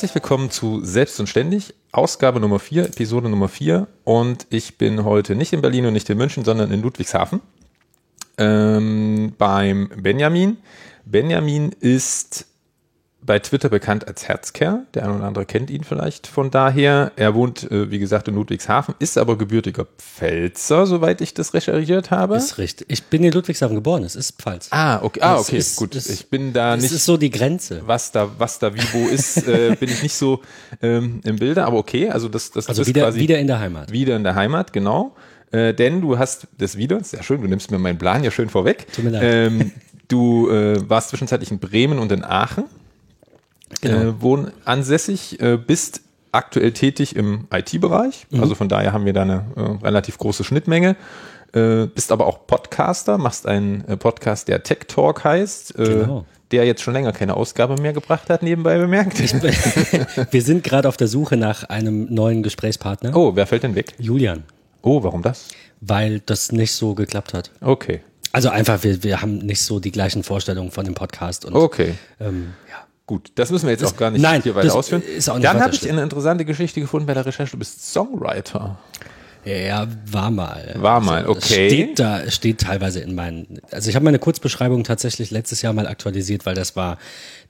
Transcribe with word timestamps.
Herzlich 0.00 0.14
willkommen 0.14 0.50
zu 0.50 0.82
Selbst 0.82 1.20
und 1.20 1.26
Ständig, 1.26 1.74
Ausgabe 1.92 2.40
Nummer 2.40 2.58
4, 2.58 2.86
Episode 2.86 3.28
Nummer 3.28 3.48
4. 3.48 3.86
Und 4.04 4.46
ich 4.48 4.78
bin 4.78 5.04
heute 5.04 5.34
nicht 5.34 5.52
in 5.52 5.60
Berlin 5.60 5.84
und 5.84 5.92
nicht 5.92 6.08
in 6.08 6.16
München, 6.16 6.42
sondern 6.42 6.72
in 6.72 6.80
Ludwigshafen 6.80 7.42
ähm, 8.38 9.34
beim 9.36 9.90
Benjamin. 9.96 10.56
Benjamin 11.04 11.72
ist 11.80 12.46
bei 13.22 13.38
Twitter 13.38 13.68
bekannt 13.68 14.08
als 14.08 14.26
Herzkerl. 14.28 14.86
Der 14.94 15.04
eine 15.04 15.14
oder 15.16 15.24
andere 15.24 15.44
kennt 15.44 15.68
ihn 15.70 15.84
vielleicht 15.84 16.26
von 16.26 16.50
daher. 16.50 17.12
Er 17.16 17.34
wohnt, 17.34 17.70
äh, 17.70 17.90
wie 17.90 17.98
gesagt, 17.98 18.28
in 18.28 18.34
Ludwigshafen, 18.34 18.94
ist 18.98 19.18
aber 19.18 19.36
gebürtiger 19.36 19.86
Pfälzer, 19.98 20.86
soweit 20.86 21.20
ich 21.20 21.34
das 21.34 21.52
recherchiert 21.54 22.10
habe. 22.10 22.36
Ist 22.36 22.58
richtig. 22.58 22.86
Ich 22.90 23.04
bin 23.04 23.22
in 23.22 23.32
Ludwigshafen 23.32 23.74
geboren, 23.76 24.04
es 24.04 24.16
ist 24.16 24.40
Pfalz. 24.40 24.68
Ah, 24.70 25.00
okay, 25.02 25.20
ah, 25.22 25.36
Das 25.36 25.48
okay 25.48 25.58
ist- 25.58 25.76
gut. 25.76 25.94
das- 25.94 26.06
ich 26.08 26.28
bin 26.28 26.52
da 26.52 26.74
Das 26.74 26.82
nicht. 26.82 26.92
ist 26.92 27.04
so 27.04 27.16
die 27.16 27.30
Grenze. 27.30 27.82
was 27.86 28.10
da, 28.12 28.28
was 28.38 28.58
da 28.58 28.74
wie 28.74 28.80
wo 28.92 29.06
ist, 29.08 29.46
äh, 29.46 29.76
bin 29.80 29.88
ich 29.90 30.02
nicht 30.02 30.14
so 30.14 30.40
ähm, 30.82 31.20
im 31.24 31.36
Bilde, 31.36 31.64
aber 31.64 31.76
okay, 31.76 32.08
also 32.10 32.28
das, 32.28 32.50
das 32.50 32.68
Also 32.68 32.82
ist 32.82 32.88
wieder, 32.88 33.02
quasi 33.02 33.20
wieder 33.20 33.38
in 33.38 33.46
der 33.46 33.58
Heimat. 33.60 33.92
wieder 33.92 34.16
in 34.16 34.24
der 34.24 34.34
Heimat, 34.34 34.72
genau. 34.72 35.14
Äh, 35.52 35.74
denn 35.74 36.00
du 36.00 36.16
hast 36.18 36.46
das 36.58 36.76
wieder, 36.76 37.02
sehr 37.02 37.22
schön, 37.22 37.42
du 37.42 37.48
nimmst 37.48 37.70
mir 37.70 37.78
meinen 37.78 37.98
Plan 37.98 38.22
ja 38.24 38.30
schön 38.30 38.48
vorweg. 38.48 38.86
Tut 38.92 39.04
mir 39.04 39.10
leid. 39.10 39.22
Ähm, 39.24 39.72
du 40.08 40.48
äh, 40.50 40.88
warst 40.88 41.10
zwischenzeitlich 41.10 41.50
in 41.50 41.58
Bremen 41.58 41.98
und 41.98 42.12
in 42.12 42.24
Aachen 42.24 42.64
Genau. 43.80 44.00
äh, 44.10 44.20
wohn 44.22 44.50
ansässig, 44.64 45.40
äh, 45.40 45.56
bist 45.56 46.00
aktuell 46.32 46.72
tätig 46.72 47.16
im 47.16 47.46
IT-Bereich, 47.52 48.26
Mhm. 48.30 48.40
also 48.42 48.54
von 48.54 48.68
daher 48.68 48.92
haben 48.92 49.04
wir 49.04 49.12
da 49.12 49.22
eine 49.22 49.44
äh, 49.56 49.84
relativ 49.84 50.18
große 50.18 50.44
Schnittmenge. 50.44 50.96
Äh, 51.52 51.86
bist 51.86 52.12
aber 52.12 52.26
auch 52.26 52.46
Podcaster, 52.46 53.18
machst 53.18 53.46
einen 53.46 53.84
äh, 53.88 53.96
Podcast, 53.96 54.46
der 54.46 54.62
Tech 54.62 54.80
Talk 54.86 55.24
heißt, 55.24 55.76
äh, 55.78 55.84
Genau. 55.84 56.24
der 56.52 56.64
jetzt 56.64 56.82
schon 56.82 56.94
länger 56.94 57.10
keine 57.12 57.34
Ausgabe 57.36 57.80
mehr 57.80 57.92
gebracht 57.92 58.30
hat, 58.30 58.42
nebenbei 58.44 58.78
bemerkt. 58.78 59.18
Wir 60.32 60.42
sind 60.42 60.62
gerade 60.62 60.88
auf 60.88 60.96
der 60.96 61.08
Suche 61.08 61.36
nach 61.36 61.64
einem 61.64 62.12
neuen 62.12 62.42
Gesprächspartner. 62.44 63.16
oh, 63.16 63.34
wer 63.34 63.46
fällt 63.48 63.64
denn 63.64 63.74
weg? 63.74 63.94
Julian. 63.98 64.44
Oh, 64.82 65.02
warum 65.02 65.22
das? 65.22 65.48
Weil 65.80 66.20
das 66.20 66.52
nicht 66.52 66.72
so 66.72 66.94
geklappt 66.94 67.34
hat. 67.34 67.50
Okay. 67.60 68.00
Also 68.32 68.48
einfach, 68.50 68.84
wir, 68.84 69.02
wir 69.02 69.20
haben 69.22 69.38
nicht 69.38 69.60
so 69.62 69.80
die 69.80 69.90
gleichen 69.90 70.22
Vorstellungen 70.22 70.70
von 70.70 70.84
dem 70.84 70.94
Podcast. 70.94 71.44
Und, 71.44 71.54
Okay. 71.56 71.94
ähm. 72.20 72.54
Gut, 73.10 73.32
das 73.34 73.50
müssen 73.50 73.66
wir 73.66 73.72
jetzt 73.72 73.84
auch 73.84 73.96
gar 73.96 74.12
nicht 74.12 74.22
nein, 74.22 74.40
hier 74.40 74.54
weiter 74.54 74.72
ausführen. 74.72 75.02
ist 75.02 75.28
auch 75.28 75.34
nicht 75.34 75.44
Dann 75.44 75.60
habe 75.60 75.74
ich 75.74 75.90
eine 75.90 76.00
interessante 76.00 76.44
Geschichte 76.44 76.80
gefunden 76.80 77.06
bei 77.06 77.14
der 77.14 77.26
Recherche. 77.26 77.50
Du 77.50 77.58
bist 77.58 77.92
Songwriter. 77.92 78.78
Ja, 79.44 79.88
war 80.06 80.30
mal. 80.30 80.76
War 80.76 81.00
mal, 81.00 81.22
Also, 81.22 81.32
okay. 81.32 81.68
Steht 81.68 81.98
da, 81.98 82.30
steht 82.30 82.60
teilweise 82.60 83.00
in 83.00 83.16
meinen, 83.16 83.58
also 83.72 83.90
ich 83.90 83.96
habe 83.96 84.04
meine 84.04 84.20
Kurzbeschreibung 84.20 84.84
tatsächlich 84.84 85.32
letztes 85.32 85.60
Jahr 85.60 85.72
mal 85.72 85.88
aktualisiert, 85.88 86.46
weil 86.46 86.54
das 86.54 86.76
war, 86.76 86.98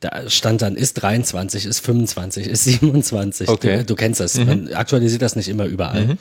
da 0.01 0.31
stand 0.31 0.63
dann, 0.63 0.77
ist 0.77 0.95
23, 0.95 1.67
ist 1.67 1.81
25, 1.85 2.47
ist 2.47 2.65
27. 2.65 3.47
Okay. 3.51 3.77
Mhm. 3.77 3.81
Du, 3.81 3.85
du 3.85 3.95
kennst 3.97 4.21
das. 4.21 4.39
Man 4.39 4.73
aktualisiert 4.73 5.21
das 5.21 5.37
nicht 5.37 5.51
immer 5.51 5.67
überall. 5.67 6.17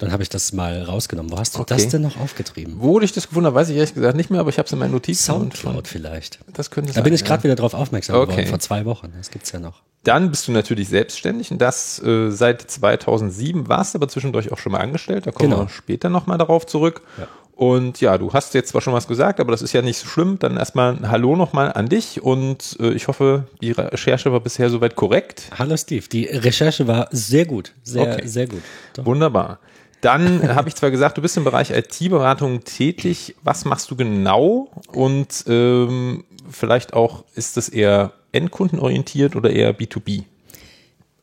Dann 0.00 0.10
habe 0.12 0.22
ich 0.22 0.28
das 0.28 0.52
mal 0.52 0.82
rausgenommen. 0.82 1.30
Wo 1.30 1.38
hast 1.38 1.54
du 1.56 1.60
Okay. 1.60 1.74
das 1.74 1.88
denn 1.88 2.02
noch 2.02 2.18
aufgetrieben? 2.18 2.74
Wo 2.78 2.98
ich 3.00 3.12
das 3.12 3.28
gefunden 3.28 3.46
habe, 3.46 3.54
weiß 3.56 3.68
ich 3.68 3.76
ehrlich 3.76 3.94
gesagt 3.94 4.16
nicht 4.16 4.30
mehr, 4.30 4.40
aber 4.40 4.50
ich 4.50 4.58
habe 4.58 4.66
es 4.66 4.72
in 4.72 4.78
meinen 4.78 4.90
Notizen. 4.92 5.30
und 5.32 5.54
Soundcloud 5.56 5.86
vielleicht. 5.86 6.40
Das 6.52 6.70
könnte 6.70 6.88
Da 6.88 6.94
sein. 6.94 7.04
bin 7.04 7.14
ich 7.14 7.20
ja. 7.20 7.26
gerade 7.28 7.44
wieder 7.44 7.54
drauf 7.56 7.74
aufmerksam 7.74 8.16
Okay. 8.16 8.32
geworden, 8.32 8.48
vor 8.48 8.58
zwei 8.58 8.84
Wochen. 8.86 9.12
Das 9.16 9.30
gibt's 9.30 9.52
ja 9.52 9.60
noch. 9.60 9.82
Dann 10.02 10.30
bist 10.30 10.48
du 10.48 10.52
natürlich 10.52 10.88
selbstständig 10.88 11.50
und 11.52 11.58
das 11.60 12.02
äh, 12.02 12.30
seit 12.30 12.62
2007, 12.62 13.68
warst 13.68 13.94
aber 13.94 14.08
zwischendurch 14.08 14.50
auch 14.50 14.58
schon 14.58 14.72
mal 14.72 14.78
angestellt. 14.80 15.26
Da 15.26 15.30
kommen 15.32 15.50
Genau. 15.50 15.62
wir 15.64 15.68
später 15.68 16.08
nochmal 16.08 16.38
darauf 16.38 16.66
zurück. 16.66 17.02
Und 17.54 18.00
ja, 18.00 18.16
du 18.16 18.32
hast 18.32 18.54
jetzt 18.54 18.70
zwar 18.70 18.80
schon 18.80 18.94
was 18.94 19.06
gesagt, 19.06 19.38
aber 19.38 19.50
das 19.52 19.60
ist 19.60 19.74
ja 19.74 19.82
nicht 19.82 19.98
so 19.98 20.06
schlimm. 20.06 20.38
Dann 20.38 20.56
erstmal 20.56 20.96
ein 20.96 21.10
Hallo 21.10 21.36
nochmal 21.36 21.74
an 21.74 21.90
dich 21.90 22.22
und 22.22 22.78
äh, 22.80 22.92
ich 22.92 23.06
hoffe, 23.08 23.44
die 23.60 23.72
Recherche 23.72 24.32
war 24.32 24.40
bisher 24.40 24.70
soweit 24.70 24.96
korrekt. 24.96 25.42
Hallo 25.58 25.76
Steve, 25.76 26.08
die 26.08 26.24
Recherche 26.24 26.86
war 26.88 27.08
sehr 27.10 27.44
gut. 27.44 27.72
Sehr, 27.82 28.14
Okay. 28.14 28.26
sehr 28.26 28.46
gut. 28.46 28.62
Doch. 28.94 29.04
Wunderbar. 29.04 29.58
Dann 30.00 30.54
habe 30.54 30.68
ich 30.68 30.74
zwar 30.74 30.90
gesagt, 30.90 31.18
du 31.18 31.22
bist 31.22 31.36
im 31.36 31.44
Bereich 31.44 31.70
IT-Beratung 31.70 32.64
tätig. 32.64 33.34
Was 33.42 33.64
machst 33.64 33.90
du 33.90 33.96
genau? 33.96 34.70
Und 34.92 35.44
ähm, 35.46 36.24
vielleicht 36.50 36.92
auch, 36.94 37.24
ist 37.34 37.56
das 37.56 37.68
eher 37.68 38.12
endkundenorientiert 38.32 39.36
oder 39.36 39.50
eher 39.50 39.76
B2B? 39.78 40.24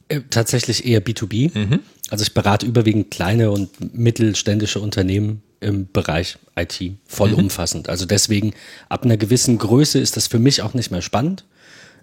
Äh, 0.10 0.22
Tatsächlich 0.30 0.86
eher 0.86 1.04
B2B. 1.04 1.58
Mhm. 1.58 1.80
Also 2.10 2.22
ich 2.24 2.34
berate 2.34 2.66
überwiegend 2.66 3.12
kleine 3.12 3.52
und 3.52 3.96
mittelständische 3.98 4.80
Unternehmen 4.80 5.42
im 5.60 5.88
Bereich 5.92 6.38
IT, 6.56 6.80
Mhm. 6.82 6.98
vollumfassend. 7.08 7.90
Also 7.90 8.06
deswegen, 8.06 8.54
ab 8.90 9.04
einer 9.04 9.18
gewissen 9.18 9.58
Größe 9.58 10.00
ist 10.00 10.16
das 10.16 10.28
für 10.28 10.40
mich 10.40 10.62
auch 10.62 10.74
nicht 10.74 10.92
mehr 10.92 11.02
spannend, 11.02 11.46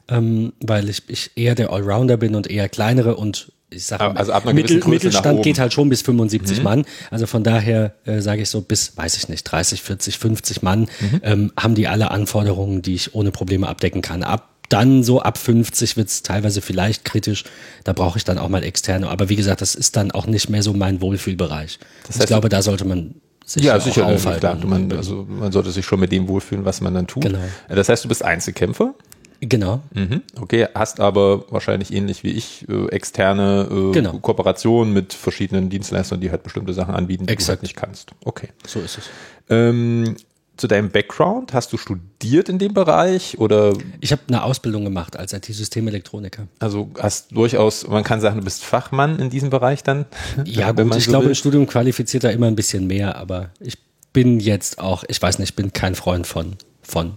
ähm, 0.08 0.52
weil 0.60 0.88
ich, 0.90 1.02
ich 1.08 1.30
eher 1.36 1.54
der 1.54 1.70
Allrounder 1.72 2.16
bin 2.16 2.34
und 2.34 2.48
eher 2.50 2.68
kleinere 2.68 3.16
und 3.16 3.52
ich 3.70 3.86
sage 3.86 4.16
Also 4.16 4.32
ab 4.32 4.44
einer 4.44 4.54
Mittel, 4.54 4.82
Mittelstand 4.86 5.42
geht 5.42 5.58
halt 5.58 5.72
schon 5.72 5.88
bis 5.88 6.02
75 6.02 6.62
Mann. 6.62 6.84
Also 7.10 7.26
von 7.26 7.42
daher 7.42 7.94
äh, 8.04 8.20
sage 8.20 8.42
ich 8.42 8.50
so 8.50 8.60
bis, 8.60 8.96
weiß 8.96 9.16
ich 9.16 9.28
nicht, 9.28 9.44
30, 9.44 9.82
40, 9.82 10.18
50 10.18 10.62
Mann 10.62 10.88
ähm, 11.22 11.52
haben 11.58 11.74
die 11.74 11.88
alle 11.88 12.10
Anforderungen, 12.10 12.82
die 12.82 12.94
ich 12.94 13.14
ohne 13.14 13.30
Probleme 13.30 13.68
abdecken 13.68 14.02
kann. 14.02 14.22
Ab 14.22 14.50
dann 14.70 15.02
so 15.02 15.20
ab 15.20 15.38
50 15.38 15.96
wird's 15.96 16.22
teilweise 16.22 16.60
vielleicht 16.62 17.04
kritisch. 17.04 17.44
Da 17.84 17.92
brauche 17.92 18.18
ich 18.18 18.24
dann 18.24 18.38
auch 18.38 18.48
mal 18.48 18.62
externe. 18.64 19.08
Aber 19.08 19.28
wie 19.28 19.36
gesagt, 19.36 19.60
das 19.60 19.74
ist 19.74 19.96
dann 19.96 20.10
auch 20.10 20.26
nicht 20.26 20.48
mehr 20.48 20.62
so 20.62 20.72
mein 20.72 21.00
Wohlfühlbereich. 21.00 21.78
Das 22.06 22.16
ich 22.16 22.20
heißt, 22.20 22.28
glaube, 22.28 22.48
da 22.48 22.62
sollte 22.62 22.84
man 22.86 23.14
sich 23.44 23.62
Ja, 23.62 23.78
sicher, 23.78 24.06
aufhalten. 24.06 24.40
klar. 24.40 24.56
Man, 24.64 24.90
also, 24.92 25.26
man 25.28 25.52
sollte 25.52 25.70
sich 25.70 25.84
schon 25.84 26.00
mit 26.00 26.12
dem 26.12 26.28
wohlfühlen, 26.28 26.64
was 26.64 26.80
man 26.80 26.94
dann 26.94 27.06
tut. 27.06 27.24
Genau. 27.24 27.38
Das 27.68 27.88
heißt, 27.88 28.04
du 28.04 28.08
bist 28.08 28.24
Einzelkämpfer. 28.24 28.94
Genau. 29.40 29.82
Mhm. 29.94 30.22
Okay, 30.40 30.66
hast 30.74 31.00
aber 31.00 31.44
wahrscheinlich 31.50 31.92
ähnlich 31.92 32.22
wie 32.24 32.30
ich 32.32 32.66
äh, 32.68 32.86
externe 32.88 33.68
äh, 33.70 33.92
Genau. 33.92 34.18
Kooperationen 34.18 34.92
mit 34.92 35.12
verschiedenen 35.12 35.68
Dienstleistern, 35.70 36.20
die 36.20 36.30
halt 36.30 36.42
bestimmte 36.42 36.72
Sachen 36.72 36.94
anbieten, 36.94 37.24
die 37.24 37.28
du 37.28 37.32
Exakt. 37.32 37.58
halt 37.58 37.62
nicht 37.62 37.76
kannst. 37.76 38.12
Okay. 38.24 38.48
So 38.66 38.80
ist 38.80 38.98
es. 38.98 39.04
Ähm, 39.50 40.16
zu 40.56 40.68
deinem 40.68 40.90
Background, 40.90 41.52
hast 41.52 41.72
du 41.72 41.76
studiert 41.76 42.48
in 42.48 42.58
dem 42.60 42.74
Bereich 42.74 43.38
oder 43.38 43.72
Ich 44.00 44.12
habe 44.12 44.22
eine 44.28 44.44
Ausbildung 44.44 44.84
gemacht 44.84 45.16
als 45.16 45.32
IT-Systemelektroniker. 45.32 46.46
also 46.60 46.90
hast 46.98 47.32
durchaus, 47.32 47.86
man 47.88 48.04
kann 48.04 48.20
sagen, 48.20 48.38
du 48.38 48.44
bist 48.44 48.64
Fachmann 48.64 49.18
in 49.18 49.30
diesem 49.30 49.50
Bereich 49.50 49.82
dann? 49.82 50.06
Ja, 50.44 50.70
gut, 50.72 50.86
man 50.86 50.98
ich 50.98 51.04
so 51.06 51.10
glaube, 51.10 51.26
ein 51.28 51.34
Studium 51.34 51.66
qualifiziert 51.66 52.22
da 52.24 52.30
immer 52.30 52.46
ein 52.46 52.54
bisschen 52.56 52.86
mehr, 52.86 53.16
aber 53.16 53.50
ich 53.60 53.78
bin 54.12 54.38
jetzt 54.38 54.78
auch, 54.78 55.02
ich 55.08 55.20
weiß 55.20 55.40
nicht, 55.40 55.50
ich 55.50 55.56
bin 55.56 55.72
kein 55.72 55.96
Freund 55.96 56.26
von, 56.26 56.54
von 56.82 57.14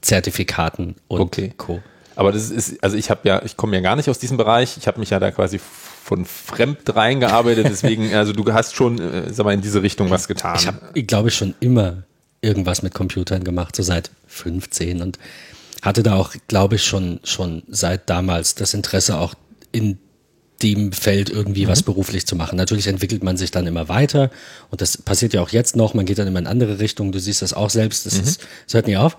Zertifikaten 0.00 0.96
und 1.08 1.20
Okay. 1.20 1.52
Co. 1.56 1.80
Aber 2.16 2.32
das 2.32 2.50
ist, 2.50 2.82
also 2.82 2.96
ich 2.96 3.08
habe 3.10 3.26
ja, 3.28 3.42
ich 3.44 3.56
komme 3.56 3.76
ja 3.76 3.82
gar 3.82 3.96
nicht 3.96 4.10
aus 4.10 4.18
diesem 4.18 4.36
Bereich. 4.36 4.76
Ich 4.76 4.86
habe 4.86 5.00
mich 5.00 5.10
ja 5.10 5.18
da 5.18 5.30
quasi 5.30 5.58
von 5.58 6.24
fremd 6.24 6.94
reingearbeitet. 6.94 7.66
Deswegen, 7.70 8.12
also 8.14 8.32
du 8.32 8.52
hast 8.52 8.74
schon, 8.74 8.98
äh, 9.00 9.32
sag 9.32 9.44
mal, 9.44 9.54
in 9.54 9.62
diese 9.62 9.82
Richtung 9.82 10.10
was 10.10 10.28
getan. 10.28 10.56
Ich 10.58 10.66
habe, 10.66 11.02
glaube 11.04 11.28
ich, 11.28 11.34
schon 11.34 11.54
immer 11.60 12.02
irgendwas 12.42 12.82
mit 12.82 12.94
Computern 12.94 13.44
gemacht, 13.44 13.76
so 13.76 13.82
seit 13.82 14.10
15 14.26 15.02
und 15.02 15.18
hatte 15.82 16.02
da 16.02 16.16
auch, 16.16 16.34
glaube 16.48 16.76
ich, 16.76 16.84
schon, 16.84 17.20
schon 17.24 17.62
seit 17.68 18.10
damals 18.10 18.54
das 18.54 18.74
Interesse 18.74 19.18
auch 19.18 19.34
in 19.72 19.98
dem 20.62 20.92
Feld 20.92 21.30
irgendwie 21.30 21.68
was 21.68 21.82
beruflich 21.82 22.26
zu 22.26 22.36
machen. 22.36 22.56
Natürlich 22.56 22.86
entwickelt 22.86 23.22
man 23.22 23.38
sich 23.38 23.50
dann 23.50 23.66
immer 23.66 23.88
weiter 23.88 24.30
und 24.70 24.82
das 24.82 24.98
passiert 24.98 25.32
ja 25.32 25.40
auch 25.40 25.48
jetzt 25.50 25.74
noch. 25.74 25.94
Man 25.94 26.04
geht 26.04 26.18
dann 26.18 26.26
immer 26.26 26.38
in 26.38 26.46
andere 26.46 26.80
Richtungen. 26.80 27.12
Du 27.12 27.18
siehst 27.18 27.40
das 27.40 27.54
auch 27.54 27.70
selbst. 27.70 28.04
Das, 28.04 28.18
ist, 28.18 28.42
das 28.66 28.74
hört 28.74 28.86
nie 28.86 28.98
auf. 28.98 29.16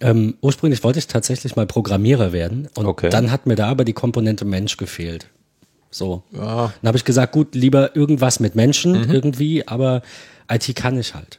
Ähm, 0.00 0.34
ursprünglich 0.40 0.82
wollte 0.82 0.98
ich 0.98 1.06
tatsächlich 1.06 1.56
mal 1.56 1.66
Programmierer 1.66 2.32
werden 2.32 2.68
und 2.76 2.86
Okay. 2.86 3.10
dann 3.10 3.30
hat 3.30 3.46
mir 3.46 3.56
da 3.56 3.68
aber 3.68 3.84
die 3.84 3.92
Komponente 3.92 4.44
Mensch 4.44 4.76
gefehlt. 4.76 5.26
So. 5.90 6.22
Ja. 6.32 6.72
Dann 6.80 6.88
habe 6.88 6.96
ich 6.96 7.04
gesagt, 7.04 7.32
gut, 7.32 7.54
lieber 7.54 7.94
irgendwas 7.96 8.40
mit 8.40 8.54
Menschen 8.54 8.92
Mhm. 9.06 9.10
irgendwie, 9.10 9.66
aber 9.68 10.02
IT 10.50 10.74
kann 10.76 10.98
ich 10.98 11.14
halt. 11.14 11.38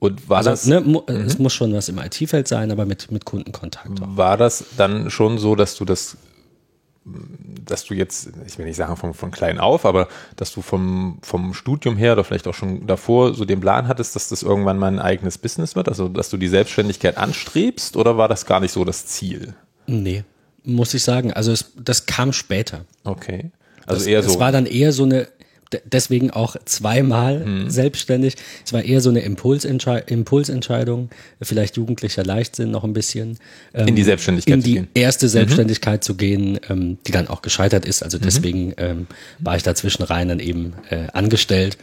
Und 0.00 0.28
war 0.28 0.38
Also, 0.38 0.50
das, 0.50 0.66
ne, 0.66 0.80
mu 0.80 1.02
es 1.06 1.38
muss 1.38 1.52
schon 1.54 1.72
was 1.72 1.88
im 1.88 1.98
IT-Feld 1.98 2.46
sein, 2.48 2.70
aber 2.70 2.86
mit, 2.86 3.10
mit 3.10 3.24
Kundenkontakt 3.24 4.00
auch. 4.02 4.16
war 4.16 4.36
das 4.36 4.64
dann 4.76 5.10
schon 5.10 5.38
so, 5.38 5.54
dass 5.56 5.74
du 5.76 5.84
das, 5.84 6.16
dass 7.04 7.84
du 7.84 7.94
jetzt, 7.94 8.30
ich 8.46 8.58
will 8.58 8.66
nicht 8.66 8.76
sagen 8.76 8.96
von, 8.96 9.14
von 9.14 9.30
klein 9.30 9.58
auf, 9.58 9.86
aber 9.86 10.08
dass 10.36 10.52
du 10.52 10.62
vom, 10.62 11.18
vom 11.22 11.54
Studium 11.54 11.96
her 11.96 12.12
oder 12.12 12.24
vielleicht 12.24 12.46
auch 12.46 12.54
schon 12.54 12.86
davor 12.86 13.34
so 13.34 13.44
den 13.44 13.60
Plan 13.60 13.88
hattest, 13.88 14.14
dass 14.14 14.28
das 14.28 14.42
irgendwann 14.42 14.78
mal 14.78 14.88
ein 14.88 14.98
eigenes 14.98 15.38
Business 15.38 15.76
wird, 15.76 15.88
also 15.88 16.08
dass 16.08 16.30
du 16.30 16.36
die 16.36 16.48
Selbstständigkeit 16.48 17.16
anstrebst 17.16 17.96
oder 17.96 18.16
war 18.16 18.28
das 18.28 18.46
gar 18.46 18.60
nicht 18.60 18.72
so 18.72 18.84
das 18.84 19.06
Ziel? 19.06 19.54
Nee, 19.86 20.24
muss 20.64 20.92
ich 20.94 21.02
sagen. 21.02 21.32
Also 21.32 21.52
es, 21.52 21.72
das 21.76 22.06
kam 22.06 22.32
später. 22.32 22.84
Okay. 23.04 23.50
Also 23.86 24.00
das, 24.00 24.06
eher 24.06 24.22
so. 24.22 24.30
Es 24.30 24.38
war 24.38 24.52
dann 24.52 24.66
eher 24.66 24.92
so 24.92 25.04
eine, 25.04 25.28
deswegen 25.84 26.30
auch 26.30 26.56
zweimal 26.64 27.40
Mhm. 27.44 27.70
selbstständig. 27.70 28.34
Es 28.64 28.72
war 28.72 28.82
eher 28.82 29.00
so 29.00 29.10
eine 29.10 29.20
Impulsentschei 29.20 29.98
Impulsentscheidung, 30.06 31.10
vielleicht 31.42 31.76
jugendlicher 31.76 32.24
Leichtsinn 32.24 32.70
noch 32.70 32.84
ein 32.84 32.92
bisschen. 32.92 33.38
ähm, 33.74 33.88
In 33.88 33.96
die 33.96 34.02
Selbstständigkeit 34.04 34.54
in 34.54 34.60
zu 34.62 34.66
die 34.68 34.74
gehen. 34.74 34.82
Mhm. 34.84 34.88
erste 34.94 35.28
Selbstständigkeit 35.28 36.04
zu 36.04 36.14
gehen, 36.14 36.58
ähm, 36.68 36.98
die 37.06 37.12
dann 37.12 37.28
auch 37.28 37.42
gescheitert 37.42 37.84
ist. 37.84 38.02
Also 38.02 38.18
deswegen 38.18 38.72
ähm, 38.76 39.06
war 39.38 39.56
ich 39.56 39.62
dazwischen 39.62 40.02
rein 40.02 40.28
dann 40.28 40.40
eben 40.40 40.74
äh, 40.90 41.06
angestellt. 41.12 41.76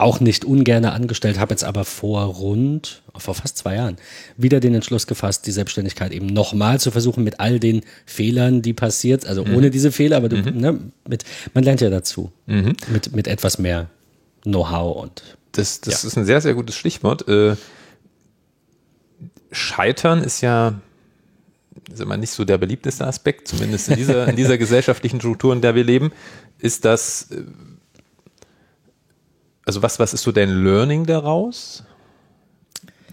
Auch 0.00 0.20
nicht 0.20 0.44
ungerne 0.44 0.92
angestellt, 0.92 1.38
habe 1.38 1.52
jetzt 1.52 1.64
aber 1.64 1.84
vor 1.84 2.22
rund, 2.24 3.02
vor 3.16 3.34
fast 3.34 3.58
zwei 3.58 3.76
Jahren 3.76 3.96
wieder 4.36 4.60
den 4.60 4.74
Entschluss 4.74 5.06
gefasst, 5.06 5.46
die 5.46 5.52
Selbstständigkeit 5.52 6.12
eben 6.12 6.26
nochmal 6.26 6.80
zu 6.80 6.90
versuchen 6.90 7.24
mit 7.24 7.40
all 7.40 7.60
den 7.60 7.82
Fehlern, 8.06 8.62
die 8.62 8.72
passiert, 8.72 9.26
also 9.26 9.44
mhm. 9.44 9.56
ohne 9.56 9.70
diese 9.70 9.92
Fehler, 9.92 10.16
aber 10.16 10.28
du, 10.28 10.36
mhm. 10.36 10.60
ne, 10.60 10.78
mit, 11.08 11.24
man 11.54 11.64
lernt 11.64 11.80
ja 11.80 11.90
dazu, 11.90 12.32
mhm. 12.46 12.74
mit, 12.88 13.14
mit 13.14 13.28
etwas 13.28 13.58
mehr 13.58 13.88
Know-how 14.42 15.02
und. 15.02 15.22
Das, 15.52 15.80
das 15.80 16.02
ja. 16.02 16.08
ist 16.08 16.16
ein 16.16 16.24
sehr, 16.24 16.40
sehr 16.40 16.54
gutes 16.54 16.76
Stichwort. 16.76 17.28
Äh, 17.28 17.56
Scheitern 19.50 20.22
ist 20.22 20.40
ja 20.40 20.80
ist 21.92 22.00
immer 22.00 22.16
nicht 22.16 22.30
so 22.30 22.44
der 22.44 22.58
beliebteste 22.58 23.06
Aspekt, 23.06 23.48
zumindest 23.48 23.88
in 23.88 23.96
dieser, 23.96 24.28
in 24.28 24.36
dieser 24.36 24.58
gesellschaftlichen 24.58 25.20
Struktur, 25.20 25.52
in 25.52 25.60
der 25.60 25.74
wir 25.74 25.84
leben, 25.84 26.12
ist 26.58 26.84
das, 26.84 27.30
äh, 27.30 27.42
also 29.70 29.82
was, 29.82 30.00
was 30.00 30.12
ist 30.12 30.22
so 30.22 30.32
dein 30.32 30.64
Learning 30.64 31.06
daraus? 31.06 31.84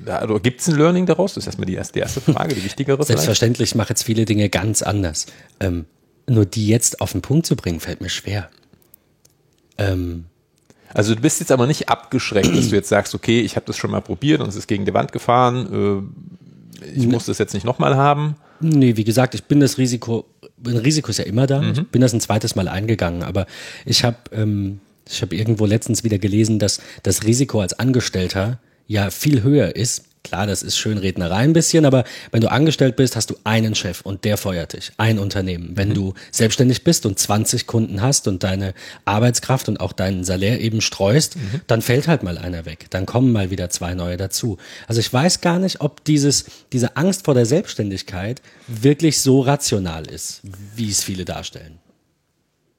Also 0.08 0.40
gibt 0.40 0.60
es 0.62 0.68
ein 0.68 0.76
Learning 0.76 1.06
daraus? 1.06 1.36
Das 1.36 1.44
ist 1.44 1.48
erstmal 1.50 1.68
die 1.68 1.76
erste, 1.76 1.94
die 1.94 2.00
erste 2.00 2.20
Frage, 2.20 2.56
die 2.56 2.64
wichtigere. 2.64 3.04
Selbstverständlich 3.04 3.76
mache 3.76 3.90
jetzt 3.90 4.02
viele 4.02 4.26
Dinge 4.26 4.50
ganz 4.50 4.82
anders. 4.82 5.28
Ähm, 5.60 5.86
nur 6.26 6.48
die 6.48 6.68
jetzt 6.68 7.00
auf 7.00 7.12
den 7.12 7.22
Punkt 7.22 7.46
zu 7.46 7.56
bringen, 7.56 7.80
fällt 7.80 8.02
mir 8.02 8.10
schwer. 8.10 8.50
Ähm, 9.78 10.26
also 10.96 11.14
du 11.14 11.22
bist 11.22 11.42
jetzt 11.42 11.52
aber 11.52 11.68
nicht 11.68 11.90
abgeschreckt, 11.90 12.56
dass 12.56 12.70
du 12.70 12.76
jetzt 12.76 12.90
sagst, 12.90 13.14
okay, 13.14 13.42
ich 13.42 13.56
habe 13.56 13.68
das 13.68 13.78
schon 13.78 13.92
mal 13.92 14.02
probiert 14.02 14.42
und 14.42 14.50
es 14.50 14.56
ist 14.56 14.66
gegen 14.66 14.86
die 14.86 14.96
Wand 14.96 15.12
gefahren, 15.12 16.10
äh, 16.82 16.88
ich 16.96 17.06
muss 17.06 17.28
das 17.28 17.38
jetzt 17.38 17.54
nicht 17.54 17.66
nochmal 17.68 17.98
haben. 17.98 18.36
Nee, 18.62 18.96
wie 18.98 19.04
gesagt, 19.04 19.36
ich 19.36 19.44
bin 19.44 19.60
das 19.60 19.78
Risiko, 19.78 20.26
ein 20.66 20.78
Risiko 20.78 21.10
ist 21.10 21.20
ja 21.20 21.26
immer 21.26 21.46
da. 21.46 21.62
Mhm. 21.62 21.72
Ich 21.72 21.88
bin 21.90 22.02
das 22.02 22.14
ein 22.14 22.22
zweites 22.22 22.56
Mal 22.56 22.68
eingegangen, 22.68 23.22
aber 23.22 23.46
ich 23.86 24.04
habe 24.04 24.18
ähm, 24.32 24.80
ich 25.10 25.22
habe 25.22 25.36
irgendwo 25.36 25.66
letztens 25.66 26.04
wieder 26.04 26.18
gelesen, 26.18 26.60
dass 26.60 26.82
das 27.04 27.24
Risiko 27.24 27.62
als 27.62 27.78
Angestellter 27.78 28.60
ja 28.88 29.10
viel 29.10 29.44
höher 29.44 29.76
ist. 29.76 30.04
Klar, 30.24 30.46
das 30.46 30.62
ist 30.62 30.78
schön 30.78 30.98
Rednerei 30.98 31.38
ein 31.38 31.54
bisschen, 31.54 31.86
aber 31.86 32.04
wenn 32.32 32.42
du 32.42 32.52
angestellt 32.52 32.98
bist, 32.98 33.16
hast 33.16 33.30
du 33.30 33.38
einen 33.46 33.76
Chef 33.76 34.02
und 34.02 34.26
der 34.26 34.36
feuert 34.36 34.74
dich, 34.74 34.92
ein 34.98 35.20
Unternehmen. 35.20 35.72
Wenn 35.76 35.90
mhm. 35.90 35.94
du 35.94 36.14
selbstständig 36.32 36.84
bist 36.84 37.06
und 37.06 37.18
20 37.18 37.66
Kunden 37.66 38.02
hast 38.02 38.28
und 38.28 38.44
deine 38.44 38.74
Arbeitskraft 39.06 39.70
und 39.70 39.80
auch 39.80 39.94
deinen 39.94 40.26
Salär 40.26 40.60
eben 40.60 40.82
streust, 40.82 41.38
mhm. 41.38 41.62
dann 41.68 41.82
fällt 41.82 42.10
halt 42.10 42.24
mal 42.24 42.38
einer 42.38 42.66
weg. 42.66 42.88
Dann 42.90 43.06
kommen 43.06 43.32
mal 43.32 43.52
wieder 43.52 43.70
zwei 43.70 43.94
neue 43.94 44.18
dazu. 44.18 44.58
Also 44.88 45.00
ich 45.00 45.14
weiß 45.14 45.40
gar 45.40 45.60
nicht, 45.60 45.80
ob 45.80 46.04
dieses, 46.04 46.46
diese 46.74 46.98
Angst 46.98 47.24
vor 47.24 47.34
der 47.34 47.46
Selbstständigkeit 47.46 48.42
wirklich 48.68 49.22
so 49.22 49.40
rational 49.40 50.08
ist, 50.08 50.42
wie 50.76 50.90
es 50.90 51.04
viele 51.04 51.24
darstellen. 51.24 51.80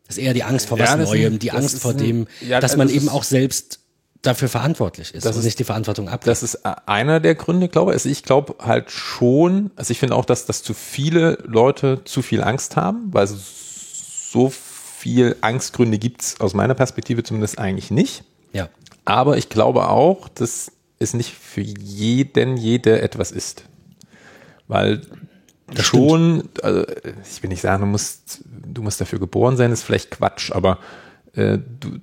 Das 0.09 0.17
ist 0.17 0.25
eher 0.25 0.35
die 0.35 0.43
Angst 0.43 0.67
vor 0.69 0.79
was 0.79 0.97
Neuem, 0.97 1.39
die 1.39 1.53
Angst 1.53 1.79
vor 1.79 1.95
dem, 1.95 2.27
ja, 2.41 2.61
dass 2.61 2.77
man 2.77 2.89
eben 2.89 3.09
auch 3.09 3.23
selbst 3.23 3.81
dafür 4.23 4.49
verantwortlich 4.49 5.15
ist 5.15 5.25
das 5.25 5.37
und 5.37 5.41
ist, 5.41 5.45
nicht 5.45 5.59
die 5.59 5.65
Verantwortung 5.65 6.09
ab. 6.09 6.25
Das 6.25 6.43
ist 6.43 6.65
einer 6.65 7.21
der 7.21 7.35
Gründe, 7.35 7.69
glaube 7.69 7.93
ich. 7.93 7.97
Also 7.97 8.09
ich 8.09 8.23
glaube 8.25 8.57
halt 8.65 8.91
schon, 8.91 9.71
also 9.77 9.93
ich 9.93 10.01
finde 10.01 10.17
auch, 10.17 10.25
dass, 10.25 10.47
dass 10.47 10.63
zu 10.63 10.75
viele 10.75 11.39
Leute 11.45 12.01
zu 12.05 12.23
viel 12.23 12.43
Angst 12.43 12.77
haben, 12.77 13.13
weil 13.13 13.29
so 13.29 14.51
viel 14.51 15.37
Angstgründe 15.41 15.99
gibt 15.99 16.23
es 16.23 16.41
aus 16.41 16.55
meiner 16.55 16.75
Perspektive 16.75 17.23
zumindest 17.23 17.59
eigentlich 17.59 17.91
nicht. 17.91 18.25
Ja. 18.53 18.69
Aber 19.05 19.37
ich 19.37 19.49
glaube 19.49 19.89
auch, 19.89 20.29
dass 20.29 20.73
es 20.99 21.15
nicht 21.15 21.35
für 21.35 21.61
jeden, 21.61 22.57
jede 22.57 23.01
etwas 23.01 23.31
ist. 23.31 23.65
Weil 24.67 25.03
das 25.73 25.85
schon, 25.85 26.49
also 26.63 26.85
ich 27.23 27.43
will 27.43 27.51
nicht 27.51 27.61
sagen, 27.61 27.83
du 27.83 27.89
musst, 27.89 28.45
du 28.45 28.83
musst 28.83 29.01
dafür 29.01 29.19
geboren 29.19 29.57
sein, 29.57 29.73
ist 29.73 29.83
vielleicht 29.83 30.11
Quatsch, 30.11 30.51
aber 30.53 30.79
äh, 31.35 31.59
du, 31.59 31.99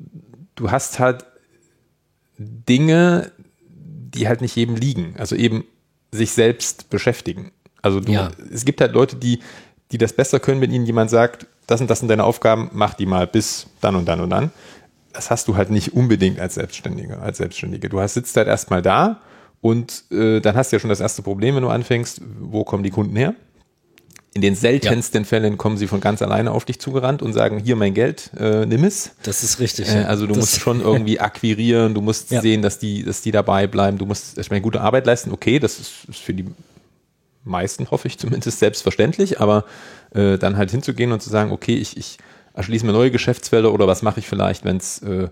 du 0.55 0.71
hast 0.71 0.99
halt 0.99 1.25
Dinge, 2.37 3.31
die 3.67 4.27
halt 4.27 4.41
nicht 4.41 4.55
jedem 4.55 4.75
liegen, 4.75 5.15
also 5.17 5.35
eben 5.35 5.65
sich 6.11 6.31
selbst 6.31 6.89
beschäftigen. 6.89 7.51
Also 7.81 7.99
du, 7.99 8.11
ja. 8.11 8.31
es 8.51 8.65
gibt 8.65 8.81
halt 8.81 8.93
Leute, 8.93 9.15
die, 9.15 9.39
die 9.91 9.97
das 9.97 10.13
besser 10.13 10.39
können, 10.39 10.61
wenn 10.61 10.71
ihnen 10.71 10.85
jemand 10.85 11.09
sagt, 11.09 11.47
das 11.67 11.81
und 11.81 11.89
das 11.89 11.99
sind 11.99 12.09
deine 12.09 12.23
Aufgaben, 12.23 12.69
mach 12.73 12.93
die 12.93 13.05
mal 13.05 13.27
bis 13.27 13.67
dann 13.81 13.95
und 13.95 14.05
dann 14.05 14.21
und 14.21 14.29
dann. 14.29 14.51
Das 15.13 15.31
hast 15.31 15.47
du 15.47 15.55
halt 15.55 15.69
nicht 15.69 15.93
unbedingt 15.93 16.39
als 16.39 16.55
Selbstständige, 16.55 17.19
als 17.19 17.37
Selbstständige. 17.37 17.89
Du 17.89 17.99
hast, 17.99 18.13
sitzt 18.15 18.35
halt 18.37 18.47
erstmal 18.47 18.81
da 18.81 19.21
und 19.61 20.03
äh, 20.11 20.41
dann 20.41 20.55
hast 20.55 20.71
du 20.71 20.75
ja 20.75 20.79
schon 20.79 20.89
das 20.89 20.99
erste 20.99 21.21
Problem, 21.21 21.55
wenn 21.55 21.63
du 21.63 21.69
anfängst, 21.69 22.21
wo 22.39 22.63
kommen 22.63 22.83
die 22.83 22.91
Kunden 22.91 23.15
her? 23.15 23.33
In 24.35 24.41
den 24.41 24.55
seltensten 24.55 25.23
ja. 25.23 25.27
Fällen 25.27 25.57
kommen 25.57 25.77
sie 25.77 25.87
von 25.87 26.01
ganz 26.01 26.21
alleine 26.21 26.51
auf 26.51 26.65
dich 26.65 26.77
zugerannt 26.77 27.21
und 27.21 27.31
sagen, 27.31 27.57
hier 27.57 27.77
mein 27.77 27.93
Geld, 27.93 28.31
äh, 28.37 28.65
nimm 28.65 28.83
es. 28.83 29.11
Das 29.23 29.43
ist 29.43 29.61
richtig. 29.61 29.87
Äh, 29.87 30.03
also 30.03 30.27
du 30.27 30.33
das 30.33 30.37
musst 30.39 30.59
schon 30.59 30.81
irgendwie 30.81 31.19
akquirieren, 31.21 31.93
du 31.93 32.01
musst 32.01 32.31
ja. 32.31 32.41
sehen, 32.41 32.61
dass 32.61 32.77
die, 32.77 33.03
dass 33.03 33.21
die 33.21 33.31
dabei 33.31 33.65
bleiben, 33.65 33.97
du 33.97 34.05
musst 34.05 34.37
erstmal 34.37 34.59
gute 34.59 34.81
Arbeit 34.81 35.05
leisten. 35.05 35.31
Okay, 35.31 35.57
das 35.57 35.79
ist, 35.79 35.93
ist 36.09 36.19
für 36.19 36.33
die 36.33 36.45
meisten, 37.45 37.89
hoffe 37.89 38.09
ich 38.09 38.17
zumindest, 38.17 38.59
selbstverständlich, 38.59 39.39
aber 39.39 39.63
äh, 40.13 40.37
dann 40.37 40.57
halt 40.57 40.69
hinzugehen 40.69 41.13
und 41.13 41.21
zu 41.21 41.29
sagen, 41.29 41.53
okay, 41.53 41.75
ich, 41.77 41.95
ich 41.95 42.17
erschließe 42.53 42.85
mir 42.85 42.91
neue 42.91 43.11
Geschäftsfelder 43.11 43.71
oder 43.71 43.87
was 43.87 44.01
mache 44.01 44.19
ich 44.19 44.27
vielleicht, 44.27 44.65
wenn 44.65 44.75
es 44.75 45.01
äh, 45.01 45.29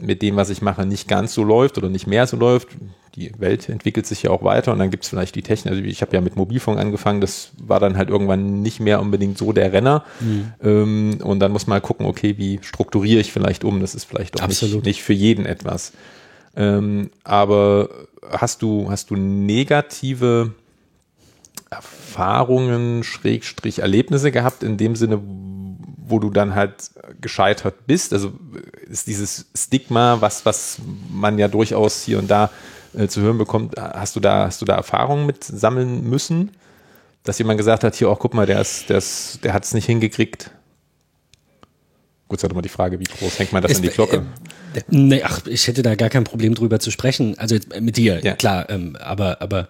mit 0.00 0.22
dem, 0.22 0.36
was 0.36 0.50
ich 0.50 0.62
mache, 0.62 0.86
nicht 0.86 1.08
ganz 1.08 1.34
so 1.34 1.44
läuft 1.44 1.78
oder 1.78 1.88
nicht 1.88 2.06
mehr 2.06 2.26
so 2.26 2.36
läuft. 2.36 2.68
Die 3.16 3.32
Welt 3.38 3.68
entwickelt 3.68 4.06
sich 4.06 4.22
ja 4.22 4.30
auch 4.30 4.42
weiter 4.44 4.72
und 4.72 4.78
dann 4.78 4.90
gibt 4.90 5.04
es 5.04 5.10
vielleicht 5.10 5.34
die 5.34 5.42
Technik. 5.42 5.72
Also 5.72 5.84
ich 5.84 6.00
habe 6.00 6.14
ja 6.14 6.20
mit 6.20 6.36
Mobilfunk 6.36 6.78
angefangen, 6.78 7.20
das 7.20 7.50
war 7.60 7.80
dann 7.80 7.96
halt 7.96 8.08
irgendwann 8.08 8.62
nicht 8.62 8.80
mehr 8.80 9.00
unbedingt 9.00 9.36
so 9.36 9.52
der 9.52 9.72
Renner. 9.72 10.04
Mhm. 10.20 10.52
Ähm, 10.62 11.18
und 11.22 11.40
dann 11.40 11.52
muss 11.52 11.66
man 11.66 11.74
halt 11.74 11.84
gucken, 11.84 12.06
okay, 12.06 12.38
wie 12.38 12.60
strukturiere 12.62 13.20
ich 13.20 13.32
vielleicht 13.32 13.64
um? 13.64 13.80
Das 13.80 13.94
ist 13.94 14.04
vielleicht 14.04 14.40
auch 14.40 14.46
nicht, 14.46 14.84
nicht 14.84 15.02
für 15.02 15.12
jeden 15.12 15.44
etwas. 15.44 15.92
Ähm, 16.56 17.10
aber 17.24 17.88
hast 18.30 18.62
du, 18.62 18.90
hast 18.90 19.10
du 19.10 19.16
negative 19.16 20.52
Erfahrungen, 21.70 23.04
Schrägstrich, 23.04 23.78
Erlebnisse 23.78 24.32
gehabt, 24.32 24.62
in 24.62 24.76
dem 24.76 24.96
Sinne, 24.96 25.20
wo 26.10 26.18
du 26.18 26.30
dann 26.30 26.54
halt 26.54 26.90
gescheitert 27.20 27.86
bist? 27.86 28.12
Also 28.12 28.32
ist 28.88 29.06
dieses 29.06 29.46
Stigma, 29.54 30.20
was, 30.20 30.44
was 30.44 30.78
man 31.10 31.38
ja 31.38 31.48
durchaus 31.48 32.02
hier 32.02 32.18
und 32.18 32.30
da 32.30 32.50
äh, 32.94 33.08
zu 33.08 33.20
hören 33.20 33.38
bekommt, 33.38 33.76
hast 33.76 34.16
du 34.16 34.20
da, 34.20 34.46
hast 34.46 34.60
du 34.60 34.66
da 34.66 34.76
Erfahrungen 34.76 35.26
mit 35.26 35.44
sammeln 35.44 36.08
müssen? 36.08 36.50
Dass 37.22 37.38
jemand 37.38 37.58
gesagt 37.58 37.84
hat, 37.84 37.94
hier 37.94 38.08
auch, 38.08 38.18
guck 38.18 38.34
mal, 38.34 38.46
der 38.46 38.60
ist, 38.60 38.88
der 38.88 38.98
ist, 38.98 39.40
der 39.44 39.52
hat 39.52 39.64
es 39.64 39.74
nicht 39.74 39.86
hingekriegt. 39.86 40.50
Gut, 42.28 42.38
ist 42.38 42.44
halt 42.44 42.52
immer 42.52 42.62
die 42.62 42.68
Frage, 42.68 43.00
wie 43.00 43.04
groß 43.04 43.38
hängt 43.38 43.52
man 43.52 43.62
das 43.62 43.72
ist, 43.72 43.78
an 43.78 43.82
die 43.82 43.88
Glocke? 43.88 44.22
Äh, 44.74 44.82
nee, 44.88 45.22
ach, 45.22 45.46
ich 45.46 45.66
hätte 45.66 45.82
da 45.82 45.96
gar 45.96 46.08
kein 46.08 46.24
Problem 46.24 46.54
drüber 46.54 46.78
zu 46.78 46.90
sprechen. 46.90 47.38
Also 47.38 47.56
mit 47.80 47.96
dir, 47.96 48.20
ja. 48.24 48.34
klar, 48.34 48.70
ähm, 48.70 48.96
aber, 48.96 49.42
aber 49.42 49.68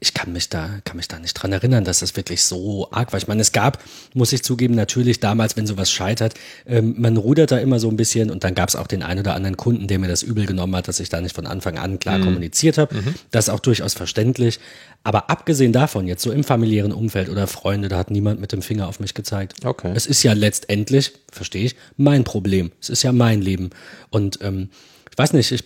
ich 0.00 0.14
kann 0.14 0.32
mich 0.32 0.48
da, 0.48 0.80
kann 0.84 0.96
mich 0.96 1.06
da 1.06 1.18
nicht 1.20 1.34
dran 1.34 1.52
erinnern, 1.52 1.84
dass 1.84 2.00
das 2.00 2.16
wirklich 2.16 2.42
so 2.42 2.90
arg 2.90 3.12
war. 3.12 3.18
Ich 3.18 3.28
meine, 3.28 3.40
es 3.40 3.52
gab, 3.52 3.82
muss 4.14 4.32
ich 4.32 4.42
zugeben, 4.42 4.74
natürlich 4.74 5.20
damals, 5.20 5.56
wenn 5.56 5.66
sowas 5.66 5.92
scheitert, 5.92 6.34
ähm, 6.66 6.96
man 6.98 7.16
rudert 7.16 7.52
da 7.52 7.58
immer 7.58 7.78
so 7.78 7.88
ein 7.88 7.96
bisschen 7.96 8.30
und 8.30 8.42
dann 8.42 8.56
gab 8.56 8.68
es 8.68 8.74
auch 8.74 8.88
den 8.88 9.04
einen 9.04 9.20
oder 9.20 9.34
anderen 9.34 9.56
Kunden, 9.56 9.86
der 9.86 10.00
mir 10.00 10.08
das 10.08 10.22
übel 10.22 10.46
genommen 10.46 10.74
hat, 10.74 10.88
dass 10.88 10.98
ich 10.98 11.08
da 11.08 11.20
nicht 11.20 11.36
von 11.36 11.46
Anfang 11.46 11.78
an 11.78 12.00
klar 12.00 12.18
mhm. 12.18 12.24
kommuniziert 12.24 12.78
habe. 12.78 12.96
Mhm. 12.96 13.14
Das 13.30 13.46
ist 13.46 13.50
auch 13.50 13.60
durchaus 13.60 13.94
verständlich. 13.94 14.58
Aber 15.04 15.30
abgesehen 15.30 15.72
davon, 15.72 16.08
jetzt 16.08 16.22
so 16.22 16.32
im 16.32 16.42
familiären 16.42 16.92
Umfeld 16.92 17.28
oder 17.28 17.46
Freunde, 17.46 17.88
da 17.88 17.96
hat 17.96 18.10
niemand 18.10 18.40
mit 18.40 18.50
dem 18.52 18.62
Finger 18.62 18.88
auf 18.88 18.98
mich 18.98 19.14
gezeigt. 19.14 19.64
Okay. 19.64 19.92
Es 19.94 20.06
ist 20.06 20.22
ja 20.24 20.32
letztendlich, 20.32 21.12
verstehe 21.30 21.64
ich, 21.64 21.76
mein 21.96 22.24
Problem. 22.24 22.72
Es 22.80 22.90
ist 22.90 23.04
ja 23.04 23.12
mein 23.12 23.40
Leben. 23.40 23.70
Und 24.10 24.40
ähm, 24.42 24.68
ich 25.10 25.16
weiß 25.16 25.32
nicht, 25.32 25.52
ich 25.52 25.64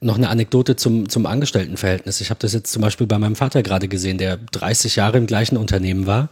noch 0.00 0.16
eine 0.16 0.28
Anekdote 0.28 0.76
zum, 0.76 1.08
zum 1.08 1.26
Angestelltenverhältnis. 1.26 2.20
Ich 2.20 2.30
habe 2.30 2.38
das 2.40 2.52
jetzt 2.52 2.72
zum 2.72 2.82
Beispiel 2.82 3.06
bei 3.06 3.18
meinem 3.18 3.36
Vater 3.36 3.62
gerade 3.62 3.88
gesehen, 3.88 4.18
der 4.18 4.36
30 4.36 4.96
Jahre 4.96 5.18
im 5.18 5.26
gleichen 5.26 5.56
Unternehmen 5.56 6.06
war 6.06 6.28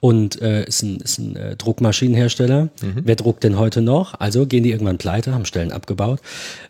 und 0.00 0.40
äh, 0.40 0.64
ist 0.64 0.82
ein, 0.82 0.96
ist 0.98 1.18
ein 1.18 1.36
äh, 1.36 1.56
Druckmaschinenhersteller. 1.56 2.64
Mhm. 2.82 3.02
Wer 3.04 3.16
druckt 3.16 3.44
denn 3.44 3.58
heute 3.58 3.82
noch? 3.82 4.18
Also 4.18 4.46
gehen 4.46 4.64
die 4.64 4.70
irgendwann 4.70 4.98
pleite, 4.98 5.34
haben 5.34 5.44
Stellen 5.44 5.72
abgebaut. 5.72 6.20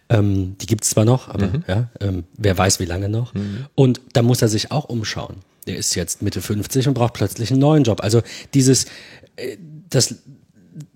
Ähm, 0.09 0.57
die 0.61 0.67
gibt's 0.67 0.91
zwar 0.91 1.05
noch, 1.05 1.29
aber 1.29 1.47
mhm. 1.47 1.65
ja, 1.67 1.89
ähm, 2.01 2.25
wer 2.37 2.59
weiß, 2.59 2.81
wie 2.81 2.87
lange 2.87 3.09
noch. 3.09 3.35
Mhm. 3.35 3.67
Und 3.75 4.01
da 4.13 4.23
muss 4.23 4.43
er 4.43 4.49
sich 4.49 4.73
auch 4.73 4.85
umschauen. 4.85 5.37
Der 5.67 5.77
ist 5.77 5.95
jetzt 5.95 6.23
Mitte 6.23 6.41
50 6.41 6.89
und 6.89 6.95
braucht 6.95 7.15
plötzlich 7.15 7.51
einen 7.51 7.61
neuen 7.61 7.85
Job. 7.85 8.03
Also 8.03 8.23
dieses, 8.55 8.87
äh, 9.37 9.57
das 9.89 10.17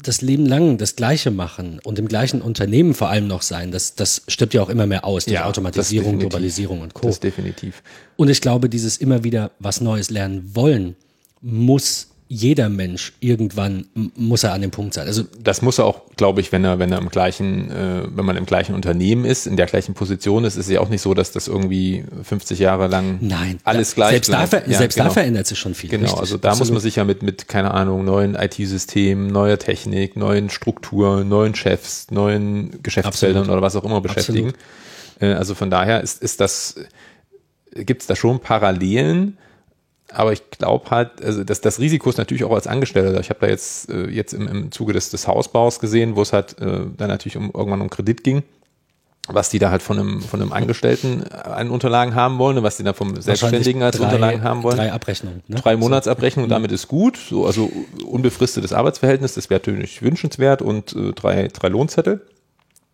das 0.02 0.20
Leben 0.20 0.46
lang 0.46 0.78
das 0.78 0.96
Gleiche 0.96 1.30
machen 1.30 1.80
und 1.82 1.98
im 1.98 2.08
gleichen 2.08 2.42
Unternehmen 2.42 2.94
vor 2.94 3.08
allem 3.08 3.26
noch 3.26 3.42
sein, 3.42 3.70
das, 3.70 3.94
das 3.94 4.22
stirbt 4.28 4.54
ja 4.54 4.62
auch 4.62 4.68
immer 4.68 4.86
mehr 4.86 5.04
aus, 5.04 5.24
die 5.24 5.32
ja, 5.32 5.44
Automatisierung, 5.44 6.18
Globalisierung 6.18 6.80
und 6.80 6.94
Co. 6.94 7.06
Das 7.06 7.20
definitiv. 7.20 7.82
Und 8.16 8.28
ich 8.28 8.40
glaube, 8.40 8.68
dieses 8.68 8.96
immer 8.96 9.24
wieder 9.24 9.52
was 9.58 9.80
Neues 9.80 10.10
lernen 10.10 10.54
wollen, 10.54 10.96
muss 11.40 12.08
jeder 12.26 12.70
Mensch 12.70 13.12
irgendwann 13.20 13.86
muss 14.16 14.44
er 14.44 14.54
an 14.54 14.62
dem 14.62 14.70
Punkt 14.70 14.94
sein. 14.94 15.06
Also 15.06 15.24
das 15.38 15.60
muss 15.60 15.78
er 15.78 15.84
auch, 15.84 16.00
glaube 16.16 16.40
ich, 16.40 16.52
wenn 16.52 16.64
er, 16.64 16.78
wenn 16.78 16.90
er 16.90 16.98
im 16.98 17.10
gleichen, 17.10 17.70
äh, 17.70 18.04
wenn 18.08 18.24
man 18.24 18.36
im 18.36 18.46
gleichen 18.46 18.74
Unternehmen 18.74 19.26
ist, 19.26 19.46
in 19.46 19.56
der 19.56 19.66
gleichen 19.66 19.94
Position 19.94 20.44
ist, 20.44 20.56
ist 20.56 20.66
es 20.66 20.72
ja 20.72 20.80
auch 20.80 20.88
nicht 20.88 21.02
so, 21.02 21.12
dass 21.12 21.32
das 21.32 21.48
irgendwie 21.48 22.04
50 22.22 22.58
Jahre 22.58 22.86
lang 22.86 23.18
nein, 23.20 23.58
alles 23.64 23.90
da, 23.90 23.94
gleich 23.96 24.10
selbst 24.10 24.28
bleibt. 24.28 24.52
Da, 24.52 24.70
ja, 24.70 24.78
selbst 24.78 24.94
genau. 24.94 25.08
da 25.08 25.14
verändert 25.14 25.46
sich 25.46 25.58
schon 25.58 25.74
viel. 25.74 25.90
Genau, 25.90 26.04
richtig, 26.04 26.20
also 26.20 26.38
da 26.38 26.48
absolut. 26.48 26.68
muss 26.68 26.74
man 26.74 26.82
sich 26.82 26.96
ja 26.96 27.04
mit, 27.04 27.22
mit, 27.22 27.46
keine 27.46 27.72
Ahnung, 27.72 28.04
neuen 28.04 28.36
IT-Systemen, 28.36 29.26
neuer 29.26 29.58
Technik, 29.58 30.16
neuen 30.16 30.48
Strukturen, 30.48 31.28
neuen 31.28 31.54
Chefs, 31.54 32.10
neuen 32.10 32.82
Geschäftsfeldern 32.82 33.42
absolut. 33.42 33.58
oder 33.58 33.62
was 33.62 33.76
auch 33.76 33.84
immer 33.84 34.00
beschäftigen. 34.00 34.54
Absolut. 35.16 35.36
also 35.36 35.54
von 35.54 35.70
daher 35.70 36.00
ist, 36.00 36.22
ist 36.22 36.40
das, 36.40 36.76
gibt 37.74 38.00
es 38.00 38.06
da 38.06 38.16
schon 38.16 38.40
Parallelen 38.40 39.36
aber 40.14 40.32
ich 40.32 40.50
glaube 40.50 40.90
halt, 40.90 41.22
also 41.22 41.44
das, 41.44 41.60
das 41.60 41.78
Risiko 41.78 42.08
ist 42.08 42.18
natürlich 42.18 42.44
auch 42.44 42.52
als 42.52 42.66
Angestellter. 42.66 43.18
Ich 43.20 43.30
habe 43.30 43.40
da 43.40 43.46
jetzt, 43.48 43.90
äh, 43.90 44.08
jetzt 44.08 44.32
im, 44.32 44.46
im 44.48 44.72
Zuge 44.72 44.92
des, 44.92 45.10
des 45.10 45.26
Hausbaus 45.26 45.80
gesehen, 45.80 46.16
wo 46.16 46.22
es 46.22 46.32
halt 46.32 46.60
äh, 46.60 46.80
dann 46.96 47.08
natürlich 47.08 47.36
um, 47.36 47.50
irgendwann 47.52 47.80
um 47.80 47.90
Kredit 47.90 48.24
ging, 48.24 48.42
was 49.28 49.48
die 49.48 49.58
da 49.58 49.70
halt 49.70 49.82
von 49.82 49.98
einem, 49.98 50.22
von 50.22 50.40
einem 50.40 50.52
Angestellten 50.52 51.24
an 51.24 51.70
Unterlagen 51.70 52.14
haben 52.14 52.38
wollen, 52.38 52.62
was 52.62 52.76
die 52.76 52.84
da 52.84 52.92
vom 52.92 53.20
Selbstständigen 53.20 53.82
als 53.82 53.96
drei, 53.96 54.04
Unterlagen 54.04 54.42
haben 54.42 54.62
wollen. 54.62 54.76
Drei 54.76 54.92
Abrechnungen. 54.92 55.42
Ne? 55.48 55.56
Drei 55.56 55.76
Monatsabrechnungen, 55.76 56.50
damit 56.50 56.72
ist 56.72 56.88
gut. 56.88 57.16
So, 57.16 57.46
also 57.46 57.70
unbefristetes 58.06 58.72
Arbeitsverhältnis, 58.72 59.34
das 59.34 59.50
wäre 59.50 59.60
natürlich 59.60 60.02
wünschenswert 60.02 60.62
und 60.62 60.94
äh, 60.94 61.12
drei, 61.12 61.48
drei 61.48 61.68
Lohnzettel. 61.68 62.20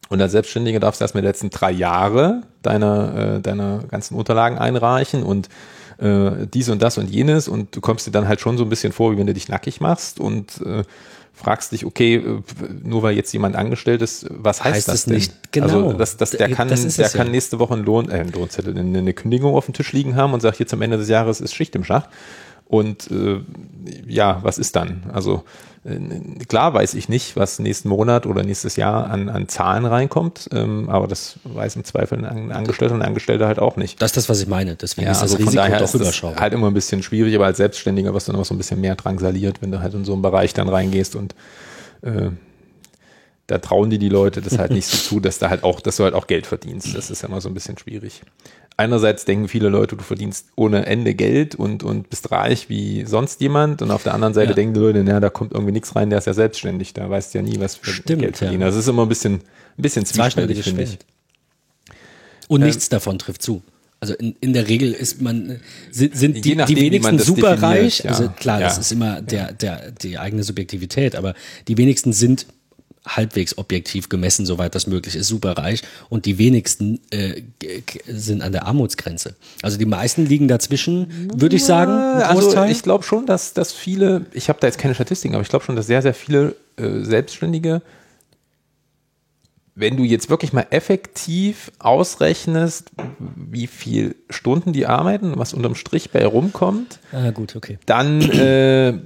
Und 0.09 0.21
als 0.21 0.33
Selbstständiger 0.33 0.81
darfst 0.81 1.00
du 1.00 1.05
erst 1.05 1.15
mit 1.15 1.23
den 1.23 1.29
letzten 1.29 1.50
drei 1.50 1.71
Jahre 1.71 2.43
deiner, 2.62 3.37
äh, 3.37 3.41
deiner 3.41 3.85
ganzen 3.89 4.17
Unterlagen 4.17 4.59
einreichen 4.59 5.23
und 5.23 5.49
äh, 6.00 6.47
dies 6.52 6.69
und 6.69 6.83
das 6.83 6.99
und 6.99 7.11
jenes 7.11 7.49
und 7.49 7.76
du 7.76 7.80
kommst 7.80 8.07
dir 8.07 8.11
dann 8.11 8.26
halt 8.28 8.40
schon 8.40 8.57
so 8.59 8.64
ein 8.64 8.69
bisschen 8.69 8.92
vor, 8.92 9.12
wie 9.12 9.19
wenn 9.19 9.26
du 9.26 9.35
dich 9.35 9.49
nackig 9.49 9.80
machst 9.80 10.21
und 10.21 10.61
äh, 10.64 10.83
fragst 11.35 11.73
dich, 11.73 11.87
okay, 11.87 12.16
äh, 12.16 12.42
nur 12.83 13.02
weil 13.02 13.16
jetzt 13.16 13.33
jemand 13.33 13.57
angestellt 13.57 14.02
ist, 14.02 14.26
was 14.30 14.62
heißt, 14.62 14.76
heißt 14.76 14.88
das 14.88 15.04
denn? 15.04 15.14
Nicht, 15.14 15.52
genau. 15.52 15.88
Also 15.88 15.92
das, 15.95 16.16
das, 16.16 16.30
der 16.30 16.50
kann, 16.50 16.69
das 16.69 16.97
der 16.97 17.09
kann 17.09 17.28
ja. 17.28 17.33
nächste 17.33 17.59
Woche 17.59 17.75
einen 17.75 17.85
Lohn, 17.85 18.11
äh, 18.11 18.14
einen 18.14 18.33
Lohnzettel, 18.33 18.76
eine, 18.76 18.99
eine 18.99 19.12
Kündigung 19.12 19.54
auf 19.54 19.66
dem 19.66 19.75
Tisch 19.75 19.92
liegen 19.92 20.16
haben 20.16 20.33
und 20.33 20.40
sagt, 20.40 20.59
jetzt 20.59 20.73
am 20.73 20.83
Ende 20.83 20.97
des 20.99 21.09
Jahres 21.09 21.40
ist 21.40 21.54
Schicht 21.54 21.75
im 21.75 21.85
Schacht. 21.85 22.09
Und 22.66 23.11
äh, 23.11 23.40
ja, 24.07 24.38
was 24.42 24.59
ist 24.59 24.76
dann? 24.76 25.02
Also 25.12 25.35
äh, 25.35 25.70
klar 26.49 26.75
weiß 26.75 26.92
ich 26.92 27.08
nicht, 27.08 27.37
was 27.37 27.58
nächsten 27.58 27.88
Monat 27.88 28.26
oder 28.26 28.42
nächstes 28.42 28.76
Jahr 28.76 29.08
an, 29.08 29.30
an 29.30 29.49
Zahlen 29.49 29.87
reinkommt, 29.87 30.50
ähm, 30.52 30.90
aber 30.90 31.06
das 31.06 31.38
weiß 31.44 31.76
im 31.76 31.84
Zweifel 31.84 32.22
ein 32.22 32.52
Angestellter 32.52 32.94
und 32.94 33.00
ein 33.00 33.08
Angestellter 33.08 33.46
halt 33.46 33.58
auch 33.58 33.76
nicht. 33.76 34.00
Das 34.02 34.10
ist 34.10 34.16
das, 34.18 34.28
was 34.28 34.42
ich 34.42 34.46
meine. 34.46 34.76
Deswegen 34.76 35.06
ja, 35.06 35.12
ist 35.12 35.22
das 35.22 35.32
also 35.32 35.37
Risiko 35.37 35.52
von 35.52 35.56
daher 35.56 35.78
doch 35.78 35.94
ist 35.94 35.99
das 35.99 36.22
halt 36.22 36.52
immer 36.52 36.66
ein 36.66 36.75
bisschen 36.75 37.02
schwierig, 37.02 37.34
aber 37.34 37.46
als 37.46 37.56
Selbstständiger 37.56 38.12
wirst 38.12 38.28
du 38.28 38.32
noch 38.32 38.44
so 38.44 38.54
ein 38.54 38.58
bisschen 38.58 38.80
mehr 38.80 38.94
drangsaliert, 38.94 39.62
wenn 39.62 39.72
du 39.72 39.80
halt 39.80 39.94
in 39.94 40.04
so 40.04 40.12
einen 40.12 40.20
Bereich 40.20 40.52
dann 40.52 40.68
reingehst 40.68 41.16
und 41.16 41.34
äh, 42.02 42.28
da 43.46 43.58
trauen 43.58 43.88
die 43.88 43.99
die 43.99 44.10
Leute 44.10 44.42
das 44.42 44.58
halt 44.58 44.72
nicht 44.72 44.87
so 44.87 44.96
zu, 44.99 45.18
dass 45.18 45.38
da 45.38 45.49
halt 45.49 45.64
auch, 45.64 45.80
dass 45.80 45.96
du 45.96 46.04
halt 46.04 46.14
auch 46.14 46.26
Geld 46.26 46.46
verdienst. 46.46 46.94
Das 46.94 47.10
ist 47.10 47.22
ja 47.22 47.28
immer 47.28 47.40
so 47.40 47.49
ein 47.49 47.54
bisschen 47.54 47.78
schwierig 47.78 48.20
einerseits 48.80 49.26
denken 49.26 49.46
viele 49.46 49.68
Leute, 49.68 49.96
du 49.96 50.02
verdienst 50.02 50.46
ohne 50.56 50.87
Ende 50.87 51.14
Geld 51.14 51.54
und, 51.54 51.82
und 51.82 52.08
bist 52.08 52.30
reich 52.30 52.68
wie 52.68 53.04
sonst 53.04 53.40
jemand. 53.40 53.82
Und 53.82 53.90
auf 53.90 54.02
der 54.02 54.14
anderen 54.14 54.32
Seite 54.34 54.50
ja. 54.50 54.54
denken 54.54 54.75
die 54.75 54.80
Leute, 54.80 55.04
naja, 55.04 55.20
da 55.20 55.28
kommt 55.28 55.52
irgendwie 55.52 55.72
nichts 55.72 55.94
rein, 55.94 56.08
der 56.10 56.18
ist 56.18 56.26
ja 56.26 56.32
selbstständig, 56.32 56.94
da 56.94 57.08
weißt 57.08 57.34
du 57.34 57.38
ja 57.38 57.42
nie, 57.42 57.60
was 57.60 57.76
für 57.76 57.90
Stimmt, 57.90 58.22
Geld 58.22 58.38
verdienen. 58.38 58.62
Ja. 58.62 58.68
Das 58.68 58.76
ist 58.76 58.88
immer 58.88 59.02
ein 59.02 59.08
bisschen, 59.08 59.34
ein 59.34 59.82
bisschen 59.82 60.06
zwiespältig, 60.06 60.62
finde 60.62 60.84
ich. 60.84 60.99
Und 62.49 62.62
ähm, 62.62 62.66
nichts 62.66 62.88
davon 62.88 63.18
trifft 63.18 63.42
zu. 63.42 63.62
Also 64.00 64.14
in, 64.14 64.34
in 64.40 64.54
der 64.54 64.66
Regel 64.66 64.92
ist 64.92 65.20
man 65.20 65.60
sind, 65.90 66.16
sind 66.16 66.42
die, 66.42 66.54
nachdem, 66.54 66.76
die 66.76 66.82
wenigsten 66.82 67.18
superreich. 67.18 67.99
Ja. 68.04 68.12
Also 68.12 68.30
klar, 68.30 68.60
das 68.60 68.78
ist 68.78 68.92
immer 68.92 69.20
der, 69.20 69.52
der 69.52 69.90
die 69.90 70.18
eigene 70.18 70.42
Subjektivität, 70.42 71.14
aber 71.14 71.34
die 71.68 71.76
wenigsten 71.76 72.14
sind 72.14 72.46
halbwegs 73.07 73.57
objektiv 73.57 74.09
gemessen, 74.09 74.45
soweit 74.45 74.75
das 74.75 74.87
möglich 74.87 75.16
ist, 75.16 75.28
super 75.28 75.52
reich 75.52 75.83
und 76.09 76.26
die 76.26 76.38
wenigsten 76.38 77.00
äh, 77.11 77.42
sind 78.07 78.42
an 78.42 78.52
der 78.52 78.66
Armutsgrenze. 78.66 79.37
Also 79.62 79.78
die 79.78 79.87
meisten 79.87 80.26
liegen 80.26 80.49
dazwischen, 80.49 81.30
würde 81.35 81.57
ich 81.57 81.64
sagen. 81.64 81.92
Also 81.92 82.64
ich 82.64 82.83
glaube 82.83 83.04
schon, 83.04 83.26
dass, 83.26 83.54
dass 83.54 83.73
viele, 83.73 84.26
ich 84.33 84.49
habe 84.49 84.59
da 84.61 84.66
jetzt 84.66 84.78
keine 84.78 84.95
Statistiken, 84.95 85.35
aber 85.35 85.42
ich 85.42 85.49
glaube 85.49 85.64
schon, 85.64 85.76
dass 85.76 85.87
sehr, 85.87 86.02
sehr 86.02 86.14
viele 86.14 86.57
äh, 86.76 87.02
Selbstständige, 87.02 87.80
wenn 89.75 89.97
du 89.97 90.04
jetzt 90.04 90.28
wirklich 90.28 90.52
mal 90.52 90.66
effektiv 90.71 91.73
ausrechnest, 91.78 92.90
wie 93.35 93.66
viel 93.66 94.14
Stunden 94.28 94.75
die 94.75 94.87
arbeiten, 94.87 95.38
was 95.38 95.54
unterm 95.54 95.75
Strich 95.75 96.11
bei 96.11 96.26
rumkommt, 96.26 96.99
ah, 97.12 97.30
gut, 97.30 97.57
okay. 97.57 97.78
dann 97.87 98.21
äh, 98.21 98.99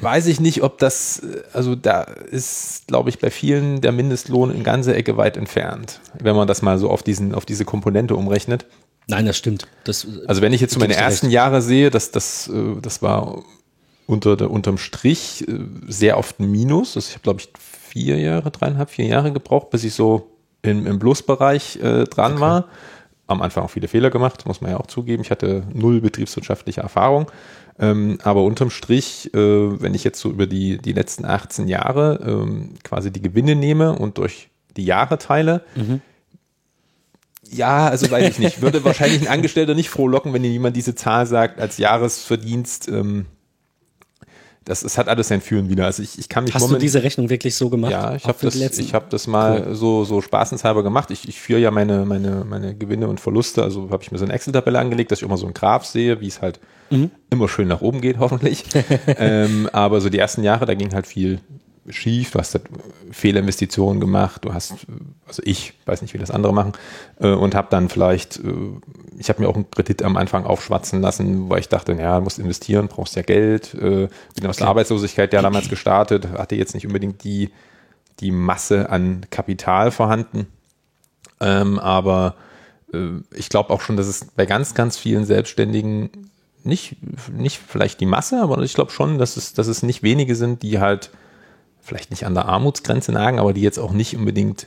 weiß 0.00 0.26
ich 0.26 0.40
nicht, 0.40 0.62
ob 0.62 0.78
das, 0.78 1.22
also 1.52 1.74
da 1.74 2.02
ist, 2.02 2.86
glaube 2.86 3.10
ich, 3.10 3.18
bei 3.18 3.30
vielen 3.30 3.80
der 3.80 3.92
Mindestlohn 3.92 4.50
in 4.50 4.62
ganze 4.62 4.94
Ecke 4.94 5.16
weit 5.16 5.36
entfernt, 5.36 6.00
wenn 6.18 6.36
man 6.36 6.46
das 6.46 6.62
mal 6.62 6.78
so 6.78 6.90
auf 6.90 7.02
diesen, 7.02 7.34
auf 7.34 7.44
diese 7.44 7.64
Komponente 7.64 8.14
umrechnet. 8.14 8.66
Nein, 9.08 9.26
das 9.26 9.36
stimmt. 9.36 9.68
Das, 9.84 10.06
also 10.26 10.42
wenn 10.42 10.52
ich 10.52 10.60
jetzt 10.60 10.74
so 10.74 10.80
meine 10.80 10.96
ersten 10.96 11.26
recht. 11.26 11.34
Jahre 11.34 11.62
sehe, 11.62 11.90
das, 11.90 12.10
das, 12.10 12.48
äh, 12.48 12.80
das 12.80 13.02
war 13.02 13.42
unter 14.06 14.36
der, 14.36 14.50
unterm 14.50 14.78
Strich 14.78 15.46
äh, 15.48 15.58
sehr 15.86 16.18
oft 16.18 16.40
ein 16.40 16.50
Minus. 16.50 16.96
Also 16.96 17.08
ich 17.08 17.14
habe, 17.14 17.22
glaube 17.22 17.40
ich, 17.40 17.48
vier 17.58 18.18
Jahre, 18.18 18.50
dreieinhalb, 18.50 18.90
vier 18.90 19.06
Jahre 19.06 19.32
gebraucht, 19.32 19.70
bis 19.70 19.84
ich 19.84 19.94
so 19.94 20.30
im, 20.62 20.86
im 20.86 20.98
Plusbereich 20.98 21.76
äh, 21.76 22.04
dran 22.04 22.32
okay. 22.32 22.40
war. 22.40 22.64
Am 23.28 23.42
Anfang 23.42 23.64
auch 23.64 23.70
viele 23.70 23.88
Fehler 23.88 24.10
gemacht, 24.10 24.46
muss 24.46 24.60
man 24.60 24.70
ja 24.70 24.78
auch 24.78 24.86
zugeben. 24.86 25.22
Ich 25.22 25.30
hatte 25.30 25.64
null 25.72 26.00
betriebswirtschaftliche 26.00 26.80
Erfahrung. 26.80 27.30
Ähm, 27.78 28.18
aber 28.22 28.42
unterm 28.42 28.70
Strich, 28.70 29.32
äh, 29.34 29.38
wenn 29.38 29.94
ich 29.94 30.04
jetzt 30.04 30.20
so 30.20 30.30
über 30.30 30.46
die, 30.46 30.78
die 30.78 30.92
letzten 30.92 31.24
18 31.24 31.68
Jahre 31.68 32.20
ähm, 32.26 32.74
quasi 32.82 33.10
die 33.10 33.20
Gewinne 33.20 33.54
nehme 33.54 33.98
und 33.98 34.18
durch 34.18 34.48
die 34.76 34.84
Jahre 34.84 35.18
teile, 35.18 35.62
mhm. 35.74 36.00
ja, 37.50 37.88
also 37.88 38.10
weiß 38.10 38.30
ich 38.30 38.38
nicht, 38.38 38.62
würde 38.62 38.82
wahrscheinlich 38.84 39.22
ein 39.22 39.28
Angestellter 39.28 39.74
nicht 39.74 39.90
frohlocken, 39.90 40.32
wenn 40.32 40.42
jemand 40.44 40.76
diese 40.76 40.94
Zahl 40.94 41.26
sagt 41.26 41.60
als 41.60 41.76
Jahresverdienst. 41.76 42.88
Ähm, 42.88 43.26
das, 44.66 44.80
das 44.80 44.98
hat 44.98 45.08
alles 45.08 45.28
sein 45.28 45.40
Führen 45.40 45.68
wieder. 45.68 45.86
Also 45.86 46.02
ich, 46.02 46.18
ich 46.18 46.28
kann 46.28 46.44
mich 46.44 46.52
Hast 46.52 46.68
du 46.68 46.76
diese 46.76 47.02
Rechnung 47.02 47.30
wirklich 47.30 47.54
so 47.54 47.70
gemacht? 47.70 47.92
Ja, 47.92 48.16
ich 48.16 48.24
habe 48.24 48.36
das, 48.42 48.56
ich 48.56 48.94
hab 48.94 49.08
das 49.10 49.28
mal 49.28 49.64
cool. 49.64 49.74
so, 49.76 50.04
so 50.04 50.20
spaßenshalber 50.20 50.82
gemacht. 50.82 51.12
Ich, 51.12 51.28
ich 51.28 51.40
führe 51.40 51.60
ja 51.60 51.70
meine, 51.70 52.04
meine, 52.04 52.44
meine 52.44 52.74
Gewinne 52.74 53.06
und 53.06 53.20
Verluste, 53.20 53.62
also 53.62 53.90
habe 53.90 54.02
ich 54.02 54.10
mir 54.10 54.18
so 54.18 54.24
eine 54.24 54.34
Excel-Tabelle 54.34 54.78
angelegt, 54.78 55.12
dass 55.12 55.20
ich 55.20 55.24
immer 55.24 55.36
so 55.36 55.46
einen 55.46 55.54
Graph 55.54 55.86
sehe, 55.86 56.20
wie 56.20 56.26
es 56.26 56.42
halt 56.42 56.58
mhm. 56.90 57.12
immer 57.30 57.48
schön 57.48 57.68
nach 57.68 57.80
oben 57.80 58.00
geht, 58.00 58.18
hoffentlich. 58.20 58.64
ähm, 59.06 59.70
aber 59.72 60.00
so 60.00 60.08
die 60.08 60.18
ersten 60.18 60.42
Jahre, 60.42 60.66
da 60.66 60.74
ging 60.74 60.92
halt 60.92 61.06
viel 61.06 61.38
schief, 61.88 62.32
du 62.32 62.38
hast 62.38 62.54
halt 62.54 62.64
Fehlinvestitionen 63.10 64.00
gemacht, 64.00 64.44
du 64.44 64.52
hast, 64.52 64.74
also 65.26 65.42
ich 65.44 65.74
weiß 65.86 66.02
nicht, 66.02 66.14
wie 66.14 66.18
das 66.18 66.30
andere 66.30 66.52
machen, 66.52 66.72
äh, 67.20 67.28
und 67.28 67.54
habe 67.54 67.68
dann 67.70 67.88
vielleicht, 67.88 68.38
äh, 68.38 68.52
ich 69.18 69.28
habe 69.28 69.42
mir 69.42 69.48
auch 69.48 69.54
einen 69.54 69.70
Kredit 69.70 70.02
am 70.02 70.16
Anfang 70.16 70.44
aufschwatzen 70.44 71.00
lassen, 71.00 71.48
weil 71.48 71.60
ich 71.60 71.68
dachte, 71.68 71.92
ja, 71.92 72.20
musst 72.20 72.38
investieren, 72.38 72.88
brauchst 72.88 73.16
ja 73.16 73.22
Geld, 73.22 73.74
äh, 73.74 74.08
bin 74.34 74.46
aus 74.46 74.56
der 74.56 74.68
Arbeitslosigkeit 74.68 75.32
ja 75.32 75.42
damals 75.42 75.68
gestartet, 75.68 76.28
hatte 76.28 76.56
jetzt 76.56 76.74
nicht 76.74 76.86
unbedingt 76.86 77.24
die, 77.24 77.50
die 78.20 78.30
Masse 78.30 78.90
an 78.90 79.26
Kapital 79.30 79.90
vorhanden, 79.90 80.46
ähm, 81.40 81.78
aber 81.78 82.36
äh, 82.92 83.20
ich 83.34 83.48
glaube 83.48 83.70
auch 83.70 83.80
schon, 83.80 83.96
dass 83.96 84.06
es 84.06 84.24
bei 84.24 84.46
ganz, 84.46 84.74
ganz 84.74 84.96
vielen 84.96 85.24
Selbstständigen 85.24 86.30
nicht, 86.64 86.96
nicht 87.32 87.60
vielleicht 87.64 88.00
die 88.00 88.06
Masse, 88.06 88.42
aber 88.42 88.58
ich 88.58 88.74
glaube 88.74 88.90
schon, 88.90 89.18
dass 89.18 89.36
es, 89.36 89.54
dass 89.54 89.68
es 89.68 89.82
nicht 89.82 90.02
wenige 90.02 90.34
sind, 90.34 90.62
die 90.62 90.80
halt 90.80 91.10
vielleicht 91.86 92.10
nicht 92.10 92.26
an 92.26 92.34
der 92.34 92.46
Armutsgrenze 92.46 93.12
nagen, 93.12 93.38
aber 93.38 93.52
die 93.52 93.62
jetzt 93.62 93.78
auch 93.78 93.92
nicht 93.92 94.16
unbedingt 94.16 94.66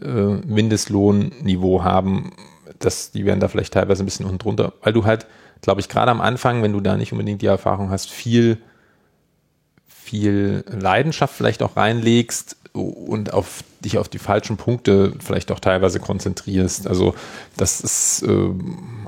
äh, 0.00 0.06
Mindestlohnniveau 0.06 1.84
haben. 1.84 2.32
Das, 2.78 3.12
die 3.12 3.24
werden 3.24 3.40
da 3.40 3.48
vielleicht 3.48 3.74
teilweise 3.74 4.02
ein 4.02 4.06
bisschen 4.06 4.26
unten 4.26 4.38
drunter, 4.38 4.72
weil 4.82 4.92
du 4.92 5.04
halt, 5.04 5.26
glaube 5.60 5.80
ich, 5.80 5.88
gerade 5.88 6.10
am 6.10 6.20
Anfang, 6.20 6.62
wenn 6.62 6.72
du 6.72 6.80
da 6.80 6.96
nicht 6.96 7.12
unbedingt 7.12 7.42
die 7.42 7.46
Erfahrung 7.46 7.90
hast, 7.90 8.10
viel, 8.10 8.58
viel 9.86 10.64
Leidenschaft 10.68 11.34
vielleicht 11.34 11.62
auch 11.62 11.76
reinlegst 11.76 12.56
und 12.74 13.32
auf 13.32 13.62
dich 13.84 13.98
auf 13.98 14.08
die 14.08 14.18
falschen 14.18 14.56
Punkte 14.56 15.12
vielleicht 15.24 15.52
auch 15.52 15.60
teilweise 15.60 16.00
konzentrierst. 16.00 16.88
Also 16.88 17.14
das 17.56 17.80
ist 17.80 18.22
äh, 18.22 18.28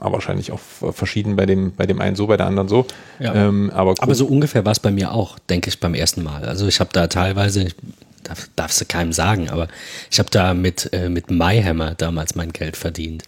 wahrscheinlich 0.01 0.53
auch 0.53 0.61
verschieden 0.93 1.35
bei 1.35 1.47
dem, 1.47 1.73
bei 1.73 1.85
dem 1.85 2.01
einen 2.01 2.15
so, 2.15 2.29
bei 2.29 2.37
der 2.37 2.47
anderen 2.47 2.69
so. 2.69 2.87
Ja. 3.19 3.35
Ähm, 3.35 3.73
aber, 3.75 3.95
aber 3.99 4.15
so 4.15 4.27
ungefähr 4.27 4.65
war 4.65 4.71
es 4.71 4.79
bei 4.79 4.93
mir 4.93 5.13
auch, 5.13 5.41
denke 5.41 5.69
ich, 5.69 5.81
beim 5.81 5.95
ersten 5.95 6.23
Mal. 6.23 6.45
Also 6.45 6.69
ich 6.69 6.79
habe 6.79 6.91
da 6.93 7.09
teilweise, 7.09 7.67
darf, 8.23 8.49
darfst 8.55 8.81
du 8.81 8.85
keinem 8.85 9.13
sagen, 9.13 9.51
aber 9.51 9.67
ich 10.13 10.21
habe 10.21 10.31
da 10.31 10.55
mit, 10.55 10.93
äh, 10.93 11.09
mit 11.09 11.33
MyHammer 11.33 11.97
damals 11.97 12.37
mein 12.37 12.53
Geld 12.53 12.77
verdient. 12.77 13.25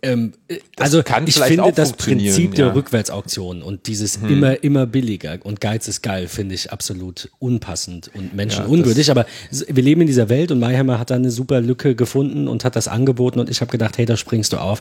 Ähm, 0.00 0.32
also 0.76 1.02
ich 1.26 1.40
finde 1.40 1.72
das 1.72 1.92
Prinzip 1.94 2.54
der 2.54 2.66
ja. 2.66 2.72
Rückwärtsauktion 2.72 3.62
und 3.62 3.88
dieses 3.88 4.20
hm. 4.20 4.28
immer 4.30 4.62
immer 4.62 4.86
billiger 4.86 5.38
und 5.42 5.60
Geiz 5.60 5.88
ist 5.88 6.02
geil 6.02 6.28
finde 6.28 6.54
ich 6.54 6.70
absolut 6.72 7.30
unpassend 7.40 8.08
und 8.14 8.32
menschenunwürdig. 8.32 9.08
Ja, 9.08 9.14
aber 9.14 9.26
wir 9.50 9.82
leben 9.82 10.02
in 10.02 10.06
dieser 10.06 10.28
Welt 10.28 10.52
und 10.52 10.60
Mayheimer 10.60 11.00
hat 11.00 11.10
da 11.10 11.16
eine 11.16 11.32
super 11.32 11.60
Lücke 11.60 11.96
gefunden 11.96 12.46
und 12.46 12.64
hat 12.64 12.76
das 12.76 12.86
angeboten 12.86 13.40
und 13.40 13.50
ich 13.50 13.60
habe 13.60 13.72
gedacht, 13.72 13.98
hey, 13.98 14.06
da 14.06 14.16
springst 14.16 14.52
du 14.52 14.58
auf. 14.58 14.78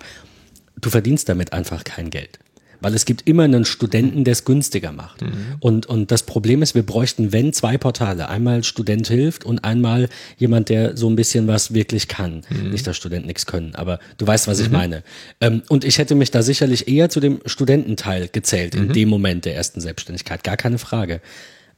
Du 0.79 0.91
verdienst 0.91 1.27
damit 1.27 1.51
einfach 1.51 1.83
kein 1.83 2.11
Geld. 2.11 2.37
Weil 2.81 2.93
es 2.93 3.05
gibt 3.05 3.27
immer 3.27 3.43
einen 3.43 3.65
Studenten, 3.65 4.23
der 4.23 4.33
es 4.33 4.45
günstiger 4.45 4.91
macht. 4.91 5.21
Mhm. 5.21 5.55
Und, 5.59 5.85
und 5.85 6.11
das 6.11 6.23
Problem 6.23 6.61
ist, 6.61 6.75
wir 6.75 6.83
bräuchten, 6.83 7.31
wenn, 7.31 7.53
zwei 7.53 7.77
Portale. 7.77 8.29
Einmal 8.29 8.63
Student 8.63 9.07
hilft 9.07 9.45
und 9.45 9.63
einmal 9.63 10.09
jemand, 10.37 10.69
der 10.69 10.95
so 10.97 11.09
ein 11.09 11.15
bisschen 11.15 11.47
was 11.47 11.73
wirklich 11.73 12.07
kann. 12.07 12.43
Mhm. 12.49 12.71
Nicht, 12.71 12.85
dass 12.87 12.97
Studenten 12.97 13.27
nichts 13.27 13.45
können, 13.45 13.75
aber 13.75 13.99
du 14.17 14.27
weißt, 14.27 14.47
was 14.47 14.59
ich 14.59 14.67
mhm. 14.67 14.73
meine. 14.73 15.03
Ähm, 15.41 15.63
und 15.69 15.83
ich 15.83 15.97
hätte 15.97 16.15
mich 16.15 16.31
da 16.31 16.41
sicherlich 16.41 16.87
eher 16.87 17.09
zu 17.09 17.19
dem 17.19 17.39
Studententeil 17.45 18.27
gezählt 18.27 18.75
in 18.75 18.87
mhm. 18.87 18.93
dem 18.93 19.09
Moment 19.09 19.45
der 19.45 19.55
ersten 19.55 19.81
Selbstständigkeit, 19.81 20.43
gar 20.43 20.57
keine 20.57 20.77
Frage. 20.77 21.21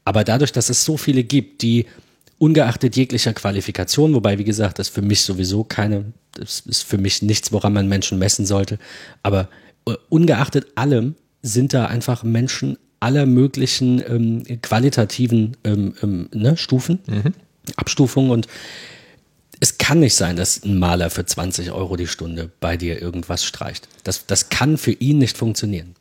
Aber 0.06 0.24
dadurch, 0.24 0.52
dass 0.52 0.70
es 0.70 0.84
so 0.84 0.98
viele 0.98 1.24
gibt, 1.24 1.62
die 1.62 1.86
ungeachtet 2.40 2.96
jeglicher 2.96 3.34
Qualifikation, 3.34 4.14
wobei, 4.14 4.38
wie 4.40 4.46
gesagt, 4.46 4.80
das 4.80 4.90
für 4.90 5.02
mich 5.02 5.22
sowieso 5.22 5.64
keine, 5.64 6.06
das 6.34 6.62
ist 6.62 6.84
für 6.84 6.98
mich 6.98 7.22
nichts, 7.22 7.52
woran 7.52 7.74
man 7.74 7.88
Menschen 7.88 8.18
messen 8.18 8.46
sollte, 8.46 8.80
aber 9.22 9.50
ungeachtet 10.10 10.68
allem 10.76 11.16
sind 11.42 11.74
da 11.74 11.86
einfach 11.86 12.24
Menschen 12.24 12.78
aller 13.00 13.26
möglichen 13.26 14.04
ähm, 14.06 14.62
qualitativen 14.62 15.56
ähm, 15.64 15.94
ähm, 16.04 16.30
ne, 16.34 16.58
Stufen, 16.58 17.00
mhm. 17.08 17.34
Abstufungen 17.78 18.32
und 18.32 18.48
es 19.62 19.78
kann 19.78 20.00
nicht 20.00 20.16
sein, 20.16 20.36
dass 20.36 20.64
ein 20.64 20.80
Maler 20.80 21.10
für 21.10 21.26
20 21.26 21.72
Euro 21.72 21.98
die 21.98 22.08
Stunde 22.08 22.50
bei 22.60 22.78
dir 22.78 23.02
irgendwas 23.02 23.44
streicht. 23.44 23.90
Das, 24.04 24.26
das 24.26 24.50
kann 24.50 24.78
für 24.78 24.92
ihn 24.92 25.18
nicht 25.18 25.38
funktionieren. 25.38 25.96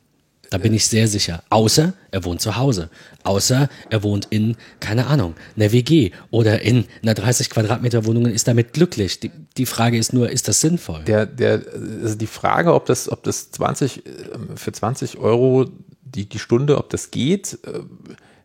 Da 0.49 0.57
bin 0.57 0.73
ich 0.73 0.87
sehr 0.87 1.07
sicher. 1.07 1.43
Außer 1.49 1.93
er 2.11 2.25
wohnt 2.25 2.41
zu 2.41 2.57
Hause. 2.57 2.89
Außer 3.23 3.69
er 3.89 4.03
wohnt 4.03 4.27
in, 4.31 4.55
keine 4.79 5.07
Ahnung, 5.07 5.35
einer 5.55 5.71
WG 5.71 6.11
oder 6.31 6.61
in 6.61 6.85
einer 7.03 7.13
30 7.13 7.49
Quadratmeter 7.49 8.05
Wohnung 8.05 8.25
und 8.25 8.31
ist 8.31 8.47
damit 8.47 8.73
glücklich. 8.73 9.19
Die, 9.19 9.31
die 9.57 9.65
Frage 9.67 9.97
ist 9.97 10.11
nur, 10.11 10.29
ist 10.29 10.47
das 10.47 10.61
sinnvoll? 10.61 11.03
Der, 11.05 11.25
der, 11.25 11.61
also 12.01 12.15
die 12.15 12.27
Frage, 12.27 12.73
ob 12.73 12.85
das, 12.87 13.11
ob 13.11 13.23
das 13.23 13.51
20, 13.51 14.03
ähm, 14.05 14.57
für 14.57 14.71
20 14.71 15.17
Euro 15.17 15.67
die, 16.01 16.27
die 16.27 16.39
Stunde, 16.39 16.77
ob 16.77 16.89
das 16.89 17.11
geht, 17.11 17.59
äh, 17.65 17.81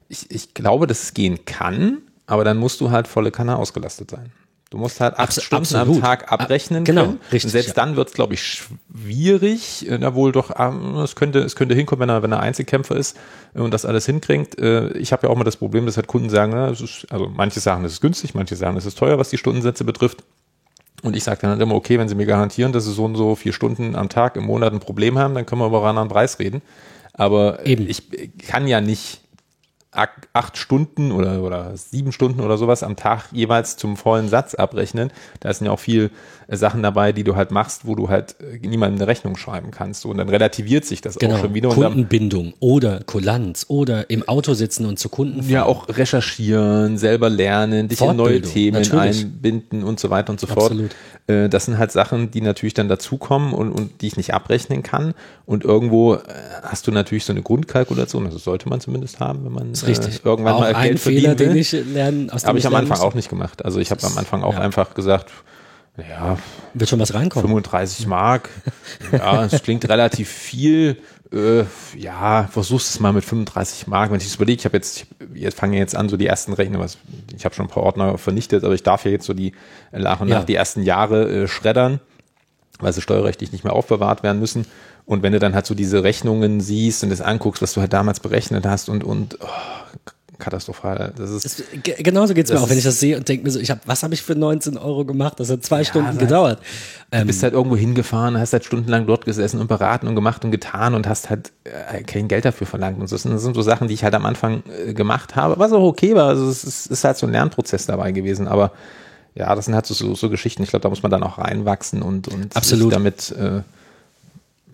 ich, 0.08 0.30
ich 0.30 0.54
glaube, 0.54 0.86
dass 0.86 1.02
es 1.02 1.14
gehen 1.14 1.44
kann, 1.46 2.02
aber 2.26 2.44
dann 2.44 2.58
musst 2.58 2.80
du 2.80 2.90
halt 2.90 3.08
volle 3.08 3.30
Kanne 3.30 3.56
ausgelastet 3.56 4.10
sein. 4.10 4.30
Du 4.74 4.80
musst 4.80 5.00
halt 5.00 5.14
acht 5.14 5.20
Abs 5.20 5.40
Stunden 5.40 5.62
absolut. 5.62 5.96
am 5.98 6.02
Tag 6.02 6.32
abrechnen 6.32 6.82
genau, 6.82 7.04
können. 7.04 7.20
Richtig, 7.30 7.44
und 7.44 7.50
selbst 7.50 7.68
ja. 7.68 7.74
dann 7.74 7.94
wird 7.94 8.08
es, 8.08 8.14
glaube 8.14 8.34
ich, 8.34 8.42
schwierig. 8.42 9.88
Äh, 9.88 10.14
wohl 10.16 10.32
doch, 10.32 10.50
ähm, 10.58 10.96
es 10.96 11.14
könnte, 11.14 11.38
es 11.38 11.54
könnte 11.54 11.76
hinkommen, 11.76 12.00
wenn 12.00 12.08
er, 12.08 12.24
wenn 12.24 12.32
er 12.32 12.40
Einzelkämpfer 12.40 12.96
ist 12.96 13.16
und 13.52 13.72
das 13.72 13.84
alles 13.84 14.04
hinkriegt. 14.06 14.58
Äh, 14.58 14.90
ich 14.98 15.12
habe 15.12 15.28
ja 15.28 15.32
auch 15.32 15.36
mal 15.36 15.44
das 15.44 15.58
Problem, 15.58 15.86
dass 15.86 15.96
halt 15.96 16.08
Kunden 16.08 16.28
sagen, 16.28 16.50
na, 16.56 16.70
ist, 16.70 17.06
also 17.08 17.28
manche 17.28 17.60
sagen, 17.60 17.84
es 17.84 17.92
ist 17.92 18.00
günstig, 18.00 18.34
manche 18.34 18.56
sagen, 18.56 18.76
es 18.76 18.84
ist 18.84 18.98
teuer, 18.98 19.16
was 19.16 19.30
die 19.30 19.38
Stundensätze 19.38 19.84
betrifft. 19.84 20.24
Und 21.02 21.14
ich 21.14 21.22
sage 21.22 21.42
dann 21.42 21.50
halt 21.50 21.62
immer, 21.62 21.76
okay, 21.76 22.00
wenn 22.00 22.08
sie 22.08 22.16
mir 22.16 22.26
garantieren, 22.26 22.72
dass 22.72 22.84
sie 22.84 22.92
so 22.92 23.04
und 23.04 23.14
so 23.14 23.36
vier 23.36 23.52
Stunden 23.52 23.94
am 23.94 24.08
Tag 24.08 24.34
im 24.34 24.42
Monat 24.42 24.72
ein 24.72 24.80
Problem 24.80 25.20
haben, 25.20 25.36
dann 25.36 25.46
können 25.46 25.60
wir 25.60 25.68
über 25.68 25.78
einen 25.78 25.98
anderen 25.98 26.08
Preis 26.08 26.40
reden. 26.40 26.62
Aber 27.12 27.64
Eben. 27.64 27.88
ich 27.88 28.02
kann 28.38 28.66
ja 28.66 28.80
nicht 28.80 29.20
acht 29.94 30.56
Stunden 30.56 31.12
oder, 31.12 31.42
oder 31.42 31.76
sieben 31.76 32.12
Stunden 32.12 32.40
oder 32.40 32.58
sowas 32.58 32.82
am 32.82 32.96
Tag 32.96 33.26
jeweils 33.32 33.76
zum 33.76 33.96
vollen 33.96 34.28
Satz 34.28 34.54
abrechnen. 34.54 35.10
Da 35.40 35.52
sind 35.52 35.66
ja 35.66 35.72
auch 35.72 35.78
viel 35.78 36.10
äh, 36.48 36.56
Sachen 36.56 36.82
dabei, 36.82 37.12
die 37.12 37.24
du 37.24 37.36
halt 37.36 37.50
machst, 37.50 37.86
wo 37.86 37.94
du 37.94 38.08
halt 38.08 38.36
äh, 38.40 38.66
niemandem 38.66 39.00
eine 39.00 39.08
Rechnung 39.08 39.36
schreiben 39.36 39.70
kannst. 39.70 40.04
Und 40.06 40.18
dann 40.18 40.28
relativiert 40.28 40.84
sich 40.84 41.00
das 41.00 41.16
genau. 41.16 41.36
auch 41.36 41.40
schon 41.40 41.54
wieder. 41.54 41.68
Kundenbindung 41.68 42.54
oder 42.60 43.00
Kulanz 43.04 43.66
oder 43.68 44.10
im 44.10 44.26
Auto 44.28 44.54
sitzen 44.54 44.86
und 44.86 44.98
zu 44.98 45.08
Kunden 45.08 45.42
fahren. 45.42 45.52
Ja, 45.52 45.64
auch 45.64 45.88
recherchieren, 45.88 46.98
selber 46.98 47.30
lernen, 47.30 47.88
dich 47.88 48.00
in 48.00 48.16
neue 48.16 48.42
Themen 48.42 48.82
natürlich. 48.82 49.24
einbinden 49.24 49.84
und 49.84 50.00
so 50.00 50.10
weiter 50.10 50.30
und 50.30 50.40
so 50.40 50.46
fort. 50.46 50.72
Absolut. 50.72 50.90
Äh, 51.26 51.48
das 51.48 51.66
sind 51.66 51.78
halt 51.78 51.92
Sachen, 51.92 52.30
die 52.30 52.40
natürlich 52.40 52.74
dann 52.74 52.88
dazukommen 52.88 53.52
und, 53.52 53.72
und 53.72 54.00
die 54.00 54.08
ich 54.08 54.16
nicht 54.16 54.34
abrechnen 54.34 54.82
kann. 54.82 55.14
Und 55.46 55.64
irgendwo 55.64 56.18
hast 56.62 56.86
du 56.86 56.90
natürlich 56.90 57.24
so 57.24 57.32
eine 57.32 57.42
Grundkalkulation, 57.42 58.24
das 58.24 58.42
sollte 58.42 58.68
man 58.68 58.80
zumindest 58.80 59.20
haben, 59.20 59.44
wenn 59.44 59.52
man 59.52 59.74
richtig. 59.86 60.16
Äh, 60.16 60.28
irgendwann 60.28 60.54
auch 60.54 60.60
mal 60.60 60.74
Geld 60.74 60.92
ein 60.92 60.98
Fehler, 60.98 61.34
den 61.34 61.56
ich 61.56 61.72
lernen, 61.72 62.30
aus 62.30 62.44
Habe 62.44 62.58
ich 62.58 62.66
am 62.66 62.74
Anfang 62.74 62.98
auch 62.98 63.14
nicht 63.14 63.28
gemacht. 63.28 63.64
Also 63.64 63.80
ich 63.80 63.90
habe 63.90 64.04
am 64.06 64.16
Anfang 64.18 64.42
auch 64.42 64.54
ja. 64.54 64.60
einfach 64.60 64.94
gesagt, 64.94 65.30
ja, 65.96 66.36
wird 66.72 66.90
schon 66.90 66.98
was 66.98 67.14
reinkommen. 67.14 67.46
35 67.46 68.06
Mark. 68.06 68.48
ja, 69.12 69.44
es 69.44 69.62
klingt 69.62 69.88
relativ 69.88 70.28
viel. 70.28 70.98
Äh, 71.32 71.64
ja, 71.96 72.48
versuchst 72.50 72.90
es 72.90 73.00
mal 73.00 73.12
mit 73.12 73.24
35 73.24 73.86
Mark. 73.86 74.10
Wenn 74.10 74.18
ich 74.18 74.26
es 74.26 74.34
überlege, 74.34 74.58
ich 74.58 74.64
habe 74.64 74.76
jetzt, 74.76 75.06
ich 75.34 75.54
fange 75.54 75.78
jetzt 75.78 75.96
an, 75.96 76.08
so 76.08 76.16
die 76.16 76.26
ersten 76.26 76.52
Rechner, 76.52 76.80
was, 76.80 76.98
ich 77.36 77.44
habe 77.44 77.54
schon 77.54 77.66
ein 77.66 77.70
paar 77.70 77.82
Ordner 77.82 78.18
vernichtet, 78.18 78.64
aber 78.64 78.74
ich 78.74 78.82
darf 78.82 79.04
ja 79.04 79.12
jetzt 79.12 79.26
so 79.26 79.34
die 79.34 79.52
nach 79.92 80.20
und 80.20 80.28
nach 80.28 80.40
ja. 80.40 80.44
die 80.44 80.54
ersten 80.54 80.82
Jahre 80.82 81.28
äh, 81.28 81.48
schreddern, 81.48 82.00
weil 82.80 82.92
sie 82.92 83.00
steuerrechtlich 83.00 83.52
nicht 83.52 83.64
mehr 83.64 83.72
aufbewahrt 83.72 84.22
werden 84.22 84.40
müssen. 84.40 84.66
Und 85.06 85.22
wenn 85.22 85.32
du 85.32 85.38
dann 85.38 85.54
halt 85.54 85.66
so 85.66 85.74
diese 85.74 86.02
Rechnungen 86.02 86.60
siehst 86.60 87.04
und 87.04 87.10
das 87.10 87.20
anguckst, 87.20 87.60
was 87.60 87.74
du 87.74 87.80
halt 87.80 87.92
damals 87.92 88.20
berechnet 88.20 88.66
hast 88.66 88.88
und, 88.88 89.04
und 89.04 89.38
oh, 89.40 89.46
katastrophal. 90.38 91.12
Das 91.16 91.30
ist, 91.30 91.44
das, 91.44 91.64
genauso 91.98 92.34
geht 92.34 92.46
es 92.46 92.52
mir 92.52 92.60
auch, 92.60 92.68
wenn 92.68 92.78
ich 92.78 92.84
das 92.84 93.00
sehe 93.00 93.16
und 93.16 93.28
denke 93.28 93.44
mir 93.44 93.50
so, 93.50 93.58
ich 93.58 93.70
hab, 93.70 93.86
was 93.86 94.02
habe 94.02 94.14
ich 94.14 94.22
für 94.22 94.34
19 94.34 94.76
Euro 94.76 95.04
gemacht? 95.04 95.38
Das 95.40 95.50
hat 95.50 95.64
zwei 95.64 95.78
ja, 95.78 95.84
Stunden 95.84 96.18
gedauert. 96.18 96.60
Du 97.10 97.18
ähm, 97.18 97.26
bist 97.26 97.42
halt 97.42 97.54
irgendwo 97.54 97.76
hingefahren, 97.76 98.38
hast 98.38 98.52
halt 98.52 98.64
stundenlang 98.64 99.06
dort 99.06 99.24
gesessen 99.24 99.60
und 99.60 99.68
beraten 99.68 100.06
und 100.08 100.14
gemacht 100.14 100.44
und 100.44 100.50
getan 100.50 100.94
und 100.94 101.08
hast 101.08 101.30
halt 101.30 101.52
äh, 101.64 102.02
kein 102.02 102.28
Geld 102.28 102.44
dafür 102.44 102.66
verlangt. 102.66 103.00
Und 103.00 103.08
so. 103.08 103.16
das 103.16 103.22
sind 103.22 103.54
so 103.54 103.62
Sachen, 103.62 103.88
die 103.88 103.94
ich 103.94 104.04
halt 104.04 104.14
am 104.14 104.26
Anfang 104.26 104.62
äh, 104.86 104.92
gemacht 104.92 105.36
habe, 105.36 105.58
was 105.58 105.72
auch 105.72 105.82
okay 105.82 106.14
war. 106.14 106.28
Also 106.28 106.48
es 106.48 106.64
ist, 106.64 106.86
ist, 106.86 107.04
halt 107.04 107.16
so 107.16 107.26
ein 107.26 107.32
Lernprozess 107.32 107.86
dabei 107.86 108.12
gewesen. 108.12 108.48
Aber 108.48 108.72
ja, 109.34 109.54
das 109.54 109.66
sind 109.66 109.74
halt 109.74 109.86
so, 109.86 109.94
so, 109.94 110.14
so 110.14 110.30
Geschichten. 110.30 110.62
Ich 110.62 110.70
glaube, 110.70 110.82
da 110.82 110.88
muss 110.88 111.02
man 111.02 111.10
dann 111.10 111.22
auch 111.22 111.38
reinwachsen 111.38 112.02
und, 112.02 112.28
und 112.28 112.56
Absolut. 112.56 112.86
sich 112.86 112.94
damit 112.94 113.30
äh, 113.32 113.62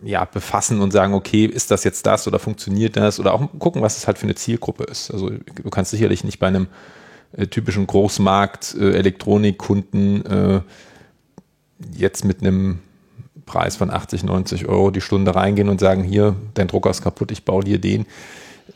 ja, 0.03 0.25
befassen 0.25 0.81
und 0.81 0.93
sagen, 0.93 1.15
okay, 1.15 1.45
ist 1.45 1.71
das 1.71 1.85
jetzt 1.85 2.07
das 2.07 2.27
oder 2.27 2.39
funktioniert 2.39 2.97
das? 2.97 3.21
Oder 3.21 3.35
auch 3.35 3.49
gucken, 3.59 3.83
was 3.83 3.99
es 3.99 4.07
halt 4.07 4.19
für 4.19 4.25
eine 4.25 4.35
Zielgruppe 4.35 4.85
ist. 4.85 5.11
Also 5.11 5.31
du 5.31 5.71
kannst 5.71 5.91
sicherlich 5.91 6.25
nicht 6.25 6.39
bei 6.39 6.47
einem 6.47 6.69
äh, 7.33 7.47
typischen 7.47 7.87
Großmarkt 7.87 8.77
äh, 8.79 8.93
Elektronikkunden 8.93 10.27
äh, 10.27 10.61
jetzt 11.97 12.25
mit 12.25 12.41
einem 12.41 12.81
Preis 13.47 13.77
von 13.77 13.91
80, 13.91 14.23
90 14.25 14.67
Euro 14.67 14.91
die 14.91 15.01
Stunde 15.01 15.35
reingehen 15.35 15.69
und 15.69 15.81
sagen, 15.81 16.05
hier, 16.05 16.37
dein 16.55 16.69
Drucker 16.69 16.91
ist 16.91 17.03
kaputt, 17.03 17.31
ich 17.31 17.45
baue 17.45 17.65
dir 17.65 17.79
den. 17.79 18.07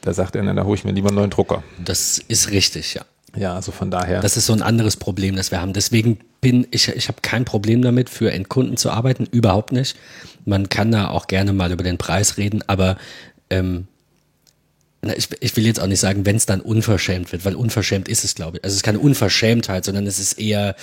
Da 0.00 0.12
sagt 0.12 0.36
er, 0.36 0.42
dann 0.42 0.56
da 0.56 0.64
hole 0.64 0.74
ich 0.74 0.84
mir 0.84 0.92
lieber 0.92 1.08
einen 1.08 1.16
neuen 1.16 1.30
Drucker. 1.30 1.62
Das 1.82 2.18
ist 2.18 2.50
richtig, 2.50 2.94
ja. 2.94 3.04
Ja, 3.36 3.54
also 3.54 3.72
von 3.72 3.90
daher. 3.90 4.20
Das 4.20 4.36
ist 4.36 4.46
so 4.46 4.52
ein 4.52 4.62
anderes 4.62 4.96
Problem, 4.96 5.36
das 5.36 5.50
wir 5.50 5.60
haben. 5.60 5.72
Deswegen 5.72 6.18
bin 6.40 6.66
ich, 6.70 6.88
ich 6.88 7.08
habe 7.08 7.18
kein 7.22 7.44
Problem 7.44 7.82
damit, 7.82 8.10
für 8.10 8.30
Endkunden 8.30 8.76
zu 8.76 8.90
arbeiten, 8.90 9.26
überhaupt 9.30 9.72
nicht. 9.72 9.96
Man 10.44 10.68
kann 10.68 10.92
da 10.92 11.08
auch 11.08 11.26
gerne 11.26 11.52
mal 11.52 11.72
über 11.72 11.82
den 11.82 11.98
Preis 11.98 12.36
reden, 12.36 12.62
aber 12.66 12.96
ähm, 13.50 13.88
ich, 15.16 15.28
ich 15.40 15.56
will 15.56 15.66
jetzt 15.66 15.80
auch 15.80 15.86
nicht 15.86 16.00
sagen, 16.00 16.26
wenn 16.26 16.36
es 16.36 16.46
dann 16.46 16.60
unverschämt 16.60 17.32
wird, 17.32 17.44
weil 17.44 17.54
unverschämt 17.54 18.08
ist 18.08 18.24
es, 18.24 18.34
glaube 18.34 18.58
ich. 18.58 18.64
Also 18.64 18.74
es 18.74 18.78
ist 18.78 18.84
keine 18.84 19.00
Unverschämtheit, 19.00 19.84
sondern 19.84 20.06
es 20.06 20.18
ist 20.18 20.38
eher 20.38 20.76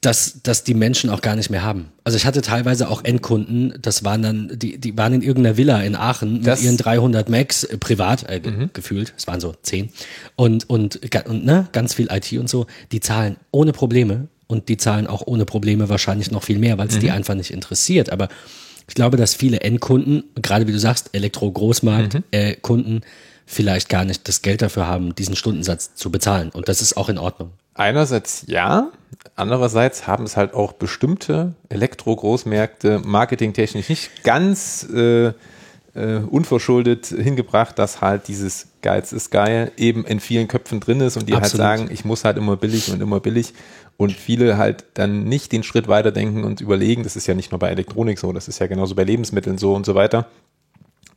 dass, 0.00 0.42
dass 0.42 0.64
die 0.64 0.74
Menschen 0.74 1.10
auch 1.10 1.20
gar 1.20 1.36
nicht 1.36 1.50
mehr 1.50 1.62
haben. 1.62 1.92
Also 2.04 2.16
ich 2.16 2.26
hatte 2.26 2.42
teilweise 2.42 2.88
auch 2.88 3.04
Endkunden, 3.04 3.74
das 3.80 4.04
waren 4.04 4.22
dann, 4.22 4.50
die, 4.54 4.78
die 4.78 4.96
waren 4.96 5.12
in 5.12 5.22
irgendeiner 5.22 5.56
Villa 5.56 5.80
in 5.82 5.94
Aachen 5.94 6.42
das 6.42 6.60
mit 6.60 6.66
ihren 6.66 6.76
300 6.76 7.28
Macs 7.28 7.64
äh, 7.64 7.78
privat 7.78 8.28
äh, 8.28 8.40
mhm. 8.44 8.70
gefühlt, 8.72 9.14
es 9.16 9.26
waren 9.26 9.40
so 9.40 9.54
10 9.60 9.90
und, 10.36 10.68
und, 10.68 11.00
und 11.26 11.44
ne, 11.44 11.68
ganz 11.72 11.94
viel 11.94 12.08
IT 12.10 12.32
und 12.32 12.48
so, 12.48 12.66
die 12.90 13.00
zahlen 13.00 13.36
ohne 13.50 13.72
Probleme 13.72 14.28
und 14.46 14.68
die 14.68 14.76
zahlen 14.76 15.06
auch 15.06 15.22
ohne 15.26 15.44
Probleme 15.44 15.88
wahrscheinlich 15.88 16.30
noch 16.30 16.42
viel 16.42 16.58
mehr, 16.58 16.78
weil 16.78 16.88
es 16.88 16.96
mhm. 16.96 17.00
die 17.00 17.10
einfach 17.10 17.34
nicht 17.34 17.52
interessiert. 17.52 18.10
Aber 18.10 18.28
ich 18.88 18.94
glaube, 18.94 19.16
dass 19.16 19.34
viele 19.34 19.60
Endkunden, 19.60 20.24
gerade 20.34 20.66
wie 20.66 20.72
du 20.72 20.78
sagst, 20.78 21.10
Elektro-Großmarkt-Kunden, 21.12 22.94
mhm. 22.94 22.98
äh, 22.98 23.06
vielleicht 23.46 23.88
gar 23.88 24.04
nicht 24.04 24.26
das 24.28 24.42
Geld 24.42 24.62
dafür 24.62 24.86
haben, 24.86 25.14
diesen 25.14 25.36
Stundensatz 25.36 25.94
zu 25.94 26.10
bezahlen. 26.10 26.50
Und 26.50 26.68
das 26.68 26.82
ist 26.82 26.96
auch 26.96 27.08
in 27.08 27.18
Ordnung. 27.18 27.52
Einerseits 27.74 28.44
ja, 28.46 28.90
andererseits 29.34 30.06
haben 30.06 30.24
es 30.24 30.36
halt 30.36 30.54
auch 30.54 30.72
bestimmte 30.72 31.54
Elektro-Großmärkte 31.68 33.00
marketingtechnisch 33.04 33.88
nicht 33.88 34.24
ganz 34.24 34.86
äh, 34.92 35.32
äh, 35.94 36.18
unverschuldet 36.30 37.06
hingebracht, 37.06 37.78
dass 37.78 38.00
halt 38.00 38.28
dieses 38.28 38.68
Geiz 38.82 39.12
ist 39.12 39.30
geil 39.30 39.72
eben 39.76 40.04
in 40.04 40.20
vielen 40.20 40.48
Köpfen 40.48 40.80
drin 40.80 41.00
ist 41.00 41.16
und 41.16 41.28
die 41.28 41.34
halt 41.34 41.44
Absolut. 41.44 41.66
halt 41.66 41.78
sagen, 41.80 41.90
ich 41.92 42.04
muss 42.04 42.24
halt 42.24 42.36
immer 42.36 42.56
billig 42.56 42.90
und 42.90 43.00
immer 43.00 43.20
billig 43.20 43.54
und 43.96 44.12
viele 44.12 44.56
halt 44.56 44.84
dann 44.94 45.24
nicht 45.24 45.52
den 45.52 45.62
Schritt 45.62 45.88
weiterdenken 45.88 46.44
und 46.44 46.60
überlegen, 46.60 47.02
das 47.02 47.16
ist 47.16 47.26
ja 47.26 47.34
nicht 47.34 47.52
nur 47.52 47.58
bei 47.58 47.68
Elektronik 47.68 48.18
so, 48.18 48.32
das 48.32 48.48
ist 48.48 48.58
ja 48.58 48.66
genauso 48.66 48.94
bei 48.94 49.04
Lebensmitteln 49.04 49.58
so 49.58 49.74
und 49.74 49.86
so 49.86 49.94
weiter, 49.94 50.26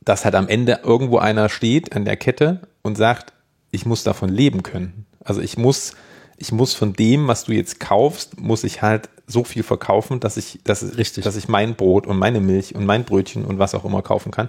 dass 0.04 0.24
halt 0.24 0.34
am 0.34 0.48
Ende 0.48 0.80
irgendwo 0.84 1.18
einer 1.18 1.48
steht 1.48 1.96
an 1.96 2.04
der 2.04 2.16
Kette 2.16 2.60
und 2.82 2.96
sagt, 2.96 3.32
ich 3.70 3.86
muss 3.86 4.04
davon 4.04 4.28
leben 4.28 4.62
können. 4.62 5.06
Also 5.24 5.40
ich 5.40 5.56
muss 5.56 5.94
ich 6.38 6.52
muss 6.52 6.74
von 6.74 6.92
dem, 6.92 7.28
was 7.28 7.44
du 7.44 7.52
jetzt 7.52 7.80
kaufst, 7.80 8.38
muss 8.38 8.64
ich 8.64 8.82
halt 8.82 9.08
so 9.26 9.44
viel 9.44 9.62
verkaufen, 9.62 10.20
dass 10.20 10.36
ich, 10.36 10.60
dass, 10.64 10.96
Richtig. 10.96 11.24
dass 11.24 11.36
ich 11.36 11.48
mein 11.48 11.74
Brot 11.74 12.06
und 12.06 12.18
meine 12.18 12.40
Milch 12.40 12.74
und 12.74 12.84
mein 12.84 13.04
Brötchen 13.04 13.44
und 13.44 13.58
was 13.58 13.74
auch 13.74 13.84
immer 13.84 14.02
kaufen 14.02 14.30
kann. 14.30 14.48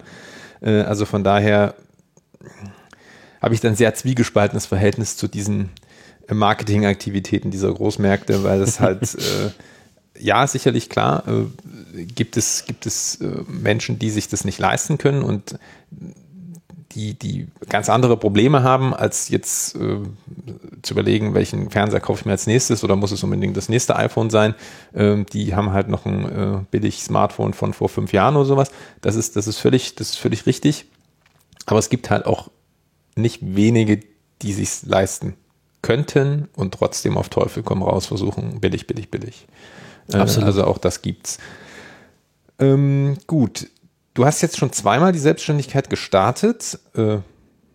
Äh, 0.61 0.81
also 0.81 1.05
von 1.05 1.23
daher 1.23 1.75
habe 3.41 3.53
ich 3.53 3.61
dann 3.61 3.75
sehr 3.75 3.93
zwiegespaltenes 3.95 4.65
Verhältnis 4.65 5.17
zu 5.17 5.27
diesen 5.27 5.69
Marketingaktivitäten 6.29 7.51
dieser 7.51 7.73
Großmärkte, 7.73 8.43
weil 8.43 8.61
es 8.61 8.79
halt 8.79 9.15
äh, 9.15 9.51
ja, 10.19 10.45
sicherlich 10.47 10.89
klar, 10.89 11.23
äh, 11.27 12.03
gibt 12.05 12.37
es, 12.37 12.65
gibt 12.65 12.85
es 12.85 13.21
äh, 13.21 13.43
Menschen, 13.47 13.99
die 13.99 14.09
sich 14.09 14.27
das 14.27 14.45
nicht 14.45 14.59
leisten 14.59 14.97
können 14.97 15.23
und 15.23 15.57
die, 16.97 17.13
die 17.13 17.47
ganz 17.69 17.89
andere 17.89 18.17
Probleme 18.17 18.63
haben, 18.63 18.93
als 18.93 19.29
jetzt 19.29 19.75
äh, 19.75 19.99
zu 20.81 20.93
überlegen, 20.93 21.35
welchen 21.35 21.69
Fernseher 21.69 21.99
kaufe 21.99 22.21
ich 22.21 22.25
mir 22.25 22.31
als 22.31 22.47
nächstes 22.47 22.83
oder 22.83 22.95
muss 22.95 23.11
es 23.11 23.23
unbedingt 23.23 23.55
das 23.55 23.69
nächste 23.69 23.95
iPhone 23.95 24.31
sein. 24.31 24.55
Ähm, 24.95 25.27
die 25.31 25.55
haben 25.55 25.71
halt 25.71 25.89
noch 25.89 26.05
ein 26.07 26.25
äh, 26.25 26.59
billig 26.71 27.03
Smartphone 27.03 27.53
von 27.53 27.73
vor 27.73 27.87
fünf 27.87 28.13
Jahren 28.13 28.35
oder 28.35 28.45
sowas. 28.45 28.71
Das 29.01 29.15
ist, 29.15 29.35
das 29.35 29.45
ist 29.45 29.59
völlig, 29.59 29.93
das 29.95 30.09
ist 30.09 30.17
völlig 30.17 30.47
richtig. 30.47 30.85
Aber 31.67 31.77
es 31.77 31.89
gibt 31.89 32.09
halt 32.09 32.25
auch 32.25 32.49
nicht 33.15 33.39
wenige, 33.41 33.99
die 34.41 34.53
sich 34.53 34.83
leisten 34.83 35.35
könnten 35.83 36.49
und 36.55 36.73
trotzdem 36.73 37.15
auf 37.15 37.29
Teufel 37.29 37.61
komm 37.61 37.83
raus 37.83 38.07
versuchen, 38.07 38.59
billig, 38.59 38.87
billig, 38.87 39.11
billig. 39.11 39.45
Äh, 40.11 40.17
Absolut. 40.17 40.47
Also 40.47 40.63
auch 40.65 40.79
das 40.79 41.03
gibt's. 41.03 41.37
Ähm, 42.59 43.17
gut, 43.27 43.67
du 44.17 44.25
hast 44.25 44.41
jetzt 44.41 44.57
schon 44.57 44.73
zweimal 44.73 45.11
die 45.11 45.19
Selbstständigkeit 45.19 45.89
gestartet. 45.89 46.79
Äh, 46.95 47.19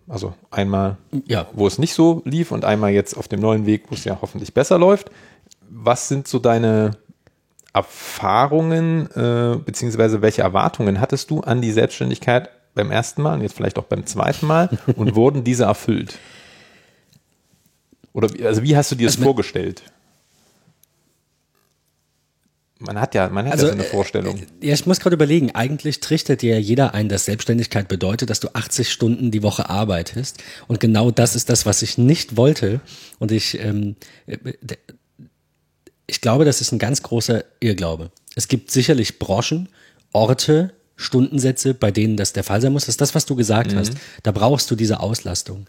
also 0.08 0.34
einmal, 0.50 0.96
ja. 1.26 1.46
wo 1.52 1.66
es 1.66 1.78
nicht 1.78 1.94
so 1.94 2.22
lief 2.24 2.50
und 2.50 2.64
einmal 2.64 2.90
jetzt 2.90 3.16
auf 3.16 3.28
dem 3.28 3.40
neuen 3.40 3.64
Weg, 3.64 3.84
wo 3.88 3.94
es 3.94 4.04
ja 4.04 4.18
hoffentlich 4.20 4.52
besser 4.52 4.78
läuft. 4.78 5.10
Was 5.70 6.08
sind 6.08 6.26
so 6.26 6.40
deine 6.40 6.98
Erfahrungen, 7.72 9.08
äh, 9.12 9.56
beziehungsweise 9.64 10.20
welche 10.20 10.42
Erwartungen 10.42 11.00
hattest 11.00 11.30
du 11.30 11.40
an 11.40 11.62
die 11.62 11.70
Selbstständigkeit 11.70 12.50
beim 12.74 12.90
ersten 12.90 13.22
Mal 13.22 13.34
und 13.34 13.42
jetzt 13.42 13.54
vielleicht 13.54 13.78
auch 13.78 13.84
beim 13.84 14.04
zweiten 14.04 14.46
Mal 14.46 14.68
und 14.96 15.14
wurden 15.14 15.44
diese 15.44 15.64
erfüllt? 15.64 16.18
Oder 18.12 18.28
also 18.44 18.62
wie 18.62 18.76
hast 18.76 18.90
du 18.90 18.96
dir 18.96 19.06
das 19.06 19.16
also 19.16 19.24
vorgestellt? 19.24 19.84
Man 22.82 23.00
hat 23.00 23.14
ja, 23.14 23.28
man 23.28 23.46
hat 23.46 23.52
also, 23.52 23.66
ja 23.66 23.72
so 23.72 23.78
eine 23.78 23.84
Vorstellung. 23.88 24.38
Äh, 24.60 24.68
ja, 24.68 24.74
ich 24.74 24.86
muss 24.86 25.00
gerade 25.00 25.14
überlegen, 25.14 25.52
eigentlich 25.52 26.00
trichtert 26.00 26.42
dir 26.42 26.54
ja 26.54 26.60
jeder 26.60 26.94
ein, 26.94 27.08
dass 27.08 27.24
Selbstständigkeit 27.24 27.88
bedeutet, 27.88 28.30
dass 28.30 28.40
du 28.40 28.48
80 28.52 28.90
Stunden 28.90 29.30
die 29.30 29.42
Woche 29.42 29.70
arbeitest. 29.70 30.42
Und 30.68 30.80
genau 30.80 31.10
das 31.10 31.36
ist 31.36 31.48
das, 31.48 31.66
was 31.66 31.82
ich 31.82 31.98
nicht 31.98 32.36
wollte. 32.36 32.80
Und 33.18 33.32
ich, 33.32 33.58
ähm, 33.58 33.96
äh, 34.26 34.36
ich 36.06 36.20
glaube, 36.20 36.44
das 36.44 36.60
ist 36.60 36.72
ein 36.72 36.78
ganz 36.78 37.02
großer 37.02 37.44
Irrglaube. 37.60 38.10
Es 38.34 38.48
gibt 38.48 38.70
sicherlich 38.70 39.18
Branchen, 39.18 39.68
Orte, 40.12 40.72
Stundensätze, 40.96 41.74
bei 41.74 41.90
denen 41.90 42.16
das 42.16 42.32
der 42.32 42.44
Fall 42.44 42.60
sein 42.60 42.72
muss. 42.72 42.82
Das 42.82 42.90
ist 42.90 43.00
das, 43.00 43.14
was 43.14 43.26
du 43.26 43.34
gesagt 43.34 43.72
mhm. 43.72 43.78
hast. 43.78 43.92
Da 44.22 44.32
brauchst 44.32 44.70
du 44.70 44.76
diese 44.76 45.00
Auslastung. 45.00 45.66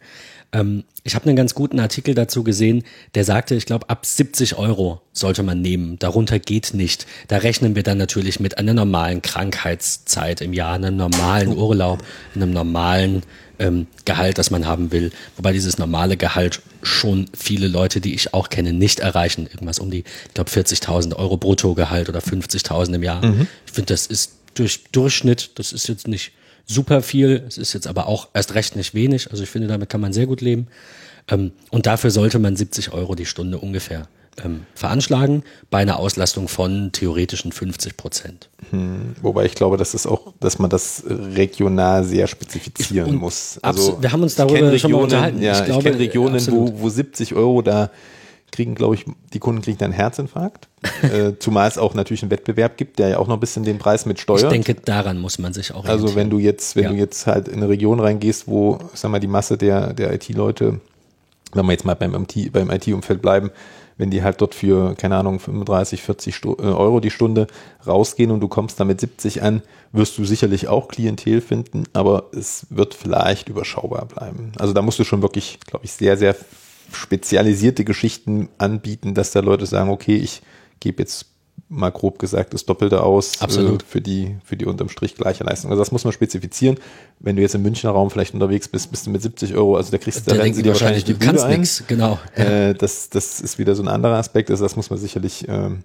Ähm, 0.53 0.83
ich 1.03 1.15
habe 1.15 1.25
einen 1.25 1.35
ganz 1.35 1.53
guten 1.53 1.79
Artikel 1.79 2.13
dazu 2.15 2.43
gesehen, 2.43 2.83
der 3.15 3.25
sagte, 3.25 3.55
ich 3.55 3.65
glaube, 3.65 3.89
ab 3.89 4.05
70 4.05 4.57
Euro 4.57 5.01
sollte 5.11 5.43
man 5.43 5.61
nehmen. 5.61 5.99
Darunter 5.99 6.39
geht 6.39 6.73
nicht. 6.73 7.05
Da 7.27 7.37
rechnen 7.37 7.75
wir 7.75 7.83
dann 7.83 7.97
natürlich 7.97 8.39
mit 8.39 8.57
einer 8.57 8.73
normalen 8.73 9.21
Krankheitszeit 9.21 10.39
im 10.39 10.53
Jahr, 10.53 10.75
einem 10.75 10.95
normalen 10.95 11.57
Urlaub, 11.57 12.03
einem 12.35 12.53
normalen 12.53 13.23
ähm, 13.59 13.87
Gehalt, 14.05 14.37
das 14.37 14.51
man 14.51 14.65
haben 14.65 14.91
will. 14.91 15.11
Wobei 15.35 15.51
dieses 15.51 15.77
normale 15.77 16.15
Gehalt 16.15 16.61
schon 16.83 17.25
viele 17.37 17.67
Leute, 17.67 17.99
die 17.99 18.13
ich 18.13 18.33
auch 18.33 18.49
kenne, 18.49 18.71
nicht 18.71 18.99
erreichen. 18.99 19.47
Irgendwas 19.51 19.79
um 19.79 19.91
die, 19.91 20.05
ich 20.27 20.33
glaube, 20.33 20.51
40.000 20.51 21.15
Euro 21.15 21.37
Bruttogehalt 21.37 22.07
oder 22.07 22.19
50.000 22.19 22.95
im 22.95 23.03
Jahr. 23.03 23.25
Mhm. 23.25 23.47
Ich 23.65 23.73
finde, 23.73 23.93
das 23.93 24.07
ist 24.07 24.33
durch 24.53 24.83
Durchschnitt, 24.91 25.51
das 25.55 25.73
ist 25.73 25.87
jetzt 25.87 26.07
nicht 26.07 26.31
super 26.65 27.01
viel. 27.01 27.43
Es 27.47 27.57
ist 27.57 27.73
jetzt 27.73 27.87
aber 27.87 28.07
auch 28.07 28.29
erst 28.33 28.55
recht 28.55 28.75
nicht 28.75 28.93
wenig. 28.93 29.31
Also 29.31 29.43
ich 29.43 29.49
finde, 29.49 29.67
damit 29.67 29.89
kann 29.89 30.01
man 30.01 30.13
sehr 30.13 30.27
gut 30.27 30.41
leben. 30.41 30.67
Ähm, 31.29 31.51
und 31.71 31.85
dafür 31.85 32.11
sollte 32.11 32.39
man 32.39 32.55
70 32.55 32.93
Euro 32.93 33.15
die 33.15 33.25
Stunde 33.25 33.57
ungefähr 33.57 34.07
ähm, 34.43 34.65
veranschlagen, 34.73 35.43
bei 35.69 35.79
einer 35.79 35.99
Auslastung 35.99 36.47
von 36.47 36.91
theoretischen 36.91 37.51
50 37.51 37.97
Prozent. 37.97 38.49
Hm, 38.71 39.15
wobei 39.21 39.45
ich 39.45 39.55
glaube, 39.55 39.77
dass 39.77 39.93
es 39.93 40.07
auch, 40.07 40.33
dass 40.39 40.59
man 40.59 40.69
das 40.69 41.03
regional 41.07 42.03
sehr 42.03 42.27
spezifizieren 42.27 43.11
und 43.11 43.15
muss. 43.17 43.59
Also 43.61 44.01
wir 44.01 44.11
haben 44.11 44.23
uns 44.23 44.35
darüber 44.35 44.55
Regionen, 44.55 44.79
schon 44.79 44.91
mal 44.91 45.03
unterhalten. 45.03 45.41
Ja, 45.41 45.59
ich, 45.59 45.65
glaube, 45.65 45.79
ich 45.79 45.85
kenne 45.85 45.99
Regionen, 45.99 46.47
wo, 46.47 46.79
wo 46.79 46.89
70 46.89 47.35
Euro 47.35 47.61
da 47.61 47.91
kriegen, 48.53 48.75
glaube 48.75 48.95
ich, 48.95 49.05
die 49.33 49.39
Kunden 49.39 49.61
kriegen 49.61 49.77
dann 49.77 49.91
Herzinfarkt. 49.91 50.69
äh, 51.01 51.33
zumal 51.39 51.67
es 51.67 51.77
auch 51.77 51.93
natürlich 51.93 52.23
einen 52.23 52.31
Wettbewerb 52.31 52.77
gibt, 52.77 52.99
der 52.99 53.09
ja 53.09 53.17
auch 53.17 53.27
noch 53.27 53.35
ein 53.35 53.39
bisschen 53.39 53.63
den 53.63 53.79
Preis 53.79 54.05
mit 54.05 54.19
steuert. 54.19 54.43
Ich 54.43 54.49
denke, 54.49 54.75
daran 54.75 55.19
muss 55.19 55.39
man 55.39 55.53
sich 55.53 55.73
auch. 55.73 55.85
Also 55.85 56.15
wenn 56.15 56.29
du 56.29 56.39
jetzt, 56.39 56.75
wenn 56.75 56.83
ja. 56.85 56.89
du 56.91 56.95
jetzt 56.95 57.27
halt 57.27 57.47
in 57.47 57.55
eine 57.55 57.69
Region 57.69 57.99
reingehst, 57.99 58.47
wo, 58.47 58.79
sag 58.93 59.11
mal, 59.11 59.19
die 59.19 59.27
Masse 59.27 59.57
der, 59.57 59.93
der 59.93 60.13
IT-Leute, 60.13 60.79
wenn 61.53 61.65
wir 61.65 61.71
jetzt 61.73 61.85
mal 61.85 61.95
beim, 61.95 62.11
beim 62.11 62.71
IT-Umfeld 62.71 63.21
bleiben, 63.21 63.51
wenn 63.97 64.09
die 64.09 64.23
halt 64.23 64.41
dort 64.41 64.55
für, 64.55 64.95
keine 64.95 65.17
Ahnung, 65.17 65.39
35, 65.39 66.01
40 66.01 66.35
Stu 66.35 66.53
äh, 66.53 66.63
Euro 66.63 66.99
die 66.99 67.11
Stunde 67.11 67.47
rausgehen 67.85 68.31
und 68.31 68.39
du 68.39 68.47
kommst 68.47 68.79
damit 68.79 68.99
70 68.99 69.43
an, 69.43 69.61
wirst 69.91 70.17
du 70.17 70.25
sicherlich 70.25 70.67
auch 70.67 70.87
Klientel 70.87 71.41
finden, 71.41 71.83
aber 71.93 72.29
es 72.35 72.67
wird 72.69 72.93
vielleicht 72.93 73.49
überschaubar 73.49 74.05
bleiben. 74.05 74.51
Also 74.57 74.73
da 74.73 74.81
musst 74.81 74.99
du 74.99 75.03
schon 75.03 75.21
wirklich, 75.21 75.59
glaube 75.67 75.85
ich, 75.85 75.91
sehr, 75.91 76.17
sehr 76.17 76.35
spezialisierte 76.95 77.83
Geschichten 77.83 78.49
anbieten, 78.57 79.13
dass 79.13 79.31
da 79.31 79.39
Leute 79.39 79.65
sagen, 79.65 79.89
okay, 79.89 80.15
ich 80.15 80.41
gebe 80.79 81.01
jetzt 81.01 81.27
mal 81.69 81.89
grob 81.91 82.19
gesagt 82.19 82.53
das 82.53 82.65
Doppelte 82.65 83.01
aus 83.01 83.41
Absolut. 83.41 83.81
Äh, 83.81 83.85
für 83.87 84.01
die 84.01 84.35
für 84.43 84.55
die 84.55 84.65
unterm 84.65 84.89
Strich 84.89 85.15
gleiche 85.15 85.43
Leistung. 85.43 85.71
Also 85.71 85.81
das 85.81 85.91
muss 85.91 86.03
man 86.03 86.13
spezifizieren. 86.13 86.77
Wenn 87.19 87.35
du 87.35 87.41
jetzt 87.41 87.55
im 87.55 87.63
Münchner 87.63 87.91
Raum 87.91 88.09
vielleicht 88.09 88.33
unterwegs 88.33 88.67
bist, 88.67 88.91
bist 88.91 89.07
du 89.07 89.09
mit 89.09 89.21
70 89.21 89.55
Euro, 89.55 89.75
also 89.75 89.91
da 89.91 89.97
kriegst 89.97 90.29
du, 90.29 90.35
da 90.35 90.43
sie 90.53 90.61
dir 90.61 90.69
wahrscheinlich 90.69 91.03
die 91.03 91.13
Bude 91.13 91.43
ein. 91.43 91.59
Nix, 91.59 91.83
genau. 91.87 92.19
Äh, 92.35 92.73
das 92.75 93.09
das 93.09 93.41
ist 93.41 93.57
wieder 93.57 93.75
so 93.75 93.83
ein 93.83 93.87
anderer 93.87 94.17
Aspekt. 94.17 94.51
Also 94.51 94.63
das 94.63 94.75
muss 94.75 94.89
man 94.89 94.99
sicherlich 94.99 95.47
ähm, 95.47 95.83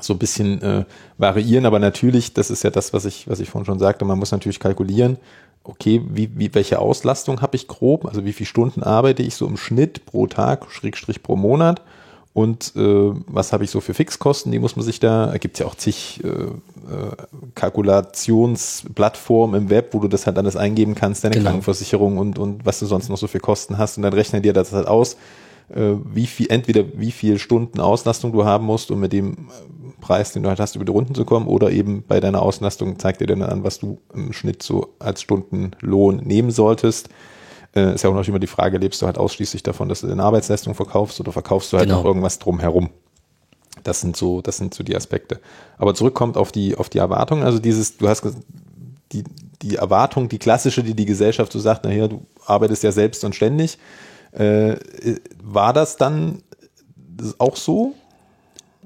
so 0.00 0.14
ein 0.14 0.18
bisschen 0.18 0.62
äh, 0.62 0.84
variieren, 1.18 1.66
aber 1.66 1.78
natürlich, 1.78 2.32
das 2.32 2.50
ist 2.50 2.64
ja 2.64 2.70
das, 2.70 2.92
was 2.92 3.04
ich 3.04 3.28
was 3.28 3.40
ich 3.40 3.50
vorhin 3.50 3.66
schon 3.66 3.78
sagte. 3.78 4.04
Man 4.04 4.18
muss 4.18 4.32
natürlich 4.32 4.60
kalkulieren 4.60 5.18
okay, 5.64 6.02
wie, 6.08 6.30
wie, 6.36 6.54
welche 6.54 6.78
Auslastung 6.78 7.42
habe 7.42 7.56
ich 7.56 7.68
grob, 7.68 8.06
also 8.06 8.24
wie 8.24 8.32
viele 8.32 8.46
Stunden 8.46 8.82
arbeite 8.82 9.22
ich 9.22 9.34
so 9.34 9.46
im 9.46 9.56
Schnitt 9.56 10.06
pro 10.06 10.26
Tag, 10.26 10.70
Schrägstrich 10.70 11.22
pro 11.22 11.36
Monat? 11.36 11.82
Und 12.34 12.72
äh, 12.76 13.12
was 13.26 13.52
habe 13.52 13.64
ich 13.64 13.70
so 13.70 13.82
für 13.82 13.92
Fixkosten, 13.92 14.52
die 14.52 14.58
muss 14.58 14.74
man 14.74 14.86
sich 14.86 15.00
da, 15.00 15.34
gibt 15.38 15.56
es 15.56 15.60
ja 15.60 15.66
auch 15.66 15.74
zig 15.74 16.24
äh, 16.24 16.28
äh, 16.28 16.54
Kalkulationsplattformen 17.54 19.64
im 19.64 19.70
Web, 19.70 19.92
wo 19.92 19.98
du 19.98 20.08
das 20.08 20.26
halt 20.26 20.38
alles 20.38 20.56
eingeben 20.56 20.94
kannst, 20.94 21.24
deine 21.24 21.34
genau. 21.34 21.50
Krankenversicherung 21.50 22.16
und, 22.16 22.38
und 22.38 22.64
was 22.64 22.78
du 22.78 22.86
sonst 22.86 23.10
noch 23.10 23.18
so 23.18 23.26
für 23.26 23.40
Kosten 23.40 23.76
hast. 23.76 23.98
Und 23.98 24.04
dann 24.04 24.14
rechne 24.14 24.40
dir 24.40 24.54
das 24.54 24.72
halt 24.72 24.88
aus, 24.88 25.18
wie 25.74 26.26
viel, 26.26 26.46
entweder 26.50 26.84
wie 26.94 27.12
viel 27.12 27.38
Stunden 27.38 27.80
Auslastung 27.80 28.32
du 28.32 28.44
haben 28.44 28.66
musst, 28.66 28.90
um 28.90 29.00
mit 29.00 29.12
dem 29.12 29.48
Preis, 30.00 30.32
den 30.32 30.42
du 30.42 30.48
halt 30.48 30.60
hast, 30.60 30.76
über 30.76 30.84
die 30.84 30.92
Runden 30.92 31.14
zu 31.14 31.24
kommen, 31.24 31.46
oder 31.46 31.70
eben 31.70 32.04
bei 32.06 32.20
deiner 32.20 32.42
Auslastung 32.42 32.98
zeigt 32.98 33.20
dir 33.20 33.26
dann 33.26 33.42
an, 33.42 33.64
was 33.64 33.78
du 33.78 33.98
im 34.12 34.32
Schnitt 34.32 34.62
so 34.62 34.94
als 34.98 35.22
Stundenlohn 35.22 36.16
nehmen 36.16 36.50
solltest. 36.50 37.08
Äh, 37.74 37.94
ist 37.94 38.02
ja 38.02 38.10
auch 38.10 38.14
noch 38.14 38.26
immer 38.26 38.38
die 38.38 38.46
Frage, 38.46 38.76
lebst 38.76 39.00
du 39.00 39.06
halt 39.06 39.16
ausschließlich 39.16 39.62
davon, 39.62 39.88
dass 39.88 40.02
du 40.02 40.08
deine 40.08 40.22
Arbeitsleistung 40.22 40.74
verkaufst 40.74 41.20
oder 41.20 41.32
verkaufst 41.32 41.72
du 41.72 41.78
halt 41.78 41.88
genau. 41.88 42.00
noch 42.00 42.04
irgendwas 42.04 42.38
drumherum? 42.38 42.90
Das 43.82 44.00
sind 44.00 44.16
so, 44.16 44.42
das 44.42 44.58
sind 44.58 44.74
so 44.74 44.84
die 44.84 44.94
Aspekte. 44.94 45.40
Aber 45.78 45.94
zurückkommt 45.94 46.36
auf 46.36 46.52
die, 46.52 46.76
auf 46.76 46.90
die 46.90 46.98
Erwartung. 46.98 47.42
Also 47.42 47.58
dieses, 47.58 47.96
du 47.96 48.08
hast 48.08 48.22
die, 49.12 49.24
die 49.62 49.76
Erwartung, 49.76 50.28
die 50.28 50.38
klassische, 50.38 50.82
die 50.82 50.94
die 50.94 51.06
Gesellschaft 51.06 51.52
so 51.52 51.58
sagt, 51.58 51.84
naja, 51.84 52.08
du 52.08 52.26
arbeitest 52.44 52.82
ja 52.82 52.92
selbst 52.92 53.24
und 53.24 53.34
ständig. 53.34 53.78
Äh, 54.32 54.76
war 55.42 55.72
das 55.72 55.96
dann 55.96 56.42
auch 57.38 57.56
so? 57.56 57.94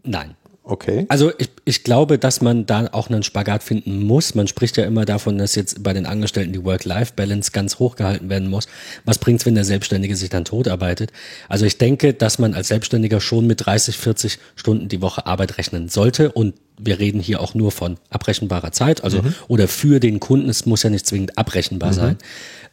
Nein. 0.03 0.37
Okay. 0.69 1.07
Also 1.09 1.31
ich, 1.39 1.49
ich 1.65 1.85
glaube, 1.85 2.19
dass 2.19 2.41
man 2.41 2.67
da 2.67 2.89
auch 2.91 3.09
einen 3.09 3.23
Spagat 3.23 3.63
finden 3.63 4.03
muss. 4.03 4.35
Man 4.35 4.49
spricht 4.49 4.77
ja 4.77 4.85
immer 4.85 5.05
davon, 5.05 5.39
dass 5.39 5.55
jetzt 5.55 5.85
bei 5.85 5.93
den 5.93 6.07
Angestellten 6.07 6.53
die 6.53 6.65
Work-Life-Balance 6.65 7.53
ganz 7.53 7.79
hoch 7.79 7.95
gehalten 7.95 8.29
werden 8.29 8.51
muss. 8.51 8.67
Was 9.05 9.19
bringt's, 9.19 9.47
wenn 9.47 9.55
der 9.55 9.65
Selbstständige 9.65 10.17
sich 10.17 10.29
dann 10.29 10.45
tot 10.45 10.67
arbeitet? 10.67 11.13
Also 11.49 11.67
ich 11.67 11.79
denke, 11.79 12.15
dass 12.15 12.41
man 12.41 12.53
als 12.53 12.67
Selbstständiger 12.67 13.21
schon 13.21 13.47
mit 13.47 13.65
30, 13.65 13.97
40 13.97 14.39
Stunden 14.57 14.89
die 14.89 15.01
Woche 15.01 15.25
Arbeit 15.25 15.57
rechnen 15.57 15.89
sollte 15.89 16.33
und 16.33 16.55
wir 16.79 16.99
reden 16.99 17.21
hier 17.21 17.41
auch 17.41 17.55
nur 17.55 17.71
von 17.71 17.97
abrechenbarer 18.11 18.73
Zeit, 18.73 19.05
also 19.05 19.23
mhm. 19.23 19.35
oder 19.47 19.69
für 19.69 20.01
den 20.01 20.19
Kunden, 20.19 20.49
es 20.49 20.67
muss 20.67 20.83
ja 20.83 20.91
nicht 20.91 21.07
zwingend 21.07 21.39
abrechenbar 21.39 21.91
mhm. 21.91 21.95
sein. 21.95 22.19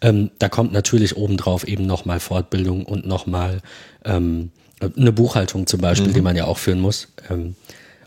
Ähm, 0.02 0.32
da 0.40 0.50
kommt 0.50 0.74
natürlich 0.74 1.16
obendrauf 1.16 1.68
eben 1.68 1.86
nochmal 1.86 2.20
Fortbildung 2.20 2.86
und 2.86 3.06
nochmal 3.06 3.62
ähm, 4.04 4.50
eine 4.98 5.12
Buchhaltung 5.12 5.68
zum 5.68 5.80
Beispiel, 5.80 6.10
mhm. 6.10 6.14
die 6.16 6.22
man 6.22 6.36
ja 6.36 6.46
auch 6.46 6.58
führen 6.58 6.80
muss. 6.80 7.10
Ähm, 7.30 7.56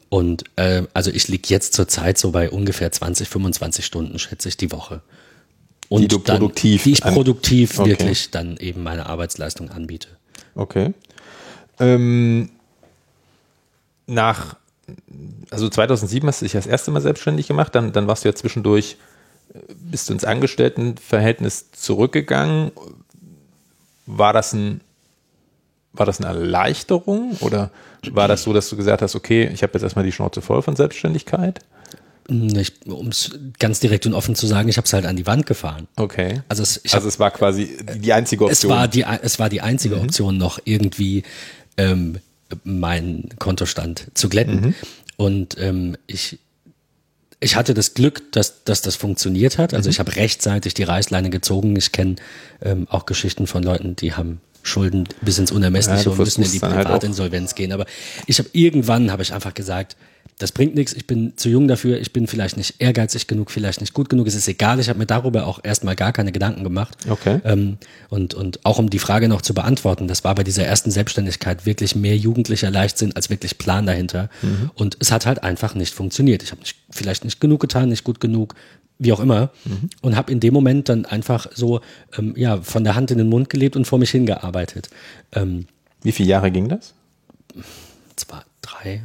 und 0.09 0.45
äh, 0.57 0.85
also 0.95 1.11
ich 1.11 1.29
liege 1.29 1.49
jetzt 1.49 1.75
zurzeit 1.75 2.19
so 2.19 2.31
bei 2.31 2.51
ungefähr 2.51 2.93
20, 2.93 3.29
25 3.29 3.85
Stunden, 3.85 4.19
schätze 4.19 4.49
ich, 4.49 4.57
die 4.57 4.71
Woche. 4.71 5.03
Und 5.89 6.03
die 6.03 6.09
du 6.09 6.19
dann, 6.19 6.39
produktiv. 6.39 6.85
Die 6.85 6.93
ich 6.93 7.01
produktiv 7.01 7.79
okay. 7.79 7.91
wirklich 7.91 8.31
dann 8.31 8.57
eben 8.57 8.83
meine 8.83 9.07
Arbeitsleistung 9.07 9.71
anbiete. 9.71 10.09
Okay. 10.55 10.93
Ähm, 11.79 12.51
nach, 14.07 14.57
also 15.51 15.69
2007 15.69 16.29
hast 16.29 16.41
du 16.41 16.45
dich 16.45 16.53
das 16.53 16.67
erste 16.67 16.91
Mal 16.91 17.01
selbstständig 17.01 17.49
gemacht, 17.49 17.75
dann, 17.75 17.93
dann 17.93 18.07
warst 18.07 18.25
du 18.25 18.29
ja 18.29 18.35
zwischendurch, 18.35 18.97
äh, 19.55 19.59
bist 19.75 20.09
du 20.09 20.13
ins 20.13 20.25
Angestelltenverhältnis 20.25 21.73
zurückgegangen. 21.73 22.71
War 24.07 24.33
das 24.33 24.53
ein 24.53 24.81
war 25.99 26.07
das 26.07 26.21
eine 26.21 26.29
Erleichterung 26.29 27.37
oder 27.41 27.71
war 28.11 28.29
das 28.29 28.43
so, 28.43 28.53
dass 28.53 28.69
du 28.69 28.77
gesagt 28.77 29.03
hast, 29.03 29.15
okay, 29.15 29.51
ich 29.53 29.63
habe 29.63 29.73
jetzt 29.75 29.83
erstmal 29.83 30.05
die 30.05 30.13
Schnauze 30.13 30.41
voll 30.43 30.63
von 30.63 30.77
Selbstständigkeit? 30.77 31.61
Um 32.29 33.09
es 33.09 33.39
ganz 33.59 33.79
direkt 33.79 34.05
und 34.07 34.15
offen 34.15 34.35
zu 34.35 34.47
sagen, 34.49 34.69
ich 34.69 34.79
habe 34.79 34.87
es 34.87 34.93
halt 34.93 35.07
an 35.07 35.17
die 35.17 35.27
Wand 35.27 35.47
gefahren. 35.47 35.87
Okay. 35.97 36.43
Also 36.49 36.63
es, 36.63 36.81
ich 36.83 36.93
Also 36.93 37.07
es 37.07 37.21
war 37.21 37.31
quasi 37.31 37.77
die 37.97 38.13
einzige 38.13 38.45
Option. 38.45 38.71
Es 38.71 38.77
war 38.77 38.89
die, 38.89 39.05
es 39.23 39.39
war 39.39 39.49
die 39.49 39.61
einzige 39.61 40.01
Option, 40.01 40.37
noch 40.37 40.59
irgendwie 40.65 41.23
ähm, 41.77 42.19
meinen 42.65 43.29
Kontostand 43.39 44.09
zu 44.15 44.29
glätten. 44.29 44.75
Und 45.17 45.57
ähm, 45.59 45.97
ich, 46.07 46.39
ich 47.39 47.55
hatte 47.55 47.75
das 47.75 47.95
Glück, 47.95 48.33
dass, 48.33 48.65
dass 48.65 48.83
das 48.83 48.97
funktioniert 48.97 49.59
hat. 49.59 49.73
Also 49.73 49.89
ich 49.89 50.01
habe 50.01 50.17
rechtzeitig 50.17 50.75
die 50.75 50.83
Reißleine 50.83 51.31
gezogen. 51.31 51.77
Ich 51.77 51.93
kenne 51.93 52.17
ähm, 52.61 52.87
auch 52.91 53.07
Geschichten 53.07 53.47
von 53.47 53.63
Leuten, 53.63 53.95
die 53.95 54.15
haben 54.15 54.41
Schulden 54.67 55.09
bis 55.21 55.39
ins 55.39 55.51
Ja, 55.51 55.57
Unermessliche 55.57 56.05
du 56.05 56.11
und 56.13 56.19
müssen 56.19 56.43
in 56.43 56.51
die 56.51 56.61
halt 56.61 56.85
Privatinsolvenz 56.85 57.55
gehen. 57.55 57.73
Aber 57.73 57.87
ich 58.27 58.39
habe 58.39 58.49
irgendwann 58.53 59.11
habe 59.11 59.23
ich 59.23 59.33
einfach 59.33 59.55
gesagt, 59.55 59.97
das 60.39 60.53
bringt 60.53 60.75
nichts, 60.75 60.93
ich 60.93 61.07
bin 61.07 61.33
zu 61.37 61.49
jung 61.49 61.67
dafür, 61.67 61.99
ich 61.99 62.13
bin 62.13 62.27
vielleicht 62.27 62.59
nicht 62.59 62.75
ehrgeizig 62.79 63.27
genug, 63.27 63.51
vielleicht 63.51 63.81
nicht 63.81 63.95
gut 63.95 64.11
genug, 64.11 64.27
es 64.27 64.35
ist 64.35 64.47
egal, 64.49 64.79
ich 64.81 64.91
habe 64.91 64.99
mir 64.99 65.07
darüber 65.07 65.47
auch 65.47 65.61
erstmal 65.63 65.97
gar 65.97 66.13
keine 66.13 66.31
Gedanken 66.31 66.63
gemacht. 66.63 66.99
Okay. 67.09 67.41
Ähm, 67.45 67.79
und, 68.11 68.35
und 68.35 68.65
auch 68.67 68.79
um 68.79 68.91
die 68.91 68.99
Frage 68.99 69.29
noch 69.29 69.41
zu 69.41 69.55
beantworten, 69.55 70.09
das 70.09 70.25
war 70.25 70.35
bei 70.35 70.45
dieser 70.45 70.65
ersten 70.65 70.91
Selbstständigkeit 70.91 71.65
wirklich 71.65 71.97
mehr 71.97 72.17
jugendlicher 72.19 72.71
Leichtsinn 72.71 73.17
als 73.17 73.31
wirklich 73.31 73.57
Plan 73.57 73.87
dahinter. 73.87 74.29
Und 74.75 74.99
es 75.01 75.11
hat 75.11 75.25
halt 75.25 75.43
einfach 75.43 75.75
nicht 75.75 75.95
funktioniert. 75.95 76.43
Ich 76.43 76.51
habe 76.51 76.61
nicht, 76.61 76.77
vielleicht 76.91 77.25
nicht 77.25 77.41
genug 77.41 77.61
getan, 77.61 77.89
nicht 77.89 78.05
gut 78.05 78.21
genug, 78.21 78.55
wie 78.99 79.13
auch 79.13 79.21
immer. 79.21 79.51
Und 80.03 80.17
habe 80.17 80.33
in 80.33 80.41
dem 80.41 80.55
Moment 80.55 80.89
dann 80.89 81.05
einfach 81.05 81.47
so 81.55 81.81
ähm, 82.17 82.35
ja, 82.37 82.61
von 82.63 82.83
der 82.85 82.95
Hand 82.95 83.11
in 83.11 83.19
den 83.19 83.29
Mund 83.29 83.51
gelebt 83.51 83.77
und 83.77 83.85
vor 83.87 83.99
mich 83.99 84.11
hingearbeitet. 84.11 84.89
Ähm, 85.33 85.67
Wie 86.03 86.13
viele 86.13 86.29
Jahre 86.31 86.51
ging 86.51 86.69
das? 86.69 86.95
zwei, 88.17 88.41
drei, 88.63 89.03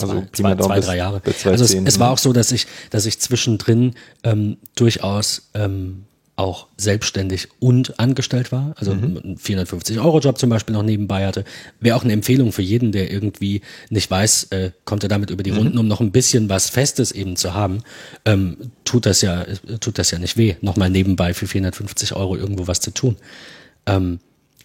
Also 0.00 0.14
zwei, 0.14 0.20
Pi 0.20 0.28
zwei, 0.32 0.54
zwei 0.56 0.76
bis- 0.76 0.86
drei 0.86 0.96
Jahre. 0.96 1.16
Also 1.24 1.30
es, 1.30 1.40
2010. 1.42 1.86
es 1.86 1.98
war 1.98 2.10
auch 2.10 2.18
so, 2.18 2.32
dass 2.32 2.52
ich, 2.52 2.66
dass 2.90 3.06
ich 3.06 3.18
zwischendrin 3.18 3.94
ähm, 4.24 4.56
durchaus 4.74 5.48
ähm, 5.54 6.04
auch 6.36 6.66
selbstständig 6.76 7.48
und 7.60 7.98
angestellt 7.98 8.52
war. 8.52 8.74
Also 8.76 8.94
Mhm. 8.94 9.16
einen 9.24 9.36
450-Euro-Job 9.38 10.38
zum 10.38 10.50
Beispiel 10.50 10.74
noch 10.74 10.82
nebenbei 10.82 11.26
hatte. 11.26 11.44
Wäre 11.80 11.96
auch 11.96 12.04
eine 12.04 12.12
Empfehlung 12.12 12.52
für 12.52 12.60
jeden, 12.62 12.92
der 12.92 13.10
irgendwie 13.10 13.62
nicht 13.88 14.10
weiß, 14.10 14.44
äh, 14.50 14.70
kommt 14.84 15.02
er 15.02 15.08
damit 15.08 15.30
über 15.30 15.42
die 15.42 15.50
Mhm. 15.52 15.56
Runden, 15.58 15.78
um 15.78 15.88
noch 15.88 16.00
ein 16.00 16.12
bisschen 16.12 16.50
was 16.50 16.68
Festes 16.68 17.10
eben 17.10 17.36
zu 17.36 17.54
haben, 17.54 17.82
ähm, 18.26 18.58
tut 18.84 19.06
das 19.06 19.22
ja, 19.22 19.42
äh, 19.42 19.78
tut 19.80 19.98
das 19.98 20.10
ja 20.10 20.18
nicht 20.18 20.36
weh, 20.36 20.56
nochmal 20.60 20.90
nebenbei 20.90 21.32
für 21.32 21.46
450 21.46 22.14
Euro 22.14 22.36
irgendwo 22.36 22.66
was 22.66 22.80
zu 22.80 22.90
tun. 22.90 23.16
Ähm, 23.86 24.18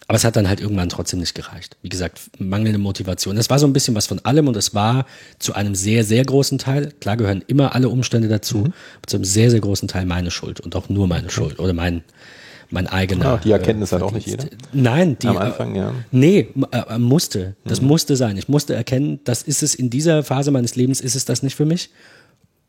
aber 0.08 0.16
es 0.16 0.24
hat 0.24 0.36
dann 0.36 0.48
halt 0.48 0.60
irgendwann 0.60 0.88
trotzdem 0.88 1.20
nicht 1.20 1.34
gereicht. 1.34 1.76
Wie 1.82 1.88
gesagt, 1.88 2.20
mangelnde 2.38 2.78
Motivation. 2.78 3.36
Es 3.36 3.48
war 3.50 3.58
so 3.58 3.66
ein 3.66 3.72
bisschen 3.72 3.94
was 3.94 4.06
von 4.06 4.18
allem 4.24 4.48
und 4.48 4.56
es 4.56 4.74
war 4.74 5.06
zu 5.38 5.54
einem 5.54 5.74
sehr, 5.74 6.04
sehr 6.04 6.24
großen 6.24 6.58
Teil, 6.58 6.92
klar 7.00 7.16
gehören 7.16 7.42
immer 7.46 7.74
alle 7.74 7.88
Umstände 7.88 8.28
dazu, 8.28 8.58
Mhm. 8.58 8.72
zu 9.06 9.16
einem 9.16 9.24
sehr, 9.24 9.50
sehr 9.50 9.60
großen 9.60 9.88
Teil 9.88 10.04
meine 10.06 10.30
Schuld 10.30 10.60
und 10.60 10.74
auch 10.76 10.88
nur 10.88 11.06
meine 11.06 11.30
Schuld 11.30 11.58
oder 11.58 11.72
mein, 11.72 12.02
mein 12.70 12.86
eigener. 12.86 13.24
Ja, 13.24 13.36
die 13.38 13.50
Erkenntnis 13.52 13.92
äh, 13.92 13.96
hat 13.96 14.02
auch 14.02 14.12
nicht 14.12 14.28
Verdienst. 14.28 14.56
Nein, 14.72 15.18
die, 15.20 15.26
Am 15.28 15.36
Anfang, 15.38 15.74
ja. 15.74 15.92
Nee, 16.10 16.48
m- 16.54 16.66
äh, 16.72 16.98
musste. 16.98 17.54
Das 17.64 17.80
Mhm. 17.80 17.88
musste 17.88 18.16
sein. 18.16 18.36
Ich 18.38 18.48
musste 18.48 18.74
erkennen, 18.74 19.20
das 19.24 19.42
ist 19.42 19.62
es 19.62 19.74
in 19.74 19.90
dieser 19.90 20.22
Phase 20.24 20.50
meines 20.50 20.74
Lebens, 20.74 21.00
ist 21.00 21.14
es 21.14 21.24
das 21.24 21.42
nicht 21.42 21.54
für 21.54 21.66
mich. 21.66 21.90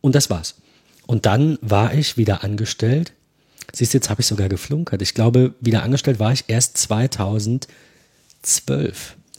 Und 0.01 0.15
das 0.15 0.29
war's. 0.29 0.55
Und 1.07 1.25
dann 1.25 1.57
war 1.61 1.93
ich 1.93 2.15
wieder 2.17 2.43
angestellt. 2.43 3.13
Siehst 3.75 3.93
du, 3.93 3.97
jetzt 3.97 4.09
habe 4.09 4.21
ich 4.21 4.27
sogar 4.27 4.47
geflunkert. 4.49 5.01
Ich 5.01 5.13
glaube, 5.15 5.53
wieder 5.59 5.83
angestellt 5.83 6.19
war 6.19 6.31
ich 6.31 6.45
erst 6.47 6.77
2012. 6.77 7.67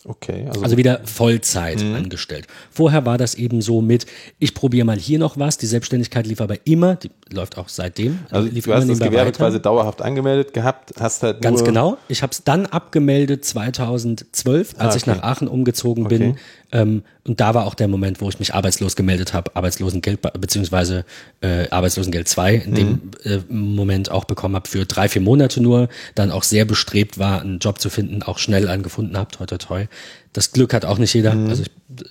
Okay. 0.06 0.44
Also, 0.48 0.62
Also 0.62 0.76
wieder 0.76 1.00
Vollzeit 1.04 1.82
Mhm. 1.82 1.94
angestellt. 1.94 2.46
Vorher 2.70 3.06
war 3.06 3.16
das 3.16 3.36
eben 3.36 3.62
so 3.62 3.80
mit, 3.80 4.04
ich 4.38 4.52
probiere 4.52 4.84
mal 4.84 4.98
hier 4.98 5.18
noch 5.18 5.38
was. 5.38 5.56
Die 5.56 5.64
Selbstständigkeit 5.64 6.26
lief 6.26 6.42
aber 6.42 6.66
immer, 6.66 6.96
die 6.96 7.10
läuft 7.32 7.56
auch 7.56 7.70
seitdem. 7.70 8.18
also 8.30 8.46
lief 8.50 8.66
du 8.66 8.74
hast 8.74 8.86
das 8.86 8.98
Gewerbe 8.98 9.28
weiter. 9.28 9.38
quasi 9.38 9.62
dauerhaft 9.62 10.02
angemeldet 10.02 10.52
gehabt, 10.52 10.92
hast 11.00 11.22
halt 11.22 11.40
Ganz 11.40 11.64
genau. 11.64 11.96
Ich 12.08 12.20
habe 12.22 12.32
es 12.32 12.44
dann 12.44 12.66
abgemeldet 12.66 13.46
2012, 13.46 14.74
als 14.76 14.92
Ah, 14.92 14.96
ich 14.98 15.02
okay. 15.04 15.10
nach 15.16 15.22
Aachen 15.22 15.48
umgezogen 15.48 16.06
bin. 16.08 16.32
Okay. 16.32 16.38
Ähm, 16.74 17.04
und 17.26 17.40
da 17.40 17.54
war 17.54 17.66
auch 17.66 17.74
der 17.74 17.88
Moment, 17.88 18.20
wo 18.20 18.28
ich 18.28 18.38
mich 18.40 18.52
arbeitslos 18.52 18.96
gemeldet 18.96 19.32
habe, 19.32 19.54
Arbeitslosengeld 19.56 20.20
beziehungsweise 20.40 21.04
äh, 21.40 21.68
Arbeitslosengeld 21.70 22.28
2 22.28 22.54
in 22.56 22.74
dem 22.74 22.88
Mhm. 22.88 23.10
äh, 23.22 23.38
Moment 23.48 24.10
auch 24.10 24.24
bekommen 24.24 24.56
habe 24.56 24.68
für 24.68 24.84
drei, 24.84 25.08
vier 25.08 25.22
Monate 25.22 25.62
nur. 25.62 25.88
Dann 26.16 26.30
auch 26.32 26.42
sehr 26.42 26.64
bestrebt 26.64 27.16
war, 27.18 27.40
einen 27.40 27.60
Job 27.60 27.80
zu 27.80 27.88
finden, 27.90 28.22
auch 28.24 28.38
schnell 28.38 28.68
einen 28.68 28.82
gefunden 28.82 29.16
habe, 29.16 29.30
toi 29.30 29.46
toi 29.46 29.56
toi. 29.56 29.86
Das 30.32 30.50
Glück 30.50 30.74
hat 30.74 30.84
auch 30.84 30.98
nicht 30.98 31.14
jeder. 31.14 31.34
Mhm. 31.34 31.48
Also 31.48 31.62
ich 31.62 31.68
äh, 32.04 32.08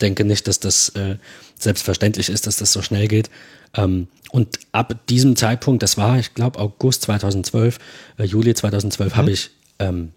denke 0.00 0.24
nicht, 0.24 0.48
dass 0.48 0.58
das 0.60 0.88
äh, 0.90 1.16
selbstverständlich 1.58 2.30
ist, 2.30 2.46
dass 2.46 2.56
das 2.56 2.72
so 2.72 2.80
schnell 2.80 3.08
geht. 3.08 3.28
Ähm, 3.76 4.08
und 4.30 4.58
ab 4.72 4.94
diesem 5.10 5.36
Zeitpunkt, 5.36 5.82
das 5.82 5.98
war, 5.98 6.18
ich 6.18 6.32
glaube, 6.34 6.58
August 6.58 7.02
2012, 7.02 7.78
äh, 8.18 8.24
Juli 8.24 8.54
2012, 8.54 9.12
Mhm. 9.12 9.16
habe 9.18 9.30
ich 9.30 9.50
ähm, 9.78 10.12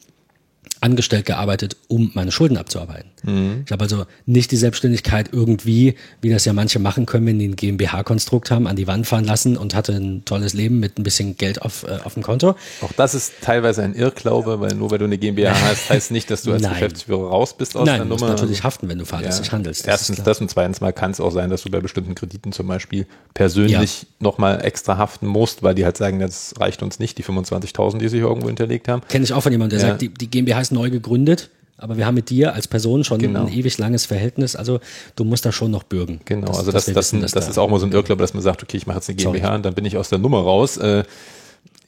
angestellt 0.81 1.25
gearbeitet, 1.25 1.75
um 1.89 2.11
meine 2.13 2.31
Schulden 2.31 2.55
abzuarbeiten. 2.57 3.11
Mhm. 3.23 3.63
Ich 3.65 3.71
habe 3.71 3.83
also 3.83 4.05
nicht 4.25 4.51
die 4.51 4.57
Selbstständigkeit 4.57 5.29
irgendwie, 5.31 5.95
wie 6.21 6.29
das 6.29 6.45
ja 6.45 6.53
manche 6.53 6.79
machen 6.79 7.05
können, 7.05 7.25
wenn 7.27 7.39
die 7.39 7.47
ein 7.47 7.55
GmbH-Konstrukt 7.55 8.51
haben, 8.51 8.67
an 8.67 8.75
die 8.75 8.87
Wand 8.87 9.07
fahren 9.07 9.25
lassen 9.25 9.57
und 9.57 9.75
hatte 9.75 9.93
ein 9.93 10.23
tolles 10.25 10.53
Leben 10.53 10.79
mit 10.79 10.97
ein 10.99 11.03
bisschen 11.03 11.35
Geld 11.37 11.61
auf, 11.61 11.83
äh, 11.83 11.99
auf 12.03 12.13
dem 12.13 12.23
Konto. 12.23 12.55
Auch 12.81 12.91
das 12.93 13.15
ist 13.15 13.33
teilweise 13.41 13.83
ein 13.83 13.93
Irrglaube, 13.95 14.59
weil 14.59 14.75
nur 14.75 14.91
weil 14.91 14.97
du 14.99 15.05
eine 15.05 15.17
GmbH 15.17 15.53
hast, 15.61 15.89
heißt 15.89 16.11
nicht, 16.11 16.29
dass 16.31 16.43
du 16.43 16.51
als 16.53 16.61
Nein. 16.61 16.73
Geschäftsführer 16.73 17.29
raus 17.29 17.55
bist 17.57 17.75
aus 17.75 17.85
Nein, 17.85 17.97
der 17.97 18.05
du 18.05 18.09
musst 18.09 18.21
Nummer. 18.21 18.33
natürlich 18.33 18.63
haften, 18.63 18.87
wenn 18.89 18.97
du 18.97 19.05
fahrlässig 19.05 19.51
handelst. 19.51 19.81
Das 19.81 19.87
Erstens 20.09 20.23
das 20.23 20.39
und 20.41 20.49
zweitens 20.49 20.81
mal 20.81 20.93
kann 20.93 21.11
es 21.11 21.19
auch 21.19 21.31
sein, 21.31 21.49
dass 21.49 21.63
du 21.63 21.69
bei 21.69 21.79
bestimmten 21.79 22.15
Krediten 22.15 22.51
zum 22.51 22.67
Beispiel 22.67 23.05
persönlich 23.33 24.05
nochmal 24.19 24.63
extra 24.63 24.97
haften 24.97 25.27
musst, 25.27 25.63
weil 25.63 25.75
die 25.75 25.85
halt 25.85 25.97
sagen, 25.97 26.19
das 26.19 26.53
reicht 26.59 26.83
uns 26.83 26.99
nicht, 26.99 27.17
die 27.17 27.23
25.000, 27.23 27.97
die 27.99 28.09
sie 28.09 28.17
hier 28.17 28.27
irgendwo 28.27 28.47
hinterlegt 28.47 28.87
haben. 28.87 29.01
Kenne 29.07 29.23
ich 29.23 29.33
auch 29.33 29.41
von 29.41 29.51
jemandem, 29.51 29.79
der 29.79 29.87
Ja. 29.87 29.91
sagt, 29.93 30.01
die, 30.01 30.09
die 30.09 30.29
GmbH 30.29 30.59
ist 30.61 30.71
neu 30.71 30.89
gegründet, 30.89 31.49
aber 31.79 31.97
wir 31.97 32.05
haben 32.05 32.15
mit 32.15 32.29
dir 32.29 32.53
als 32.53 32.67
Person 32.67 33.03
schon 33.03 33.19
Genau. 33.19 33.45
ein 33.45 33.53
ewig 33.53 33.77
langes 33.77 34.05
Verhältnis. 34.05 34.55
Also 34.55 34.79
du 35.15 35.23
musst 35.23 35.45
da 35.45 35.51
schon 35.51 35.71
noch 35.71 35.83
bürgen. 35.83 36.21
Genau, 36.25 36.47
Dass- 36.47 36.59
also 36.59 36.71
dass 36.71 36.85
das, 36.85 36.93
das, 36.93 37.05
wissen, 37.13 37.21
das, 37.21 37.31
dass 37.31 37.45
da- 37.45 37.51
ist 37.51 37.57
auch 37.57 37.69
mal 37.69 37.79
so 37.79 37.85
ein 37.85 37.91
Irrglaube, 37.91 38.21
dass 38.21 38.33
man 38.33 38.43
sagt, 38.43 38.63
okay, 38.63 38.77
ich 38.77 38.85
mache 38.87 38.97
jetzt 38.97 39.09
eine 39.09 39.19
Sorry. 39.19 39.39
GmbH 39.39 39.55
und 39.55 39.65
dann 39.65 39.73
bin 39.73 39.85
ich 39.85 39.97
aus 39.97 40.09
der 40.09 40.19
Nummer 40.19 40.39
raus. 40.41 40.77
Äh, 40.77 41.03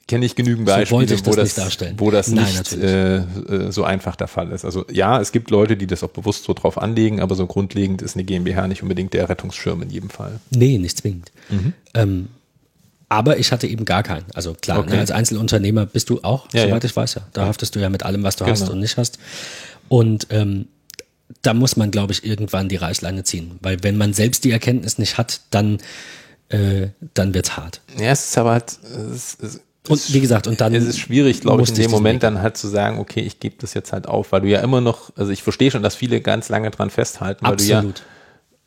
Kenne 0.08 0.25
ich 0.25 0.36
genügend 0.36 0.67
So 0.67 0.73
Beispiele, 0.75 0.99
wollte 0.99 1.13
ich 1.13 1.21
wo 1.25 1.30
das 1.30 1.36
das, 1.36 1.43
nicht 1.45 1.58
darstellen. 1.58 1.95
wo 1.97 2.12
das 2.12 2.27
Nein, 2.27 2.43
nicht 2.45 2.73
äh, 2.73 3.17
äh, 3.17 3.71
so 3.71 3.86
einfach 3.86 4.17
der 4.17 4.27
Fall 4.27 4.51
ist. 4.51 4.65
Also 4.65 4.84
ja, 4.91 5.21
es 5.21 5.32
gibt 5.32 5.51
Leute, 5.51 5.77
die 5.77 5.88
das 5.88 6.04
auch 6.04 6.10
bewusst 6.10 6.43
so 6.43 6.54
drauf 6.54 6.77
anlegen, 6.77 7.21
aber 7.21 7.36
so 7.36 7.45
grundlegend 7.47 8.01
ist 8.01 8.15
eine 8.17 8.25
GmbH 8.25 8.67
nicht 8.67 8.82
unbedingt 8.84 9.13
der 9.13 9.30
Rettungsschirm 9.30 9.82
in 9.84 9.89
jedem 9.89 10.10
Fall. 10.10 10.39
Nee, 10.49 10.77
nicht 10.80 10.97
zwingend. 10.97 11.32
Ähm, 11.93 12.27
aber 13.08 13.38
ich 13.38 13.51
hatte 13.54 13.67
eben 13.67 13.86
gar 13.86 14.04
keinen. 14.04 14.25
Also 14.34 14.54
klar, 14.54 14.80
Okay. 14.80 14.91
ne, 14.95 14.99
als 14.99 15.12
Einzelunternehmer 15.12 15.86
bist 15.86 16.10
du 16.10 16.19
auch, 16.23 16.47
Ja, 16.51 16.63
soweit 16.63 16.84
ja. 16.84 16.89
ich 16.89 16.95
weiß 16.95 17.13
ja. 17.15 17.21
Da 17.32 17.45
haftest 17.45 17.75
du 17.75 17.80
ja 17.80 17.89
mit 17.89 18.04
allem, 18.04 18.23
was 18.23 18.36
du 18.36 18.45
hast 18.45 18.62
Genau. 18.62 18.71
und 18.73 18.80
nicht 18.80 18.97
hast. 18.97 19.17
Und 19.91 20.27
ähm, 20.30 20.69
da 21.41 21.54
muss 21.54 21.75
man, 21.75 21.91
glaube 21.91 22.13
ich, 22.13 22.23
irgendwann 22.23 22.69
die 22.69 22.77
Reißleine 22.77 23.25
ziehen. 23.25 23.60
Weil 23.60 23.84
wenn 23.84 23.97
man 23.97 24.13
selbst 24.13 24.45
die 24.45 24.51
Erkenntnis 24.51 24.97
nicht 24.97 25.17
hat, 25.17 25.41
dann, 25.49 25.80
äh, 26.47 26.88
dann 27.13 27.34
wird's 27.34 27.58
hart. 27.58 27.82
Ja, 27.99 28.12
es 28.12 28.23
ist 28.23 28.38
aber 28.38 28.51
halt, 28.51 28.80
es, 29.13 29.38
es, 29.41 29.60
Und 29.89 30.13
wie 30.13 30.21
gesagt, 30.21 30.47
und 30.47 30.62
dann 30.62 30.73
es 30.73 30.86
ist 30.86 30.97
schwierig, 30.97 31.41
glaube 31.41 31.63
ich, 31.63 31.69
in 31.71 31.75
dem 31.75 31.91
Moment 31.91 32.15
Weg 32.15 32.21
dann 32.21 32.41
halt 32.41 32.56
zu 32.56 32.69
sagen, 32.69 32.99
okay, 32.99 33.19
ich 33.19 33.41
gebe 33.41 33.58
das 33.60 33.73
jetzt 33.73 33.91
halt 33.91 34.08
auf, 34.08 34.32
weil 34.32 34.39
du 34.39 34.47
ja 34.47 34.62
immer 34.62 34.80
noch, 34.80 35.12
also 35.17 35.30
ich 35.34 35.43
verstehe 35.43 35.71
schon, 35.71 35.84
dass 35.84 35.95
viele 35.95 36.21
ganz 36.21 36.47
lange 36.47 36.71
dran 36.71 36.89
festhalten, 36.89 37.43
weil 37.43 37.51
Absolut. 37.51 37.84
du 37.84 37.99
ja 37.99 38.06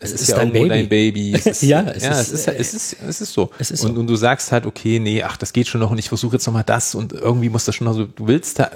es 0.01 0.13
Es 0.13 0.21
ist, 0.21 0.29
ja 0.29 0.37
dein 0.37 0.53
Baby. 0.53 0.69
dein 0.69 0.89
Baby. 0.91 1.33
Es 1.39 1.47
ist, 1.47 1.63
Ja, 1.63 1.81
es 1.89 2.03
ja, 2.03 2.21
ist, 2.21 2.33
es 2.33 2.33
ist, 2.33 2.49
es 2.49 2.75
ist, 2.75 2.97
es 3.09 3.21
ist 3.23 3.33
so. 3.33 3.51
es 3.59 3.71
ist 3.71 3.83
und, 3.83 3.95
so. 3.95 4.01
und 4.01 4.07
du 4.09 4.17
sagst 4.17 4.53
halt, 4.53 4.67
okay, 4.67 4.99
nee, 4.99 5.23
ach, 5.23 5.39
das 5.39 5.55
geht 5.55 5.69
schon 5.69 5.81
noch 5.81 5.91
und 5.91 5.97
ich 5.97 6.11
versuche 6.11 6.37
jetzt 6.37 6.47
nochmal 6.47 6.65
das 6.65 6.95
und 6.95 7.15
irgendwie 7.15 7.49
muss 7.49 7.65
das 7.65 7.75
schon 7.75 7.87
noch 7.87 7.95
so, 7.95 8.05
du 8.05 8.27
willst 8.27 8.59
da, 8.59 8.71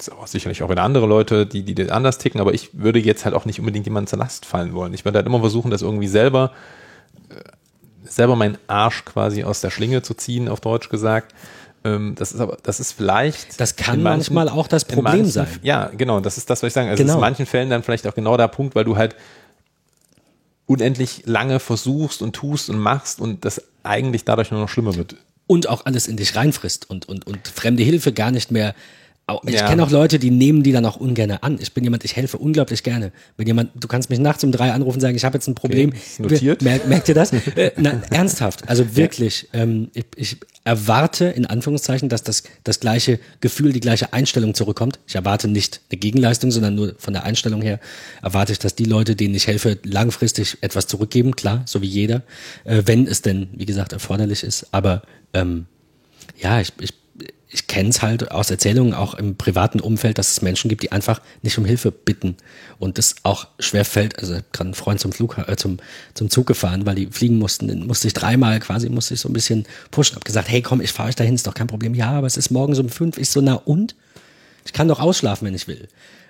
gibt 0.00 0.08
es 0.08 0.18
auch 0.18 0.26
sicherlich 0.26 0.62
auch 0.62 0.70
wieder 0.70 0.82
andere 0.82 1.06
Leute, 1.06 1.44
die, 1.44 1.62
die 1.62 1.74
das 1.74 1.90
anders 1.90 2.16
ticken, 2.16 2.40
aber 2.40 2.54
ich 2.54 2.70
würde 2.72 2.98
jetzt 2.98 3.26
halt 3.26 3.34
auch 3.34 3.44
nicht 3.44 3.58
unbedingt 3.60 3.84
jemandem 3.86 4.08
zur 4.08 4.18
Last 4.18 4.46
fallen 4.46 4.72
wollen. 4.72 4.94
Ich 4.94 5.04
würde 5.04 5.18
halt 5.18 5.26
immer 5.26 5.40
versuchen, 5.40 5.70
das 5.70 5.82
irgendwie 5.82 6.06
selber, 6.08 6.52
äh, 7.28 7.34
selber 8.08 8.34
meinen 8.34 8.56
Arsch 8.66 9.04
quasi 9.04 9.44
aus 9.44 9.60
der 9.60 9.68
Schlinge 9.70 10.00
zu 10.00 10.14
ziehen, 10.14 10.48
auf 10.48 10.60
Deutsch 10.60 10.88
gesagt. 10.88 11.34
Ähm, 11.84 12.14
das 12.16 12.32
ist 12.32 12.40
aber, 12.40 12.56
das 12.62 12.80
ist 12.80 12.92
vielleicht. 12.92 13.60
Das 13.60 13.76
kann 13.76 14.02
manchen- 14.02 14.34
manchmal 14.34 14.48
auch 14.48 14.68
das 14.68 14.86
Problem 14.86 15.04
manchen- 15.18 15.30
sein. 15.30 15.48
Ja, 15.62 15.90
genau, 15.94 16.20
das 16.20 16.38
ist 16.38 16.48
das, 16.48 16.62
was 16.62 16.68
ich 16.68 16.72
sage. 16.72 16.88
Also 16.88 17.02
es 17.02 17.06
ist 17.06 17.12
Genau. 17.12 17.18
in 17.18 17.20
manchen 17.30 17.44
Fällen 17.44 17.68
dann 17.68 17.82
vielleicht 17.82 18.06
auch 18.06 18.14
genau 18.14 18.38
der 18.38 18.48
Punkt, 18.48 18.74
weil 18.74 18.84
du 18.84 18.96
halt 18.96 19.14
unendlich 20.64 21.24
lange 21.26 21.60
versuchst 21.60 22.22
und 22.22 22.34
tust 22.34 22.70
und 22.70 22.78
machst 22.78 23.20
und 23.20 23.44
das 23.44 23.62
eigentlich 23.82 24.24
dadurch 24.24 24.50
nur 24.50 24.60
noch 24.60 24.68
schlimmer 24.70 24.94
wird. 24.96 25.16
und 25.46 25.68
auch 25.68 25.84
alles 25.84 26.06
in 26.08 26.16
dich 26.16 26.36
reinfrisst 26.36 26.88
und, 26.88 27.06
und, 27.08 27.26
und 27.26 27.48
fremde 27.48 27.82
Hilfe 27.82 28.12
gar 28.12 28.30
nicht 28.30 28.50
mehr. 28.52 28.74
Ich 29.46 29.54
Ja. 29.54 29.68
kenne 29.68 29.82
auch 29.82 29.90
Leute, 29.90 30.18
die 30.18 30.30
nehmen 30.30 30.62
die 30.62 30.72
dann 30.72 30.84
auch 30.84 30.96
ungern 30.96 31.30
an. 31.30 31.58
Ich 31.60 31.72
bin 31.72 31.84
jemand, 31.84 32.04
ich 32.04 32.16
helfe 32.16 32.38
unglaublich 32.38 32.82
gerne. 32.82 33.12
Wenn 33.36 33.46
jemand, 33.46 33.70
du 33.74 33.88
kannst 33.88 34.10
mich 34.10 34.18
nachts 34.18 34.44
um 34.44 34.52
drei 34.52 34.72
anrufen 34.72 34.96
und 34.96 35.00
sagen, 35.00 35.16
ich 35.16 35.24
habe 35.24 35.36
jetzt 35.36 35.46
ein 35.48 35.54
Problem. 35.54 35.92
ist 35.92 36.20
notiert. 36.20 36.62
Mer 36.62 36.80
merkt 36.86 37.08
ihr 37.08 37.14
das? 37.14 37.32
äh, 37.56 37.72
na, 37.76 38.02
ernsthaft, 38.10 38.68
also 38.68 38.96
wirklich. 38.96 39.48
Ähm, 39.52 39.90
ich, 39.94 40.04
ich 40.16 40.36
erwarte 40.64 41.24
in 41.26 41.46
Anführungszeichen, 41.46 42.08
dass 42.08 42.22
das, 42.22 42.42
das 42.64 42.80
gleiche 42.80 43.18
Gefühl, 43.40 43.72
die 43.72 43.80
gleiche 43.80 44.12
Einstellung 44.12 44.54
zurückkommt. 44.54 44.98
Ich 45.06 45.14
erwarte 45.14 45.48
nicht 45.48 45.80
eine 45.90 45.98
Gegenleistung, 45.98 46.50
sondern 46.50 46.74
nur 46.74 46.94
von 46.98 47.14
der 47.14 47.24
Einstellung 47.24 47.62
her 47.62 47.80
erwarte 48.22 48.52
ich, 48.52 48.58
dass 48.58 48.74
die 48.74 48.84
Leute, 48.84 49.16
denen 49.16 49.34
ich 49.34 49.46
helfe, 49.46 49.78
langfristig 49.84 50.58
etwas 50.60 50.86
zurückgeben, 50.86 51.34
klar, 51.34 51.62
so 51.66 51.80
wie 51.80 51.86
jeder, 51.86 52.22
äh, 52.64 52.82
wenn 52.86 53.06
es 53.06 53.22
denn, 53.22 53.48
wie 53.54 53.66
gesagt, 53.66 53.92
erforderlich 53.92 54.42
ist. 54.42 54.66
Aber 54.72 55.02
ähm, 55.32 55.66
ja, 56.38 56.60
ich, 56.60 56.72
ich 56.80 56.92
ich 57.52 57.66
kenne 57.66 57.88
es 57.88 58.00
halt 58.00 58.30
aus 58.30 58.50
Erzählungen 58.50 58.94
auch 58.94 59.14
im 59.14 59.36
privaten 59.36 59.80
Umfeld, 59.80 60.18
dass 60.18 60.30
es 60.30 60.40
Menschen 60.40 60.68
gibt, 60.68 60.84
die 60.84 60.92
einfach 60.92 61.20
nicht 61.42 61.58
um 61.58 61.64
Hilfe 61.64 61.90
bitten 61.90 62.36
und 62.78 62.96
das 62.96 63.16
auch 63.24 63.48
schwer 63.58 63.84
fällt. 63.84 64.18
Also 64.20 64.38
gerade 64.52 64.70
ein 64.70 64.74
Freund 64.74 65.00
zum 65.00 65.12
Flug, 65.12 65.36
äh, 65.36 65.56
zum, 65.56 65.78
zum 66.14 66.30
Zug 66.30 66.46
gefahren, 66.46 66.86
weil 66.86 66.94
die 66.94 67.06
fliegen 67.06 67.38
mussten, 67.38 67.66
dann 67.66 67.86
musste 67.86 68.06
ich 68.06 68.14
dreimal 68.14 68.60
quasi, 68.60 68.88
musste 68.88 69.14
ich 69.14 69.20
so 69.20 69.28
ein 69.28 69.32
bisschen 69.32 69.66
pushen, 69.90 70.14
hab 70.14 70.24
gesagt, 70.24 70.48
hey 70.48 70.62
komm, 70.62 70.80
ich 70.80 70.92
fahre 70.92 71.08
euch 71.08 71.16
dahin, 71.16 71.34
ist 71.34 71.46
doch 71.46 71.54
kein 71.54 71.66
Problem. 71.66 71.94
Ja, 71.94 72.12
aber 72.12 72.28
es 72.28 72.36
ist 72.36 72.50
morgens 72.50 72.78
um 72.78 72.88
fünf. 72.88 73.18
Ich 73.18 73.30
so, 73.30 73.40
na 73.40 73.54
und? 73.54 73.96
Ich 74.64 74.72
kann 74.72 74.86
doch 74.86 75.00
ausschlafen, 75.00 75.46
wenn 75.46 75.54
ich 75.54 75.66
will. 75.66 75.88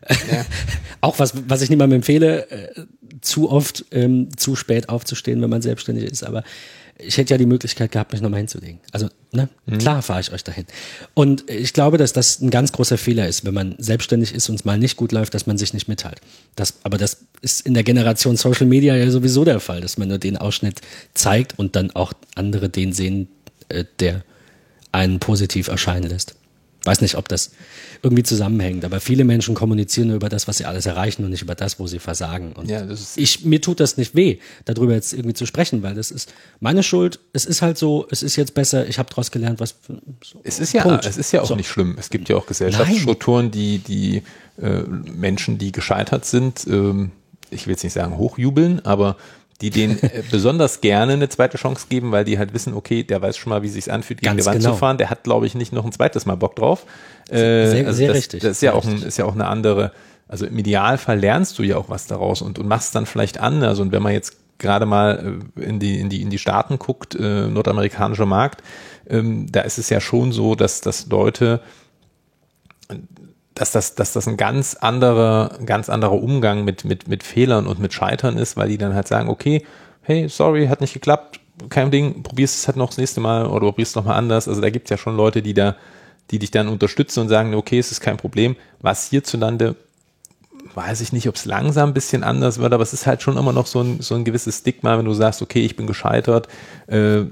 Ja. 0.09 0.47
auch 1.03 1.19
was, 1.19 1.35
was 1.49 1.61
ich 1.61 1.69
niemandem 1.69 1.97
empfehle, 1.97 2.51
äh, 2.51 2.87
zu 3.21 3.51
oft 3.51 3.85
ähm, 3.91 4.29
zu 4.37 4.57
spät 4.57 4.89
aufzustehen, 4.89 5.43
wenn 5.43 5.51
man 5.51 5.61
selbstständig 5.61 6.05
ist, 6.05 6.23
aber 6.23 6.45
ich 7.03 7.17
hätte 7.17 7.35
ja 7.35 7.39
die 7.39 7.47
Möglichkeit 7.47 7.93
gehabt, 7.93 8.13
mich 8.13 8.21
nochmal 8.21 8.39
hinzulegen. 8.39 8.81
Also, 8.93 9.09
ne, 9.33 9.49
mhm. 9.67 9.79
klar 9.79 10.03
fahre 10.03 10.21
ich 10.21 10.33
euch 10.33 10.45
dahin. 10.45 10.67
Und 11.15 11.49
ich 11.51 11.73
glaube, 11.73 11.99
dass 11.99 12.13
das 12.13 12.41
ein 12.41 12.51
ganz 12.51 12.73
großer 12.73 12.99
Fehler 12.99 13.29
ist, 13.29 13.45
wenn 13.45 13.55
man 13.55 13.75
selbstständig 13.79 14.35
ist 14.35 14.49
und 14.49 14.57
es 14.57 14.65
mal 14.65 14.79
nicht 14.79 14.97
gut 14.97 15.13
läuft, 15.13 15.35
dass 15.35 15.47
man 15.47 15.59
sich 15.59 15.75
nicht 15.75 15.89
mitteilt. 15.89 16.21
Das, 16.57 16.75
aber 16.83 16.99
das 16.99 17.25
ist 17.41 17.67
in 17.67 17.75
der 17.75 17.83
Generation 17.83 18.37
Social 18.37 18.67
Media 18.67 18.97
ja 18.97 19.11
sowieso 19.11 19.45
der 19.45 19.61
Fall, 19.61 19.81
dass 19.81 19.99
man 19.99 20.09
nur 20.09 20.19
den 20.19 20.37
Ausschnitt 20.37 20.81
zeigt 21.15 21.59
und 21.59 21.77
dann 21.77 21.91
auch 21.93 22.13
andere 22.35 22.69
den 22.69 22.93
sehen, 22.93 23.29
äh, 23.69 23.85
der 23.99 24.25
einen 24.93 25.21
positiv 25.21 25.69
erscheinen 25.69 26.09
lässt. 26.09 26.35
Weiß 26.85 27.03
nicht, 27.03 27.17
ob 27.17 27.29
das 27.29 27.51
irgendwie 28.03 28.23
zusammenhängt, 28.23 28.87
aber 28.87 29.01
viele 29.01 29.25
Menschen 29.25 29.55
kommunizieren 29.55 30.09
nur 30.09 30.17
über 30.17 30.31
das, 30.31 30.49
was 30.49 30.57
sie 30.57 30.65
alles 30.65 30.87
erreichen 30.87 31.25
und 31.25 31.31
nicht 31.31 31.43
über 31.43 31.55
das, 31.55 31.79
wo 31.79 31.87
sie 31.87 31.99
versagen. 31.99 32.53
Und 32.53 32.71
ja, 32.71 32.87
ich, 33.17 33.45
mir 33.45 33.61
tut 33.61 33.81
das 33.81 33.99
nicht 33.99 34.15
weh, 34.15 34.39
darüber 34.65 34.95
jetzt 34.95 35.13
irgendwie 35.13 35.35
zu 35.35 35.45
sprechen, 35.45 35.83
weil 35.83 35.95
das 35.95 36.11
ist 36.11 36.33
meine 36.59 36.83
Schuld. 36.83 37.21
Es 37.35 37.45
ist 37.45 37.61
halt 37.61 37.77
so, 37.77 38.07
es 38.11 38.23
ist 38.23 38.37
jetzt 38.37 38.55
besser, 38.55 38.89
ich 38.89 38.99
habe 38.99 39.11
daraus 39.11 39.31
gelernt, 39.31 39.61
was. 39.61 39.75
So. 40.25 40.41
Es 40.43 40.59
ist 40.59 40.73
ja, 40.73 40.83
Punkt. 40.83 41.05
es 41.05 41.19
ist 41.19 41.33
ja 41.33 41.43
auch 41.43 41.49
so. 41.49 41.57
nicht 41.57 41.69
schlimm. 41.69 41.97
Es 41.99 42.09
gibt 42.09 42.31
ja 42.31 42.37
auch 42.37 42.47
Gesellschaftsstrukturen, 42.47 43.51
die, 43.51 43.79
die 43.79 44.23
äh, 44.61 44.81
Menschen, 44.83 45.59
die 45.59 45.73
gescheitert 45.73 46.25
sind, 46.25 46.67
ähm, 46.67 47.13
ich 47.51 47.67
will 47.67 47.73
jetzt 47.73 47.85
nicht 47.85 47.93
sagen 47.93 48.17
hochjubeln, 48.17 48.85
aber 48.87 49.17
die 49.61 49.71
denen 49.71 50.03
äh, 50.03 50.23
besonders 50.31 50.81
gerne 50.81 51.15
eine 51.15 51.29
zweite 51.29 51.59
Chance 51.59 51.87
geben, 51.89 52.13
weil 52.13 52.25
die 52.25 52.39
halt 52.39 52.55
wissen, 52.55 52.75
okay, 52.75 53.03
der 53.03 53.21
weiß 53.23 53.37
schon 53.37 53.51
mal, 53.51 53.63
wie 53.63 53.69
es 53.69 53.75
sich 53.75 53.91
anfühlt, 53.93 54.21
gegen 54.21 54.33
Ganz 54.33 54.43
die 54.43 54.47
Wand 54.47 54.59
genau. 54.59 54.73
zu 54.73 54.77
fahren. 54.77 54.99
Der 54.99 55.11
hat, 55.11 55.25
glaube 55.25 55.47
ich, 55.47 55.55
nicht 55.55 55.73
noch 55.73 55.85
ein 55.85 55.93
zweites 55.93 56.27
Mal 56.27 56.37
Bock 56.37 56.57
drauf. 56.57 56.87
Äh, 57.29 57.37
sehr, 57.37 57.87
also 57.87 57.93
sehr 57.93 58.09
das, 58.09 58.17
richtig. 58.17 58.43
Das 58.43 58.53
ist 58.53 58.63
ja 58.63 58.73
auch, 58.73 58.85
ein, 58.85 59.03
ist 59.03 59.19
ja 59.19 59.25
auch 59.25 59.35
eine 59.35 59.47
andere, 59.47 59.93
also 60.29 60.47
im 60.47 60.59
Idealfall 60.59 61.19
lernst 61.19 61.59
du 61.59 61.63
ja 61.63 61.77
auch 61.77 61.89
was 61.89 62.07
daraus 62.07 62.43
und, 62.43 62.59
und 62.59 62.69
machst 62.69 62.95
dann 62.95 63.07
vielleicht 63.07 63.39
anders. 63.39 63.79
Und 63.79 63.93
wenn 63.93 64.03
man 64.03 64.13
jetzt 64.13 64.37
gerade 64.59 64.87
mal 64.87 65.41
äh, 65.57 65.63
in 65.63 65.79
die, 65.79 66.01
in 66.01 66.09
die, 66.09 66.23
in 66.23 66.31
die 66.31 66.39
Staaten 66.39 66.79
guckt, 66.79 67.15
äh, 67.15 67.49
nordamerikanischer 67.49 68.27
Markt, 68.27 68.63
ähm, 69.09 69.51
da 69.51 69.63
ist 69.63 69.79
es 69.79 69.91
ja 69.91 70.01
schon 70.01 70.33
so, 70.33 70.55
dass, 70.55 70.81
dass 70.81 71.07
Leute 71.09 71.61
dass 73.61 73.73
das, 73.73 73.95
dass 73.95 74.15
das 74.15 74.27
ein 74.27 74.39
ganz 74.39 74.75
anderer, 74.75 75.59
ganz 75.67 75.91
anderer 75.91 76.23
Umgang 76.23 76.65
mit, 76.65 76.87
mit, 76.87 77.09
mit 77.09 77.23
Fehlern 77.23 77.67
und 77.67 77.79
mit 77.79 77.93
Scheitern 77.93 78.39
ist, 78.39 78.57
weil 78.57 78.71
die 78.71 78.79
dann 78.79 78.95
halt 78.95 79.07
sagen, 79.07 79.29
okay, 79.29 79.67
hey, 80.01 80.29
sorry, 80.31 80.67
hat 80.69 80.81
nicht 80.81 80.95
geklappt, 80.95 81.41
kein 81.69 81.91
Ding, 81.91 82.23
probierst 82.23 82.57
es 82.57 82.69
halt 82.69 82.79
noch 82.79 82.89
das 82.89 82.97
nächste 82.97 83.21
Mal 83.21 83.47
oder 83.47 83.67
probierst 83.67 83.93
es 83.93 83.97
nochmal 83.97 84.17
anders. 84.17 84.49
Also 84.49 84.63
da 84.63 84.71
gibt 84.71 84.87
es 84.87 84.91
ja 84.91 84.97
schon 84.97 85.15
Leute, 85.15 85.43
die 85.43 85.53
da, 85.53 85.77
die 86.31 86.39
dich 86.39 86.51
dann 86.51 86.69
unterstützen 86.69 87.21
und 87.21 87.29
sagen, 87.29 87.55
okay, 87.55 87.79
es 87.79 87.93
ist 87.93 88.01
kein 88.01 88.17
Problem. 88.17 88.57
Was 88.81 89.11
hierzulande, 89.11 89.77
weiß 90.75 91.03
ich 91.03 91.13
nicht, 91.13 91.29
ob 91.29 91.35
es 91.35 91.45
langsam 91.45 91.91
ein 91.91 91.95
bisschen 91.95 92.25
anders 92.25 92.61
wird, 92.61 92.73
aber 92.73 92.83
es 92.83 92.95
ist 92.95 93.07
halt 93.07 93.21
schon 93.21 93.37
immer 93.37 93.53
noch 93.53 93.67
so 93.67 93.83
ein, 93.83 94.01
so 94.01 94.15
ein 94.15 94.25
gewisses 94.25 94.61
Stigma, 94.61 94.97
wenn 94.97 95.05
du 95.05 95.13
sagst, 95.13 95.43
okay, 95.43 95.67
ich 95.67 95.77
bin 95.77 95.87
gescheitert, 95.87 96.49
äh, 96.87 97.25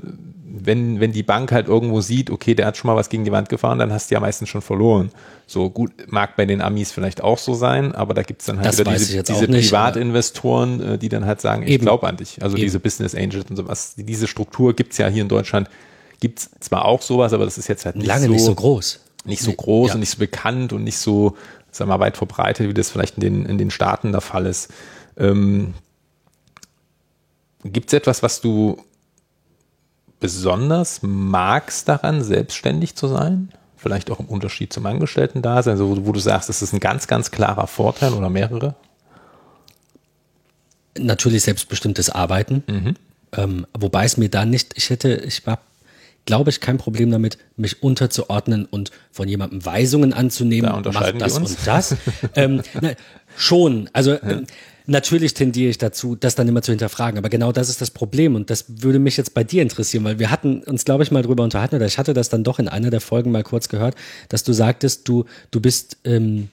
wenn, 0.50 1.00
wenn 1.00 1.12
die 1.12 1.22
Bank 1.22 1.52
halt 1.52 1.68
irgendwo 1.68 2.00
sieht, 2.00 2.30
okay, 2.30 2.54
der 2.54 2.66
hat 2.66 2.76
schon 2.76 2.88
mal 2.88 2.96
was 2.96 3.08
gegen 3.08 3.24
die 3.24 3.32
Wand 3.32 3.48
gefahren, 3.48 3.78
dann 3.78 3.92
hast 3.92 4.10
du 4.10 4.14
ja 4.14 4.20
meistens 4.20 4.48
schon 4.48 4.62
verloren. 4.62 5.10
So 5.46 5.68
gut, 5.68 5.92
mag 6.06 6.36
bei 6.36 6.46
den 6.46 6.62
Amis 6.62 6.90
vielleicht 6.90 7.22
auch 7.22 7.38
so 7.38 7.54
sein, 7.54 7.94
aber 7.94 8.14
da 8.14 8.22
gibt's 8.22 8.46
dann 8.46 8.58
halt 8.58 8.68
das 8.68 8.78
wieder 8.78 8.92
diese, 8.92 9.22
diese 9.22 9.44
nicht, 9.46 9.66
Privatinvestoren, 9.66 10.94
äh, 10.94 10.98
die 10.98 11.08
dann 11.08 11.26
halt 11.26 11.40
sagen, 11.40 11.64
ich 11.66 11.78
glaube 11.78 12.06
an 12.06 12.16
dich. 12.16 12.42
Also 12.42 12.56
Eben. 12.56 12.64
diese 12.64 12.80
Business 12.80 13.14
Angels 13.14 13.46
und 13.50 13.56
sowas. 13.56 13.94
Diese 13.96 14.26
Struktur 14.26 14.74
gibt's 14.74 14.96
ja 14.98 15.08
hier 15.08 15.22
in 15.22 15.28
Deutschland. 15.28 15.68
Gibt's 16.20 16.50
zwar 16.60 16.84
auch 16.86 17.02
sowas, 17.02 17.32
aber 17.32 17.44
das 17.44 17.58
ist 17.58 17.68
jetzt 17.68 17.84
halt 17.84 17.96
nicht 17.96 18.06
Lange 18.06 18.26
so, 18.26 18.32
nicht 18.32 18.44
so 18.44 18.54
groß. 18.54 19.00
Nicht 19.24 19.42
so 19.42 19.52
groß 19.52 19.88
ja. 19.88 19.94
und 19.94 20.00
nicht 20.00 20.10
so 20.10 20.18
bekannt 20.18 20.72
und 20.72 20.84
nicht 20.84 20.98
so, 20.98 21.36
sagen 21.70 21.90
wir 21.90 21.98
mal, 21.98 22.04
weit 22.04 22.16
verbreitet, 22.16 22.68
wie 22.68 22.74
das 22.74 22.90
vielleicht 22.90 23.16
in 23.16 23.20
den, 23.20 23.46
in 23.46 23.58
den 23.58 23.70
Staaten 23.70 24.12
der 24.12 24.22
Fall 24.22 24.46
ist. 24.46 24.70
Ähm, 25.18 25.74
Gibt 27.64 27.88
es 27.88 27.92
etwas, 27.92 28.22
was 28.22 28.40
du 28.40 28.78
besonders 30.20 31.00
magst 31.02 31.88
daran, 31.88 32.22
selbstständig 32.22 32.94
zu 32.94 33.08
sein? 33.08 33.50
Vielleicht 33.76 34.10
auch 34.10 34.18
im 34.18 34.26
Unterschied 34.26 34.72
zum 34.72 34.86
Angestellten-Dasein, 34.86 35.72
also 35.72 35.88
wo, 35.88 36.06
wo 36.06 36.12
du 36.12 36.18
sagst, 36.20 36.48
das 36.48 36.62
ist 36.62 36.72
ein 36.72 36.80
ganz, 36.80 37.06
ganz 37.06 37.30
klarer 37.30 37.66
Vorteil 37.66 38.12
oder 38.12 38.28
mehrere? 38.28 38.74
Natürlich 40.98 41.42
selbstbestimmtes 41.42 42.10
Arbeiten. 42.10 42.64
Mhm. 42.66 42.94
Ähm, 43.36 43.66
wobei 43.78 44.04
es 44.04 44.16
mir 44.16 44.28
da 44.28 44.44
nicht, 44.44 44.76
ich 44.76 44.90
hätte, 44.90 45.14
ich 45.14 45.46
war, 45.46 45.60
glaube 46.24 46.50
ich, 46.50 46.60
kein 46.60 46.78
Problem 46.78 47.10
damit, 47.10 47.38
mich 47.56 47.82
unterzuordnen 47.82 48.64
und 48.64 48.90
von 49.12 49.28
jemandem 49.28 49.64
Weisungen 49.64 50.12
anzunehmen, 50.12 50.82
da 50.82 50.90
mach 50.92 51.12
das 51.12 51.38
und 51.38 51.56
das. 51.64 51.96
ähm, 52.34 52.62
na, 52.80 52.92
schon, 53.36 53.88
also 53.92 54.12
ja. 54.12 54.22
ähm, 54.22 54.46
Natürlich 54.90 55.34
tendiere 55.34 55.68
ich 55.68 55.76
dazu, 55.76 56.16
das 56.16 56.34
dann 56.34 56.48
immer 56.48 56.62
zu 56.62 56.72
hinterfragen. 56.72 57.18
Aber 57.18 57.28
genau 57.28 57.52
das 57.52 57.68
ist 57.68 57.82
das 57.82 57.90
Problem. 57.90 58.34
Und 58.34 58.48
das 58.48 58.64
würde 58.68 58.98
mich 58.98 59.18
jetzt 59.18 59.34
bei 59.34 59.44
dir 59.44 59.60
interessieren, 59.60 60.02
weil 60.04 60.18
wir 60.18 60.30
hatten 60.30 60.62
uns, 60.62 60.86
glaube 60.86 61.02
ich, 61.02 61.10
mal 61.10 61.22
drüber 61.22 61.44
unterhalten, 61.44 61.76
oder 61.76 61.84
ich 61.84 61.98
hatte 61.98 62.14
das 62.14 62.30
dann 62.30 62.42
doch 62.42 62.58
in 62.58 62.68
einer 62.68 62.88
der 62.88 63.02
Folgen 63.02 63.30
mal 63.30 63.42
kurz 63.42 63.68
gehört, 63.68 63.96
dass 64.30 64.44
du 64.44 64.54
sagtest, 64.54 65.06
du, 65.06 65.26
du 65.50 65.60
bist 65.60 65.98
ähm, 66.04 66.48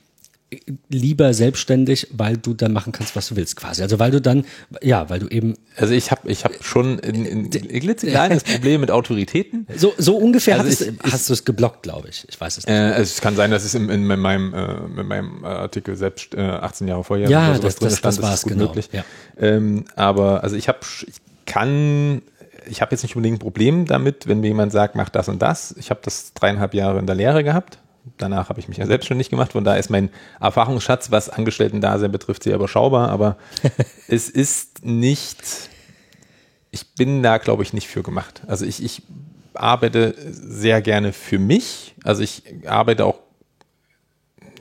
lieber 0.90 1.34
selbstständig, 1.34 2.08
weil 2.12 2.38
du 2.38 2.54
dann 2.54 2.72
machen 2.72 2.92
kannst, 2.92 3.16
was 3.16 3.28
du 3.28 3.36
willst, 3.36 3.56
quasi. 3.56 3.82
Also 3.82 4.00
weil 4.00 4.12
du 4.12 4.22
dann, 4.22 4.46
ja, 4.82 5.10
weil 5.10 5.20
du 5.20 5.28
eben. 5.28 5.56
Also 5.76 5.94
ich 5.94 6.12
habe 6.12 6.30
ich 6.30 6.46
hab 6.46 6.64
schon 6.64 7.00
ein, 7.00 7.26
ein 7.26 7.50
klitzekleines 7.50 8.44
Problem 8.54 8.82
mit 8.82 8.92
Autoritäten. 8.92 9.68
So, 9.76 9.94
so 9.98 10.16
ungefähr 10.18 10.60
also 10.60 10.86
ich, 10.86 10.94
hast 11.04 11.30
du 11.30 11.34
es 11.34 11.46
geblockt, 11.46 11.84
glaube 11.84 12.10
ich. 12.10 12.26
Ich 12.30 12.40
weiß 12.40 12.60
es 12.60 12.68
nicht. 12.68 12.76
Äh, 12.76 12.80
also 12.80 13.02
es 13.02 13.22
kann 13.22 13.36
sein, 13.36 13.52
dass 13.52 13.66
es 13.66 13.74
in, 13.74 13.90
in, 13.90 14.10
in 14.10 14.20
meinem, 14.20 14.54
äh, 14.54 15.02
in 15.02 15.08
meinem 15.08 15.44
Artikel 15.44 15.96
selbst 15.96 16.36
äh, 16.36 16.42
18 16.42 16.88
Jahre 16.88 17.04
vorher 17.04 17.30
ja, 17.30 17.50
oder 17.50 17.58
sowas 17.58 17.62
das, 17.62 17.76
drin 17.76 17.90
das, 17.90 17.98
stand. 17.98 18.18
Das, 18.20 18.34
ist 18.36 18.44
gut 18.44 18.52
genau. 18.54 18.66
möglich. 18.66 18.90
Ja. 18.92 19.04
Ähm, 19.40 19.86
aber 19.96 20.44
also 20.44 20.56
ich 20.56 20.68
habe, 20.68 20.80
ich 21.08 21.16
kann 21.46 22.22
ich 22.68 22.82
habe 22.82 22.92
jetzt 22.92 23.04
nicht 23.04 23.16
unbedingt 23.16 23.38
ein 23.38 23.40
Problem 23.40 23.86
damit, 23.86 24.28
wenn 24.28 24.40
mir 24.40 24.48
jemand 24.48 24.72
sagt, 24.72 24.96
mach 24.96 25.10
das 25.10 25.30
und 25.30 25.40
das. 25.40 25.76
Ich 25.78 25.92
habe 25.92 26.00
das 26.04 26.34
dreieinhalb 26.34 26.74
Jahre 26.74 26.98
in 26.98 27.06
der 27.06 27.16
Lehre 27.16 27.44
gehabt 27.44 27.78
danach 28.18 28.50
habe 28.50 28.60
ich 28.60 28.68
mich 28.68 28.78
ja 28.78 28.86
selbstständig 28.86 29.30
gemacht. 29.30 29.54
Von 29.54 29.63
da 29.63 29.76
ist 29.76 29.89
mein 29.89 30.10
Erfahrungsschatz, 30.39 31.12
was 31.12 31.30
Angestellten-Dasein 31.30 32.12
betrifft, 32.12 32.44
sehr 32.44 32.56
überschaubar. 32.56 33.10
Aber 33.10 33.38
es 34.08 34.30
ist 34.30 34.86
nicht, 34.86 35.70
ich 36.72 36.96
bin 36.96 37.24
da, 37.24 37.38
glaube 37.38 37.63
ich, 37.63 37.74
nicht 37.74 37.88
für 37.88 38.04
gemacht. 38.04 38.41
Also 38.48 38.65
ich, 38.65 38.84
ich 38.84 39.02
arbeite 39.54 40.15
sehr 40.20 40.82
gerne 40.82 41.13
für 41.13 41.39
mich. 41.39 41.96
Also 42.04 42.22
ich 42.22 42.44
arbeite 42.65 43.06
auch 43.06 43.20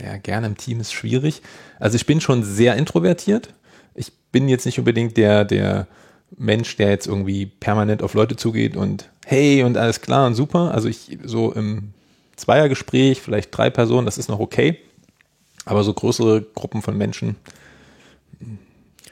ja, 0.02 0.16
gerne 0.16 0.46
im 0.46 0.57
Team 0.57 0.80
ist 0.80 0.92
schwierig. 0.92 1.42
Also 1.78 1.96
ich 1.96 2.07
bin 2.07 2.20
schon 2.20 2.42
sehr 2.42 2.76
introvertiert. 2.76 3.54
Ich 3.94 4.12
bin 4.33 4.48
jetzt 4.48 4.66
nicht 4.66 4.78
unbedingt 4.78 5.16
der, 5.16 5.44
der 5.44 5.87
Mensch, 6.37 6.76
der 6.76 6.90
jetzt 6.90 7.07
irgendwie 7.07 7.46
permanent 7.46 8.02
auf 8.02 8.14
Leute 8.14 8.37
zugeht 8.37 8.76
und 8.76 9.09
hey 9.24 9.62
und 9.62 9.76
alles 9.76 10.00
klar 10.00 10.26
und 10.26 10.35
super. 10.35 10.72
Also 10.74 10.88
ich 10.88 11.18
so 11.24 11.52
im 11.52 11.94
Zweiergespräch, 12.37 13.20
vielleicht 13.20 13.57
drei 13.57 13.70
Personen, 13.70 14.07
das 14.07 14.18
ist 14.18 14.29
noch 14.29 14.40
okay. 14.40 14.79
Aber 15.64 15.83
so 15.83 15.94
größere 15.94 16.42
Gruppen 16.42 16.83
von 16.83 16.97
Menschen, 16.97 17.37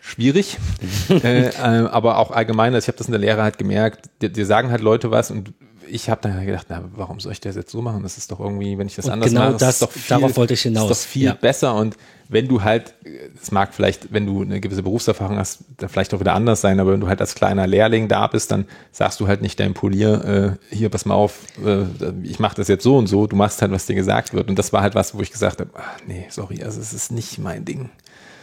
schwierig. 0.01 0.59
äh, 1.09 1.49
äh, 1.49 1.53
aber 1.53 2.19
auch 2.19 2.31
allgemein, 2.31 2.75
also 2.75 2.85
ich 2.85 2.89
habe 2.89 2.99
das 2.99 3.07
in 3.07 3.13
der 3.13 3.21
Lehre 3.21 3.43
halt 3.43 3.59
gemerkt, 3.59 4.11
dir, 4.21 4.29
dir 4.29 4.47
sagen 4.47 4.71
halt 4.71 4.83
Leute 4.83 5.11
was 5.11 5.31
und 5.31 5.53
ich 5.89 6.09
habe 6.09 6.21
dann 6.23 6.45
gedacht, 6.45 6.67
na, 6.69 6.85
warum 6.95 7.21
soll 7.21 7.33
ich 7.33 7.41
das 7.41 7.57
jetzt 7.57 7.71
so 7.71 7.83
machen? 7.83 8.03
Das 8.03 8.17
ist 8.17 8.31
doch 8.31 8.41
irgendwie, 8.41 8.79
wenn 8.79 8.87
ich 8.87 8.95
das 8.95 9.07
und 9.07 9.13
anders 9.13 9.31
genau 9.31 9.45
mache, 9.45 9.57
das, 9.59 9.75
ist 9.75 9.83
doch 9.83 9.91
viel, 9.91 10.03
darauf 10.09 10.37
wollte 10.37 10.55
ich 10.55 10.63
hinaus. 10.63 10.91
ist 10.91 11.05
doch 11.05 11.09
viel 11.09 11.25
ja. 11.25 11.35
besser. 11.35 11.75
Und 11.75 11.97
wenn 12.33 12.49
du 12.49 12.63
halt, 12.63 12.95
es 13.41 13.53
mag 13.53 13.75
vielleicht, 13.75 14.13
wenn 14.13 14.27
du 14.27 14.43
eine 14.43 14.61
gewisse 14.61 14.83
Berufserfahrung 14.83 15.37
hast, 15.37 15.65
da 15.77 15.89
vielleicht 15.89 16.15
auch 16.15 16.21
wieder 16.21 16.35
anders 16.35 16.61
sein, 16.61 16.81
aber 16.81 16.93
wenn 16.93 17.01
du 17.01 17.09
halt 17.09 17.21
als 17.21 17.35
kleiner 17.35 17.67
Lehrling 17.67 18.09
da 18.09 18.27
bist, 18.27 18.51
dann 18.51 18.67
sagst 18.91 19.21
du 19.21 19.29
halt 19.29 19.43
nicht 19.43 19.61
deinem 19.61 19.75
Polier, 19.75 20.59
äh, 20.71 20.75
hier, 20.75 20.89
pass 20.89 21.05
mal 21.05 21.15
auf, 21.15 21.41
äh, 21.65 21.85
ich 22.23 22.39
mache 22.39 22.57
das 22.57 22.69
jetzt 22.69 22.85
so 22.85 22.97
und 22.97 23.07
so, 23.07 23.27
du 23.27 23.37
machst 23.37 23.61
halt, 23.63 23.71
was 23.71 23.87
dir 23.87 23.95
gesagt 23.95 24.33
wird. 24.33 24.49
Und 24.49 24.59
das 24.59 24.73
war 24.73 24.83
halt 24.83 24.95
was, 24.95 25.15
wo 25.15 25.21
ich 25.21 25.31
gesagt 25.31 25.61
habe, 25.61 25.71
ach, 25.75 25.99
nee, 26.07 26.27
sorry, 26.31 26.63
also 26.63 26.81
es 26.81 26.93
ist 26.93 27.13
nicht 27.13 27.39
mein 27.39 27.65
Ding. 27.65 27.91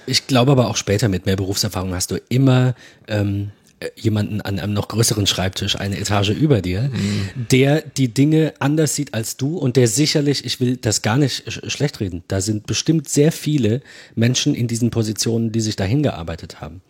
Ich 0.06 0.28
glaube 0.28 0.52
aber 0.52 0.68
auch 0.68 0.76
später 0.76 1.08
mit 1.08 1.26
mehr 1.26 1.36
Berufserfahrung 1.36 1.94
hast 1.94 2.12
du 2.12 2.22
immer 2.30 2.74
ähm, 3.08 3.52
äh, 3.52 3.59
jemanden 3.96 4.42
an 4.42 4.60
einem 4.60 4.74
noch 4.74 4.88
größeren 4.90 5.26
Schreibtisch, 5.26 5.78
eine 5.78 5.98
Etage 5.98 6.32
über 6.32 6.62
dir, 6.62 6.92
der 7.52 7.82
die 7.82 8.14
Dinge 8.14 8.54
anders 8.60 8.96
sieht 8.96 9.14
als 9.14 9.38
du 9.38 9.58
und 9.58 9.78
der 9.78 9.88
sicherlich, 9.88 10.44
ich 10.46 10.60
will 10.60 10.78
das 10.78 11.02
gar 11.02 11.18
nicht 11.18 11.52
sch 11.52 11.62
schlecht 11.72 12.00
reden, 12.00 12.24
da 12.28 12.42
sind 12.42 12.68
bestimmt 12.68 13.08
sehr 13.08 13.32
viele 13.32 13.82
Menschen 14.16 14.54
in 14.54 14.68
diesen 14.68 14.90
Positionen, 14.92 15.52
die 15.52 15.62
sich 15.62 15.76
dahin 15.78 16.04
gearbeitet 16.04 16.60
haben 16.60 16.82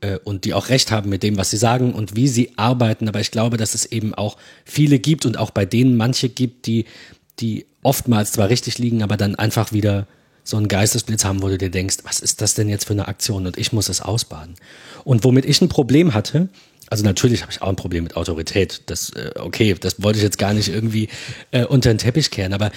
äh, 0.00 0.18
und 0.24 0.44
die 0.44 0.52
auch 0.52 0.68
recht 0.68 0.90
haben 0.90 1.08
mit 1.08 1.22
dem, 1.22 1.38
was 1.38 1.50
sie 1.50 1.56
sagen 1.56 1.94
und 1.94 2.16
wie 2.16 2.28
sie 2.28 2.52
arbeiten. 2.56 3.08
Aber 3.08 3.20
ich 3.20 3.30
glaube, 3.30 3.56
dass 3.56 3.74
es 3.74 3.86
eben 3.86 4.14
auch 4.14 4.36
viele 4.64 4.98
gibt 4.98 5.24
und 5.24 5.38
auch 5.38 5.50
bei 5.50 5.64
denen 5.64 5.96
manche 5.96 6.28
gibt, 6.28 6.66
die, 6.66 6.84
die 7.40 7.66
oftmals 7.82 8.32
zwar 8.32 8.50
richtig 8.50 8.78
liegen, 8.78 9.02
aber 9.02 9.16
dann 9.16 9.36
einfach 9.36 9.72
wieder 9.72 10.06
so 10.46 10.56
einen 10.56 10.68
Geistesblitz 10.68 11.24
haben, 11.24 11.42
wo 11.42 11.48
du 11.48 11.58
dir 11.58 11.70
denkst, 11.70 11.98
was 12.04 12.20
ist 12.20 12.40
das 12.40 12.54
denn 12.54 12.68
jetzt 12.68 12.86
für 12.86 12.92
eine 12.92 13.08
Aktion 13.08 13.46
und 13.46 13.58
ich 13.58 13.72
muss 13.72 13.88
es 13.88 14.00
ausbaden. 14.00 14.54
Und 15.04 15.24
womit 15.24 15.44
ich 15.44 15.60
ein 15.60 15.68
Problem 15.68 16.14
hatte, 16.14 16.48
also 16.88 17.04
natürlich 17.04 17.42
habe 17.42 17.50
ich 17.50 17.62
auch 17.62 17.68
ein 17.68 17.76
Problem 17.76 18.04
mit 18.04 18.16
Autorität. 18.16 18.82
Das, 18.86 19.10
äh, 19.10 19.32
okay, 19.40 19.74
das 19.78 20.02
wollte 20.02 20.18
ich 20.18 20.22
jetzt 20.22 20.38
gar 20.38 20.54
nicht 20.54 20.68
irgendwie 20.68 21.08
äh, 21.50 21.64
unter 21.64 21.92
den 21.92 21.98
Teppich 21.98 22.30
kehren, 22.30 22.52
aber 22.52 22.70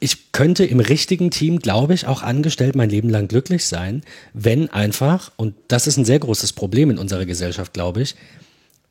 ich 0.00 0.32
könnte 0.32 0.66
im 0.66 0.80
richtigen 0.80 1.30
Team, 1.30 1.60
glaube 1.60 1.94
ich, 1.94 2.06
auch 2.06 2.22
angestellt 2.22 2.76
mein 2.76 2.90
Leben 2.90 3.08
lang 3.08 3.26
glücklich 3.26 3.64
sein, 3.64 4.02
wenn 4.34 4.68
einfach, 4.68 5.32
und 5.36 5.54
das 5.68 5.86
ist 5.86 5.96
ein 5.96 6.04
sehr 6.04 6.18
großes 6.18 6.52
Problem 6.52 6.90
in 6.90 6.98
unserer 6.98 7.24
Gesellschaft, 7.24 7.72
glaube 7.72 8.02
ich, 8.02 8.16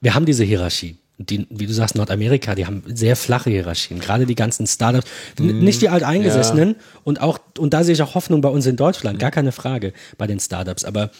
wir 0.01 0.15
haben 0.15 0.25
diese 0.25 0.43
Hierarchie. 0.43 0.97
Die, 1.19 1.45
wie 1.49 1.67
du 1.67 1.73
sagst, 1.73 1.95
Nordamerika, 1.95 2.55
die 2.55 2.65
haben 2.65 2.83
sehr 2.87 3.15
flache 3.15 3.51
Hierarchien. 3.51 3.99
Gerade 3.99 4.25
die 4.25 4.35
ganzen 4.35 4.65
Startups, 4.65 5.05
mm, 5.39 5.59
nicht 5.59 5.81
die 5.81 5.89
Alteingesessenen. 5.89 6.69
Ja. 6.69 6.75
Und 7.03 7.21
auch, 7.21 7.39
und 7.59 7.73
da 7.73 7.83
sehe 7.83 7.93
ich 7.93 8.01
auch 8.01 8.15
Hoffnung 8.15 8.41
bei 8.41 8.49
uns 8.49 8.65
in 8.65 8.75
Deutschland, 8.75 9.19
gar 9.19 9.31
keine 9.31 9.51
Frage 9.51 9.93
bei 10.17 10.25
den 10.25 10.39
Startups. 10.39 10.83
Aber 10.83 11.11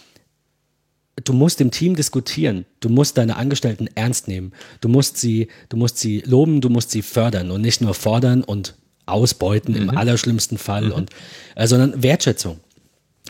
du 1.24 1.34
musst 1.34 1.62
im 1.62 1.72
Team 1.72 1.96
diskutieren. 1.96 2.66
Du 2.80 2.89
musst 2.89 3.18
deine 3.18 3.38
Angestellten 3.38 3.88
ernst 3.96 4.28
nehmen. 4.28 4.52
Du 4.82 4.89
musst 4.89 5.18
sie, 5.18 5.48
du 5.70 5.78
musst 5.78 6.00
sie 6.00 6.24
loben, 6.26 6.60
du 6.60 6.70
musst 6.70 6.91
sie 6.91 7.02
fördern 7.02 7.52
und 7.52 7.62
nicht 7.62 7.82
nur 7.82 7.94
fordern 7.94 8.44
und 8.44 8.76
ausbeuten 9.06 9.76
mhm. 9.76 9.82
im 9.82 9.89
allerschlimmsten 9.98 10.58
Fall 10.58 10.86
mhm. 10.86 10.94
und, 10.94 11.10
äh, 11.56 11.68
sondern 11.68 12.02
Wertschätzung 12.02 12.60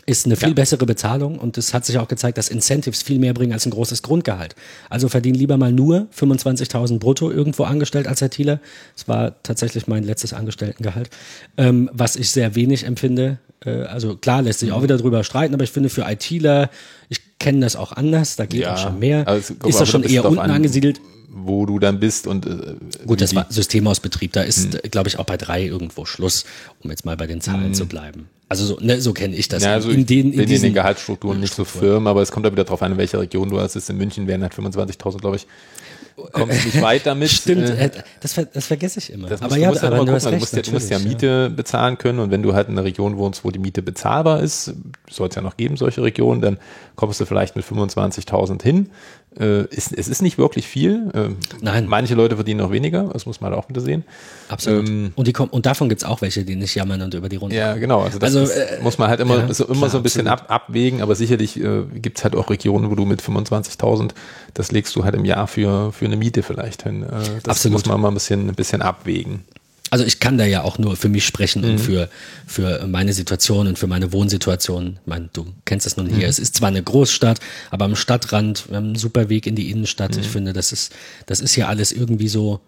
ist 0.06 0.26
eine 0.26 0.36
viel 0.36 0.48
ja. 0.48 0.54
bessere 0.54 0.84
Bezahlung 0.86 1.38
und 1.38 1.56
es 1.56 1.72
hat 1.72 1.84
sich 1.84 1.98
auch 1.98 2.08
gezeigt, 2.08 2.38
dass 2.38 2.48
Incentives 2.48 3.02
viel 3.02 3.18
mehr 3.18 3.32
bringen 3.32 3.52
als 3.52 3.66
ein 3.66 3.70
großes 3.70 4.02
Grundgehalt. 4.02 4.54
Also 4.90 5.08
verdien 5.08 5.34
lieber 5.34 5.56
mal 5.56 5.72
nur 5.72 6.08
25.000 6.16 6.98
brutto 6.98 7.30
irgendwo 7.30 7.64
angestellt 7.64 8.06
als 8.06 8.20
ITler. 8.20 8.60
Das 8.94 9.08
war 9.08 9.42
tatsächlich 9.42 9.86
mein 9.86 10.04
letztes 10.04 10.32
Angestelltengehalt, 10.32 11.10
ähm, 11.56 11.90
was 11.92 12.16
ich 12.16 12.30
sehr 12.30 12.54
wenig 12.54 12.84
empfinde. 12.84 13.38
Äh, 13.64 13.82
also 13.82 14.16
klar 14.16 14.42
lässt 14.42 14.60
sich 14.60 14.72
auch 14.72 14.82
wieder 14.82 14.98
drüber 14.98 15.24
streiten, 15.24 15.54
aber 15.54 15.64
ich 15.64 15.70
finde 15.70 15.88
für 15.88 16.02
ITler, 16.02 16.70
ich 17.08 17.38
kenne 17.38 17.60
das 17.60 17.76
auch 17.76 17.92
anders, 17.92 18.36
da 18.36 18.46
geht 18.46 18.62
ja, 18.62 18.74
auch 18.74 18.78
schon 18.78 18.98
mehr. 18.98 19.26
Also, 19.26 19.54
ist 19.66 19.80
das 19.80 19.88
schon 19.88 20.02
eher 20.02 20.24
unten 20.24 20.40
angesiedelt? 20.40 21.00
wo 21.36 21.66
du 21.66 21.80
dann 21.80 21.98
bist 21.98 22.28
und 22.28 22.46
äh, 22.46 22.76
gut, 23.06 23.20
das 23.20 23.34
war 23.34 23.46
Systemausbetrieb, 23.48 24.32
da 24.32 24.42
ist, 24.42 24.74
hm. 24.74 24.90
glaube 24.92 25.08
ich, 25.08 25.18
auch 25.18 25.24
bei 25.24 25.36
drei 25.36 25.64
irgendwo 25.64 26.04
Schluss, 26.04 26.44
um 26.78 26.90
jetzt 26.90 27.04
mal 27.04 27.16
bei 27.16 27.26
den 27.26 27.40
Zahlen 27.40 27.66
hm. 27.66 27.74
zu 27.74 27.86
bleiben. 27.86 28.28
Also 28.54 28.66
so, 28.66 28.78
ne, 28.80 29.00
so 29.00 29.12
kenne 29.12 29.34
ich 29.34 29.48
das. 29.48 29.64
Ja, 29.64 29.72
also 29.72 29.90
in, 29.90 30.06
den, 30.06 30.32
in, 30.32 30.48
in 30.48 30.62
den 30.62 30.74
Gehaltsstrukturen 30.74 31.40
nicht 31.40 31.54
so 31.54 31.64
firm, 31.64 32.06
aber 32.06 32.22
es 32.22 32.30
kommt 32.30 32.46
da 32.46 32.52
wieder 32.52 32.62
drauf 32.62 32.82
an, 32.82 32.92
in 32.92 32.98
welcher 32.98 33.18
Region 33.18 33.50
du 33.50 33.58
hast. 33.58 33.74
Ist 33.74 33.90
in 33.90 33.96
München 33.96 34.28
wären 34.28 34.42
halt 34.42 34.54
25.000, 34.54 35.18
glaube 35.18 35.34
ich. 35.34 35.48
Kommst 36.30 36.64
nicht 36.64 36.80
weit 36.80 37.04
damit. 37.04 37.30
Stimmt, 37.32 37.68
äh, 37.70 37.90
das, 38.20 38.40
das 38.52 38.66
vergesse 38.66 39.00
ich 39.00 39.12
immer. 39.12 39.26
Das 39.26 39.42
aber 39.42 39.56
ja, 39.56 39.70
aber 39.70 40.04
du, 40.04 40.12
hast 40.12 40.26
recht, 40.26 40.36
du, 40.36 40.38
musst 40.38 40.54
ja, 40.54 40.62
du 40.62 40.70
musst 40.70 40.88
ja 40.88 41.00
Miete 41.00 41.26
ja. 41.26 41.48
bezahlen 41.48 41.98
können 41.98 42.20
und 42.20 42.30
wenn 42.30 42.44
du 42.44 42.54
halt 42.54 42.68
in 42.68 42.74
einer 42.74 42.84
Region 42.84 43.16
wohnst, 43.16 43.44
wo 43.44 43.50
die 43.50 43.58
Miete 43.58 43.82
bezahlbar 43.82 44.40
ist, 44.40 44.72
soll 45.10 45.30
es 45.30 45.34
ja 45.34 45.42
noch 45.42 45.56
geben, 45.56 45.76
solche 45.76 46.04
Regionen, 46.04 46.40
dann 46.40 46.58
kommst 46.94 47.20
du 47.20 47.26
vielleicht 47.26 47.56
mit 47.56 47.64
25.000 47.64 48.62
hin. 48.62 48.90
Äh, 49.38 49.64
ist, 49.66 49.92
es 49.92 50.08
ist 50.08 50.22
nicht 50.22 50.38
wirklich 50.38 50.66
viel. 50.66 51.10
Äh, 51.12 51.30
Nein. 51.60 51.86
Manche 51.88 52.14
Leute 52.14 52.36
verdienen 52.36 52.60
noch 52.60 52.70
weniger, 52.70 53.10
das 53.12 53.26
muss 53.26 53.40
man 53.40 53.50
halt 53.50 53.62
auch 53.62 53.68
wieder 53.68 53.80
sehen. 53.80 54.04
Absolut. 54.48 54.88
Ähm, 54.88 55.12
und, 55.16 55.26
die 55.26 55.32
kommen, 55.32 55.50
und 55.50 55.66
davon 55.66 55.88
gibt 55.88 56.02
es 56.02 56.08
auch 56.08 56.20
welche, 56.20 56.44
die 56.44 56.54
nicht 56.54 56.74
jammern 56.74 57.02
und 57.02 57.14
über 57.14 57.28
die 57.28 57.36
Runde. 57.36 57.56
Ja, 57.56 57.74
genau. 57.74 58.02
Also 58.02 58.18
das 58.18 58.36
also, 58.36 58.52
ist, 58.52 58.56
äh, 58.56 58.78
muss 58.82 58.98
man 58.98 59.08
halt 59.08 59.20
immer, 59.20 59.38
ja, 59.38 59.52
so, 59.52 59.64
immer 59.64 59.76
klar, 59.78 59.90
so 59.90 59.96
ein 59.96 60.02
bisschen 60.02 60.28
ab, 60.28 60.44
abwägen, 60.48 61.02
aber 61.02 61.14
sicherlich 61.16 61.60
äh, 61.60 61.82
gibt 61.94 62.18
es 62.18 62.24
halt 62.24 62.36
auch 62.36 62.50
Regionen, 62.50 62.90
wo 62.90 62.94
du 62.94 63.04
mit 63.04 63.22
25.000, 63.22 64.10
das 64.54 64.70
legst 64.70 64.94
du 64.94 65.04
halt 65.04 65.14
im 65.14 65.24
Jahr 65.24 65.46
für, 65.46 65.92
für 65.92 66.04
eine 66.04 66.16
Miete 66.16 66.42
vielleicht 66.42 66.84
hin. 66.84 67.02
Äh, 67.02 67.08
das 67.42 67.56
absolut. 67.56 67.72
muss 67.72 67.86
man 67.86 68.00
mal 68.00 68.08
ein 68.08 68.14
bisschen, 68.14 68.48
ein 68.48 68.54
bisschen 68.54 68.82
abwägen 68.82 69.44
also 69.94 70.04
ich 70.04 70.18
kann 70.18 70.38
da 70.38 70.44
ja 70.44 70.64
auch 70.64 70.76
nur 70.76 70.96
für 70.96 71.08
mich 71.08 71.24
sprechen 71.24 71.62
mhm. 71.62 71.70
und 71.70 71.78
für, 71.78 72.08
für 72.48 72.84
meine 72.88 73.12
Situation 73.12 73.68
und 73.68 73.78
für 73.78 73.86
meine 73.86 74.12
Wohnsituation. 74.12 74.98
Ich 75.00 75.06
meine, 75.06 75.30
du 75.32 75.46
kennst 75.66 75.86
das 75.86 75.96
nun 75.96 76.08
hier. 76.08 76.24
Mhm. 76.24 76.30
Es 76.30 76.40
ist 76.40 76.56
zwar 76.56 76.70
eine 76.70 76.82
Großstadt, 76.82 77.38
aber 77.70 77.84
am 77.84 77.94
Stadtrand, 77.94 78.68
wir 78.70 78.76
haben 78.76 78.86
einen 78.86 78.96
super 78.96 79.28
Weg 79.28 79.46
in 79.46 79.54
die 79.54 79.70
Innenstadt. 79.70 80.16
Mhm. 80.16 80.20
Ich 80.22 80.26
finde, 80.26 80.52
das 80.52 80.72
ist, 80.72 80.92
das 81.26 81.40
ist 81.40 81.54
hier 81.54 81.68
alles 81.68 81.92
irgendwie 81.92 82.26
so, 82.26 82.58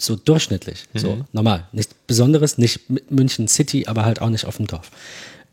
so 0.00 0.14
durchschnittlich, 0.14 0.84
so 0.94 1.16
mhm. 1.16 1.24
normal. 1.32 1.66
Nichts 1.72 1.92
Besonderes, 2.06 2.56
nicht 2.56 2.82
München 3.10 3.48
City, 3.48 3.88
aber 3.88 4.04
halt 4.04 4.20
auch 4.22 4.30
nicht 4.30 4.44
auf 4.44 4.58
dem 4.58 4.68
Dorf. 4.68 4.92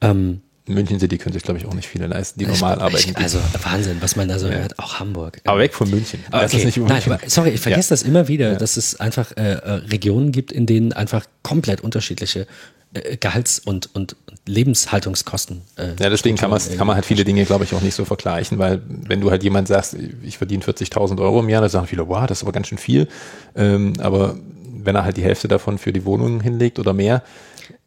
Ähm, 0.02 0.41
München 0.68 0.99
City 0.99 1.18
können 1.18 1.34
sich, 1.34 1.43
glaube 1.43 1.59
ich, 1.59 1.66
auch 1.66 1.74
nicht 1.74 1.88
viele 1.88 2.07
leisten, 2.07 2.39
die 2.39 2.45
normal 2.45 2.78
ich, 2.78 2.84
arbeiten. 2.84 3.16
Also 3.16 3.39
Wahnsinn, 3.64 3.97
was 3.99 4.16
man 4.16 4.28
da 4.28 4.38
so 4.38 4.47
ja. 4.47 4.59
hört. 4.59 4.78
Auch 4.80 4.99
Hamburg. 4.99 5.41
Aber 5.45 5.59
weg 5.59 5.74
von 5.74 5.89
München. 5.89 6.24
Aber 6.30 6.45
okay. 6.45 6.64
nicht 6.64 6.78
Nein, 6.78 7.01
aber, 7.05 7.20
sorry, 7.28 7.49
ich 7.49 7.62
vergesse 7.62 7.89
ja. 7.89 7.93
das 7.93 8.03
immer 8.03 8.28
wieder, 8.28 8.53
ja. 8.53 8.57
dass 8.57 8.78
es 8.78 8.99
einfach 8.99 9.36
äh, 9.38 9.53
äh, 9.53 9.72
Regionen 9.89 10.32
gibt, 10.32 10.51
in 10.51 10.66
denen 10.66 10.93
einfach 10.93 11.26
komplett 11.41 11.82
unterschiedliche 11.82 12.45
äh, 12.93 13.18
Gehalts- 13.18 13.59
und, 13.59 13.89
und 13.95 14.16
Lebenshaltungskosten. 14.45 15.62
Äh, 15.78 15.89
ja, 15.99 16.09
deswegen 16.09 16.38
kann, 16.38 16.51
kann 16.51 16.88
man 16.88 16.95
halt 16.95 17.05
viele 17.05 17.24
Dinge, 17.24 17.45
glaube 17.45 17.64
ich, 17.64 17.74
auch 17.74 17.82
nicht 17.82 17.95
so 17.95 18.05
vergleichen, 18.05 18.59
weil 18.59 18.82
wenn 18.88 19.22
du 19.22 19.32
halt 19.32 19.43
jemand 19.43 19.68
sagst, 19.68 19.95
ich 20.24 20.38
verdiene 20.38 20.64
40.000 20.64 21.20
Euro 21.22 21.39
im 21.39 21.49
Jahr, 21.49 21.62
dann 21.62 21.70
sagen 21.70 21.88
viele, 21.88 22.07
wow, 22.07 22.26
das 22.28 22.39
ist 22.39 22.43
aber 22.43 22.51
ganz 22.51 22.68
schön 22.68 22.78
viel. 22.78 23.07
Ähm, 23.55 23.93
aber 23.99 24.38
wenn 24.84 24.95
er 24.95 25.03
halt 25.03 25.18
die 25.18 25.24
Hälfte 25.24 25.47
davon 25.47 25.78
für 25.78 25.93
die 25.93 26.05
Wohnung 26.05 26.41
hinlegt 26.41 26.80
oder 26.80 26.93
mehr, 26.93 27.24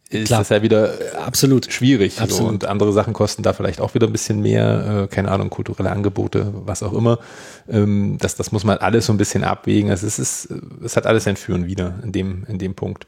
ist 0.09 0.27
Klar. 0.27 0.41
das 0.41 0.49
ja 0.49 0.61
wieder 0.61 1.01
äh, 1.01 1.15
absolut 1.17 1.71
schwierig. 1.71 2.21
Absolut. 2.21 2.43
So. 2.43 2.47
Und 2.47 2.65
andere 2.65 2.93
Sachen 2.93 3.13
kosten 3.13 3.41
da 3.41 3.53
vielleicht 3.53 3.81
auch 3.81 3.95
wieder 3.95 4.05
ein 4.05 4.11
bisschen 4.11 4.39
mehr, 4.39 5.03
äh, 5.03 5.13
keine 5.13 5.31
Ahnung, 5.31 5.49
kulturelle 5.49 5.91
Angebote, 5.91 6.53
was 6.53 6.83
auch 6.83 6.93
immer. 6.93 7.19
Ähm, 7.67 8.17
das, 8.19 8.35
das 8.35 8.51
muss 8.51 8.63
man 8.63 8.77
alles 8.77 9.07
so 9.07 9.13
ein 9.13 9.17
bisschen 9.17 9.43
abwägen. 9.43 9.89
Also 9.89 10.05
es 10.05 10.19
ist, 10.19 10.49
es 10.83 10.95
hat 10.95 11.07
alles 11.07 11.27
ein 11.27 11.37
Führen 11.37 11.65
wieder 11.65 11.99
in 12.03 12.11
dem, 12.11 12.45
in 12.47 12.59
dem 12.59 12.75
Punkt. 12.75 13.07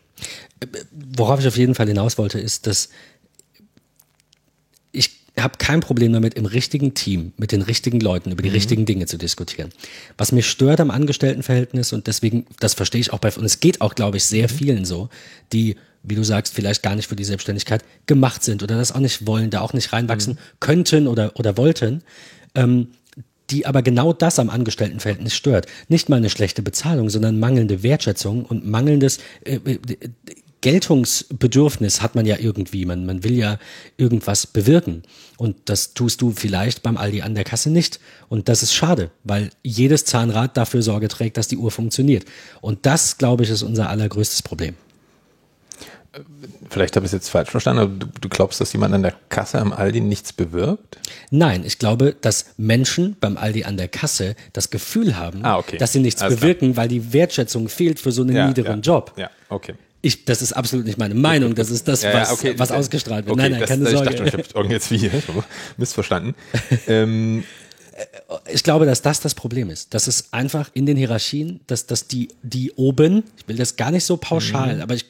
Worauf 0.92 1.40
ich 1.40 1.48
auf 1.48 1.58
jeden 1.58 1.76
Fall 1.76 1.88
hinaus 1.88 2.18
wollte, 2.18 2.40
ist, 2.40 2.66
dass 2.66 2.90
ich 4.92 5.22
habe 5.40 5.60
kein 5.60 5.82
Problem 5.82 6.14
damit, 6.14 6.34
im 6.34 6.48
richtigen 6.48 6.96
Team, 6.96 7.34
mit 7.38 7.52
den 7.52 7.62
richtigen 7.62 8.00
Leuten 8.00 8.32
über 8.32 8.42
die 8.42 8.50
mhm. 8.50 8.56
richtigen 8.56 8.86
Dinge 8.88 9.06
zu 9.06 9.18
diskutieren. 9.18 9.70
Was 10.18 10.32
mich 10.32 10.50
stört 10.50 10.80
am 10.80 10.90
Angestelltenverhältnis 10.90 11.94
und 11.94 12.08
deswegen, 12.08 12.48
das 12.60 12.74
verstehe 12.74 13.02
ich 13.02 13.14
auch 13.14 13.20
bei, 13.20 13.32
und 13.32 13.46
es 13.46 13.60
geht 13.60 13.82
auch, 13.82 13.94
glaube 13.94 14.18
ich, 14.18 14.24
sehr 14.24 14.50
mhm. 14.50 14.56
vielen 14.56 14.86
so, 14.86 15.10
die 15.54 15.76
wie 16.08 16.16
du 16.16 16.24
sagst, 16.24 16.54
vielleicht 16.54 16.84
gar 16.84 16.96
nicht 16.96 17.08
für 17.08 17.16
die 17.16 17.24
Selbstständigkeit 17.24 17.84
gemacht 18.06 18.44
sind 18.44 18.64
oder 18.64 18.78
das 18.78 18.92
auch 18.92 19.00
nicht 19.00 19.28
wollen, 19.28 19.50
da 19.50 19.62
auch 19.62 19.74
nicht 19.74 19.94
reinwachsen 19.94 20.34
mhm. 20.34 20.60
könnten 20.60 21.08
oder, 21.08 21.32
oder 21.36 21.58
wollten, 21.58 22.02
ähm, 22.56 22.88
die 23.50 23.66
aber 23.66 23.82
genau 23.82 24.14
das 24.14 24.40
am 24.40 24.50
Angestelltenverhältnis 24.50 25.36
stört. 25.36 25.68
Nicht 25.88 26.10
mal 26.10 26.18
eine 26.18 26.30
schlechte 26.30 26.62
Bezahlung, 26.62 27.10
sondern 27.10 27.40
mangelnde 27.40 27.84
Wertschätzung 27.84 28.46
und 28.46 28.66
mangelndes 28.66 29.20
äh, 29.44 29.56
äh 29.56 29.80
Geltungsbedürfnis 30.62 32.02
hat 32.02 32.16
man 32.16 32.26
ja 32.26 32.38
irgendwie. 32.40 32.86
Man, 32.86 33.06
man 33.06 33.24
will 33.24 33.38
ja 33.38 33.60
irgendwas 33.96 34.48
bewirken. 34.48 35.04
Und 35.38 35.56
das 35.66 35.94
tust 35.94 36.20
du 36.22 36.32
vielleicht 36.32 36.82
beim 36.82 36.98
Aldi 36.98 37.22
an 37.22 37.36
der 37.36 37.44
Kasse 37.44 37.70
nicht. 37.70 38.00
Und 38.28 38.50
das 38.50 38.64
ist 38.64 38.74
schade, 38.74 39.12
weil 39.24 39.52
jedes 39.64 40.06
Zahnrad 40.06 40.58
dafür 40.58 40.82
Sorge 40.82 41.10
trägt, 41.10 41.38
dass 41.38 41.48
die 41.48 41.58
Uhr 41.58 41.70
funktioniert. 41.70 42.26
Und 42.60 42.88
das, 42.88 43.20
glaube 43.20 43.44
ich, 43.44 43.52
ist 43.52 43.62
unser 43.62 43.90
allergrößtes 43.90 44.42
Problem 44.42 44.74
vielleicht 46.70 46.96
habe 46.96 47.06
ich 47.06 47.10
es 47.10 47.14
jetzt 47.14 47.30
falsch 47.30 47.50
verstanden, 47.50 47.82
aber 47.82 47.92
du, 47.94 48.08
du, 48.22 48.30
glaubst, 48.30 48.62
dass 48.62 48.74
jemand 48.74 48.94
an 48.94 49.04
der 49.04 49.14
Kasse 49.30 49.60
am 49.60 49.74
Aldi 49.74 50.02
nichts 50.02 50.34
bewirkt? 50.34 50.98
Nein, 51.32 51.64
ich 51.66 51.80
glaube, 51.80 52.16
dass 52.20 52.46
Menschen 52.58 53.16
beim 53.20 53.38
Aldi 53.38 53.64
an 53.64 53.78
der 53.78 53.88
Kasse 53.88 54.36
das 54.54 54.70
Gefühl 54.70 55.18
haben, 55.18 55.44
ah, 55.44 55.58
okay. 55.58 55.78
dass 55.78 55.94
sie 55.94 56.00
nichts 56.00 56.22
Alles 56.22 56.40
bewirken, 56.40 56.74
klar. 56.74 56.84
weil 56.84 56.90
die 56.90 57.14
Wertschätzung 57.14 57.70
fehlt 57.70 58.00
für 58.00 58.12
so 58.12 58.22
einen 58.22 58.36
ja, 58.36 58.48
niederen 58.48 58.82
ja, 58.82 58.94
Job. 58.94 59.14
Ja, 59.18 59.30
okay. 59.50 59.74
Ich, 60.02 60.26
das 60.26 60.42
ist 60.42 60.54
absolut 60.54 60.86
nicht 60.86 60.98
meine 60.98 61.16
Meinung, 61.16 61.56
das 61.56 61.72
ist 61.72 61.88
das, 61.88 62.04
was, 62.04 62.32
okay, 62.32 62.54
was 62.58 62.72
ausgestrahlt 62.72 63.26
wird. 63.26 63.34
Okay, 63.34 63.50
nein, 63.50 63.52
nein, 63.52 63.62
das, 63.62 63.70
keine 63.70 63.84
das, 63.84 63.94
Sorge. 63.94 64.10
Ich 64.12 64.32
dachte 64.32 64.44
schon, 64.52 64.70
jetzt 64.70 64.92
wie, 64.92 65.10
missverstanden. 65.78 66.36
ähm, 66.88 67.44
ich 68.52 68.64
glaube, 68.64 68.86
dass 68.86 69.02
das 69.02 69.20
das 69.20 69.34
Problem 69.34 69.70
ist. 69.70 69.94
Dass 69.94 70.08
es 70.08 70.32
einfach 70.32 70.70
in 70.74 70.86
den 70.86 70.98
Hierarchien, 70.98 71.62
dass, 71.68 71.88
dass 71.88 72.08
die, 72.08 72.30
die 72.44 72.72
oben, 72.74 73.24
ich 73.38 73.48
will 73.48 73.56
das 73.56 73.76
gar 73.76 73.92
nicht 73.92 74.06
so 74.06 74.18
pauschal, 74.18 74.76
mhm. 74.76 74.82
aber 74.82 74.94
ich 74.94 75.06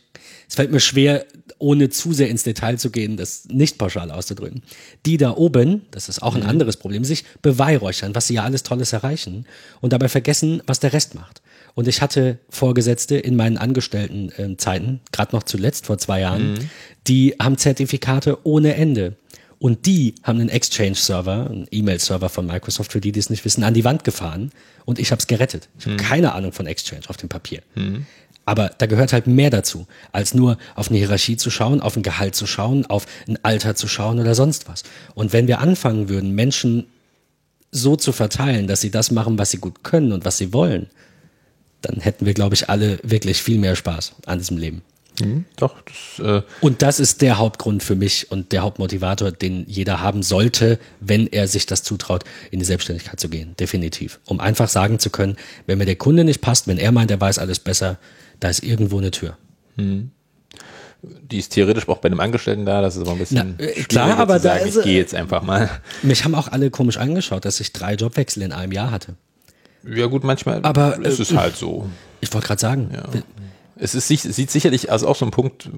es 0.47 0.55
fällt 0.55 0.71
mir 0.71 0.79
schwer, 0.79 1.25
ohne 1.59 1.89
zu 1.89 2.13
sehr 2.13 2.29
ins 2.29 2.43
Detail 2.43 2.77
zu 2.77 2.89
gehen, 2.89 3.17
das 3.17 3.45
nicht 3.49 3.77
pauschal 3.77 4.11
auszudrücken. 4.11 4.61
Die 5.05 5.17
da 5.17 5.31
oben, 5.31 5.85
das 5.91 6.07
ist 6.07 6.21
auch 6.21 6.35
ein 6.35 6.43
mhm. 6.43 6.49
anderes 6.49 6.77
Problem, 6.77 7.03
sich 7.03 7.25
beweihräuchern, 7.41 8.15
was 8.15 8.27
sie 8.27 8.35
ja 8.35 8.43
alles 8.43 8.63
Tolles 8.63 8.93
erreichen 8.93 9.45
und 9.81 9.93
dabei 9.93 10.07
vergessen, 10.07 10.61
was 10.65 10.79
der 10.79 10.93
Rest 10.93 11.15
macht. 11.15 11.41
Und 11.75 11.87
ich 11.87 12.01
hatte 12.01 12.39
Vorgesetzte 12.49 13.17
in 13.17 13.35
meinen 13.35 13.57
Angestelltenzeiten, 13.57 14.95
äh, 14.95 15.09
gerade 15.11 15.35
noch 15.35 15.43
zuletzt 15.43 15.85
vor 15.85 15.97
zwei 15.97 16.21
Jahren, 16.21 16.53
mhm. 16.53 16.69
die 17.07 17.35
haben 17.39 17.57
Zertifikate 17.57 18.39
ohne 18.45 18.75
Ende. 18.75 19.15
Und 19.59 19.87
die 19.87 20.13
haben 20.21 20.39
einen 20.39 20.49
Exchange-Server, 20.49 21.49
einen 21.49 21.67
E-Mail-Server 21.71 22.29
von 22.29 22.45
Microsoft, 22.45 22.91
für 22.91 23.01
die, 23.01 23.11
die 23.11 23.19
es 23.19 23.31
nicht 23.31 23.43
wissen, 23.43 23.63
an 23.63 23.73
die 23.73 23.83
Wand 23.83 24.03
gefahren 24.03 24.51
und 24.85 24.99
ich 24.99 25.11
habe 25.11 25.19
es 25.19 25.27
gerettet. 25.27 25.67
Ich 25.79 25.85
habe 25.85 25.95
mhm. 25.95 25.97
keine 25.97 26.33
Ahnung 26.33 26.51
von 26.51 26.67
Exchange 26.67 27.03
auf 27.07 27.17
dem 27.17 27.27
Papier. 27.27 27.61
Mhm. 27.75 28.05
Aber 28.47 28.71
da 28.77 28.85
gehört 28.85 29.11
halt 29.11 29.27
mehr 29.27 29.49
dazu, 29.49 29.87
als 30.13 30.33
nur 30.33 30.57
auf 30.75 30.87
eine 30.87 30.97
Hierarchie 30.97 31.35
zu 31.35 31.49
schauen, 31.49 31.81
auf 31.81 31.97
ein 31.97 32.01
Gehalt 32.01 32.33
zu 32.33 32.47
schauen, 32.47 32.85
auf 32.85 33.05
ein 33.27 33.37
Alter 33.43 33.75
zu 33.75 33.89
schauen 33.89 34.21
oder 34.21 34.35
sonst 34.35 34.69
was. 34.69 34.83
Und 35.15 35.33
wenn 35.33 35.47
wir 35.49 35.59
anfangen 35.59 36.07
würden, 36.07 36.33
Menschen 36.33 36.87
so 37.71 37.97
zu 37.97 38.13
verteilen, 38.13 38.67
dass 38.67 38.79
sie 38.79 38.89
das 38.89 39.11
machen, 39.11 39.37
was 39.37 39.51
sie 39.51 39.57
gut 39.57 39.83
können 39.83 40.13
und 40.13 40.23
was 40.23 40.37
sie 40.37 40.53
wollen, 40.53 40.87
dann 41.81 41.99
hätten 41.99 42.25
wir, 42.25 42.33
glaube 42.33 42.55
ich, 42.55 42.69
alle 42.69 42.99
wirklich 43.03 43.43
viel 43.43 43.59
mehr 43.59 43.75
Spaß 43.75 44.13
an 44.25 44.37
diesem 44.39 44.57
Leben. 44.57 44.81
Mhm, 45.19 45.43
doch. 45.57 45.75
Das, 45.81 46.25
äh 46.25 46.41
und 46.61 46.81
das 46.81 47.01
ist 47.01 47.21
der 47.21 47.39
Hauptgrund 47.39 47.83
für 47.83 47.95
mich 47.95 48.31
und 48.31 48.53
der 48.53 48.61
Hauptmotivator, 48.61 49.33
den 49.33 49.65
jeder 49.67 49.99
haben 49.99 50.23
sollte, 50.23 50.79
wenn 51.01 51.27
er 51.27 51.49
sich 51.49 51.65
das 51.65 51.83
zutraut, 51.83 52.23
in 52.49 52.59
die 52.59 52.65
Selbstständigkeit 52.65 53.19
zu 53.19 53.27
gehen. 53.27 53.55
Definitiv. 53.59 54.21
Um 54.25 54.39
einfach 54.39 54.69
sagen 54.69 54.99
zu 54.99 55.09
können, 55.09 55.35
wenn 55.65 55.79
mir 55.79 55.85
der 55.85 55.97
Kunde 55.97 56.23
nicht 56.23 56.39
passt, 56.39 56.67
wenn 56.67 56.77
er 56.77 56.93
meint, 56.93 57.11
er 57.11 57.19
weiß 57.19 57.39
alles 57.39 57.59
besser, 57.59 57.97
da 58.39 58.49
ist 58.49 58.63
irgendwo 58.63 58.97
eine 58.97 59.11
Tür. 59.11 59.37
Mhm. 59.75 60.11
Die 61.03 61.37
ist 61.37 61.49
theoretisch 61.49 61.87
auch 61.87 61.99
bei 61.99 62.07
einem 62.07 62.19
Angestellten 62.19 62.65
da, 62.65 62.81
das 62.81 62.95
ist 62.95 63.03
aber 63.03 63.11
ein 63.11 63.19
bisschen 63.19 63.55
Na, 63.57 63.63
äh, 63.63 63.83
klar, 63.83 64.17
aber 64.17 64.39
sagen, 64.39 64.59
da 64.61 64.65
ist, 64.65 64.77
ich 64.77 64.83
gehe 64.83 64.97
jetzt 64.97 65.13
einfach 65.13 65.43
mal. 65.43 65.69
Mich 66.01 66.23
haben 66.23 66.33
auch 66.35 66.47
alle 66.47 66.71
komisch 66.71 66.97
angeschaut, 66.97 67.45
dass 67.45 67.59
ich 67.59 67.71
drei 67.71 67.93
Jobwechsel 67.93 68.41
in 68.41 68.51
einem 68.51 68.71
Jahr 68.71 68.91
hatte. 68.91 69.15
Ja 69.87 70.07
gut, 70.07 70.23
manchmal 70.23 70.59
aber, 70.63 70.97
ist 71.05 71.19
es 71.19 71.31
äh, 71.31 71.37
halt 71.37 71.55
so. 71.55 71.87
Ich 72.19 72.33
wollte 72.33 72.47
gerade 72.47 72.59
sagen, 72.59 72.89
ja. 72.93 73.03
Es 73.79 73.93
ist, 73.93 74.07
sieht 74.07 74.49
sicherlich 74.49 74.91
also 74.91 75.07
auch 75.07 75.15
so 75.15 75.23
ein 75.25 75.31
Punkt, 75.31 75.69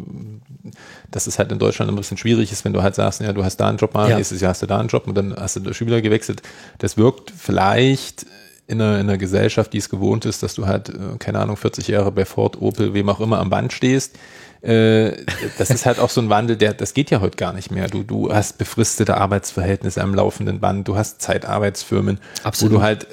dass 1.12 1.28
es 1.28 1.38
halt 1.38 1.52
in 1.52 1.60
Deutschland 1.60 1.92
ein 1.92 1.96
bisschen 1.96 2.16
schwierig 2.16 2.52
ist, 2.52 2.64
wenn 2.64 2.72
du 2.72 2.82
halt 2.82 2.96
sagst, 2.96 3.20
ja, 3.20 3.34
du 3.34 3.44
hast 3.44 3.58
da 3.58 3.68
einen 3.68 3.78
Job 3.78 3.94
mal, 3.94 4.10
ja. 4.10 4.16
nächstes 4.16 4.40
Jahr 4.40 4.52
hast 4.52 4.62
du 4.62 4.68
da 4.68 4.80
einen 4.80 4.88
Job 4.88 5.06
und 5.08 5.16
dann 5.16 5.36
hast 5.36 5.58
du 5.58 5.74
schon 5.74 5.88
wieder 5.88 6.02
gewechselt. 6.02 6.42
Das 6.78 6.96
wirkt 6.96 7.34
vielleicht 7.38 8.26
in 8.70 8.80
einer, 8.80 9.00
in 9.00 9.10
einer 9.10 9.18
Gesellschaft, 9.18 9.74
die 9.74 9.80
es 9.80 9.90
gewohnt 9.90 10.26
ist, 10.26 10.44
dass 10.44 10.54
du 10.54 10.68
halt, 10.68 10.90
äh, 10.90 11.18
keine 11.18 11.40
Ahnung, 11.40 11.58
40 11.58 11.88
Jahre 11.88 12.12
bei 12.12 12.24
Ford, 12.24 12.62
Opel, 12.62 12.94
wem 12.94 13.10
auch 13.10 13.20
immer 13.20 13.40
am 13.40 13.50
Band 13.50 13.74
stehst. 13.74 14.16
Äh, 14.62 15.14
das 15.58 15.72
ist 15.72 15.88
halt 15.88 16.00
auch 16.00 16.12
so 16.12 16.22
ein 16.22 16.30
Wandel, 16.30 16.56
der, 16.56 16.74
das 16.76 16.94
geht 16.94 17.10
ja 17.10 17.20
heute 17.20 17.38
gar 17.38 17.52
nicht 17.52 17.72
mehr. 17.72 17.88
Du, 17.88 18.04
du 18.04 18.32
hast 18.32 18.60
befristete 18.60 19.18
Arbeitsverhältnisse 19.18 20.02
am 20.02 20.14
laufenden 20.14 20.60
Band, 20.60 20.88
du 20.88 20.96
hast 20.96 21.20
Zeitarbeitsfirmen, 21.20 22.20
Absolut. 22.44 22.74
wo 22.74 22.78
du 22.78 22.84
halt 22.84 23.08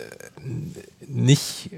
nicht 1.09 1.71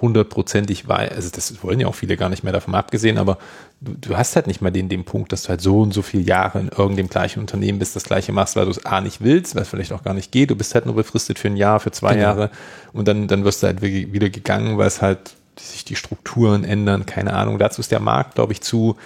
hundertprozentig 0.00 0.86
weiß, 0.86 1.12
also 1.12 1.30
das 1.30 1.62
wollen 1.62 1.80
ja 1.80 1.86
auch 1.86 1.94
viele 1.94 2.16
gar 2.16 2.28
nicht 2.28 2.44
mehr 2.44 2.52
davon 2.52 2.74
abgesehen, 2.74 3.18
aber 3.18 3.38
du, 3.80 3.94
du 3.94 4.16
hast 4.16 4.36
halt 4.36 4.46
nicht 4.46 4.60
mal 4.60 4.70
den, 4.70 4.88
den 4.88 5.04
Punkt, 5.04 5.32
dass 5.32 5.44
du 5.44 5.48
halt 5.48 5.60
so 5.60 5.80
und 5.80 5.92
so 5.92 6.02
viele 6.02 6.22
Jahre 6.22 6.60
in 6.60 6.68
irgendeinem 6.68 7.08
gleichen 7.08 7.40
Unternehmen 7.40 7.78
bist, 7.78 7.96
das 7.96 8.04
gleiche 8.04 8.32
machst, 8.32 8.56
weil 8.56 8.66
du 8.66 8.70
es 8.70 8.84
A 8.84 9.00
nicht 9.00 9.22
willst, 9.22 9.54
weil 9.54 9.62
es 9.62 9.68
vielleicht 9.68 9.92
auch 9.92 10.02
gar 10.02 10.14
nicht 10.14 10.32
geht, 10.32 10.50
du 10.50 10.56
bist 10.56 10.74
halt 10.74 10.86
nur 10.86 10.94
befristet 10.94 11.38
für 11.38 11.48
ein 11.48 11.56
Jahr, 11.56 11.80
für 11.80 11.90
zwei 11.90 12.14
genau. 12.14 12.22
Jahre 12.24 12.50
und 12.92 13.08
dann, 13.08 13.28
dann 13.28 13.44
wirst 13.44 13.62
du 13.62 13.66
halt 13.66 13.82
wieder 13.82 14.30
gegangen, 14.30 14.78
weil 14.78 14.88
es 14.88 15.02
halt 15.02 15.34
sich 15.58 15.84
die 15.84 15.96
Strukturen 15.96 16.64
ändern, 16.64 17.06
keine 17.06 17.32
Ahnung. 17.32 17.58
Dazu 17.58 17.80
ist 17.80 17.90
der 17.90 18.00
Markt, 18.00 18.34
glaube 18.34 18.52
ich, 18.52 18.60
zu 18.60 18.96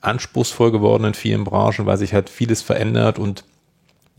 anspruchsvoll 0.00 0.70
geworden 0.70 1.04
in 1.04 1.14
vielen 1.14 1.42
Branchen, 1.42 1.86
weil 1.86 1.96
sich 1.96 2.14
halt 2.14 2.30
vieles 2.30 2.62
verändert 2.62 3.18
und 3.18 3.44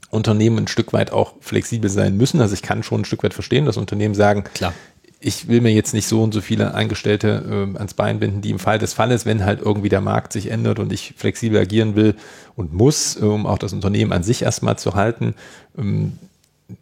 Unternehmen 0.09 0.59
ein 0.59 0.67
Stück 0.67 0.91
weit 0.91 1.11
auch 1.11 1.35
flexibel 1.39 1.89
sein 1.89 2.17
müssen. 2.17 2.41
Also 2.41 2.53
ich 2.53 2.61
kann 2.61 2.83
schon 2.83 3.01
ein 3.01 3.05
Stück 3.05 3.23
weit 3.23 3.33
verstehen, 3.33 3.65
dass 3.65 3.77
Unternehmen 3.77 4.15
sagen, 4.15 4.43
Klar 4.53 4.73
ich 5.19 5.47
will 5.47 5.61
mir 5.61 5.73
jetzt 5.73 5.93
nicht 5.93 6.07
so 6.07 6.21
und 6.21 6.33
so 6.33 6.41
viele 6.41 6.73
Angestellte 6.73 7.43
äh, 7.73 7.77
ans 7.77 7.93
Bein 7.93 8.19
binden, 8.19 8.41
die 8.41 8.51
im 8.51 8.59
Fall 8.59 8.77
des 8.77 8.93
Falles, 8.93 9.25
wenn 9.25 9.43
halt 9.43 9.61
irgendwie 9.61 9.89
der 9.89 10.01
Markt 10.01 10.31
sich 10.31 10.51
ändert 10.51 10.79
und 10.79 10.93
ich 10.93 11.15
flexibel 11.17 11.59
agieren 11.59 11.95
will 11.95 12.15
und 12.55 12.73
muss, 12.73 13.19
äh, 13.19 13.25
um 13.25 13.45
auch 13.45 13.57
das 13.57 13.73
Unternehmen 13.73 14.11
an 14.11 14.23
sich 14.23 14.43
erstmal 14.43 14.77
zu 14.77 14.93
halten, 14.93 15.33
ähm, 15.77 16.19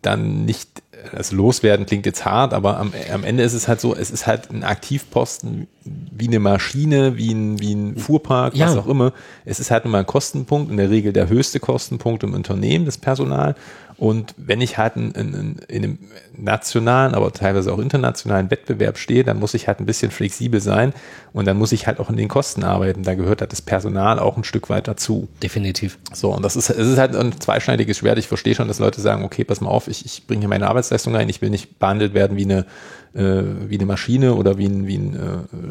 dann 0.01 0.45
nicht 0.45 0.81
das 1.15 1.31
Loswerden 1.31 1.85
klingt 1.85 2.05
jetzt 2.05 2.25
hart, 2.25 2.53
aber 2.53 2.77
am, 2.79 2.93
am 3.13 3.23
Ende 3.23 3.43
ist 3.43 3.53
es 3.53 3.67
halt 3.67 3.81
so, 3.81 3.95
es 3.95 4.11
ist 4.11 4.27
halt 4.27 4.49
ein 4.51 4.63
Aktivposten 4.63 5.67
wie 5.83 6.27
eine 6.27 6.39
Maschine, 6.39 7.17
wie 7.17 7.31
ein, 7.31 7.59
wie 7.59 7.73
ein 7.73 7.97
Fuhrpark, 7.97 8.55
ja. 8.55 8.67
was 8.67 8.77
auch 8.77 8.87
immer. 8.87 9.13
Es 9.45 9.59
ist 9.59 9.71
halt 9.71 9.85
nur 9.85 9.91
mal 9.91 9.99
ein 9.99 10.05
Kostenpunkt, 10.05 10.71
in 10.71 10.77
der 10.77 10.89
Regel 10.89 11.13
der 11.13 11.29
höchste 11.29 11.59
Kostenpunkt 11.59 12.23
im 12.23 12.33
Unternehmen, 12.33 12.85
das 12.85 12.97
Personal. 12.97 13.55
Und 13.97 14.33
wenn 14.37 14.59
ich 14.59 14.77
halt 14.77 14.97
in, 14.97 15.11
in, 15.11 15.55
in 15.69 15.83
einem 15.83 15.99
nationalen, 16.35 17.15
aber 17.15 17.31
teilweise 17.31 17.71
auch 17.71 17.79
internationalen 17.79 18.51
Wettbewerb 18.51 18.97
stehe, 18.97 19.23
dann 19.23 19.39
muss 19.39 19.53
ich 19.53 19.67
halt 19.67 19.79
ein 19.79 19.85
bisschen 19.85 20.11
flexibel 20.11 20.59
sein 20.59 20.93
und 21.31 21.45
dann 21.45 21.57
muss 21.57 21.71
ich 21.71 21.87
halt 21.87 21.99
auch 21.99 22.09
in 22.09 22.17
den 22.17 22.27
Kosten 22.27 22.63
arbeiten. 22.63 23.03
Da 23.03 23.15
gehört 23.15 23.39
halt 23.39 23.53
das 23.53 23.61
Personal 23.61 24.19
auch 24.19 24.35
ein 24.35 24.43
Stück 24.43 24.69
weit 24.69 24.89
dazu. 24.89 25.29
Definitiv. 25.41 25.97
So, 26.13 26.33
und 26.33 26.43
das 26.43 26.57
ist, 26.57 26.69
es 26.69 26.87
ist 26.87 26.97
halt 26.97 27.15
ein 27.15 27.39
zweischneidiges 27.39 27.99
Schwert. 27.99 28.17
Ich 28.17 28.27
verstehe 28.27 28.53
schon, 28.53 28.67
dass 28.67 28.79
Leute 28.79 28.99
sagen, 28.99 29.23
okay, 29.23 29.45
pass 29.45 29.61
mal 29.61 29.69
auf, 29.69 29.87
ich, 29.87 30.05
ich 30.05 30.27
bringe 30.27 30.41
hier 30.41 30.49
meine 30.49 30.67
Arbeitsleistung 30.85 31.15
ein, 31.15 31.29
ich 31.29 31.41
will 31.41 31.49
nicht 31.49 31.79
behandelt 31.79 32.13
werden 32.13 32.37
wie 32.37 32.43
eine, 32.43 32.65
äh, 33.13 33.69
wie 33.69 33.75
eine 33.75 33.85
Maschine 33.85 34.35
oder 34.35 34.57
wie 34.57 34.65
ein, 34.65 34.87
wie 34.87 34.97
ein 34.97 35.15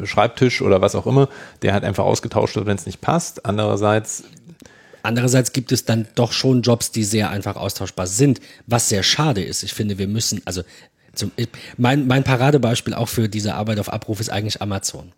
äh, 0.01 0.05
Schreibtisch 0.05 0.61
oder 0.61 0.81
was 0.81 0.95
auch 0.95 1.07
immer, 1.07 1.29
der 1.61 1.73
halt 1.73 1.83
einfach 1.83 2.05
ausgetauscht 2.05 2.55
wird, 2.55 2.65
wenn 2.65 2.75
es 2.75 2.85
nicht 2.85 3.01
passt. 3.01 3.45
Andererseits 3.45 4.23
Andererseits 5.03 5.53
gibt 5.53 5.71
es 5.71 5.85
dann 5.85 6.07
doch 6.15 6.31
schon 6.31 6.63
Jobs, 6.63 6.89
die 6.89 7.03
sehr 7.03 7.29
einfach 7.29 7.57
austauschbar 7.57 8.07
sind, 8.07 8.41
was 8.65 8.89
sehr 8.89 9.03
schade 9.03 9.43
ist. 9.43 9.61
Ich 9.61 9.71
finde, 9.71 9.99
wir 9.99 10.07
müssen, 10.07 10.41
also 10.45 10.63
zum, 11.13 11.31
mein, 11.77 12.07
mein 12.07 12.23
Paradebeispiel 12.23 12.95
auch 12.95 13.07
für 13.07 13.29
diese 13.29 13.53
Arbeit 13.53 13.77
auf 13.77 13.93
Abruf 13.93 14.19
ist 14.19 14.29
eigentlich 14.29 14.63
Amazon. 14.63 15.11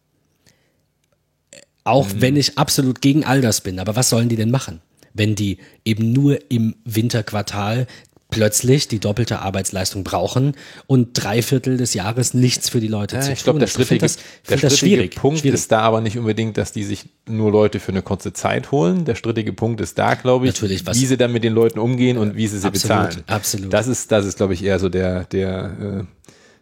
Auch 1.86 2.10
mhm. 2.10 2.22
wenn 2.22 2.36
ich 2.36 2.58
absolut 2.58 3.02
gegen 3.02 3.24
all 3.24 3.40
das 3.40 3.62
bin, 3.62 3.80
aber 3.80 3.96
was 3.96 4.10
sollen 4.10 4.28
die 4.28 4.36
denn 4.36 4.52
machen? 4.52 4.82
Wenn 5.14 5.36
die 5.36 5.58
eben 5.86 6.12
nur 6.12 6.52
im 6.52 6.76
Winterquartal 6.84 7.88
plötzlich 8.30 8.88
die 8.88 9.00
doppelte 9.00 9.40
Arbeitsleistung 9.40 10.04
brauchen 10.04 10.54
und 10.86 11.10
drei 11.14 11.42
Viertel 11.42 11.78
des 11.78 11.94
Jahres 11.94 12.34
nichts 12.34 12.70
für 12.70 12.82
die 12.82 12.88
Leute 12.88 13.16
ja, 13.16 13.22
zu 13.22 13.32
ich 13.32 13.44
glaube, 13.44 13.60
der 13.60 13.68
strittige, 13.68 14.02
das, 14.02 14.18
der 14.50 14.58
strittige 14.58 15.08
Punkt 15.16 15.40
schwierig. 15.40 15.56
ist 15.56 15.72
da 15.72 15.80
aber 15.82 16.02
nicht 16.02 16.18
unbedingt, 16.18 16.58
dass 16.58 16.74
die 16.74 16.84
sich 16.84 17.06
nur 17.26 17.52
Leute 17.52 17.80
für 17.80 17.92
eine 17.92 18.02
kurze 18.02 18.34
Zeit 18.34 18.72
holen. 18.72 19.06
Der 19.06 19.16
strittige 19.16 19.54
Punkt 19.54 19.80
ist 19.80 19.98
da, 19.98 20.16
glaube 20.16 20.48
ich, 20.48 20.54
Natürlich, 20.54 20.86
wie 20.86 21.06
sie 21.06 21.18
dann 21.18 21.32
mit 21.32 21.44
den 21.44 21.54
Leuten 21.54 21.80
umgehen 21.80 22.18
und 22.18 22.36
wie 22.36 22.48
sie 22.48 22.60
sie 22.60 22.68
absolut, 22.68 23.10
bezahlen. 23.10 23.24
Absolut. 23.28 23.74
Das 23.74 23.88
ist, 23.88 24.12
das 24.12 24.26
ist, 24.26 24.38
glaube 24.38 24.54
ich, 24.54 24.64
eher 24.64 24.80
so 24.80 24.90
der, 24.90 25.24
der, 25.26 26.02
äh, 26.02 26.04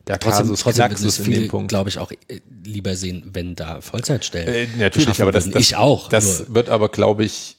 der 0.06 0.20
trotzdem, 0.20 0.46
Kasus 0.46 0.60
trotzdem 0.60 0.86
Knaxus 0.86 1.20
in 1.20 1.32
dem 1.32 1.48
Punkt. 1.48 1.70
glaube 1.70 1.90
ich, 1.90 1.98
auch 1.98 2.12
äh, 2.12 2.42
lieber 2.64 2.96
sehen, 2.96 3.32
wenn 3.34 3.56
da 3.56 3.82
Vollzeitstellen. 3.82 4.54
Äh, 4.54 4.68
natürlich, 4.78 5.20
aber 5.20 5.32
das, 5.32 5.50
das, 5.50 5.62
ich 5.62 5.76
auch. 5.76 6.10
Das 6.10 6.54
wird 6.54 6.70
aber, 6.70 6.90
glaube 6.90 7.26
ich, 7.26 7.58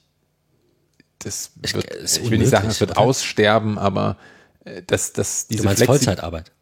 das 1.26 1.50
wird, 1.74 1.86
ich, 2.04 2.22
ich 2.22 2.30
will 2.30 2.38
nicht 2.38 2.50
sagen, 2.50 2.68
es 2.68 2.80
wird 2.80 2.92
oder? 2.92 3.00
aussterben, 3.00 3.78
aber 3.78 4.16
äh, 4.64 4.82
dass, 4.86 5.12
dass 5.12 5.48
diese 5.48 5.62
du 5.62 5.66
meinst 5.66 5.82
Flexi 5.82 6.04
Vollzeitarbeit? 6.04 6.52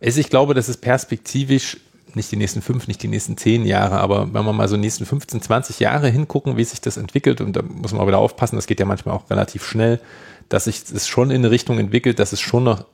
Also 0.00 0.20
ich 0.20 0.30
glaube, 0.30 0.54
dass 0.54 0.68
es 0.68 0.76
perspektivisch 0.76 1.78
nicht 2.14 2.30
die 2.30 2.36
nächsten 2.36 2.62
fünf, 2.62 2.88
nicht 2.88 3.02
die 3.02 3.08
nächsten 3.08 3.36
zehn 3.36 3.64
Jahre, 3.64 3.98
aber 3.98 4.32
wenn 4.34 4.44
wir 4.44 4.52
mal 4.52 4.68
so 4.68 4.76
die 4.76 4.82
nächsten 4.82 5.06
15, 5.06 5.40
20 5.40 5.80
Jahre 5.80 6.08
hingucken, 6.08 6.56
wie 6.56 6.64
sich 6.64 6.80
das 6.80 6.96
entwickelt, 6.96 7.40
und 7.40 7.54
da 7.54 7.62
muss 7.62 7.92
man 7.92 8.02
auch 8.02 8.06
wieder 8.06 8.18
aufpassen, 8.18 8.56
das 8.56 8.66
geht 8.66 8.80
ja 8.80 8.86
manchmal 8.86 9.14
auch 9.14 9.30
relativ 9.30 9.64
schnell, 9.64 10.00
dass 10.48 10.64
sich 10.64 10.82
es 10.92 11.08
schon 11.08 11.30
in 11.30 11.38
eine 11.38 11.50
Richtung 11.50 11.78
entwickelt, 11.78 12.18
dass 12.18 12.32
es 12.32 12.40
schon 12.40 12.64
noch 12.64 12.84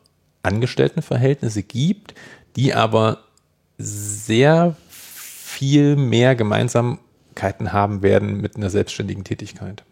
Angestelltenverhältnisse 0.43 1.63
gibt, 1.63 2.15
die 2.55 2.75
aber 2.75 3.25
sehr 3.77 4.77
viel 4.99 5.97
mehr 5.97 6.37
Gemeinsamkeiten 7.39 7.73
haben 7.73 8.03
werden 8.03 8.41
mit 8.41 8.57
einer 8.57 8.71
selbstständigen 8.71 9.25
Tätigkeit 9.25 9.85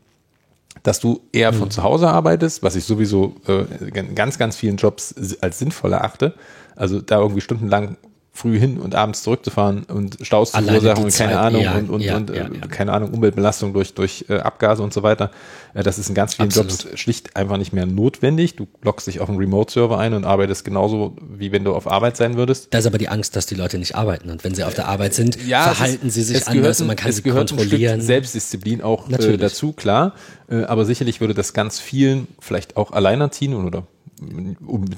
dass 0.83 1.01
du 1.01 1.23
eher 1.33 1.55
von 1.55 1.69
mhm. 1.69 1.71
zu 1.71 1.83
Hause 1.83 2.09
arbeitest, 2.09 2.63
was 2.63 2.77
ich 2.77 2.85
sowieso 2.85 3.35
äh, 3.49 3.65
in 3.99 4.15
ganz, 4.15 4.37
ganz 4.37 4.57
vielen 4.57 4.77
Jobs 4.77 5.15
als 5.41 5.59
sinnvoll 5.59 5.95
erachte. 5.95 6.35
Also 6.77 7.01
da 7.01 7.19
irgendwie 7.19 7.41
stundenlang 7.41 7.97
früh 8.37 8.59
hin 8.59 8.79
und 8.79 8.95
abends 8.95 9.23
zurückzufahren 9.23 9.85
und 9.85 10.19
Staus 10.21 10.53
zu 10.53 10.63
verursachen 10.63 11.05
und 11.05 11.15
keine 11.15 11.39
Ahnung 11.39 11.63
ja, 11.63 11.75
und, 11.75 11.91
und, 11.91 12.01
ja, 12.01 12.17
und 12.17 12.31
ja, 12.31 12.47
äh, 12.47 12.69
keine 12.69 12.93
Ahnung, 12.93 13.13
Umweltbelastung 13.13 13.73
durch, 13.73 13.95
durch 13.95 14.27
äh, 14.29 14.39
Abgase 14.39 14.83
und 14.83 14.93
so 14.93 15.03
weiter. 15.03 15.31
Äh, 15.75 15.83
das 15.83 15.99
ist 15.99 16.09
in 16.09 16.15
ganz 16.15 16.35
vielen 16.35 16.49
Absolut. 16.49 16.71
Jobs 16.71 17.01
schlicht 17.01 17.35
einfach 17.37 17.57
nicht 17.57 17.73
mehr 17.73 17.87
notwendig. 17.87 18.57
Du 18.57 18.69
loggst 18.83 19.07
dich 19.07 19.21
auf 19.21 19.29
einen 19.29 19.39
Remote-Server 19.39 19.99
ein 19.99 20.13
und 20.13 20.25
arbeitest 20.25 20.65
genauso, 20.65 21.17
wie 21.37 21.51
wenn 21.51 21.65
du 21.65 21.75
auf 21.75 21.91
Arbeit 21.91 22.17
sein 22.17 22.37
würdest. 22.37 22.73
Da 22.73 22.79
ist 22.79 22.87
aber 22.87 22.99
die 22.99 23.09
Angst, 23.09 23.37
dass 23.37 23.47
die 23.47 23.55
Leute 23.55 23.79
nicht 23.79 23.95
arbeiten 23.95 24.31
und 24.31 24.45
wenn 24.45 24.55
sie 24.55 24.65
auf 24.65 24.75
der 24.75 24.89
Arbeit 24.89 25.15
sind, 25.15 25.37
verhalten 25.37 26.09
ist, 26.09 26.15
sie 26.15 26.23
sich 26.23 26.47
anders 26.47 26.81
und 26.81 26.87
man 26.87 26.97
kann 26.97 27.13
sie 27.13 27.23
kontrollieren. 27.23 28.01
Selbstdisziplin 28.01 28.83
auch 28.83 29.09
äh, 29.09 29.37
dazu, 29.39 29.73
klar. 29.73 30.15
Äh, 30.49 30.65
aber 30.65 30.85
sicherlich 30.85 31.21
würde 31.21 31.35
das 31.35 31.55
ganz 31.55 31.81
vielen, 31.81 32.29
vielleicht 32.39 32.77
auch 32.77 32.93
Alleinerziehenden 32.93 33.65
oder 33.65 33.87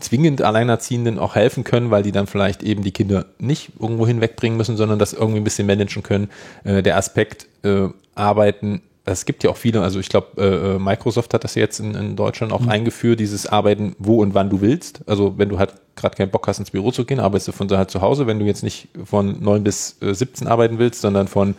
zwingend 0.01 0.43
Alleinerziehenden 0.43 1.19
auch 1.19 1.35
helfen 1.35 1.65
können, 1.65 1.91
weil 1.91 2.03
die 2.03 2.13
dann 2.13 2.27
vielleicht 2.27 2.63
eben 2.63 2.83
die 2.83 2.93
Kinder 2.93 3.27
nicht 3.39 3.73
irgendwo 3.81 4.07
hinwegbringen 4.07 4.57
müssen, 4.57 4.77
sondern 4.77 4.99
das 4.99 5.13
irgendwie 5.13 5.41
ein 5.41 5.45
bisschen 5.45 5.67
managen 5.67 6.03
können. 6.03 6.29
Äh, 6.65 6.83
der 6.83 6.97
Aspekt 6.97 7.47
äh, 7.65 7.89
Arbeiten 8.15 8.83
es 9.11 9.25
gibt 9.25 9.45
ja 9.45 9.51
auch 9.51 9.57
viele, 9.57 9.83
also 9.83 10.01
ich 10.01 10.09
glaube, 10.09 10.29
äh, 10.37 10.75
äh, 10.75 10.79
Microsoft 10.79 11.33
hat 11.35 11.45
das 11.45 11.55
jetzt 11.55 11.81
in, 11.81 11.95
in 11.95 12.17
Deutschland 12.17 12.53
auch 12.53 12.61
mhm. 12.61 12.69
eingeführt, 12.69 13.21
dieses 13.21 13.47
Arbeiten, 13.47 13.97
wo 13.99 14.21
und 14.21 14.35
wann 14.35 14.51
du 14.51 14.61
willst. 14.61 15.01
Also 15.07 15.39
wenn 15.39 15.49
du 15.49 15.59
halt 15.59 15.75
gerade 15.97 16.17
keinen 16.17 16.31
Bock 16.31 16.47
hast, 16.47 16.59
ins 16.59 16.71
Büro 16.71 16.91
zu 16.91 17.05
gehen, 17.05 17.21
arbeitest 17.21 17.49
du 17.49 17.53
von 17.53 17.71
halt 17.71 17.91
zu 17.91 18.01
Hause. 18.01 18.27
Wenn 18.27 18.39
du 18.39 18.45
jetzt 18.45 18.63
nicht 18.63 18.89
von 19.05 19.43
9 19.43 19.65
bis 19.65 19.97
äh, 20.01 20.15
17 20.15 20.47
arbeiten 20.47 20.79
willst, 20.79 21.01
sondern 21.01 21.29
von 21.29 21.51
äh, 21.51 21.55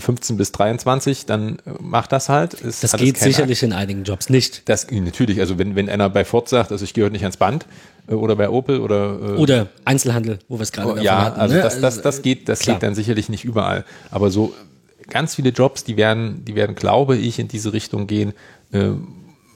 15 0.00 0.36
bis 0.36 0.52
23, 0.52 1.26
dann 1.26 1.56
äh, 1.56 1.72
mach 1.80 2.06
das 2.06 2.28
halt. 2.28 2.54
Ist, 2.54 2.84
das 2.84 2.92
geht 2.96 3.16
sicherlich 3.18 3.58
Akt. 3.58 3.62
in 3.64 3.72
einigen 3.72 4.04
Jobs 4.04 4.28
nicht. 4.28 4.68
Das 4.68 4.90
natürlich, 4.90 5.40
also 5.40 5.58
wenn, 5.58 5.74
wenn 5.74 5.88
einer 5.88 6.10
bei 6.10 6.24
Ford 6.24 6.48
sagt, 6.48 6.72
also 6.72 6.84
ich 6.84 6.92
heute 6.94 7.10
nicht 7.10 7.22
ans 7.22 7.36
Band, 7.36 7.66
äh, 8.08 8.14
oder 8.14 8.36
bei 8.36 8.50
Opel 8.50 8.80
oder 8.80 9.18
äh, 9.20 9.36
oder 9.36 9.68
Einzelhandel, 9.84 10.38
wo 10.48 10.58
wir 10.58 10.62
es 10.62 10.72
gerade 10.72 10.92
oh, 10.92 10.96
ja, 10.96 11.24
hatten. 11.24 11.40
Also 11.40 11.56
ne? 11.56 11.62
das, 11.62 11.80
das, 11.80 12.02
das 12.02 12.22
geht, 12.22 12.48
das 12.48 12.60
Klar. 12.60 12.76
geht 12.76 12.82
dann 12.82 12.94
sicherlich 12.94 13.28
nicht 13.28 13.44
überall. 13.44 13.84
Aber 14.10 14.30
so 14.30 14.54
ganz 15.08 15.34
viele 15.34 15.50
Jobs, 15.50 15.84
die 15.84 15.96
werden, 15.96 16.44
die 16.44 16.54
werden, 16.54 16.74
glaube 16.74 17.16
ich, 17.16 17.38
in 17.38 17.48
diese 17.48 17.72
Richtung 17.72 18.06
gehen, 18.06 18.32
äh, 18.72 18.90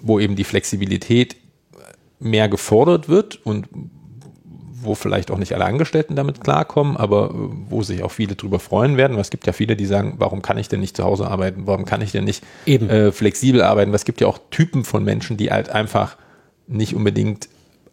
wo 0.01 0.19
eben 0.19 0.37
die 0.37 0.45
Flexibilität 0.45 1.37
mehr 2.19 2.49
gefordert 2.49 3.09
wird 3.09 3.45
und 3.45 3.69
wo 4.85 4.95
vielleicht 4.95 5.31
auch 5.31 5.39
nicht 5.39 5.55
alle 5.55 5.65
Angestellten 5.65 6.17
damit 6.17 6.43
klarkommen, 6.43 6.97
aber 6.97 7.31
äh, 7.31 7.35
wo 7.69 7.83
sich 7.83 8.03
auch 8.03 8.11
viele 8.11 8.35
drüber 8.35 8.59
freuen 8.59 8.97
werden. 8.97 9.15
Weil 9.15 9.23
es 9.23 9.31
gibt 9.31 9.47
ja 9.47 9.53
viele, 9.53 9.77
die 9.77 9.87
sagen, 9.87 10.15
warum 10.19 10.43
kann 10.43 10.59
ich 10.59 10.69
denn 10.69 10.81
nicht 10.81 10.97
zu 10.97 11.05
Hause 11.05 11.29
arbeiten? 11.29 11.67
Warum 11.67 11.85
kann 11.85 12.01
ich 12.01 12.13
denn 12.13 12.25
nicht 12.25 12.45
äh, 12.67 13.13
flexibel 13.13 13.63
arbeiten? 13.63 13.91
Weil 13.91 13.97
es 13.97 14.05
gibt 14.05 14.21
ja 14.21 14.27
auch 14.27 14.39
Typen 14.51 14.85
von 14.85 15.05
Menschen, 15.05 15.37
die 15.37 15.51
halt 15.51 15.71
einfach 15.71 16.17
nicht 16.67 16.95
unbedingt 16.95 17.49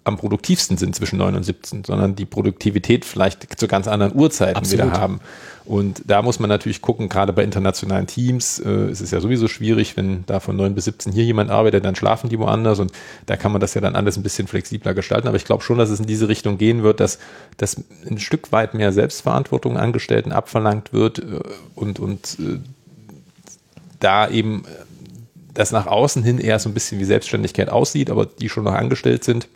am 0.05 0.17
produktivsten 0.17 0.77
sind 0.77 0.95
zwischen 0.95 1.17
9 1.17 1.35
und 1.35 1.43
17, 1.43 1.83
sondern 1.83 2.15
die 2.15 2.25
Produktivität 2.25 3.05
vielleicht 3.05 3.59
zu 3.59 3.67
ganz 3.67 3.87
anderen 3.87 4.15
Uhrzeiten 4.15 4.57
Absolut. 4.57 4.85
wieder 4.85 4.99
haben. 4.99 5.19
Und 5.65 6.01
da 6.07 6.23
muss 6.23 6.39
man 6.39 6.49
natürlich 6.49 6.81
gucken, 6.81 7.09
gerade 7.09 7.31
bei 7.31 7.43
internationalen 7.43 8.07
Teams 8.07 8.57
äh, 8.59 8.89
ist 8.89 9.01
es 9.01 9.11
ja 9.11 9.19
sowieso 9.19 9.47
schwierig, 9.47 9.97
wenn 9.97 10.23
da 10.25 10.39
von 10.39 10.55
9 10.55 10.73
bis 10.73 10.85
17 10.85 11.13
hier 11.13 11.25
jemand 11.25 11.51
arbeitet, 11.51 11.85
dann 11.85 11.95
schlafen 11.95 12.29
die 12.29 12.39
woanders 12.39 12.79
und 12.79 12.91
da 13.27 13.37
kann 13.37 13.51
man 13.51 13.61
das 13.61 13.75
ja 13.75 13.81
dann 13.81 13.95
alles 13.95 14.17
ein 14.17 14.23
bisschen 14.23 14.47
flexibler 14.47 14.95
gestalten. 14.95 15.27
Aber 15.27 15.37
ich 15.37 15.45
glaube 15.45 15.63
schon, 15.63 15.77
dass 15.77 15.89
es 15.89 15.99
in 15.99 16.07
diese 16.07 16.27
Richtung 16.27 16.57
gehen 16.57 16.81
wird, 16.81 16.99
dass, 16.99 17.19
dass 17.57 17.83
ein 18.09 18.17
Stück 18.17 18.51
weit 18.51 18.73
mehr 18.73 18.91
Selbstverantwortung 18.91 19.77
Angestellten 19.77 20.31
abverlangt 20.31 20.91
wird 20.91 21.19
äh, 21.19 21.39
und, 21.75 21.99
und 21.99 22.37
äh, 22.39 22.57
da 23.99 24.27
eben 24.27 24.63
äh, 24.65 24.69
das 25.53 25.71
nach 25.71 25.85
außen 25.85 26.23
hin 26.23 26.39
eher 26.39 26.57
so 26.57 26.69
ein 26.69 26.73
bisschen 26.73 26.99
wie 26.99 27.05
Selbstständigkeit 27.05 27.69
aussieht, 27.69 28.09
aber 28.09 28.25
die 28.25 28.49
schon 28.49 28.63
noch 28.63 28.73
angestellt 28.73 29.23
sind 29.23 29.47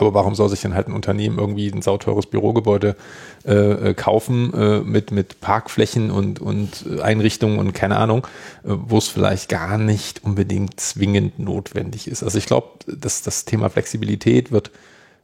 aber 0.00 0.14
warum 0.14 0.34
soll 0.34 0.48
sich 0.48 0.60
denn 0.60 0.74
halt 0.74 0.88
ein 0.88 0.94
Unternehmen 0.94 1.38
irgendwie 1.38 1.68
ein 1.70 1.82
sauteures 1.82 2.26
Bürogebäude 2.26 2.96
äh, 3.44 3.90
äh, 3.90 3.94
kaufen 3.94 4.52
äh, 4.54 4.80
mit, 4.80 5.10
mit 5.10 5.40
Parkflächen 5.40 6.10
und, 6.10 6.40
und 6.40 7.00
Einrichtungen 7.02 7.58
und 7.58 7.72
keine 7.72 7.96
Ahnung, 7.96 8.26
äh, 8.64 8.68
wo 8.68 8.98
es 8.98 9.08
vielleicht 9.08 9.48
gar 9.48 9.78
nicht 9.78 10.24
unbedingt 10.24 10.78
zwingend 10.80 11.38
notwendig 11.38 12.08
ist. 12.08 12.22
Also 12.22 12.38
ich 12.38 12.46
glaube, 12.46 12.68
dass 12.86 13.22
das 13.22 13.44
Thema 13.44 13.68
Flexibilität 13.68 14.52
wird, 14.52 14.70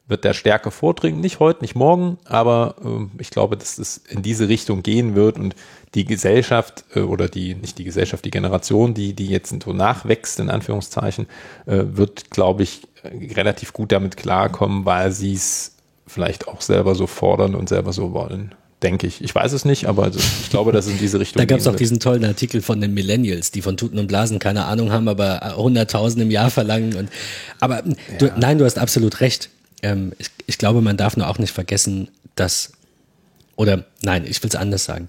wird 0.09 0.25
der 0.25 0.33
Stärke 0.33 0.71
vordringen. 0.71 1.21
Nicht 1.21 1.39
heute, 1.39 1.61
nicht 1.61 1.77
morgen, 1.77 2.19
aber 2.25 2.77
äh, 2.85 3.21
ich 3.21 3.31
glaube, 3.31 3.57
dass 3.57 3.79
es 3.79 3.99
in 4.09 4.23
diese 4.23 4.49
Richtung 4.49 4.83
gehen 4.83 5.15
wird 5.15 5.39
und 5.39 5.55
die 5.95 6.05
Gesellschaft 6.05 6.85
äh, 6.95 7.01
oder 7.01 7.29
die, 7.29 7.55
nicht 7.55 7.79
die 7.79 7.85
Gesellschaft, 7.85 8.25
die 8.25 8.31
Generation, 8.31 8.95
die, 8.95 9.15
die 9.15 9.27
jetzt 9.27 9.55
so 9.63 9.73
nachwächst, 9.73 10.41
in 10.41 10.51
Anführungszeichen, 10.51 11.27
äh, 11.67 11.85
wird, 11.85 12.31
glaube 12.31 12.63
ich, 12.63 12.88
relativ 13.05 13.73
gut 13.73 13.93
damit 13.93 14.17
klarkommen, 14.17 14.85
weil 14.85 15.13
sie 15.13 15.35
es 15.35 15.73
vielleicht 16.07 16.49
auch 16.49 16.61
selber 16.61 16.95
so 16.95 17.07
fordern 17.07 17.55
und 17.55 17.69
selber 17.69 17.93
so 17.93 18.13
wollen. 18.13 18.55
Denke 18.83 19.09
ich. 19.09 19.21
Ich 19.23 19.35
weiß 19.35 19.53
es 19.53 19.65
nicht, 19.65 19.87
aber 19.87 20.05
also 20.05 20.21
ich 20.21 20.51
glaube, 20.51 20.71
dass 20.71 20.87
es 20.87 20.93
in 20.93 20.99
diese 20.99 21.19
Richtung 21.19 21.41
Da 21.41 21.47
gab 21.47 21.59
es 21.59 21.67
auch 21.67 21.75
diesen 21.75 21.99
tollen 21.99 22.25
Artikel 22.25 22.63
von 22.63 22.81
den 22.81 22.95
Millennials, 22.95 23.51
die 23.51 23.61
von 23.61 23.77
Tuten 23.77 23.99
und 23.99 24.07
Blasen 24.07 24.39
keine 24.39 24.67
Ahnung 24.67 24.93
haben, 24.93 25.09
aber 25.09 25.43
100.000 25.59 26.23
im 26.23 26.31
Jahr 26.31 26.49
verlangen. 26.51 26.95
Und, 26.95 27.11
aber 27.59 27.85
ja. 27.85 27.95
du, 28.19 28.33
nein, 28.37 28.59
du 28.59 28.65
hast 28.65 28.79
absolut 28.79 29.21
recht. 29.21 29.51
Ähm, 29.83 30.13
ich, 30.19 30.29
ich 30.47 30.59
glaube, 30.59 30.81
man 30.81 30.97
darf 30.97 31.17
nur 31.17 31.29
auch 31.29 31.39
nicht 31.39 31.53
vergessen, 31.53 32.09
dass, 32.37 32.73
oder 33.57 33.85
nein, 34.03 34.25
ich 34.29 34.41
will 34.45 34.49
es 34.49 34.55
anders 34.55 34.85
sagen. 34.85 35.09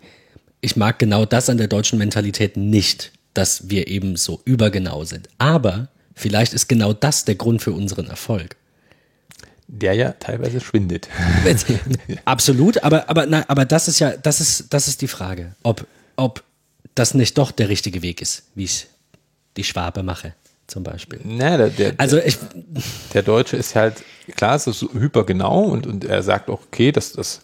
Ich 0.62 0.76
mag 0.76 0.98
genau 0.98 1.26
das 1.26 1.48
an 1.48 1.60
der 1.60 1.68
deutschen 1.68 2.00
Mentalität 2.00 2.58
nicht, 2.58 3.12
dass 3.36 3.70
wir 3.70 3.88
eben 3.88 4.16
so 4.16 4.42
übergenau 4.46 5.06
sind. 5.06 5.30
Aber 5.38 5.90
Vielleicht 6.20 6.52
ist 6.52 6.68
genau 6.68 6.92
das 6.92 7.24
der 7.24 7.36
Grund 7.36 7.62
für 7.62 7.72
unseren 7.72 8.08
Erfolg. 8.08 8.58
Der 9.70 9.94
ja 9.94 10.12
teilweise 10.20 10.60
schwindet. 10.60 11.08
Absolut, 12.26 12.84
aber, 12.84 13.10
aber, 13.10 13.26
na, 13.26 13.46
aber 13.48 13.64
das 13.64 13.88
ist 13.88 14.00
ja, 14.00 14.18
das 14.18 14.42
ist, 14.42 14.66
das 14.74 14.90
ist 14.90 15.02
die 15.02 15.08
Frage, 15.08 15.56
ob, 15.64 15.88
ob 16.18 16.44
das 16.94 17.14
nicht 17.14 17.38
doch 17.38 17.52
der 17.52 17.70
richtige 17.70 18.02
Weg 18.02 18.22
ist, 18.22 18.44
wie 18.54 18.66
ich 18.66 18.88
die 19.56 19.64
Schwabe 19.64 20.04
mache, 20.04 20.34
zum 20.68 20.84
Beispiel. 20.84 21.22
Na, 21.24 21.56
der, 21.56 21.70
der, 21.70 21.94
also 21.96 22.18
ich, 22.18 22.38
der 23.14 23.24
Deutsche 23.24 23.56
ist 23.56 23.76
halt, 23.76 24.04
klar, 24.36 24.56
es 24.56 24.68
ist 24.68 24.80
so 24.80 24.92
hypergenau 24.92 25.64
und, 25.64 25.88
und 25.88 26.04
er 26.04 26.22
sagt 26.22 26.50
auch, 26.50 26.64
okay, 26.64 26.92
das, 26.92 27.14
das 27.14 27.40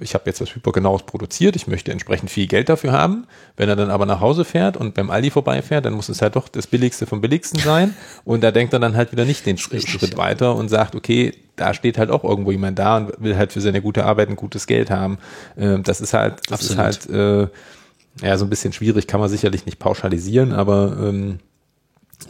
ich 0.00 0.14
habe 0.14 0.24
jetzt 0.26 0.40
was 0.40 0.52
hypergenaues 0.52 1.04
produziert, 1.04 1.54
ich 1.54 1.68
möchte 1.68 1.92
entsprechend 1.92 2.28
viel 2.30 2.48
Geld 2.48 2.68
dafür 2.68 2.90
haben. 2.90 3.26
Wenn 3.56 3.68
er 3.68 3.76
dann 3.76 3.90
aber 3.90 4.04
nach 4.04 4.20
Hause 4.20 4.44
fährt 4.44 4.76
und 4.76 4.94
beim 4.94 5.10
Aldi 5.10 5.30
vorbeifährt, 5.30 5.84
dann 5.84 5.92
muss 5.92 6.08
es 6.08 6.22
halt 6.22 6.34
doch 6.34 6.48
das 6.48 6.66
Billigste 6.66 7.06
vom 7.06 7.20
Billigsten 7.20 7.60
sein. 7.60 7.94
Und 8.24 8.42
da 8.42 8.50
denkt 8.50 8.72
er 8.72 8.80
dann 8.80 8.96
halt 8.96 9.12
wieder 9.12 9.24
nicht 9.24 9.46
den 9.46 9.58
Schritt, 9.58 9.88
Schritt 9.88 10.16
weiter 10.16 10.56
und 10.56 10.68
sagt, 10.68 10.94
okay, 10.94 11.32
da 11.56 11.74
steht 11.74 11.98
halt 11.98 12.10
auch 12.10 12.24
irgendwo 12.24 12.50
jemand 12.50 12.78
da 12.78 12.96
und 12.96 13.12
will 13.18 13.36
halt 13.36 13.52
für 13.52 13.60
seine 13.60 13.82
gute 13.82 14.04
Arbeit 14.04 14.28
ein 14.28 14.36
gutes 14.36 14.66
Geld 14.66 14.90
haben. 14.90 15.18
Ähm, 15.56 15.82
das 15.82 16.00
ist 16.00 16.14
halt, 16.14 16.40
das 16.48 16.60
Absolut. 16.60 16.70
ist 16.70 16.78
halt 16.78 17.10
äh, 17.10 18.26
ja 18.26 18.36
so 18.38 18.46
ein 18.46 18.50
bisschen 18.50 18.72
schwierig, 18.72 19.06
kann 19.06 19.20
man 19.20 19.28
sicherlich 19.28 19.66
nicht 19.66 19.78
pauschalisieren, 19.78 20.52
aber 20.52 20.96
ähm, 21.00 21.38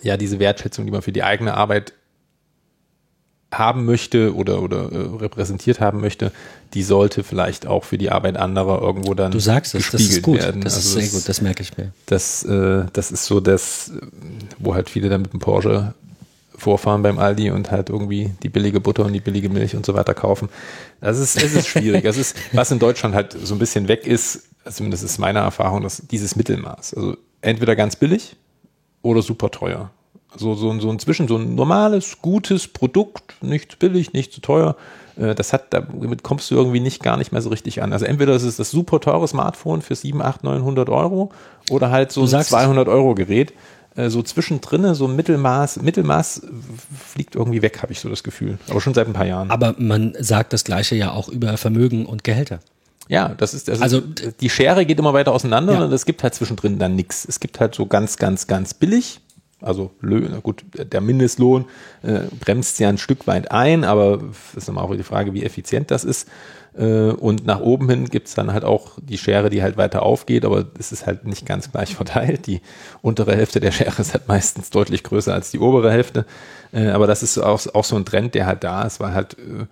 ja, 0.03 0.17
diese 0.17 0.39
Wertschätzung, 0.39 0.85
die 0.85 0.93
man 0.93 1.03
für 1.03 1.13
die 1.13 1.23
eigene 1.23 1.55
Arbeit 1.55 1.95
haben 3.53 3.85
möchte 3.85 4.35
oder, 4.35 4.63
oder 4.63 4.93
äh, 4.93 5.17
repräsentiert 5.19 5.81
haben 5.81 6.01
möchte, 6.01 6.33
die 6.75 6.83
sollte 6.83 7.25
vielleicht 7.25 7.67
auch 7.67 7.85
für 7.85 7.99
die 7.99 8.11
Arbeit 8.11 8.37
anderer 8.37 8.81
irgendwo 8.81 9.15
dann 9.15 9.33
du 9.33 9.41
sagst 9.41 9.75
es, 9.75 9.91
das 9.91 10.03
ist 10.03 10.23
gut, 10.23 10.39
werden. 10.39 10.61
Das 10.61 10.77
also 10.77 10.99
ist 10.99 11.11
sehr 11.11 11.19
gut, 11.19 11.29
das 11.29 11.41
merke 11.41 11.63
ich 11.63 11.77
mir. 11.77 11.93
Das, 12.07 12.45
äh, 12.45 12.85
das 12.93 13.11
ist 13.11 13.25
so 13.25 13.41
das, 13.41 13.93
wo 14.59 14.75
halt 14.75 14.89
viele 14.89 15.09
dann 15.09 15.23
mit 15.23 15.33
dem 15.33 15.41
Porsche 15.41 15.95
vorfahren 16.57 17.03
beim 17.03 17.19
Aldi 17.19 17.51
und 17.51 17.71
halt 17.71 17.89
irgendwie 17.89 18.31
die 18.43 18.51
billige 18.51 18.81
Butter 18.81 19.05
und 19.05 19.15
die 19.15 19.21
billige 19.21 19.49
Milch 19.49 19.75
und 19.75 19.85
so 19.85 19.95
weiter 19.95 20.15
kaufen. 20.15 20.49
Das 21.01 21.19
ist, 21.19 21.43
es 21.43 21.55
ist 21.55 21.67
schwierig. 21.67 22.05
Das 22.05 22.19
ist, 22.19 22.37
was 22.53 22.71
in 22.71 22.79
Deutschland 22.79 23.15
halt 23.15 23.37
so 23.43 23.55
ein 23.55 23.59
bisschen 23.59 23.89
weg 23.89 24.07
ist, 24.07 24.45
zumindest 24.71 25.03
ist 25.03 25.19
meine 25.19 25.41
Erfahrung, 25.41 25.83
dass 25.83 26.03
dieses 26.07 26.37
Mittelmaß. 26.37 26.95
Also 26.95 27.17
entweder 27.41 27.75
ganz 27.75 27.97
billig 27.97 28.37
oder 29.03 29.23
super 29.23 29.51
teuer 29.51 29.91
so, 30.37 30.55
so, 30.55 30.79
so 30.79 30.91
ein 30.91 30.99
Zwischen, 30.99 31.29
so 31.29 31.37
ein 31.37 31.55
normales, 31.55 32.19
gutes 32.23 32.69
Produkt, 32.69 33.43
nicht 33.43 33.79
billig, 33.79 34.13
nicht 34.13 34.33
zu 34.33 34.41
teuer. 34.41 34.77
Äh, 35.17 35.35
das 35.35 35.53
hat, 35.53 35.73
damit 35.73 36.23
kommst 36.23 36.51
du 36.51 36.55
irgendwie 36.55 36.81
nicht 36.81 37.03
gar 37.03 37.17
nicht 37.17 37.33
mehr 37.33 37.43
so 37.43 37.51
richtig 37.51 37.83
an. 37.83 37.93
Also 37.93 38.05
entweder 38.05 38.35
ist 38.35 38.45
es 38.45 38.57
das 38.57 38.71
super 38.71 39.01
teure 39.01 39.27
Smartphone 39.27 39.83
für 39.83 39.95
7, 39.95 40.23
8, 40.23 40.45
900 40.45 40.89
Euro 40.89 41.33
oder 41.69 41.91
halt 41.91 42.13
so 42.13 42.23
ein 42.23 42.29
200 42.43 42.89
Euro 42.89 43.15
Gerät. 43.15 43.53
Äh, 43.97 44.09
so 44.09 44.23
zwischendrin, 44.23 44.95
so 44.95 45.07
ein 45.07 45.17
Mittelmaß, 45.17 45.83
Mittelmaß 45.83 46.43
fliegt 47.09 47.35
irgendwie 47.35 47.63
weg, 47.63 47.83
habe 47.83 47.93
ich 47.93 48.01
so 48.01 48.09
das 48.09 48.23
Gefühl. 48.23 48.59
Aber 48.69 48.81
schon 48.81 48.95
seit 48.95 49.09
ein 49.09 49.13
paar 49.13 49.27
Jahren. 49.27 49.51
Aber 49.51 49.75
man 49.79 50.15
sagt 50.19 50.53
das 50.53 50.65
Gleiche 50.65 50.95
ja 50.95 51.11
auch 51.11 51.29
über 51.29 51.57
Vermögen 51.57 52.07
und 52.07 52.23
Gehälter. 52.23 52.61
Ja, 53.09 53.31
das 53.31 53.55
ist, 53.55 53.67
das 53.67 53.83
also 53.83 53.99
ist, 53.99 54.41
die 54.41 54.49
Schere 54.49 54.87
geht 54.87 55.01
immer 55.01 55.13
weiter 55.13 55.33
auseinander 55.33 55.73
ja. 55.75 55.85
und 55.85 55.93
es 55.93 56.07
gibt 56.07 56.23
halt 56.23 56.33
zwischendrin 56.37 56.79
dann 56.79 56.95
nichts. 56.95 57.25
Es 57.29 57.41
gibt 57.41 57.59
halt 57.59 57.75
so 57.75 57.87
ganz, 57.87 58.17
ganz, 58.19 58.47
ganz 58.47 58.73
billig 58.73 59.21
also 59.61 59.91
Löhne, 60.01 60.41
gut, 60.41 60.65
der 60.75 61.01
Mindestlohn 61.01 61.67
äh, 62.03 62.21
bremst 62.39 62.79
ja 62.79 62.89
ein 62.89 62.99
Stück 62.99 63.27
weit 63.27 63.51
ein, 63.51 63.85
aber 63.85 64.21
ist 64.57 64.69
nochmal 64.69 64.85
auch 64.85 64.95
die 64.95 65.03
Frage, 65.03 65.35
wie 65.35 65.45
effizient 65.45 65.91
das 65.91 66.05
ist. 66.05 66.29
Äh, 66.77 67.11
und 67.11 67.47
nach 67.47 67.61
oben 67.61 67.89
hin 67.89 68.07
gibt's 68.07 68.35
dann 68.35 68.53
halt 68.53 68.65
auch 68.65 68.99
die 69.01 69.19
Schere, 69.19 69.51
die 69.51 69.63
halt 69.63 69.77
weiter 69.77 70.03
aufgeht, 70.03 70.45
aber 70.45 70.67
es 70.79 70.93
ist 70.93 71.07
halt 71.07 71.27
nicht 71.27 71.47
ganz 71.47 71.71
gleich 71.71 71.95
verteilt. 71.97 72.47
Die 72.47 72.61
untere 73.03 73.35
Hälfte 73.35 73.61
der 73.61 73.73
Schere 73.73 74.01
ist 74.01 74.15
halt 74.15 74.29
meistens 74.29 74.71
deutlich 74.71 75.03
größer 75.03 75.35
als 75.35 75.51
die 75.51 75.59
obere 75.59 75.91
Hälfte. 75.91 76.27
Äh, 76.73 76.89
aber 76.89 77.07
das 77.07 77.23
ist 77.23 77.39
auch, 77.39 77.61
auch 77.75 77.85
so 77.85 77.97
ein 77.97 78.05
Trend, 78.05 78.35
der 78.35 78.47
halt 78.47 78.65
da 78.65 78.83
ist, 78.83 79.01
weil 79.01 79.15
halt 79.15 79.35
äh, 79.35 79.67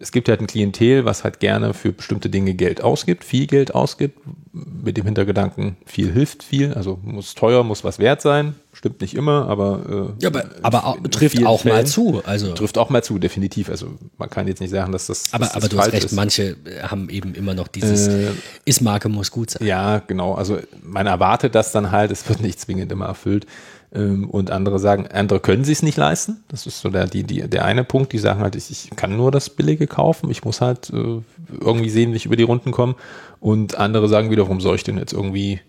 es 0.00 0.12
gibt 0.12 0.28
halt 0.28 0.40
ein 0.40 0.46
Klientel, 0.46 1.04
was 1.04 1.24
halt 1.24 1.40
gerne 1.40 1.74
für 1.74 1.92
bestimmte 1.92 2.30
Dinge 2.30 2.54
Geld 2.54 2.82
ausgibt, 2.82 3.24
viel 3.24 3.46
Geld 3.46 3.74
ausgibt, 3.74 4.18
mit 4.52 4.96
dem 4.96 5.04
Hintergedanken, 5.04 5.76
viel 5.84 6.12
hilft 6.12 6.42
viel, 6.42 6.72
also 6.74 6.98
muss 7.02 7.34
teuer, 7.34 7.64
muss 7.64 7.84
was 7.84 7.98
wert 7.98 8.22
sein, 8.22 8.54
stimmt 8.72 9.00
nicht 9.00 9.14
immer, 9.14 9.48
aber 9.48 10.14
äh, 10.18 10.22
ja, 10.22 10.28
aber, 10.28 10.44
aber 10.62 10.86
auch, 10.86 10.98
trifft 11.10 11.44
auch 11.44 11.62
Fällen, 11.62 11.76
mal 11.76 11.86
zu, 11.86 12.22
also 12.24 12.52
trifft 12.54 12.78
auch 12.78 12.90
mal 12.90 13.02
zu, 13.02 13.18
definitiv. 13.18 13.68
Also 13.70 13.88
man 14.16 14.30
kann 14.30 14.46
jetzt 14.46 14.60
nicht 14.60 14.70
sagen, 14.70 14.92
dass 14.92 15.06
das 15.06 15.32
aber 15.32 15.44
dass 15.44 15.54
aber 15.54 15.62
das 15.62 15.70
du 15.70 15.78
hast 15.78 15.92
recht, 15.92 16.04
ist. 16.04 16.12
manche 16.12 16.56
haben 16.82 17.08
eben 17.08 17.34
immer 17.34 17.54
noch 17.54 17.68
dieses 17.68 18.06
äh, 18.06 18.30
ist 18.64 18.80
Marke 18.80 19.08
muss 19.08 19.30
gut 19.30 19.50
sein. 19.50 19.66
Ja, 19.66 19.98
genau. 19.98 20.34
Also 20.34 20.58
man 20.82 21.06
erwartet 21.06 21.54
das 21.54 21.72
dann 21.72 21.90
halt, 21.90 22.10
es 22.10 22.28
wird 22.28 22.40
nicht 22.40 22.60
zwingend 22.60 22.90
immer 22.92 23.06
erfüllt. 23.06 23.46
Ähm, 23.94 24.28
und 24.28 24.50
andere 24.50 24.78
sagen, 24.78 25.06
andere 25.06 25.40
können 25.40 25.64
sich 25.64 25.78
es 25.78 25.82
nicht 25.82 25.96
leisten. 25.96 26.44
Das 26.48 26.66
ist 26.66 26.80
so 26.80 26.90
der, 26.90 27.06
die, 27.06 27.24
die, 27.24 27.48
der 27.48 27.64
eine 27.64 27.84
Punkt, 27.84 28.12
die 28.12 28.18
sagen 28.18 28.40
halt, 28.40 28.54
ich, 28.54 28.70
ich 28.70 28.90
kann 28.96 29.16
nur 29.16 29.30
das 29.30 29.50
Billige 29.50 29.86
kaufen, 29.86 30.30
ich 30.30 30.44
muss 30.44 30.60
halt 30.60 30.90
äh, 30.90 31.20
irgendwie 31.60 31.90
sehen, 31.90 32.12
wie 32.12 32.16
ich 32.16 32.26
über 32.26 32.36
die 32.36 32.42
Runden 32.42 32.70
komme. 32.70 32.96
Und 33.40 33.76
andere 33.76 34.08
sagen 34.08 34.30
wieder, 34.30 34.42
warum 34.42 34.60
soll 34.60 34.76
ich 34.76 34.84
denn 34.84 34.98
jetzt 34.98 35.12
irgendwie, 35.12 35.60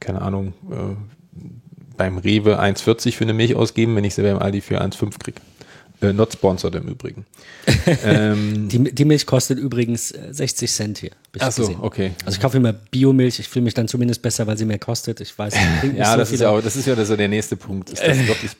keine 0.00 0.22
Ahnung, 0.22 0.52
äh, 0.70 0.94
beim 1.96 2.18
Rewe 2.18 2.60
1,40 2.60 3.12
für 3.12 3.24
eine 3.24 3.32
Milch 3.32 3.56
ausgeben, 3.56 3.96
wenn 3.96 4.04
ich 4.04 4.14
sie 4.14 4.22
beim 4.22 4.38
Aldi 4.38 4.60
für 4.60 4.80
1,5 4.80 5.18
kriege. 5.18 5.40
Äh, 6.00 6.12
not 6.12 6.32
sponsored 6.32 6.74
im 6.74 6.88
Übrigen. 6.88 7.24
ähm, 8.04 8.68
die, 8.68 8.92
die, 8.92 9.04
Milch 9.04 9.24
kostet 9.24 9.58
übrigens 9.58 10.08
60 10.08 10.68
äh, 10.68 10.72
Cent 10.72 10.98
hier. 10.98 11.10
Ach 11.38 11.50
so, 11.50 11.62
gesehen. 11.62 11.78
okay. 11.80 12.12
Also 12.24 12.36
ich 12.36 12.42
kaufe 12.42 12.58
immer 12.58 12.72
Biomilch. 12.72 13.38
Ich 13.38 13.48
fühle 13.48 13.64
mich 13.64 13.74
dann 13.74 13.88
zumindest 13.88 14.22
besser, 14.22 14.46
weil 14.46 14.58
sie 14.58 14.66
mehr 14.66 14.78
kostet. 14.78 15.20
Ich 15.20 15.36
weiß. 15.38 15.54
ja, 15.96 16.12
so 16.12 16.18
das 16.18 16.32
ist 16.32 16.40
ja 16.40 16.50
auch, 16.50 16.60
das 16.60 16.76
ist 16.76 16.86
ja 16.86 17.04
so 17.04 17.16
der 17.16 17.28
nächste 17.28 17.56
Punkt. 17.56 17.90
Ist 17.90 18.02
das 18.02 18.18
wirklich 18.26 18.52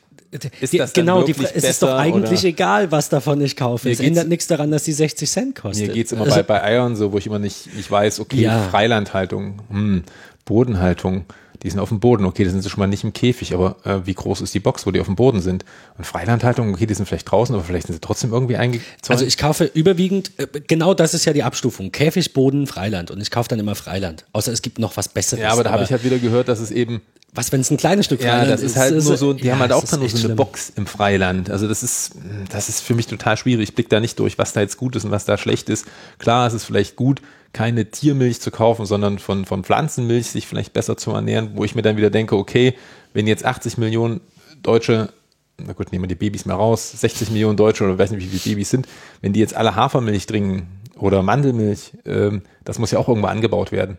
ist 0.61 0.79
das 0.79 0.93
genau, 0.93 1.23
die, 1.23 1.33
es 1.33 1.65
ist 1.65 1.83
doch 1.83 1.97
eigentlich 1.97 2.41
oder? 2.41 2.49
egal, 2.49 2.93
was 2.93 3.09
davon 3.09 3.41
ich 3.41 3.57
kaufe. 3.57 3.91
es 3.91 4.01
ändert 4.01 4.29
nichts 4.29 4.47
daran, 4.47 4.71
dass 4.71 4.85
die 4.85 4.93
60 4.93 5.31
Cent 5.31 5.55
kostet. 5.55 5.89
Mir 5.89 5.95
geht 5.95 6.07
es 6.07 6.13
immer 6.13 6.25
also, 6.25 6.37
bei, 6.37 6.43
bei 6.43 6.63
Eiern 6.63 6.97
so, 6.97 7.13
wo 7.13 7.19
ich 7.19 7.27
immer 7.27 7.39
nicht, 7.39 7.75
nicht 7.75 7.91
weiß, 7.91 8.21
okay, 8.21 8.43
ja. 8.43 8.69
Freilandhaltung, 8.69 9.63
hm, 9.71 10.03
Bodenhaltung, 10.45 11.25
die 11.63 11.71
sind 11.71 11.81
auf 11.81 11.89
dem 11.89 12.01
Boden, 12.01 12.25
okay, 12.25 12.45
die 12.45 12.51
sind 12.51 12.63
sie 12.63 12.71
schon 12.71 12.81
mal 12.81 12.87
nicht 12.87 13.05
im 13.05 13.13
Käfig, 13.13 13.55
aber 13.55 13.77
äh, 13.85 14.07
wie 14.07 14.15
groß 14.15 14.41
ist 14.41 14.55
die 14.55 14.61
Box, 14.61 14.87
wo 14.87 14.91
die 14.91 15.01
auf 15.01 15.07
dem 15.07 15.17
Boden 15.17 15.41
sind? 15.41 15.65
Und 15.99 16.05
Freilandhaltung, 16.05 16.73
okay, 16.73 16.87
die 16.87 16.95
sind 16.95 17.07
vielleicht 17.07 17.31
draußen, 17.31 17.55
aber 17.55 17.65
vielleicht 17.65 17.87
sind 17.87 17.95
sie 17.95 18.01
trotzdem 18.01 18.33
irgendwie 18.33 18.57
eingezäunt. 18.57 19.11
Also 19.11 19.25
ich 19.25 19.37
kaufe 19.39 19.65
überwiegend, 19.65 20.33
äh, 20.39 20.47
genau 20.67 20.95
das 20.95 21.15
ist 21.15 21.25
ja 21.25 21.33
die 21.33 21.43
Abstufung, 21.43 21.93
Käfig, 21.93 22.33
Boden, 22.33 22.67
Freiland 22.67 23.11
und 23.11 23.21
ich 23.21 23.31
kaufe 23.31 23.49
dann 23.49 23.59
immer 23.59 23.75
Freiland, 23.75 24.25
außer 24.33 24.53
es 24.53 24.63
gibt 24.63 24.79
noch 24.79 24.97
was 24.97 25.09
Besseres. 25.09 25.43
Ja, 25.43 25.51
aber 25.51 25.65
da 25.65 25.71
habe 25.71 25.85
ich 25.85 25.91
halt 25.91 26.05
wieder 26.05 26.19
gehört, 26.19 26.49
dass 26.49 26.61
es 26.61 26.71
eben 26.71 27.03
was, 27.37 27.53
wenn 27.53 27.61
es 27.61 27.71
ein 27.71 27.77
kleines 27.77 28.07
Stück 28.07 28.23
Freiland 28.23 28.45
ist? 28.45 28.49
Ja, 28.49 28.57
das 28.57 28.63
ist 28.63 28.77
halt 28.77 28.95
ist, 28.95 29.05
nur 29.05 29.17
so, 29.17 29.33
die 29.35 29.45
ja, 29.45 29.53
haben 29.53 29.61
halt 29.61 29.73
auch 29.73 29.85
dann 29.85 30.01
nur 30.01 30.09
so 30.09 30.17
eine 30.17 30.25
schlimm. 30.25 30.37
Box 30.37 30.73
im 30.75 30.87
Freiland. 30.87 31.51
Also 31.51 31.69
das 31.69 31.83
ist, 31.83 32.13
das 32.51 32.69
ist 32.69 32.81
für 32.81 32.95
mich 32.95 33.07
total 33.07 33.37
schwierig. 33.37 33.69
Ich 33.69 33.75
blick 33.75 33.91
da 33.91 34.01
nicht 34.01 34.19
durch, 34.19 34.39
was 34.39 34.53
da 34.53 34.61
jetzt 34.61 34.77
gut 34.77 34.97
ist 34.97 35.05
und 35.05 35.11
was 35.11 35.25
da 35.25 35.37
schlecht 35.37 35.69
ist. 35.69 35.87
Klar, 36.19 36.47
es 36.47 36.55
ist 36.55 36.65
vielleicht 36.65 36.97
gut, 36.97 37.21
keine 37.57 37.87
Tiermilch 37.87 38.43
zu 38.43 38.51
kaufen, 38.51 38.85
sondern 38.85 39.19
von, 39.19 39.47
von 39.47 39.65
Pflanzenmilch 39.65 40.27
sich 40.27 40.47
vielleicht 40.47 40.75
besser 40.75 40.99
zu 40.99 41.13
ernähren, 41.13 41.53
wo 41.55 41.65
ich 41.65 41.75
mir 41.75 41.81
dann 41.81 41.97
wieder 41.97 42.11
denke, 42.11 42.37
okay, 42.37 42.75
wenn 43.15 43.27
jetzt 43.27 43.47
80 43.47 43.79
Millionen 43.79 44.21
Deutsche, 44.63 45.09
na 45.57 45.73
gut, 45.73 45.91
nehmen 45.91 46.05
wir 46.05 46.09
die 46.09 46.17
Babys 46.17 46.45
mal 46.45 46.53
raus, 46.53 46.93
60 46.93 47.31
Millionen 47.31 47.57
Deutsche 47.57 47.85
oder 47.85 47.99
weiß 47.99 48.11
nicht, 48.11 48.21
wie 48.21 48.39
viele 48.39 48.57
Babys 48.57 48.69
sind, 48.69 48.87
wenn 49.23 49.33
die 49.33 49.41
jetzt 49.41 49.57
alle 49.57 49.75
Hafermilch 49.75 50.27
trinken 50.27 50.69
oder 50.99 51.23
Mandelmilch, 51.23 51.93
ähm, 52.05 52.43
das 52.65 52.79
muss 52.79 52.91
ja 52.91 52.99
auch 52.99 53.09
irgendwo 53.09 53.29
angebaut 53.29 53.73
werden. 53.73 53.97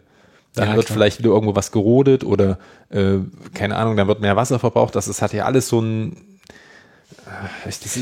Dann 0.53 0.69
ja, 0.69 0.75
wird 0.75 0.85
klar. 0.85 0.95
vielleicht 0.95 1.17
wieder 1.17 1.31
irgendwo 1.31 1.55
was 1.55 1.71
gerodet 1.71 2.23
oder 2.23 2.59
äh, 2.91 3.15
keine 3.55 3.75
Ahnung, 3.77 3.97
dann 3.97 4.07
wird 4.07 4.21
mehr 4.21 4.35
Wasser 4.35 4.59
verbraucht. 4.59 4.95
Das 4.95 5.07
ist, 5.07 5.23
hat 5.23 5.33
ja 5.33 5.45
alles 5.45 5.67
so 5.67 5.81
ein 5.81 6.15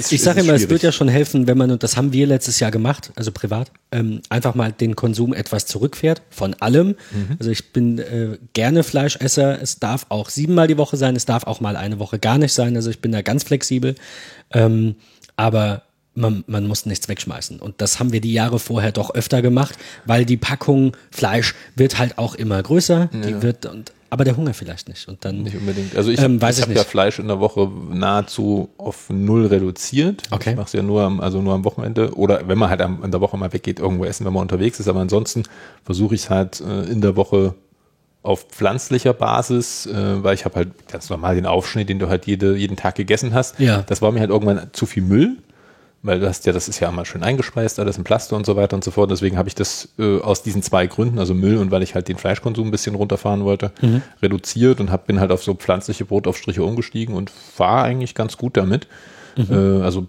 ich 0.09 0.21
sage 0.21 0.41
immer, 0.41 0.53
es 0.53 0.69
wird 0.69 0.83
ja 0.83 0.91
schon 0.91 1.07
helfen, 1.07 1.47
wenn 1.47 1.57
man, 1.57 1.71
und 1.71 1.83
das 1.83 1.97
haben 1.97 2.13
wir 2.13 2.27
letztes 2.27 2.59
Jahr 2.59 2.71
gemacht, 2.71 3.11
also 3.15 3.31
privat, 3.31 3.71
ähm, 3.91 4.21
einfach 4.29 4.55
mal 4.55 4.71
den 4.71 4.95
Konsum 4.95 5.33
etwas 5.33 5.65
zurückfährt, 5.65 6.21
von 6.29 6.53
allem. 6.55 6.95
Mhm. 7.11 7.37
Also 7.39 7.51
ich 7.51 7.71
bin 7.71 7.99
äh, 7.99 8.37
gerne 8.53 8.83
Fleischesser, 8.83 9.61
es 9.61 9.79
darf 9.79 10.07
auch 10.09 10.29
siebenmal 10.29 10.67
die 10.67 10.77
Woche 10.77 10.97
sein, 10.97 11.15
es 11.15 11.25
darf 11.25 11.43
auch 11.43 11.59
mal 11.59 11.75
eine 11.75 11.99
Woche 11.99 12.19
gar 12.19 12.37
nicht 12.37 12.53
sein, 12.53 12.75
also 12.75 12.89
ich 12.89 12.99
bin 12.99 13.11
da 13.11 13.21
ganz 13.21 13.43
flexibel. 13.43 13.95
Ähm, 14.51 14.95
aber 15.35 15.83
man, 16.15 16.43
man 16.47 16.65
muss 16.65 16.85
nichts 16.85 17.07
wegschmeißen. 17.07 17.59
Und 17.59 17.81
das 17.81 17.99
haben 17.99 18.11
wir 18.11 18.21
die 18.21 18.33
Jahre 18.33 18.57
vorher 18.59 18.91
doch 18.91 19.13
öfter 19.13 19.41
gemacht, 19.41 19.75
weil 20.05 20.25
die 20.25 20.37
Packung 20.37 20.95
Fleisch 21.11 21.53
wird 21.75 21.99
halt 21.99 22.17
auch 22.17 22.35
immer 22.35 22.61
größer. 22.63 23.09
Ja. 23.11 23.19
Die 23.19 23.41
wird 23.41 23.65
und 23.65 23.91
aber 24.09 24.23
der 24.23 24.37
Hunger 24.37 24.53
vielleicht 24.53 24.87
nicht. 24.87 25.07
Und 25.07 25.25
dann 25.25 25.43
nicht 25.43 25.55
unbedingt. 25.55 25.95
Also 25.95 26.11
ich, 26.11 26.19
ähm, 26.21 26.37
ich 26.37 26.61
habe 26.61 26.73
ja 26.73 26.83
Fleisch 26.83 27.19
in 27.19 27.27
der 27.27 27.39
Woche 27.39 27.69
nahezu 27.89 28.69
auf 28.77 29.09
null 29.09 29.47
reduziert. 29.47 30.23
Okay. 30.31 30.51
Ich 30.51 30.55
mache 30.55 30.67
es 30.67 30.73
ja 30.73 30.83
nur 30.83 31.03
am, 31.03 31.19
also 31.19 31.41
nur 31.41 31.53
am 31.53 31.63
Wochenende 31.65 32.13
oder 32.15 32.47
wenn 32.47 32.57
man 32.57 32.69
halt 32.69 32.81
am, 32.81 33.03
in 33.03 33.11
der 33.11 33.21
Woche 33.21 33.37
mal 33.37 33.51
weggeht, 33.51 33.79
irgendwo 33.79 34.05
essen, 34.05 34.25
wenn 34.25 34.33
man 34.33 34.43
unterwegs 34.43 34.79
ist. 34.79 34.87
Aber 34.87 34.99
ansonsten 34.99 35.43
versuche 35.83 36.15
ich 36.15 36.21
es 36.21 36.29
halt 36.29 36.61
äh, 36.61 36.83
in 36.83 37.01
der 37.01 37.15
Woche 37.15 37.55
auf 38.21 38.47
pflanzlicher 38.49 39.13
Basis, 39.13 39.85
äh, 39.85 40.23
weil 40.23 40.33
ich 40.33 40.45
habe 40.45 40.55
halt 40.55 40.87
ganz 40.87 41.09
normal 41.09 41.35
den 41.35 41.45
Aufschnitt, 41.45 41.89
den 41.89 41.99
du 41.99 42.09
halt 42.09 42.25
jede, 42.25 42.55
jeden 42.55 42.75
Tag 42.75 42.95
gegessen 42.95 43.33
hast. 43.33 43.59
Ja. 43.59 43.83
Das 43.83 44.01
war 44.01 44.11
mir 44.11 44.19
halt 44.19 44.31
irgendwann 44.31 44.69
zu 44.73 44.85
viel 44.85 45.03
Müll 45.03 45.37
weil 46.05 46.19
du 46.19 46.27
hast 46.27 46.45
ja, 46.45 46.53
das 46.53 46.67
ist 46.67 46.79
ja 46.79 46.89
immer 46.89 47.03
schön 47.03 47.23
eingespeist, 47.23 47.79
alles 47.79 47.97
in 47.97 48.03
Plaste 48.03 48.35
und 48.35 48.45
so 48.45 48.55
weiter 48.55 48.75
und 48.75 48.83
so 48.83 48.91
fort. 48.91 49.09
Deswegen 49.09 49.37
habe 49.37 49.49
ich 49.49 49.55
das 49.55 49.89
äh, 49.97 50.19
aus 50.19 50.43
diesen 50.43 50.61
zwei 50.61 50.85
Gründen, 50.85 51.17
also 51.17 51.33
Müll 51.33 51.57
und 51.57 51.71
weil 51.71 51.81
ich 51.81 51.95
halt 51.95 52.07
den 52.07 52.17
Fleischkonsum 52.17 52.67
ein 52.67 52.71
bisschen 52.71 52.95
runterfahren 52.95 53.43
wollte, 53.43 53.71
mhm. 53.81 54.03
reduziert 54.21 54.79
und 54.79 54.91
hab, 54.91 55.07
bin 55.07 55.19
halt 55.19 55.31
auf 55.31 55.43
so 55.43 55.55
pflanzliche 55.55 56.05
Brotaufstriche 56.05 56.63
umgestiegen 56.63 57.15
und 57.15 57.31
fahre 57.31 57.83
eigentlich 57.83 58.13
ganz 58.13 58.37
gut 58.37 58.55
damit. 58.55 58.87
Mhm. 59.35 59.47
Äh, 59.51 59.83
also 59.83 60.07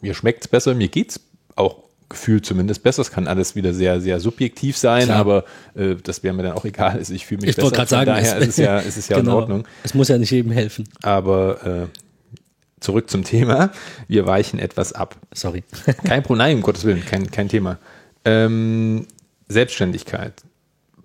mir 0.00 0.14
schmeckt's 0.14 0.48
besser, 0.48 0.74
mir 0.74 0.88
geht's 0.88 1.20
auch 1.54 1.86
gefühlt 2.08 2.46
zumindest 2.46 2.82
besser. 2.82 3.02
Es 3.02 3.10
kann 3.10 3.26
alles 3.26 3.54
wieder 3.56 3.74
sehr, 3.74 4.00
sehr 4.00 4.20
subjektiv 4.20 4.76
sein, 4.76 5.04
Klar. 5.04 5.18
aber 5.18 5.44
äh, 5.74 5.96
das 6.02 6.22
wäre 6.22 6.34
mir 6.34 6.44
dann 6.44 6.52
auch 6.52 6.64
egal. 6.64 6.92
Also 6.96 7.12
ich 7.12 7.26
fühle 7.26 7.42
mich 7.42 7.50
ich 7.50 7.56
besser. 7.56 7.68
Ich 7.68 7.72
wollte 7.72 7.76
gerade 7.76 7.90
sagen, 7.90 8.06
daher 8.06 8.36
es, 8.38 8.42
ist 8.42 8.48
es 8.50 8.56
ja, 8.56 8.78
ist 8.78 8.96
es 8.96 9.08
ja 9.08 9.16
genau. 9.20 9.32
in 9.32 9.36
Ordnung. 9.36 9.68
Es 9.82 9.92
muss 9.92 10.08
ja 10.08 10.16
nicht 10.16 10.30
jedem 10.30 10.52
helfen. 10.52 10.88
Aber 11.02 11.88
äh, 11.92 11.98
zurück 12.80 13.10
zum 13.10 13.24
Thema. 13.24 13.70
Wir 14.08 14.26
weichen 14.26 14.58
etwas 14.58 14.92
ab. 14.92 15.16
Sorry. 15.32 15.64
kein 16.04 16.22
Problem, 16.22 16.58
um 16.58 16.62
Gottes 16.62 16.84
Willen, 16.84 17.04
kein, 17.04 17.30
kein 17.30 17.48
Thema. 17.48 17.78
Ähm, 18.24 19.06
Selbstständigkeit. 19.48 20.42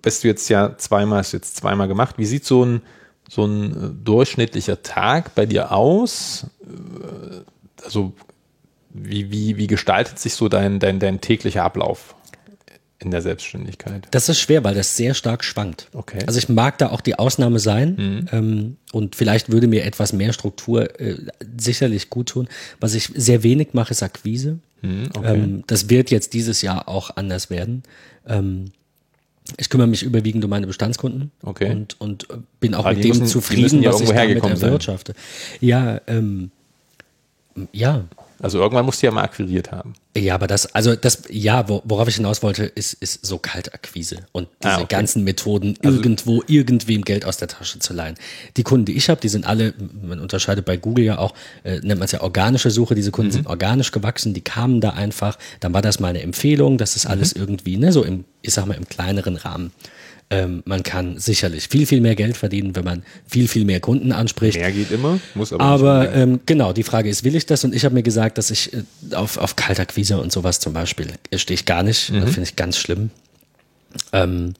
Bist 0.02 0.24
du 0.24 0.28
jetzt 0.28 0.48
ja 0.48 0.76
zweimal, 0.76 1.20
hast 1.20 1.32
jetzt 1.32 1.56
zweimal 1.56 1.88
gemacht. 1.88 2.16
Wie 2.18 2.26
sieht 2.26 2.44
so 2.44 2.64
ein, 2.64 2.82
so 3.28 3.44
ein 3.44 3.72
äh, 3.72 4.04
durchschnittlicher 4.04 4.82
Tag 4.82 5.34
bei 5.34 5.46
dir 5.46 5.72
aus? 5.72 6.46
Äh, 6.62 7.84
also, 7.84 8.12
wie, 8.90 9.30
wie, 9.30 9.56
wie 9.56 9.66
gestaltet 9.68 10.18
sich 10.18 10.34
so 10.34 10.48
dein, 10.48 10.78
dein, 10.78 10.98
dein 10.98 11.20
täglicher 11.20 11.64
Ablauf? 11.64 12.14
In 13.04 13.10
der 13.10 13.22
Selbstständigkeit? 13.22 14.06
Das 14.10 14.28
ist 14.28 14.40
schwer, 14.40 14.64
weil 14.64 14.74
das 14.74 14.96
sehr 14.96 15.14
stark 15.14 15.44
schwankt. 15.44 15.88
Okay. 15.92 16.22
Also 16.26 16.38
ich 16.38 16.48
mag 16.48 16.78
da 16.78 16.90
auch 16.90 17.00
die 17.00 17.18
Ausnahme 17.18 17.58
sein 17.58 17.96
mhm. 17.96 18.28
ähm, 18.32 18.76
und 18.92 19.16
vielleicht 19.16 19.50
würde 19.50 19.66
mir 19.66 19.84
etwas 19.84 20.12
mehr 20.12 20.32
Struktur 20.32 21.00
äh, 21.00 21.16
sicherlich 21.58 22.10
gut 22.10 22.30
tun. 22.30 22.48
Was 22.80 22.94
ich 22.94 23.10
sehr 23.14 23.42
wenig 23.42 23.68
mache, 23.72 23.92
ist 23.92 24.02
Akquise. 24.02 24.58
Mhm, 24.82 25.08
okay. 25.16 25.34
ähm, 25.34 25.64
das 25.66 25.88
wird 25.90 26.10
jetzt 26.10 26.34
dieses 26.34 26.62
Jahr 26.62 26.88
auch 26.88 27.16
anders 27.16 27.50
werden. 27.50 27.82
Ähm, 28.26 28.72
ich 29.56 29.68
kümmere 29.68 29.88
mich 29.88 30.02
überwiegend 30.02 30.44
um 30.44 30.50
meine 30.50 30.66
Bestandskunden 30.66 31.32
okay. 31.42 31.70
und, 31.70 32.00
und 32.00 32.28
bin 32.60 32.74
auch 32.74 32.84
Aber 32.84 32.94
mit 32.94 33.04
dem 33.04 33.10
müssen, 33.10 33.26
zufrieden, 33.26 33.84
was 33.84 34.00
ich 34.00 34.10
damit 34.10 34.42
erwirtschafte. 34.42 35.14
Sein. 35.14 35.68
Ja, 35.68 36.00
ähm, 36.06 36.50
ja, 37.72 38.04
also 38.42 38.58
irgendwann 38.58 38.84
musst 38.84 39.00
du 39.00 39.06
ja 39.06 39.12
mal 39.12 39.22
akquiriert 39.22 39.70
haben. 39.70 39.94
Ja, 40.16 40.34
aber 40.34 40.46
das, 40.46 40.74
also 40.74 40.96
das, 40.96 41.22
ja, 41.30 41.66
worauf 41.68 42.08
ich 42.08 42.16
hinaus 42.16 42.42
wollte, 42.42 42.64
ist, 42.64 42.92
ist 42.94 43.24
so 43.24 43.38
Kaltakquise 43.38 44.26
und 44.32 44.48
diese 44.62 44.74
ah, 44.74 44.76
okay. 44.78 44.86
ganzen 44.88 45.24
Methoden, 45.24 45.76
also, 45.82 45.96
irgendwo 45.96 46.42
irgendwem 46.48 47.02
Geld 47.02 47.24
aus 47.24 47.36
der 47.36 47.48
Tasche 47.48 47.78
zu 47.78 47.94
leihen. 47.94 48.16
Die 48.56 48.64
Kunden, 48.64 48.84
die 48.84 48.96
ich 48.96 49.08
habe, 49.08 49.20
die 49.20 49.28
sind 49.28 49.46
alle, 49.46 49.74
man 50.02 50.20
unterscheidet 50.20 50.64
bei 50.64 50.76
Google 50.76 51.04
ja 51.04 51.18
auch, 51.18 51.34
äh, 51.62 51.80
nennt 51.80 52.00
man 52.00 52.02
es 52.02 52.12
ja 52.12 52.20
organische 52.20 52.70
Suche, 52.70 52.94
diese 52.94 53.12
Kunden 53.12 53.30
mhm. 53.30 53.34
sind 53.34 53.46
organisch 53.46 53.92
gewachsen, 53.92 54.34
die 54.34 54.42
kamen 54.42 54.80
da 54.80 54.90
einfach, 54.90 55.38
dann 55.60 55.72
war 55.72 55.80
das 55.80 56.00
mal 56.00 56.08
eine 56.08 56.22
Empfehlung, 56.22 56.78
das 56.78 56.96
ist 56.96 57.06
alles 57.06 57.34
mhm. 57.34 57.42
irgendwie, 57.42 57.76
ne, 57.76 57.92
so 57.92 58.02
im, 58.02 58.24
ich 58.42 58.52
sag 58.52 58.66
mal, 58.66 58.74
im 58.74 58.88
kleineren 58.88 59.36
Rahmen. 59.36 59.72
Ähm, 60.32 60.62
man 60.64 60.82
kann 60.82 61.18
sicherlich 61.18 61.68
viel, 61.68 61.84
viel 61.84 62.00
mehr 62.00 62.14
Geld 62.14 62.38
verdienen, 62.38 62.74
wenn 62.74 62.84
man 62.84 63.02
viel, 63.28 63.48
viel 63.48 63.66
mehr 63.66 63.80
Kunden 63.80 64.12
anspricht. 64.12 64.56
Mehr 64.56 64.72
geht 64.72 64.90
immer, 64.90 65.20
muss 65.34 65.52
aber. 65.52 65.62
Aber 65.62 66.14
ähm, 66.14 66.40
genau, 66.46 66.72
die 66.72 66.84
Frage 66.84 67.10
ist, 67.10 67.22
will 67.22 67.36
ich 67.36 67.44
das? 67.44 67.64
Und 67.64 67.74
ich 67.74 67.84
habe 67.84 67.94
mir 67.94 68.02
gesagt, 68.02 68.38
dass 68.38 68.50
ich 68.50 68.72
äh, 68.72 68.82
auf, 69.14 69.36
auf 69.36 69.56
Kaltakquise 69.56 70.18
und 70.18 70.32
sowas 70.32 70.58
zum 70.58 70.72
Beispiel 70.72 71.08
äh, 71.30 71.36
stehe 71.36 71.54
ich 71.54 71.66
gar 71.66 71.82
nicht. 71.82 72.10
Mhm. 72.10 72.22
Das 72.22 72.30
finde 72.30 72.48
ich 72.48 72.56
ganz 72.56 72.78
schlimm. 72.78 73.10
Ähm, 74.14 74.54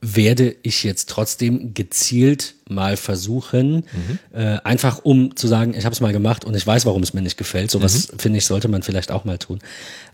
werde 0.00 0.54
ich 0.62 0.84
jetzt 0.84 1.08
trotzdem 1.08 1.74
gezielt 1.74 2.54
mal 2.68 2.96
versuchen, 2.96 3.76
mhm. 3.76 4.18
äh, 4.32 4.58
einfach 4.62 5.00
um 5.02 5.34
zu 5.34 5.48
sagen, 5.48 5.74
ich 5.74 5.84
habe 5.84 5.92
es 5.92 6.00
mal 6.00 6.12
gemacht 6.12 6.44
und 6.44 6.54
ich 6.54 6.64
weiß, 6.64 6.86
warum 6.86 7.02
es 7.02 7.14
mir 7.14 7.22
nicht 7.22 7.36
gefällt. 7.36 7.72
Sowas 7.72 8.12
mhm. 8.12 8.18
finde 8.20 8.38
ich 8.38 8.46
sollte 8.46 8.68
man 8.68 8.84
vielleicht 8.84 9.10
auch 9.10 9.24
mal 9.24 9.38
tun. 9.38 9.58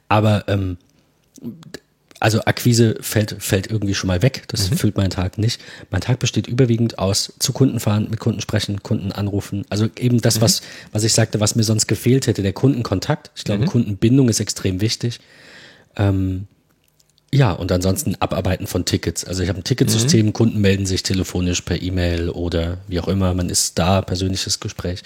Aber 0.08 0.44
ähm, 0.48 0.78
also 2.22 2.44
Akquise 2.44 2.94
fällt, 3.00 3.36
fällt 3.40 3.68
irgendwie 3.68 3.94
schon 3.94 4.06
mal 4.06 4.22
weg. 4.22 4.44
Das 4.46 4.70
mhm. 4.70 4.76
füllt 4.76 4.96
meinen 4.96 5.10
Tag 5.10 5.38
nicht. 5.38 5.60
Mein 5.90 6.00
Tag 6.00 6.20
besteht 6.20 6.46
überwiegend 6.46 6.98
aus 6.98 7.32
zu 7.40 7.52
Kunden 7.52 7.80
fahren, 7.80 8.06
mit 8.10 8.20
Kunden 8.20 8.40
sprechen, 8.40 8.82
Kunden 8.82 9.10
anrufen. 9.10 9.64
Also 9.70 9.88
eben 9.98 10.20
das, 10.20 10.36
mhm. 10.36 10.42
was, 10.42 10.62
was 10.92 11.02
ich 11.02 11.14
sagte, 11.14 11.40
was 11.40 11.56
mir 11.56 11.64
sonst 11.64 11.88
gefehlt 11.88 12.28
hätte, 12.28 12.42
der 12.42 12.52
Kundenkontakt. 12.52 13.32
Ich 13.34 13.42
glaube, 13.42 13.64
mhm. 13.64 13.68
Kundenbindung 13.68 14.28
ist 14.28 14.38
extrem 14.38 14.80
wichtig. 14.80 15.18
Ähm, 15.96 16.46
ja, 17.34 17.50
und 17.50 17.72
ansonsten 17.72 18.14
Abarbeiten 18.20 18.68
von 18.68 18.84
Tickets. 18.84 19.24
Also 19.24 19.42
ich 19.42 19.48
habe 19.48 19.58
ein 19.58 19.64
Ticketsystem, 19.64 20.26
mhm. 20.26 20.32
Kunden 20.32 20.60
melden 20.60 20.86
sich 20.86 21.02
telefonisch 21.02 21.62
per 21.62 21.82
E-Mail 21.82 22.28
oder 22.30 22.78
wie 22.86 23.00
auch 23.00 23.08
immer. 23.08 23.34
Man 23.34 23.48
ist 23.48 23.80
da, 23.80 24.00
persönliches 24.00 24.60
Gespräch. 24.60 25.02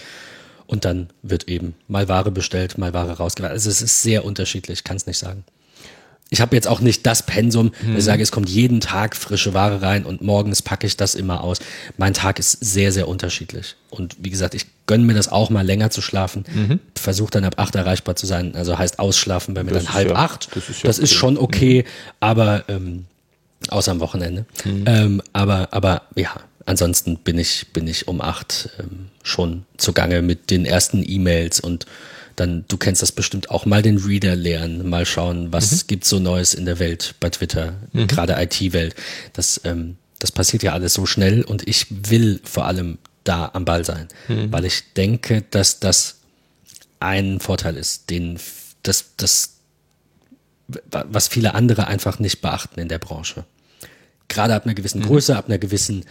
Und 0.66 0.84
dann 0.84 1.08
wird 1.22 1.48
eben 1.48 1.76
mal 1.88 2.08
Ware 2.08 2.30
bestellt, 2.30 2.76
mal 2.76 2.92
Ware 2.92 3.12
rausgebracht. 3.12 3.52
Also 3.52 3.70
es 3.70 3.80
ist 3.80 4.02
sehr 4.02 4.24
unterschiedlich, 4.24 4.84
kann 4.84 4.96
es 4.96 5.06
nicht 5.06 5.18
sagen 5.18 5.44
ich 6.30 6.40
habe 6.40 6.56
jetzt 6.56 6.66
auch 6.66 6.80
nicht 6.80 7.06
das 7.06 7.22
Pensum, 7.22 7.72
mhm. 7.82 7.96
ich 7.96 8.04
sage, 8.04 8.22
es 8.22 8.32
kommt 8.32 8.48
jeden 8.48 8.80
Tag 8.80 9.14
frische 9.14 9.54
Ware 9.54 9.80
rein 9.80 10.04
und 10.04 10.22
morgens 10.22 10.60
packe 10.60 10.86
ich 10.86 10.96
das 10.96 11.14
immer 11.14 11.42
aus. 11.42 11.58
Mein 11.98 12.14
Tag 12.14 12.38
ist 12.40 12.52
sehr, 12.64 12.90
sehr 12.90 13.06
unterschiedlich. 13.06 13.76
Und 13.90 14.16
wie 14.18 14.30
gesagt, 14.30 14.54
ich 14.54 14.66
gönne 14.86 15.04
mir 15.04 15.14
das 15.14 15.28
auch 15.28 15.50
mal 15.50 15.64
länger 15.64 15.90
zu 15.90 16.02
schlafen, 16.02 16.44
mhm. 16.52 16.80
versuche 16.96 17.30
dann 17.30 17.44
ab 17.44 17.54
acht 17.58 17.76
erreichbar 17.76 18.16
zu 18.16 18.26
sein. 18.26 18.56
Also 18.56 18.76
heißt 18.76 18.98
ausschlafen 18.98 19.54
bei 19.54 19.62
mir 19.62 19.70
das 19.70 19.84
dann 19.84 19.94
halb 19.94 20.08
ja, 20.10 20.16
acht. 20.16 20.48
Das 20.54 20.68
ist, 20.68 20.82
ja 20.82 20.86
das 20.88 20.98
ist 20.98 21.12
schon 21.12 21.38
okay, 21.38 21.84
mhm. 21.84 22.12
aber 22.18 22.64
ähm, 22.68 23.04
außer 23.68 23.92
am 23.92 24.00
Wochenende. 24.00 24.46
Mhm. 24.64 24.84
Ähm, 24.86 25.22
aber, 25.32 25.68
aber 25.70 26.02
ja, 26.16 26.34
ansonsten 26.64 27.18
bin 27.18 27.38
ich, 27.38 27.68
bin 27.72 27.86
ich 27.86 28.08
um 28.08 28.20
acht 28.20 28.70
ähm, 28.80 29.06
schon 29.22 29.64
zugange 29.76 30.22
mit 30.22 30.50
den 30.50 30.66
ersten 30.66 31.04
E-Mails 31.06 31.60
und 31.60 31.86
dann, 32.36 32.64
du 32.68 32.76
kennst 32.76 33.02
das 33.02 33.12
bestimmt 33.12 33.50
auch, 33.50 33.66
mal 33.66 33.82
den 33.82 33.98
Reader 33.98 34.36
lernen, 34.36 34.88
mal 34.88 35.06
schauen, 35.06 35.52
was 35.52 35.72
mhm. 35.72 35.86
gibt 35.88 36.04
so 36.04 36.18
Neues 36.18 36.54
in 36.54 36.66
der 36.66 36.78
Welt 36.78 37.14
bei 37.18 37.30
Twitter, 37.30 37.74
mhm. 37.92 38.06
gerade 38.06 38.34
IT-Welt. 38.40 38.94
Das, 39.32 39.60
ähm, 39.64 39.96
das 40.18 40.32
passiert 40.32 40.62
ja 40.62 40.72
alles 40.72 40.94
so 40.94 41.06
schnell 41.06 41.42
und 41.42 41.66
ich 41.66 41.86
will 41.90 42.40
vor 42.44 42.66
allem 42.66 42.98
da 43.24 43.50
am 43.52 43.64
Ball 43.64 43.84
sein, 43.84 44.08
mhm. 44.28 44.52
weil 44.52 44.64
ich 44.64 44.92
denke, 44.94 45.44
dass 45.50 45.80
das 45.80 46.18
ein 47.00 47.40
Vorteil 47.40 47.76
ist, 47.76 48.10
den 48.10 48.38
das, 48.82 49.12
das, 49.16 49.56
was 50.90 51.28
viele 51.28 51.54
andere 51.54 51.86
einfach 51.86 52.18
nicht 52.18 52.40
beachten 52.40 52.80
in 52.80 52.88
der 52.88 52.98
Branche. 52.98 53.44
Gerade 54.28 54.54
ab 54.54 54.64
einer 54.64 54.74
gewissen 54.74 55.00
mhm. 55.00 55.06
Größe, 55.06 55.36
ab 55.36 55.46
einer 55.48 55.58
gewissen 55.58 56.04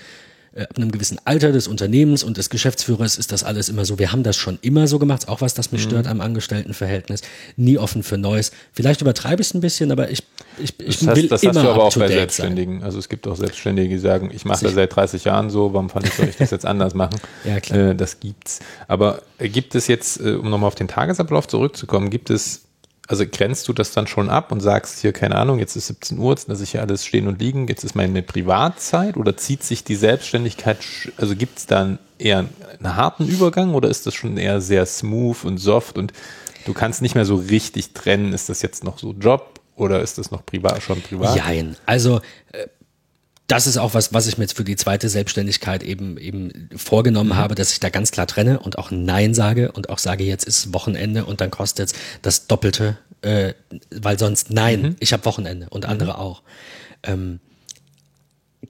ab 0.57 0.77
einem 0.77 0.91
gewissen 0.91 1.19
Alter 1.25 1.51
des 1.51 1.67
Unternehmens 1.67 2.23
und 2.23 2.37
des 2.37 2.49
Geschäftsführers 2.49 3.17
ist 3.17 3.33
das 3.33 3.43
alles 3.43 3.67
immer 3.67 3.83
so. 3.83 3.99
Wir 3.99 4.13
haben 4.13 4.23
das 4.23 4.37
schon 4.37 4.57
immer 4.61 4.87
so 4.87 4.99
gemacht, 4.99 5.27
auch 5.27 5.41
was 5.41 5.53
das 5.53 5.73
mich 5.73 5.85
mhm. 5.85 5.89
stört 5.89 6.07
am 6.07 6.21
Angestelltenverhältnis. 6.21 7.21
Nie 7.57 7.77
offen 7.77 8.03
für 8.03 8.17
Neues. 8.17 8.51
Vielleicht 8.71 9.01
übertreibe 9.01 9.41
ich 9.41 9.49
es 9.49 9.53
ein 9.53 9.59
bisschen, 9.59 9.91
aber 9.91 10.09
ich, 10.09 10.23
ich, 10.57 10.79
ich 10.79 10.99
das 10.99 11.07
heißt, 11.07 11.21
will 11.21 11.27
das 11.27 11.43
immer 11.43 11.55
hast 11.55 11.63
du 11.63 11.69
aber 11.69 11.83
auch 11.83 11.95
bei 11.97 12.07
Selbstständigen. 12.07 12.79
Sein. 12.79 12.85
Also 12.85 12.99
es 12.99 13.09
gibt 13.09 13.27
auch 13.27 13.35
Selbstständige, 13.35 13.89
die 13.89 13.99
sagen, 13.99 14.31
ich 14.33 14.45
mache 14.45 14.63
das 14.63 14.73
seit 14.73 14.95
30 14.95 15.25
Jahren 15.25 15.49
so, 15.49 15.73
warum 15.73 15.89
fand 15.89 16.07
ich, 16.07 16.13
soll 16.13 16.29
ich 16.29 16.37
das 16.37 16.51
jetzt 16.51 16.65
anders 16.65 16.93
machen? 16.93 17.19
ja, 17.43 17.59
klar. 17.59 17.91
Äh, 17.91 17.95
das 17.95 18.21
gibt's. 18.21 18.59
Aber 18.87 19.23
gibt 19.39 19.75
es 19.75 19.87
jetzt, 19.87 20.21
äh, 20.21 20.35
um 20.35 20.49
nochmal 20.49 20.69
auf 20.69 20.75
den 20.75 20.87
Tagesablauf 20.87 21.47
zurückzukommen, 21.49 22.09
gibt 22.09 22.29
es 22.29 22.64
also 23.07 23.25
grenzt 23.29 23.67
du 23.67 23.73
das 23.73 23.91
dann 23.91 24.07
schon 24.07 24.29
ab 24.29 24.51
und 24.51 24.61
sagst 24.61 24.99
hier, 24.99 25.13
keine 25.13 25.35
Ahnung, 25.35 25.59
jetzt 25.59 25.75
ist 25.75 25.87
17 25.87 26.17
Uhr, 26.17 26.31
jetzt 26.31 26.47
lasse 26.47 26.63
ich 26.63 26.71
hier 26.71 26.81
alles 26.81 27.05
stehen 27.05 27.27
und 27.27 27.39
liegen, 27.39 27.67
jetzt 27.67 27.83
ist 27.83 27.95
meine 27.95 28.23
Privatzeit 28.23 29.17
oder 29.17 29.37
zieht 29.37 29.63
sich 29.63 29.83
die 29.83 29.95
Selbstständigkeit, 29.95 30.79
also 31.17 31.35
gibt 31.35 31.59
es 31.59 31.65
dann 31.67 31.99
eher 32.17 32.45
einen 32.79 32.95
harten 32.95 33.27
Übergang 33.27 33.73
oder 33.73 33.89
ist 33.89 34.07
das 34.07 34.15
schon 34.15 34.37
eher 34.37 34.61
sehr 34.61 34.85
smooth 34.85 35.43
und 35.43 35.57
soft 35.57 35.97
und 35.97 36.13
du 36.65 36.73
kannst 36.73 37.01
nicht 37.01 37.15
mehr 37.15 37.25
so 37.25 37.35
richtig 37.35 37.93
trennen, 37.93 38.33
ist 38.33 38.49
das 38.49 38.61
jetzt 38.61 38.83
noch 38.83 38.97
so 38.97 39.13
Job 39.13 39.59
oder 39.75 40.01
ist 40.01 40.17
das 40.17 40.31
noch 40.31 40.45
privat, 40.45 40.81
schon 40.81 41.01
privat? 41.01 41.37
Nein, 41.37 41.75
also 41.85 42.21
äh, 42.53 42.67
das 43.47 43.67
ist 43.67 43.77
auch 43.77 43.93
was, 43.93 44.13
was 44.13 44.27
ich 44.27 44.37
mir 44.37 44.45
jetzt 44.45 44.57
für 44.57 44.63
die 44.63 44.75
zweite 44.75 45.07
Selbstständigkeit 45.07 45.83
eben, 45.83 46.17
eben 46.17 46.69
vorgenommen 46.75 47.31
mhm. 47.31 47.35
habe, 47.35 47.55
dass 47.55 47.71
ich 47.73 47.79
da 47.79 47.89
ganz 47.89 48.11
klar 48.11 48.25
trenne 48.27 48.59
und 48.59 48.77
auch 48.77 48.89
Nein 48.91 49.33
sage 49.33 49.71
und 49.71 49.89
auch 49.89 49.99
sage, 49.99 50.23
jetzt 50.23 50.45
ist 50.45 50.73
Wochenende 50.73 51.25
und 51.25 51.41
dann 51.41 51.51
kostet 51.51 51.89
es 51.89 51.95
das 52.21 52.47
Doppelte, 52.47 52.97
äh, 53.21 53.53
weil 53.91 54.17
sonst 54.17 54.49
nein, 54.49 54.81
mhm. 54.81 54.95
ich 54.99 55.13
habe 55.13 55.25
Wochenende 55.25 55.67
und 55.69 55.85
andere 55.85 56.13
mhm. 56.13 56.19
auch. 56.19 56.41
Ähm, 57.03 57.39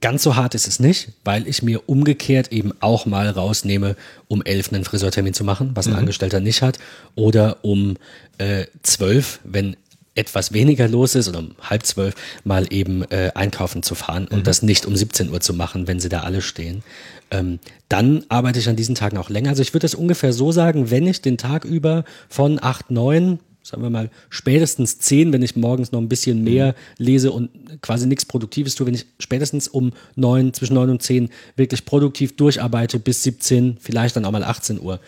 ganz 0.01 0.23
so 0.23 0.35
hart 0.35 0.55
ist 0.55 0.67
es 0.67 0.79
nicht, 0.79 1.09
weil 1.23 1.47
ich 1.47 1.63
mir 1.63 1.87
umgekehrt 1.87 2.51
eben 2.51 2.73
auch 2.81 3.05
mal 3.05 3.29
rausnehme, 3.29 3.95
um 4.27 4.41
elf 4.43 4.73
einen 4.73 4.83
Friseurtermin 4.83 5.33
zu 5.33 5.45
machen, 5.45 5.71
was 5.73 5.87
ein 5.87 5.93
mhm. 5.93 5.99
Angestellter 5.99 6.41
nicht 6.41 6.61
hat, 6.61 6.79
oder 7.15 7.63
um 7.63 7.95
äh, 8.37 8.65
zwölf, 8.83 9.39
wenn 9.45 9.77
etwas 10.15 10.53
weniger 10.53 10.87
los 10.87 11.13
ist 11.15 11.27
oder 11.27 11.39
um 11.39 11.51
halb 11.61 11.85
zwölf 11.85 12.15
mal 12.43 12.65
eben 12.71 13.03
äh, 13.11 13.31
einkaufen 13.35 13.83
zu 13.83 13.95
fahren 13.95 14.27
und 14.27 14.39
mhm. 14.39 14.43
das 14.43 14.61
nicht 14.61 14.85
um 14.85 14.95
17 14.95 15.29
Uhr 15.29 15.41
zu 15.41 15.53
machen, 15.53 15.87
wenn 15.87 15.99
sie 15.99 16.09
da 16.09 16.21
alle 16.21 16.41
stehen. 16.41 16.83
Ähm, 17.31 17.59
dann 17.89 18.23
arbeite 18.29 18.59
ich 18.59 18.69
an 18.69 18.75
diesen 18.75 18.95
Tagen 18.95 19.17
auch 19.17 19.29
länger. 19.29 19.49
Also 19.49 19.61
ich 19.61 19.73
würde 19.73 19.83
das 19.83 19.95
ungefähr 19.95 20.33
so 20.33 20.51
sagen, 20.51 20.89
wenn 20.89 21.05
ich 21.05 21.21
den 21.21 21.37
Tag 21.37 21.65
über 21.65 22.05
von 22.29 22.59
acht 22.61 22.91
neun 22.91 23.39
sagen 23.65 23.81
wir 23.81 23.89
mal, 23.89 24.11
spätestens 24.29 24.99
zehn, 24.99 25.33
wenn 25.33 25.41
ich 25.41 25.55
morgens 25.55 25.91
noch 25.91 25.99
ein 25.99 26.07
bisschen 26.07 26.43
mehr 26.43 26.75
lese 26.99 27.31
und 27.31 27.49
quasi 27.81 28.05
nichts 28.05 28.23
Produktives 28.23 28.75
tue, 28.75 28.85
wenn 28.85 28.93
ich 28.93 29.07
spätestens 29.19 29.67
um 29.67 29.91
neun, 30.15 30.53
zwischen 30.53 30.75
neun 30.75 30.91
und 30.91 31.01
zehn 31.01 31.29
wirklich 31.55 31.83
produktiv 31.83 32.35
durcharbeite 32.35 32.99
bis 32.99 33.23
17, 33.23 33.77
vielleicht 33.79 34.15
dann 34.15 34.25
auch 34.25 34.31
mal 34.31 34.43
18 34.43 34.79
Uhr, 34.79 34.99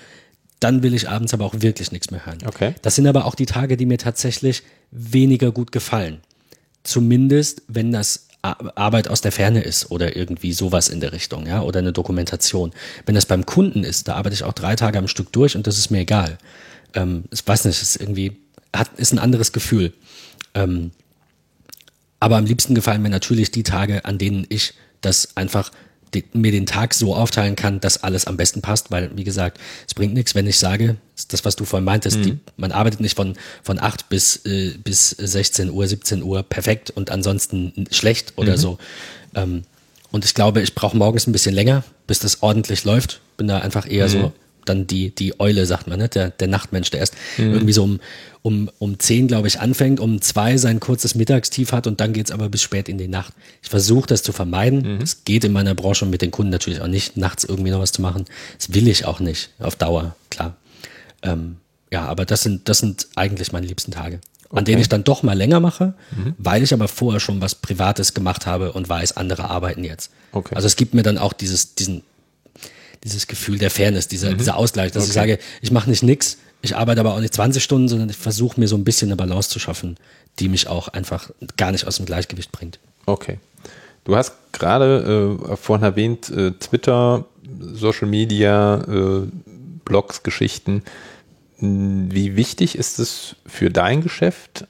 dann 0.60 0.84
will 0.84 0.94
ich 0.94 1.10
abends 1.10 1.34
aber 1.34 1.46
auch 1.46 1.56
wirklich 1.62 1.92
nichts 1.92 2.12
mehr 2.12 2.26
hören. 2.26 2.40
Okay. 2.46 2.74
Das 2.82 2.96
sind 2.96 3.08
aber 3.08 3.26
auch 3.26 3.36
die 3.36 3.46
Tage, 3.46 3.78
die 3.78 3.86
mir 3.86 3.98
tatsächlich 3.98 4.64
weniger 4.92 5.52
gut 5.52 5.72
gefallen. 5.72 6.20
Zumindest, 6.84 7.64
wenn 7.68 7.92
das 7.92 8.28
Arbeit 8.42 9.10
aus 9.10 9.22
der 9.22 9.32
Ferne 9.32 9.62
ist 9.62 9.92
oder 9.92 10.16
irgendwie 10.16 10.54
sowas 10.54 10.90
in 10.90 11.02
der 11.02 11.12
Richtung, 11.12 11.48
ja, 11.48 11.62
oder 11.62 11.80
eine 11.80 11.92
Dokumentation. 11.92 12.72
Wenn 13.06 13.16
das 13.16 13.26
beim 13.26 13.46
Kunden 13.46 13.84
ist, 13.84 14.08
da 14.08 14.16
arbeite 14.16 14.36
ich 14.36 14.44
auch 14.44 14.54
drei 14.54 14.76
Tage 14.76 14.98
am 14.98 15.08
Stück 15.08 15.32
durch 15.32 15.56
und 15.56 15.68
das 15.68 15.78
ist 15.78 15.90
mir 15.90 16.00
egal. 16.00 16.38
Ähm, 16.94 17.26
ich 17.32 17.46
weiß 17.46 17.66
nicht, 17.66 17.82
ist 17.82 17.98
irgendwie, 17.98 18.38
hat, 18.74 18.90
ist 18.98 19.12
ein 19.12 19.20
anderes 19.20 19.52
Gefühl. 19.52 19.94
Ähm, 20.54 20.92
aber 22.20 22.38
am 22.38 22.46
liebsten 22.46 22.74
gefallen 22.74 23.02
mir 23.02 23.10
natürlich 23.10 23.52
die 23.52 23.64
Tage, 23.64 24.06
an 24.06 24.18
denen 24.18 24.46
ich 24.50 24.74
das 25.02 25.36
einfach 25.36 25.72
die, 26.14 26.24
mir 26.34 26.52
den 26.52 26.66
Tag 26.66 26.94
so 26.94 27.16
aufteilen 27.16 27.56
kann, 27.56 27.80
dass 27.80 28.04
alles 28.04 28.26
am 28.26 28.38
besten 28.38 28.62
passt, 28.62 28.92
weil, 28.92 29.12
wie 29.16 29.24
gesagt, 29.24 29.60
es 29.88 29.94
bringt 29.94 30.14
nichts, 30.14 30.36
wenn 30.36 30.48
ich 30.48 30.60
sage, 30.60 30.98
das, 31.30 31.46
was 31.46 31.56
du 31.56 31.66
vorhin 31.66 31.86
meintest, 31.86 32.20
mhm. 32.20 32.24
die, 32.24 32.38
man 32.58 32.72
arbeitet 32.72 33.00
nicht 33.00 33.16
von, 33.16 33.36
von 33.64 33.80
8 33.80 34.10
bis, 34.10 34.46
äh, 34.46 34.76
bis 34.84 35.10
16 35.10 35.70
Uhr, 35.70 35.88
17 35.88 36.24
Uhr 36.24 36.44
perfekt 36.44 36.92
und 36.92 37.12
ansonsten 37.12 37.88
schlecht 37.92 38.34
oder 38.38 38.54
mhm. 38.54 38.58
so. 38.58 38.78
Ähm, 39.36 39.64
und 40.12 40.26
ich 40.26 40.34
glaube, 40.34 40.62
ich 40.62 40.74
brauche 40.76 40.96
morgens 40.96 41.28
ein 41.28 41.32
bisschen 41.32 41.54
länger, 41.54 41.84
bis 42.06 42.20
das 42.20 42.42
ordentlich 42.42 42.86
läuft. 42.86 43.22
Bin 43.36 43.48
da 43.48 43.60
einfach 43.60 43.90
eher 43.90 44.08
mhm. 44.08 44.12
so 44.12 44.34
dann 44.70 44.88
die, 44.88 45.14
die 45.14 45.40
Eule, 45.40 45.66
sagt 45.66 45.88
man, 45.88 46.00
ne? 46.00 46.10
der, 46.10 46.30
der 46.30 46.48
Nachtmensch, 46.48 46.90
der 46.92 47.02
erst 47.02 47.16
mhm. 47.38 47.54
irgendwie 47.54 47.74
so 47.74 47.84
um, 47.84 48.00
um, 48.42 48.70
um 48.80 49.00
zehn, 49.00 49.28
glaube 49.28 49.48
ich, 49.48 49.60
anfängt, 49.60 50.00
um 50.00 50.22
zwei 50.22 50.58
sein 50.58 50.80
kurzes 50.80 51.16
Mittagstief 51.16 51.72
hat 51.72 51.88
und 51.88 52.00
dann 52.00 52.14
geht's 52.14 52.32
aber 52.32 52.50
bis 52.50 52.62
spät 52.62 52.90
in 52.90 52.98
die 52.98 53.08
Nacht. 53.08 53.34
Ich 53.62 53.70
versuche 53.70 54.08
das 54.08 54.24
zu 54.24 54.32
vermeiden. 54.32 55.00
Es 55.02 55.16
mhm. 55.16 55.22
geht 55.26 55.44
in 55.44 55.52
meiner 55.52 55.76
Branche 55.76 56.06
und 56.06 56.12
mit 56.12 56.22
den 56.22 56.32
Kunden 56.32 56.52
natürlich 56.52 56.82
auch 56.82 56.88
nicht, 56.88 57.18
nachts 57.18 57.44
irgendwie 57.44 57.72
noch 57.72 57.80
was 57.80 57.92
zu 57.92 58.02
machen. 58.02 58.26
Das 58.58 58.74
will 58.74 58.88
ich 58.88 59.06
auch 59.06 59.20
nicht, 59.20 59.50
auf 59.60 59.76
Dauer, 59.76 60.16
klar. 60.30 60.56
Ähm, 61.24 61.58
ja, 61.92 62.06
aber 62.06 62.26
das 62.26 62.44
sind, 62.44 62.70
das 62.70 62.80
sind 62.80 63.08
eigentlich 63.16 63.52
meine 63.52 63.66
liebsten 63.66 63.92
Tage. 63.92 64.20
Okay. 64.50 64.60
An 64.60 64.66
denen 64.66 64.82
ich 64.82 64.88
dann 64.88 65.04
doch 65.04 65.24
mal 65.24 65.34
länger 65.34 65.60
mache, 65.60 65.94
mhm. 66.16 66.34
weil 66.38 66.64
ich 66.64 66.74
aber 66.74 66.88
vorher 66.88 67.20
schon 67.20 67.42
was 67.42 67.56
Privates 67.56 68.14
gemacht 68.14 68.46
habe 68.46 68.72
und 68.72 68.88
weiß, 68.88 69.18
andere 69.18 69.50
arbeiten 69.50 69.84
jetzt. 69.84 70.12
Okay. 70.32 70.56
Also 70.56 70.68
es 70.68 70.78
gibt 70.78 70.94
mir 70.94 71.04
dann 71.04 71.18
auch 71.18 71.34
dieses, 71.34 71.76
diesen 71.76 72.04
dieses 73.08 73.28
Gefühl 73.28 73.58
der 73.58 73.72
Fairness, 73.72 74.08
dieser, 74.08 74.32
mhm. 74.32 74.38
dieser 74.38 74.58
Ausgleich, 74.58 74.92
dass 74.92 75.04
okay. 75.04 75.10
ich 75.10 75.14
sage, 75.14 75.40
ich 75.62 75.72
mache 75.72 75.90
nicht 75.90 76.04
nix, 76.04 76.38
ich 76.62 76.76
arbeite 76.76 77.00
aber 77.00 77.14
auch 77.14 77.20
nicht 77.20 77.34
20 77.34 77.64
Stunden, 77.64 77.88
sondern 77.88 78.10
ich 78.10 78.18
versuche 78.18 78.60
mir 78.60 78.68
so 78.68 78.76
ein 78.76 78.84
bisschen 78.84 79.10
eine 79.10 79.16
Balance 79.16 79.50
zu 79.50 79.60
schaffen, 79.60 79.98
die 80.40 80.50
mich 80.50 80.68
auch 80.68 80.88
einfach 80.90 81.32
gar 81.56 81.72
nicht 81.72 81.86
aus 81.88 81.98
dem 81.98 82.06
Gleichgewicht 82.06 82.52
bringt. 82.52 82.80
Okay. 83.06 83.40
Du 84.04 84.16
hast 84.16 84.34
gerade 84.54 85.38
äh, 85.52 85.56
vorhin 85.58 85.84
erwähnt, 85.84 86.30
äh, 86.30 86.52
Twitter, 86.52 87.26
Social 87.60 88.08
Media, 88.08 88.82
äh, 88.88 89.28
Blogs, 89.84 90.24
Geschichten. 90.24 90.84
Wie 91.60 92.36
wichtig 92.36 92.78
ist 92.78 93.00
es 93.00 93.36
für 93.46 93.70
dein 93.70 94.02
Geschäft? 94.02 94.68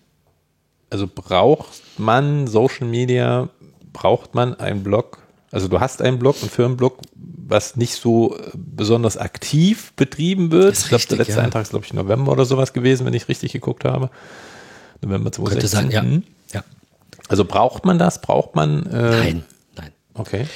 Also 0.89 1.07
braucht 1.07 1.81
man 1.97 2.47
Social 2.47 2.87
Media, 2.87 3.49
braucht 3.93 4.35
man 4.35 4.55
einen 4.59 4.83
Blog? 4.83 5.19
Also 5.51 5.67
du 5.67 5.79
hast 5.79 6.01
einen 6.01 6.19
Blog, 6.19 6.35
einen 6.41 6.49
Firmenblog, 6.49 6.99
was 7.15 7.77
nicht 7.77 7.93
so 7.93 8.37
äh, 8.37 8.51
besonders 8.53 9.17
aktiv 9.17 9.93
betrieben 9.95 10.51
wird. 10.51 10.77
ich 10.77 10.87
glaube, 10.87 11.05
der 11.09 11.17
letzte 11.17 11.37
ja. 11.37 11.43
Eintrag 11.43 11.63
ist, 11.63 11.69
glaube 11.69 11.85
ich, 11.85 11.93
November 11.93 12.33
oder 12.33 12.45
sowas 12.45 12.73
gewesen, 12.73 13.05
wenn 13.05 13.13
ich 13.13 13.29
richtig 13.29 13.53
geguckt 13.53 13.85
habe. 13.85 14.09
November 15.01 15.31
2016. 15.31 15.79
Könnte 15.79 15.95
sein, 15.95 16.23
ja. 16.51 16.59
Ja. 16.59 16.65
Also 17.29 17.45
braucht 17.45 17.85
man 17.85 17.97
das? 17.97 18.21
Braucht 18.21 18.55
man. 18.55 18.85
Äh, 18.87 19.09
nein, 19.09 19.43
nein. 19.75 19.91
Okay. 20.13 20.47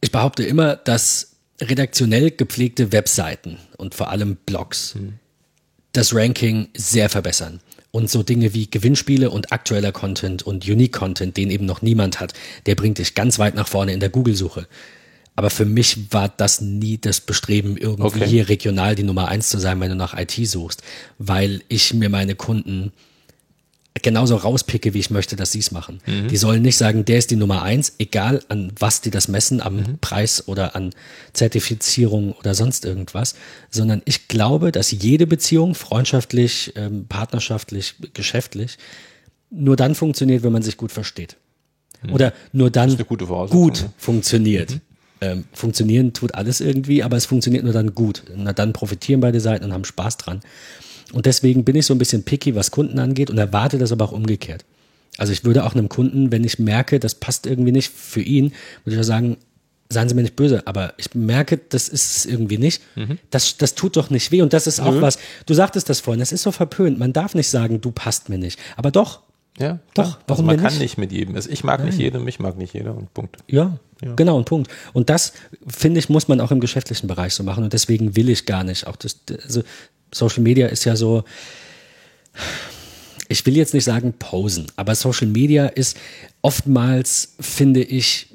Ich 0.00 0.10
behaupte 0.10 0.42
immer, 0.42 0.74
dass 0.74 1.36
redaktionell 1.60 2.32
gepflegte 2.32 2.90
Webseiten 2.90 3.58
und 3.76 3.94
vor 3.94 4.08
allem 4.10 4.36
Blogs 4.46 4.94
hm. 4.94 5.14
das 5.92 6.12
Ranking 6.12 6.68
sehr 6.74 7.08
verbessern 7.08 7.60
und 7.92 8.10
so 8.10 8.22
Dinge 8.22 8.54
wie 8.54 8.68
Gewinnspiele 8.68 9.30
und 9.30 9.52
aktueller 9.52 9.92
Content 9.92 10.42
und 10.42 10.66
Unique 10.66 10.92
Content, 10.92 11.36
den 11.36 11.50
eben 11.50 11.66
noch 11.66 11.82
niemand 11.82 12.18
hat, 12.18 12.32
der 12.66 12.74
bringt 12.74 12.98
dich 12.98 13.14
ganz 13.14 13.38
weit 13.38 13.54
nach 13.54 13.68
vorne 13.68 13.92
in 13.92 14.00
der 14.00 14.08
Google-Suche. 14.08 14.66
Aber 15.36 15.50
für 15.50 15.64
mich 15.64 16.12
war 16.12 16.28
das 16.28 16.60
nie 16.60 16.98
das 16.98 17.20
Bestreben, 17.20 17.76
irgendwie 17.76 18.22
okay. 18.22 18.26
hier 18.26 18.48
regional 18.48 18.94
die 18.94 19.02
Nummer 19.02 19.28
eins 19.28 19.48
zu 19.48 19.58
sein, 19.58 19.80
wenn 19.80 19.90
du 19.90 19.96
nach 19.96 20.18
IT 20.18 20.32
suchst, 20.32 20.82
weil 21.18 21.62
ich 21.68 21.94
mir 21.94 22.08
meine 22.08 22.34
Kunden 22.34 22.92
genauso 24.00 24.36
rauspicke, 24.36 24.94
wie 24.94 24.98
ich 24.98 25.10
möchte, 25.10 25.36
dass 25.36 25.52
sie 25.52 25.58
es 25.58 25.70
machen. 25.70 26.00
Mhm. 26.06 26.28
Die 26.28 26.36
sollen 26.36 26.62
nicht 26.62 26.76
sagen, 26.76 27.04
der 27.04 27.18
ist 27.18 27.30
die 27.30 27.36
Nummer 27.36 27.62
eins, 27.62 27.94
egal 27.98 28.42
an 28.48 28.72
was 28.78 29.02
die 29.02 29.10
das 29.10 29.28
messen, 29.28 29.60
am 29.60 29.76
mhm. 29.76 29.98
Preis 30.00 30.48
oder 30.48 30.74
an 30.74 30.94
Zertifizierung 31.34 32.32
oder 32.32 32.54
sonst 32.54 32.84
irgendwas, 32.84 33.34
sondern 33.70 34.00
ich 34.06 34.28
glaube, 34.28 34.72
dass 34.72 34.90
jede 34.90 35.26
Beziehung, 35.26 35.74
freundschaftlich, 35.74 36.72
ähm, 36.76 37.06
partnerschaftlich, 37.06 37.94
geschäftlich, 38.14 38.78
nur 39.50 39.76
dann 39.76 39.94
funktioniert, 39.94 40.42
wenn 40.42 40.52
man 40.52 40.62
sich 40.62 40.78
gut 40.78 40.92
versteht. 40.92 41.36
Mhm. 42.02 42.12
Oder 42.14 42.32
nur 42.52 42.70
dann 42.70 42.96
gut 43.50 43.88
funktioniert. 43.98 44.70
Mhm. 44.70 44.80
Ähm, 45.20 45.44
funktionieren 45.52 46.14
tut 46.14 46.34
alles 46.34 46.60
irgendwie, 46.60 47.02
aber 47.02 47.16
es 47.16 47.26
funktioniert 47.26 47.62
nur 47.62 47.72
dann 47.72 47.94
gut. 47.94 48.24
Na, 48.34 48.52
dann 48.52 48.72
profitieren 48.72 49.20
beide 49.20 49.40
Seiten 49.40 49.64
und 49.66 49.72
haben 49.72 49.84
Spaß 49.84 50.16
dran. 50.16 50.40
Und 51.12 51.26
deswegen 51.26 51.64
bin 51.64 51.76
ich 51.76 51.86
so 51.86 51.94
ein 51.94 51.98
bisschen 51.98 52.24
picky, 52.24 52.54
was 52.54 52.70
Kunden 52.70 52.98
angeht 52.98 53.30
und 53.30 53.38
erwarte 53.38 53.78
das 53.78 53.92
aber 53.92 54.06
auch 54.06 54.12
umgekehrt. 54.12 54.64
Also 55.18 55.32
ich 55.32 55.44
würde 55.44 55.64
auch 55.64 55.74
einem 55.74 55.88
Kunden, 55.88 56.32
wenn 56.32 56.44
ich 56.44 56.58
merke, 56.58 56.98
das 56.98 57.14
passt 57.14 57.46
irgendwie 57.46 57.72
nicht 57.72 57.92
für 57.92 58.22
ihn, 58.22 58.52
würde 58.84 58.96
ich 58.96 59.00
auch 59.00 59.06
sagen, 59.06 59.36
seien 59.92 60.08
Sie 60.08 60.14
mir 60.14 60.22
nicht 60.22 60.36
böse, 60.36 60.66
aber 60.66 60.94
ich 60.96 61.14
merke, 61.14 61.58
das 61.68 61.88
ist 61.88 62.16
es 62.16 62.26
irgendwie 62.26 62.58
nicht. 62.58 62.82
Mhm. 62.96 63.18
Das, 63.30 63.58
das 63.58 63.74
tut 63.74 63.96
doch 63.96 64.10
nicht 64.10 64.32
weh. 64.32 64.42
Und 64.42 64.52
das 64.52 64.66
ist 64.66 64.80
auch 64.80 64.94
mhm. 64.94 65.02
was, 65.02 65.18
du 65.46 65.54
sagtest 65.54 65.88
das 65.88 66.00
vorhin, 66.00 66.20
das 66.20 66.32
ist 66.32 66.42
so 66.42 66.50
verpönt. 66.50 66.98
Man 66.98 67.12
darf 67.12 67.34
nicht 67.34 67.48
sagen, 67.48 67.80
du 67.80 67.90
passt 67.90 68.28
mir 68.28 68.38
nicht. 68.38 68.58
Aber 68.76 68.90
doch. 68.90 69.20
Ja, 69.58 69.80
doch. 69.94 70.18
Warum 70.26 70.48
also 70.48 70.56
man 70.56 70.56
kann 70.56 70.78
nicht 70.78 70.98
mit 70.98 71.12
jedem. 71.12 71.34
Also 71.36 71.50
ich 71.50 71.62
mag 71.62 71.80
Nein. 71.80 71.88
nicht 71.88 71.98
jeden, 71.98 72.24
mich 72.24 72.38
mag 72.38 72.56
nicht 72.56 72.72
jeder 72.72 72.96
und 72.96 73.12
Punkt. 73.12 73.36
Ja, 73.48 73.78
ja, 74.02 74.14
genau, 74.14 74.36
und 74.36 74.46
Punkt. 74.46 74.70
Und 74.92 75.10
das, 75.10 75.32
finde 75.66 76.00
ich, 76.00 76.08
muss 76.08 76.26
man 76.26 76.40
auch 76.40 76.50
im 76.50 76.60
geschäftlichen 76.60 77.06
Bereich 77.06 77.34
so 77.34 77.44
machen. 77.44 77.64
Und 77.64 77.72
deswegen 77.72 78.16
will 78.16 78.28
ich 78.28 78.46
gar 78.46 78.64
nicht. 78.64 78.86
Auch 78.86 78.96
das, 78.96 79.20
also 79.44 79.62
Social 80.12 80.42
Media 80.42 80.68
ist 80.68 80.84
ja 80.84 80.96
so, 80.96 81.24
ich 83.28 83.44
will 83.46 83.56
jetzt 83.56 83.74
nicht 83.74 83.84
sagen 83.84 84.14
posen, 84.18 84.66
aber 84.76 84.94
Social 84.94 85.26
Media 85.26 85.66
ist 85.66 85.96
oftmals, 86.40 87.34
finde 87.40 87.82
ich, 87.82 88.28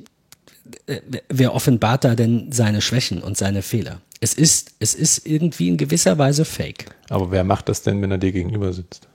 äh, 0.86 1.02
wer 1.30 1.54
offenbart 1.54 2.04
da 2.04 2.16
denn 2.16 2.52
seine 2.52 2.82
Schwächen 2.82 3.22
und 3.22 3.38
seine 3.38 3.62
Fehler? 3.62 4.02
Es 4.20 4.34
ist, 4.34 4.72
es 4.80 4.96
ist 4.96 5.28
irgendwie 5.28 5.68
in 5.68 5.78
gewisser 5.78 6.18
Weise 6.18 6.46
fake. 6.46 6.86
Aber 7.10 7.32
wer 7.32 7.44
macht 7.44 7.70
das 7.70 7.84
denn, 7.84 8.02
wenn 8.02 8.12
er 8.12 8.18
dir 8.18 8.32
gegenüber 8.32 8.74
sitzt? 8.74 9.08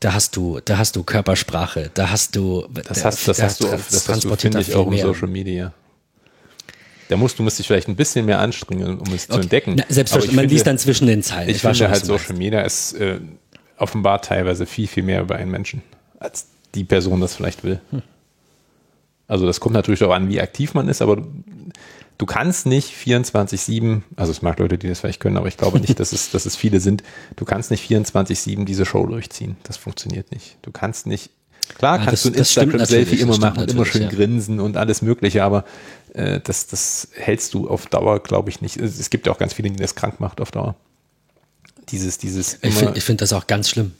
Da 0.00 0.12
hast 0.12 0.36
du, 0.36 0.60
da 0.64 0.78
hast 0.78 0.94
du 0.94 1.02
Körpersprache, 1.02 1.90
da 1.94 2.10
hast 2.10 2.36
du. 2.36 2.66
Das 2.72 3.04
hast, 3.04 3.26
das 3.26 3.42
hast 3.42 3.60
du, 3.60 3.68
oft, 3.68 3.92
das 3.92 4.08
hast 4.08 4.24
du, 4.24 4.36
finde 4.36 4.60
ich, 4.60 4.74
auch 4.74 4.86
im 4.86 4.98
Social 4.98 5.28
Media. 5.28 5.72
Da 7.08 7.16
musst 7.16 7.38
du 7.38 7.42
musst 7.42 7.58
dich 7.58 7.66
vielleicht 7.66 7.88
ein 7.88 7.96
bisschen 7.96 8.26
mehr 8.26 8.38
anstrengen, 8.38 8.98
um 8.98 9.12
es 9.14 9.24
okay. 9.24 9.32
zu 9.32 9.40
entdecken. 9.40 9.74
Na, 9.76 9.84
selbstverständlich, 9.88 10.36
man 10.36 10.42
finde, 10.42 10.54
liest 10.54 10.66
dann 10.66 10.78
zwischen 10.78 11.06
den 11.06 11.22
Zeilen. 11.22 11.48
Ich, 11.48 11.56
ich 11.56 11.62
finde 11.62 11.88
halt, 11.88 12.04
Social 12.04 12.36
Media 12.36 12.60
ist 12.60 12.92
äh, 12.94 13.18
offenbart 13.78 14.26
teilweise 14.26 14.66
viel, 14.66 14.86
viel 14.86 15.02
mehr 15.02 15.22
über 15.22 15.36
einen 15.36 15.50
Menschen, 15.50 15.82
als 16.20 16.46
die 16.74 16.84
Person 16.84 17.20
das 17.20 17.34
vielleicht 17.34 17.64
will. 17.64 17.80
Hm. 17.90 18.02
Also 19.26 19.46
das 19.46 19.60
kommt 19.60 19.74
natürlich 19.74 20.02
auch 20.04 20.12
an, 20.12 20.28
wie 20.28 20.40
aktiv 20.40 20.74
man 20.74 20.88
ist, 20.88 21.02
aber 21.02 21.26
du, 22.18 22.26
kannst 22.26 22.66
nicht 22.66 22.92
24-7, 22.92 24.02
also 24.16 24.30
es 24.30 24.42
mag 24.42 24.58
Leute, 24.58 24.78
die 24.78 24.88
das 24.88 25.00
vielleicht 25.00 25.20
können, 25.20 25.36
aber 25.36 25.48
ich 25.48 25.56
glaube 25.56 25.80
nicht, 25.80 25.98
dass 26.00 26.12
es, 26.12 26.30
dass 26.30 26.46
es 26.46 26.56
viele 26.56 26.80
sind, 26.80 27.02
du 27.36 27.44
kannst 27.44 27.70
nicht 27.70 27.88
24-7 27.90 28.64
diese 28.64 28.84
Show 28.84 29.06
durchziehen. 29.06 29.56
Das 29.62 29.76
funktioniert 29.76 30.30
nicht. 30.32 30.58
Du 30.62 30.70
kannst 30.70 31.06
nicht 31.06 31.30
Klar 31.76 31.98
ja, 31.98 32.04
kannst 32.06 32.24
das, 32.24 32.32
du 32.32 32.36
ein 32.36 32.38
Instagram-Selfie 32.38 33.20
immer 33.20 33.36
machen 33.38 33.62
und 33.62 33.70
immer 33.70 33.84
schön 33.84 34.02
ja. 34.02 34.08
grinsen 34.08 34.58
und 34.58 34.76
alles 34.78 35.02
Mögliche, 35.02 35.44
aber 35.44 35.64
äh, 36.14 36.40
das, 36.40 36.66
das 36.66 37.08
hältst 37.14 37.52
du 37.52 37.68
auf 37.68 37.86
Dauer, 37.86 38.22
glaube 38.22 38.48
ich, 38.48 38.62
nicht. 38.62 38.78
Es 38.78 39.10
gibt 39.10 39.26
ja 39.26 39.32
auch 39.32 39.38
ganz 39.38 39.52
viele, 39.52 39.70
die 39.70 39.76
das 39.76 39.94
krank 39.94 40.18
macht 40.18 40.40
auf 40.40 40.50
Dauer. 40.50 40.76
Dieses, 41.90 42.16
dieses. 42.16 42.58
Ich 42.62 42.74
finde 42.74 43.00
find 43.00 43.20
das 43.20 43.32
auch 43.32 43.46
ganz 43.46 43.68
schlimm 43.68 43.92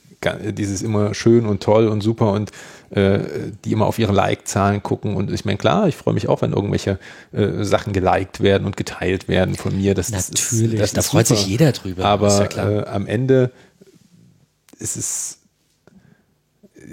dieses 0.51 0.81
immer 0.81 1.13
schön 1.13 1.45
und 1.45 1.63
toll 1.63 1.87
und 1.87 2.01
super 2.01 2.33
und 2.33 2.51
äh, 2.91 3.19
die 3.63 3.71
immer 3.71 3.85
auf 3.85 3.99
ihre 3.99 4.13
Like-Zahlen 4.13 4.81
gucken. 4.81 5.15
Und 5.15 5.31
ich 5.31 5.45
meine, 5.45 5.57
klar, 5.57 5.87
ich 5.87 5.95
freue 5.95 6.13
mich 6.13 6.27
auch, 6.27 6.41
wenn 6.41 6.53
irgendwelche 6.53 6.99
äh, 7.31 7.63
Sachen 7.63 7.93
geliked 7.93 8.41
werden 8.41 8.65
und 8.65 8.77
geteilt 8.77 9.27
werden 9.27 9.55
von 9.55 9.77
mir. 9.77 9.93
Das, 9.93 10.11
Natürlich, 10.11 10.79
das 10.79 10.93
das 10.93 11.05
da 11.05 11.11
freut 11.11 11.27
super. 11.27 11.39
sich 11.39 11.47
jeder 11.47 11.71
drüber. 11.71 12.05
Aber 12.05 12.49
ja 12.55 12.69
äh, 12.69 12.85
am 12.87 13.05
Ende 13.05 13.51
ist 14.79 14.95
es 14.95 15.39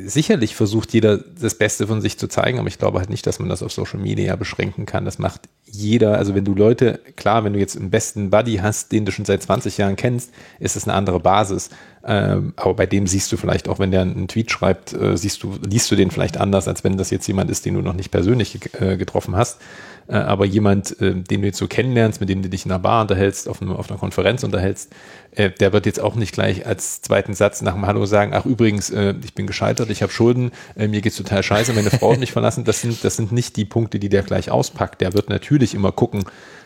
sicherlich 0.04 0.54
versucht 0.54 0.92
jeder 0.92 1.18
das 1.18 1.54
Beste 1.54 1.86
von 1.86 2.00
sich 2.00 2.18
zu 2.18 2.28
zeigen, 2.28 2.58
aber 2.58 2.68
ich 2.68 2.78
glaube 2.78 2.98
halt 2.98 3.08
nicht, 3.08 3.26
dass 3.26 3.38
man 3.38 3.48
das 3.48 3.62
auf 3.62 3.72
Social 3.72 3.98
Media 3.98 4.36
beschränken 4.36 4.84
kann. 4.84 5.04
Das 5.04 5.18
macht 5.18 5.42
jeder, 5.64 6.18
also 6.18 6.34
wenn 6.34 6.44
du 6.44 6.54
Leute, 6.54 7.00
klar, 7.16 7.44
wenn 7.44 7.54
du 7.54 7.58
jetzt 7.58 7.76
einen 7.76 7.90
besten 7.90 8.30
Buddy 8.30 8.56
hast, 8.56 8.92
den 8.92 9.04
du 9.04 9.12
schon 9.12 9.24
seit 9.24 9.42
20 9.42 9.78
Jahren 9.78 9.96
kennst, 9.96 10.32
ist 10.60 10.76
das 10.76 10.84
eine 10.84 10.94
andere 10.94 11.20
Basis. 11.20 11.70
Ähm, 12.08 12.52
aber 12.54 12.74
bei 12.74 12.86
dem 12.86 13.08
siehst 13.08 13.32
du 13.32 13.36
vielleicht 13.36 13.68
auch, 13.68 13.80
wenn 13.80 13.90
der 13.90 14.02
einen 14.02 14.28
Tweet 14.28 14.52
schreibt, 14.52 14.92
äh, 14.92 15.16
siehst 15.16 15.42
du, 15.42 15.58
liest 15.68 15.90
du 15.90 15.96
den 15.96 16.12
vielleicht 16.12 16.38
anders, 16.38 16.68
als 16.68 16.84
wenn 16.84 16.96
das 16.96 17.10
jetzt 17.10 17.26
jemand 17.26 17.50
ist, 17.50 17.66
den 17.66 17.74
du 17.74 17.80
noch 17.80 17.94
nicht 17.94 18.12
persönlich 18.12 18.60
äh, 18.80 18.96
getroffen 18.96 19.34
hast. 19.34 19.60
Äh, 20.06 20.14
aber 20.14 20.44
jemand, 20.44 20.96
den 21.00 21.24
du 21.24 21.46
jetzt 21.46 21.58
so 21.58 21.66
kennenlernst, 21.66 22.20
mit 22.20 22.28
dem 22.28 22.42
du 22.42 22.48
dich 22.48 22.64
in 22.64 22.70
einer 22.70 22.78
Bar 22.78 23.02
unterhältst, 23.02 23.48
auf, 23.48 23.60
einem, 23.60 23.72
auf 23.72 23.90
einer 23.90 23.98
Konferenz 23.98 24.44
unterhältst, 24.44 24.92
der 25.36 25.72
wird 25.74 25.84
jetzt 25.84 26.00
auch 26.00 26.14
nicht 26.14 26.32
gleich 26.32 26.64
als 26.64 27.02
zweiten 27.02 27.34
Satz 27.34 27.60
nach 27.60 27.74
dem 27.74 27.86
Hallo 27.86 28.06
sagen, 28.06 28.32
ach 28.32 28.46
übrigens, 28.46 28.88
ich 28.90 29.34
bin 29.34 29.46
gescheitert, 29.46 29.90
ich 29.90 30.00
habe 30.00 30.10
Schulden, 30.10 30.50
mir 30.76 31.02
geht's 31.02 31.16
total 31.16 31.42
scheiße, 31.42 31.74
meine 31.74 31.90
Frau 31.90 32.12
hat 32.12 32.20
mich 32.20 32.32
verlassen. 32.32 32.64
Das 32.64 32.80
sind, 32.80 33.04
das 33.04 33.16
sind 33.16 33.32
nicht 33.32 33.56
die 33.56 33.66
Punkte, 33.66 33.98
die 33.98 34.08
der 34.08 34.22
gleich 34.22 34.50
auspackt. 34.50 35.02
Der 35.02 35.12
wird 35.12 35.28
natürlich 35.28 35.74
immer 35.74 35.92
gucken, 35.92 36.24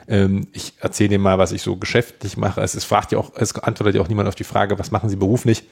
ähm, 0.08 0.48
ich 0.52 0.74
erzähle 0.80 1.10
dir 1.10 1.18
mal, 1.18 1.38
was 1.38 1.52
ich 1.52 1.62
so 1.62 1.76
geschäftlich 1.76 2.36
mache. 2.36 2.60
Es, 2.60 2.74
es 2.74 2.84
fragt 2.84 3.12
ja 3.12 3.18
auch, 3.18 3.32
es 3.36 3.54
antwortet 3.54 3.96
ja 3.96 4.02
auch 4.02 4.08
niemand 4.08 4.28
auf 4.28 4.34
die 4.34 4.44
Frage, 4.44 4.78
was 4.78 4.90
machen 4.90 5.08
Sie 5.08 5.16
beruflich? 5.16 5.64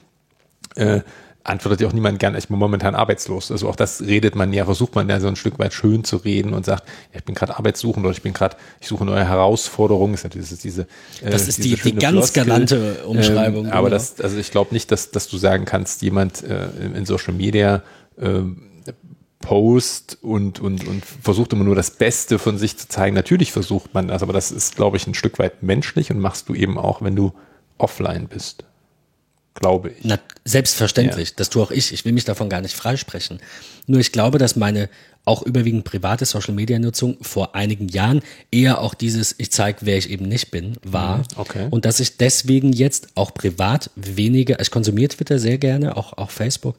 Äh, 0.76 1.00
antwortet 1.44 1.80
ja 1.80 1.88
auch 1.88 1.92
niemand 1.92 2.18
gern, 2.18 2.34
ich 2.36 2.48
bin 2.48 2.58
momentan 2.58 2.94
arbeitslos. 2.94 3.50
Also 3.50 3.68
auch 3.68 3.76
das 3.76 4.02
redet 4.02 4.34
man 4.34 4.52
ja, 4.52 4.64
versucht 4.64 4.94
man 4.94 5.08
ja 5.08 5.18
so 5.18 5.28
ein 5.28 5.36
Stück 5.36 5.58
weit 5.58 5.72
schön 5.72 6.04
zu 6.04 6.16
reden 6.18 6.52
und 6.52 6.66
sagt, 6.66 6.86
ja, 7.12 7.18
ich 7.18 7.24
bin 7.24 7.34
gerade 7.34 7.56
arbeitssuchend 7.56 8.04
oder 8.04 8.12
ich 8.12 8.22
bin 8.22 8.34
gerade, 8.34 8.56
ich 8.80 8.88
suche 8.88 9.04
neue 9.04 9.26
Herausforderungen. 9.26 10.12
Das 10.12 10.24
ist 10.24 10.24
natürlich 10.24 10.60
diese, 10.60 10.82
äh, 11.22 11.30
das 11.30 11.48
ist 11.48 11.64
die, 11.64 11.74
die 11.76 11.94
ganz 11.94 12.12
Floskel. 12.12 12.44
galante 12.44 13.04
Umschreibung. 13.06 13.66
Ähm, 13.66 13.72
aber 13.72 13.88
das, 13.88 14.20
also 14.20 14.36
ich 14.36 14.50
glaube 14.50 14.74
nicht, 14.74 14.92
dass, 14.92 15.10
dass 15.10 15.28
du 15.28 15.38
sagen 15.38 15.64
kannst, 15.64 16.02
jemand 16.02 16.42
äh, 16.42 16.68
in 16.94 17.06
Social 17.06 17.32
Media 17.32 17.82
äh, 18.20 18.40
Post 19.48 20.18
und, 20.20 20.60
und, 20.60 20.86
und 20.86 21.02
versucht 21.02 21.54
immer 21.54 21.64
nur 21.64 21.74
das 21.74 21.92
Beste 21.92 22.38
von 22.38 22.58
sich 22.58 22.76
zu 22.76 22.86
zeigen. 22.86 23.14
Natürlich 23.14 23.50
versucht 23.50 23.94
man 23.94 24.08
das, 24.08 24.22
aber 24.22 24.34
das 24.34 24.50
ist, 24.50 24.76
glaube 24.76 24.98
ich, 24.98 25.06
ein 25.06 25.14
Stück 25.14 25.38
weit 25.38 25.62
menschlich 25.62 26.10
und 26.10 26.18
machst 26.18 26.50
du 26.50 26.54
eben 26.54 26.76
auch, 26.76 27.00
wenn 27.00 27.16
du 27.16 27.32
offline 27.78 28.28
bist 28.28 28.64
glaube 29.54 29.90
ich. 29.90 30.04
Na, 30.04 30.20
selbstverständlich, 30.44 31.30
ja. 31.30 31.34
das 31.38 31.50
tue 31.50 31.64
auch 31.64 31.72
ich. 31.72 31.92
Ich 31.92 32.04
will 32.04 32.12
mich 32.12 32.24
davon 32.24 32.48
gar 32.48 32.60
nicht 32.60 32.76
freisprechen. 32.76 33.40
Nur 33.88 33.98
ich 33.98 34.12
glaube, 34.12 34.38
dass 34.38 34.54
meine 34.54 34.88
auch 35.24 35.42
überwiegend 35.42 35.82
private 35.82 36.24
Social-Media-Nutzung 36.24 37.16
vor 37.22 37.56
einigen 37.56 37.88
Jahren 37.88 38.22
eher 38.52 38.80
auch 38.80 38.94
dieses 38.94 39.34
Ich 39.38 39.50
zeige, 39.50 39.78
wer 39.80 39.98
ich 39.98 40.10
eben 40.10 40.26
nicht 40.26 40.52
bin, 40.52 40.76
war. 40.84 41.18
Mhm, 41.18 41.24
okay. 41.36 41.66
Und 41.70 41.86
dass 41.86 41.98
ich 41.98 42.18
deswegen 42.18 42.72
jetzt 42.72 43.08
auch 43.16 43.34
privat 43.34 43.90
weniger, 43.96 44.60
ich 44.60 44.70
konsumiere 44.70 45.08
Twitter 45.08 45.40
sehr 45.40 45.58
gerne, 45.58 45.96
auch, 45.96 46.16
auch 46.16 46.30
Facebook, 46.30 46.76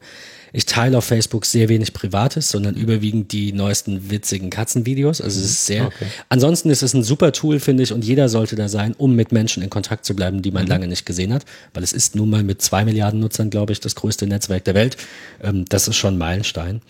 ich 0.52 0.66
teile 0.66 0.98
auf 0.98 1.04
Facebook 1.04 1.46
sehr 1.46 1.68
wenig 1.68 1.92
Privates, 1.92 2.48
sondern 2.48 2.74
überwiegend 2.74 3.32
die 3.32 3.52
neuesten 3.52 4.10
witzigen 4.10 4.50
Katzenvideos. 4.50 5.20
Also 5.20 5.38
es 5.38 5.46
ist 5.46 5.66
sehr. 5.66 5.86
Okay. 5.86 6.06
Ansonsten 6.28 6.70
ist 6.70 6.82
es 6.82 6.94
ein 6.94 7.02
super 7.02 7.32
Tool, 7.32 7.60
finde 7.60 7.82
ich, 7.82 7.92
und 7.92 8.04
jeder 8.04 8.28
sollte 8.28 8.56
da 8.56 8.68
sein, 8.68 8.94
um 8.96 9.14
mit 9.14 9.32
Menschen 9.32 9.62
in 9.62 9.70
Kontakt 9.70 10.04
zu 10.04 10.14
bleiben, 10.14 10.42
die 10.42 10.50
man 10.50 10.64
mhm. 10.64 10.70
lange 10.70 10.86
nicht 10.88 11.06
gesehen 11.06 11.32
hat. 11.32 11.44
Weil 11.74 11.82
es 11.82 11.92
ist 11.92 12.16
nun 12.16 12.30
mal 12.30 12.42
mit 12.42 12.62
zwei 12.62 12.84
Milliarden 12.84 13.20
Nutzern, 13.20 13.50
glaube 13.50 13.72
ich, 13.72 13.80
das 13.80 13.94
größte 13.94 14.26
Netzwerk 14.26 14.64
der 14.64 14.74
Welt. 14.74 14.96
Ähm, 15.42 15.64
das 15.68 15.88
ist 15.88 15.96
schon 15.96 16.14
ein 16.14 16.18
Meilenstein. 16.18 16.82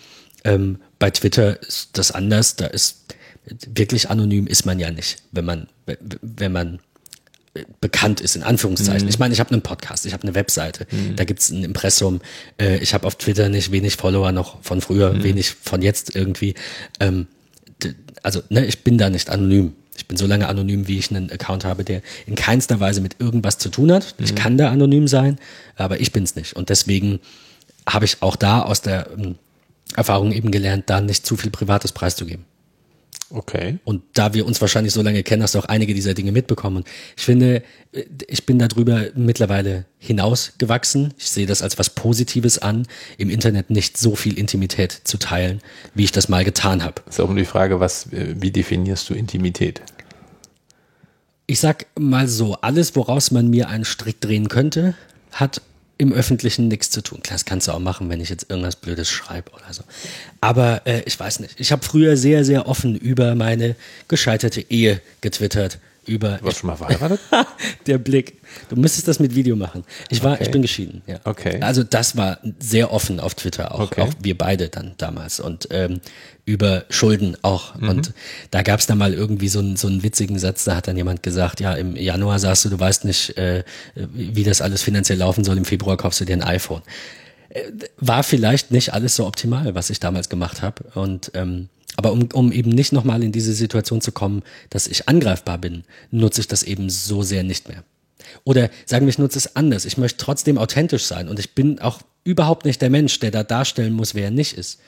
Ähm, 0.45 0.79
bei 0.99 1.11
Twitter 1.11 1.61
ist 1.63 1.91
das 1.93 2.13
anders. 2.13 2.57
Da 2.57 2.67
ist 2.67 3.15
wirklich 3.67 4.11
anonym 4.11 4.47
ist 4.47 4.67
man 4.67 4.79
ja 4.79 4.91
nicht, 4.91 5.23
wenn 5.33 5.45
man, 5.45 5.67
wenn 6.23 6.53
man 6.53 6.79
bekannt 7.81 8.21
ist, 8.21 8.37
in 8.37 8.43
Anführungszeichen. 8.43 9.05
Mhm. 9.05 9.09
Ich 9.09 9.19
meine, 9.19 9.35
ich 9.35 9.41
habe 9.41 9.51
einen 9.51 9.63
Podcast, 9.63 10.07
ich 10.07 10.13
habe 10.13 10.23
eine 10.23 10.35
Webseite, 10.35 10.87
mhm. 10.91 11.17
da 11.17 11.25
gibt's 11.25 11.51
ein 11.51 11.65
Impressum. 11.65 12.21
Äh, 12.61 12.79
ich 12.79 12.95
habe 12.95 13.07
auf 13.07 13.17
Twitter 13.17 13.49
nicht 13.49 13.73
wenig 13.73 13.97
Follower 13.97 14.31
noch 14.31 14.63
von 14.63 14.81
früher, 14.81 15.13
mhm. 15.13 15.23
wenig 15.25 15.51
von 15.51 15.83
jetzt 15.83 16.15
irgendwie. 16.15 16.55
Ähm, 17.01 17.27
also, 18.23 18.43
ne, 18.51 18.67
ich 18.67 18.85
bin 18.85 18.99
da 18.99 19.11
nicht 19.11 19.31
anonym. 19.31 19.75
Ich 19.97 20.07
bin 20.07 20.17
so 20.17 20.27
lange 20.27 20.49
anonym, 20.49 20.87
wie 20.87 20.99
ich 20.99 21.11
einen 21.11 21.31
Account 21.31 21.65
habe, 21.65 21.85
der 21.85 22.03
in 22.27 22.35
keinster 22.35 22.79
Weise 22.79 23.01
mit 23.01 23.17
irgendwas 23.19 23.59
zu 23.59 23.69
tun 23.69 23.91
hat. 23.93 24.15
Ich 24.19 24.33
mhm. 24.33 24.37
kann 24.37 24.57
da 24.57 24.71
anonym 24.71 25.09
sein, 25.09 25.39
aber 25.77 26.01
ich 26.01 26.13
bin's 26.13 26.37
nicht. 26.37 26.55
Und 26.55 26.69
deswegen 26.69 27.21
habe 27.89 28.05
ich 28.05 28.23
auch 28.23 28.37
da 28.37 28.63
aus 28.63 28.81
der 28.81 29.09
ähm, 29.19 29.37
Erfahrung 29.97 30.31
eben 30.33 30.53
gelernt, 30.53 30.85
da 30.87 31.01
nicht 31.01 31.27
zu 31.27 31.37
viel 31.37 31.51
Privates 31.51 31.93
preiszugeben. 31.93 32.45
Okay. 33.33 33.79
Und 33.85 34.03
da 34.15 34.35
wir 34.35 34.45
uns 34.45 34.61
wahrscheinlich 34.61 34.93
so 34.93 35.03
lange 35.03 35.23
kennen, 35.23 35.43
hast 35.43 35.55
du 35.55 35.61
auch 35.61 35.67
einige 35.67 35.95
dieser 35.95 36.15
Dinge 36.15 36.33
mitbekommen. 36.33 36.79
Und 36.79 36.89
ich 37.17 37.23
finde, 37.23 37.63
ich 38.27 38.45
bin 38.45 38.59
darüber 38.59 39.07
mittlerweile 39.15 39.85
hinausgewachsen. 39.99 41.15
Ich 41.17 41.31
sehe 41.31 41.47
das 41.47 41.63
als 41.63 41.79
was 41.79 41.91
Positives 41.91 42.59
an, 42.59 42.87
im 43.19 43.31
Internet 43.31 43.71
nicht 43.71 43.97
so 43.97 44.17
viel 44.17 44.37
Intimität 44.37 44.93
zu 45.05 45.17
teilen, 45.17 45.61
wie 45.95 46.05
ich 46.05 46.13
das 46.13 46.29
mal 46.29 46.45
getan 46.45 46.83
habe. 46.83 47.03
Das 47.07 47.17
ist 47.17 47.21
auch 47.21 47.29
nur 47.29 47.37
die 47.37 47.45
Frage, 47.45 47.79
was, 47.79 48.09
wie 48.11 48.51
definierst 48.51 49.09
du 49.09 49.15
Intimität? 49.15 49.81
Ich 51.47 51.61
sag 51.61 51.87
mal 51.99 52.27
so, 52.27 52.55
alles, 52.57 52.97
woraus 52.97 53.31
man 53.31 53.49
mir 53.49 53.69
einen 53.69 53.85
Strick 53.85 54.21
drehen 54.21 54.49
könnte, 54.49 54.95
hat 55.33 55.63
im 56.01 56.15
Öffentlichen 56.15 56.69
nichts 56.69 56.89
zu 56.89 57.03
tun. 57.03 57.23
Klar, 57.23 57.35
das 57.35 57.45
kannst 57.45 57.69
du 57.69 57.73
auch 57.73 57.79
machen, 57.79 58.09
wenn 58.09 58.23
ich 58.23 58.31
jetzt 58.31 58.47
irgendwas 58.49 58.75
Blödes 58.75 59.11
schreibe 59.11 59.53
oder 59.53 59.71
so. 59.73 59.83
Aber 60.41 60.81
äh, 60.87 61.03
ich 61.05 61.21
weiß 61.21 61.41
nicht. 61.41 61.61
Ich 61.61 61.73
habe 61.73 61.85
früher 61.85 62.17
sehr, 62.17 62.43
sehr 62.43 62.67
offen 62.67 62.97
über 62.97 63.35
meine 63.35 63.77
gescheiterte 64.09 64.63
Ehe 64.71 65.03
getwittert. 65.21 65.79
Über 66.07 66.39
du 66.39 66.45
warst 66.47 66.59
schon 66.59 66.69
mal 66.69 66.77
verheiratet? 66.77 67.21
der 67.87 67.99
Blick. 67.99 68.41
Du 68.69 68.77
müsstest 68.77 69.07
das 69.07 69.21
mit 69.21 69.35
Video 69.35 69.55
machen. 69.55 69.85
Ich 70.09 70.23
war, 70.23 70.35
okay. 70.35 70.45
ich 70.45 70.51
bin 70.51 70.63
geschieden. 70.63 71.03
Ja. 71.07 71.21
Okay. 71.25 71.61
Also 71.61 71.85
das 71.85 72.17
war 72.17 72.39
sehr 72.59 72.93
offen 72.93 73.21
auf 73.21 73.35
Twitter, 73.35 73.75
auch, 73.75 73.81
okay. 73.81 74.03
auch 74.03 74.13
wir 74.21 74.37
beide 74.37 74.69
dann 74.69 74.95
damals. 74.97 75.41
Und 75.41 75.69
ähm, 75.71 76.01
über 76.45 76.85
Schulden 76.89 77.37
auch. 77.43 77.75
Mhm. 77.77 77.89
Und 77.89 78.13
da 78.51 78.63
gab 78.63 78.81
es 78.81 78.87
dann 78.87 78.99
mal 78.99 79.15
irgendwie 79.15 79.49
so 79.49 79.61
einen, 79.61 79.77
so 79.77 79.89
einen 79.89 80.03
witzigen 80.03 80.39
Satz, 80.39 80.65
da 80.65 80.77
hat 80.77 80.89
dann 80.89 80.97
jemand 80.97 81.23
gesagt, 81.23 81.61
ja, 81.61 81.75
im 81.75 81.97
Januar 81.97 82.39
sagst 82.39 82.65
du, 82.65 82.71
du 82.71 82.81
weißt 82.81 83.05
nicht, 83.05 83.37
äh, 83.37 83.65
wie 83.95 84.43
das 84.43 84.61
alles 84.61 84.83
finanziell 84.83 85.19
laufen 85.19 85.45
soll, 85.45 85.57
im 85.59 85.65
Februar 85.65 85.97
kaufst 85.97 86.21
du 86.21 86.25
dir 86.25 86.35
ein 86.35 86.43
iPhone. 86.43 86.83
war 87.99 88.23
vielleicht 88.23 88.71
nicht 88.71 88.93
alles 88.93 89.17
so 89.17 89.27
optimal, 89.27 89.75
was 89.75 89.91
ich 89.91 90.01
damals 90.01 90.29
gemacht 90.29 90.63
habe. 90.63 90.85
Und 90.95 91.31
ähm, 91.35 91.69
aber 91.97 92.13
um, 92.13 92.29
um 92.33 92.53
eben 92.53 92.71
nicht 92.71 92.93
nochmal 92.93 93.23
in 93.23 93.33
diese 93.33 93.53
Situation 93.53 94.01
zu 94.01 94.13
kommen, 94.13 94.43
dass 94.71 94.87
ich 94.87 95.09
angreifbar 95.09 95.59
bin, 95.59 95.85
nutze 96.11 96.41
ich 96.41 96.49
das 96.49 96.63
eben 96.63 96.91
so 96.91 97.23
sehr 97.23 97.43
nicht 97.43 97.69
mehr. 97.69 97.85
Oder 98.45 98.71
sagen 98.87 99.07
wir, 99.07 99.11
ich 99.11 99.19
nutze 99.19 99.39
es 99.39 99.57
anders. 99.57 99.85
Ich 99.85 99.99
möchte 99.99 100.19
trotzdem 100.19 100.59
authentisch 100.59 101.05
sein 101.05 101.29
und 101.29 101.39
ich 101.39 101.55
bin 101.55 101.81
auch 101.81 102.01
überhaupt 102.25 102.65
nicht 102.65 102.83
der 102.83 102.91
Mensch, 102.91 103.19
der 103.21 103.31
da 103.31 103.43
darstellen 103.43 103.93
muss, 103.93 104.15
wer 104.15 104.25
er 104.25 104.31
nicht 104.31 104.57
ist. 104.57 104.81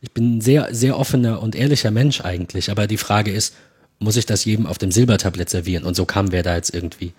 Ich 0.00 0.12
bin 0.12 0.36
ein 0.36 0.40
sehr, 0.40 0.74
sehr 0.74 0.98
offener 0.98 1.42
und 1.42 1.54
ehrlicher 1.54 1.90
Mensch 1.90 2.20
eigentlich. 2.20 2.70
Aber 2.70 2.86
die 2.86 2.96
Frage 2.96 3.32
ist, 3.32 3.54
muss 3.98 4.16
ich 4.16 4.26
das 4.26 4.44
jedem 4.44 4.66
auf 4.66 4.78
dem 4.78 4.92
Silbertablett 4.92 5.50
servieren? 5.50 5.84
Und 5.84 5.96
so 5.96 6.04
kamen 6.04 6.30
wir 6.30 6.42
da 6.42 6.54
jetzt 6.54 6.72
irgendwie, 6.72 7.12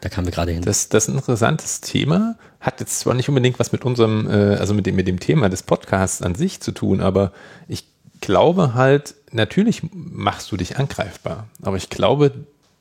da 0.00 0.08
kamen 0.08 0.26
wir 0.26 0.32
gerade 0.32 0.52
hin. 0.52 0.62
Das, 0.62 0.88
das 0.88 1.04
ist 1.04 1.10
ein 1.10 1.18
interessantes 1.18 1.80
Thema. 1.80 2.36
Hat 2.60 2.80
jetzt 2.80 3.00
zwar 3.00 3.14
nicht 3.14 3.28
unbedingt 3.28 3.58
was 3.60 3.70
mit 3.70 3.84
unserem, 3.84 4.28
äh, 4.28 4.56
also 4.56 4.74
mit 4.74 4.86
dem, 4.86 4.96
mit 4.96 5.06
dem 5.06 5.20
Thema 5.20 5.48
des 5.48 5.62
Podcasts 5.62 6.22
an 6.22 6.34
sich 6.34 6.60
zu 6.60 6.72
tun, 6.72 7.00
aber 7.00 7.32
ich 7.68 7.84
glaube 8.24 8.74
halt, 8.74 9.14
natürlich 9.32 9.82
machst 9.92 10.50
du 10.50 10.56
dich 10.56 10.78
angreifbar. 10.78 11.46
Aber 11.62 11.76
ich 11.76 11.90
glaube, 11.90 12.32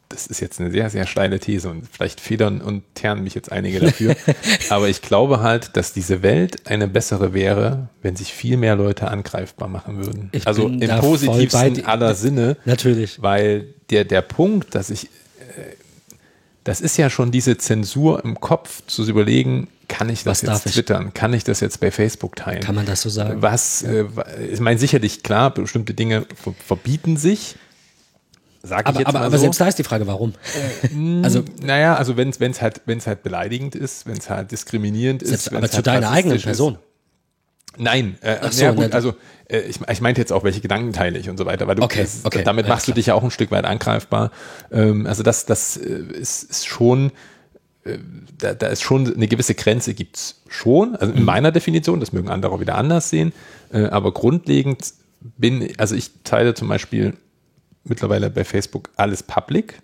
das 0.09 0.27
ist 0.27 0.39
jetzt 0.39 0.61
eine 0.61 0.71
sehr, 0.71 0.89
sehr 0.89 1.07
steile 1.07 1.39
These 1.39 1.69
und 1.69 1.87
vielleicht 1.91 2.21
federn 2.21 2.61
und 2.61 2.83
ternen 2.93 3.23
mich 3.23 3.33
jetzt 3.33 3.51
einige 3.51 3.79
dafür. 3.79 4.15
Aber 4.69 4.87
ich 4.87 5.01
glaube 5.01 5.41
halt, 5.41 5.75
dass 5.75 5.91
diese 5.91 6.21
Welt 6.21 6.67
eine 6.67 6.87
bessere 6.87 7.33
wäre, 7.33 7.89
wenn 8.01 8.15
sich 8.15 8.31
viel 8.31 8.57
mehr 8.57 8.75
Leute 8.75 9.09
angreifbar 9.09 9.67
machen 9.67 9.97
würden. 10.05 10.29
Ich 10.31 10.47
also 10.47 10.67
im 10.67 10.79
positivsten 10.99 11.85
aller 11.85 12.15
Sinne. 12.15 12.57
Natürlich. 12.65 13.21
Weil 13.21 13.65
der, 13.89 14.05
der 14.05 14.21
Punkt, 14.21 14.75
dass 14.75 14.89
ich, 14.91 15.05
äh, 15.05 15.75
das 16.63 16.79
ist 16.79 16.97
ja 16.97 17.09
schon 17.09 17.31
diese 17.31 17.57
Zensur 17.57 18.23
im 18.23 18.39
Kopf, 18.39 18.83
zu 18.87 19.03
überlegen, 19.09 19.67
kann 19.93 20.09
ich 20.09 20.23
das 20.23 20.43
Was 20.43 20.63
jetzt 20.63 20.65
ich? 20.65 20.73
twittern? 20.73 21.13
Kann 21.13 21.33
ich 21.33 21.43
das 21.43 21.59
jetzt 21.59 21.79
bei 21.79 21.91
Facebook 21.91 22.35
teilen? 22.35 22.61
Kann 22.61 22.73
man 22.73 22.87
das 22.87 23.03
so 23.03 23.09
sagen? 23.09 23.43
Was, 23.43 23.83
äh, 23.83 24.05
ich 24.51 24.59
meine, 24.59 24.79
sicherlich, 24.79 25.21
klar, 25.21 25.53
bestimmte 25.53 25.93
Dinge 25.93 26.25
ver- 26.41 26.55
verbieten 26.65 27.15
sich. 27.15 27.55
Sag 28.63 28.81
ich 28.81 28.87
Aber, 28.87 28.99
jetzt 28.99 29.07
aber, 29.09 29.19
mal 29.19 29.25
aber 29.25 29.37
so. 29.37 29.41
selbst 29.43 29.61
da 29.61 29.67
ist 29.67 29.77
die 29.77 29.83
Frage, 29.83 30.07
warum? 30.07 30.33
also, 31.23 31.43
naja, 31.61 31.95
also 31.95 32.17
wenn 32.17 32.29
es 32.29 32.61
halt, 32.61 32.81
wenn's 32.85 33.05
halt 33.05 33.21
beleidigend 33.21 33.75
ist, 33.75 34.07
wenn 34.07 34.17
es 34.17 34.31
halt 34.31 34.51
diskriminierend 34.51 35.21
Selbst, 35.25 35.47
ist. 35.47 35.53
aber 35.53 35.69
zu 35.69 35.75
halt 35.75 35.87
deiner 35.87 36.09
eigenen 36.09 36.41
Person. 36.41 36.73
Ist. 36.73 36.81
Nein, 37.77 38.17
äh, 38.21 38.37
Ach 38.41 38.51
so, 38.51 38.63
ja, 38.63 38.71
gut, 38.71 38.89
ne, 38.89 38.93
also 38.93 39.13
äh, 39.47 39.59
ich, 39.59 39.79
ich 39.87 40.01
meinte 40.01 40.21
jetzt 40.21 40.31
auch, 40.31 40.43
welche 40.43 40.61
Gedanken 40.61 40.93
teile 40.93 41.19
ich 41.19 41.29
und 41.29 41.37
so 41.37 41.45
weiter, 41.45 41.67
weil 41.67 41.75
du 41.75 41.83
Okay, 41.83 42.01
das, 42.01 42.21
okay, 42.23 42.43
damit 42.43 42.65
ja, 42.65 42.73
machst 42.73 42.87
du 42.87 42.91
klar. 42.91 42.95
dich 42.95 43.05
ja 43.07 43.13
auch 43.15 43.23
ein 43.23 43.31
Stück 43.31 43.51
weit 43.51 43.65
angreifbar. 43.65 44.31
Ähm, 44.71 45.05
also 45.05 45.21
das, 45.23 45.45
das 45.45 45.77
äh, 45.77 45.81
ist, 46.13 46.43
ist 46.43 46.65
schon, 46.67 47.09
äh, 47.09 47.11
da, 48.37 48.53
da 48.53 48.67
ist 48.67 48.81
schon 48.81 49.13
eine 49.13 49.27
gewisse 49.27 49.55
Grenze 49.55 49.93
gibt's 49.93 50.41
schon, 50.47 50.95
also 50.95 51.11
in 51.13 51.19
Mhm. 51.19 51.25
meiner 51.25 51.51
Definition, 51.51 51.99
das 51.99 52.13
mögen 52.13 52.29
andere 52.29 52.51
auch 52.53 52.59
wieder 52.59 52.75
anders 52.75 53.09
sehen, 53.09 53.33
äh, 53.71 53.85
aber 53.85 54.13
grundlegend 54.13 54.93
bin, 55.37 55.73
also 55.77 55.95
ich 55.95 56.11
teile 56.23 56.53
zum 56.53 56.67
Beispiel 56.69 57.13
mittlerweile 57.83 58.29
bei 58.29 58.43
Facebook 58.45 58.89
alles 58.95 59.23
public, 59.23 59.79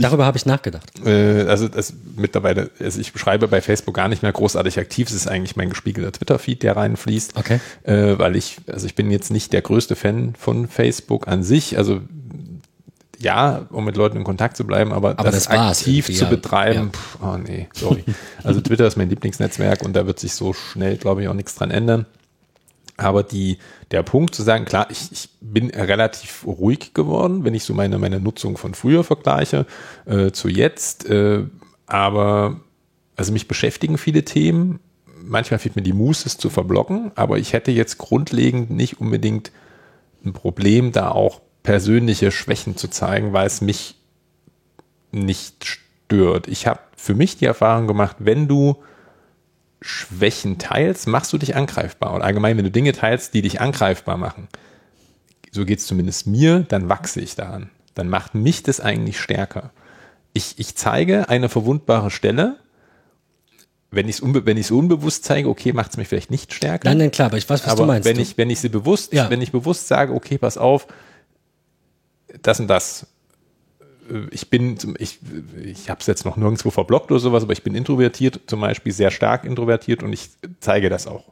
Darüber 0.00 0.26
habe 0.26 0.36
ich 0.38 0.46
nachgedacht. 0.46 1.04
äh, 1.04 1.42
also 1.48 1.66
das 1.68 1.92
mittlerweile, 2.16 2.70
also 2.80 3.00
ich 3.00 3.12
schreibe 3.16 3.48
bei 3.48 3.60
Facebook 3.60 3.94
gar 3.96 4.06
nicht 4.08 4.22
mehr 4.22 4.30
großartig 4.32 4.78
aktiv. 4.78 5.08
Es 5.08 5.14
ist 5.14 5.26
eigentlich 5.26 5.56
mein 5.56 5.68
gespiegelter 5.70 6.12
Twitter-Feed, 6.12 6.62
der 6.62 6.76
reinfließt. 6.76 7.36
Okay. 7.36 7.58
Äh, 7.82 8.16
weil 8.18 8.36
ich, 8.36 8.58
also 8.68 8.86
ich 8.86 8.94
bin 8.94 9.10
jetzt 9.10 9.30
nicht 9.32 9.52
der 9.52 9.60
größte 9.62 9.96
Fan 9.96 10.34
von 10.38 10.68
Facebook 10.68 11.26
an 11.26 11.42
sich. 11.42 11.76
Also 11.78 12.00
ja, 13.20 13.66
um 13.70 13.84
mit 13.84 13.96
Leuten 13.96 14.16
in 14.16 14.24
Kontakt 14.24 14.56
zu 14.56 14.64
bleiben, 14.64 14.92
aber, 14.92 15.18
Aber 15.18 15.30
das 15.30 15.48
war's 15.48 15.80
aktiv 15.80 16.06
zu 16.16 16.26
betreiben, 16.26 16.90
Ja. 16.92 16.98
pff, 16.98 17.18
oh 17.22 17.36
nee, 17.36 17.68
sorry. 17.74 18.04
Also 18.44 18.60
Twitter 18.60 18.86
ist 18.86 18.96
mein 18.96 19.08
Lieblingsnetzwerk 19.10 19.82
und 19.82 19.94
da 19.94 20.06
wird 20.06 20.20
sich 20.20 20.34
so 20.34 20.52
schnell, 20.52 20.96
glaube 20.96 21.22
ich, 21.22 21.28
auch 21.28 21.34
nichts 21.34 21.54
dran 21.54 21.70
ändern. 21.70 22.06
Aber 22.96 23.22
die, 23.22 23.58
der 23.92 24.02
Punkt 24.02 24.34
zu 24.34 24.42
sagen, 24.42 24.64
klar, 24.64 24.88
ich, 24.90 25.12
ich 25.12 25.28
bin 25.40 25.70
relativ 25.70 26.44
ruhig 26.46 26.94
geworden, 26.94 27.44
wenn 27.44 27.54
ich 27.54 27.62
so 27.62 27.72
meine, 27.72 27.96
meine 27.98 28.18
Nutzung 28.18 28.56
von 28.56 28.74
früher 28.74 29.04
vergleiche 29.04 29.66
äh, 30.06 30.32
zu 30.32 30.48
jetzt. 30.48 31.08
Äh, 31.08 31.44
aber 31.86 32.60
also 33.16 33.32
mich 33.32 33.46
beschäftigen 33.46 33.98
viele 33.98 34.24
Themen. 34.24 34.80
Manchmal 35.22 35.58
fehlt 35.58 35.76
mir 35.76 35.82
die 35.82 35.92
Muße, 35.92 36.26
es 36.26 36.38
zu 36.38 36.50
verblocken, 36.50 37.12
aber 37.14 37.38
ich 37.38 37.52
hätte 37.52 37.70
jetzt 37.70 37.98
grundlegend 37.98 38.70
nicht 38.70 39.00
unbedingt 39.00 39.52
ein 40.24 40.32
Problem, 40.32 40.90
da 40.90 41.10
auch 41.10 41.40
persönliche 41.68 42.30
Schwächen 42.30 42.78
zu 42.78 42.88
zeigen, 42.88 43.34
weil 43.34 43.46
es 43.46 43.60
mich 43.60 43.94
nicht 45.12 45.66
stört. 45.66 46.48
Ich 46.48 46.66
habe 46.66 46.80
für 46.96 47.14
mich 47.14 47.36
die 47.36 47.44
Erfahrung 47.44 47.86
gemacht, 47.86 48.16
wenn 48.20 48.48
du 48.48 48.82
Schwächen 49.82 50.56
teilst, 50.56 51.06
machst 51.06 51.30
du 51.32 51.36
dich 51.36 51.56
angreifbar. 51.56 52.14
Und 52.14 52.22
allgemein, 52.22 52.56
wenn 52.56 52.64
du 52.64 52.70
Dinge 52.70 52.92
teilst, 52.92 53.34
die 53.34 53.42
dich 53.42 53.60
angreifbar 53.60 54.16
machen, 54.16 54.48
so 55.52 55.66
geht 55.66 55.80
es 55.80 55.86
zumindest 55.86 56.26
mir, 56.26 56.60
dann 56.60 56.88
wachse 56.88 57.20
ich 57.20 57.34
daran. 57.36 57.68
Dann 57.94 58.08
macht 58.08 58.34
mich 58.34 58.62
das 58.62 58.80
eigentlich 58.80 59.20
stärker. 59.20 59.70
Ich, 60.32 60.58
ich 60.58 60.74
zeige 60.74 61.28
eine 61.28 61.50
verwundbare 61.50 62.10
Stelle. 62.10 62.56
Wenn 63.90 64.08
ich 64.08 64.16
es 64.16 64.20
unbe 64.20 64.46
wenn 64.46 64.62
unbewusst 64.70 65.24
zeige, 65.24 65.48
okay, 65.50 65.74
macht 65.74 65.90
es 65.90 65.96
mich 65.98 66.08
vielleicht 66.08 66.30
nicht 66.30 66.54
stärker. 66.54 66.88
Nein, 66.88 66.96
nein, 66.98 67.10
klar, 67.10 67.26
aber 67.26 67.36
ich 67.36 67.48
weiß, 67.48 67.62
was 67.64 67.72
aber 67.72 67.82
du 67.82 67.86
meinst. 67.88 68.08
wenn 68.08 68.16
Du- 68.16 68.22
ich, 68.22 68.38
wenn 68.38 68.48
ich 68.48 68.60
sie 68.60 68.68
bewusst, 68.70 69.12
Ja. 69.12 69.28
wenn 69.28 69.42
ich 69.42 69.52
bewusst 69.52 69.86
sage, 69.86 70.14
okay, 70.14 70.38
pass 70.38 70.56
auf, 70.56 70.86
das 72.42 72.60
und 72.60 72.68
das. 72.68 73.06
Ich 74.30 74.48
bin, 74.48 74.78
ich, 74.98 75.18
ich 75.62 75.90
habe 75.90 76.00
es 76.00 76.06
jetzt 76.06 76.24
noch 76.24 76.36
nirgendwo 76.38 76.70
verblockt 76.70 77.10
oder 77.10 77.20
sowas, 77.20 77.42
aber 77.42 77.52
ich 77.52 77.62
bin 77.62 77.74
introvertiert, 77.74 78.40
zum 78.46 78.60
Beispiel 78.62 78.92
sehr 78.92 79.10
stark 79.10 79.44
introvertiert 79.44 80.02
und 80.02 80.12
ich 80.14 80.30
zeige 80.60 80.88
das 80.88 81.06
auch. 81.06 81.24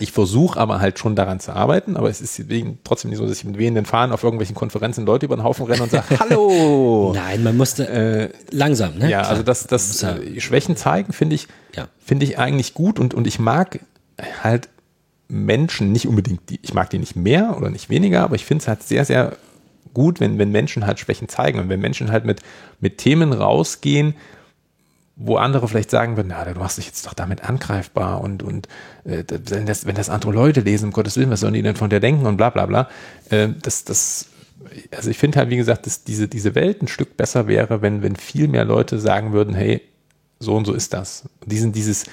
Ich 0.00 0.12
versuche 0.12 0.60
aber 0.60 0.80
halt 0.80 1.00
schon 1.00 1.16
daran 1.16 1.40
zu 1.40 1.52
arbeiten, 1.52 1.96
aber 1.96 2.08
es 2.08 2.20
ist 2.20 2.48
wegen, 2.48 2.78
trotzdem 2.84 3.10
nicht 3.10 3.18
so, 3.18 3.26
dass 3.26 3.36
ich 3.38 3.44
mit 3.44 3.58
wehenden 3.58 3.84
Fahnen 3.84 4.12
auf 4.12 4.22
irgendwelchen 4.22 4.54
Konferenzen 4.54 5.04
Leute 5.06 5.26
über 5.26 5.34
den 5.34 5.42
Haufen 5.42 5.66
renne 5.66 5.82
und 5.82 5.90
sage, 5.90 6.04
hallo! 6.20 7.10
Nein, 7.16 7.42
man 7.42 7.56
musste 7.56 7.88
Äh, 7.88 8.30
langsam, 8.52 8.96
ne? 8.96 9.10
ja, 9.10 9.22
Klar. 9.22 9.30
also 9.32 9.42
das, 9.42 9.66
das 9.66 10.00
äh, 10.04 10.40
Schwächen 10.40 10.76
zeigen 10.76 11.12
finde 11.12 11.34
ich, 11.34 11.48
Ja. 11.74 11.88
finde 11.98 12.26
ich 12.26 12.38
eigentlich 12.38 12.74
gut 12.74 13.00
und, 13.00 13.12
und 13.12 13.26
ich 13.26 13.40
mag 13.40 13.80
halt 14.44 14.68
Menschen 15.26 15.90
nicht 15.90 16.06
unbedingt, 16.06 16.48
die, 16.48 16.60
ich 16.62 16.74
mag 16.74 16.90
die 16.90 17.00
nicht 17.00 17.16
mehr 17.16 17.56
oder 17.56 17.70
nicht 17.70 17.90
weniger, 17.90 18.22
aber 18.22 18.36
ich 18.36 18.44
finde 18.44 18.62
es 18.62 18.68
halt 18.68 18.84
sehr, 18.84 19.04
sehr 19.04 19.36
gut, 19.94 20.20
wenn, 20.20 20.38
wenn 20.38 20.50
Menschen 20.50 20.86
halt 20.86 21.00
Schwächen 21.00 21.28
zeigen 21.28 21.58
und 21.58 21.68
wenn 21.68 21.80
Menschen 21.80 22.10
halt 22.10 22.24
mit, 22.24 22.40
mit 22.80 22.98
Themen 22.98 23.32
rausgehen, 23.32 24.14
wo 25.16 25.36
andere 25.36 25.66
vielleicht 25.66 25.90
sagen 25.90 26.16
würden, 26.16 26.28
na, 26.30 26.44
du 26.44 26.58
machst 26.58 26.78
dich 26.78 26.86
jetzt 26.86 27.04
doch 27.06 27.14
damit 27.14 27.42
angreifbar 27.42 28.20
und, 28.20 28.42
und 28.42 28.68
äh, 29.04 29.24
wenn, 29.28 29.66
das, 29.66 29.84
wenn 29.84 29.96
das 29.96 30.10
andere 30.10 30.32
Leute 30.32 30.60
lesen, 30.60 30.86
um 30.86 30.92
Gottes 30.92 31.16
Willen, 31.16 31.30
was 31.30 31.40
sollen 31.40 31.54
die 31.54 31.62
denn 31.62 31.74
von 31.74 31.90
dir 31.90 31.98
denken 31.98 32.24
und 32.24 32.36
bla 32.36 32.50
bla 32.50 32.66
bla. 32.66 32.88
Äh, 33.30 33.48
das, 33.60 33.84
das, 33.84 34.26
also 34.96 35.10
ich 35.10 35.18
finde 35.18 35.38
halt, 35.38 35.50
wie 35.50 35.56
gesagt, 35.56 35.86
dass 35.86 36.04
diese, 36.04 36.28
diese 36.28 36.54
Welt 36.54 36.82
ein 36.82 36.88
Stück 36.88 37.16
besser 37.16 37.48
wäre, 37.48 37.82
wenn, 37.82 38.02
wenn 38.02 38.14
viel 38.14 38.46
mehr 38.46 38.64
Leute 38.64 39.00
sagen 39.00 39.32
würden, 39.32 39.54
hey, 39.54 39.82
so 40.38 40.54
und 40.54 40.66
so 40.66 40.72
ist 40.72 40.94
das. 40.94 41.28
Diesen, 41.44 41.72
dieses 41.72 42.04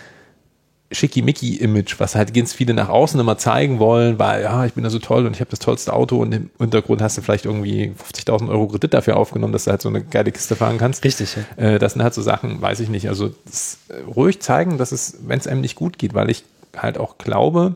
Schickimicki-Image, 0.96 2.00
was 2.00 2.16
halt 2.16 2.34
ganz 2.34 2.54
viele 2.54 2.74
nach 2.74 2.89
außen 2.89 3.20
immer 3.20 3.38
zeigen 3.38 3.80
wollen, 3.80 4.18
weil, 4.18 4.43
ja, 4.43 4.66
ich 4.66 4.74
bin 4.74 4.84
da 4.84 4.89
so 4.89 5.00
toll 5.00 5.26
und 5.26 5.34
ich 5.34 5.39
habe 5.41 5.52
das 5.52 5.60
tollste 5.60 5.93
Auto 5.93 6.18
und 6.22 6.34
im 6.34 6.50
Hintergrund 6.58 7.02
hast 7.02 7.18
du 7.18 7.22
vielleicht 7.22 7.46
irgendwie 7.46 7.91
50.000 7.91 8.50
Euro 8.50 8.68
Kredit 8.68 8.93
dafür 8.93 9.18
aufgenommen, 9.18 9.54
dass 9.54 9.66
du 9.66 9.72
halt 9.72 9.82
so 9.82 9.89
eine 9.89 10.04
geile 10.04 10.32
Kiste 10.32 10.56
fahren 10.56 10.78
kannst. 10.78 11.04
Richtig, 11.04 11.36
ja. 11.36 11.64
Äh, 11.64 11.80
das 11.80 11.93
sind 11.93 12.04
halt 12.04 12.14
so 12.14 12.22
Sachen, 12.22 12.62
weiß 12.62 12.80
ich 12.80 12.89
nicht. 12.89 13.10
Also 13.10 13.32
das, 13.46 13.78
äh, 13.89 14.02
ruhig 14.10 14.41
zeigen, 14.41 14.78
dass 14.78 14.91
es, 14.91 15.20
wenn 15.26 15.38
es 15.39 15.48
einem 15.48 15.62
nicht 15.62 15.76
gut 15.76 16.00
geht, 16.00 16.14
weil 16.14 16.30
ich 16.30 16.43
halt 16.76 16.98
auch 16.98 17.18
glaube, 17.18 17.76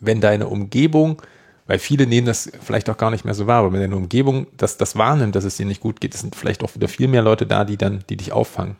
wenn 0.00 0.20
deine 0.20 0.48
Umgebung, 0.48 1.20
weil 1.66 1.78
viele 1.78 2.06
nehmen 2.06 2.26
das 2.26 2.50
vielleicht 2.62 2.88
auch 2.88 2.96
gar 2.96 3.10
nicht 3.10 3.24
mehr 3.24 3.34
so 3.34 3.46
wahr, 3.46 3.60
aber 3.60 3.72
wenn 3.72 3.80
deine 3.80 3.96
Umgebung 3.96 4.46
das, 4.56 4.76
das 4.76 4.96
wahrnimmt, 4.96 5.34
dass 5.34 5.44
es 5.44 5.56
dir 5.56 5.66
nicht 5.66 5.80
gut 5.80 6.00
geht, 6.00 6.14
es 6.14 6.20
sind 6.20 6.36
vielleicht 6.36 6.62
auch 6.62 6.74
wieder 6.74 6.88
viel 6.88 7.08
mehr 7.08 7.22
Leute 7.22 7.46
da, 7.46 7.64
die 7.64 7.76
dann, 7.76 8.04
die 8.08 8.16
dich 8.16 8.32
auffangen. 8.32 8.76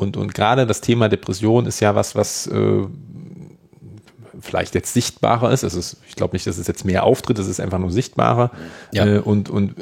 Und, 0.00 0.16
und 0.16 0.32
gerade 0.32 0.66
das 0.66 0.80
Thema 0.80 1.10
Depression 1.10 1.66
ist 1.66 1.80
ja 1.80 1.94
was, 1.94 2.14
was 2.14 2.46
äh, 2.46 2.86
vielleicht 4.40 4.74
jetzt 4.74 4.94
sichtbarer 4.94 5.52
ist. 5.52 5.62
Es 5.62 5.74
ist 5.74 5.98
ich 6.08 6.16
glaube 6.16 6.34
nicht, 6.34 6.46
dass 6.46 6.56
es 6.56 6.66
jetzt 6.66 6.86
mehr 6.86 7.04
auftritt, 7.04 7.38
es 7.38 7.46
ist 7.46 7.60
einfach 7.60 7.78
nur 7.78 7.90
sichtbarer. 7.90 8.50
Ja. 8.92 9.06
Äh, 9.06 9.18
und, 9.18 9.50
und 9.50 9.74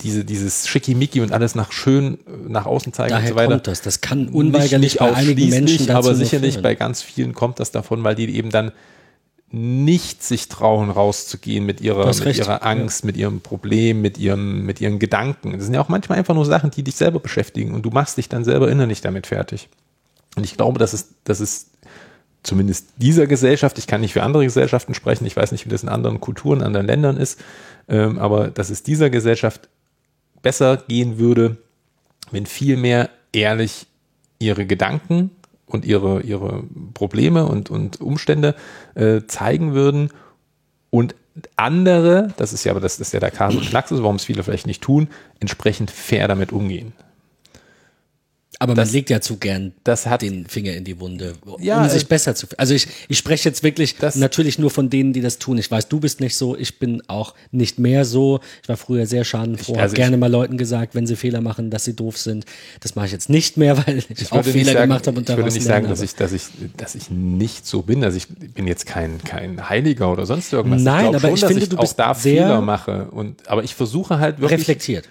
diese, 0.00 0.24
dieses 0.24 0.66
Schickimicki 0.66 1.20
und 1.20 1.32
alles 1.32 1.54
nach 1.54 1.70
schön 1.70 2.18
nach 2.48 2.66
außen 2.66 2.92
zeigen 2.92 3.10
Daher 3.10 3.22
und 3.22 3.28
so 3.28 3.36
weiter. 3.36 3.52
kommt 3.52 3.66
das. 3.68 3.82
Das 3.82 4.00
kann 4.00 4.28
unweigerlich 4.28 4.98
bei 4.98 5.14
einigen 5.14 5.48
Menschen 5.48 5.90
aber 5.90 6.16
sicherlich 6.16 6.60
bei 6.60 6.74
ganz 6.74 7.02
vielen 7.02 7.32
kommt 7.32 7.60
das 7.60 7.70
davon, 7.70 8.02
weil 8.02 8.16
die 8.16 8.36
eben 8.36 8.50
dann 8.50 8.72
nicht 9.50 10.22
sich 10.22 10.48
trauen, 10.48 10.90
rauszugehen 10.90 11.64
mit 11.64 11.80
ihrer, 11.80 12.06
mit 12.06 12.24
recht, 12.24 12.40
ihrer 12.40 12.64
Angst, 12.64 13.04
mit 13.04 13.16
ihrem 13.16 13.40
Problem, 13.40 14.00
mit 14.00 14.18
ihrem, 14.18 14.66
mit 14.66 14.80
ihren 14.80 14.98
Gedanken. 14.98 15.52
Das 15.52 15.64
sind 15.64 15.74
ja 15.74 15.80
auch 15.80 15.88
manchmal 15.88 16.18
einfach 16.18 16.34
nur 16.34 16.44
Sachen, 16.44 16.70
die 16.70 16.82
dich 16.82 16.96
selber 16.96 17.20
beschäftigen 17.20 17.72
und 17.74 17.82
du 17.82 17.90
machst 17.90 18.16
dich 18.18 18.28
dann 18.28 18.44
selber 18.44 18.70
innerlich 18.70 19.00
damit 19.00 19.26
fertig. 19.26 19.68
Und 20.36 20.44
ich 20.44 20.56
glaube, 20.56 20.78
dass 20.78 20.92
es, 20.92 21.14
dass 21.24 21.40
es 21.40 21.70
zumindest 22.42 22.88
dieser 22.96 23.26
Gesellschaft, 23.26 23.78
ich 23.78 23.86
kann 23.86 24.00
nicht 24.00 24.12
für 24.12 24.22
andere 24.22 24.44
Gesellschaften 24.44 24.94
sprechen, 24.94 25.26
ich 25.26 25.36
weiß 25.36 25.52
nicht, 25.52 25.64
wie 25.64 25.70
das 25.70 25.82
in 25.82 25.88
anderen 25.88 26.20
Kulturen, 26.20 26.60
in 26.60 26.66
anderen 26.66 26.86
Ländern 26.86 27.16
ist, 27.16 27.40
ähm, 27.88 28.18
aber 28.18 28.48
dass 28.48 28.70
es 28.70 28.82
dieser 28.82 29.10
Gesellschaft 29.10 29.68
besser 30.42 30.78
gehen 30.88 31.18
würde, 31.18 31.56
wenn 32.30 32.46
viel 32.46 32.76
mehr 32.76 33.10
ehrlich 33.32 33.86
ihre 34.38 34.66
Gedanken 34.66 35.30
und 35.66 35.84
ihre, 35.84 36.22
ihre 36.22 36.64
Probleme 36.94 37.46
und, 37.46 37.70
und 37.70 38.00
Umstände 38.00 38.54
äh, 38.94 39.22
zeigen 39.26 39.74
würden 39.74 40.10
und 40.90 41.14
andere, 41.56 42.32
das 42.36 42.52
ist 42.52 42.64
ja 42.64 42.72
aber 42.72 42.80
das 42.80 42.98
ist 42.98 43.12
ja 43.12 43.20
der 43.20 43.30
Kasus 43.30 43.68
Knaxus, 43.68 44.02
warum 44.02 44.16
es 44.16 44.24
viele 44.24 44.42
vielleicht 44.42 44.66
nicht 44.66 44.82
tun, 44.82 45.08
entsprechend 45.40 45.90
fair 45.90 46.28
damit 46.28 46.52
umgehen. 46.52 46.92
Aber 48.58 48.74
Das- 48.74 48.88
man 48.88 48.94
legt 48.94 49.10
ja 49.10 49.20
zu 49.20 49.36
gern 49.36 49.74
hat- 49.86 50.22
den 50.22 50.46
Finger 50.46 50.72
in 50.72 50.84
die 50.84 50.98
Wunde, 50.98 51.34
um 51.44 51.62
Ja, 51.62 51.86
sich 51.90 52.06
besser 52.08 52.34
zu 52.34 52.46
Also 52.56 52.72
ich, 52.72 52.88
ich 53.08 53.18
spreche 53.18 53.46
jetzt 53.48 53.62
wirklich 53.62 53.96
Das- 53.98 54.16
natürlich 54.16 54.58
nur 54.58 54.70
von 54.70 54.88
denen, 54.88 55.12
die 55.12 55.20
das 55.20 55.38
tun. 55.38 55.58
Ich 55.58 55.70
weiß, 55.70 55.88
du 55.88 56.00
bist 56.00 56.20
nicht 56.20 56.36
so, 56.36 56.56
ich 56.56 56.78
bin 56.78 57.02
auch 57.06 57.34
nicht 57.50 57.78
mehr 57.78 58.06
so. 58.06 58.40
Ich 58.62 58.68
war 58.70 58.78
früher 58.78 59.06
sehr 59.06 59.24
schadenfroh, 59.24 59.72
Ich- 59.72 59.76
habe 59.76 59.82
also 59.82 59.92
ich- 59.92 59.96
gerne 59.98 60.16
mal 60.16 60.30
Leuten 60.30 60.56
gesagt, 60.56 60.94
wenn 60.94 61.06
sie 61.06 61.16
Fehler 61.16 61.42
machen, 61.42 61.68
dass 61.70 61.84
sie 61.84 61.92
doof 61.94 62.16
sind. 62.16 62.46
Das 62.80 62.94
mache 62.94 63.06
ich 63.06 63.12
jetzt 63.12 63.28
nicht 63.28 63.58
mehr, 63.58 63.76
weil 63.86 63.98
ich, 63.98 64.08
Ich 64.10 64.32
auch 64.32 64.42
Fehler 64.42 64.72
sagen, 64.72 64.88
gemacht 64.88 65.06
habe 65.06 65.18
und 65.18 65.28
ich 65.28 65.36
würde 65.36 65.52
nicht 65.52 65.62
sagen, 65.62 65.88
dass 65.88 66.00
ich, 66.00 66.14
dass 66.14 66.32
ich, 66.32 66.44
dass 66.78 66.94
ich 66.94 67.10
nicht 67.10 67.66
so 67.66 67.82
bin. 67.82 68.02
Also 68.04 68.16
ich 68.16 68.28
bin 68.28 68.66
jetzt 68.66 68.86
kein, 68.86 69.22
kein 69.22 69.68
Heiliger 69.68 70.10
oder 70.10 70.24
sonst 70.24 70.50
irgendwas. 70.52 70.80
Nein, 70.80 71.10
ich 71.10 71.16
aber 71.16 71.20
schon, 71.20 71.34
ich 71.34 71.40
dass 71.42 71.48
finde, 71.48 71.62
ich 71.64 71.68
du 71.68 71.76
auch 71.76 71.80
bist 71.82 71.98
da 71.98 72.14
sehr- 72.14 72.44
Fehler 72.44 72.60
mache. 72.62 73.08
Und, 73.10 73.46
aber 73.48 73.64
ich 73.64 73.74
versuche 73.74 74.18
halt 74.18 74.40
wirklich, 74.40 74.60
reflektiert. 74.60 75.08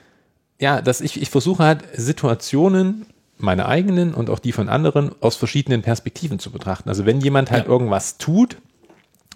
ja, 0.59 0.81
dass 0.81 0.99
ich, 1.01 1.21
ich 1.21 1.29
versuche 1.29 1.63
halt 1.63 1.83
Situationen, 1.95 3.05
meine 3.37 3.67
eigenen 3.67 4.13
und 4.13 4.29
auch 4.29 4.39
die 4.39 4.51
von 4.51 4.69
anderen, 4.69 5.11
aus 5.21 5.35
verschiedenen 5.35 5.81
Perspektiven 5.81 6.39
zu 6.39 6.51
betrachten. 6.51 6.89
Also 6.89 7.05
wenn 7.05 7.19
jemand 7.21 7.51
halt 7.51 7.65
Ja. 7.65 7.69
irgendwas 7.71 8.17
tut, 8.17 8.57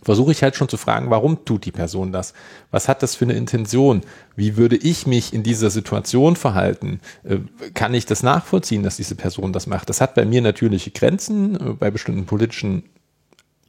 versuche 0.01 0.31
ich 0.31 0.41
halt 0.41 0.55
schon 0.55 0.69
zu 0.69 0.77
fragen, 0.77 1.09
warum 1.09 1.43
tut 1.43 1.65
die 1.65 1.73
Person 1.73 2.13
das? 2.13 2.33
Was 2.71 2.87
hat 2.87 3.03
das 3.03 3.15
für 3.15 3.25
eine 3.25 3.33
Intention? 3.33 4.01
Wie 4.37 4.55
würde 4.55 4.77
ich 4.77 5.05
mich 5.05 5.33
in 5.33 5.43
dieser 5.43 5.69
Situation 5.69 6.37
verhalten? 6.37 7.01
Äh, 7.25 7.39
Kann 7.73 7.93
ich 7.93 8.05
das 8.05 8.23
nachvollziehen, 8.23 8.83
dass 8.83 8.95
diese 8.95 9.15
Person 9.15 9.51
das 9.51 9.67
macht? 9.67 9.89
Das 9.89 9.99
hat 9.99 10.15
bei 10.15 10.23
mir 10.23 10.41
natürliche 10.41 10.91
Grenzen, 10.91 11.55
äh, 11.55 11.73
bei 11.73 11.91
bestimmten 11.91 12.25
politischen 12.25 12.83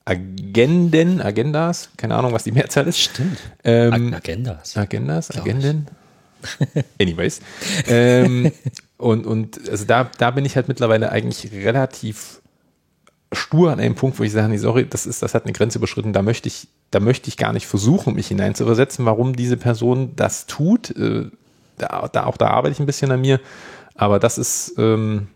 Agenden, 0.05 1.21
Agendas, 1.21 1.91
keine 1.97 2.15
Ahnung, 2.17 2.33
was 2.33 2.45
die 2.45 2.53
Mehrzahl 2.53 2.87
ist. 2.87 2.99
Stimmt. 3.01 3.39
Ähm, 3.65 4.15
Agendas. 4.15 4.77
Agendas, 4.77 5.31
Agenden. 5.37 5.87
Anyways. 7.01 7.41
ähm, 7.87 8.51
und, 9.01 9.27
und 9.27 9.69
also 9.69 9.85
da, 9.85 10.11
da 10.19 10.31
bin 10.31 10.45
ich 10.45 10.57
halt 10.57 10.69
mittlerweile 10.69 11.11
eigentlich 11.11 11.51
relativ 11.53 12.43
stur 13.33 13.73
an 13.73 13.81
einem 13.81 13.95
Punkt, 13.95 14.19
wo 14.19 14.25
ich 14.25 14.33
sage, 14.33 14.49
nee, 14.49 14.59
sorry, 14.59 14.87
das 14.89 15.07
ist, 15.07 15.23
das 15.23 15.35
hat 15.35 15.45
eine 15.45 15.53
Grenze 15.53 15.79
überschritten, 15.79 16.13
da 16.13 16.23
möchte 16.23 16.49
ich, 16.49 16.69
da 16.91 17.01
möchte 17.01 17.29
ich 17.29 17.37
gar 17.37 17.53
nicht 17.53 17.67
versuchen, 17.67 18.15
mich 18.15 18.29
hineinzuversetzen, 18.29 19.07
warum 19.07 19.35
diese 19.35 19.57
Person 19.57 20.13
das 20.17 20.47
tut. 20.47 20.91
Äh, 20.91 21.31
da, 21.79 22.09
da, 22.13 22.25
auch 22.25 22.37
da 22.37 22.49
arbeite 22.49 22.73
ich 22.73 22.81
ein 22.81 22.87
bisschen 22.87 23.11
an 23.11 23.21
mir. 23.21 23.41
Aber 23.95 24.19
das 24.19 24.37
ist, 24.37 24.75
ähm, 24.77 25.29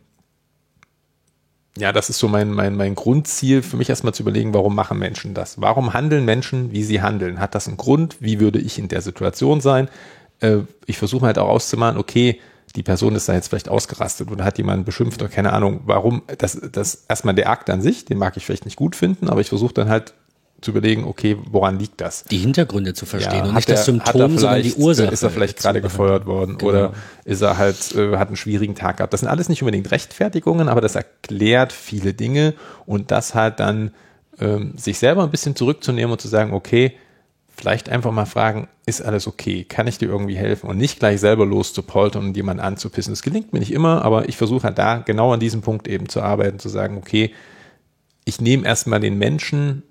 ja, 1.76 1.92
das 1.92 2.10
ist 2.10 2.18
so 2.18 2.28
mein, 2.28 2.50
mein, 2.50 2.76
mein 2.76 2.94
Grundziel 2.94 3.62
für 3.62 3.76
mich 3.76 3.88
erstmal 3.88 4.14
zu 4.14 4.22
überlegen, 4.22 4.54
warum 4.54 4.74
machen 4.74 4.98
Menschen 4.98 5.32
das? 5.32 5.60
Warum 5.60 5.94
handeln 5.94 6.24
Menschen, 6.24 6.70
wie 6.72 6.82
sie 6.82 7.00
handeln? 7.00 7.40
Hat 7.40 7.54
das 7.54 7.66
einen 7.66 7.76
Grund? 7.76 8.16
Wie 8.20 8.40
würde 8.40 8.58
ich 8.58 8.78
in 8.78 8.88
der 8.88 9.00
Situation 9.00 9.60
sein? 9.60 9.88
Äh, 10.40 10.58
ich 10.86 10.98
versuche 10.98 11.26
halt 11.26 11.38
auch 11.38 11.48
auszumalen, 11.48 11.96
okay, 11.96 12.40
die 12.76 12.82
Person 12.82 13.14
ist 13.14 13.28
da 13.28 13.34
jetzt 13.34 13.48
vielleicht 13.48 13.68
ausgerastet 13.68 14.30
oder 14.30 14.44
hat 14.44 14.58
jemanden 14.58 14.84
beschimpft 14.84 15.22
oder 15.22 15.30
keine 15.30 15.52
Ahnung, 15.52 15.82
warum. 15.84 16.22
Das, 16.38 16.60
das 16.72 17.04
erstmal 17.08 17.34
der 17.34 17.48
Akt 17.50 17.70
an 17.70 17.80
sich, 17.80 18.04
den 18.04 18.18
mag 18.18 18.36
ich 18.36 18.44
vielleicht 18.44 18.64
nicht 18.64 18.76
gut 18.76 18.96
finden, 18.96 19.28
aber 19.28 19.40
ich 19.40 19.48
versuche 19.48 19.74
dann 19.74 19.88
halt 19.88 20.14
zu 20.60 20.70
überlegen, 20.70 21.04
okay, 21.04 21.36
woran 21.50 21.78
liegt 21.78 22.00
das? 22.00 22.24
Die 22.24 22.38
Hintergründe 22.38 22.94
zu 22.94 23.04
verstehen 23.04 23.42
und 23.42 23.48
hat 23.48 23.56
nicht 23.56 23.68
er- 23.68 23.74
das 23.76 23.84
Symptom, 23.84 24.38
sondern 24.38 24.62
die 24.62 24.74
Ursache. 24.74 25.08
Ist 25.12 25.22
er 25.22 25.28
vielleicht 25.30 25.58
gerade 25.58 25.82
gefeuert 25.82 26.24
worden 26.26 26.56
Genau. 26.56 26.70
oder 26.70 26.92
ist 27.26 27.42
er 27.42 27.58
halt, 27.58 27.94
äh, 27.94 28.16
hat 28.16 28.28
einen 28.28 28.36
schwierigen 28.36 28.74
Tag 28.74 28.96
gehabt. 28.96 29.12
Das 29.12 29.20
sind 29.20 29.28
alles 29.28 29.48
nicht 29.50 29.60
unbedingt 29.62 29.90
Rechtfertigungen, 29.90 30.68
aber 30.68 30.80
das 30.80 30.94
erklärt 30.94 31.72
viele 31.72 32.14
Dinge 32.14 32.54
und 32.86 33.10
das 33.10 33.34
halt 33.34 33.60
dann 33.60 33.90
ähm, 34.40 34.72
sich 34.78 34.98
selber 34.98 35.22
ein 35.22 35.30
bisschen 35.30 35.54
zurückzunehmen 35.54 36.10
und 36.12 36.20
zu 36.20 36.28
sagen, 36.28 36.54
okay, 36.54 36.94
vielleicht 37.56 37.88
einfach 37.88 38.12
mal 38.12 38.26
fragen, 38.26 38.68
ist 38.86 39.02
alles 39.02 39.26
okay? 39.26 39.64
Kann 39.64 39.86
ich 39.86 39.98
dir 39.98 40.08
irgendwie 40.08 40.36
helfen? 40.36 40.68
Und 40.68 40.76
nicht 40.76 40.98
gleich 40.98 41.20
selber 41.20 41.46
loszupoltern 41.46 42.24
und 42.24 42.36
jemanden 42.36 42.62
anzupissen. 42.62 43.12
Das 43.12 43.22
gelingt 43.22 43.52
mir 43.52 43.60
nicht 43.60 43.72
immer, 43.72 44.04
aber 44.04 44.28
ich 44.28 44.36
versuche 44.36 44.64
halt 44.64 44.78
da 44.78 44.98
genau 44.98 45.32
an 45.32 45.40
diesem 45.40 45.62
Punkt 45.62 45.88
eben 45.88 46.08
zu 46.08 46.20
arbeiten, 46.20 46.58
zu 46.58 46.68
sagen, 46.68 46.96
okay, 46.96 47.32
ich 48.24 48.40
nehme 48.40 48.66
erstmal 48.66 49.00
den 49.00 49.18
Menschen 49.18 49.82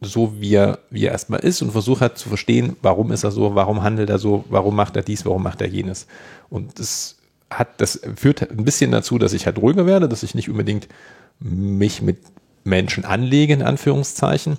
so, 0.00 0.40
wie 0.40 0.54
er, 0.54 0.80
wie 0.90 1.06
er 1.06 1.12
erstmal 1.12 1.40
ist 1.40 1.62
und 1.62 1.72
versuche 1.72 2.00
halt 2.00 2.18
zu 2.18 2.28
verstehen, 2.28 2.76
warum 2.82 3.12
ist 3.12 3.24
er 3.24 3.30
so, 3.30 3.54
warum 3.54 3.82
handelt 3.82 4.10
er 4.10 4.18
so, 4.18 4.44
warum 4.48 4.76
macht 4.76 4.96
er 4.96 5.02
dies, 5.02 5.24
warum 5.24 5.42
macht 5.42 5.60
er 5.60 5.68
jenes. 5.68 6.06
Und 6.50 6.78
das 6.78 7.16
hat, 7.50 7.80
das 7.80 8.00
führt 8.16 8.50
ein 8.50 8.64
bisschen 8.64 8.90
dazu, 8.90 9.18
dass 9.18 9.32
ich 9.32 9.46
halt 9.46 9.58
ruhiger 9.58 9.86
werde, 9.86 10.08
dass 10.08 10.22
ich 10.22 10.34
nicht 10.34 10.48
unbedingt 10.48 10.88
mich 11.40 12.02
mit 12.02 12.18
Menschen 12.64 13.04
anlege, 13.04 13.52
in 13.52 13.62
Anführungszeichen. 13.62 14.58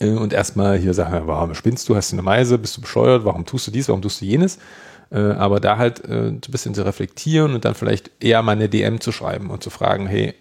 Äh, 0.00 0.10
Und 0.10 0.32
erstmal 0.32 0.78
hier 0.78 0.94
sage, 0.94 1.22
warum 1.26 1.54
spinnst 1.54 1.88
du, 1.88 1.96
hast 1.96 2.12
du 2.12 2.16
eine 2.16 2.22
Meise, 2.22 2.58
bist 2.58 2.76
du 2.76 2.80
bescheuert, 2.80 3.24
warum 3.24 3.44
tust 3.46 3.66
du 3.66 3.70
dies, 3.70 3.88
warum 3.88 4.02
tust 4.02 4.20
du 4.20 4.24
jenes? 4.24 4.58
Äh, 5.10 5.18
Aber 5.18 5.60
da 5.60 5.76
halt 5.78 6.04
äh, 6.04 6.28
ein 6.28 6.40
bisschen 6.40 6.74
zu 6.74 6.84
reflektieren 6.84 7.54
und 7.54 7.64
dann 7.64 7.74
vielleicht 7.74 8.10
eher 8.20 8.42
mal 8.42 8.52
eine 8.52 8.68
DM 8.68 9.00
zu 9.00 9.12
schreiben 9.12 9.50
und 9.50 9.62
zu 9.62 9.70
fragen, 9.70 10.06
hey, 10.06 10.34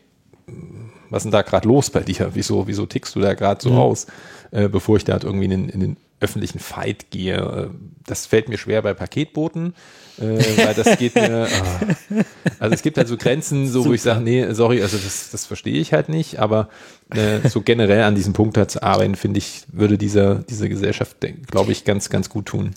was 1.09 1.19
ist 1.19 1.23
denn 1.25 1.31
da 1.31 1.41
gerade 1.43 1.67
los 1.67 1.89
bei 1.89 1.99
dir? 2.01 2.31
Wieso, 2.33 2.67
wieso 2.67 2.85
tickst 2.85 3.15
du 3.15 3.19
da 3.19 3.33
gerade 3.33 3.61
so 3.61 3.71
aus, 3.73 4.07
äh, 4.51 4.67
bevor 4.67 4.97
ich 4.97 5.03
da 5.05 5.13
halt 5.13 5.23
irgendwie 5.23 5.45
in, 5.45 5.51
den- 5.51 5.69
in 5.69 5.79
den 5.79 5.97
öffentlichen 6.19 6.59
Fight 6.59 7.11
gehe? 7.11 7.69
Das 8.07 8.25
fällt 8.25 8.49
mir 8.49 8.57
schwer 8.57 8.81
bei 8.81 8.93
Paketboten, 8.93 9.73
äh, 10.19 10.23
weil 10.65 10.73
das 10.73 10.97
geht 10.97 11.15
mir. 11.15 11.47
ah. 11.51 12.23
Also 12.59 12.75
es 12.75 12.81
gibt 12.81 12.97
halt 12.97 13.07
so 13.07 13.17
Grenzen, 13.17 13.67
so 13.67 13.85
wo 13.85 13.93
ich 13.93 14.01
sage, 14.01 14.21
nee, 14.21 14.53
sorry, 14.53 14.81
also 14.81 14.97
das, 14.97 15.31
das 15.31 15.45
verstehe 15.45 15.79
ich 15.79 15.93
halt 15.93 16.09
nicht, 16.09 16.39
aber 16.39 16.69
äh, 17.13 17.47
so 17.49 17.61
generell 17.61 18.03
an 18.03 18.15
diesem 18.15 18.33
Punkt 18.33 18.57
halt 18.57 18.71
zu 18.71 18.83
arbeiten, 18.83 19.15
finde 19.15 19.39
ich, 19.39 19.63
würde 19.71 19.97
dieser, 19.97 20.35
diese 20.35 20.69
Gesellschaft, 20.69 21.17
glaube 21.49 21.71
ich, 21.71 21.83
ganz, 21.83 22.09
ganz 22.09 22.29
gut 22.29 22.45
tun. 22.45 22.71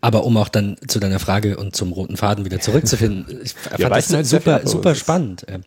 Aber 0.00 0.24
um 0.24 0.36
auch 0.36 0.48
dann 0.48 0.76
zu 0.86 1.00
deiner 1.00 1.18
Frage 1.18 1.56
und 1.56 1.74
zum 1.74 1.92
roten 1.92 2.16
Faden 2.16 2.44
wieder 2.44 2.60
zurückzufinden, 2.60 3.40
ich 3.42 3.54
fand 3.54 3.80
das 3.80 3.90
weichen 3.90 4.16
halt 4.16 4.26
viel 4.26 4.38
super, 4.38 4.60
super 4.64 4.94
spannend. 4.94 5.44
Ähm, 5.48 5.64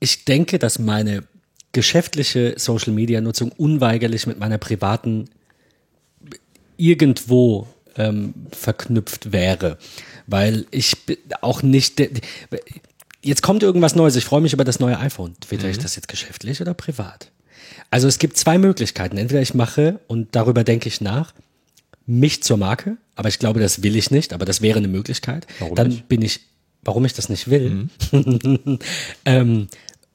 Ich 0.00 0.24
denke, 0.24 0.58
dass 0.58 0.78
meine 0.78 1.24
geschäftliche 1.72 2.54
Social 2.56 2.92
Media 2.92 3.20
Nutzung 3.20 3.52
unweigerlich 3.52 4.26
mit 4.26 4.38
meiner 4.38 4.56
privaten 4.56 5.28
irgendwo 6.78 7.66
ähm, 7.96 8.34
verknüpft 8.50 9.32
wäre, 9.32 9.78
weil 10.26 10.66
ich 10.70 10.96
auch 11.40 11.62
nicht 11.62 12.00
jetzt 13.22 13.42
kommt 13.42 13.62
irgendwas 13.62 13.94
Neues. 13.94 14.16
Ich 14.16 14.24
freue 14.24 14.40
mich 14.40 14.52
über 14.52 14.64
das 14.64 14.80
neue 14.80 14.98
iPhone. 14.98 15.34
Twitter 15.40 15.68
ich 15.68 15.78
das 15.78 15.96
jetzt 15.96 16.08
geschäftlich 16.08 16.60
oder 16.60 16.74
privat? 16.74 17.30
Also 17.90 18.08
es 18.08 18.18
gibt 18.18 18.36
zwei 18.36 18.58
Möglichkeiten. 18.58 19.16
Entweder 19.16 19.42
ich 19.42 19.54
mache 19.54 20.00
und 20.06 20.34
darüber 20.34 20.64
denke 20.64 20.88
ich 20.88 21.00
nach, 21.00 21.32
mich 22.06 22.42
zur 22.42 22.56
Marke, 22.56 22.96
aber 23.16 23.28
ich 23.28 23.38
glaube, 23.38 23.60
das 23.60 23.82
will 23.82 23.96
ich 23.96 24.10
nicht, 24.10 24.32
aber 24.32 24.44
das 24.44 24.62
wäre 24.62 24.78
eine 24.78 24.88
Möglichkeit. 24.88 25.46
Warum 25.58 25.74
Dann 25.74 25.88
nicht? 25.88 26.08
bin 26.08 26.22
ich, 26.22 26.40
warum 26.82 27.04
ich 27.04 27.14
das 27.14 27.28
nicht 27.28 27.50
will, 27.50 27.88
ähm, 29.24 29.68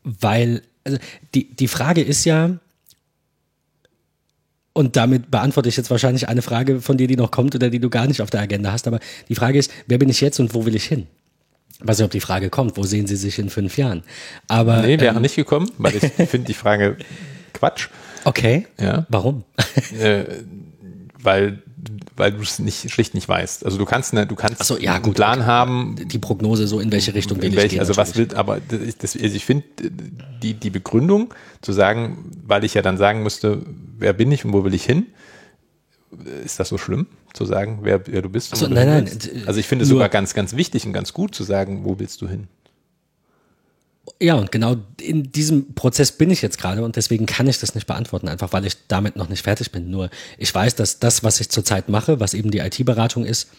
weil 0.04 0.62
also 0.84 0.98
die, 1.36 1.54
die 1.54 1.68
Frage 1.68 2.02
ist 2.02 2.26
ja, 2.26 2.58
und 4.74 4.96
damit 4.96 5.30
beantworte 5.32 5.70
ich 5.70 5.78
jetzt 5.78 5.90
wahrscheinlich 5.92 6.28
eine 6.30 6.42
Frage 6.42 6.82
von 6.82 6.98
dir, 6.98 7.08
die 7.08 7.16
noch 7.18 7.32
kommt 7.32 7.56
oder 7.56 7.70
die 7.70 7.80
du 7.80 7.90
gar 7.90 8.08
nicht 8.08 8.22
auf 8.22 8.30
der 8.30 8.42
Agenda 8.42 8.72
hast, 8.72 8.88
aber 8.88 9.00
die 9.30 9.36
Frage 9.36 9.60
ist, 9.60 9.72
wer 9.88 9.98
bin 9.98 10.10
ich 10.10 10.22
jetzt 10.22 10.40
und 10.40 10.54
wo 10.54 10.66
will 10.66 10.76
ich 10.76 10.86
hin? 10.86 11.08
Ich 11.82 11.88
weiß 11.88 11.98
nicht, 11.98 12.06
ob 12.06 12.12
die 12.12 12.20
Frage 12.22 12.50
kommt, 12.50 12.78
wo 12.78 12.84
sehen 12.84 13.08
Sie 13.08 13.16
sich 13.16 13.40
in 13.40 13.50
fünf 13.50 13.78
Jahren? 13.78 14.04
Aber 14.48 14.82
Nee, 14.82 15.00
wäre 15.00 15.16
ähm, 15.16 15.22
nicht 15.22 15.36
gekommen, 15.36 15.70
weil 15.78 15.96
ich 15.96 16.02
finde 16.30 16.48
die 16.48 16.54
Frage 16.54 16.96
Quatsch. 17.54 17.90
okay, 18.24 18.68
Ja. 18.80 19.06
warum? 19.10 19.44
äh, 20.00 20.24
weil, 21.22 21.62
weil 22.22 22.34
du 22.34 22.42
es 22.44 22.60
nicht, 22.60 22.92
schlicht 22.92 23.16
nicht 23.16 23.28
weißt. 23.28 23.66
Also 23.66 23.80
du 23.80 23.86
kannst, 23.86 24.14
ne, 24.14 24.28
du 24.28 24.36
kannst 24.36 24.64
so, 24.64 24.78
ja, 24.78 24.94
einen 24.94 25.04
gut, 25.04 25.16
Plan 25.16 25.40
okay. 25.40 25.48
haben, 25.48 25.96
Die 26.06 26.20
Prognose 26.20 26.68
so 26.68 26.80
in 26.80 26.92
welche 26.92 27.16
Richtung 27.16 27.40
will 27.40 27.46
in 27.46 27.52
ich 27.54 27.58
welche, 27.58 27.70
gehen? 27.70 27.80
also 27.80 27.98
was 27.98 28.10
natürlich. 28.10 28.30
will, 28.32 28.38
aber 28.38 28.60
das, 29.00 29.16
also 29.16 29.36
ich 29.36 29.44
finde 29.44 29.64
die, 30.44 30.54
die 30.54 30.70
Begründung 30.70 31.34
zu 31.62 31.74
sagen, 31.74 32.32
weil 32.46 32.64
ich 32.64 32.76
ja 32.76 32.84
dann 32.84 32.98
sagen 32.98 33.24
müsste, 33.24 33.64
wer 33.98 34.14
bin 34.14 34.32
ich 34.32 34.46
und 34.46 34.54
wo 34.54 34.64
will 34.64 34.76
ich 34.76 34.86
hin, 34.86 35.08
ist 36.46 36.60
das 36.60 36.70
so 36.70 36.78
schlimm 36.78 37.08
zu 37.34 37.46
sagen, 37.46 37.80
wer, 37.82 38.06
wer 38.06 38.22
du 38.22 38.30
bist? 38.30 38.56
so, 38.56 38.68
nein, 38.68 38.88
nein, 38.88 39.10
Also 39.48 39.60
ich 39.60 39.66
finde 39.66 39.84
es 39.84 39.90
sogar 39.90 40.10
ganz, 40.10 40.36
ganz 40.36 40.56
wichtig 40.56 40.86
und 40.86 40.94
ganz 40.94 41.14
gut 41.14 41.34
zu 41.34 41.44
sagen, 41.44 41.86
wo 41.86 41.98
willst 41.98 42.22
du 42.22 42.28
hin? 42.30 42.48
Ja, 44.20 44.36
und 44.36 44.52
genau 44.52 44.78
in 45.00 45.32
diesem 45.32 45.74
Prozess 45.74 46.12
bin 46.12 46.30
ich 46.32 46.42
jetzt 46.42 46.58
gerade 46.58 46.84
und 46.84 46.96
deswegen 46.96 47.26
kann 47.26 47.48
ich 47.48 47.60
das 47.60 47.76
nicht 47.76 47.88
beantworten, 47.88 48.28
einfach 48.28 48.52
weil 48.54 48.66
ich 48.66 48.76
damit 48.88 49.16
noch 49.16 49.30
nicht 49.30 49.44
fertig 49.44 49.72
bin. 49.72 49.90
Nur 49.90 50.10
ich 50.38 50.54
weiß, 50.54 50.76
dass 50.76 51.00
das, 51.00 51.24
was 51.24 51.40
ich 51.40 51.50
zurzeit 51.50 51.90
mache, 51.90 52.20
was 52.20 52.34
eben 52.34 52.52
die 52.52 52.60
IT-Beratung 52.60 53.26
ist, 53.26 53.50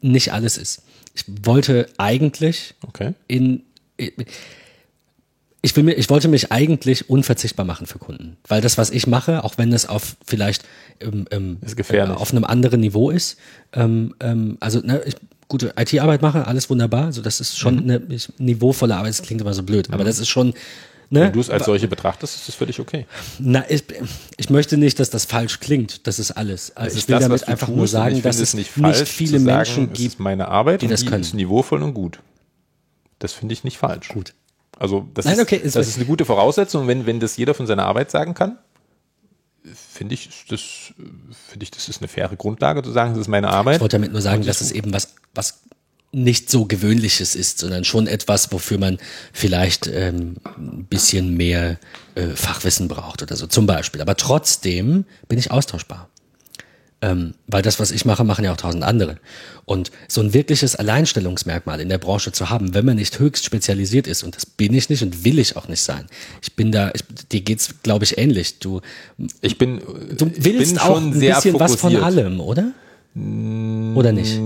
nicht 0.00 0.32
alles 0.32 0.58
ist. 0.58 0.82
Ich 1.14 1.24
wollte 1.44 1.86
eigentlich 1.96 2.74
Okay. 2.86 3.14
in 3.26 3.62
ich 5.62 5.76
will 5.76 5.84
mir, 5.84 5.92
ich 5.92 6.08
wollte 6.08 6.28
mich 6.28 6.50
eigentlich 6.52 7.10
unverzichtbar 7.10 7.66
machen 7.66 7.86
für 7.86 7.98
Kunden, 7.98 8.38
weil 8.48 8.62
das, 8.62 8.78
was 8.78 8.90
ich 8.90 9.06
mache, 9.06 9.44
auch 9.44 9.58
wenn 9.58 9.72
es 9.72 9.86
auf 9.86 10.16
vielleicht 10.24 10.64
ähm, 11.00 11.26
ähm, 11.30 11.58
äh, 11.90 12.02
auf 12.02 12.32
einem 12.32 12.44
anderen 12.44 12.80
Niveau 12.80 13.10
ist, 13.10 13.38
ähm, 13.74 14.14
ähm, 14.20 14.56
also 14.60 14.80
ne, 14.80 15.02
ich, 15.04 15.16
gute 15.50 15.74
IT-Arbeit 15.76 16.22
mache, 16.22 16.46
alles 16.46 16.70
wunderbar. 16.70 17.04
Also 17.06 17.20
das 17.20 17.40
ist 17.40 17.58
schon 17.58 17.74
Mhm. 17.84 17.90
eine 17.90 18.02
niveauvolle 18.38 18.96
Arbeit, 18.96 19.10
das 19.10 19.20
klingt 19.22 19.42
immer 19.42 19.52
so 19.52 19.62
blöd, 19.62 19.92
aber 19.92 20.04
das 20.04 20.18
ist 20.18 20.28
schon, 20.28 20.54
ne? 21.10 21.24
Wenn 21.24 21.32
du 21.32 21.40
es 21.40 21.50
als 21.50 21.66
solche 21.66 21.88
betrachtest, 21.88 22.36
ist 22.36 22.48
das 22.48 22.54
völlig 22.54 22.80
okay. 22.80 23.04
Na, 23.38 23.64
ich, 23.68 23.84
ich 24.38 24.48
möchte 24.48 24.78
nicht, 24.78 24.98
dass 24.98 25.10
das 25.10 25.26
falsch 25.26 25.60
klingt. 25.60 26.06
Das 26.06 26.18
ist 26.18 26.30
alles. 26.30 26.72
Das 26.74 26.94
ich 26.94 27.06
will 27.08 27.16
das, 27.16 27.24
damit 27.24 27.48
einfach 27.48 27.66
tust, 27.66 27.76
nur 27.76 27.86
sagen, 27.88 28.22
dass 28.22 28.38
es 28.40 28.54
nicht, 28.54 28.74
nicht 28.78 29.08
viele 29.08 29.38
sagen, 29.40 29.44
Menschen 29.56 29.92
gibt. 29.92 30.12
ist 30.14 30.20
meine 30.20 30.48
Arbeit 30.48 30.80
die 30.82 30.86
das 30.88 31.04
können. 31.04 31.20
ist 31.22 31.34
niveauvoll 31.34 31.82
und 31.82 31.92
gut. 31.94 32.20
Das 33.18 33.32
finde 33.34 33.52
ich 33.52 33.64
nicht 33.64 33.76
falsch. 33.76 34.08
Gut. 34.08 34.32
Also 34.78 35.06
das, 35.12 35.26
Nein, 35.26 35.34
ist, 35.34 35.40
okay, 35.42 35.56
ist- 35.56 35.76
das 35.76 35.88
ist 35.88 35.96
eine 35.96 36.06
gute 36.06 36.24
Voraussetzung. 36.24 36.86
Wenn, 36.88 37.04
wenn 37.04 37.20
das 37.20 37.36
jeder 37.36 37.52
von 37.52 37.66
seiner 37.66 37.84
Arbeit 37.84 38.10
sagen 38.10 38.32
kann, 38.32 38.56
finde 39.74 40.14
ich, 40.14 40.28
ist 40.28 40.50
das, 40.50 40.60
finde 41.48 41.64
ich, 41.64 41.70
das 41.70 41.88
ist 41.88 42.00
eine 42.00 42.08
faire 42.08 42.36
Grundlage 42.36 42.82
zu 42.82 42.92
sagen, 42.92 43.12
das 43.12 43.22
ist 43.22 43.28
meine 43.28 43.48
Arbeit. 43.48 43.76
Ich 43.76 43.80
wollte 43.80 43.96
damit 43.96 44.12
nur 44.12 44.22
sagen, 44.22 44.44
dass 44.44 44.60
es 44.60 44.72
eben 44.72 44.92
was, 44.92 45.14
was 45.34 45.60
nicht 46.12 46.50
so 46.50 46.64
Gewöhnliches 46.64 47.36
ist, 47.36 47.58
sondern 47.58 47.84
schon 47.84 48.06
etwas, 48.06 48.50
wofür 48.50 48.78
man 48.78 48.98
vielleicht 49.32 49.86
ähm, 49.86 50.36
ein 50.56 50.86
bisschen 50.86 51.36
mehr 51.36 51.78
äh, 52.16 52.28
Fachwissen 52.28 52.88
braucht 52.88 53.22
oder 53.22 53.36
so, 53.36 53.46
zum 53.46 53.66
Beispiel. 53.66 54.00
Aber 54.00 54.16
trotzdem 54.16 55.04
bin 55.28 55.38
ich 55.38 55.50
austauschbar. 55.50 56.09
Ähm, 57.02 57.34
weil 57.46 57.62
das, 57.62 57.80
was 57.80 57.92
ich 57.92 58.04
mache, 58.04 58.24
machen 58.24 58.44
ja 58.44 58.52
auch 58.52 58.58
tausend 58.58 58.84
andere. 58.84 59.16
Und 59.64 59.90
so 60.06 60.20
ein 60.20 60.34
wirkliches 60.34 60.76
Alleinstellungsmerkmal 60.76 61.80
in 61.80 61.88
der 61.88 61.96
Branche 61.96 62.32
zu 62.32 62.50
haben, 62.50 62.74
wenn 62.74 62.84
man 62.84 62.96
nicht 62.96 63.18
höchst 63.18 63.46
spezialisiert 63.46 64.06
ist, 64.06 64.22
und 64.22 64.36
das 64.36 64.44
bin 64.44 64.74
ich 64.74 64.90
nicht 64.90 65.02
und 65.02 65.24
will 65.24 65.38
ich 65.38 65.56
auch 65.56 65.66
nicht 65.66 65.80
sein. 65.80 66.06
Ich 66.42 66.54
bin 66.56 66.72
da, 66.72 66.90
ich, 66.92 67.02
dir 67.32 67.40
geht's, 67.40 67.82
glaube 67.82 68.04
ich, 68.04 68.18
ähnlich. 68.18 68.58
Du, 68.58 68.82
ich 69.40 69.56
bin, 69.56 69.78
du 69.78 70.30
willst 70.36 70.74
bin 70.74 70.82
auch 70.82 71.00
ein 71.00 71.18
bisschen 71.18 71.58
was 71.58 71.76
von 71.76 71.92
fokussiert. 71.92 72.02
allem, 72.02 72.40
oder? 72.40 72.72
Oder 73.96 74.12
nicht? 74.12 74.38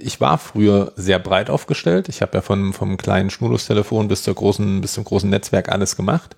ich 0.00 0.20
war 0.20 0.38
früher 0.38 0.92
sehr 0.96 1.18
breit 1.18 1.50
aufgestellt. 1.50 2.08
Ich 2.08 2.20
habe 2.20 2.38
ja 2.38 2.42
von, 2.42 2.72
vom 2.72 2.96
kleinen 2.96 3.30
Schnurlustelefon 3.30 4.08
bis 4.08 4.22
zur 4.22 4.34
großen, 4.34 4.80
bis 4.80 4.94
zum 4.94 5.04
großen 5.04 5.30
Netzwerk 5.30 5.70
alles 5.70 5.96
gemacht. 5.96 6.36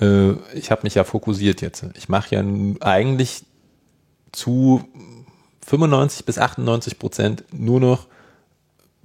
Äh, 0.00 0.32
ich 0.54 0.70
habe 0.70 0.82
mich 0.84 0.94
ja 0.94 1.04
fokussiert 1.04 1.60
jetzt. 1.60 1.84
Ich 1.94 2.08
mache 2.08 2.36
ja 2.36 2.44
eigentlich 2.80 3.42
zu 4.32 4.84
95 5.66 6.24
bis 6.24 6.38
98 6.38 6.98
Prozent 6.98 7.44
nur 7.52 7.80
noch 7.80 8.06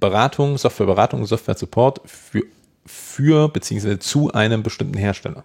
Beratung, 0.00 0.58
Softwareberatung, 0.58 1.24
Software-Support 1.26 2.02
für, 2.04 2.42
für 2.84 3.48
beziehungsweise 3.48 3.98
zu 3.98 4.32
einem 4.32 4.62
bestimmten 4.62 4.98
Hersteller. 4.98 5.44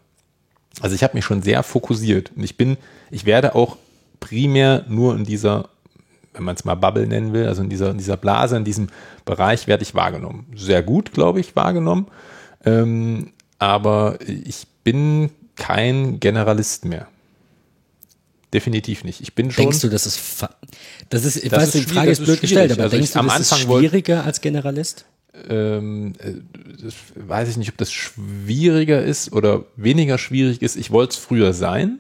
Also 0.82 0.96
ich 0.96 1.04
habe 1.04 1.16
mich 1.16 1.26
schon 1.26 1.42
sehr 1.42 1.64
fokussiert 1.64 2.32
und 2.36 2.44
ich 2.44 2.58
bin, 2.58 2.78
ich 3.12 3.26
werde 3.26 3.56
auch 3.56 3.78
primär 4.20 4.86
nur 4.88 5.16
in 5.16 5.24
dieser, 5.24 5.70
wenn 6.34 6.44
man 6.44 6.56
es 6.56 6.66
mal 6.66 6.76
Bubble 6.76 7.08
nennen 7.08 7.34
will, 7.34 7.48
also 7.48 7.62
in 7.62 7.70
dieser, 7.70 7.92
in 7.92 7.98
dieser 7.98 8.18
Blase, 8.18 8.58
in 8.58 8.66
diesem 8.66 8.88
Bereich 9.26 9.68
werde 9.68 9.84
ich 9.84 9.96
wahrgenommen. 9.96 10.48
Sehr 10.56 10.84
gut, 10.84 11.12
glaube 11.12 11.40
ich, 11.40 11.56
wahrgenommen. 11.56 12.08
Ähm, 12.66 13.32
aber 13.58 14.20
ich 14.28 14.68
bin 14.84 15.32
kein 15.56 16.20
Generalist 16.20 16.86
mehr. 16.86 17.08
Definitiv 18.54 19.04
nicht. 19.04 19.22
Ich 19.22 19.36
bin 19.36 19.52
schon. 19.52 19.64
Denkst 19.66 19.82
du, 19.82 19.90
das 19.90 20.06
ist, 20.08 20.20
das 21.10 21.24
ist, 21.26 21.36
ich 21.44 21.50
Das 21.50 21.62
weiß, 21.62 21.76
ist 21.76 21.90
die 21.90 21.94
Frage 21.94 22.10
ist 22.12 22.20
ist 22.20 22.26
blöd 22.26 22.42
gestellt, 22.42 22.72
aber 22.72 22.84
Also 22.84 22.96
denkst 22.96 23.14
du, 23.14 23.20
am 23.20 23.28
das 23.28 23.40
ist 23.42 23.54
Anfang 23.54 23.68
wollte- 23.70 23.88
schwieriger 23.90 24.26
als 24.26 24.42
Generalist? 24.42 25.06
ähm, 25.48 26.14
äh, 26.20 26.34
weiß 27.16 27.50
ich 27.50 27.58
nicht, 27.58 27.70
ob 27.70 27.78
das 27.78 27.92
schwieriger 27.92 29.02
ist 29.04 29.32
oder 29.32 29.66
weniger 29.76 30.18
schwierig 30.18 30.62
ist. 30.62 30.76
Ich 30.76 30.90
wollte 30.92 31.12
es 31.14 31.18
früher 31.18 31.54
sein. 31.54 32.00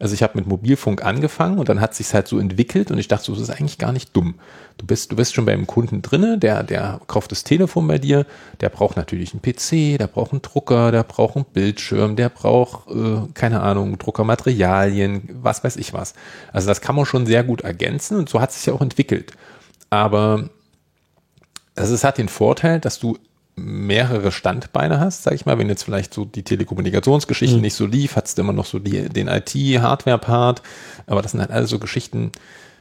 Also 0.00 0.14
ich 0.14 0.22
habe 0.22 0.38
mit 0.38 0.46
Mobilfunk 0.46 1.04
angefangen 1.04 1.58
und 1.58 1.68
dann 1.68 1.82
hat 1.82 1.94
sich 1.94 2.12
halt 2.14 2.26
so 2.26 2.38
entwickelt 2.38 2.90
und 2.90 2.96
ich 2.96 3.06
dachte 3.06 3.26
so, 3.26 3.32
das 3.34 3.42
ist 3.42 3.50
eigentlich 3.50 3.76
gar 3.76 3.92
nicht 3.92 4.16
dumm. 4.16 4.36
Du 4.78 4.86
bist, 4.86 5.12
du 5.12 5.16
bist 5.16 5.34
schon 5.34 5.44
beim 5.44 5.66
Kunden 5.66 6.00
drinne, 6.00 6.38
der, 6.38 6.62
der 6.62 7.02
kauft 7.06 7.30
das 7.32 7.44
Telefon 7.44 7.86
bei 7.86 7.98
dir, 7.98 8.24
der 8.62 8.70
braucht 8.70 8.96
natürlich 8.96 9.34
einen 9.34 9.42
PC, 9.42 9.98
der 9.98 10.06
braucht 10.06 10.32
einen 10.32 10.40
Drucker, 10.40 10.90
der 10.90 11.02
braucht 11.02 11.36
einen 11.36 11.44
Bildschirm, 11.44 12.16
der 12.16 12.30
braucht, 12.30 12.90
äh, 12.90 13.28
keine 13.34 13.60
Ahnung, 13.60 13.98
Druckermaterialien, 13.98 15.28
was 15.42 15.62
weiß 15.62 15.76
ich 15.76 15.92
was. 15.92 16.14
Also 16.50 16.66
das 16.66 16.80
kann 16.80 16.96
man 16.96 17.04
schon 17.04 17.26
sehr 17.26 17.44
gut 17.44 17.60
ergänzen 17.60 18.16
und 18.16 18.30
so 18.30 18.40
hat 18.40 18.52
sich 18.52 18.64
ja 18.64 18.72
auch 18.72 18.80
entwickelt. 18.80 19.32
Aber 19.90 20.48
also 21.76 21.94
es 21.94 22.04
hat 22.04 22.16
den 22.16 22.30
Vorteil, 22.30 22.80
dass 22.80 22.98
du 22.98 23.18
mehrere 23.56 24.32
Standbeine 24.32 25.00
hast, 25.00 25.24
sag 25.24 25.34
ich 25.34 25.46
mal, 25.46 25.58
wenn 25.58 25.68
jetzt 25.68 25.82
vielleicht 25.82 26.14
so 26.14 26.24
die 26.24 26.42
Telekommunikationsgeschichte 26.42 27.58
nicht 27.58 27.74
so 27.74 27.86
lief, 27.86 28.16
hattest 28.16 28.38
du 28.38 28.42
immer 28.42 28.52
noch 28.52 28.64
so 28.64 28.78
die, 28.78 29.08
den 29.08 29.28
IT-Hardware-Part, 29.28 30.62
aber 31.06 31.22
das 31.22 31.32
sind 31.32 31.40
halt 31.40 31.50
alles 31.50 31.70
so 31.70 31.78
Geschichten, 31.78 32.32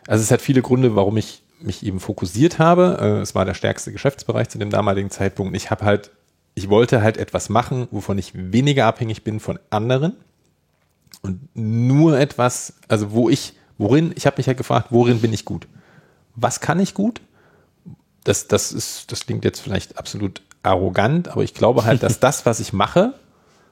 also 0.07 0.23
es 0.23 0.31
hat 0.31 0.41
viele 0.41 0.61
Gründe, 0.61 0.95
warum 0.95 1.17
ich 1.17 1.43
mich 1.61 1.85
eben 1.85 1.99
fokussiert 1.99 2.57
habe. 2.57 2.97
Äh, 3.01 3.21
Es 3.21 3.35
war 3.35 3.45
der 3.45 3.53
stärkste 3.53 3.91
Geschäftsbereich 3.91 4.49
zu 4.49 4.57
dem 4.57 4.69
damaligen 4.69 5.09
Zeitpunkt. 5.09 5.55
Ich 5.57 5.69
habe 5.71 5.83
halt, 5.83 6.11
ich 6.55 6.69
wollte 6.69 7.01
halt 7.01 7.17
etwas 7.17 7.49
machen, 7.49 7.87
wovon 7.91 8.17
ich 8.17 8.31
weniger 8.33 8.85
abhängig 8.85 9.23
bin 9.23 9.39
von 9.39 9.59
anderen 9.69 10.15
und 11.21 11.41
nur 11.53 12.17
etwas, 12.17 12.75
also 12.87 13.11
wo 13.11 13.29
ich, 13.29 13.53
worin, 13.77 14.13
ich 14.15 14.25
habe 14.25 14.37
mich 14.37 14.47
halt 14.47 14.57
gefragt, 14.57 14.87
worin 14.91 15.19
bin 15.19 15.33
ich 15.33 15.43
gut? 15.43 15.67
Was 16.35 16.61
kann 16.61 16.79
ich 16.79 16.93
gut? 16.93 17.19
das, 18.23 18.47
das 18.47 18.71
ist, 18.71 19.11
das 19.11 19.25
klingt 19.25 19.43
jetzt 19.45 19.59
vielleicht 19.59 19.97
absolut 19.97 20.41
arrogant, 20.63 21.29
aber 21.29 21.43
ich 21.43 21.53
glaube 21.53 21.85
halt, 21.85 22.03
dass 22.03 22.19
das, 22.19 22.45
was 22.45 22.59
ich 22.59 22.73
mache, 22.73 23.13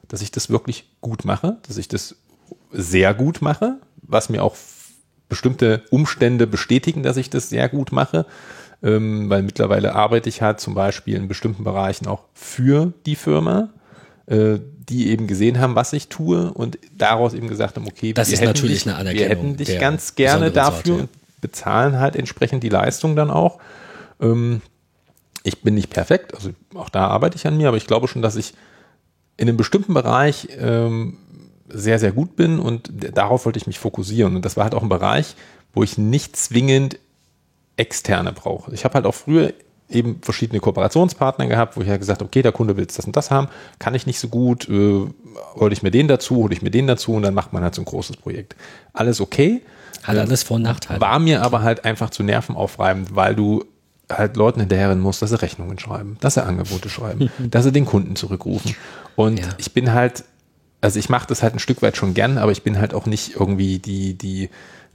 dass 0.08 0.22
ich 0.22 0.30
das 0.30 0.50
wirklich 0.50 0.90
gut 1.00 1.24
mache, 1.24 1.58
dass 1.66 1.76
ich 1.76 1.88
das 1.88 2.16
sehr 2.72 3.14
gut 3.14 3.42
mache, 3.42 3.76
was 4.02 4.28
mir 4.28 4.42
auch 4.42 4.56
bestimmte 5.28 5.82
Umstände 5.90 6.46
bestätigen, 6.46 7.02
dass 7.02 7.16
ich 7.16 7.30
das 7.30 7.50
sehr 7.50 7.68
gut 7.68 7.92
mache, 7.92 8.26
ähm, 8.82 9.28
weil 9.28 9.42
mittlerweile 9.42 9.94
arbeite 9.94 10.28
ich 10.28 10.40
halt 10.40 10.60
zum 10.60 10.74
Beispiel 10.74 11.16
in 11.16 11.28
bestimmten 11.28 11.64
Bereichen 11.64 12.06
auch 12.06 12.24
für 12.32 12.92
die 13.04 13.16
Firma, 13.16 13.70
äh, 14.26 14.58
die 14.88 15.08
eben 15.10 15.26
gesehen 15.26 15.58
haben, 15.58 15.74
was 15.74 15.92
ich 15.92 16.08
tue 16.08 16.50
und 16.52 16.78
daraus 16.96 17.34
eben 17.34 17.48
gesagt 17.48 17.76
haben, 17.76 17.86
okay, 17.86 18.14
Das 18.14 18.28
wir 18.28 18.34
ist 18.34 18.40
hätten 18.40 18.50
natürlich 18.50 18.84
dich, 18.84 18.86
eine 18.86 18.96
Anerkennung 18.96 19.28
wir 19.28 19.36
hätten 19.36 19.56
dich 19.58 19.78
ganz 19.78 20.14
gerne 20.14 20.50
dafür 20.50 20.72
Sorte, 20.72 20.90
ja. 20.90 21.00
und 21.00 21.10
bezahlen 21.40 21.98
halt 21.98 22.16
entsprechend 22.16 22.62
die 22.62 22.68
Leistung 22.68 23.14
dann 23.14 23.30
auch. 23.30 23.58
Ähm, 24.20 24.62
ich 25.42 25.62
bin 25.62 25.74
nicht 25.74 25.90
perfekt, 25.90 26.34
also 26.34 26.50
auch 26.74 26.88
da 26.88 27.06
arbeite 27.08 27.36
ich 27.36 27.46
an 27.46 27.56
mir, 27.56 27.68
aber 27.68 27.76
ich 27.76 27.86
glaube 27.86 28.08
schon, 28.08 28.22
dass 28.22 28.36
ich 28.36 28.54
in 29.36 29.48
einem 29.48 29.56
bestimmten 29.56 29.94
Bereich 29.94 30.48
ähm, 30.58 31.16
sehr, 31.68 31.98
sehr 31.98 32.12
gut 32.12 32.36
bin 32.36 32.58
und 32.58 32.90
darauf 33.14 33.44
wollte 33.44 33.58
ich 33.58 33.66
mich 33.66 33.78
fokussieren. 33.78 34.36
Und 34.36 34.44
das 34.44 34.56
war 34.56 34.64
halt 34.64 34.74
auch 34.74 34.82
ein 34.82 34.88
Bereich, 34.88 35.36
wo 35.72 35.82
ich 35.82 35.98
nicht 35.98 36.36
zwingend 36.36 36.98
externe 37.76 38.32
brauche. 38.32 38.72
Ich 38.74 38.84
habe 38.84 38.94
halt 38.94 39.06
auch 39.06 39.14
früher 39.14 39.52
eben 39.88 40.18
verschiedene 40.22 40.60
Kooperationspartner 40.60 41.46
gehabt, 41.46 41.76
wo 41.76 41.80
ich 41.80 41.88
halt 41.88 42.00
gesagt 42.00 42.20
habe, 42.20 42.28
okay, 42.28 42.42
der 42.42 42.52
Kunde 42.52 42.76
will 42.76 42.84
das 42.84 42.98
und 43.06 43.16
das 43.16 43.30
haben, 43.30 43.48
kann 43.78 43.94
ich 43.94 44.06
nicht 44.06 44.18
so 44.18 44.28
gut, 44.28 44.68
äh, 44.68 45.06
hole 45.54 45.72
ich 45.72 45.82
mir 45.82 45.90
den 45.90 46.08
dazu, 46.08 46.36
hole 46.36 46.52
ich 46.52 46.62
mir 46.62 46.70
den 46.70 46.86
dazu 46.86 47.12
und 47.12 47.22
dann 47.22 47.34
macht 47.34 47.52
man 47.52 47.62
halt 47.62 47.74
so 47.74 47.82
ein 47.82 47.86
großes 47.86 48.16
Projekt. 48.16 48.54
Alles 48.92 49.20
okay. 49.20 49.62
Hat 50.02 50.16
alles 50.16 50.42
Vor- 50.42 50.56
und 50.56 50.62
Nachteile. 50.62 51.00
war 51.00 51.18
mir 51.18 51.42
aber 51.42 51.62
halt 51.62 51.84
einfach 51.84 52.10
zu 52.10 52.22
nervenaufreibend, 52.22 53.14
weil 53.14 53.34
du 53.34 53.64
halt 54.10 54.36
Leuten 54.36 54.60
hinterherrennen 54.60 55.02
musst, 55.02 55.20
dass 55.22 55.30
sie 55.30 55.40
Rechnungen 55.40 55.78
schreiben, 55.78 56.16
dass 56.20 56.34
sie 56.34 56.44
Angebote 56.44 56.88
schreiben, 56.88 57.30
dass 57.50 57.64
sie 57.64 57.72
den 57.72 57.84
Kunden 57.84 58.16
zurückrufen. 58.16 58.74
Und 59.16 59.38
Ja. 59.40 59.46
ich 59.58 59.72
bin 59.72 59.92
halt, 59.92 60.24
also 60.80 60.98
ich 60.98 61.08
mache 61.08 61.26
das 61.26 61.42
halt 61.42 61.54
ein 61.54 61.58
Stück 61.58 61.82
weit 61.82 61.96
schon 61.96 62.14
gern, 62.14 62.38
aber 62.38 62.52
ich 62.52 62.62
bin 62.62 62.78
halt 62.78 62.94
auch 62.94 63.06
nicht 63.06 63.34
irgendwie 63.34 63.78
die, 63.78 64.14
die 64.14 64.48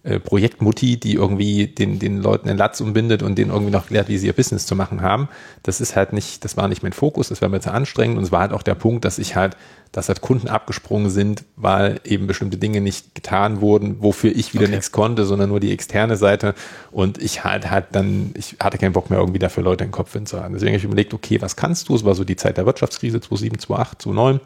äh, 0.04 0.20
Projektmutti, 0.20 0.98
die 1.00 1.14
irgendwie 1.14 1.68
den, 1.68 1.98
den 1.98 2.22
Leuten 2.22 2.50
den 2.50 2.58
Latz 2.58 2.82
umbindet 2.82 3.24
und 3.24 3.38
denen 3.38 3.52
irgendwie 3.52 3.72
noch 3.72 3.88
klärt, 3.88 4.10
wie 4.10 4.18
sie 4.18 4.28
ihr 4.28 4.34
Business 4.34 4.66
zu 4.66 4.76
machen 4.76 5.02
haben. 5.02 5.30
Das 5.64 5.80
ist 5.80 5.96
halt 5.96 6.12
nicht, 6.12 6.44
das 6.44 6.58
war 6.58 6.68
nicht 6.68 6.84
mein 6.84 6.92
Fokus, 6.92 7.30
das 7.30 7.42
war 7.42 7.48
mir 7.48 7.62
zu 7.62 7.72
anstrengend 7.72 8.18
und 8.18 8.26
es 8.26 8.32
war 8.32 8.42
halt 8.42 8.52
auch 8.52 8.64
der 8.64 8.76
Punkt, 8.76 9.06
dass 9.06 9.18
ich 9.18 9.38
halt, 9.38 9.56
dass 9.94 10.10
halt 10.10 10.20
Kunden 10.20 10.50
abgesprungen 10.50 11.10
sind, 11.10 11.46
weil 11.56 12.02
eben 12.04 12.28
bestimmte 12.28 12.58
Dinge 12.58 12.82
nicht 12.82 13.16
getan 13.16 13.62
wurden, 13.62 14.02
wofür 14.02 14.36
ich 14.36 14.54
wieder 14.54 14.64
Okay. 14.64 14.72
nichts 14.72 14.92
konnte, 14.92 15.24
sondern 15.24 15.48
nur 15.48 15.62
die 15.62 15.72
externe 15.72 16.18
Seite 16.18 16.54
und 16.92 17.18
ich 17.22 17.46
halt 17.46 17.72
halt 17.72 17.86
dann, 17.94 18.32
ich 18.36 18.58
hatte 18.60 18.78
keinen 18.78 18.92
Bock 18.92 19.10
mehr 19.10 19.20
irgendwie 19.20 19.40
dafür 19.40 19.64
Leute 19.64 19.86
in 19.86 19.90
den 19.90 19.94
Kopf 19.94 20.12
hinzuhalten. 20.12 20.54
Deswegen 20.54 20.72
habe 20.72 20.80
ich 20.80 20.84
überlegt, 20.84 21.14
okay, 21.14 21.42
was 21.42 21.56
kannst 21.56 21.88
du? 21.88 21.96
Es 21.96 22.04
war 22.04 22.14
so 22.14 22.26
die 22.26 22.36
Zeit 22.36 22.58
der 22.58 22.66
Wirtschaftskrise 22.66 23.22
2007, 23.22 23.60
2008, 23.60 24.02
2009 24.02 24.42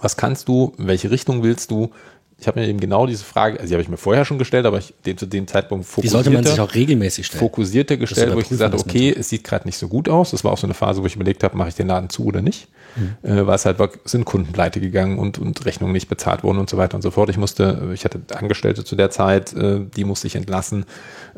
was 0.00 0.16
kannst 0.16 0.48
du, 0.48 0.74
in 0.76 0.86
welche 0.86 1.10
Richtung 1.10 1.42
willst 1.42 1.70
du? 1.70 1.90
Ich 2.38 2.48
habe 2.48 2.60
mir 2.60 2.68
eben 2.68 2.80
genau 2.80 3.06
diese 3.06 3.24
Frage, 3.24 3.58
also 3.58 3.68
die 3.68 3.74
habe 3.74 3.82
ich 3.82 3.88
mir 3.88 3.96
vorher 3.96 4.24
schon 4.24 4.38
gestellt, 4.38 4.66
aber 4.66 4.78
ich 4.78 4.92
dem, 5.06 5.16
zu 5.16 5.26
dem 5.26 5.46
Zeitpunkt 5.46 5.86
Die 6.02 6.08
sollte 6.08 6.30
man 6.30 6.44
sich 6.44 6.60
auch 6.60 6.74
regelmäßig 6.74 7.26
stellen. 7.26 7.40
fokussierter 7.40 7.96
gestellt, 7.96 8.34
wo 8.34 8.40
ich 8.40 8.48
gesagt 8.48 8.72
habe, 8.72 8.82
okay, 8.82 9.14
es 9.16 9.28
sieht 9.28 9.44
gerade 9.44 9.66
nicht 9.66 9.78
so 9.78 9.88
gut 9.88 10.08
aus. 10.08 10.32
Das 10.32 10.44
war 10.44 10.52
auch 10.52 10.58
so 10.58 10.66
eine 10.66 10.74
Phase, 10.74 11.02
wo 11.02 11.06
ich 11.06 11.14
überlegt 11.14 11.44
habe, 11.44 11.56
mache 11.56 11.68
ich 11.68 11.74
den 11.74 11.86
Laden 11.86 12.10
zu 12.10 12.24
oder 12.24 12.42
nicht. 12.42 12.68
Mhm. 12.96 13.28
Äh, 13.28 13.46
weil 13.46 13.54
es 13.54 13.64
halt 13.64 13.78
war, 13.78 13.90
sind 14.04 14.24
Kunden 14.24 14.52
pleite 14.52 14.80
gegangen 14.80 15.18
und, 15.18 15.38
und 15.38 15.64
Rechnungen 15.64 15.92
nicht 15.92 16.08
bezahlt 16.08 16.42
wurden 16.44 16.58
und 16.58 16.70
so 16.70 16.76
weiter 16.76 16.96
und 16.96 17.02
so 17.02 17.10
fort. 17.10 17.28
Ich 17.30 17.38
musste, 17.38 17.90
ich 17.94 18.04
hatte 18.04 18.20
Angestellte 18.34 18.84
zu 18.84 18.96
der 18.96 19.10
Zeit, 19.10 19.52
äh, 19.54 19.80
die 19.96 20.04
musste 20.04 20.26
ich 20.26 20.36
entlassen. 20.36 20.86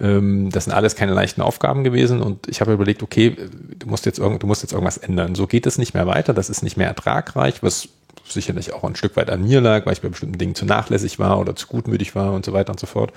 Ähm, 0.01 0.51
das 0.51 0.65
sind 0.65 0.73
alles 0.73 0.97
keine 0.97 1.13
leichten 1.13 1.41
Aufgaben 1.41 1.85
gewesen 1.85 2.21
und 2.21 2.49
ich 2.49 2.61
habe 2.61 2.73
überlegt, 2.73 3.03
okay, 3.03 3.37
du 3.79 3.87
musst 3.87 4.07
jetzt 4.07 4.19
irgend, 4.19 4.43
du 4.43 4.47
musst 4.47 4.63
jetzt 4.63 4.73
irgendwas 4.73 4.99
ändern. 4.99 5.35
So 5.35 5.47
geht 5.47 5.67
es 5.67 5.79
nicht 5.79 5.95
mehr 5.95 6.07
weiter, 6.07 6.35
das 6.35 6.51
ist 6.51 6.63
nicht 6.63 6.77
mehr 6.77 6.89
ertragreich, 6.89 7.63
was 7.63 7.89
sicherlich 8.25 8.73
auch 8.73 8.85
ein 8.85 8.97
Stück 8.97 9.17
weit 9.17 9.31
an 9.31 9.43
mir 9.43 9.61
lag, 9.61 9.87
weil 9.87 9.93
ich 9.93 10.03
bei 10.03 10.09
bestimmten 10.09 10.39
Dingen 10.39 10.55
zu 10.55 10.65
nachlässig 10.65 11.19
war 11.19 11.39
oder 11.39 11.57
zu 11.57 11.67
gutmütig 11.67 12.15
war 12.15 12.33
und 12.33 12.45
so 12.45 12.53
weiter 12.53 12.73
und 12.73 12.81
so 12.81 12.87
fort. 12.87 13.13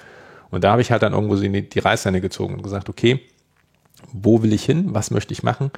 Und 0.52 0.64
da 0.64 0.72
habe 0.72 0.82
ich 0.82 0.92
halt 0.92 1.04
dann 1.04 1.14
irgendwo 1.14 1.36
die, 1.36 1.80
Reißleine 1.80 2.22
gezogen 2.22 2.56
und 2.56 2.64
gesagt, 2.64 2.90
okay, 2.90 3.22
wo 4.12 4.42
will 4.42 4.54
ich 4.54 4.64
hin, 4.64 4.94
was 4.94 5.12
möchte 5.12 5.34
ich 5.34 5.44
machen, 5.44 5.72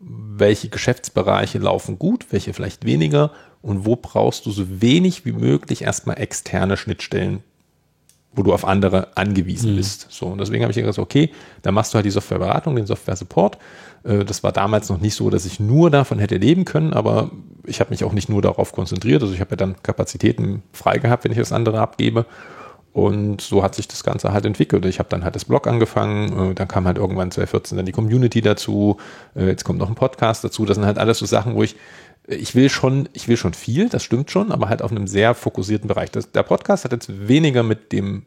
welche 0.00 0.68
Geschäftsbereiche 0.68 1.58
laufen 1.58 1.98
gut, 1.98 2.26
welche 2.30 2.52
vielleicht 2.52 2.84
weniger? 2.84 3.32
Und 3.62 3.86
wo 3.86 3.96
brauchst 3.96 4.46
du 4.46 4.50
so 4.50 4.80
wenig 4.82 5.24
wie 5.24 5.32
möglich 5.32 5.82
erstmal 5.82 6.18
externe 6.18 6.76
Schnittstellen, 6.76 7.42
wo 8.34 8.42
du 8.42 8.52
auf 8.52 8.64
andere 8.64 9.16
angewiesen 9.16 9.72
mhm. 9.72 9.76
bist. 9.76 10.06
So, 10.10 10.26
und 10.26 10.38
deswegen 10.38 10.64
habe 10.64 10.72
ich 10.72 10.76
gesagt, 10.76 10.98
okay, 10.98 11.30
da 11.62 11.72
machst 11.72 11.92
du 11.92 11.96
halt 11.96 12.06
die 12.06 12.10
Softwareberatung, 12.10 12.76
den 12.76 12.86
Software-Support. 12.86 13.58
Äh, 14.04 14.24
das 14.24 14.42
war 14.42 14.52
damals 14.52 14.88
noch 14.88 15.00
nicht 15.00 15.14
so, 15.14 15.30
dass 15.30 15.46
ich 15.46 15.60
nur 15.60 15.90
davon 15.90 16.18
hätte 16.18 16.36
leben 16.36 16.64
können, 16.64 16.92
aber 16.92 17.30
ich 17.66 17.80
habe 17.80 17.90
mich 17.90 18.04
auch 18.04 18.12
nicht 18.12 18.28
nur 18.28 18.42
darauf 18.42 18.72
konzentriert. 18.72 19.22
Also 19.22 19.34
ich 19.34 19.40
habe 19.40 19.50
ja 19.50 19.56
dann 19.56 19.82
Kapazitäten 19.82 20.62
frei 20.72 20.98
gehabt, 20.98 21.24
wenn 21.24 21.32
ich 21.32 21.38
das 21.38 21.52
andere 21.52 21.80
abgebe. 21.80 22.26
Und 22.92 23.40
so 23.40 23.64
hat 23.64 23.74
sich 23.74 23.88
das 23.88 24.04
Ganze 24.04 24.32
halt 24.32 24.46
entwickelt. 24.46 24.84
Ich 24.86 25.00
habe 25.00 25.08
dann 25.08 25.24
halt 25.24 25.34
das 25.34 25.44
Blog 25.44 25.66
angefangen, 25.66 26.50
äh, 26.50 26.54
dann 26.54 26.68
kam 26.68 26.86
halt 26.86 26.96
irgendwann 26.96 27.32
2014 27.32 27.76
dann 27.76 27.86
die 27.86 27.92
Community 27.92 28.40
dazu, 28.40 28.98
äh, 29.34 29.46
jetzt 29.46 29.64
kommt 29.64 29.80
noch 29.80 29.88
ein 29.88 29.96
Podcast 29.96 30.44
dazu. 30.44 30.64
Das 30.64 30.76
sind 30.76 30.86
halt 30.86 30.98
alles 30.98 31.18
so 31.18 31.26
Sachen, 31.26 31.56
wo 31.56 31.64
ich, 31.64 31.74
ich 32.26 32.54
will 32.54 32.70
schon, 32.70 33.08
ich 33.12 33.28
will 33.28 33.36
schon 33.36 33.54
viel, 33.54 33.88
das 33.88 34.02
stimmt 34.02 34.30
schon, 34.30 34.52
aber 34.52 34.68
halt 34.68 34.82
auf 34.82 34.90
einem 34.90 35.06
sehr 35.06 35.34
fokussierten 35.34 35.88
Bereich. 35.88 36.10
Das, 36.10 36.32
der 36.32 36.42
Podcast 36.42 36.84
hat 36.84 36.92
jetzt 36.92 37.28
weniger 37.28 37.62
mit 37.62 37.92
dem 37.92 38.26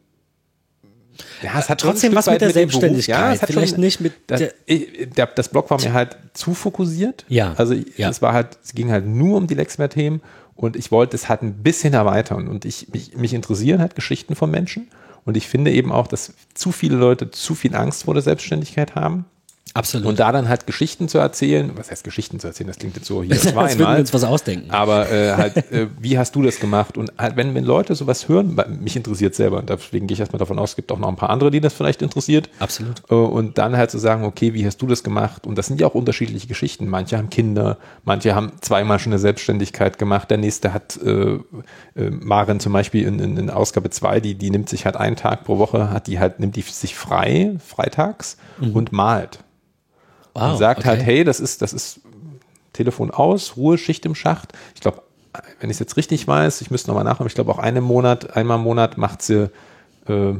ja, 1.42 1.58
es 1.58 1.68
hat 1.68 1.80
trotzdem 1.80 2.14
was 2.14 2.26
mit 2.26 2.40
der 2.40 2.48
mit 2.48 2.54
Selbstständigkeit. 2.54 3.18
Ja, 3.18 3.32
es 3.32 3.42
hat 3.42 3.50
vielleicht 3.50 3.72
schon, 3.72 3.80
nicht 3.80 4.00
mit 4.00 4.12
das, 4.28 4.40
der, 4.68 5.26
das 5.26 5.48
Blog 5.48 5.68
war 5.68 5.80
mir 5.80 5.92
halt 5.92 6.16
zu 6.32 6.54
fokussiert. 6.54 7.24
Ja. 7.28 7.54
Also 7.56 7.74
ja. 7.96 8.08
es 8.08 8.22
war 8.22 8.32
halt, 8.32 8.58
es 8.62 8.72
ging 8.72 8.92
halt 8.92 9.04
nur 9.06 9.36
um 9.36 9.48
die 9.48 9.54
Lexware-Themen 9.54 10.20
und 10.54 10.76
ich 10.76 10.90
wollte 10.90 11.16
es 11.16 11.28
halt 11.28 11.42
ein 11.42 11.62
bisschen 11.62 11.94
erweitern. 11.94 12.48
Und 12.48 12.64
ich, 12.64 12.88
mich, 12.92 13.16
mich 13.16 13.34
interessieren 13.34 13.80
halt 13.80 13.94
Geschichten 13.94 14.34
von 14.34 14.50
Menschen. 14.50 14.88
Und 15.24 15.36
ich 15.36 15.46
finde 15.46 15.72
eben 15.72 15.92
auch, 15.92 16.06
dass 16.06 16.34
zu 16.54 16.72
viele 16.72 16.96
Leute 16.96 17.30
zu 17.30 17.54
viel 17.54 17.74
Angst 17.74 18.04
vor 18.04 18.14
der 18.14 18.22
Selbstständigkeit 18.22 18.94
haben. 18.94 19.24
Absolut. 19.74 20.06
Und 20.06 20.20
da 20.20 20.32
dann 20.32 20.48
halt 20.48 20.66
Geschichten 20.66 21.08
zu 21.08 21.18
erzählen, 21.18 21.70
was 21.76 21.90
heißt 21.90 22.04
Geschichten 22.04 22.40
zu 22.40 22.46
erzählen, 22.46 22.68
das 22.68 22.78
klingt 22.78 22.96
jetzt 22.96 23.06
so 23.06 23.22
hier 23.22 23.36
zweimal. 23.40 23.64
Als 23.64 23.78
würden 23.78 23.92
wir 23.92 24.00
uns 24.00 24.14
was 24.14 24.24
ausdenken. 24.24 24.70
Aber 24.70 25.10
äh, 25.10 25.32
halt, 25.34 25.56
äh, 25.72 25.88
wie 26.00 26.18
hast 26.18 26.34
du 26.34 26.42
das 26.42 26.58
gemacht? 26.60 26.96
Und 26.96 27.12
halt, 27.18 27.36
wenn, 27.36 27.54
wenn 27.54 27.64
Leute 27.64 27.94
sowas 27.94 28.28
hören, 28.28 28.58
mich 28.80 28.96
interessiert 28.96 29.34
selber, 29.34 29.58
und 29.58 29.68
deswegen 29.68 30.06
gehe 30.06 30.14
ich 30.14 30.20
erstmal 30.20 30.38
davon 30.38 30.58
aus, 30.58 30.70
es 30.70 30.76
gibt 30.76 30.90
auch 30.92 30.98
noch 30.98 31.08
ein 31.08 31.16
paar 31.16 31.30
andere, 31.30 31.50
die 31.50 31.60
das 31.60 31.74
vielleicht 31.74 32.02
interessiert. 32.02 32.48
Absolut. 32.58 33.02
Äh, 33.10 33.14
und 33.14 33.58
dann 33.58 33.76
halt 33.76 33.90
zu 33.90 33.98
sagen, 33.98 34.24
okay, 34.24 34.54
wie 34.54 34.66
hast 34.66 34.78
du 34.78 34.86
das 34.86 35.02
gemacht? 35.02 35.46
Und 35.46 35.56
das 35.56 35.66
sind 35.66 35.80
ja 35.80 35.86
auch 35.86 35.94
unterschiedliche 35.94 36.46
Geschichten. 36.46 36.86
Manche 36.86 37.18
haben 37.18 37.30
Kinder, 37.30 37.78
manche 38.04 38.34
haben 38.34 38.52
zweimal 38.60 38.98
schon 38.98 39.12
eine 39.12 39.18
Selbstständigkeit 39.18 39.98
gemacht, 39.98 40.30
der 40.30 40.38
nächste 40.38 40.72
hat 40.72 40.98
äh, 41.04 41.38
äh, 41.94 42.10
Maren 42.10 42.60
zum 42.60 42.72
Beispiel 42.72 43.06
in, 43.06 43.18
in, 43.18 43.36
in 43.36 43.50
Ausgabe 43.50 43.90
2, 43.90 44.20
die, 44.20 44.34
die 44.34 44.50
nimmt 44.50 44.68
sich 44.68 44.84
halt 44.84 44.96
einen 44.96 45.16
Tag 45.16 45.44
pro 45.44 45.58
Woche, 45.58 45.90
hat 45.90 46.06
die 46.06 46.18
halt, 46.18 46.40
nimmt 46.40 46.56
die 46.56 46.62
sich 46.62 46.94
frei, 46.94 47.56
freitags 47.64 48.36
mhm. 48.60 48.72
und 48.72 48.92
malt. 48.92 49.40
Wow, 50.40 50.52
und 50.52 50.58
sagt 50.58 50.84
halt, 50.84 51.00
okay. 51.00 51.06
halt, 51.06 51.16
hey, 51.18 51.24
das 51.24 51.40
ist, 51.40 51.62
das 51.62 51.72
ist 51.72 52.00
Telefon 52.72 53.10
aus, 53.10 53.56
Ruhe, 53.56 53.78
Schicht 53.78 54.06
im 54.06 54.14
Schacht. 54.14 54.52
Ich 54.74 54.80
glaube, 54.80 55.02
wenn 55.60 55.70
ich 55.70 55.74
es 55.76 55.80
jetzt 55.80 55.96
richtig 55.96 56.26
weiß, 56.26 56.60
ich 56.60 56.70
müsste 56.70 56.90
nochmal 56.90 57.04
nachschauen, 57.04 57.26
ich 57.26 57.34
glaube 57.34 57.52
auch 57.52 57.58
einen 57.58 57.84
Monat, 57.84 58.36
einmal 58.36 58.58
im 58.58 58.64
Monat 58.64 58.98
macht 58.98 59.22
sie 59.22 59.50
äh, 60.06 60.34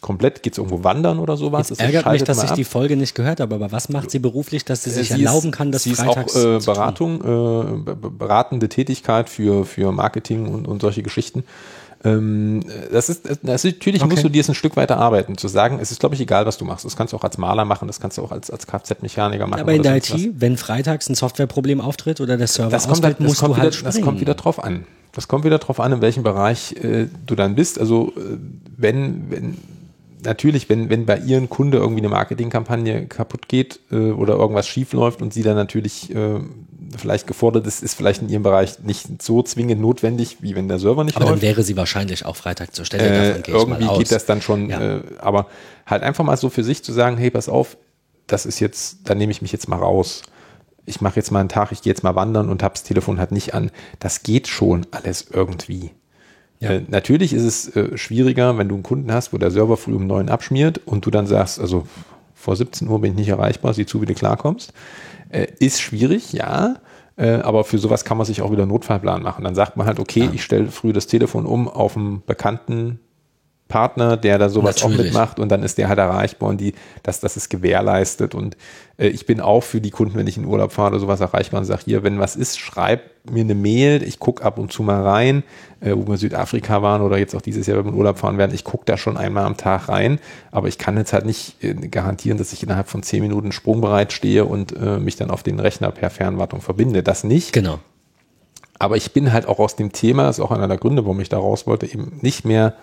komplett, 0.00 0.42
geht 0.42 0.52
es 0.52 0.58
irgendwo 0.58 0.84
wandern 0.84 1.18
oder 1.18 1.36
sowas. 1.36 1.70
Es 1.70 1.78
ärgert 1.78 2.06
mich, 2.12 2.24
dass 2.24 2.42
ich 2.42 2.50
ab. 2.50 2.56
die 2.56 2.64
Folge 2.64 2.94
nicht 2.96 3.14
gehört 3.14 3.40
habe, 3.40 3.54
aber 3.54 3.72
was 3.72 3.88
macht 3.88 4.10
sie 4.10 4.18
beruflich, 4.18 4.64
dass 4.64 4.84
sie 4.84 4.90
sich 4.90 5.08
sie 5.08 5.14
erlauben 5.14 5.50
kann, 5.50 5.72
das 5.72 5.84
sie 5.84 5.94
freitags 5.94 6.34
ist 6.34 6.44
auch 6.44 6.60
äh, 6.60 6.64
Beratung, 6.64 7.20
äh, 7.22 7.94
beratende 7.94 8.68
Tätigkeit 8.68 9.30
für, 9.30 9.64
für 9.64 9.92
Marketing 9.92 10.46
und, 10.46 10.68
und 10.68 10.82
solche 10.82 11.02
Geschichten. 11.02 11.44
Ähm, 12.04 12.60
das 12.92 13.08
ist, 13.08 13.24
das 13.24 13.64
ist 13.64 13.64
natürlich 13.64 14.02
okay. 14.02 14.10
musst 14.10 14.24
du 14.24 14.28
dir 14.28 14.40
es 14.40 14.48
ein 14.48 14.54
Stück 14.54 14.76
weiter 14.76 14.98
arbeiten, 14.98 15.38
zu 15.38 15.48
sagen, 15.48 15.78
es 15.80 15.90
ist, 15.90 16.00
glaube 16.00 16.14
ich, 16.14 16.20
egal, 16.20 16.44
was 16.44 16.58
du 16.58 16.64
machst. 16.66 16.84
Das 16.84 16.96
kannst 16.96 17.12
du 17.12 17.16
auch 17.16 17.24
als 17.24 17.38
Maler 17.38 17.64
machen, 17.64 17.86
das 17.86 17.98
kannst 17.98 18.18
du 18.18 18.22
auch 18.22 18.30
als, 18.30 18.50
als 18.50 18.66
Kfz-Mechaniker 18.66 19.46
machen. 19.46 19.60
Aber 19.60 19.72
in 19.72 19.82
der 19.82 19.96
IT, 19.96 20.12
was. 20.12 20.20
wenn 20.36 20.56
freitags 20.58 21.08
ein 21.08 21.14
Softwareproblem 21.14 21.80
auftritt 21.80 22.20
oder 22.20 22.36
der 22.36 22.46
Server 22.46 22.70
das 22.70 22.86
kommt, 22.86 23.04
halt, 23.04 23.16
das 23.20 23.38
kommt 23.38 23.56
halt 23.56 23.74
wieder, 23.78 23.86
Das 23.86 24.00
kommt 24.02 24.20
wieder 24.20 24.34
drauf 24.34 24.62
an. 24.62 24.84
Das 25.12 25.28
kommt 25.28 25.44
wieder 25.44 25.58
drauf 25.58 25.80
an, 25.80 25.92
in 25.92 26.00
welchem 26.02 26.24
Bereich 26.24 26.72
äh, 26.82 27.06
du 27.24 27.34
dann 27.34 27.54
bist. 27.54 27.78
Also 27.80 28.12
äh, 28.16 28.36
wenn, 28.76 29.30
wenn 29.30 29.56
natürlich, 30.24 30.68
wenn, 30.68 30.90
wenn 30.90 31.06
bei 31.06 31.18
ihren 31.18 31.48
Kunde 31.48 31.78
irgendwie 31.78 32.00
eine 32.00 32.08
Marketingkampagne 32.08 33.06
kaputt 33.06 33.48
geht 33.48 33.80
äh, 33.90 34.10
oder 34.10 34.34
irgendwas 34.34 34.66
schief 34.66 34.92
läuft 34.92 35.22
und 35.22 35.32
sie 35.32 35.42
dann 35.42 35.56
natürlich 35.56 36.14
äh, 36.14 36.40
vielleicht 36.98 37.26
gefordert 37.26 37.66
ist, 37.66 37.82
ist 37.82 37.94
vielleicht 37.94 38.22
in 38.22 38.28
ihrem 38.28 38.42
Bereich 38.42 38.80
nicht 38.80 39.22
so 39.22 39.42
zwingend 39.42 39.80
notwendig, 39.80 40.38
wie 40.40 40.54
wenn 40.54 40.68
der 40.68 40.78
Server 40.78 41.04
nicht 41.04 41.16
aber 41.16 41.26
läuft. 41.26 41.32
Aber 41.32 41.40
dann 41.40 41.48
wäre 41.48 41.62
sie 41.62 41.76
wahrscheinlich 41.76 42.24
auch 42.24 42.36
Freitag 42.36 42.74
zur 42.74 42.84
Stelle. 42.84 43.36
Äh, 43.36 43.42
irgendwie 43.46 43.86
geht 43.98 44.12
das 44.12 44.26
dann 44.26 44.42
schon, 44.42 44.70
ja. 44.70 44.96
äh, 44.96 45.00
aber 45.18 45.46
halt 45.86 46.02
einfach 46.02 46.24
mal 46.24 46.36
so 46.36 46.50
für 46.50 46.64
sich 46.64 46.82
zu 46.82 46.92
sagen, 46.92 47.16
hey, 47.16 47.30
pass 47.30 47.48
auf, 47.48 47.76
das 48.26 48.46
ist 48.46 48.60
jetzt, 48.60 48.98
da 49.04 49.14
nehme 49.14 49.32
ich 49.32 49.42
mich 49.42 49.52
jetzt 49.52 49.68
mal 49.68 49.76
raus. 49.76 50.22
Ich 50.86 51.00
mache 51.00 51.16
jetzt 51.16 51.30
mal 51.30 51.40
einen 51.40 51.48
Tag, 51.48 51.72
ich 51.72 51.82
gehe 51.82 51.92
jetzt 51.92 52.02
mal 52.02 52.14
wandern 52.14 52.48
und 52.48 52.62
habe 52.62 52.74
das 52.74 52.82
Telefon 52.82 53.18
halt 53.18 53.32
nicht 53.32 53.54
an. 53.54 53.70
Das 54.00 54.22
geht 54.22 54.48
schon 54.48 54.86
alles 54.90 55.26
irgendwie. 55.32 55.92
Ja. 56.60 56.70
Äh, 56.70 56.82
natürlich 56.88 57.32
ist 57.32 57.42
es 57.42 57.76
äh, 57.76 57.96
schwieriger, 57.96 58.58
wenn 58.58 58.68
du 58.68 58.74
einen 58.74 58.82
Kunden 58.82 59.12
hast, 59.12 59.32
wo 59.32 59.38
der 59.38 59.50
Server 59.50 59.76
früh 59.76 59.94
um 59.94 60.06
neun 60.06 60.28
abschmiert 60.28 60.80
und 60.84 61.06
du 61.06 61.10
dann 61.10 61.26
sagst, 61.26 61.60
also 61.60 61.86
vor 62.34 62.56
17 62.56 62.88
Uhr 62.88 63.00
bin 63.00 63.12
ich 63.12 63.18
nicht 63.18 63.28
erreichbar, 63.28 63.72
sieh 63.72 63.86
zu, 63.86 64.02
wie 64.02 64.06
du 64.06 64.14
klarkommst. 64.14 64.72
Äh, 65.34 65.48
ist 65.58 65.80
schwierig, 65.80 66.32
ja. 66.32 66.76
Äh, 67.16 67.34
aber 67.36 67.64
für 67.64 67.78
sowas 67.78 68.04
kann 68.04 68.16
man 68.16 68.26
sich 68.26 68.40
auch 68.40 68.52
wieder 68.52 68.62
einen 68.62 68.72
Notfallplan 68.72 69.22
machen. 69.22 69.44
Dann 69.44 69.54
sagt 69.54 69.76
man 69.76 69.86
halt, 69.86 69.98
okay, 69.98 70.24
ja. 70.24 70.30
ich 70.32 70.44
stelle 70.44 70.70
früh 70.70 70.92
das 70.92 71.06
Telefon 71.06 71.44
um 71.44 71.68
auf 71.68 71.96
einen 71.96 72.22
bekannten 72.24 73.00
Partner, 73.68 74.16
der 74.16 74.38
da 74.38 74.48
sowas 74.48 74.76
Natürlich. 74.76 74.98
auch 74.98 75.04
mitmacht 75.04 75.40
und 75.40 75.50
dann 75.50 75.62
ist 75.62 75.78
der 75.78 75.88
halt 75.88 75.98
erreichbar 75.98 76.50
und 76.50 76.60
die, 76.60 76.74
dass 77.02 77.20
das 77.20 77.36
ist 77.36 77.48
gewährleistet 77.48 78.34
und 78.34 78.56
äh, 78.98 79.08
ich 79.08 79.24
bin 79.24 79.40
auch 79.40 79.62
für 79.62 79.80
die 79.80 79.90
Kunden, 79.90 80.16
wenn 80.16 80.26
ich 80.26 80.36
in 80.36 80.44
Urlaub 80.44 80.72
fahre 80.72 80.90
oder 80.90 81.00
sowas 81.00 81.20
erreichbar 81.20 81.60
und 81.60 81.66
sage 81.66 81.82
hier, 81.86 82.02
wenn 82.02 82.18
was 82.18 82.36
ist, 82.36 82.58
schreib 82.58 83.02
mir 83.30 83.40
eine 83.40 83.54
Mail, 83.54 84.02
ich 84.02 84.18
gucke 84.18 84.44
ab 84.44 84.58
und 84.58 84.70
zu 84.70 84.82
mal 84.82 85.02
rein, 85.02 85.44
äh, 85.80 85.92
wo 85.92 86.06
wir 86.06 86.12
in 86.12 86.16
Südafrika 86.18 86.82
waren 86.82 87.00
oder 87.00 87.16
jetzt 87.16 87.34
auch 87.34 87.40
dieses 87.40 87.66
Jahr, 87.66 87.78
wenn 87.78 87.86
wir 87.86 87.92
in 87.92 87.98
Urlaub 87.98 88.18
fahren 88.18 88.36
werden, 88.36 88.54
ich 88.54 88.64
gucke 88.64 88.84
da 88.84 88.98
schon 88.98 89.16
einmal 89.16 89.44
am 89.44 89.56
Tag 89.56 89.88
rein, 89.88 90.18
aber 90.52 90.68
ich 90.68 90.76
kann 90.76 90.98
jetzt 90.98 91.14
halt 91.14 91.24
nicht 91.24 91.64
äh, 91.64 91.72
garantieren, 91.72 92.36
dass 92.36 92.52
ich 92.52 92.62
innerhalb 92.62 92.88
von 92.88 93.02
zehn 93.02 93.22
Minuten 93.22 93.50
sprungbereit 93.50 94.12
stehe 94.12 94.44
und 94.44 94.76
äh, 94.76 94.98
mich 94.98 95.16
dann 95.16 95.30
auf 95.30 95.42
den 95.42 95.58
Rechner 95.58 95.90
per 95.90 96.10
Fernwartung 96.10 96.60
verbinde, 96.60 97.02
das 97.02 97.24
nicht. 97.24 97.54
Genau. 97.54 97.78
Aber 98.78 98.96
ich 98.98 99.12
bin 99.12 99.32
halt 99.32 99.46
auch 99.46 99.58
aus 99.58 99.76
dem 99.76 99.92
Thema, 99.92 100.24
das 100.24 100.38
ist 100.38 100.44
auch 100.44 100.50
einer 100.50 100.68
der 100.68 100.76
Gründe, 100.76 101.04
warum 101.04 101.20
ich 101.20 101.28
da 101.28 101.38
raus 101.38 101.66
wollte, 101.66 101.86
eben 101.86 102.18
nicht 102.20 102.44
mehr 102.44 102.74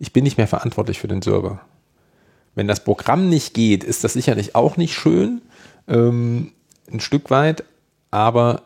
ich 0.00 0.12
bin 0.12 0.24
nicht 0.24 0.38
mehr 0.38 0.48
verantwortlich 0.48 0.98
für 0.98 1.08
den 1.08 1.22
Server. 1.22 1.60
Wenn 2.56 2.66
das 2.66 2.82
Programm 2.82 3.28
nicht 3.28 3.54
geht, 3.54 3.84
ist 3.84 4.02
das 4.02 4.14
sicherlich 4.14 4.56
auch 4.56 4.76
nicht 4.76 4.94
schön, 4.94 5.40
ähm, 5.86 6.52
ein 6.92 6.98
Stück 7.00 7.30
weit, 7.30 7.62
aber 8.10 8.62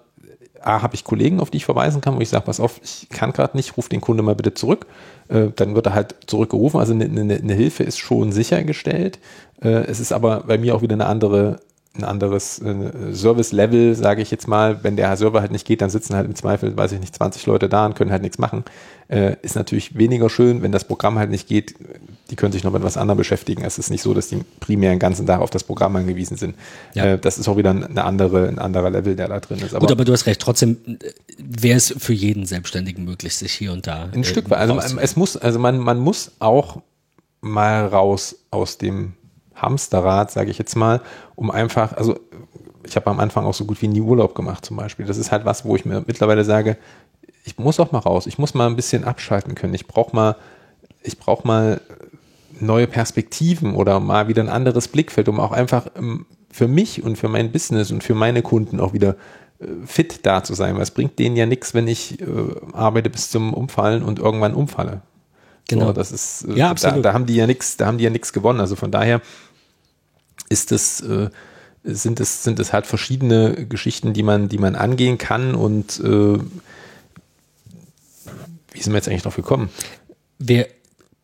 A, 0.63 0.81
habe 0.81 0.95
ich 0.95 1.05
Kollegen, 1.05 1.41
auf 1.41 1.51
die 1.51 1.59
ich 1.59 1.67
verweisen 1.67 2.01
kann, 2.01 2.17
wo 2.17 2.21
ich 2.21 2.31
sage, 2.31 2.47
pass 2.47 2.59
auf, 2.59 2.81
ich 2.83 3.11
kann 3.11 3.33
gerade 3.33 3.55
nicht, 3.55 3.77
ruf 3.77 3.91
den 3.91 4.01
Kunde 4.01 4.23
mal 4.23 4.35
bitte 4.35 4.55
zurück. 4.55 4.87
Äh, 5.29 5.49
dann 5.55 5.75
wird 5.75 5.87
er 5.87 5.95
halt 5.95 6.15
zurückgerufen. 6.27 6.81
Also 6.81 6.95
eine, 6.95 7.05
eine, 7.05 7.35
eine 7.35 7.53
Hilfe 7.53 7.83
ist 7.83 7.99
schon 7.99 8.33
sichergestellt. 8.33 9.19
Äh, 9.61 9.69
es 9.69 10.01
ist 10.01 10.13
aber 10.13 10.45
bei 10.47 10.57
mir 10.57 10.75
auch 10.75 10.81
wieder 10.81 10.95
eine 10.95 11.05
andere 11.05 11.61
ein 11.97 12.05
anderes 12.05 12.59
äh, 12.59 13.15
Service-Level, 13.15 13.95
sage 13.95 14.21
ich 14.21 14.31
jetzt 14.31 14.49
mal. 14.49 14.83
Wenn 14.83 14.97
der 14.97 15.17
Server 15.17 15.41
halt 15.41 15.53
nicht 15.53 15.67
geht, 15.67 15.81
dann 15.81 15.91
sitzen 15.91 16.17
halt 16.17 16.27
im 16.27 16.35
Zweifel, 16.35 16.77
weiß 16.77 16.91
ich 16.93 17.01
nicht, 17.01 17.15
20 17.15 17.47
Leute 17.47 17.69
da 17.69 17.87
und 17.87 17.95
können 17.95 18.11
halt 18.11 18.23
nichts 18.23 18.39
machen. 18.39 18.65
Äh, 19.07 19.37
ist 19.43 19.55
natürlich 19.55 19.97
weniger 19.97 20.29
schön, 20.29 20.63
wenn 20.63 20.73
das 20.73 20.85
Programm 20.85 21.19
halt 21.19 21.31
nicht 21.31 21.47
geht. 21.47 21.77
Die 22.31 22.37
können 22.37 22.53
sich 22.53 22.65
noch 22.65 22.73
mit 22.73 22.83
was 22.83 22.97
anderem 22.97 23.19
beschäftigen. 23.19 23.65
Es 23.65 23.79
ist 23.79 23.91
nicht 23.91 24.03
so, 24.03 24.13
dass 24.13 24.29
die 24.29 24.41
primär 24.59 24.91
den 24.91 24.99
ganzen 24.99 25.25
Tag 25.27 25.41
auf 25.41 25.51
das 25.51 25.63
Programm 25.63 25.95
angewiesen 25.95 26.37
sind. 26.37 26.57
Ja. 26.95 27.05
Äh, 27.05 27.19
das 27.19 27.39
ist 27.39 27.47
auch 27.47 27.57
wieder 27.57 27.71
eine 27.71 28.05
andere, 28.05 28.49
ein 28.49 28.59
anderer 28.59 28.91
Level, 28.91 29.15
der 29.15 29.29
da 29.29 29.39
drin 29.39 29.59
ist. 29.59 29.73
Aber 29.73 29.87
Gut, 29.87 29.93
aber 29.93 30.05
du 30.05 30.13
hast 30.13 30.27
recht. 30.27 30.41
Trotzdem 30.41 30.79
äh, 30.87 31.11
wäre 31.39 31.77
es 31.77 31.95
für 31.97 32.13
jeden 32.13 32.45
Selbstständigen 32.45 33.05
möglich, 33.05 33.37
sich 33.37 33.53
hier 33.53 33.73
und 33.73 33.87
da. 33.87 34.09
Ein 34.13 34.23
äh, 34.23 34.25
Stück 34.25 34.51
weit. 34.51 34.59
Also 34.59 34.81
es 34.81 35.15
muss, 35.15 35.37
also 35.37 35.61
man, 35.61 35.79
man 35.79 36.01
muss 36.01 36.33
auch 36.41 36.81
mal 37.41 37.87
raus 37.87 38.37
aus 38.51 38.79
dem 38.79 39.13
Hamsterrad, 39.55 40.31
sage 40.31 40.51
ich 40.51 40.59
jetzt 40.59 40.75
mal, 40.77 41.01
um 41.35 41.51
einfach, 41.51 41.93
also 41.93 42.19
ich 42.87 42.97
habe 42.97 43.11
am 43.11 43.21
Anfang 43.21 43.45
auch 43.47 43.55
so 43.55 43.65
gut 43.65 43.81
wie 43.83 43.89
nie 43.89 44.01
Urlaub 44.01 44.35
gemacht 44.35 44.65
zum 44.65 44.77
Beispiel. 44.77 45.07
Das 45.07 45.17
ist 45.17 45.33
halt 45.33 45.45
was, 45.45 45.65
wo 45.65 45.77
ich 45.77 45.85
mir 45.85 46.05
mittlerweile 46.07 46.45
sage, 46.45 46.77
ich 47.45 47.59
muss 47.59 47.81
auch 47.81 47.93
mal 47.93 47.99
raus, 47.99 48.27
ich 48.27 48.39
muss 48.39 48.55
mal 48.55 48.67
ein 48.67 48.77
bisschen 48.77 49.05
abschalten 49.05 49.55
können. 49.55 49.75
Ich 49.75 49.87
brauche 49.87 50.15
mal, 50.15 50.37
ich 51.03 51.19
brauche 51.19 51.47
mal 51.47 51.81
neue 52.61 52.87
Perspektiven 52.87 53.75
oder 53.75 54.01
mal 54.01 54.29
wieder 54.29 54.43
ein 54.43 54.49
anderes 54.49 54.89
Blickfeld, 54.89 55.29
um 55.29 55.41
auch 55.41 55.53
einfach 55.53 55.87
ähm, 55.97 56.27
für 56.51 56.69
mich 56.69 57.03
und 57.03 57.17
für 57.17 57.29
mein 57.29 57.53
Business 57.53 57.91
und 57.91 58.05
für 58.05 58.15
meine 58.15 58.43
Kunden 58.43 58.81
auch 58.81 58.93
wieder 58.93 59.17
äh, 59.59 59.67
fit 59.87 60.21
da 60.25 60.43
zu 60.43 60.55
sein. 60.55 60.77
Weil 60.77 60.83
es 60.83 60.91
bringt 60.91 61.19
denen 61.19 61.37
ja 61.37 61.47
nichts, 61.47 61.75
wenn 61.75 61.89
ich 61.89 62.21
äh, 62.21 62.27
arbeite 62.73 63.11
bis 63.11 63.31
zum 63.31 63.53
Umfallen 63.53 64.03
und 64.03 64.19
irgendwann 64.19 64.55
umfalle. 64.55 65.03
Genau. 65.69 65.87
So, 65.87 65.93
das 65.93 66.13
ist, 66.13 66.45
äh, 66.49 66.55
ja, 66.55 66.71
absolut. 66.71 66.99
Da, 66.99 67.11
da 67.11 67.13
haben 67.15 67.27
die 67.27 67.35
ja 67.37 67.47
nichts, 67.47 67.77
da 67.77 67.87
haben 67.87 67.99
die 67.99 68.05
ja 68.05 68.11
nichts 68.11 68.33
gewonnen. 68.33 68.61
Also 68.61 68.77
von 68.77 68.91
daher 68.91 69.21
ist 70.49 70.73
es, 70.73 71.01
äh, 71.01 71.31
sind 71.85 72.21
es, 72.21 72.43
sind 72.45 72.59
es 72.59 72.73
halt 72.73 72.87
verschiedene 72.87 73.67
Geschichten, 73.67 74.13
die 74.13 74.23
man, 74.23 74.49
die 74.49 74.59
man 74.59 74.75
angehen 74.75 75.19
kann 75.19 75.55
und 75.55 76.01
äh, 76.01 76.39
wie 78.73 78.81
sind 78.83 78.93
wir 78.93 78.97
jetzt 78.97 79.09
eigentlich 79.09 79.23
drauf 79.23 79.37
gekommen? 79.37 79.69
Wer, 80.39 80.67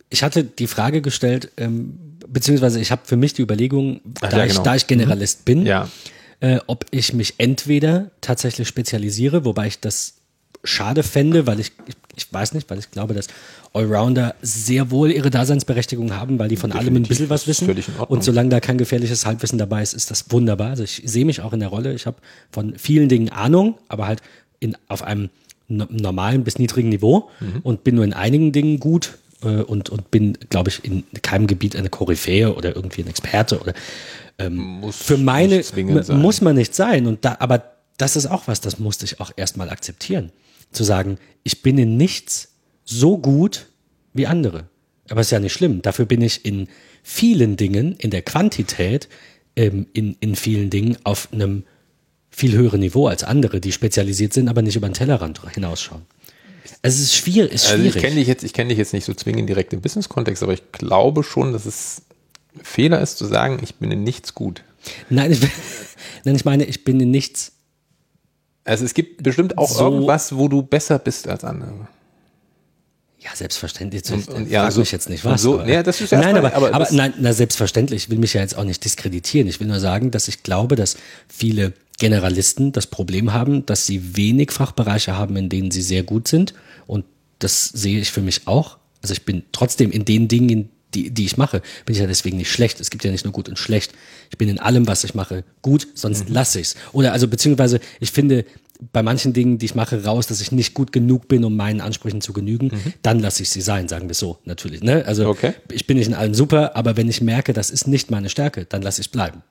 ich 0.09 0.23
hatte 0.23 0.45
die 0.45 0.67
Frage 0.67 1.03
gestellt, 1.03 1.51
ähm, 1.57 1.99
beziehungsweise 2.29 2.81
ich 2.81 2.91
habe 2.91 3.03
für 3.05 3.17
mich 3.17 3.35
die 3.35 3.43
Überlegung, 3.43 4.01
Ach, 4.21 4.29
da, 4.29 4.39
ja, 4.39 4.45
ich, 4.45 4.53
genau. 4.53 4.63
da 4.65 4.77
ich 4.77 4.87
Generalist 4.87 5.45
bin, 5.45 5.67
Ja. 5.67 5.89
äh, 6.41 6.59
ob 6.67 6.87
ich 6.91 7.13
mich 7.13 7.35
entweder 7.39 8.11
tatsächlich 8.21 8.69
spezialisiere, 8.69 9.45
wobei 9.45 9.67
ich 9.67 9.81
das 9.81 10.15
schade 10.65 11.03
fände, 11.03 11.47
weil 11.47 11.59
ich, 11.61 11.73
ich, 11.87 11.95
ich 12.17 12.33
weiß 12.33 12.53
nicht, 12.55 12.69
weil 12.71 12.79
ich 12.79 12.91
glaube, 12.91 13.15
dass 13.15 13.29
Allrounder 13.73 14.35
sehr 14.43 14.91
wohl 14.91 15.11
ihre 15.11 15.31
Daseinsberechtigung 15.31 16.15
haben, 16.15 16.39
weil 16.39 16.49
die 16.49 16.57
von 16.57 16.73
allem 16.73 16.81
ein 16.97 17.03
Definitiv, 17.05 17.09
bisschen 17.09 17.31
was 17.31 17.47
wissen. 17.47 17.83
Und 18.09 18.25
solange 18.25 18.51
da 18.51 18.61
kein 18.61 18.77
gefährliches 18.79 19.25
Halbwissen 19.27 19.59
dabei 19.59 19.83
ist, 19.83 19.95
ist 19.95 20.11
das 20.11 20.27
wunderbar. 20.31 20.71
Also 20.71 20.83
ich 20.83 21.03
sehe 21.05 21.25
mich 21.25 21.41
auch 21.41 21.53
in 21.53 21.61
der 21.61 21.69
Rolle. 21.71 21.95
Ich 21.95 22.07
habe 22.07 22.17
von 22.51 22.77
vielen 22.79 23.09
Dingen 23.09 23.31
Ahnung, 23.31 23.79
aber 23.89 24.07
halt 24.07 24.21
in, 24.59 24.77
auf 24.89 25.03
einem 25.03 25.31
no- 25.69 25.87
normalen 25.89 26.45
bis 26.45 26.59
niedrigen 26.59 26.89
Niveau 26.91 27.31
Mhm. 27.41 27.61
und 27.63 27.85
bin 27.85 27.95
nur 27.95 28.05
in 28.05 28.13
einigen 28.13 28.53
Dingen 28.53 28.81
gut 28.81 29.17
äh, 29.43 29.63
und, 29.63 29.89
und 29.89 30.11
bin, 30.11 30.37
glaube 30.51 30.69
ich, 30.69 30.85
in 30.85 31.05
keinem 31.23 31.47
Gebiet 31.47 31.75
eine 31.77 31.89
Koryphäe 31.89 32.55
oder 32.55 32.75
irgendwie 32.77 33.03
ein 33.03 33.09
Experte 33.09 33.61
oder 33.61 33.73
Muss 34.51 34.97
für 34.97 35.17
meine 35.17 35.63
muss 36.09 36.41
man 36.41 36.57
nicht 36.57 36.75
sein. 36.75 37.07
Und 37.07 37.25
da, 37.25 37.37
aber 37.41 37.63
das 37.99 38.17
ist 38.17 38.27
auch 38.27 38.43
was, 38.47 38.61
das 38.61 38.79
musste 38.79 39.05
ich 39.05 39.21
auch 39.21 39.31
erstmal 39.37 39.71
akzeptieren. 39.71 40.33
Zu 40.73 40.85
sagen, 40.85 41.19
ich 41.43 41.63
bin 41.63 41.79
in 41.79 41.97
nichts 41.97 42.55
so 42.85 43.19
gut 43.19 43.67
wie 44.13 44.27
andere. 44.27 44.69
Aber 45.09 45.21
ist 45.21 45.31
ja 45.31 45.41
nicht 45.41 45.53
schlimm. 45.53 45.83
Dafür 45.83 46.05
bin 46.05 46.23
ich 46.23 46.45
in 46.45 46.69
vielen 47.03 47.57
Dingen, 47.57 47.97
in 47.97 48.11
der 48.11 48.23
Quantität, 48.23 49.09
ähm, 49.57 49.87
in, 49.93 50.17
in 50.21 50.37
vielen 50.37 50.71
Dingen 50.71 50.97
auf 51.05 51.29
einem 51.33 51.65
viel 52.31 52.53
höheren 52.53 52.81
Niveau 52.81 53.09
als 53.09 53.25
andere, 53.25 53.61
die 53.61 53.73
spezialisiert 53.73 54.33
sind, 54.33 54.49
aber 54.49 54.63
nicht 54.63 54.77
über 54.77 54.89
den 54.89 54.95
Tellerrand 54.95 55.41
hinausschauen. 55.53 56.03
Es 56.83 57.01
ist 57.01 57.15
schwierig. 57.15 57.53
Ist 57.53 57.67
Also 57.67 57.79
schwierig. 57.79 57.97
ich 57.97 58.03
kenne 58.03 58.15
dich 58.17 58.29
jetzt, 58.29 58.45
ich 58.45 58.53
kenne 58.53 58.69
dich 58.69 58.79
jetzt 58.79 58.93
nicht 58.93 59.05
so 59.05 59.15
zwingend 59.15 59.49
direkt 59.49 59.73
im 59.73 59.81
Business-Kontext, 59.81 60.43
aber 60.43 60.53
ich 60.53 60.71
glaube 60.73 61.25
schon, 61.25 61.53
dass 61.53 61.67
es 61.67 62.03
Fehler 62.63 63.01
ist 63.01 63.19
zu 63.19 63.27
sagen, 63.27 63.59
ich 63.63 63.77
bin 63.77 63.91
in 63.91 64.05
nichts 64.05 64.35
gut. 64.35 64.63
Nein, 65.09 65.33
ich, 65.33 65.41
nein, 66.25 66.37
ich 66.37 66.45
meine, 66.45 66.65
ich 66.65 66.85
bin 66.85 67.01
in 67.01 67.11
nichts 67.11 67.53
Also 68.65 68.85
es 68.85 68.95
gibt 68.95 69.23
bestimmt 69.23 69.57
auch 69.59 69.71
So- 69.71 69.85
irgendwas, 69.85 70.35
wo 70.37 70.49
du 70.49 70.63
besser 70.63 70.99
bist 70.99 71.27
als 71.29 71.45
andere. 71.45 71.89
Ja, 73.19 73.31
selbstverständlich. 73.35 74.11
Und- 74.11 74.29
Und, 74.29 74.51
ja, 74.51 74.63
frag 74.63 74.73
so- 74.73 74.81
mich 74.81 74.93
jetzt 74.93 75.09
nicht 75.11 75.25
was. 75.25 75.43
so- 75.43 75.61
aber, 75.61 75.69
ja, 75.71 75.83
das 75.83 76.01
ist 76.01 76.11
nein, 76.13 76.37
aber, 76.37 76.55
aber 76.55 76.73
aber, 76.73 76.89
nein, 76.91 77.13
na, 77.19 77.33
selbstverständlich. 77.35 78.05
Ich 78.05 78.11
will 78.11 78.19
mich 78.19 78.33
ja 78.33 78.41
jetzt 78.41 78.57
auch 78.57 78.65
nicht 78.65 78.83
diskreditieren. 78.85 79.47
Ich 79.47 79.61
will 79.61 79.67
nur 79.67 79.81
sagen, 79.81 80.11
dass 80.11 80.27
ich 80.29 80.43
glaube, 80.43 80.75
dass 80.77 80.97
viele 81.29 81.75
Generalisten 81.99 82.73
das 82.73 82.87
Problem 82.87 83.35
haben, 83.35 83.67
dass 83.67 83.87
sie 83.87 84.17
wenig 84.17 84.53
Fachbereiche 84.53 85.17
haben, 85.19 85.37
in 85.37 85.51
denen 85.51 85.71
sie 85.71 85.83
sehr 85.83 86.03
gut 86.03 86.29
sind. 86.29 86.55
Und 86.87 87.05
das 87.41 87.65
sehe 87.69 88.01
ich 88.01 88.11
für 88.11 88.23
mich 88.23 88.47
auch. 88.47 88.79
Also 89.03 89.13
ich 89.13 89.25
bin 89.27 89.43
trotzdem 89.53 89.91
in 89.91 90.07
den 90.07 90.27
Dingen, 90.29 90.71
die, 90.95 91.11
die 91.11 91.25
ich 91.25 91.37
mache, 91.37 91.63
bin 91.87 91.95
ich 91.95 92.01
ja 92.01 92.07
deswegen 92.07 92.37
nicht 92.37 92.51
schlecht. 92.51 92.81
Es 92.81 92.91
gibt 92.91 93.05
ja 93.05 93.11
nicht 93.11 93.25
nur 93.25 93.33
gut 93.33 93.49
und 93.49 93.59
schlecht. 93.59 93.93
Ich 94.31 94.39
bin 94.39 94.49
in 94.49 94.59
allem, 94.59 94.87
was 94.87 95.05
ich 95.05 95.15
mache, 95.15 95.45
gut, 95.63 95.87
sonst 95.95 96.29
Mhm. 96.29 96.35
lasse 96.35 96.61
ich's. 96.61 96.75
Oder 96.93 97.13
also 97.13 97.29
beziehungsweise 97.29 97.81
ich 98.01 98.11
finde 98.13 98.45
bei 98.93 99.03
manchen 99.03 99.35
Dingen, 99.35 99.59
die 99.59 99.67
ich 99.67 99.75
mache, 99.75 100.05
raus, 100.05 100.27
dass 100.27 100.41
ich 100.41 100.53
nicht 100.53 100.73
gut 100.73 100.91
genug 100.91 101.29
bin, 101.29 101.45
um 101.45 101.55
meinen 101.55 101.83
Ansprüchen 101.83 102.23
zu 102.23 102.33
genügen, 102.33 102.71
dann 103.03 103.21
lasse 103.21 103.43
ich 103.43 103.51
sie 103.51 103.61
sein, 103.61 103.89
sagen 103.89 104.09
wir 104.09 104.15
so, 104.15 104.39
natürlich. 104.47 104.83
Ne? 104.83 105.05
Also 105.07 105.25
Mhm. 105.25 105.29
Okay. 105.31 105.53
ich 105.71 105.87
bin 105.87 105.99
nicht 105.99 106.07
in 106.09 106.15
allem 106.15 106.35
super, 106.35 106.75
aber 106.77 106.97
wenn 106.97 107.09
ich 107.09 107.21
merke, 107.21 107.53
das 107.53 107.69
ist 107.71 107.87
nicht 107.87 108.11
meine 108.11 108.31
Stärke, 108.31 108.65
dann 108.65 108.81
lasse 108.83 109.03
ich 109.03 109.09
es 109.09 109.11
bleiben. 109.13 109.43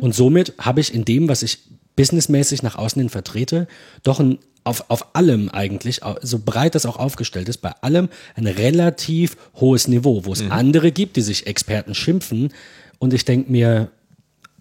Und 0.00 0.14
somit 0.14 0.54
habe 0.58 0.80
ich 0.80 0.94
in 0.94 1.04
dem, 1.04 1.28
was 1.28 1.42
ich 1.42 1.58
businessmäßig 1.94 2.62
nach 2.62 2.76
außen 2.76 3.00
hin 3.02 3.10
vertrete, 3.10 3.68
doch 4.02 4.18
ein, 4.18 4.38
auf, 4.68 4.84
auf 4.88 5.16
allem 5.16 5.48
eigentlich, 5.48 6.02
so 6.20 6.38
breit 6.38 6.74
das 6.74 6.84
auch 6.84 6.98
aufgestellt 6.98 7.48
ist, 7.48 7.58
bei 7.58 7.72
allem 7.80 8.08
ein 8.34 8.46
relativ 8.46 9.36
hohes 9.54 9.88
Niveau, 9.88 10.26
wo 10.26 10.32
es 10.32 10.42
andere 10.50 10.92
gibt, 10.92 11.16
die 11.16 11.22
sich 11.22 11.46
Experten 11.46 11.94
schimpfen. 11.94 12.52
Und 12.98 13.14
ich 13.14 13.24
denke 13.24 13.50
mir, 13.50 13.90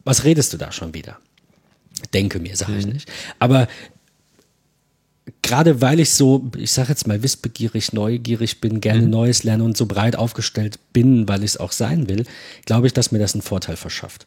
was 0.05 0.23
redest 0.23 0.53
du 0.53 0.57
da 0.57 0.71
schon 0.71 0.93
wieder? 0.93 1.17
Denke 2.13 2.39
mir, 2.39 2.55
sage 2.55 2.77
ich 2.77 2.85
nicht. 2.85 3.11
Aber 3.37 3.67
gerade 5.41 5.81
weil 5.81 5.99
ich 5.99 6.11
so, 6.11 6.49
ich 6.55 6.71
sage 6.71 6.89
jetzt 6.89 7.05
mal 7.05 7.21
wissbegierig, 7.21 7.91
neugierig 7.91 8.61
bin, 8.61 8.79
gerne 8.79 9.07
Neues 9.07 9.43
lerne 9.43 9.65
und 9.65 9.75
so 9.75 9.87
breit 9.87 10.15
aufgestellt 10.15 10.79
bin, 10.93 11.27
weil 11.27 11.43
ich 11.43 11.51
es 11.51 11.57
auch 11.57 11.73
sein 11.73 12.07
will, 12.07 12.23
glaube 12.65 12.87
ich, 12.87 12.93
dass 12.93 13.11
mir 13.11 13.19
das 13.19 13.33
einen 13.33 13.41
Vorteil 13.41 13.75
verschafft. 13.75 14.25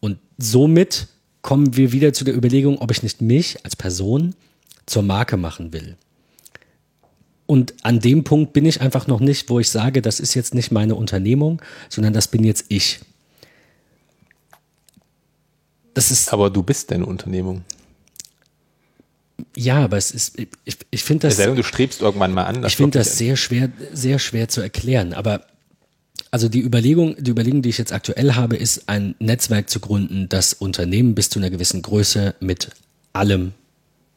Und 0.00 0.18
somit 0.38 1.08
kommen 1.42 1.76
wir 1.76 1.92
wieder 1.92 2.14
zu 2.14 2.24
der 2.24 2.34
Überlegung, 2.34 2.78
ob 2.78 2.90
ich 2.90 3.02
nicht 3.02 3.20
mich 3.20 3.62
als 3.64 3.76
Person 3.76 4.34
zur 4.86 5.02
Marke 5.02 5.36
machen 5.36 5.72
will. 5.72 5.96
Und 7.46 7.74
an 7.82 8.00
dem 8.00 8.24
Punkt 8.24 8.52
bin 8.52 8.64
ich 8.64 8.80
einfach 8.80 9.06
noch 9.06 9.20
nicht, 9.20 9.50
wo 9.50 9.60
ich 9.60 9.68
sage, 9.68 10.00
das 10.00 10.20
ist 10.20 10.34
jetzt 10.34 10.54
nicht 10.54 10.70
meine 10.70 10.94
Unternehmung, 10.94 11.60
sondern 11.88 12.12
das 12.12 12.28
bin 12.28 12.44
jetzt 12.44 12.66
ich. 12.68 13.00
Das 15.94 16.10
ist, 16.10 16.32
Aber 16.32 16.48
du 16.48 16.62
bist 16.62 16.90
deine 16.90 17.04
Unternehmung. 17.04 17.62
ja, 19.54 19.84
aber 19.84 19.98
es 19.98 20.12
ist, 20.12 20.38
ich, 20.38 20.76
ich 20.90 21.04
finde 21.04 21.28
das. 21.28 21.36
du 21.36 21.62
strebst 21.62 22.00
irgendwann 22.00 22.32
mal 22.32 22.44
an. 22.44 22.64
Ich 22.64 22.76
finde 22.76 22.98
das 22.98 23.18
sehr 23.18 23.36
schwer, 23.36 23.70
sehr 23.92 24.18
schwer 24.18 24.48
zu 24.48 24.62
erklären. 24.62 25.12
Aber 25.12 25.44
also 26.30 26.48
die 26.48 26.62
Überlegung, 26.62 27.16
die 27.22 27.30
Überlegung, 27.30 27.60
die 27.60 27.68
ich 27.68 27.76
jetzt 27.76 27.92
aktuell 27.92 28.34
habe, 28.34 28.56
ist 28.56 28.88
ein 28.88 29.14
Netzwerk 29.18 29.68
zu 29.68 29.80
gründen, 29.80 30.30
das 30.30 30.54
Unternehmen 30.54 31.14
bis 31.14 31.28
zu 31.28 31.38
einer 31.38 31.50
gewissen 31.50 31.82
Größe 31.82 32.34
mit 32.40 32.70
allem 33.12 33.52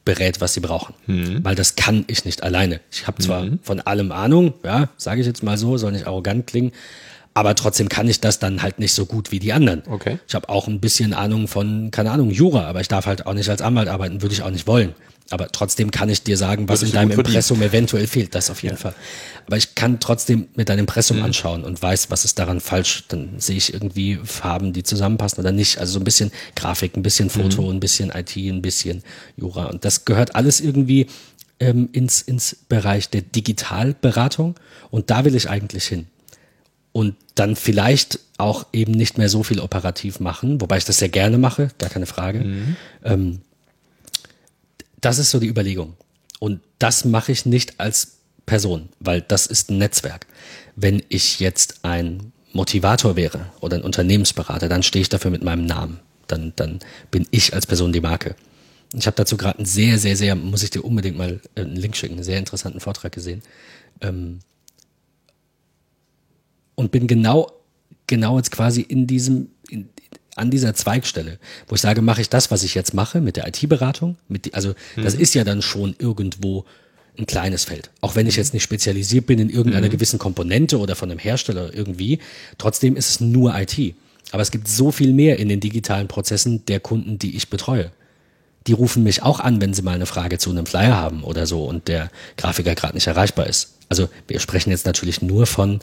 berät, 0.05 0.39
was 0.39 0.53
sie 0.53 0.59
brauchen. 0.61 0.93
Weil 1.43 1.55
das 1.55 1.75
kann 1.75 2.05
ich 2.07 2.23
nicht 2.25 2.43
alleine. 2.43 2.79
Ich 2.91 3.07
habe 3.07 3.21
zwar 3.21 3.45
von 3.63 3.81
allem 3.81 4.11
Ahnung, 4.11 4.53
ja, 4.63 4.89
sage 4.97 5.21
ich 5.21 5.27
jetzt 5.27 5.43
mal 5.43 5.57
so, 5.57 5.77
soll 5.77 5.91
nicht 5.91 6.07
arrogant 6.07 6.47
klingen, 6.47 6.71
aber 7.33 7.53
trotzdem 7.55 7.89
kann 7.89 8.07
ich 8.07 8.21
das 8.21 8.39
dann 8.39 8.61
halt 8.61 8.79
nicht 8.79 8.93
so 8.93 9.05
gut 9.05 9.31
wie 9.31 9.39
die 9.39 9.51
anderen. 9.51 9.83
Okay. 9.89 10.19
Ich 10.27 10.35
habe 10.35 10.47
auch 10.47 10.67
ein 10.67 10.79
bisschen 10.79 11.13
Ahnung 11.13 11.49
von, 11.49 11.91
keine 11.91 12.11
Ahnung, 12.11 12.29
Jura, 12.29 12.65
aber 12.65 12.79
ich 12.79 12.87
darf 12.87 13.07
halt 13.07 13.25
auch 13.25 13.33
nicht 13.33 13.49
als 13.49 13.61
Anwalt 13.61 13.89
arbeiten, 13.89 14.21
würde 14.21 14.33
ich 14.33 14.41
auch 14.41 14.51
nicht 14.51 14.67
wollen. 14.67 14.95
Aber 15.31 15.47
trotzdem 15.51 15.89
kann 15.89 16.09
ich 16.09 16.21
dir 16.21 16.37
sagen, 16.37 16.69
was 16.69 16.83
in 16.83 16.91
deinem. 16.91 17.11
Impressum 17.11 17.61
eventuell 17.63 18.05
fehlt, 18.05 18.35
das 18.35 18.51
auf 18.51 18.61
jeden 18.61 18.77
Fall. 18.77 18.93
Aber 19.47 19.57
ich 19.57 19.73
kann 19.73 19.99
trotzdem 19.99 20.47
mir 20.55 20.65
dein 20.65 20.77
Impressum 20.77 21.17
Mhm. 21.17 21.23
anschauen 21.23 21.63
und 21.63 21.81
weiß, 21.81 22.11
was 22.11 22.25
ist 22.25 22.37
daran 22.37 22.59
falsch. 22.59 23.05
Dann 23.07 23.39
sehe 23.39 23.57
ich 23.57 23.73
irgendwie 23.73 24.19
Farben, 24.23 24.71
die 24.71 24.83
zusammenpassen 24.83 25.39
oder 25.39 25.51
nicht. 25.51 25.79
Also 25.79 25.93
so 25.93 25.99
ein 25.99 26.03
bisschen 26.03 26.31
Grafik, 26.55 26.95
ein 26.95 27.01
bisschen 27.01 27.31
Foto, 27.31 27.63
Mhm. 27.63 27.69
ein 27.77 27.79
bisschen 27.79 28.11
IT, 28.11 28.35
ein 28.37 28.61
bisschen 28.61 29.01
Jura. 29.35 29.65
Und 29.65 29.83
das 29.83 30.05
gehört 30.05 30.35
alles 30.35 30.61
irgendwie 30.61 31.07
ähm, 31.59 31.89
ins, 31.93 32.21
ins 32.21 32.55
Bereich 32.69 33.09
der 33.09 33.21
Digitalberatung. 33.21 34.55
Und 34.91 35.09
da 35.09 35.25
will 35.25 35.35
ich 35.35 35.49
eigentlich 35.49 35.85
hin 35.85 36.07
und 36.91 37.15
dann 37.35 37.55
vielleicht 37.55 38.19
auch 38.37 38.67
eben 38.73 38.91
nicht 38.91 39.17
mehr 39.17 39.29
so 39.29 39.41
viel 39.43 39.59
operativ 39.59 40.19
machen, 40.19 40.61
wobei 40.61 40.77
ich 40.77 40.85
das 40.85 40.97
sehr 40.99 41.09
gerne 41.09 41.37
mache, 41.37 41.69
gar 41.77 41.89
keine 41.89 42.05
Frage. 42.05 42.45
Ähm, 43.03 43.39
das 45.05 45.19
ist 45.19 45.29
so 45.29 45.39
die 45.39 45.47
Überlegung. 45.47 45.93
Und 46.39 46.61
das 46.79 47.05
mache 47.05 47.31
ich 47.31 47.45
nicht 47.45 47.79
als 47.79 48.17
Person, 48.47 48.89
weil 48.99 49.21
das 49.21 49.45
ist 49.45 49.69
ein 49.69 49.77
Netzwerk. 49.77 50.25
Wenn 50.75 51.03
ich 51.09 51.39
jetzt 51.39 51.79
ein 51.83 52.33
Motivator 52.53 53.15
wäre 53.15 53.51
oder 53.61 53.77
ein 53.77 53.83
Unternehmensberater, 53.83 54.67
dann 54.67 54.81
stehe 54.81 55.01
ich 55.01 55.09
dafür 55.09 55.29
mit 55.29 55.43
meinem 55.43 55.65
Namen. 55.65 55.99
Dann, 56.27 56.53
dann 56.55 56.79
bin 57.11 57.27
ich 57.29 57.53
als 57.53 57.67
Person 57.67 57.93
die 57.93 58.01
Marke. 58.01 58.35
Ich 58.93 59.05
habe 59.05 59.15
dazu 59.15 59.37
gerade 59.37 59.59
einen 59.59 59.67
sehr, 59.67 59.99
sehr, 59.99 60.15
sehr, 60.15 60.35
muss 60.35 60.63
ich 60.63 60.71
dir 60.71 60.83
unbedingt 60.83 61.17
mal 61.17 61.39
äh, 61.53 61.61
einen 61.61 61.75
Link 61.75 61.95
schicken, 61.95 62.15
einen 62.15 62.23
sehr 62.23 62.39
interessanten 62.39 62.79
Vortrag 62.79 63.11
gesehen. 63.11 63.43
Ähm, 64.01 64.39
und 66.73 66.91
bin 66.91 67.05
genau, 67.05 67.51
genau 68.07 68.37
jetzt 68.37 68.51
quasi 68.51 68.81
in 68.81 69.05
diesem, 69.05 69.49
an 70.35 70.51
dieser 70.51 70.73
Zweigstelle, 70.73 71.39
wo 71.67 71.75
ich 71.75 71.81
sage, 71.81 72.01
mache 72.01 72.21
ich 72.21 72.29
das, 72.29 72.51
was 72.51 72.63
ich 72.63 72.75
jetzt 72.75 72.93
mache 72.93 73.21
mit 73.21 73.37
der 73.37 73.47
IT-Beratung, 73.47 74.17
mit, 74.27 74.45
die- 74.45 74.53
also 74.53 74.73
das 75.01 75.13
ist 75.15 75.33
ja 75.33 75.43
dann 75.43 75.61
schon 75.61 75.95
irgendwo 75.97 76.65
ein 77.17 77.25
kleines 77.25 77.63
Feld. 77.63 77.89
Auch 78.01 78.15
wenn 78.15 78.27
ich 78.27 78.35
jetzt 78.35 78.53
nicht 78.53 78.63
spezialisiert 78.63 79.25
bin 79.25 79.39
in 79.39 79.49
irgendeiner 79.49 79.87
gewissen 79.89 80.19
Komponente 80.19 80.77
oder 80.79 80.95
von 80.97 81.09
einem 81.09 81.19
Hersteller 81.19 81.73
irgendwie, 81.73 82.19
trotzdem 82.57 82.97
ist 82.97 83.09
es 83.09 83.19
nur 83.21 83.57
IT. 83.57 83.95
Aber 84.31 84.41
es 84.41 84.51
gibt 84.51 84.67
so 84.67 84.91
viel 84.91 85.13
mehr 85.13 85.39
in 85.39 85.47
den 85.47 85.61
digitalen 85.61 86.07
Prozessen 86.09 86.65
der 86.65 86.81
Kunden, 86.81 87.17
die 87.17 87.37
ich 87.37 87.49
betreue. 87.49 87.91
Die 88.67 88.73
rufen 88.73 89.03
mich 89.03 89.23
auch 89.23 89.39
an, 89.39 89.61
wenn 89.61 89.73
sie 89.73 89.83
mal 89.83 89.95
eine 89.95 90.07
Frage 90.07 90.37
zu 90.39 90.49
einem 90.49 90.65
Flyer 90.65 90.95
haben 90.95 91.23
oder 91.23 91.45
so 91.45 91.63
und 91.63 91.87
der 91.87 92.09
Grafiker 92.35 92.75
gerade 92.75 92.95
nicht 92.95 93.07
erreichbar 93.07 93.47
ist. 93.47 93.75
Also 93.87 94.09
wir 94.27 94.39
sprechen 94.41 94.71
jetzt 94.71 94.85
natürlich 94.85 95.21
nur 95.21 95.45
von 95.45 95.79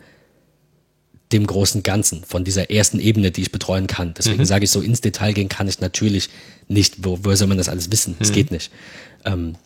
dem 1.33 1.47
großen 1.47 1.83
Ganzen, 1.83 2.25
von 2.25 2.45
dieser 2.45 2.71
ersten 2.71 2.99
Ebene, 2.99 3.31
die 3.31 3.43
ich 3.43 3.53
betreuen 3.53 3.87
kann. 3.87 4.15
Deswegen 4.17 4.45
sage 4.45 4.65
ich 4.65 4.71
so, 4.71 4.81
ins 4.81 5.01
Detail 5.01 5.33
gehen 5.33 5.49
kann 5.49 5.69
ich 5.69 5.81
natürlich 5.81 6.29
nicht. 6.69 7.05
Wo, 7.05 7.19
woher 7.23 7.37
soll 7.37 7.49
man 7.49 7.59
das 7.59 7.69
alles 7.69 7.91
wissen? 7.91 8.17
Es 8.21 8.33
geht 8.33 8.51
nicht. 8.51 8.71
Ähm, 9.25 9.57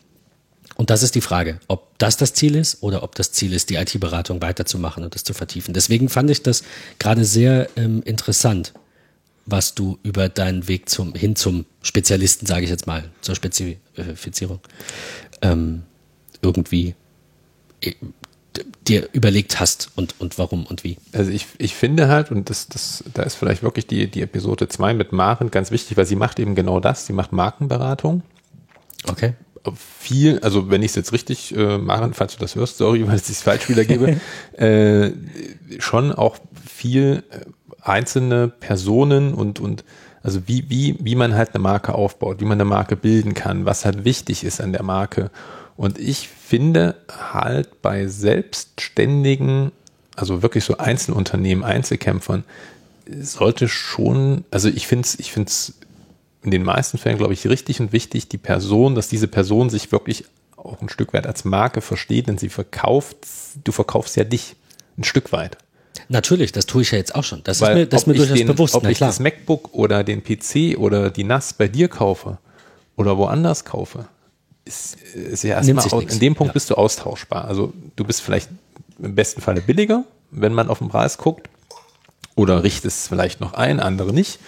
und 0.77 0.91
das 0.91 1.03
ist 1.03 1.15
die 1.15 1.23
Frage, 1.23 1.59
ob 1.69 1.99
das 1.99 2.19
das 2.19 2.35
Ziel 2.35 2.55
ist 2.55 2.83
oder 2.83 3.03
ob 3.03 3.15
das 3.15 3.33
Ziel 3.33 3.53
ist, 3.55 3.71
die 3.71 3.77
IT-Beratung 3.77 4.43
weiterzumachen 4.43 5.05
und 5.05 5.15
das 5.15 5.25
zu 5.25 5.33
vertiefen. 5.33 5.73
Deswegen 5.73 6.09
fand 6.09 6.31
ich 6.31 6.43
das 6.43 6.63
gerade 6.99 7.25
sehr 7.25 7.69
ähm, 7.77 8.03
interessant, 8.05 8.75
was 9.47 9.75
du 9.75 9.99
über 10.03 10.29
deinen 10.29 10.69
Weg 10.69 10.91
zum, 10.91 11.15
hin 11.15 11.35
zum 11.35 11.65
Spezialisten, 11.81 12.47
sage 12.47 12.65
ich 12.65 12.71
jetzt 12.71 12.87
mal, 12.87 13.11
zur 13.23 13.35
Spezifizierung, 13.35 14.61
ähm, 15.41 15.83
irgendwie 16.43 16.95
äh, 17.81 17.93
dir 18.87 19.09
überlegt 19.13 19.61
hast 19.61 19.91
und, 19.97 20.15
und 20.19 20.39
warum 20.39 20.67
und 20.67 20.85
wie. 20.85 20.97
Also 21.13 21.31
ich, 21.31 21.47
ich 21.59 21.75
finde 21.75 22.09
halt, 22.09 22.31
und 22.31 22.51
das, 22.51 22.69
das, 22.69 23.05
da 23.15 23.23
ist 23.23 23.35
vielleicht 23.35 23.63
wirklich 23.63 23.87
die, 23.87 24.11
die 24.11 24.23
Episode 24.23 24.69
2 24.69 24.95
mit 24.95 25.13
Maren 25.13 25.51
ganz 25.51 25.71
wichtig, 25.71 25.97
weil 25.97 26.07
sie 26.07 26.17
macht 26.17 26.39
eben 26.39 26.55
genau 26.55 26.81
das, 26.81 27.07
sie 27.07 27.13
macht 27.13 27.33
Markenberatung. 27.33 28.23
Okay. 29.09 29.35
Viel, 29.75 30.39
also 30.41 30.71
wenn 30.71 30.83
ich 30.83 30.91
es 30.91 30.95
jetzt 30.97 31.13
richtig, 31.13 31.57
äh, 31.57 31.79
Maren, 31.79 32.15
falls 32.15 32.35
du 32.35 32.41
das 32.41 32.55
hörst, 32.55 32.79
sorry, 32.79 33.07
weil 33.09 33.17
ich 33.17 33.29
es 33.29 33.43
falsch 33.43 33.69
wiedergebe, 33.69 34.21
äh, 34.53 35.11
schon 35.79 36.13
auch 36.13 36.39
viel 36.65 37.25
äh, 37.31 37.41
einzelne 37.81 38.49
Personen 38.49 39.35
und, 39.35 39.61
und 39.61 39.85
also 40.23 40.49
wie, 40.49 40.69
wie, 40.69 40.97
wie 41.01 41.15
man 41.15 41.35
halt 41.35 41.55
eine 41.55 41.63
Marke 41.63 41.95
aufbaut, 41.95 42.41
wie 42.41 42.45
man 42.45 42.61
eine 42.61 42.65
Marke 42.65 42.97
bilden 42.97 43.33
kann, 43.35 43.65
was 43.65 43.85
halt 43.85 44.05
wichtig 44.05 44.43
ist 44.43 44.61
an 44.61 44.73
der 44.73 44.83
Marke. 44.83 45.31
Und 45.77 45.99
ich 45.99 46.29
finde 46.29 46.97
halt 47.11 47.83
bei 47.83 48.07
selbstständigen, 48.07 49.73
also 50.15 50.43
wirklich 50.43 50.65
so 50.65 50.79
Einzelunternehmen, 50.79 51.65
Einzelkämpfern, 51.65 52.45
sollte 53.21 53.69
schon, 53.69 54.45
also 54.51 54.69
ich 54.69 54.87
finde 54.87 55.07
es 55.07 55.19
ich 55.19 55.33
find's 55.33 55.75
in 56.43 56.51
den 56.51 56.63
meisten 56.63 56.97
Fällen, 56.97 57.19
glaube 57.19 57.35
ich, 57.35 57.47
richtig 57.47 57.81
und 57.81 57.93
wichtig, 57.93 58.29
die 58.29 58.39
Person, 58.39 58.95
dass 58.95 59.09
diese 59.09 59.29
Person 59.29 59.69
sich 59.69 59.93
wirklich 59.93 60.25
auch 60.57 60.81
ein 60.81 60.89
Stück 60.89 61.13
weit 61.13 61.27
als 61.27 61.45
Marke 61.45 61.81
versteht, 61.81 62.29
denn 62.29 62.39
sie 62.39 62.49
verkauft, 62.49 63.17
du 63.65 63.73
verkaufst 63.73 64.17
ja 64.17 64.25
dich 64.25 64.57
ein 64.97 65.05
Stück 65.05 65.33
weit. 65.33 65.59
Natürlich, 66.09 66.53
das 66.53 66.67
tue 66.67 66.83
ich 66.83 66.91
ja 66.93 66.99
jetzt 66.99 67.15
auch 67.15 67.25
schon. 67.25 67.43
Das 67.45 67.61
Weil 67.61 67.71
ist 67.71 67.77
mir, 67.77 67.87
das 67.87 68.03
ist 68.03 68.07
mir 68.07 68.15
durchaus 68.15 68.39
den, 68.39 68.47
bewusst. 68.47 68.75
Ob 68.75 68.83
na 68.85 68.91
ich 68.91 68.99
klar. 68.99 69.11
das 69.11 69.19
MacBook 69.19 69.75
oder 69.75 70.05
den 70.05 70.23
PC 70.23 70.79
oder 70.79 71.11
die 71.11 71.25
NAS 71.25 71.53
bei 71.55 71.69
dir 71.69 71.89
kaufe 71.89 72.39
oder 72.97 73.17
woanders 73.19 73.65
kaufe, 73.65 74.07
ist, 74.67 74.97
ist 75.15 75.43
ja 75.45 75.57
erstmal, 75.57 75.85
aus- 75.85 76.13
in 76.13 76.19
dem 76.21 76.35
Punkt 76.35 76.51
Ja. 76.51 76.53
bist 76.53 76.69
du 76.71 76.75
austauschbar. 76.75 77.47
Also 77.47 77.73
du 77.97 78.05
bist 78.05 78.21
vielleicht 78.21 78.51
im 78.99 79.15
besten 79.15 79.41
Falle 79.41 79.61
billiger, 79.63 80.05
wenn 80.31 80.53
man 80.53 80.69
auf 80.69 80.79
den 80.79 80.89
Preis 80.89 81.17
guckt, 81.19 81.49
oder 82.35 82.63
richtest 82.63 82.99
es 82.99 83.09
vielleicht 83.09 83.41
noch 83.41 83.55
ein, 83.55 83.81
andere 83.81 84.13
nicht. 84.13 84.39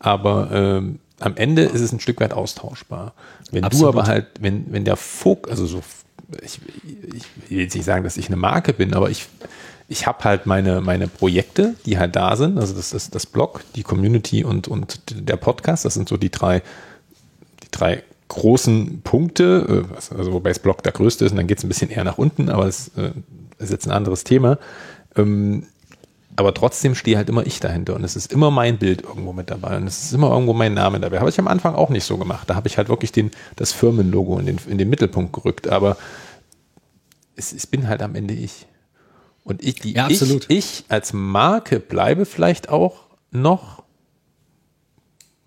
Aber 0.00 0.50
ähm, 0.52 0.98
am 1.20 1.36
Ende 1.36 1.62
ist 1.62 1.80
es 1.80 1.92
ein 1.92 2.00
Stück 2.00 2.20
weit 2.20 2.32
austauschbar. 2.32 3.12
Wenn 3.50 3.64
Absolut. 3.64 3.94
du 3.94 3.98
aber 3.98 4.08
halt, 4.08 4.26
wenn, 4.40 4.72
wenn 4.72 4.84
der 4.84 4.96
Fokus, 4.96 5.50
also 5.50 5.66
so, 5.66 5.82
ich, 6.42 6.60
ich 7.14 7.50
will 7.50 7.60
jetzt 7.60 7.74
nicht 7.74 7.84
sagen, 7.84 8.04
dass 8.04 8.16
ich 8.16 8.26
eine 8.26 8.36
Marke 8.36 8.72
bin, 8.72 8.94
aber 8.94 9.10
ich, 9.10 9.26
ich 9.88 10.06
habe 10.06 10.22
halt 10.24 10.46
meine, 10.46 10.80
meine 10.80 11.08
Projekte, 11.08 11.74
die 11.86 11.98
halt 11.98 12.14
da 12.16 12.36
sind. 12.36 12.58
Also 12.58 12.74
das 12.74 12.92
ist 12.92 13.14
das 13.14 13.26
Blog, 13.26 13.62
die 13.74 13.82
Community 13.82 14.44
und, 14.44 14.68
und 14.68 15.00
der 15.10 15.36
Podcast. 15.36 15.84
Das 15.84 15.94
sind 15.94 16.08
so 16.08 16.16
die 16.16 16.30
drei, 16.30 16.62
die 17.64 17.68
drei 17.70 18.02
großen 18.28 19.00
Punkte. 19.02 19.84
äh, 19.90 20.14
Also 20.16 20.32
wobei 20.32 20.50
das 20.50 20.58
Blog 20.58 20.82
der 20.82 20.92
größte 20.92 21.24
ist 21.24 21.32
und 21.32 21.38
dann 21.38 21.46
geht 21.46 21.58
es 21.58 21.64
ein 21.64 21.68
bisschen 21.68 21.90
eher 21.90 22.04
nach 22.04 22.18
unten, 22.18 22.48
aber 22.50 22.66
es 22.66 22.88
äh, 22.96 23.10
ist 23.58 23.70
jetzt 23.70 23.86
ein 23.86 23.92
anderes 23.92 24.24
Thema. 24.24 24.58
Ähm, 25.16 25.66
aber 26.36 26.54
trotzdem 26.54 26.94
stehe 26.94 27.16
halt 27.16 27.28
immer 27.28 27.44
ich 27.44 27.58
dahinter 27.58 27.96
und 27.96 28.04
es 28.04 28.14
ist 28.14 28.32
immer 28.32 28.52
mein 28.52 28.78
Bild 28.78 29.02
irgendwo 29.02 29.32
mit 29.32 29.50
dabei 29.50 29.76
und 29.76 29.88
es 29.88 30.04
ist 30.04 30.12
immer 30.12 30.30
irgendwo 30.30 30.52
mein 30.52 30.72
Name 30.72 31.00
dabei. 31.00 31.18
Habe 31.18 31.30
ich 31.30 31.38
am 31.40 31.48
Anfang 31.48 31.74
auch 31.74 31.90
nicht 31.90 32.04
so 32.04 32.16
gemacht. 32.16 32.48
Da 32.48 32.54
habe 32.54 32.68
ich 32.68 32.78
halt 32.78 32.88
wirklich 32.88 33.10
den, 33.10 33.32
das 33.56 33.72
Firmenlogo 33.72 34.38
in 34.38 34.46
den, 34.46 34.60
in 34.68 34.78
den 34.78 34.88
Mittelpunkt 34.88 35.32
gerückt. 35.32 35.66
Aber 35.66 35.96
es, 37.34 37.52
es 37.52 37.66
bin 37.66 37.88
halt 37.88 38.02
am 38.02 38.14
Ende 38.14 38.34
ich. 38.34 38.66
Und 39.42 39.64
ich, 39.64 39.76
die 39.76 39.94
Ja, 39.94 40.08
ich, 40.08 40.22
ich 40.48 40.84
als 40.88 41.12
Marke 41.12 41.80
bleibe 41.80 42.24
vielleicht 42.24 42.68
auch 42.68 43.06
noch, 43.32 43.77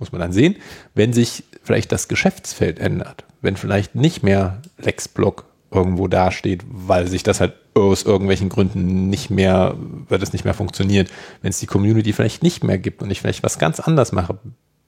muss 0.02 0.12
man 0.12 0.20
dann 0.20 0.34
sehen, 0.34 0.58
wenn 0.94 1.14
sich 1.14 1.46
vielleicht 1.64 1.92
das 1.94 2.10
Geschäftsfeld 2.10 2.80
ändert. 2.80 3.24
Wenn 3.42 3.56
vielleicht 3.56 3.96
nicht 3.96 4.24
mehr 4.24 4.62
Lexblock 4.78 5.46
irgendwo 5.72 6.08
dasteht, 6.08 6.64
weil 6.68 7.08
sich 7.08 7.24
das 7.24 7.40
halt 7.40 7.54
aus 7.74 8.04
irgendwelchen 8.04 8.50
Gründen 8.50 9.10
nicht 9.10 9.30
mehr, 9.30 9.76
weil 10.10 10.20
das 10.20 10.34
nicht 10.34 10.44
mehr 10.44 10.54
funktioniert. 10.54 11.10
Wenn 11.42 11.52
es 11.52 11.60
die 11.60 11.68
Community 11.68 12.12
vielleicht 12.12 12.44
nicht 12.44 12.64
mehr 12.64 12.78
gibt 12.78 13.02
und 13.02 13.10
ich 13.10 13.22
vielleicht 13.22 13.44
was 13.44 13.58
ganz 13.58 13.80
anderes 13.80 14.12
mache, 14.12 14.38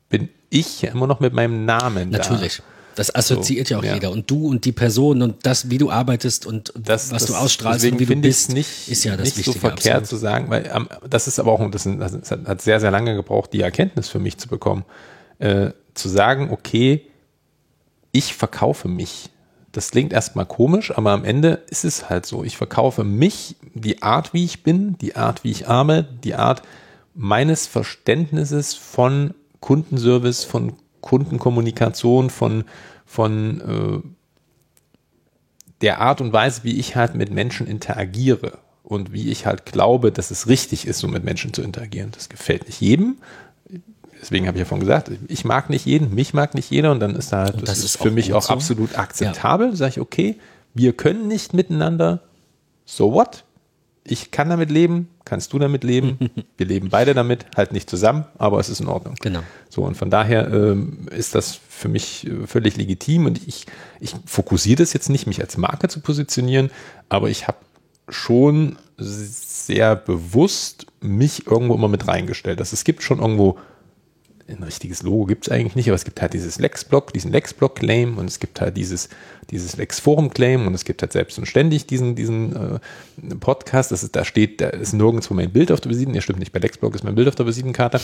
bin 0.09 0.29
ich 0.49 0.81
ja 0.81 0.91
immer 0.91 1.07
noch 1.07 1.21
mit 1.21 1.33
meinem 1.33 1.63
Namen 1.65 2.09
Natürlich. 2.09 2.57
da. 2.57 2.63
Das 2.95 3.13
assoziiert 3.13 3.67
So, 3.67 3.73
ja 3.73 3.79
auch 3.79 3.83
ja. 3.83 3.93
jeder. 3.95 4.11
Und 4.11 4.29
du 4.29 4.47
und 4.47 4.65
die 4.65 4.71
Person 4.71 5.21
und 5.21 5.45
das, 5.45 5.69
wie 5.69 5.77
du 5.77 5.89
arbeitest 5.89 6.45
und 6.45 6.73
das, 6.75 7.11
was 7.11 7.25
das, 7.25 7.31
du 7.31 7.35
ausstrahlst 7.35 7.85
und 7.85 7.99
wie 7.99 8.05
du 8.05 8.15
bist, 8.15 8.53
nicht, 8.53 8.87
ist 8.87 9.03
ja 9.03 9.15
das 9.17 9.25
nicht 9.25 9.37
Wichtige. 9.37 9.53
so 9.55 9.59
verkehrt 9.59 10.03
absolut. 10.03 10.09
zu 10.09 10.15
sagen, 10.17 10.49
weil 10.49 10.69
ähm, 10.73 10.87
das 11.09 11.27
ist 11.27 11.39
aber 11.39 11.51
auch, 11.51 11.71
das, 11.71 11.83
das 11.83 12.31
hat 12.31 12.61
sehr, 12.61 12.79
sehr 12.79 12.91
lange 12.91 13.15
gebraucht, 13.15 13.53
die 13.53 13.61
Erkenntnis 13.61 14.09
für 14.09 14.19
mich 14.19 14.37
zu 14.37 14.47
bekommen, 14.47 14.85
äh, 15.39 15.71
zu 15.93 16.09
sagen, 16.09 16.49
okay, 16.51 17.05
ich 18.11 18.33
verkaufe 18.35 18.87
mich. 18.87 19.29
Das 19.71 19.89
klingt 19.89 20.13
erstmal 20.13 20.45
komisch, 20.45 20.95
aber 20.95 21.11
am 21.11 21.25
Ende 21.25 21.63
ist 21.67 21.83
es 21.83 22.09
halt 22.09 22.27
so. 22.27 22.43
Ich 22.43 22.57
verkaufe 22.57 23.03
mich, 23.03 23.55
die 23.73 24.03
Art, 24.03 24.33
wie 24.33 24.45
ich 24.45 24.61
bin, 24.61 24.97
die 24.99 25.15
Art, 25.15 25.43
wie 25.43 25.49
ich 25.49 25.67
arme, 25.67 26.07
die 26.23 26.35
Art 26.35 26.61
meines 27.15 27.65
Verständnisses 27.65 28.75
von 28.75 29.33
Kundenservice, 29.61 30.43
von 30.43 30.73
Kundenkommunikation, 31.03 32.31
von, 32.31 32.63
von 33.05 33.61
äh, 33.61 34.07
der 35.81 35.99
Art 35.99 36.21
und 36.21 36.33
Weise, 36.33 36.63
wie 36.63 36.79
ich 36.79 36.95
halt 36.95 37.13
mit 37.13 37.29
Menschen 37.29 37.67
interagiere 37.67 38.57
und 38.83 39.13
wie 39.13 39.29
ich 39.29 39.45
halt 39.45 39.65
glaube, 39.65 40.11
dass 40.11 40.31
es 40.31 40.47
richtig 40.47 40.87
ist, 40.87 40.99
so 40.99 41.07
mit 41.07 41.23
Menschen 41.23 41.53
zu 41.53 41.61
interagieren. 41.61 42.11
Das 42.11 42.29
gefällt 42.29 42.65
nicht 42.65 42.81
jedem. 42.81 43.17
Deswegen 44.21 44.47
habe 44.47 44.57
ich 44.57 44.59
ja 44.59 44.65
vorhin 44.65 44.87
gesagt, 44.87 45.11
ich 45.27 45.43
mag 45.43 45.69
nicht 45.69 45.85
jeden, 45.85 46.15
mich 46.15 46.33
mag 46.33 46.55
nicht 46.55 46.71
jeder 46.71 46.91
und 46.93 47.01
dann 47.01 47.15
ist 47.15 47.33
da 47.33 47.43
halt, 47.43 47.55
das, 47.55 47.63
das 47.63 47.77
ist 47.79 47.83
ist 47.83 48.01
für 48.01 48.11
mich 48.11 48.31
auch 48.33 48.43
so. 48.43 48.53
absolut 48.53 48.97
akzeptabel. 48.97 49.75
Sage 49.75 49.91
ich, 49.91 49.99
okay, 49.99 50.37
wir 50.73 50.93
können 50.93 51.27
nicht 51.27 51.53
miteinander, 51.53 52.21
so 52.85 53.11
what? 53.11 53.43
Ich 54.05 54.31
kann 54.31 54.49
damit 54.49 54.71
leben, 54.71 55.09
kannst 55.25 55.53
du 55.53 55.59
damit 55.59 55.83
leben, 55.83 56.17
wir 56.57 56.65
leben 56.65 56.89
beide 56.89 57.13
damit, 57.13 57.45
halt 57.55 57.71
nicht 57.71 57.89
zusammen, 57.89 58.25
aber 58.37 58.59
es 58.59 58.69
ist 58.69 58.81
in 58.81 58.87
Ordnung. 58.87 59.15
Genau. 59.21 59.41
So, 59.69 59.83
und 59.83 59.95
von 59.95 60.09
daher 60.09 60.51
ähm, 60.51 61.07
ist 61.11 61.35
das 61.35 61.59
für 61.69 61.89
mich 61.89 62.27
äh, 62.27 62.47
völlig 62.47 62.77
legitim 62.77 63.25
und 63.25 63.47
ich, 63.47 63.65
ich 63.99 64.15
fokussiere 64.25 64.77
das 64.77 64.93
jetzt 64.93 65.09
nicht, 65.09 65.27
mich 65.27 65.41
als 65.41 65.57
Marke 65.57 65.87
zu 65.87 65.99
positionieren, 65.99 66.71
aber 67.09 67.29
ich 67.29 67.47
habe 67.47 67.57
schon 68.09 68.77
sehr 68.97 69.95
bewusst 69.95 70.85
mich 71.01 71.47
irgendwo 71.47 71.73
immer 71.75 71.87
mit 71.87 72.07
reingestellt. 72.07 72.59
Also 72.59 72.73
es 72.73 72.83
gibt 72.83 73.03
schon 73.03 73.19
irgendwo 73.19 73.57
ein 74.47 74.63
richtiges 74.63 75.03
Logo 75.03 75.25
gibt 75.25 75.47
es 75.47 75.51
eigentlich 75.51 75.75
nicht, 75.75 75.87
aber 75.87 75.95
es 75.95 76.03
gibt 76.03 76.21
halt 76.21 76.33
dieses 76.33 76.59
Lex-Block, 76.59 77.13
diesen 77.13 77.31
Lex-Block-Claim 77.31 78.17
und 78.17 78.25
es 78.25 78.39
gibt 78.39 78.59
halt 78.59 78.75
dieses, 78.75 79.09
dieses 79.49 79.77
Lex-Forum-Claim 79.77 80.67
und 80.67 80.73
es 80.73 80.83
gibt 80.83 81.01
halt 81.01 81.13
selbst 81.13 81.37
und 81.37 81.45
ständig 81.45 81.87
diesen, 81.87 82.15
diesen 82.15 82.55
äh, 82.55 82.79
Podcast. 83.39 83.91
Das 83.91 84.03
ist, 84.03 84.15
da 84.15 84.25
steht, 84.25 84.59
da 84.59 84.69
ist 84.69 84.93
nirgendwo 84.93 85.33
mein 85.33 85.51
Bild 85.51 85.71
auf 85.71 85.79
der 85.79 85.91
Visiten. 85.91 86.13
Ja, 86.13 86.21
stimmt 86.21 86.39
nicht, 86.39 86.51
bei 86.51 86.59
Lex-Block 86.59 86.93
ist 86.93 87.03
mein 87.03 87.15
Bild 87.15 87.27
auf 87.27 87.35
der 87.35 87.45
Visitenkarte. 87.45 88.01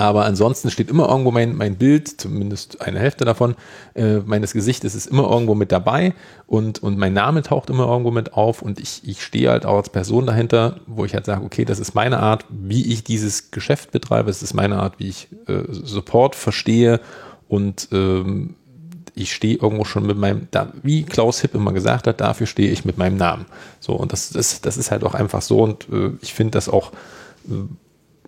Aber 0.00 0.24
ansonsten 0.24 0.70
steht 0.70 0.88
immer 0.88 1.10
irgendwo 1.10 1.30
mein, 1.30 1.54
mein 1.54 1.76
Bild, 1.76 2.08
zumindest 2.18 2.80
eine 2.80 2.98
Hälfte 2.98 3.26
davon, 3.26 3.54
äh, 3.94 4.20
meines 4.20 4.54
Gesichtes 4.54 4.94
ist 4.94 5.04
immer 5.04 5.30
irgendwo 5.30 5.54
mit 5.54 5.70
dabei 5.72 6.14
und, 6.46 6.82
und 6.82 6.96
mein 6.96 7.12
Name 7.12 7.42
taucht 7.42 7.68
immer 7.68 7.86
irgendwo 7.86 8.10
mit 8.10 8.32
auf 8.32 8.62
und 8.62 8.80
ich, 8.80 9.06
ich 9.06 9.22
stehe 9.22 9.50
halt 9.50 9.66
auch 9.66 9.76
als 9.76 9.90
Person 9.90 10.24
dahinter, 10.24 10.80
wo 10.86 11.04
ich 11.04 11.12
halt 11.12 11.26
sage, 11.26 11.44
okay, 11.44 11.66
das 11.66 11.78
ist 11.78 11.94
meine 11.94 12.18
Art, 12.18 12.46
wie 12.48 12.90
ich 12.90 13.04
dieses 13.04 13.50
Geschäft 13.50 13.90
betreibe, 13.90 14.30
es 14.30 14.42
ist 14.42 14.54
meine 14.54 14.78
Art, 14.78 14.94
wie 14.96 15.08
ich 15.08 15.28
äh, 15.48 15.64
Support 15.68 16.34
verstehe 16.34 17.00
und 17.48 17.88
ähm, 17.92 18.54
ich 19.14 19.34
stehe 19.34 19.58
irgendwo 19.58 19.84
schon 19.84 20.06
mit 20.06 20.16
meinem, 20.16 20.48
da, 20.50 20.72
wie 20.82 21.02
Klaus 21.02 21.42
Hipp 21.42 21.54
immer 21.54 21.74
gesagt 21.74 22.06
hat, 22.06 22.22
dafür 22.22 22.46
stehe 22.46 22.70
ich 22.70 22.86
mit 22.86 22.96
meinem 22.96 23.18
Namen. 23.18 23.44
So, 23.80 23.92
und 23.92 24.14
das, 24.14 24.30
das, 24.30 24.62
das 24.62 24.78
ist 24.78 24.90
halt 24.90 25.04
auch 25.04 25.12
einfach 25.12 25.42
so 25.42 25.62
und 25.62 25.90
äh, 25.92 26.12
ich 26.22 26.32
finde 26.32 26.52
das 26.52 26.70
auch 26.70 26.90
äh, 27.50 27.66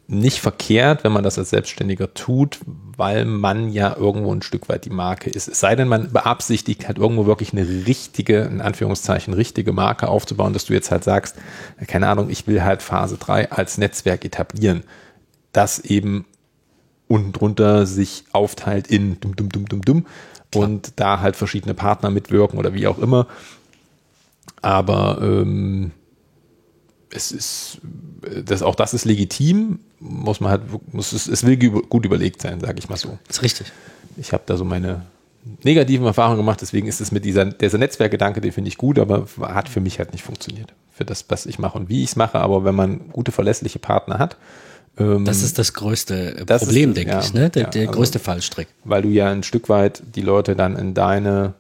nicht 0.09 0.41
verkehrt, 0.41 1.05
wenn 1.05 1.13
man 1.13 1.25
das 1.25 1.39
als 1.39 1.51
Selbstständiger 1.51 2.13
tut, 2.13 2.59
weil 2.97 3.25
man 3.25 3.73
ja 3.73 3.97
irgendwo 3.97 4.33
ein 4.35 4.43
Stück 4.43 4.69
weit 4.69 4.85
die 4.85 4.91
Marke 4.91 5.31
ist. 5.31 5.49
Es 5.49 5.61
sei 5.61 5.75
denn, 5.75 5.89
man 5.89 6.13
beabsichtigt 6.13 6.87
halt 6.87 6.99
irgendwo 6.99 7.27
wirklich 7.27 7.53
eine 7.53 7.67
richtige, 7.87 8.41
in 8.43 8.61
Anführungszeichen, 8.61 9.33
richtige 9.33 9.73
Marke 9.73 10.09
aufzubauen, 10.09 10.53
dass 10.53 10.67
du 10.67 10.75
jetzt 10.75 10.91
halt 10.91 11.05
sagst, 11.05 11.37
keine 11.87 12.09
Ahnung, 12.09 12.31
ich 12.31 12.47
will 12.47 12.63
halt 12.63 12.83
Phase 12.83 13.17
3 13.17 13.53
als 13.53 13.79
Netzwerk 13.79 14.25
etablieren, 14.25 14.83
das 15.53 15.79
eben 15.79 16.27
unten 17.09 17.33
drunter 17.33 17.87
sich 17.87 18.25
aufteilt 18.33 18.89
in 18.89 19.21
dumm, 19.21 19.37
dumm, 19.37 19.51
dumm, 19.51 19.69
dumm, 19.69 19.83
dumm 19.83 20.07
und 20.55 20.93
da 20.97 21.21
halt 21.21 21.37
verschiedene 21.37 21.75
Partner 21.75 22.11
mitwirken 22.11 22.59
oder 22.59 22.75
wie 22.75 22.87
auch 22.87 22.99
immer. 22.99 23.27
Aber 24.61 25.19
ähm, 25.23 25.93
es 27.15 27.33
ist, 27.33 27.79
das, 28.45 28.63
auch 28.63 28.75
das 28.75 28.95
ist 28.95 29.05
legitim, 29.05 29.81
muss 30.01 30.41
man 30.41 30.51
halt, 30.51 30.63
muss 30.93 31.13
es, 31.13 31.29
es 31.29 31.45
will 31.45 31.57
gut 31.57 32.05
überlegt 32.05 32.41
sein, 32.43 32.61
sage 32.61 32.79
ich 32.79 32.89
mal 32.89 32.97
so. 32.97 33.19
ist 33.29 33.43
richtig. 33.43 33.71
Ich 34.17 34.33
habe 34.33 34.43
da 34.47 34.57
so 34.57 34.65
meine 34.65 35.03
negativen 35.65 36.07
Erfahrungen 36.07 36.37
gemacht, 36.39 36.61
deswegen 36.61 36.87
ist 36.87 37.01
es 37.01 37.11
mit 37.13 37.25
dieser, 37.25 37.47
dieser 37.47 37.79
Netzwerkgedanke, 37.79 38.41
den 38.41 38.53
finde 38.53 38.69
ich 38.69 38.77
gut, 38.79 38.99
aber 38.99 39.27
hat 39.41 39.69
für 39.69 39.81
mich 39.81 39.99
halt 39.99 40.13
nicht 40.13 40.23
funktioniert. 40.25 40.73
Für 40.93 41.05
das, 41.05 41.25
was 41.29 41.47
ich 41.47 41.59
mache 41.59 41.79
und 41.79 41.89
wie 41.89 42.03
ich 42.03 42.11
es 42.11 42.17
mache, 42.17 42.39
aber 42.39 42.65
wenn 42.65 42.75
man 42.75 43.09
gute, 43.11 43.33
verlässliche 43.33 43.79
Partner 43.79 44.19
hat, 44.19 44.37
ähm, 44.99 45.25
Das 45.25 45.43
ist 45.43 45.59
das 45.59 45.73
größte 45.73 46.37
äh, 46.37 46.45
Das 46.45 46.63
Problem, 46.65 46.91
das, 46.91 46.95
denke 46.97 47.13
ja. 47.13 47.21
ich. 47.21 47.33
Ne? 47.33 47.51
Der, 47.51 47.63
Ja, 47.63 47.69
der 47.71 47.81
also- 47.89 47.93
größte 47.99 48.19
Fallstrick. 48.19 48.69
weil 48.85 49.03
du 49.03 49.09
ja 49.09 49.31
ein 49.31 49.43
Stück 49.43 49.69
weit 49.69 50.03
die 50.15 50.21
Leute 50.21 50.55
dann 50.55 50.77
in 50.77 50.93
deine, 50.95 51.55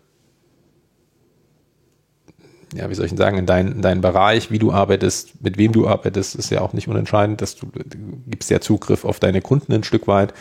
ja, 2.75 2.89
wie 2.89 2.95
soll 2.95 3.05
ich 3.05 3.11
denn 3.11 3.19
sagen, 3.19 3.39
in, 3.39 3.47
dein, 3.47 3.73
in 3.73 3.83
deinen 3.83 4.01
Bereich, 4.01 4.51
wie 4.51 4.59
du 4.59 4.73
arbeitest, 4.73 5.43
mit 5.43 5.59
wem 5.59 5.73
du 5.73 5.87
arbeitest, 5.87 6.35
ist 6.35 6.51
ja 6.51 6.61
auch 6.61 6.73
nicht 6.73 6.89
unentscheidend, 6.89 7.41
dass 7.43 7.55
du, 7.57 7.67
du 7.67 7.99
gibst 8.27 8.51
ja 8.51 8.61
Zugriff 8.61 9.05
auf 9.05 9.21
deine 9.21 9.43
Kunden 9.43 9.73
ein 9.73 9.85
Stück 9.85 10.07
weit. 10.07 10.33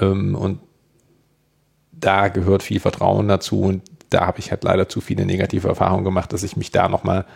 Ähm, 0.00 0.34
und 0.34 0.60
da 1.92 2.28
gehört 2.28 2.62
viel 2.62 2.80
Vertrauen 2.80 3.28
dazu 3.28 3.62
und 3.62 3.82
da 4.10 4.26
habe 4.26 4.38
ich 4.38 4.50
halt 4.50 4.64
leider 4.64 4.88
zu 4.88 5.00
viele 5.00 5.26
negative 5.26 5.68
Erfahrungen 5.68 6.04
gemacht, 6.04 6.32
dass 6.32 6.42
ich 6.42 6.56
mich 6.56 6.70
da 6.70 6.88
nochmal 6.88 7.26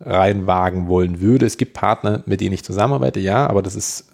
reinwagen 0.00 0.88
wollen 0.88 1.20
würde. 1.20 1.46
Es 1.46 1.56
gibt 1.56 1.74
Partner, 1.74 2.22
mit 2.26 2.40
denen 2.40 2.54
ich 2.54 2.64
zusammenarbeite, 2.64 3.20
ja, 3.20 3.46
aber 3.46 3.62
das 3.62 3.74
ist 3.74 4.06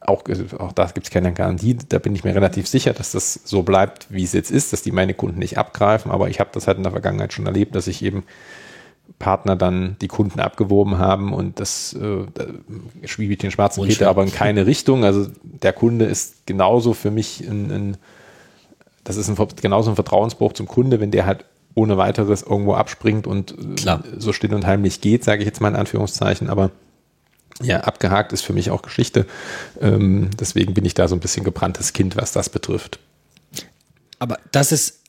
auch, 0.00 0.24
auch 0.58 0.72
da 0.72 0.86
gibt 0.86 1.06
es 1.06 1.10
keine 1.10 1.32
Garantie. 1.32 1.76
Da 1.88 1.98
bin 1.98 2.14
ich 2.14 2.24
mir 2.24 2.34
relativ 2.34 2.66
sicher, 2.66 2.92
dass 2.92 3.12
das 3.12 3.40
so 3.44 3.62
bleibt, 3.62 4.06
wie 4.10 4.24
es 4.24 4.32
jetzt 4.32 4.50
ist, 4.50 4.72
dass 4.72 4.82
die 4.82 4.92
meine 4.92 5.14
Kunden 5.14 5.38
nicht 5.38 5.58
abgreifen. 5.58 6.10
Aber 6.10 6.28
ich 6.28 6.40
habe 6.40 6.50
das 6.52 6.66
halt 6.66 6.78
in 6.78 6.82
der 6.82 6.92
Vergangenheit 6.92 7.32
schon 7.32 7.46
erlebt, 7.46 7.74
dass 7.74 7.86
ich 7.86 8.02
eben 8.02 8.24
Partner 9.20 9.54
dann 9.54 9.96
die 10.00 10.08
Kunden 10.08 10.40
abgeworben 10.40 10.98
haben 10.98 11.32
und 11.32 11.60
das 11.60 11.92
äh, 11.92 12.26
schwieb 13.06 13.30
ich 13.30 13.38
den 13.38 13.52
schwarzen 13.52 13.86
Peter 13.86 14.08
aber 14.08 14.24
in 14.24 14.32
keine 14.32 14.66
Richtung. 14.66 15.04
Also 15.04 15.28
der 15.42 15.72
Kunde 15.72 16.06
ist 16.06 16.46
genauso 16.46 16.94
für 16.94 17.12
mich 17.12 17.40
ein, 17.40 17.70
ein 17.70 17.96
das 19.04 19.16
ist 19.16 19.28
ein, 19.28 19.36
genauso 19.60 19.90
ein 19.90 19.94
Vertrauensbruch 19.94 20.54
zum 20.54 20.66
Kunde, 20.66 21.00
wenn 21.00 21.10
der 21.12 21.26
halt 21.26 21.44
ohne 21.74 21.98
weiteres 21.98 22.42
irgendwo 22.42 22.74
abspringt 22.74 23.26
und 23.26 23.52
äh, 23.52 23.74
Klar. 23.76 24.02
so 24.18 24.32
still 24.32 24.54
und 24.54 24.66
heimlich 24.66 25.00
geht, 25.00 25.22
sage 25.22 25.42
ich 25.42 25.46
jetzt 25.46 25.60
mal 25.60 25.68
in 25.68 25.76
Anführungszeichen, 25.76 26.48
aber 26.48 26.70
ja, 27.62 27.80
abgehakt 27.80 28.32
ist 28.32 28.40
für 28.40 28.54
mich 28.54 28.70
auch 28.70 28.80
Geschichte. 28.80 29.26
Ähm, 29.82 30.30
deswegen 30.40 30.72
bin 30.72 30.86
ich 30.86 30.94
da 30.94 31.08
so 31.08 31.14
ein 31.14 31.20
bisschen 31.20 31.44
gebranntes 31.44 31.92
Kind, 31.92 32.16
was 32.16 32.32
das 32.32 32.48
betrifft. 32.48 32.98
Aber 34.18 34.38
das 34.50 34.72
ist 34.72 34.99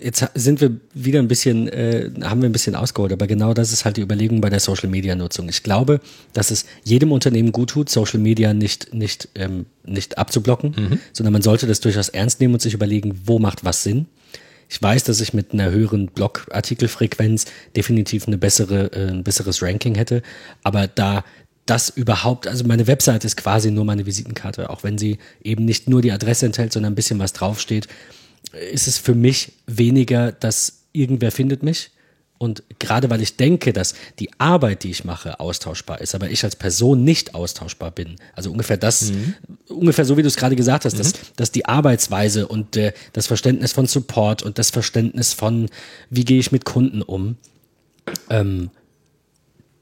jetzt 0.00 0.26
sind 0.34 0.60
wir 0.60 0.76
wieder 0.92 1.20
ein 1.20 1.28
bisschen, 1.28 1.68
äh, 1.68 2.10
haben 2.22 2.42
wir 2.42 2.48
ein 2.48 2.52
bisschen 2.52 2.74
ausgeholt, 2.74 3.12
aber 3.12 3.26
genau 3.26 3.54
das 3.54 3.72
ist 3.72 3.84
halt 3.84 3.96
die 3.96 4.02
Überlegung 4.02 4.40
bei 4.40 4.50
der 4.50 4.60
Social 4.60 4.88
Media 4.88 5.14
Nutzung. 5.14 5.48
Ich 5.48 5.62
glaube, 5.62 6.00
dass 6.32 6.50
es 6.50 6.66
jedem 6.84 7.12
Unternehmen 7.12 7.52
gut 7.52 7.70
tut, 7.70 7.88
Social 7.88 8.18
Media 8.18 8.54
nicht, 8.54 8.92
nicht, 8.92 9.28
ähm, 9.34 9.66
nicht 9.84 10.18
abzublocken, 10.18 10.74
mhm. 10.76 10.98
sondern 11.12 11.32
man 11.32 11.42
sollte 11.42 11.66
das 11.66 11.80
durchaus 11.80 12.08
ernst 12.08 12.40
nehmen 12.40 12.54
und 12.54 12.62
sich 12.62 12.74
überlegen, 12.74 13.20
wo 13.24 13.38
macht 13.38 13.64
was 13.64 13.82
Sinn. 13.82 14.06
Ich 14.68 14.82
weiß, 14.82 15.04
dass 15.04 15.20
ich 15.20 15.32
mit 15.32 15.52
einer 15.52 15.70
höheren 15.70 16.08
Blogartikelfrequenz 16.08 17.46
definitiv 17.74 18.26
eine 18.26 18.36
bessere, 18.36 18.92
äh, 18.92 19.10
ein 19.10 19.24
besseres 19.24 19.62
Ranking 19.62 19.94
hätte, 19.94 20.22
aber 20.62 20.88
da 20.88 21.24
das 21.66 21.90
überhaupt, 21.90 22.46
also 22.46 22.64
meine 22.64 22.86
Website 22.86 23.24
ist 23.24 23.36
quasi 23.36 23.70
nur 23.70 23.84
meine 23.84 24.06
Visitenkarte, 24.06 24.70
auch 24.70 24.82
wenn 24.84 24.96
sie 24.96 25.18
eben 25.42 25.66
nicht 25.66 25.86
nur 25.86 26.00
die 26.00 26.12
Adresse 26.12 26.46
enthält, 26.46 26.72
sondern 26.72 26.92
ein 26.92 26.96
bisschen 26.96 27.18
was 27.18 27.34
draufsteht, 27.34 27.88
ist 28.70 28.86
es 28.86 28.98
für 28.98 29.14
mich 29.14 29.52
weniger, 29.66 30.32
dass 30.32 30.84
irgendwer 30.92 31.32
findet 31.32 31.62
mich. 31.62 31.90
Und 32.38 32.62
gerade 32.78 33.10
weil 33.10 33.20
ich 33.20 33.36
denke, 33.36 33.72
dass 33.72 33.94
die 34.20 34.30
Arbeit, 34.38 34.84
die 34.84 34.90
ich 34.90 35.04
mache, 35.04 35.40
austauschbar 35.40 36.00
ist, 36.00 36.14
aber 36.14 36.30
ich 36.30 36.44
als 36.44 36.54
Person 36.54 37.02
nicht 37.02 37.34
austauschbar 37.34 37.90
bin. 37.90 38.14
Also 38.32 38.52
ungefähr 38.52 38.76
das, 38.76 39.10
mhm. 39.10 39.34
ungefähr 39.68 40.04
so 40.04 40.16
wie 40.16 40.22
du 40.22 40.28
es 40.28 40.36
gerade 40.36 40.54
gesagt 40.54 40.84
hast, 40.84 40.94
mhm. 40.94 40.98
dass, 40.98 41.12
dass 41.34 41.52
die 41.52 41.66
Arbeitsweise 41.66 42.46
und 42.46 42.76
äh, 42.76 42.92
das 43.12 43.26
Verständnis 43.26 43.72
von 43.72 43.86
Support 43.86 44.44
und 44.44 44.58
das 44.58 44.70
Verständnis 44.70 45.32
von, 45.32 45.68
wie 46.10 46.24
gehe 46.24 46.38
ich 46.38 46.52
mit 46.52 46.64
Kunden 46.64 47.02
um, 47.02 47.36
ähm, 48.30 48.70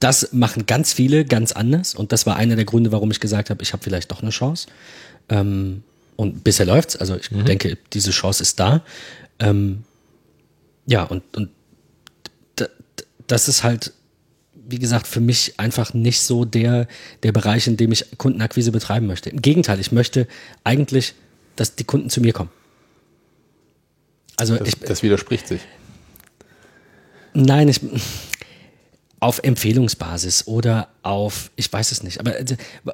das 0.00 0.32
machen 0.32 0.66
ganz 0.66 0.92
viele 0.92 1.24
ganz 1.24 1.52
anders. 1.52 1.94
Und 1.94 2.12
das 2.12 2.26
war 2.26 2.36
einer 2.36 2.56
der 2.56 2.64
Gründe, 2.64 2.92
warum 2.92 3.10
ich 3.10 3.20
gesagt 3.20 3.50
habe, 3.50 3.62
ich 3.62 3.72
habe 3.72 3.82
vielleicht 3.82 4.10
doch 4.10 4.22
eine 4.22 4.30
Chance. 4.30 4.68
Ähm, 5.28 5.82
und 6.16 6.44
bisher 6.44 6.66
läuft's. 6.66 6.96
Also 6.96 7.16
ich 7.16 7.30
mhm. 7.30 7.44
denke, 7.44 7.78
diese 7.92 8.10
Chance 8.10 8.42
ist 8.42 8.58
da. 8.58 8.82
Ähm, 9.38 9.84
ja, 10.86 11.04
und, 11.04 11.22
und 11.36 11.50
das 13.26 13.48
ist 13.48 13.62
halt, 13.62 13.92
wie 14.54 14.78
gesagt, 14.78 15.06
für 15.06 15.20
mich 15.20 15.58
einfach 15.58 15.94
nicht 15.94 16.20
so 16.20 16.44
der, 16.44 16.88
der 17.22 17.32
Bereich, 17.32 17.66
in 17.66 17.76
dem 17.76 17.92
ich 17.92 18.18
Kundenakquise 18.18 18.72
betreiben 18.72 19.06
möchte. 19.06 19.30
Im 19.30 19.42
Gegenteil, 19.42 19.80
ich 19.80 19.92
möchte 19.92 20.26
eigentlich, 20.64 21.14
dass 21.56 21.74
die 21.74 21.84
Kunden 21.84 22.10
zu 22.10 22.20
mir 22.20 22.32
kommen. 22.32 22.50
Also 24.36 24.56
das, 24.56 24.68
ich, 24.68 24.78
das 24.80 25.02
widerspricht 25.02 25.48
sich. 25.48 25.62
Nein, 27.32 27.68
ich, 27.68 27.80
auf 29.20 29.40
Empfehlungsbasis 29.42 30.46
oder 30.46 30.88
auf, 31.06 31.50
ich 31.54 31.72
weiß 31.72 31.92
es 31.92 32.02
nicht, 32.02 32.18
aber 32.18 32.38
äh, 32.38 32.44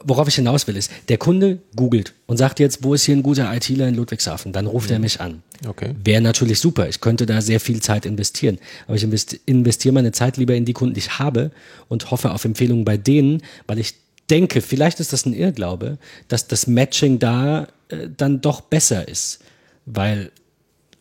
worauf 0.05 0.29
ich 0.29 0.35
hinaus 0.35 0.67
will, 0.67 0.77
ist, 0.77 0.91
der 1.09 1.17
Kunde 1.17 1.59
googelt 1.75 2.13
und 2.27 2.37
sagt 2.37 2.61
jetzt, 2.61 2.85
wo 2.85 2.95
ist 2.95 3.05
hier 3.05 3.17
ein 3.17 3.23
guter 3.23 3.53
ITler 3.55 3.89
in 3.89 3.95
Ludwigshafen? 3.95 4.53
Dann 4.53 4.67
ruft 4.67 4.91
mhm. 4.91 4.95
er 4.95 4.99
mich 4.99 5.21
an. 5.21 5.43
Okay. 5.67 5.95
Wäre 6.05 6.21
natürlich 6.21 6.61
super. 6.61 6.89
Ich 6.89 7.01
könnte 7.01 7.25
da 7.25 7.41
sehr 7.41 7.61
viel 7.61 7.81
Zeit 7.81 8.05
investieren. 8.05 8.59
Aber 8.87 8.97
ich 8.97 9.07
investiere 9.47 9.95
meine 9.95 10.13
Zeit 10.13 10.37
lieber 10.37 10.55
in 10.55 10.65
die 10.65 10.73
Kunden, 10.73 10.95
die 10.95 11.01
ich 11.01 11.19
habe 11.19 11.53
und 11.89 12.11
hoffe 12.11 12.33
auf 12.33 12.45
Empfehlungen 12.45 12.85
bei 12.85 12.97
denen, 12.97 13.43
weil 13.67 13.79
ich 13.79 13.95
denke, 14.29 14.61
vielleicht 14.61 15.01
ist 15.01 15.13
das 15.13 15.25
ein 15.25 15.33
Irrglaube, 15.33 15.99
dass 16.29 16.49
das 16.49 16.67
Matching 16.67 17.19
da 17.19 17.69
äh, 17.89 18.09
dann 18.15 18.41
doch 18.41 18.61
besser 18.61 19.09
ist. 19.09 19.41
Weil 19.87 20.31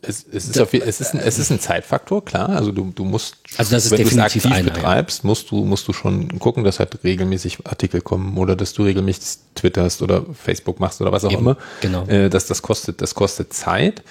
es, 0.04 0.26
es, 0.32 0.50
ist 0.50 0.60
auf, 0.60 0.74
es, 0.74 1.00
ist 1.00 1.14
ein, 1.14 1.20
es 1.20 1.38
ist 1.38 1.52
ein 1.52 1.60
Zeitfaktor, 1.60 2.26
klar. 2.26 2.50
Also 2.50 2.72
du, 2.72 2.92
du 2.94 3.06
musst, 3.06 3.36
also 3.58 3.76
das 3.76 3.86
ist 3.86 3.92
wenn 3.92 4.02
du 4.02 4.08
es 4.08 4.18
aktiv 4.18 4.46
einer, 4.48 4.72
betreibst, 4.72 5.24
musst 5.24 5.52
du, 5.52 5.64
musst 5.64 5.88
du 5.88 5.94
schon 5.94 6.40
gucken, 6.40 6.64
dass 6.64 6.80
halt 6.80 7.04
regelmäßig 7.04 7.68
Artikel 7.68 8.02
kommen 8.02 8.38
oder 8.38 8.56
dass 8.56 8.74
du 8.74 8.84
regelmäßig 8.84 9.40
twitterst 9.54 10.02
oder 10.02 10.26
Facebook 10.34 10.80
machst 10.80 11.02
oder 11.02 11.12
was 11.12 11.24
auch 11.24 11.32
Eben, 11.32 11.42
immer. 11.42 11.58
Genau. 11.82 12.06
Äh, 12.08 12.30
dass 12.30 12.48
das 12.48 12.64
kostet, 12.64 13.02
das 13.02 13.14
kostet 13.14 13.54
Zeit. 13.54 14.02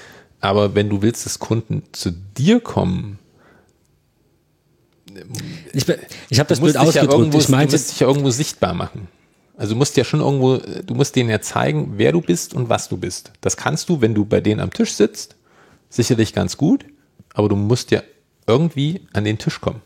Aber 0.41 0.75
wenn 0.75 0.89
du 0.89 1.03
willst, 1.03 1.27
dass 1.27 1.41
Kunden 1.41 1.83
zu 1.93 2.13
dir 2.13 2.61
kommen, 2.61 3.19
ich, 5.73 5.85
ich 6.29 6.39
habe 6.39 6.49
das 6.49 6.61
Bild 6.61 6.77
ausgedrückt. 6.77 7.13
Ja 7.13 7.19
irgendwo, 7.19 7.39
ich 7.39 7.49
meinte, 7.49 7.73
du 7.73 7.79
musst 7.79 7.91
dich 7.91 8.01
ja 8.01 8.07
irgendwo 8.07 8.31
sichtbar 8.31 8.75
machen. 8.75 9.09
Also 9.57 9.75
du 9.75 9.79
musst 9.79 9.97
ja 9.97 10.05
schon 10.05 10.21
irgendwo, 10.21 10.57
du 10.59 10.95
musst 10.95 11.17
denen 11.17 11.29
ja 11.29 11.41
zeigen, 11.41 11.95
wer 11.97 12.13
du 12.13 12.21
bist 12.21 12.55
und 12.55 12.69
was 12.69 12.89
du 12.89 12.97
bist. 12.97 13.33
Das 13.41 13.57
kannst 13.57 13.89
du, 13.89 14.01
wenn 14.01 14.15
du 14.15 14.25
bei 14.25 14.41
denen 14.41 14.61
am 14.61 14.73
Tisch 14.73 14.93
sitzt 14.93 15.35
sicherlich 15.91 16.33
ganz 16.33 16.57
gut, 16.57 16.87
aber 17.35 17.49
du 17.49 17.57
musst 17.57 17.91
ja 17.91 18.03
irgendwie 18.47 19.03
an 19.13 19.25
den 19.25 19.39
Tisch 19.39 19.61
kommen. 19.61 19.83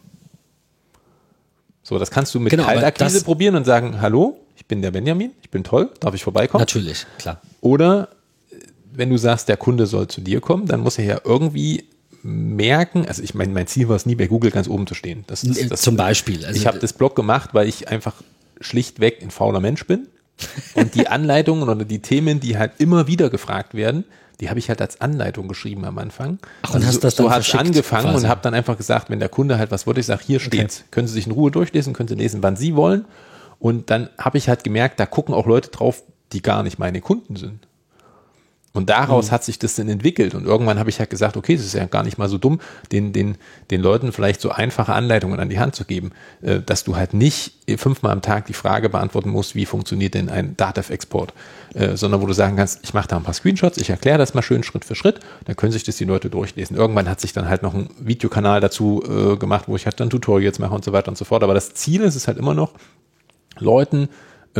So, 1.82 1.98
das 1.98 2.10
kannst 2.10 2.34
du 2.34 2.40
mit 2.40 2.50
genau, 2.50 2.64
Kaltakquise 2.64 3.24
probieren 3.24 3.56
und 3.56 3.64
sagen, 3.64 4.00
hallo, 4.00 4.38
ich 4.56 4.66
bin 4.66 4.80
der 4.80 4.90
Benjamin, 4.90 5.32
ich 5.42 5.50
bin 5.50 5.64
toll, 5.64 5.90
darf 6.00 6.14
ich 6.14 6.24
vorbeikommen? 6.24 6.62
Natürlich, 6.62 7.06
klar. 7.18 7.40
Oder 7.60 8.08
äh, 8.50 8.56
wenn 8.92 9.10
du 9.10 9.18
sagst, 9.18 9.48
der 9.48 9.56
Kunde 9.56 9.86
soll 9.86 10.08
zu 10.08 10.20
dir 10.20 10.40
kommen, 10.40 10.66
dann 10.66 10.80
muss 10.80 10.98
er 10.98 11.04
ja 11.04 11.20
irgendwie 11.24 11.84
merken, 12.22 13.06
also 13.06 13.22
ich 13.22 13.34
meine, 13.34 13.52
mein 13.52 13.66
Ziel 13.66 13.88
war 13.88 13.96
es 13.96 14.06
nie, 14.06 14.14
bei 14.14 14.26
Google 14.26 14.50
ganz 14.50 14.66
oben 14.66 14.86
zu 14.86 14.94
stehen. 14.94 15.24
Das, 15.26 15.42
das, 15.42 15.68
das, 15.68 15.82
Zum 15.82 15.96
Beispiel. 15.96 16.46
Also 16.46 16.58
ich 16.58 16.66
habe 16.66 16.78
das 16.78 16.94
Blog 16.94 17.14
gemacht, 17.14 17.50
weil 17.52 17.68
ich 17.68 17.88
einfach 17.88 18.14
schlichtweg 18.60 19.22
ein 19.22 19.30
fauler 19.30 19.60
Mensch 19.60 19.86
bin 19.86 20.08
und 20.74 20.94
die 20.94 21.06
Anleitungen 21.08 21.68
oder 21.68 21.84
die 21.84 22.00
Themen, 22.00 22.40
die 22.40 22.56
halt 22.56 22.72
immer 22.78 23.06
wieder 23.06 23.28
gefragt 23.28 23.74
werden, 23.74 24.04
die 24.40 24.48
habe 24.50 24.58
ich 24.58 24.68
halt 24.68 24.80
als 24.80 25.00
Anleitung 25.00 25.48
geschrieben 25.48 25.84
am 25.84 25.98
Anfang. 25.98 26.38
Ach, 26.62 26.70
und 26.70 26.76
also 26.76 26.86
hast 26.86 26.94
so, 26.94 27.00
das 27.00 27.14
dann 27.14 27.26
so 27.26 27.32
hat 27.32 27.54
angefangen 27.54 28.04
quasi. 28.04 28.24
und 28.24 28.30
habe 28.30 28.40
dann 28.42 28.54
einfach 28.54 28.76
gesagt, 28.76 29.10
wenn 29.10 29.20
der 29.20 29.28
Kunde 29.28 29.58
halt 29.58 29.70
was 29.70 29.86
wollte, 29.86 30.00
ich 30.00 30.06
sage, 30.06 30.22
hier 30.24 30.40
steht's. 30.40 30.80
Okay. 30.80 30.88
Können 30.90 31.06
Sie 31.06 31.14
sich 31.14 31.26
in 31.26 31.32
Ruhe 31.32 31.50
durchlesen, 31.50 31.92
können 31.92 32.08
Sie 32.08 32.14
lesen, 32.14 32.42
wann 32.42 32.56
Sie 32.56 32.74
wollen. 32.74 33.04
Und 33.58 33.90
dann 33.90 34.10
habe 34.18 34.38
ich 34.38 34.48
halt 34.48 34.64
gemerkt, 34.64 34.98
da 35.00 35.06
gucken 35.06 35.34
auch 35.34 35.46
Leute 35.46 35.70
drauf, 35.70 36.02
die 36.32 36.42
gar 36.42 36.62
nicht 36.62 36.78
meine 36.78 37.00
Kunden 37.00 37.36
sind. 37.36 37.66
Und 38.74 38.90
daraus 38.90 39.28
mhm. 39.28 39.30
hat 39.30 39.44
sich 39.44 39.60
das 39.60 39.76
dann 39.76 39.88
entwickelt. 39.88 40.34
Und 40.34 40.46
irgendwann 40.46 40.80
habe 40.80 40.90
ich 40.90 40.98
halt 40.98 41.08
gesagt, 41.08 41.36
okay, 41.36 41.54
es 41.54 41.64
ist 41.64 41.74
ja 41.74 41.86
gar 41.86 42.02
nicht 42.02 42.18
mal 42.18 42.28
so 42.28 42.38
dumm, 42.38 42.60
den, 42.90 43.12
den, 43.12 43.36
den 43.70 43.80
Leuten 43.80 44.10
vielleicht 44.10 44.40
so 44.40 44.50
einfache 44.50 44.92
Anleitungen 44.92 45.38
an 45.38 45.48
die 45.48 45.60
Hand 45.60 45.76
zu 45.76 45.84
geben, 45.84 46.10
äh, 46.42 46.58
dass 46.58 46.82
du 46.82 46.96
halt 46.96 47.14
nicht 47.14 47.52
fünfmal 47.76 48.10
am 48.10 48.20
Tag 48.20 48.46
die 48.46 48.52
Frage 48.52 48.88
beantworten 48.88 49.30
musst, 49.30 49.54
wie 49.54 49.64
funktioniert 49.64 50.14
denn 50.14 50.28
ein 50.28 50.56
Datev-Export, 50.56 51.32
äh, 51.74 51.96
sondern 51.96 52.20
wo 52.20 52.26
du 52.26 52.32
sagen 52.32 52.56
kannst, 52.56 52.80
ich 52.82 52.92
mache 52.94 53.06
da 53.06 53.16
ein 53.16 53.22
paar 53.22 53.32
Screenshots, 53.32 53.78
ich 53.78 53.90
erkläre 53.90 54.18
das 54.18 54.34
mal 54.34 54.42
schön 54.42 54.64
Schritt 54.64 54.84
für 54.84 54.96
Schritt, 54.96 55.20
dann 55.44 55.54
können 55.54 55.70
sich 55.70 55.84
das 55.84 55.96
die 55.96 56.04
Leute 56.04 56.28
durchlesen. 56.28 56.76
Irgendwann 56.76 57.08
hat 57.08 57.20
sich 57.20 57.32
dann 57.32 57.48
halt 57.48 57.62
noch 57.62 57.74
ein 57.74 57.88
Videokanal 58.00 58.60
dazu 58.60 59.04
äh, 59.06 59.36
gemacht, 59.36 59.66
wo 59.68 59.76
ich 59.76 59.86
halt 59.86 60.00
dann 60.00 60.10
Tutorials 60.10 60.58
mache 60.58 60.74
und 60.74 60.84
so 60.84 60.92
weiter 60.92 61.08
und 61.08 61.16
so 61.16 61.24
fort. 61.24 61.44
Aber 61.44 61.54
das 61.54 61.74
Ziel 61.74 62.00
ist 62.02 62.16
es 62.16 62.26
halt 62.26 62.38
immer 62.38 62.54
noch, 62.54 62.72
Leuten 63.56 64.08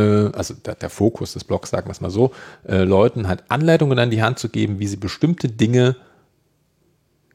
also 0.01 0.53
der, 0.53 0.75
der, 0.75 0.89
Fokus 0.89 1.33
des 1.33 1.43
Blogs, 1.43 1.69
sagen 1.69 1.87
wir 1.87 1.91
es 1.91 2.01
mal 2.01 2.09
so, 2.09 2.31
äh, 2.67 2.83
Leuten 2.83 3.27
halt 3.27 3.43
Anleitungen 3.49 3.97
an 3.99 4.09
die 4.09 4.21
Hand 4.21 4.39
zu 4.39 4.49
geben, 4.49 4.79
wie 4.79 4.87
sie 4.87 4.97
bestimmte 4.97 5.47
Dinge 5.47 5.95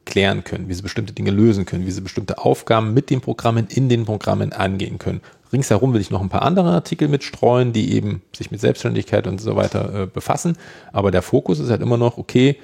klären 0.05 0.45
können, 0.45 0.69
wie 0.69 0.75
sie 0.75 0.83
bestimmte 0.83 1.13
Dinge 1.13 1.31
lösen 1.31 1.65
können, 1.65 1.87
wie 1.87 1.91
sie 1.91 2.01
bestimmte 2.01 2.39
Aufgaben 2.39 2.93
mit 2.93 3.11
den 3.11 3.21
Programmen 3.21 3.67
in 3.69 3.89
den 3.89 4.05
Programmen 4.05 4.53
angehen 4.53 4.99
können. 4.99 5.21
Ringsherum 5.53 5.95
will 5.95 6.01
ich 6.01 6.11
noch 6.11 6.21
ein 6.21 6.29
paar 6.29 6.43
andere 6.43 6.71
Artikel 6.71 7.09
mitstreuen, 7.09 7.73
die 7.73 7.93
eben 7.95 8.23
sich 8.37 8.51
mit 8.51 8.61
Selbstständigkeit 8.61 9.27
und 9.27 9.41
so 9.41 9.57
weiter 9.57 10.03
äh, 10.03 10.07
befassen. 10.07 10.57
Aber 10.93 11.11
der 11.11 11.23
Fokus 11.23 11.59
ist 11.59 11.71
halt 11.71 11.83
immer 11.83 11.97
noch, 11.97 12.19
okay, 12.19 12.57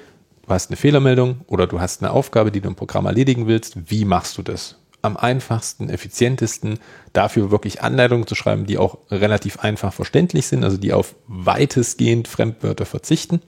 du 0.45 0.49
hast 0.49 0.69
eine 0.69 0.77
Fehlermeldung 0.77 1.41
oder 1.47 1.67
du 1.67 1.79
hast 1.79 2.01
eine 2.01 2.11
Aufgabe, 2.11 2.51
die 2.51 2.61
du 2.61 2.69
im 2.69 2.75
Programm 2.75 3.05
erledigen 3.05 3.47
willst. 3.47 3.89
Wie 3.89 4.05
machst 4.05 4.37
du 4.37 4.41
das? 4.41 4.75
Am 5.01 5.15
einfachsten, 5.15 5.89
effizientesten, 5.89 6.79
dafür 7.13 7.51
wirklich 7.51 7.81
Anleitungen 7.81 8.27
zu 8.27 8.35
schreiben, 8.35 8.65
die 8.65 8.77
auch 8.77 8.97
relativ 9.09 9.59
einfach 9.59 9.93
verständlich 9.93 10.47
sind, 10.47 10.63
also 10.63 10.77
die 10.77 10.93
auf 10.93 11.15
weitestgehend 11.27 12.27
Fremdwörter 12.27 12.85
verzichten. 12.85 13.41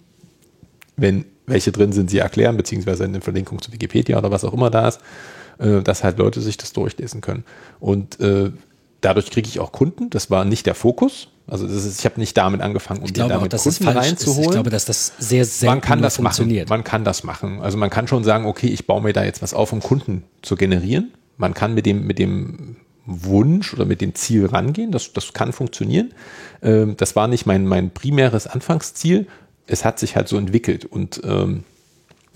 Wenn 0.95 1.26
welche 1.45 1.71
drin 1.71 1.91
sind, 1.91 2.09
sie 2.09 2.19
erklären, 2.19 2.55
beziehungsweise 2.57 3.03
eine 3.03 3.21
Verlinkung 3.21 3.61
zu 3.61 3.73
Wikipedia 3.73 4.17
oder 4.17 4.31
was 4.31 4.43
auch 4.43 4.53
immer 4.53 4.69
da 4.69 4.88
ist, 4.88 4.99
äh, 5.57 5.81
dass 5.81 6.03
halt 6.03 6.17
Leute 6.19 6.41
sich 6.41 6.57
das 6.57 6.73
durchlesen 6.73 7.21
können. 7.21 7.43
Und 7.80 8.19
äh, 8.19 8.51
dadurch 9.01 9.31
kriege 9.31 9.47
ich 9.47 9.59
auch 9.59 9.71
Kunden. 9.71 10.09
Das 10.09 10.30
war 10.30 10.45
nicht 10.45 10.65
der 10.65 10.76
Fokus. 10.76 11.30
Also 11.47 11.65
ist, 11.65 11.99
ich 11.99 12.05
habe 12.05 12.19
nicht 12.19 12.38
damit 12.38 12.61
angefangen, 12.61 12.99
um 12.99 13.07
ich 13.07 13.13
glaube 13.13 13.34
damit 13.34 13.55
auch, 13.55 13.63
Kunden 13.63 13.88
reinzuholen. 13.88 14.43
Ich 14.43 14.51
glaube, 14.51 14.69
dass 14.69 14.85
das 14.85 15.13
sehr, 15.17 15.45
sehr 15.45 15.71
man 15.71 15.81
kann 15.81 16.01
das 16.01 16.17
funktioniert. 16.17 16.69
Machen. 16.69 16.80
Man 16.80 16.84
kann 16.84 17.03
das 17.03 17.23
machen. 17.23 17.61
Also 17.61 17.77
man 17.77 17.89
kann 17.89 18.07
schon 18.07 18.23
sagen, 18.23 18.45
okay, 18.45 18.67
ich 18.67 18.85
baue 18.85 19.01
mir 19.01 19.13
da 19.13 19.23
jetzt 19.23 19.41
was 19.41 19.55
auf, 19.55 19.73
um 19.73 19.81
Kunden 19.81 20.23
zu 20.43 20.55
generieren. 20.55 21.11
Man 21.39 21.55
kann 21.55 21.73
mit 21.73 21.87
dem, 21.87 22.05
mit 22.05 22.19
dem 22.19 22.75
Wunsch 23.05 23.73
oder 23.73 23.85
mit 23.85 24.01
dem 24.01 24.13
Ziel 24.13 24.45
rangehen. 24.45 24.91
Das, 24.91 25.13
das 25.13 25.33
kann 25.33 25.53
funktionieren. 25.53 26.13
Ähm, 26.61 26.95
das 26.97 27.15
war 27.15 27.27
nicht 27.27 27.47
mein, 27.47 27.65
mein 27.65 27.89
primäres 27.91 28.45
Anfangsziel. 28.45 29.25
Es 29.65 29.85
hat 29.85 29.99
sich 29.99 30.15
halt 30.15 30.27
so 30.27 30.37
entwickelt 30.37 30.85
und 30.85 31.21
ähm, 31.23 31.63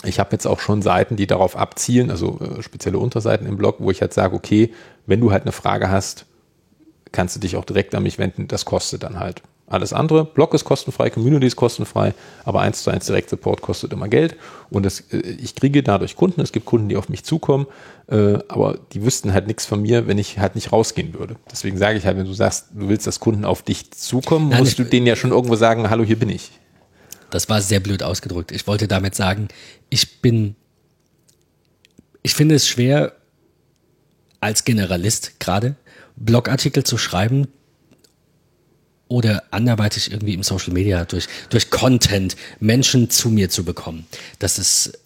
ich 0.05 0.19
habe 0.19 0.31
jetzt 0.31 0.45
auch 0.45 0.59
schon 0.59 0.81
Seiten, 0.81 1.15
die 1.15 1.27
darauf 1.27 1.55
abzielen, 1.55 2.11
also 2.11 2.39
äh, 2.39 2.61
spezielle 2.61 2.97
Unterseiten 2.97 3.45
im 3.47 3.57
Blog, 3.57 3.77
wo 3.79 3.91
ich 3.91 4.01
halt 4.01 4.13
sage, 4.13 4.35
okay, 4.35 4.73
wenn 5.05 5.19
du 5.19 5.31
halt 5.31 5.43
eine 5.43 5.51
Frage 5.51 5.89
hast, 5.89 6.25
kannst 7.11 7.35
du 7.35 7.39
dich 7.39 7.55
auch 7.55 7.65
direkt 7.65 7.93
an 7.95 8.03
mich 8.03 8.19
wenden. 8.19 8.47
Das 8.47 8.65
kostet 8.65 9.03
dann 9.03 9.19
halt. 9.19 9.41
Alles 9.65 9.93
andere, 9.93 10.25
Blog 10.25 10.53
ist 10.53 10.65
kostenfrei, 10.65 11.09
Community 11.09 11.47
ist 11.47 11.55
kostenfrei, 11.55 12.13
aber 12.43 12.59
eins 12.59 12.83
zu 12.83 12.91
eins 12.91 13.05
Direct 13.05 13.29
Support 13.29 13.61
kostet 13.61 13.93
immer 13.93 14.09
Geld 14.09 14.35
und 14.69 14.85
das, 14.85 14.99
äh, 15.11 15.17
ich 15.19 15.55
kriege 15.55 15.81
dadurch 15.81 16.17
Kunden. 16.17 16.41
Es 16.41 16.51
gibt 16.51 16.65
Kunden, 16.65 16.89
die 16.89 16.97
auf 16.97 17.07
mich 17.07 17.23
zukommen, 17.23 17.67
äh, 18.07 18.39
aber 18.49 18.77
die 18.91 19.03
wüssten 19.03 19.33
halt 19.33 19.47
nichts 19.47 19.65
von 19.65 19.81
mir, 19.81 20.05
wenn 20.05 20.17
ich 20.17 20.37
halt 20.37 20.55
nicht 20.55 20.73
rausgehen 20.73 21.13
würde. 21.13 21.37
Deswegen 21.49 21.77
sage 21.77 21.97
ich 21.97 22.05
halt, 22.05 22.17
wenn 22.17 22.25
du 22.25 22.33
sagst, 22.33 22.67
du 22.73 22.89
willst, 22.89 23.07
dass 23.07 23.21
Kunden 23.21 23.45
auf 23.45 23.61
dich 23.61 23.89
zukommen, 23.91 24.49
Nein, 24.49 24.59
musst 24.59 24.77
du 24.77 24.83
denen 24.83 25.07
ja 25.07 25.15
schon 25.15 25.31
irgendwo 25.31 25.55
sagen, 25.55 25.89
hallo, 25.89 26.03
hier 26.03 26.19
bin 26.19 26.29
ich. 26.29 26.51
Das 27.29 27.47
war 27.47 27.61
sehr 27.61 27.79
blöd 27.79 28.03
ausgedrückt. 28.03 28.51
Ich 28.51 28.67
wollte 28.67 28.87
damit 28.87 29.15
sagen, 29.15 29.47
ich 29.89 30.21
bin, 30.21 30.55
ich 32.21 32.35
finde 32.35 32.55
es 32.55 32.67
schwer, 32.67 33.13
als 34.41 34.65
Generalist 34.65 35.39
gerade 35.39 35.75
Blogartikel 36.17 36.83
zu 36.83 36.97
schreiben 36.97 37.47
oder 39.07 39.43
anderweitig 39.51 40.11
irgendwie 40.11 40.33
im 40.33 40.43
Social 40.43 40.73
Media 40.73 41.05
durch, 41.05 41.27
durch 41.49 41.69
Content 41.69 42.35
Menschen 42.59 43.09
zu 43.09 43.29
mir 43.29 43.49
zu 43.49 43.63
bekommen. 43.63 44.05
Das 44.39 44.57
ist, 44.57 44.97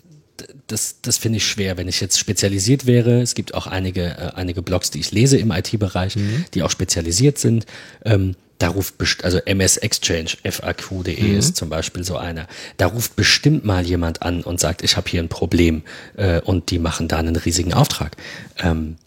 das, 0.68 0.98
das 1.02 1.18
finde 1.18 1.38
ich 1.38 1.48
schwer, 1.48 1.78
wenn 1.78 1.88
ich 1.88 2.00
jetzt 2.00 2.20
spezialisiert 2.20 2.86
wäre. 2.86 3.22
Es 3.22 3.36
gibt 3.36 3.54
auch 3.54 3.68
einige, 3.68 4.04
äh, 4.04 4.32
einige 4.36 4.62
Blogs, 4.62 4.92
die 4.92 5.00
ich 5.00 5.12
lese 5.12 5.38
im 5.38 5.52
IT-Bereich, 5.52 6.16
mhm. 6.16 6.46
die 6.54 6.64
auch 6.64 6.72
spezialisiert 6.72 7.38
sind. 7.38 7.66
Ähm, 8.06 8.36
da 8.60 8.70
ruft, 8.70 8.96
also 9.24 9.38
MS 9.40 9.78
Exchange, 9.78 10.32
FAQ.de 10.44 11.22
mhm. 11.22 11.38
ist 11.38 11.56
zum 11.56 11.70
Beispiel 11.70 12.04
so 12.04 12.18
einer. 12.18 12.48
Da 12.78 12.88
ruft 12.88 13.16
bestimmt 13.16 13.66
mal 13.66 13.86
jemand 13.86 14.24
an 14.24 14.42
und 14.42 14.60
sagt, 14.60 14.84
ich 14.84 14.98
habe 14.98 15.10
hier 15.10 15.22
ein 15.22 15.30
Problem 15.30 15.84
äh, 16.16 16.42
und 16.42 16.72
die 16.72 16.80
machen 16.80 17.08
da 17.08 17.18
einen 17.18 17.36
riesigen 17.36 17.74
Auftrag. 17.74 18.18
Ähm, 18.58 18.98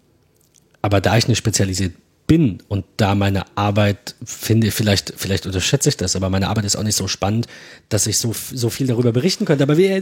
aber 0.83 1.01
da 1.01 1.17
ich 1.17 1.27
nicht 1.27 1.39
spezialisiert 1.39 1.95
bin 2.31 2.63
und 2.69 2.85
da 2.97 3.17
meine 3.17 3.43
Arbeit 3.57 4.15
finde, 4.25 4.71
vielleicht, 4.71 5.15
vielleicht 5.17 5.47
unterschätze 5.47 5.89
ich 5.89 5.97
das, 5.97 6.15
aber 6.15 6.31
meine 6.31 6.47
Arbeit 6.47 6.65
ist 6.65 6.77
auch 6.77 6.85
nicht 6.85 6.95
so 6.95 7.09
spannend, 7.09 7.49
dass 7.89 8.07
ich 8.07 8.19
so, 8.19 8.33
so 8.33 8.71
viel 8.71 8.87
darüber 8.87 9.11
berichten 9.11 9.47
könnte. 9.47 9.65
Aber 9.65 9.77
wir, 9.77 10.01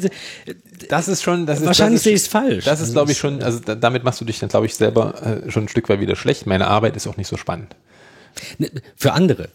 das 0.91 1.09
ist 1.09 1.23
schon, 1.23 1.47
das 1.47 1.61
ist, 1.61 1.67
wahrscheinlich 1.67 2.03
sehe 2.03 2.13
ich 2.13 2.21
es 2.21 2.29
falsch. 2.29 2.67
Das 2.67 2.83
ist, 2.83 2.93
glaube 2.93 3.13
ich, 3.13 3.19
schon, 3.19 3.43
also 3.43 3.61
damit 3.61 4.05
machst 4.05 4.21
du 4.21 4.27
dich 4.27 4.39
dann, 4.41 4.51
glaube 4.51 4.67
ich, 4.67 4.75
selber 4.75 5.43
äh, 5.47 5.51
schon 5.51 5.65
ein 5.65 5.69
Stück 5.69 5.89
weit 5.89 6.01
wieder 6.01 6.17
schlecht. 6.17 6.47
Meine 6.47 6.67
Arbeit 6.67 6.97
ist 6.97 7.07
auch 7.07 7.17
nicht 7.17 7.29
so 7.29 7.39
spannend. 7.39 7.75
Ne, 8.59 8.71
für 8.95 9.15
andere. 9.15 9.49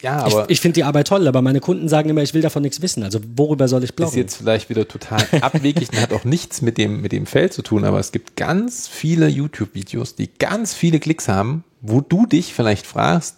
Ja, 0.00 0.18
aber. 0.24 0.44
Ich, 0.44 0.52
ich 0.52 0.60
finde 0.60 0.74
die 0.74 0.84
Arbeit 0.84 1.08
toll, 1.08 1.26
aber 1.28 1.42
meine 1.42 1.60
Kunden 1.60 1.88
sagen 1.88 2.08
immer, 2.08 2.22
ich 2.22 2.34
will 2.34 2.42
davon 2.42 2.62
nichts 2.62 2.80
wissen. 2.80 3.02
Also 3.02 3.20
worüber 3.36 3.68
soll 3.68 3.84
ich 3.84 3.94
bloggen? 3.94 4.12
Ist 4.12 4.16
jetzt 4.16 4.36
vielleicht 4.36 4.70
wieder 4.70 4.86
total 4.88 5.26
abwegig 5.40 5.90
und 5.92 6.00
hat 6.00 6.12
auch 6.12 6.24
nichts 6.24 6.62
mit 6.62 6.78
dem, 6.78 7.00
mit 7.00 7.12
dem 7.12 7.26
Feld 7.26 7.52
zu 7.52 7.62
tun, 7.62 7.84
aber 7.84 7.98
es 7.98 8.12
gibt 8.12 8.36
ganz 8.36 8.88
viele 8.88 9.28
YouTube-Videos, 9.28 10.14
die 10.14 10.30
ganz 10.38 10.74
viele 10.74 11.00
Klicks 11.00 11.28
haben, 11.28 11.64
wo 11.80 12.00
du 12.00 12.26
dich 12.26 12.54
vielleicht 12.54 12.86
fragst, 12.86 13.36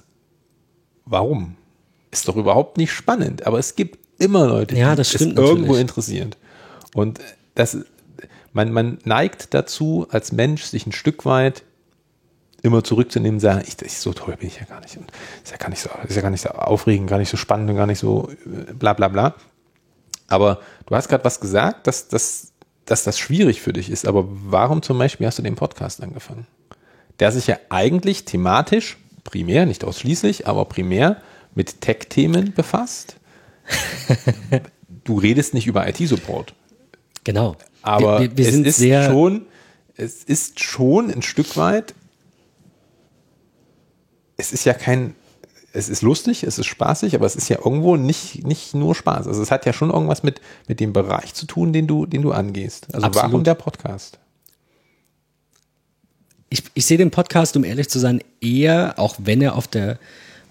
warum? 1.05 1.57
Ist 2.11 2.29
doch 2.29 2.37
überhaupt 2.37 2.79
nicht 2.79 2.93
spannend, 2.93 3.47
aber 3.47 3.59
es 3.59 3.75
gibt 3.75 3.99
immer 4.19 4.47
Leute, 4.47 4.75
die 4.75 4.81
ja, 4.81 4.95
das 4.95 5.15
es 5.15 5.21
irgendwo 5.21 5.75
interessieren. 5.75 6.31
Und 6.95 7.19
das, 7.55 7.79
man, 8.53 8.73
man 8.73 8.99
neigt 9.05 9.53
dazu, 9.53 10.07
als 10.11 10.33
Mensch 10.33 10.63
sich 10.65 10.87
ein 10.87 10.93
Stück 10.93 11.25
weit 11.25 11.65
immer 12.65 12.83
zurückzunehmen, 12.83 13.41
sagen, 13.41 13.63
ich, 13.67 13.81
ich, 13.83 13.99
so 13.99 14.15
toll 14.15 14.37
bin 14.39 14.49
ich 14.49 14.59
ja 14.59 14.65
gar 14.65 14.81
nicht. 14.81 14.97
Und 14.97 15.13
ist 15.43 15.53
ja 15.53 15.59
gar 15.59 15.69
nicht 15.69 15.81
so, 15.81 15.91
ist 16.09 16.17
ja 16.17 16.23
gar 16.23 16.31
nicht 16.31 16.41
so 16.41 16.49
aufregend, 16.49 17.11
gar 17.11 17.19
nicht 17.19 17.29
so 17.29 17.37
spannend 17.37 17.69
und 17.69 17.77
gar 17.77 17.87
nicht 17.87 17.99
so 17.99 18.31
äh, 18.47 18.73
bla 18.73 18.95
bla 18.95 19.09
bla. 19.09 19.35
Aber 20.29 20.61
du 20.87 20.97
hast 20.97 21.09
gerade 21.09 21.23
was 21.25 21.41
gesagt, 21.41 21.87
dass, 21.87 22.09
dass, 22.09 22.53
dass 22.87 23.05
das 23.05 23.19
schwierig 23.19 23.61
für 23.61 23.75
dich 23.75 23.91
ist. 23.91 24.07
Aber 24.07 24.25
warum 24.27 24.81
zum 24.81 24.97
Beispiel 24.99 25.27
hast 25.27 25.39
du 25.39 25.43
den 25.43 25.57
Podcast 25.57 26.03
angefangen? 26.03 26.47
Der 27.19 27.33
sich 27.33 27.47
ja 27.47 27.59
eigentlich 27.69 28.25
thematisch, 28.25 28.97
primär, 29.25 29.67
nicht 29.67 29.85
ausschließlich, 29.85 30.49
aber 30.49 30.65
primär 30.65 31.19
mit 31.55 31.83
Tech-Themen 31.83 32.55
befasst. 32.55 33.17
du 35.05 35.19
redest 35.19 35.53
nicht 35.53 35.67
über 35.67 35.87
IT-Support. 35.87 36.55
Genau. 37.25 37.57
Aber 37.83 38.21
wir, 38.21 38.35
wir, 38.39 38.55
wir 38.55 38.67
es 38.67 38.79
ist 38.81 39.05
schon, 39.05 39.47
es 39.97 40.25
ist 40.25 40.61
schon 40.61 41.11
ein 41.11 41.21
Stück 41.21 41.59
weit 41.59 41.95
es 44.37 44.53
ist 44.53 44.65
ja 44.65 44.75
kein, 44.75 45.15
es 45.73 45.89
ist 45.89 46.03
lustig, 46.03 46.45
es 46.45 46.59
ist 46.59 46.67
spaßig, 46.67 47.15
aber 47.15 47.27
es 47.27 47.37
ist 47.37 47.49
ja 47.49 47.59
irgendwo 47.59 47.97
nicht, 47.97 48.47
nicht 48.47 48.75
nur 48.75 48.95
Spaß. 48.95 49.27
Also 49.27 49.43
es 49.43 49.51
hat 49.51 49.67
ja 49.67 49.73
schon 49.73 49.91
irgendwas 49.91 50.23
mit, 50.23 50.41
mit 50.69 50.81
dem 50.81 50.93
Bereich 50.93 51.35
zu 51.35 51.47
tun, 51.47 51.73
den 51.73 51.87
du, 51.87 52.07
den 52.07 52.23
du 52.23 52.33
angehst. 52.33 52.95
Also 52.95 53.07
Absolut. 53.07 53.31
warum 53.31 53.45
der 53.45 53.55
Podcast? 53.55 54.19
Ich, 56.49 56.63
ich 56.75 56.87
sehe 56.87 56.99
den 56.99 57.11
Podcast, 57.11 57.57
um 57.57 57.65
ehrlich 57.65 57.89
zu 57.89 57.99
sein, 57.99 58.23
eher, 58.41 58.95
auch 58.99 59.17
wenn 59.19 59.43
er 59.43 59.57
auf 59.57 59.67
der, 59.67 59.99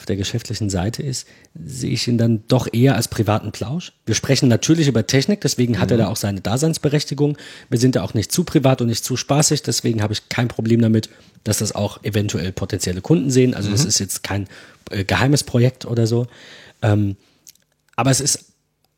auf 0.03 0.05
der 0.05 0.17
geschäftlichen 0.17 0.69
Seite 0.69 1.01
ist, 1.01 1.29
sehe 1.55 1.91
ich 1.91 2.09
ihn 2.09 2.17
dann 2.17 2.43
doch 2.49 2.67
eher 2.73 2.95
als 2.95 3.07
privaten 3.07 3.53
Plausch. 3.53 3.93
Wir 4.05 4.15
sprechen 4.15 4.49
natürlich 4.49 4.89
über 4.89 5.07
Technik, 5.07 5.39
deswegen 5.39 5.79
hat 5.79 5.91
mhm. 5.91 5.93
er 5.93 5.97
da 5.99 6.07
auch 6.09 6.17
seine 6.17 6.41
Daseinsberechtigung. 6.41 7.37
Wir 7.69 7.79
sind 7.79 7.95
da 7.95 8.03
auch 8.03 8.13
nicht 8.13 8.29
zu 8.29 8.43
privat 8.43 8.81
und 8.81 8.87
nicht 8.87 9.05
zu 9.05 9.15
spaßig, 9.15 9.63
deswegen 9.63 10.03
habe 10.03 10.11
ich 10.11 10.27
kein 10.27 10.49
Problem 10.49 10.81
damit, 10.81 11.09
dass 11.45 11.59
das 11.59 11.73
auch 11.73 12.03
eventuell 12.03 12.51
potenzielle 12.51 12.99
Kunden 12.99 13.31
sehen. 13.31 13.53
Also 13.53 13.69
mhm. 13.69 13.75
das 13.75 13.85
ist 13.85 13.99
jetzt 13.99 14.23
kein 14.23 14.49
äh, 14.91 15.05
geheimes 15.05 15.45
Projekt 15.45 15.85
oder 15.85 16.05
so. 16.05 16.27
Ähm, 16.81 17.15
aber 17.95 18.11
es 18.11 18.19
ist 18.19 18.52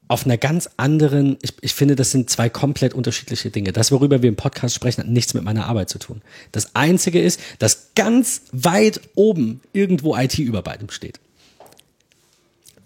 auf 0.08 0.26
einer 0.26 0.38
ganz 0.38 0.70
anderen, 0.78 1.38
ich, 1.42 1.54
ich 1.62 1.74
finde, 1.74 1.96
das 1.96 2.12
sind 2.12 2.30
zwei 2.30 2.50
komplett 2.50 2.94
unterschiedliche 2.94 3.50
Dinge. 3.50 3.72
Das, 3.72 3.92
worüber 3.92 4.22
wir 4.22 4.30
im 4.30 4.36
Podcast 4.36 4.76
sprechen, 4.76 5.02
hat 5.02 5.10
nichts 5.10 5.34
mit 5.34 5.44
meiner 5.44 5.66
Arbeit 5.66 5.90
zu 5.90 5.98
tun. 5.98 6.22
Das 6.52 6.76
Einzige 6.76 7.22
ist, 7.22 7.40
dass 7.60 7.90
ganz 7.96 8.44
weit 8.52 9.02
oben 9.16 9.62
irgendwo 9.74 10.16
IT 10.16 10.38
über 10.38 10.62
beidem 10.62 10.90
steht. 10.90 11.20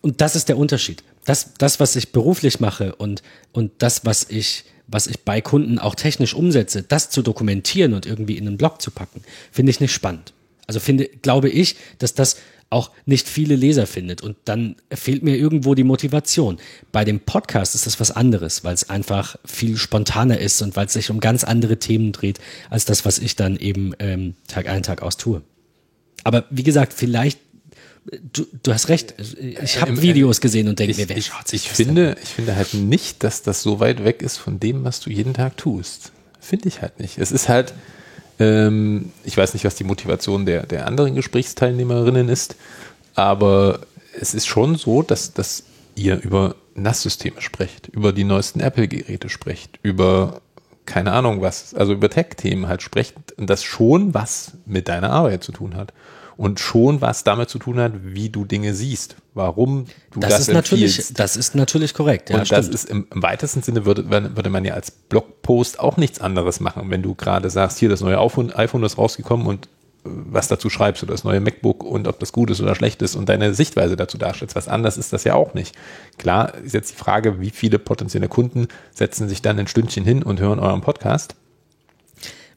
Und 0.02 0.22
das 0.22 0.36
ist 0.36 0.48
der 0.48 0.58
Unterschied. 0.58 1.04
Das, 1.26 1.54
das 1.58 1.80
was 1.82 1.96
ich 1.98 2.14
beruflich 2.14 2.62
mache 2.62 2.96
und, 2.96 3.22
und 3.52 3.72
das, 3.80 4.06
was 4.06 4.26
ich, 4.30 4.64
was 4.88 5.08
ich 5.08 5.20
bei 5.20 5.41
Kunden 5.41 5.78
auch 5.78 5.96
technisch 5.96 6.34
umsetze, 6.34 6.84
das 6.84 7.10
zu 7.10 7.22
dokumentieren 7.22 7.94
und 7.94 8.06
irgendwie 8.06 8.38
in 8.38 8.48
einen 8.48 8.58
Blog 8.58 8.82
zu 8.82 8.91
packen, 8.91 9.24
finde 9.52 9.72
ich 9.72 9.82
nicht 9.82 9.94
spannend. 9.94 10.34
Also 10.68 10.80
finde, 10.80 11.08
glaube 11.22 11.50
ich, 11.50 11.76
dass 11.98 12.14
das 12.14 12.38
auch 12.70 12.91
nicht 13.06 13.28
viele 13.28 13.56
Leser 13.56 13.88
findet. 13.88 14.22
Und 14.22 14.38
dann 14.46 14.76
fehlt 14.91 15.24
mir 15.24 15.36
irgendwo 15.36 15.76
die 15.76 15.84
Motivation. 15.84 16.58
Bei 16.91 17.04
dem 17.04 17.20
Podcast 17.20 17.76
ist 17.76 17.86
das 17.86 18.00
was 18.00 18.12
anderes, 18.12 18.64
weil 18.64 18.74
es 18.74 18.90
einfach 18.90 19.38
viel 19.46 19.78
spontaner 19.78 20.40
ist 20.40 20.62
und 20.62 20.76
weil 20.76 20.86
es 20.86 20.94
sich 20.94 21.10
um 21.10 21.20
ganz 21.20 21.44
andere 21.44 21.78
Themen 21.78 22.12
dreht, 22.12 22.40
als 22.70 22.86
das, 22.86 23.06
was 23.06 23.18
ich 23.20 23.36
dann 23.36 23.58
eben 23.58 23.94
ähm, 24.00 24.36
Tag 24.48 24.68
ein, 24.68 24.84
Tag 24.84 25.02
aus 25.02 25.18
tue. 25.18 25.41
Aber 26.24 26.46
wie 26.50 26.64
gesagt, 26.64 26.94
vielleicht 26.94 27.40
Du, 28.34 28.48
du, 28.64 28.74
hast 28.74 28.90
recht. 28.90 29.14
Ich 29.62 29.82
habe 29.82 30.02
Videos 30.02 30.41
gesehen 30.41 30.68
und 30.68 30.80
denke 30.80 30.96
mir, 30.96 31.10
wer 31.10 31.22
schaut 31.22 31.48
sich 31.48 31.66
ich 31.66 31.72
finde, 31.72 32.16
Ich 32.24 32.30
finde 32.30 32.56
halt 32.56 32.74
nicht, 32.74 33.24
dass 33.24 33.44
das 33.44 33.62
so 33.62 33.80
weit 33.80 34.04
weg 34.04 34.24
ist 34.24 34.38
von 34.38 34.60
dem, 34.60 34.84
was 34.84 35.00
du 35.00 35.12
jeden 35.12 35.34
Tag 35.34 35.58
tust. 35.58 36.12
Finde 36.40 36.70
ich 36.70 36.82
halt 36.82 37.00
nicht. 37.00 37.20
Es 37.20 37.32
ist 37.32 37.50
halt, 37.50 37.74
ähm, 38.40 39.11
ich 39.24 39.38
weiß 39.38 39.53
nicht, 39.53 39.66
was 39.66 39.76
die 39.76 39.84
Motivation 39.84 40.45
der, 40.45 40.66
der 40.66 40.88
anderen 40.88 41.16
Gesprächsteilnehmerinnen 41.16 42.30
ist, 42.30 42.56
aber 43.16 43.82
es 44.20 44.34
ist 44.34 44.48
schon 44.48 44.76
so, 44.76 45.02
dass, 45.02 45.34
dass 45.34 45.64
ihr 45.95 46.22
über 46.22 46.56
NAS-Systeme 46.76 47.41
sprecht, 47.41 47.88
über 47.88 48.14
die 48.14 48.24
neuesten 48.24 48.61
Apple-Geräte 48.61 49.30
sprecht, 49.30 49.80
über 49.84 50.41
keine 50.86 51.11
Ahnung 51.11 51.41
was, 51.41 51.76
also 51.76 51.94
über 51.94 52.10
Tech-Themen 52.10 52.68
halt 52.68 52.82
sprecht 52.82 53.16
und 53.38 53.49
das 53.49 53.64
schon 53.64 54.14
was 54.14 54.53
mit 54.66 54.88
deiner 54.88 55.11
Arbeit 55.11 55.44
zu 55.44 55.52
tun 55.52 55.76
hat 55.76 55.94
und 56.40 56.61
schon 56.61 57.02
was 57.02 57.26
damit 57.26 57.49
zu 57.49 57.60
tun 57.60 57.82
hat, 57.82 57.91
wie 58.02 58.30
du 58.30 58.45
Dinge 58.45 58.74
siehst, 58.74 59.18
warum 59.34 59.88
du 60.11 60.22
das, 60.22 60.30
das 60.30 60.40
ist 60.40 60.53
natürlich, 60.53 61.14
das 61.14 61.36
ist 61.36 61.53
natürlich 61.53 61.94
korrekt. 61.94 62.30
Ja, 62.30 62.38
und 62.38 62.45
stimmt. 62.45 62.60
das 62.60 62.68
ist 62.70 62.90
im, 62.90 63.07
im, 63.14 63.22
weitesten 63.22 63.61
Sinne 63.61 63.86
würde, 63.86 64.10
würde 64.10 64.49
man 64.49 64.64
ja 64.64 64.74
als 64.74 64.90
Blogpost 64.90 65.82
auch 65.82 65.98
nichts 65.98 66.22
anderes 66.22 66.61
machen, 66.61 66.90
wenn 66.91 67.02
du 67.02 67.14
gerade 67.14 67.49
sagst, 67.49 67.78
hier 67.78 67.90
das 67.90 67.99
neue 67.99 68.18
iPhone, 68.18 68.53
iPhone 68.53 68.84
ist 68.84 68.98
rausgekommen 68.98 69.48
und 69.48 69.68
was 70.06 70.48
dazu 70.48 70.70
schreibst 70.70 71.03
oder 71.03 71.11
das 71.11 71.26
neue 71.26 71.41
MacBook 71.41 71.84
und 71.84 72.07
ob 72.07 72.22
das 72.22 72.32
gut 72.32 72.49
ist 72.52 72.61
oder 72.61 72.74
schlecht 72.74 73.02
ist 73.02 73.18
und 73.18 73.28
deine 73.28 73.53
Sichtweise 73.53 73.98
dazu 73.98 74.18
darstellst. 74.18 74.56
Was 74.56 74.70
anders 74.70 74.98
ist 74.98 75.11
das 75.11 75.26
ja 75.26 75.36
auch 75.36 75.53
nicht. 75.53 75.76
Klar 76.18 76.56
ist 76.64 76.74
jetzt 76.74 76.91
die 76.91 76.95
Frage, 76.95 77.41
wie 77.41 77.49
viele 77.49 77.80
potenzielle 77.80 78.30
Kunden 78.30 78.70
setzen 78.94 79.28
sich 79.28 79.41
dann 79.41 79.60
ein 79.60 79.68
Stündchen 79.68 80.06
hin 80.06 80.24
und 80.24 80.40
hören 80.40 80.60
euren 80.60 80.80
Podcast, 80.80 81.36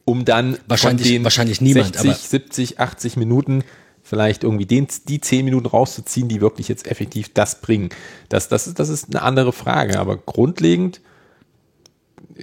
um 0.05 0.25
dann 0.25 0.57
wahrscheinlich, 0.67 1.07
von 1.07 1.13
den 1.13 1.23
wahrscheinlich 1.23 1.61
niemand, 1.61 1.95
60, 1.95 2.29
70, 2.29 2.79
80 2.79 3.17
Minuten 3.17 3.63
vielleicht 4.01 4.43
irgendwie 4.43 4.65
den, 4.65 4.87
die 5.07 5.21
10 5.21 5.45
Minuten 5.45 5.65
rauszuziehen, 5.65 6.27
die 6.27 6.41
wirklich 6.41 6.67
jetzt 6.67 6.87
effektiv 6.87 7.33
das 7.33 7.61
bringen. 7.61 7.89
Das, 8.29 8.49
das, 8.49 8.67
ist, 8.67 8.79
das 8.79 8.89
ist 8.89 9.07
eine 9.09 9.21
andere 9.21 9.53
Frage, 9.53 9.99
aber 9.99 10.17
grundlegend 10.17 10.99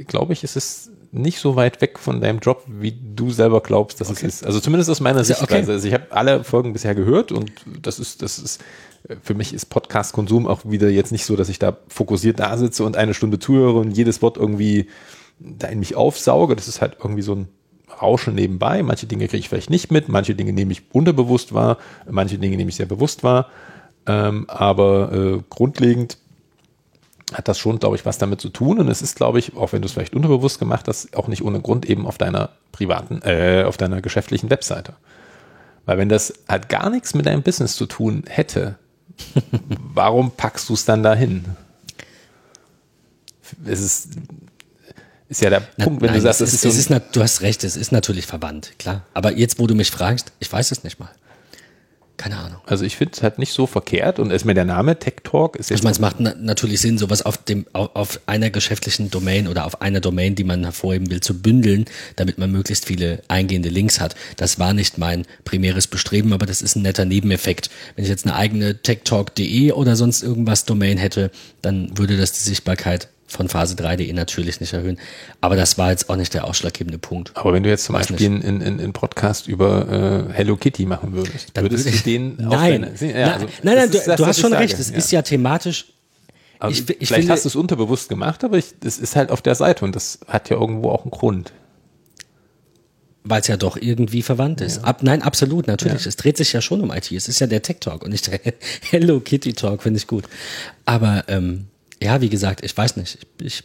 glaube 0.07 0.33
ich, 0.33 0.45
ist 0.45 0.57
es 0.57 0.91
nicht 1.13 1.41
so 1.41 1.57
weit 1.57 1.81
weg 1.81 1.99
von 1.99 2.21
deinem 2.21 2.39
Job, 2.39 2.65
wie 2.69 2.93
du 2.93 3.31
selber 3.31 3.61
glaubst, 3.61 4.01
dass 4.01 4.11
okay. 4.11 4.27
es 4.27 4.37
ist. 4.37 4.47
Also 4.47 4.61
zumindest 4.61 4.91
aus 4.91 5.01
meiner 5.01 5.25
Sichtweise. 5.25 5.63
Okay. 5.63 5.73
Also 5.73 5.89
ich 5.89 5.95
habe 5.95 6.07
alle 6.11 6.45
Folgen 6.45 6.73
bisher 6.73 6.95
gehört 6.95 7.33
und 7.33 7.51
das 7.83 7.99
ist, 7.99 8.23
das 8.23 8.39
ist, 8.39 8.61
für 9.23 9.35
mich 9.35 9.53
ist 9.53 9.67
Podcast-Konsum 9.67 10.47
auch 10.47 10.61
wieder 10.65 10.89
jetzt 10.89 11.11
nicht 11.11 11.25
so, 11.25 11.35
dass 11.35 11.49
ich 11.49 11.59
da 11.59 11.77
fokussiert 11.89 12.39
da 12.39 12.57
sitze 12.57 12.85
und 12.85 12.97
eine 12.97 13.15
Stunde 13.15 13.39
zuhöre 13.41 13.79
und 13.79 13.91
jedes 13.91 14.23
Wort 14.23 14.37
irgendwie 14.37 14.87
da 15.41 15.69
in 15.69 15.81
mich 15.81 15.97
aufsauge. 15.97 16.55
Das 16.55 16.69
ist 16.69 16.81
halt 16.81 16.99
irgendwie 17.01 17.23
so 17.23 17.35
ein 17.35 17.49
Rauschen 18.01 18.35
nebenbei. 18.35 18.83
Manche 18.83 19.07
Dinge 19.07 19.27
kriege 19.27 19.41
ich 19.41 19.49
vielleicht 19.49 19.71
nicht 19.71 19.91
mit, 19.91 20.09
manche 20.09 20.35
Dinge 20.35 20.53
nehme 20.53 20.73
ich 20.73 20.83
unterbewusst 20.93 21.53
wahr, 21.53 21.79
manche 22.09 22.39
Dinge 22.39 22.57
nehme 22.57 22.71
ich 22.71 22.77
sehr 22.77 22.87
bewusst 22.87 23.23
wahr. 23.25 23.49
Ähm, 24.07 24.49
aber 24.49 25.13
äh, 25.13 25.43
grundlegend 25.51 26.19
hat 27.33 27.49
das 27.49 27.59
schon, 27.59 27.79
glaube 27.79 27.97
ich, 27.97 28.05
was 28.05 28.19
damit 28.19 28.41
zu 28.41 28.49
tun. 28.49 28.79
Und 28.79 28.89
es 28.89 29.03
ist, 29.03 29.17
glaube 29.17 29.39
ich, 29.39 29.57
auch 29.57 29.73
wenn 29.73 29.83
du 29.83 29.87
es 29.87 29.93
vielleicht 29.93 30.15
unterbewusst 30.15 30.59
gemacht 30.59 30.89
hast, 30.89 31.17
auch 31.17 31.29
nicht 31.29 31.43
ohne 31.43 31.61
Grund 31.61 31.89
eben 31.89 32.07
auf 32.07 32.19
deiner 32.19 32.51
privaten, 32.73 33.23
äh, 33.23 33.65
auf 33.67 33.77
deiner 33.77 34.01
geschäftlichen 34.01 34.51
Webseite. 34.51 34.95
Weil 35.87 35.99
wenn 35.99 36.09
das 36.09 36.33
halt 36.49 36.69
gar 36.69 36.91
nichts 36.91 37.15
mit 37.15 37.27
deinem 37.27 37.43
Business 37.43 37.77
zu 37.77 37.87
tun 37.87 38.25
hätte, 38.29 38.77
warum 39.95 40.33
packst 40.33 40.69
du 40.69 40.75
es 40.75 40.85
dann 40.85 41.03
dahin? 41.03 41.45
Es 43.65 43.81
ist, 43.81 44.11
ist 45.31 45.43
ja 45.43 45.49
der 45.49 45.63
Na, 45.77 45.85
Punkt, 45.85 46.03
wenn 46.03 46.09
nein, 46.09 46.17
du 46.17 46.23
sagst, 46.23 46.41
es 46.41 46.51
das 46.51 46.65
ist, 46.65 46.77
ist, 46.77 46.89
so 46.89 46.95
ist, 46.95 47.03
du 47.13 47.23
hast 47.23 47.41
recht, 47.41 47.63
es 47.63 47.77
ist 47.77 47.93
natürlich 47.93 48.27
verwandt, 48.27 48.73
klar. 48.79 49.07
Aber 49.15 49.33
jetzt, 49.33 49.61
wo 49.61 49.69
du 49.69 49.77
mich 49.77 49.91
fragst, 49.91 50.33
ich 50.41 50.53
weiß 50.53 50.73
es 50.73 50.83
nicht 50.83 50.99
mal. 50.99 51.11
Keine 52.17 52.37
Ahnung. 52.37 52.61
Also 52.67 52.85
ich 52.85 52.97
finde 52.97 53.15
es 53.17 53.23
halt 53.23 53.39
nicht 53.39 53.55
so 53.55 53.67
verkehrt 53.67 54.19
und 54.19 54.31
ist 54.31 54.45
mir 54.45 54.53
der 54.53 54.67
Name 54.67 54.99
Tech 54.99 55.15
Talk 55.23 55.57
ist 55.57 55.71
jetzt. 55.71 55.79
Ich 55.79 55.85
meine, 55.85 55.93
es 55.93 56.01
macht 56.01 56.17
na 56.19 56.35
natürlich 56.39 56.81
Sinn, 56.81 56.99
sowas 56.99 57.23
auf 57.23 57.39
dem 57.39 57.65
auf, 57.73 57.95
auf, 57.95 58.21
einer 58.27 58.51
geschäftlichen 58.51 59.11
Domain 59.11 59.49
oder 59.49 59.65
auf 59.65 59.81
einer 59.81 60.01
Domain, 60.01 60.35
die 60.35 60.45
man 60.45 60.65
hervorheben 60.65 61.11
will, 61.11 61.21
zu 61.21 61.41
bündeln, 61.41 61.87
damit 62.17 62.37
man 62.37 62.53
möglichst 62.53 62.85
viele 62.85 63.23
eingehende 63.29 63.71
Links 63.71 64.01
hat. 64.01 64.17
Das 64.37 64.59
war 64.59 64.75
nicht 64.75 64.99
mein 64.99 65.25
primäres 65.45 65.87
Bestreben, 65.87 66.35
aber 66.35 66.45
das 66.45 66.61
ist 66.61 66.77
ein 66.77 66.83
netter 66.83 67.07
Nebeneffekt. 67.07 67.71
Wenn 67.97 68.05
ich 68.05 68.11
jetzt 68.11 68.27
eine 68.27 68.35
eigene 68.35 68.83
techtalk.de 68.83 69.73
oder 69.73 69.97
sonst 69.97 70.23
irgendwas 70.23 70.67
Domain 70.67 70.99
hätte, 70.99 71.31
dann 71.63 71.97
würde 71.97 72.19
das 72.19 72.33
die 72.33 72.43
Sichtbarkeit 72.43 73.09
von 73.31 73.49
Phase 73.49 73.75
3.de 73.75 74.13
natürlich 74.13 74.61
nicht 74.61 74.73
erhöhen. 74.73 74.99
Aber 75.41 75.57
das 75.57 75.79
war 75.79 75.91
jetzt 75.91 76.11
auch 76.11 76.17
nicht 76.17 76.35
der 76.35 76.45
ausschlaggebende 76.45 76.99
Punkt. 76.99 77.31
Aber 77.37 77.53
wenn 77.53 77.63
du 77.63 77.69
jetzt 77.69 77.85
zum 77.85 77.95
Weiß 77.95 78.09
Beispiel 78.09 78.27
einen 78.27 78.61
in, 78.61 78.79
in 78.79 78.93
Podcast 78.93 79.47
über 79.47 80.27
äh, 80.29 80.33
Hello 80.33 80.57
Kitty 80.57 80.85
machen 80.85 81.13
würdest, 81.13 81.49
Dann 81.55 81.65
würdest 81.65 81.85
würde 81.85 81.97
du 81.97 82.03
den 82.05 82.37
Nein, 82.39 82.91
deine, 82.99 83.19
ja, 83.19 83.33
also, 83.35 83.47
nein, 83.63 83.77
nein, 83.77 83.91
du, 83.91 83.99
das, 83.99 84.17
du 84.17 84.27
hast 84.27 84.37
ich 84.37 84.43
schon 84.43 84.51
sage. 84.51 84.65
recht. 84.65 84.79
Es 84.79 84.91
ja. 84.91 84.97
ist 84.97 85.11
ja 85.13 85.23
thematisch. 85.23 85.93
Also 86.59 86.75
ich, 86.75 86.91
ich 86.91 86.97
vielleicht 86.97 87.15
finde, 87.15 87.33
hast 87.33 87.45
du 87.45 87.49
es 87.49 87.57
unterbewusst 87.57 88.09
gemacht, 88.09 88.45
aber 88.45 88.59
ich, 88.59 88.75
das 88.81 88.99
ist 88.99 89.17
halt 89.17 89.31
auf 89.31 89.41
der 89.41 89.55
Seite 89.55 89.85
und 89.85 89.97
das 89.97 90.19
hat 90.27 90.51
ja 90.51 90.59
irgendwo 90.59 90.91
auch 90.91 91.03
einen 91.03 91.11
Grund. 91.11 91.53
weil 93.25 93.41
es 93.41 93.47
ja 93.47 93.57
doch 93.57 93.77
irgendwie 93.81 94.23
verwandt 94.23 94.61
ist. 94.61 94.85
Ab, 94.85 95.03
nein, 95.03 95.23
absolut, 95.23 95.67
natürlich. 95.69 96.05
Ja. 96.05 96.09
Es 96.09 96.17
dreht 96.17 96.37
sich 96.37 96.53
ja 96.53 96.61
schon 96.61 96.81
um 96.81 96.91
IT. 96.91 97.13
Es 97.13 97.29
ist 97.29 97.39
ja 97.41 97.47
der 97.47 97.63
Tech 97.63 97.77
Talk 97.81 98.03
und 98.03 98.11
nicht 98.11 98.27
der 98.27 98.41
Hello 98.91 99.21
Kitty 99.21 99.53
Talk, 99.55 99.83
finde 99.83 99.99
ich 99.99 100.07
gut. 100.07 100.25
Aber 100.85 101.25
ähm, 101.29 101.69
ja, 102.03 102.21
wie 102.21 102.29
gesagt, 102.29 102.65
ich 102.65 102.77
weiß 102.77 102.97
nicht. 102.97 103.19
Ich, 103.41 103.47
ich, 103.47 103.65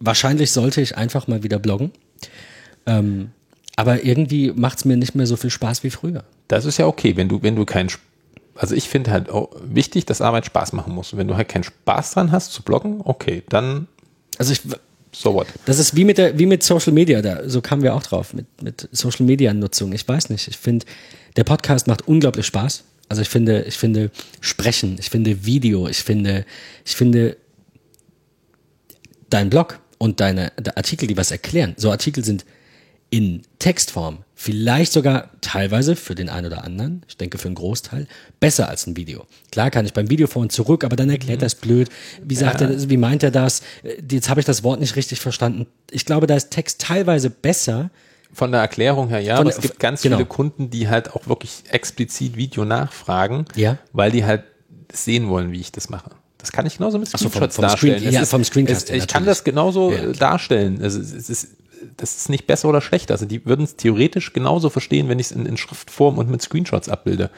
wahrscheinlich 0.00 0.52
sollte 0.52 0.80
ich 0.80 0.96
einfach 0.96 1.26
mal 1.26 1.42
wieder 1.42 1.58
bloggen. 1.58 1.92
Ähm, 2.86 3.30
aber 3.76 4.04
irgendwie 4.04 4.52
macht 4.52 4.78
es 4.78 4.84
mir 4.84 4.96
nicht 4.96 5.14
mehr 5.14 5.26
so 5.26 5.36
viel 5.36 5.50
Spaß 5.50 5.84
wie 5.84 5.90
früher. 5.90 6.24
Das 6.48 6.64
ist 6.64 6.78
ja 6.78 6.86
okay, 6.86 7.16
wenn 7.16 7.28
du, 7.28 7.42
wenn 7.42 7.54
du 7.54 7.64
keinen, 7.64 7.90
also 8.54 8.74
ich 8.74 8.88
finde 8.88 9.10
halt 9.10 9.30
auch 9.30 9.50
wichtig, 9.62 10.06
dass 10.06 10.20
Arbeit 10.20 10.46
Spaß 10.46 10.72
machen 10.72 10.94
muss. 10.94 11.12
Und 11.12 11.18
wenn 11.18 11.28
du 11.28 11.36
halt 11.36 11.48
keinen 11.48 11.64
Spaß 11.64 12.12
dran 12.12 12.32
hast 12.32 12.52
zu 12.52 12.62
bloggen, 12.62 13.02
okay, 13.04 13.42
dann 13.48 13.86
Also 14.38 14.52
ich, 14.52 14.62
so 15.12 15.34
what. 15.34 15.46
Das 15.66 15.78
ist 15.78 15.96
wie 15.96 16.04
mit 16.04 16.18
der, 16.18 16.38
wie 16.38 16.46
mit 16.46 16.62
Social 16.62 16.92
Media, 16.92 17.22
da, 17.22 17.48
so 17.48 17.60
kamen 17.60 17.82
wir 17.82 17.94
auch 17.94 18.02
drauf, 18.02 18.34
mit, 18.34 18.46
mit 18.62 18.88
Social 18.92 19.26
Media 19.26 19.52
Nutzung. 19.52 19.92
Ich 19.92 20.06
weiß 20.06 20.30
nicht. 20.30 20.48
Ich 20.48 20.56
finde, 20.56 20.86
der 21.36 21.44
Podcast 21.44 21.86
macht 21.86 22.08
unglaublich 22.08 22.46
Spaß. 22.46 22.84
Also 23.08 23.22
ich 23.22 23.28
finde, 23.28 23.62
ich 23.62 23.76
finde 23.76 24.10
Sprechen, 24.40 24.96
ich 24.98 25.10
finde 25.10 25.44
Video, 25.44 25.88
ich 25.88 25.98
finde, 25.98 26.44
ich 26.84 26.96
finde 26.96 27.36
dein 29.30 29.50
Blog 29.50 29.80
und 29.98 30.20
deine 30.20 30.52
de 30.58 30.74
Artikel, 30.76 31.06
die 31.06 31.16
was 31.16 31.30
erklären. 31.30 31.74
So 31.76 31.90
Artikel 31.90 32.24
sind 32.24 32.44
in 33.10 33.42
Textform, 33.58 34.18
vielleicht 34.34 34.92
sogar 34.92 35.30
teilweise 35.40 35.96
für 35.96 36.14
den 36.14 36.28
einen 36.28 36.46
oder 36.46 36.64
anderen, 36.64 37.02
ich 37.08 37.16
denke 37.16 37.38
für 37.38 37.48
einen 37.48 37.54
Großteil, 37.54 38.06
besser 38.38 38.68
als 38.68 38.86
ein 38.86 38.96
Video. 38.96 39.26
Klar 39.50 39.70
kann 39.70 39.86
ich 39.86 39.94
beim 39.94 40.10
Video 40.10 40.26
vor 40.26 40.42
und 40.42 40.52
zurück, 40.52 40.84
aber 40.84 40.94
dann 40.94 41.08
erklärt 41.08 41.42
er 41.42 41.46
es 41.46 41.54
blöd. 41.54 41.88
Wie 42.22 42.34
sagt 42.34 42.60
er 42.60 42.68
das, 42.68 42.90
wie 42.90 42.98
meint 42.98 43.22
er 43.22 43.30
das? 43.30 43.62
Äh, 43.82 44.02
Jetzt 44.10 44.28
habe 44.28 44.40
ich 44.40 44.46
das 44.46 44.62
Wort 44.62 44.80
nicht 44.80 44.96
richtig 44.96 45.20
verstanden. 45.20 45.66
Ich 45.90 46.04
glaube, 46.04 46.26
da 46.26 46.36
ist 46.36 46.50
Text 46.50 46.82
teilweise 46.82 47.30
besser. 47.30 47.90
Von 48.32 48.52
der 48.52 48.60
Erklärung 48.60 49.08
her 49.08 49.20
ja, 49.20 49.36
Von 49.36 49.46
aber 49.46 49.50
es 49.56 49.60
gibt 49.60 49.78
ganz 49.80 50.02
genau. 50.02 50.16
viele 50.16 50.26
Kunden, 50.26 50.70
die 50.70 50.88
halt 50.88 51.12
auch 51.14 51.26
wirklich 51.26 51.64
explizit 51.70 52.36
Video 52.36 52.64
nachfragen, 52.64 53.46
Ja. 53.56 53.78
weil 53.92 54.10
die 54.12 54.24
halt 54.24 54.44
sehen 54.92 55.28
wollen, 55.28 55.50
wie 55.52 55.60
ich 55.60 55.72
das 55.72 55.88
mache. 55.88 56.10
Das 56.36 56.52
kann 56.52 56.64
ich 56.66 56.76
genauso 56.78 56.98
mit 56.98 57.08
Ach 57.12 57.18
so, 57.18 57.24
vom- 57.24 57.30
Screenshots 57.32 57.56
vom 57.56 57.62
darstellen. 57.62 57.98
Screen- 57.98 58.12
ja, 58.12 58.20
ist, 58.22 58.30
vom 58.30 58.44
Screencasting 58.44 58.96
es, 58.96 59.02
Ich 59.04 59.08
kann 59.08 59.22
natürlich. 59.24 59.38
das 59.38 59.44
genauso 59.44 59.92
Ja, 59.92 60.12
darstellen. 60.12 60.80
Es, 60.82 60.94
es 60.94 61.28
ist, 61.28 61.48
das 61.96 62.16
ist 62.16 62.28
nicht 62.28 62.46
besser 62.46 62.68
oder 62.68 62.80
schlechter. 62.80 63.14
Also 63.14 63.26
die 63.26 63.44
würden 63.44 63.64
es 63.64 63.76
theoretisch 63.76 64.32
genauso 64.32 64.70
verstehen, 64.70 65.08
wenn 65.08 65.18
ich 65.18 65.26
es 65.26 65.32
in, 65.32 65.46
in 65.46 65.56
Schriftform 65.56 66.18
und 66.18 66.30
mit 66.30 66.40
Screenshots 66.42 66.88
abbilde. 66.88 67.30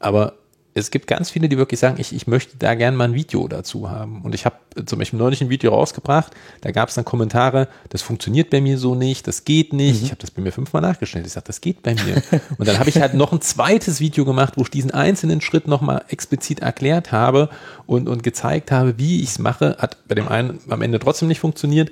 Aber 0.00 0.34
es 0.74 0.90
gibt 0.90 1.06
ganz 1.06 1.30
viele, 1.30 1.48
die 1.48 1.58
wirklich 1.58 1.80
sagen, 1.80 1.96
ich, 1.98 2.14
ich 2.14 2.26
möchte 2.26 2.56
da 2.56 2.74
gerne 2.74 2.96
mal 2.96 3.04
ein 3.04 3.14
Video 3.14 3.46
dazu 3.46 3.90
haben. 3.90 4.22
Und 4.22 4.34
ich 4.34 4.46
habe 4.46 4.56
zum 4.86 4.98
Beispiel 4.98 5.18
neulich 5.18 5.42
ein 5.42 5.50
Video 5.50 5.72
rausgebracht, 5.72 6.32
da 6.62 6.70
gab 6.70 6.88
es 6.88 6.94
dann 6.94 7.04
Kommentare, 7.04 7.68
das 7.90 8.00
funktioniert 8.00 8.48
bei 8.48 8.62
mir 8.62 8.78
so 8.78 8.94
nicht, 8.94 9.26
das 9.26 9.44
geht 9.44 9.74
nicht. 9.74 10.02
Ich 10.02 10.10
habe 10.10 10.20
das 10.20 10.30
bei 10.30 10.40
mir 10.40 10.50
fünfmal 10.50 10.80
nachgestellt. 10.80 11.26
Ich 11.26 11.32
sage, 11.32 11.46
das 11.46 11.60
geht 11.60 11.82
bei 11.82 11.94
mir. 11.94 12.22
Und 12.58 12.66
dann 12.66 12.78
habe 12.78 12.88
ich 12.88 13.00
halt 13.00 13.12
noch 13.12 13.32
ein 13.32 13.42
zweites 13.42 14.00
Video 14.00 14.24
gemacht, 14.24 14.54
wo 14.56 14.62
ich 14.62 14.70
diesen 14.70 14.92
einzelnen 14.92 15.42
Schritt 15.42 15.68
nochmal 15.68 16.04
explizit 16.08 16.60
erklärt 16.60 17.12
habe 17.12 17.50
und, 17.86 18.08
und 18.08 18.22
gezeigt 18.22 18.70
habe, 18.70 18.98
wie 18.98 19.22
ich 19.22 19.30
es 19.30 19.38
mache. 19.38 19.76
Hat 19.78 19.96
bei 20.08 20.14
dem 20.14 20.28
einen 20.28 20.58
am 20.68 20.80
Ende 20.80 20.98
trotzdem 20.98 21.28
nicht 21.28 21.40
funktioniert. 21.40 21.90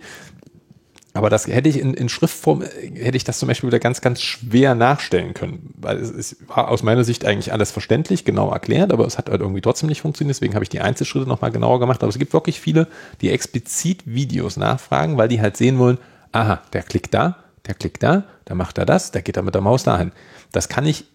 Aber 1.12 1.28
das 1.28 1.46
hätte 1.48 1.68
ich 1.68 1.78
in, 1.78 1.94
in 1.94 2.08
Schriftform, 2.08 2.62
äh, 2.62 2.66
hätte 2.94 3.16
ich 3.16 3.24
das 3.24 3.38
zum 3.38 3.48
Beispiel 3.48 3.68
wieder 3.68 3.80
ganz, 3.80 4.00
ganz 4.00 4.22
schwer 4.22 4.74
nachstellen 4.74 5.34
können. 5.34 5.74
Weil 5.76 5.98
es, 5.98 6.10
es 6.10 6.36
war 6.46 6.68
aus 6.68 6.82
meiner 6.82 7.04
Sicht 7.04 7.24
eigentlich 7.24 7.52
alles 7.52 7.70
verständlich, 7.72 8.24
genau 8.24 8.50
erklärt, 8.50 8.92
aber 8.92 9.06
es 9.06 9.18
hat 9.18 9.28
halt 9.28 9.40
irgendwie 9.40 9.60
trotzdem 9.60 9.88
nicht 9.88 10.02
funktioniert. 10.02 10.36
Deswegen 10.36 10.54
habe 10.54 10.64
ich 10.64 10.68
die 10.68 10.80
Einzelschritte 10.80 11.28
nochmal 11.28 11.50
genauer 11.50 11.80
gemacht. 11.80 12.02
Aber 12.02 12.10
es 12.10 12.18
gibt 12.18 12.32
wirklich 12.32 12.60
viele, 12.60 12.86
die 13.20 13.30
explizit 13.30 14.02
Videos 14.06 14.56
nachfragen, 14.56 15.16
weil 15.16 15.28
die 15.28 15.40
halt 15.40 15.56
sehen 15.56 15.78
wollen, 15.78 15.98
aha, 16.32 16.62
der 16.72 16.82
klickt 16.82 17.12
da, 17.12 17.36
der 17.66 17.74
klickt 17.74 18.02
da, 18.02 18.24
da 18.44 18.54
macht 18.54 18.78
er 18.78 18.86
das, 18.86 19.10
der 19.10 19.22
geht 19.22 19.36
da 19.36 19.42
mit 19.42 19.54
der 19.54 19.62
Maus 19.62 19.82
dahin. 19.82 20.12
Das 20.52 20.68
kann 20.68 20.86
ich, 20.86 21.06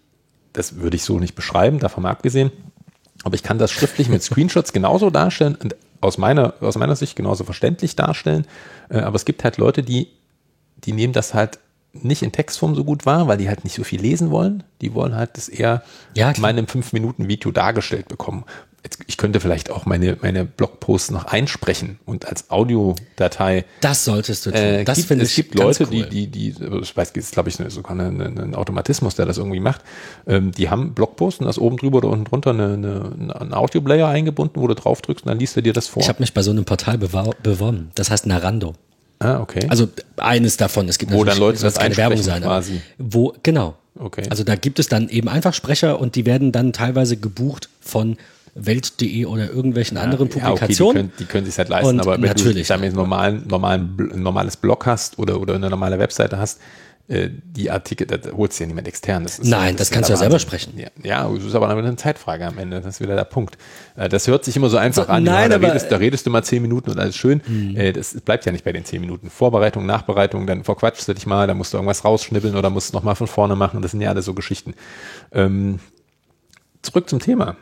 das 0.52 0.76
würde 0.76 0.96
ich 0.96 1.04
so 1.04 1.18
nicht 1.18 1.34
beschreiben, 1.34 1.78
davon 1.78 2.02
mal 2.02 2.10
abgesehen. 2.10 2.52
Aber 3.24 3.34
ich 3.34 3.42
kann 3.42 3.58
das 3.58 3.72
schriftlich 3.72 4.10
mit 4.10 4.22
Screenshots 4.22 4.74
genauso 4.74 5.08
darstellen 5.08 5.54
und 5.54 5.74
aus 6.06 6.18
meiner, 6.18 6.54
aus 6.60 6.76
meiner 6.76 6.96
Sicht 6.96 7.16
genauso 7.16 7.44
verständlich 7.44 7.96
darstellen. 7.96 8.46
Äh, 8.88 8.98
Aber 8.98 9.16
es 9.16 9.24
gibt 9.24 9.44
halt 9.44 9.56
Leute, 9.58 9.82
die, 9.82 10.08
die 10.84 10.92
nehmen 10.92 11.12
das 11.12 11.34
halt 11.34 11.58
nicht 11.92 12.22
in 12.22 12.32
Textform 12.32 12.74
so 12.74 12.84
gut 12.84 13.06
wahr, 13.06 13.26
weil 13.26 13.38
die 13.38 13.48
halt 13.48 13.64
nicht 13.64 13.74
so 13.74 13.84
viel 13.84 14.00
lesen 14.00 14.30
wollen. 14.30 14.62
Die 14.80 14.94
wollen 14.94 15.14
halt 15.14 15.36
das 15.36 15.48
eher 15.48 15.82
Ja, 16.14 16.30
in 16.30 16.44
einem 16.44 16.66
5-Minuten-Video 16.66 17.50
dargestellt 17.52 18.08
bekommen. 18.08 18.44
Ich 19.06 19.16
könnte 19.16 19.40
vielleicht 19.40 19.70
auch 19.70 19.86
meine, 19.86 20.16
meine 20.22 20.44
Blogposts 20.44 21.10
noch 21.10 21.24
einsprechen 21.24 21.98
und 22.04 22.26
als 22.28 22.50
Audiodatei 22.50 23.64
Das 23.80 24.04
solltest 24.04 24.46
du 24.46 24.50
tun. 24.50 24.60
äh, 24.60 24.84
das 24.84 24.96
gibt, 24.96 25.08
finde 25.08 25.24
es 25.24 25.30
ich 25.30 25.36
gibt 25.36 25.56
ganz 25.56 25.78
Leute, 25.78 25.92
cool. 25.92 26.06
die, 26.06 26.26
die, 26.28 26.52
die, 26.52 26.64
ich 26.82 26.96
weiß, 26.96 27.10
es 27.14 27.16
ist, 27.16 27.32
glaube 27.32 27.48
ich, 27.48 27.56
sogar 27.68 27.98
ein 27.98 28.54
Automatismus, 28.54 29.14
der 29.14 29.26
das 29.26 29.38
irgendwie 29.38 29.60
macht. 29.60 29.82
Ähm, 30.26 30.52
die 30.52 30.70
haben 30.70 30.94
Blogpost 30.94 31.40
und 31.40 31.44
da 31.44 31.50
ist 31.50 31.58
oben 31.58 31.76
drüber 31.76 31.98
oder 31.98 32.08
unten 32.10 32.24
drunter 32.24 32.50
eine, 32.50 32.74
eine, 32.74 33.40
ein 33.40 33.54
Audioplayer 33.54 34.08
eingebunden, 34.08 34.60
wo 34.60 34.66
du 34.66 34.74
drauf 34.74 35.02
drückst 35.02 35.24
und 35.24 35.30
dann 35.30 35.38
liest 35.38 35.56
er 35.56 35.62
dir 35.62 35.72
das 35.72 35.88
vor. 35.88 36.02
Ich 36.02 36.08
habe 36.08 36.20
mich 36.20 36.32
bei 36.34 36.42
so 36.42 36.50
einem 36.50 36.64
Portal 36.64 36.98
beworben. 36.98 37.90
Das 37.94 38.10
heißt 38.10 38.26
Narando. 38.26 38.74
ah, 39.18 39.40
okay. 39.40 39.66
Also 39.68 39.88
eines 40.16 40.56
davon. 40.56 40.88
Es 40.88 40.98
gibt 40.98 41.12
Wo 41.12 41.24
dann 41.24 41.38
Leute 41.38 41.60
das 41.62 41.74
keine 41.74 41.96
Werbung 41.96 42.22
sein. 42.22 42.42
quasi. 42.42 42.80
Wo 42.98 43.34
genau. 43.42 43.74
Okay. 43.98 44.24
Also 44.28 44.44
da 44.44 44.56
gibt 44.56 44.78
es 44.78 44.88
dann 44.88 45.08
eben 45.08 45.28
einfach 45.28 45.54
Sprecher 45.54 45.98
und 46.00 46.16
die 46.16 46.26
werden 46.26 46.52
dann 46.52 46.74
teilweise 46.74 47.16
gebucht 47.16 47.70
von 47.80 48.18
Welt.de 48.56 49.26
oder 49.26 49.50
irgendwelchen 49.50 49.98
anderen 49.98 50.28
ja, 50.28 50.34
okay, 50.34 50.40
die 50.40 50.50
Publikationen. 50.50 50.94
können, 50.94 51.12
die 51.18 51.24
können 51.26 51.46
sich 51.46 51.58
halt 51.58 51.68
leisten, 51.68 51.88
Und 51.88 52.00
aber 52.00 52.14
wenn 52.14 52.22
natürlich. 52.22 52.66
du 52.66 52.74
jetzt 52.74 52.94
normalen, 52.94 53.44
normalen, 53.46 54.10
ein 54.14 54.22
normales 54.22 54.56
Blog 54.56 54.86
hast 54.86 55.18
oder, 55.18 55.40
oder 55.40 55.54
eine 55.54 55.68
normale 55.68 55.98
Webseite 55.98 56.38
hast, 56.38 56.60
äh, 57.08 57.28
die 57.30 57.70
Artikel, 57.70 58.04
da 58.06 58.18
holt 58.32 58.52
sich 58.52 58.60
ja 58.60 58.66
niemand 58.66 58.88
extern. 58.88 59.22
Das 59.22 59.40
Nein, 59.40 59.76
das, 59.76 59.88
das 59.88 59.90
kannst 59.92 60.08
du 60.08 60.14
ja 60.14 60.16
selber 60.16 60.40
sprechen. 60.40 60.72
Ja, 60.76 60.88
ja, 61.04 61.32
das 61.32 61.44
ist 61.44 61.54
aber 61.54 61.68
eine 61.68 61.94
Zeitfrage 61.94 62.44
am 62.44 62.58
Ende. 62.58 62.80
Das 62.80 62.96
ist 62.96 63.00
wieder 63.00 63.14
der 63.14 63.24
Punkt. 63.24 63.56
Äh, 63.94 64.08
das 64.08 64.26
hört 64.26 64.44
sich 64.44 64.56
immer 64.56 64.68
so 64.70 64.76
einfach 64.76 65.06
so, 65.06 65.12
an. 65.12 65.22
Nein, 65.22 65.52
ja, 65.52 65.58
da, 65.58 65.68
redest, 65.68 65.92
da 65.92 65.96
redest 65.98 66.26
du 66.26 66.30
mal 66.30 66.42
zehn 66.42 66.62
Minuten 66.62 66.90
und 66.90 66.98
alles 66.98 67.14
schön. 67.14 67.42
Mhm. 67.46 67.92
Das 67.92 68.20
bleibt 68.22 68.44
ja 68.44 68.50
nicht 68.50 68.64
bei 68.64 68.72
den 68.72 68.84
zehn 68.84 69.00
Minuten. 69.00 69.30
Vorbereitung, 69.30 69.86
Nachbereitung, 69.86 70.48
dann 70.48 70.64
verquatschst 70.64 71.06
du 71.06 71.14
dich 71.14 71.26
mal, 71.26 71.46
dann 71.46 71.58
musst 71.58 71.72
du 71.72 71.76
irgendwas 71.76 72.04
rausschnippeln 72.04 72.56
oder 72.56 72.70
musst 72.70 72.88
es 72.88 72.92
nochmal 72.92 73.14
von 73.14 73.28
vorne 73.28 73.54
machen. 73.54 73.82
Das 73.82 73.92
sind 73.92 74.00
ja 74.00 74.08
alles 74.08 74.24
so 74.24 74.34
Geschichten. 74.34 74.74
Ähm, 75.30 75.78
zurück 76.86 77.08
zum 77.08 77.18
Thema. 77.18 77.56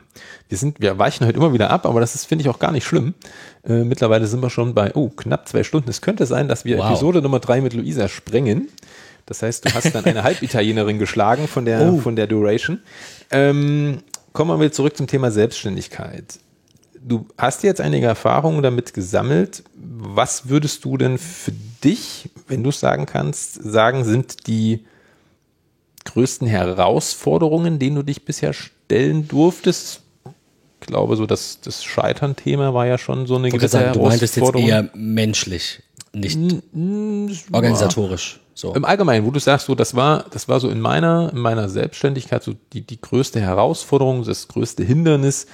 Wir 0.48 0.58
sind, 0.58 0.80
wir 0.80 0.98
weichen 0.98 1.26
heute 1.26 1.36
immer 1.38 1.52
wieder 1.52 1.70
ab, 1.70 1.86
aber 1.86 2.00
das 2.00 2.14
ist, 2.14 2.26
finde 2.26 2.42
ich, 2.42 2.48
auch 2.48 2.58
gar 2.58 2.72
nicht 2.72 2.84
schlimm. 2.84 3.14
Äh, 3.66 3.84
mittlerweile 3.84 4.26
sind 4.26 4.40
wir 4.40 4.50
schon 4.50 4.74
bei, 4.74 4.94
oh, 4.94 5.08
knapp 5.08 5.48
zwei 5.48 5.64
Stunden. 5.64 5.90
Es 5.90 6.00
könnte 6.00 6.26
sein, 6.26 6.48
dass 6.48 6.64
wir 6.64 6.78
wow. 6.78 6.90
Episode 6.90 7.22
Nummer 7.22 7.40
drei 7.40 7.60
mit 7.60 7.74
Luisa 7.74 8.08
sprengen. 8.08 8.68
Das 9.26 9.42
heißt, 9.42 9.64
du 9.64 9.74
hast 9.74 9.94
dann 9.94 10.04
eine 10.04 10.22
Halbitalienerin 10.24 10.98
geschlagen 10.98 11.48
von 11.48 11.64
der, 11.64 11.92
oh. 11.92 11.98
von 11.98 12.16
der 12.16 12.26
Duration. 12.26 12.80
Ähm, 13.30 13.98
kommen 14.32 14.50
wir 14.50 14.60
wieder 14.60 14.72
zurück 14.72 14.96
zum 14.96 15.06
Thema 15.06 15.30
Selbstständigkeit. 15.30 16.38
Du 17.00 17.26
hast 17.36 17.62
jetzt 17.62 17.80
einige 17.80 18.06
Erfahrungen 18.06 18.62
damit 18.62 18.94
gesammelt. 18.94 19.62
Was 19.74 20.48
würdest 20.48 20.84
du 20.84 20.96
denn 20.96 21.18
für 21.18 21.52
dich, 21.82 22.30
wenn 22.48 22.62
du 22.62 22.70
es 22.70 22.80
sagen 22.80 23.06
kannst, 23.06 23.62
sagen, 23.62 24.04
sind 24.04 24.46
die 24.46 24.84
größten 26.04 26.46
Herausforderungen, 26.46 27.78
denen 27.78 27.96
du 27.96 28.02
dich 28.02 28.24
bisher 28.24 28.52
stellen 28.84 29.28
durftest? 29.28 30.00
Ich 30.80 30.86
glaube, 30.86 31.16
so 31.16 31.26
das, 31.26 31.60
das 31.62 31.82
Scheitern-Thema 31.82 32.74
war 32.74 32.86
ja 32.86 32.98
schon 32.98 33.26
so 33.26 33.36
eine 33.36 33.48
gewisse 33.48 33.68
sagen, 33.68 33.94
Herausforderung. 33.94 34.04
Du 34.04 34.10
meintest 34.10 34.36
jetzt 34.36 34.54
eher 34.56 34.90
menschlich, 34.94 35.82
nicht 36.12 37.46
organisatorisch. 37.50 38.40
So. 38.54 38.72
Im 38.74 38.84
Allgemeinen, 38.84 39.26
wo 39.26 39.30
du 39.30 39.40
sagst, 39.40 39.66
so, 39.66 39.74
das 39.74 39.96
war, 39.96 40.26
das 40.30 40.48
war 40.48 40.60
so 40.60 40.68
in 40.68 40.80
meiner, 40.80 41.30
in 41.32 41.40
meiner 41.40 41.68
Selbstständigkeit 41.68 42.42
so 42.42 42.54
die, 42.72 42.82
die 42.82 43.00
größte 43.00 43.40
Herausforderung, 43.40 44.24
das 44.24 44.46
größte 44.46 44.84
Hindernis, 44.84 45.46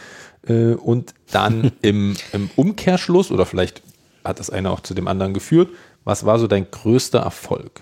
äh, 0.46 0.74
und 0.74 1.14
dann 1.30 1.72
im, 1.82 2.16
im 2.32 2.50
Umkehrschluss, 2.56 3.30
oder 3.30 3.46
vielleicht 3.46 3.82
hat 4.22 4.38
das 4.38 4.50
eine 4.50 4.70
auch 4.70 4.80
zu 4.80 4.92
dem 4.92 5.08
anderen 5.08 5.32
geführt, 5.32 5.70
was 6.04 6.26
war 6.26 6.38
so 6.38 6.46
dein 6.46 6.70
größter 6.70 7.20
Erfolg? 7.20 7.80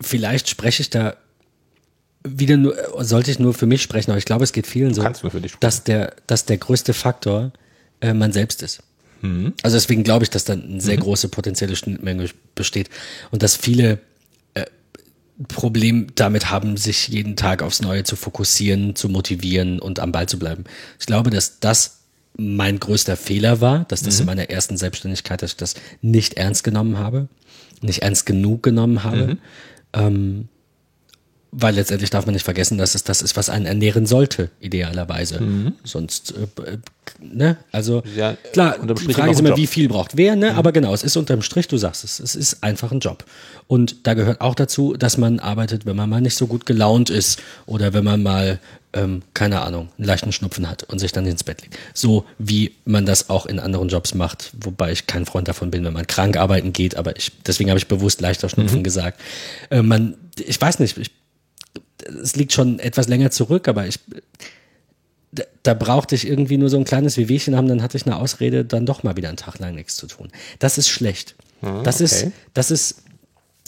Vielleicht 0.00 0.48
spreche 0.48 0.82
ich 0.82 0.90
da 0.90 1.14
wieder 2.26 2.56
nur, 2.56 2.76
sollte 2.98 3.30
ich 3.30 3.38
nur 3.38 3.54
für 3.54 3.66
mich 3.66 3.82
sprechen, 3.82 4.10
aber 4.10 4.18
ich 4.18 4.24
glaube, 4.24 4.44
es 4.44 4.52
geht 4.52 4.66
vielen 4.66 4.94
so, 4.94 5.06
dass 5.60 5.84
der, 5.84 6.14
dass 6.26 6.44
der 6.44 6.58
größte 6.58 6.94
Faktor 6.94 7.52
äh, 8.00 8.14
man 8.14 8.32
selbst 8.32 8.62
ist. 8.62 8.82
Mhm. 9.22 9.54
Also 9.62 9.76
deswegen 9.76 10.04
glaube 10.04 10.24
ich, 10.24 10.30
dass 10.30 10.44
da 10.44 10.54
eine 10.54 10.80
sehr 10.80 10.96
mhm. 10.96 11.02
große 11.02 11.28
potenzielle 11.28 11.76
Schnittmenge 11.76 12.28
besteht 12.54 12.90
und 13.30 13.42
dass 13.42 13.56
viele 13.56 13.98
äh, 14.54 14.64
Problem 15.48 16.08
damit 16.14 16.50
haben, 16.50 16.76
sich 16.76 17.08
jeden 17.08 17.36
Tag 17.36 17.62
aufs 17.62 17.82
Neue 17.82 18.04
zu 18.04 18.16
fokussieren, 18.16 18.94
zu 18.94 19.08
motivieren 19.08 19.78
und 19.78 20.00
am 20.00 20.12
Ball 20.12 20.28
zu 20.28 20.38
bleiben. 20.38 20.64
Ich 20.98 21.06
glaube, 21.06 21.30
dass 21.30 21.60
das 21.60 22.00
mein 22.36 22.78
größter 22.78 23.16
Fehler 23.16 23.60
war, 23.60 23.84
dass 23.88 24.02
das 24.02 24.16
mhm. 24.16 24.20
in 24.20 24.26
meiner 24.26 24.50
ersten 24.50 24.76
Selbstständigkeit, 24.76 25.42
dass 25.42 25.52
ich 25.52 25.56
das 25.56 25.74
nicht 26.02 26.34
ernst 26.34 26.64
genommen 26.64 26.98
habe, 26.98 27.28
nicht 27.80 28.02
ernst 28.02 28.26
genug 28.26 28.62
genommen 28.62 29.04
habe. 29.04 29.26
Mhm. 29.26 29.38
Ähm, 29.94 30.48
weil 31.58 31.74
letztendlich 31.74 32.10
darf 32.10 32.26
man 32.26 32.34
nicht 32.34 32.44
vergessen, 32.44 32.76
dass 32.76 32.94
es 32.94 33.02
das 33.02 33.22
ist, 33.22 33.34
was 33.34 33.48
einen 33.48 33.64
ernähren 33.64 34.04
sollte, 34.04 34.50
idealerweise. 34.60 35.40
Mhm. 35.40 35.72
Sonst, 35.84 36.34
äh, 36.36 36.72
äh 36.72 36.78
ne, 37.18 37.56
also 37.72 38.02
ja, 38.14 38.36
klar, 38.52 38.76
die 38.78 39.14
Frage 39.14 39.30
ist 39.30 39.40
immer, 39.40 39.56
wie 39.56 39.66
viel 39.66 39.88
braucht 39.88 40.18
wer, 40.18 40.36
ne? 40.36 40.52
Mhm. 40.52 40.58
Aber 40.58 40.72
genau, 40.72 40.92
es 40.92 41.02
ist 41.02 41.16
unterm 41.16 41.40
Strich, 41.40 41.66
du 41.66 41.78
sagst 41.78 42.04
es, 42.04 42.20
es 42.20 42.36
ist 42.36 42.62
einfach 42.62 42.92
ein 42.92 43.00
Job. 43.00 43.24
Und 43.68 44.06
da 44.06 44.12
gehört 44.12 44.42
auch 44.42 44.54
dazu, 44.54 44.94
dass 44.98 45.16
man 45.16 45.38
arbeitet, 45.38 45.86
wenn 45.86 45.96
man 45.96 46.10
mal 46.10 46.20
nicht 46.20 46.36
so 46.36 46.46
gut 46.46 46.66
gelaunt 46.66 47.08
ist 47.08 47.40
oder 47.64 47.94
wenn 47.94 48.04
man 48.04 48.22
mal, 48.22 48.58
ähm, 48.92 49.22
keine 49.32 49.62
Ahnung, 49.62 49.88
einen 49.96 50.06
leichten 50.06 50.32
Schnupfen 50.32 50.68
hat 50.68 50.82
und 50.82 50.98
sich 50.98 51.12
dann 51.12 51.24
ins 51.24 51.42
Bett 51.42 51.62
legt. 51.62 51.78
So 51.94 52.26
wie 52.38 52.74
man 52.84 53.06
das 53.06 53.30
auch 53.30 53.46
in 53.46 53.60
anderen 53.60 53.88
Jobs 53.88 54.14
macht, 54.14 54.52
wobei 54.60 54.92
ich 54.92 55.06
kein 55.06 55.24
Freund 55.24 55.48
davon 55.48 55.70
bin, 55.70 55.84
wenn 55.86 55.94
man 55.94 56.06
krank 56.06 56.36
arbeiten 56.36 56.74
geht, 56.74 56.98
aber 56.98 57.16
ich, 57.16 57.32
deswegen 57.46 57.70
habe 57.70 57.78
ich 57.78 57.88
bewusst 57.88 58.20
leichter 58.20 58.50
Schnupfen 58.50 58.80
mhm. 58.80 58.84
gesagt. 58.84 59.22
Äh, 59.70 59.80
man, 59.80 60.16
ich 60.36 60.60
weiß 60.60 60.80
nicht, 60.80 60.98
ich 60.98 61.10
es 62.22 62.36
liegt 62.36 62.52
schon 62.52 62.78
etwas 62.78 63.08
länger 63.08 63.30
zurück, 63.30 63.68
aber 63.68 63.86
ich, 63.86 63.98
da, 65.32 65.44
da, 65.62 65.74
brauchte 65.74 66.14
ich 66.14 66.26
irgendwie 66.26 66.56
nur 66.56 66.70
so 66.70 66.76
ein 66.76 66.84
kleines 66.84 67.16
Wehwehchen 67.16 67.56
haben, 67.56 67.68
dann 67.68 67.82
hatte 67.82 67.96
ich 67.96 68.06
eine 68.06 68.16
Ausrede, 68.16 68.64
dann 68.64 68.86
doch 68.86 69.02
mal 69.02 69.16
wieder 69.16 69.28
einen 69.28 69.36
Tag 69.36 69.58
lang 69.58 69.74
nichts 69.74 69.96
zu 69.96 70.06
tun. 70.06 70.28
Das 70.58 70.78
ist 70.78 70.88
schlecht. 70.88 71.34
Ah, 71.62 71.82
das 71.82 71.96
okay. 71.96 72.04
ist, 72.04 72.26
das 72.54 72.70
ist, 72.70 73.02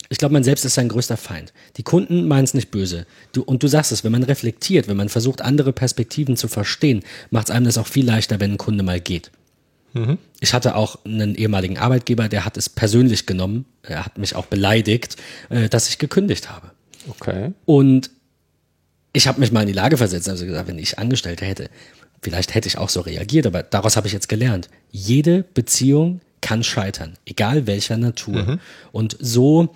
ich 0.09 0.19
glaube, 0.19 0.33
man 0.33 0.45
selbst 0.45 0.65
ist 0.65 0.75
sein 0.75 0.89
größter 0.89 1.17
Feind. 1.17 1.53
Die 1.77 1.83
Kunden 1.83 2.27
meinen 2.29 2.45
es 2.45 2.55
nicht 2.55 2.71
böse. 2.71 3.07
Du, 3.33 3.43
und 3.43 3.63
du 3.63 3.69
sagst 3.69 3.93
es, 3.93 4.05
wenn 4.05 4.13
man 4.13 4.23
reflektiert, 4.23 4.89
wenn 4.89 4.97
man 4.97 5.09
versucht, 5.09 5.43
andere 5.43 5.73
Perspektiven 5.73 6.37
zu 6.37 6.49
verstehen, 6.49 7.03
macht 7.31 7.49
es 7.49 7.55
einem 7.55 7.67
das 7.67 7.79
auch 7.79 7.87
viel 7.87 8.07
leichter, 8.07 8.41
wenn 8.41 8.53
ein 8.53 8.59
Kunde 8.59 8.85
mal 8.85 9.01
geht. 9.01 9.31
Mhm. 9.95 10.19
Ich 10.41 10.55
hatte 10.55 10.77
auch 10.77 11.05
einen 11.05 11.35
ehemaligen 11.35 11.79
Arbeitgeber, 11.79 12.29
der 12.29 12.45
hat 12.45 12.57
es 12.57 12.69
persönlich 12.69 13.27
genommen, 13.27 13.65
er 13.83 14.05
hat 14.05 14.19
mich 14.19 14.35
auch 14.35 14.47
beleidigt, 14.47 15.17
äh, 15.49 15.69
dass 15.69 15.89
ich 15.89 15.99
gekündigt 15.99 16.51
habe. 16.51 16.71
Okay. 17.09 17.53
Und 17.65 18.11
ich 19.13 19.27
habe 19.27 19.41
mich 19.41 19.53
mal 19.53 19.63
in 19.63 19.67
die 19.67 19.73
Lage 19.73 19.97
versetzt, 19.97 20.29
also 20.29 20.47
gesagt, 20.47 20.69
wenn 20.69 20.79
ich 20.79 20.99
Angestellte 20.99 21.45
hätte, 21.45 21.71
vielleicht 22.23 22.55
hätte 22.55 22.69
ich 22.69 22.79
auch 22.79 22.89
so 22.89 23.01
reagiert, 23.01 23.47
aber 23.47 23.63
daraus 23.63 23.97
habe 23.97 24.07
ich 24.07 24.13
jetzt 24.13 24.29
gelernt. 24.29 24.69
Jede 24.91 25.45
Beziehung 25.55 26.21
kann 26.41 26.63
scheitern, 26.63 27.15
egal 27.27 27.67
welcher 27.67 27.97
Natur. 27.97 28.43
Mhm. 28.43 28.61
Und 28.93 29.17
so, 29.21 29.75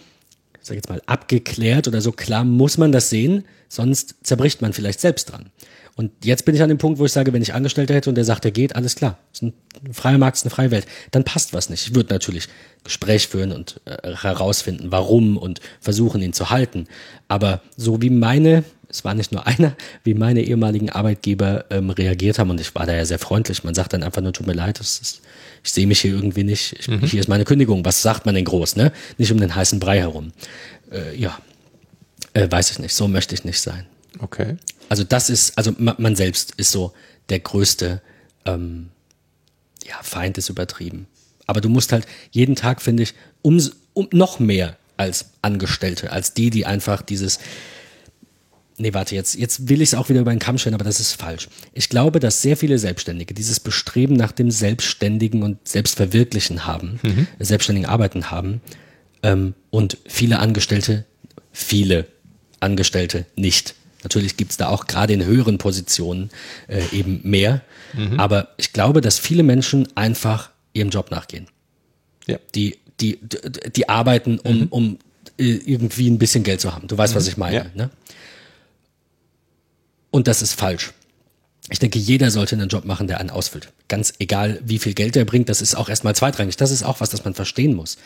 ich 0.61 0.67
sag 0.67 0.77
jetzt 0.77 0.89
mal, 0.89 1.03
abgeklärt 1.07 1.89
oder 1.89 2.01
so 2.01 2.13
klar 2.13 2.45
muss 2.45 2.79
man 2.79 2.93
das 2.93 3.11
sehen, 3.11 3.45
sonst 3.69 4.17
zerbricht 4.23 4.63
man 4.63 4.73
vielleicht 4.73 5.01
selbst 5.01 5.31
dran. 5.33 5.51
Und 5.95 6.11
jetzt 6.25 6.47
bin 6.47 6.55
ich 6.55 6.63
an 6.63 6.71
dem 6.71 6.79
Punkt, 6.79 6.99
wo 6.99 7.05
ich 7.05 7.13
sage, 7.13 7.33
wenn 7.33 7.43
ich 7.43 7.53
Angestellte 7.53 7.93
hätte 7.93 8.09
und 8.09 8.15
der 8.15 8.25
sagt, 8.25 8.45
der 8.45 8.51
geht, 8.51 8.77
alles 8.77 8.95
klar. 8.95 9.19
ist 9.33 9.43
ein 9.43 9.53
freier 9.93 10.17
Markt, 10.17 10.39
ist 10.39 10.45
eine 10.45 10.51
freie 10.51 10.71
Welt. 10.71 10.87
Dann 11.11 11.25
passt 11.25 11.53
was 11.53 11.69
nicht. 11.69 11.87
Ich 11.87 11.95
würde 11.95 12.15
natürlich 12.15 12.49
Gespräch 12.83 13.29
führen 13.29 13.53
und 13.53 13.81
äh, 13.85 14.15
herausfinden, 14.17 14.91
warum 14.91 15.37
und 15.37 15.61
versuchen, 15.81 16.23
ihn 16.23 16.33
zu 16.33 16.49
halten. 16.49 16.87
Aber 17.29 17.61
so 17.77 18.01
wie 18.01 18.09
meine, 18.09 18.65
es 18.93 19.05
war 19.05 19.15
nicht 19.15 19.33
nur 19.33 19.47
einer, 19.47 19.75
wie 20.05 20.13
meine 20.13 20.43
ehemaligen 20.43 20.91
Arbeitgeber 20.91 21.65
ähm, 21.71 21.91
reagiert 21.91 22.39
haben 22.39 22.51
und 22.51 22.61
ich 22.61 22.75
war 22.75 22.85
da 22.85 22.95
ja 22.95 23.07
sehr 23.07 23.19
freundlich. 23.19 23.65
Man 23.65 23.75
sagt 23.75 23.95
dann 23.95 24.03
einfach 24.03 24.21
nur, 24.21 24.35
tut 24.35 24.47
mir 24.47 24.53
leid, 24.53 24.79
das 24.79 24.99
ist, 25.01 25.23
ich 25.65 25.73
sehe 25.73 25.87
mich 25.87 26.03
hier 26.03 26.13
irgendwie 26.13 26.45
nicht. 26.45 26.75
Ich, 26.79 26.89
mhm. 26.89 27.01
Hier 27.01 27.21
ist 27.21 27.29
meine 27.29 27.45
Kündigung. 27.45 27.85
Was 27.87 28.03
sagt 28.03 28.27
man 28.27 28.35
denn 28.35 28.45
groß, 28.45 28.77
ne? 28.77 28.93
Nicht 29.17 29.33
um 29.33 29.41
den 29.41 29.55
heißen 29.55 29.81
Brei 29.81 29.99
herum. 29.99 30.33
Äh, 30.91 31.17
ja, 31.17 31.39
äh, 32.35 32.51
weiß 32.51 32.71
ich 32.73 32.79
nicht. 32.81 32.95
So 32.95 33.09
möchte 33.09 33.35
ich 33.35 33.45
nicht 33.45 33.61
sein. 33.61 33.87
Okay. 34.19 34.57
Also 34.91 35.05
das 35.05 35.31
ist, 35.31 35.57
also 35.57 35.73
man 35.79 36.15
selbst 36.15 36.53
ist 36.59 36.71
so 36.71 36.93
der 37.31 37.39
größte, 37.39 38.03
ähm, 38.45 38.91
ja, 39.87 39.95
Feind 40.03 40.37
ist 40.37 40.51
übertrieben. 40.51 41.07
Aber 41.47 41.63
du 41.63 41.71
musst 41.71 41.93
halt 41.93 42.07
jeden 42.31 42.57
Tag, 42.57 42.83
finde 42.83 43.05
ich, 43.05 43.15
um, 43.41 43.59
um 43.95 44.09
noch 44.13 44.39
mehr 44.39 44.77
als 44.99 45.31
Angestellte, 45.41 46.13
als 46.13 46.35
die, 46.35 46.51
die 46.51 46.67
einfach 46.67 47.01
dieses, 47.01 47.39
nee, 48.83 48.93
warte, 48.93 49.15
jetzt, 49.15 49.37
jetzt 49.37 49.69
will 49.69 49.81
ich 49.81 49.91
es 49.91 49.95
auch 49.95 50.09
wieder 50.09 50.21
über 50.21 50.33
den 50.33 50.41
Kamm 50.41 50.59
stellen, 50.59 50.75
aber 50.75 50.85
das 50.85 51.01
ist 51.01 51.13
falsch. 51.13 51.49
Ich 51.73 51.89
glaube, 51.89 52.21
dass 52.21 52.43
sehr 52.43 52.57
viele 52.57 52.79
Selbstständige 52.79 53.33
dieses 53.33 53.61
Bestreben 53.61 54.15
nach 54.15 54.33
dem 54.33 54.51
Selbstständigen 54.51 55.43
und 55.43 55.67
Selbstverwirklichen 55.67 56.67
haben, 56.67 56.99
mhm. 57.03 57.27
selbstständigen 57.39 57.89
Arbeiten 57.89 58.31
haben 58.31 58.61
ähm, 59.23 59.55
und 59.71 59.99
viele 60.07 60.41
Angestellte, 60.41 61.05
viele 61.53 62.07
Angestellte 62.61 63.25
nicht. 63.37 63.75
Natürlich 64.03 64.37
gibt 64.37 64.51
es 64.51 64.57
da 64.57 64.69
auch 64.69 64.87
gerade 64.89 65.13
in 65.13 65.25
höheren 65.25 65.59
Positionen 65.59 66.31
äh, 66.67 66.83
eben 66.93 67.21
mehr. 67.23 67.63
Mhm. 67.93 68.19
Aber 68.19 68.49
ich 68.57 68.73
glaube, 68.73 69.01
dass 69.01 69.19
viele 69.19 69.45
Menschen 69.45 69.87
einfach 69.95 70.51
ihrem 70.73 70.91
Job 70.91 71.13
nachgehen. 71.13 71.47
Ja. 72.27 72.39
Die, 72.57 72.79
die, 73.01 73.21
die 73.77 73.89
arbeiten, 73.89 74.41
um, 74.41 74.61
mhm. 74.61 74.67
um 74.71 74.99
äh, 75.39 75.61
irgendwie 75.65 76.11
ein 76.11 76.19
bisschen 76.19 76.43
Geld 76.43 76.61
zu 76.61 76.75
haben. 76.75 76.89
Du 76.89 76.99
weißt, 76.99 77.15
mhm. 77.15 77.17
was 77.17 77.29
ich 77.29 77.37
meine. 77.37 77.57
Ja. 77.57 77.67
Ne? 77.75 77.91
Und 80.13 80.29
das 80.29 80.43
ist 80.43 80.53
falsch. 80.53 80.93
Ich 81.71 81.81
denke, 81.81 81.99
jeder 81.99 82.31
sollte 82.31 82.55
einen 82.55 82.69
Job 82.69 82.85
machen, 82.85 83.09
der 83.09 83.19
einen 83.19 83.31
ausfüllt. 83.31 83.73
Ganz 83.89 84.13
egal, 84.21 84.61
wie 84.65 84.79
viel 84.79 84.95
Geld 84.95 85.17
er 85.17 85.25
bringt, 85.25 85.49
das 85.49 85.61
ist 85.61 85.75
auch 85.75 85.89
erstmal 85.89 86.15
zweitrangig. 86.15 86.57
Das 86.57 86.71
ist 86.71 86.85
auch 86.85 87.01
was, 87.01 87.11
das 87.11 87.25
man 87.25 87.35
verstehen 87.35 87.75
muss. 87.75 87.99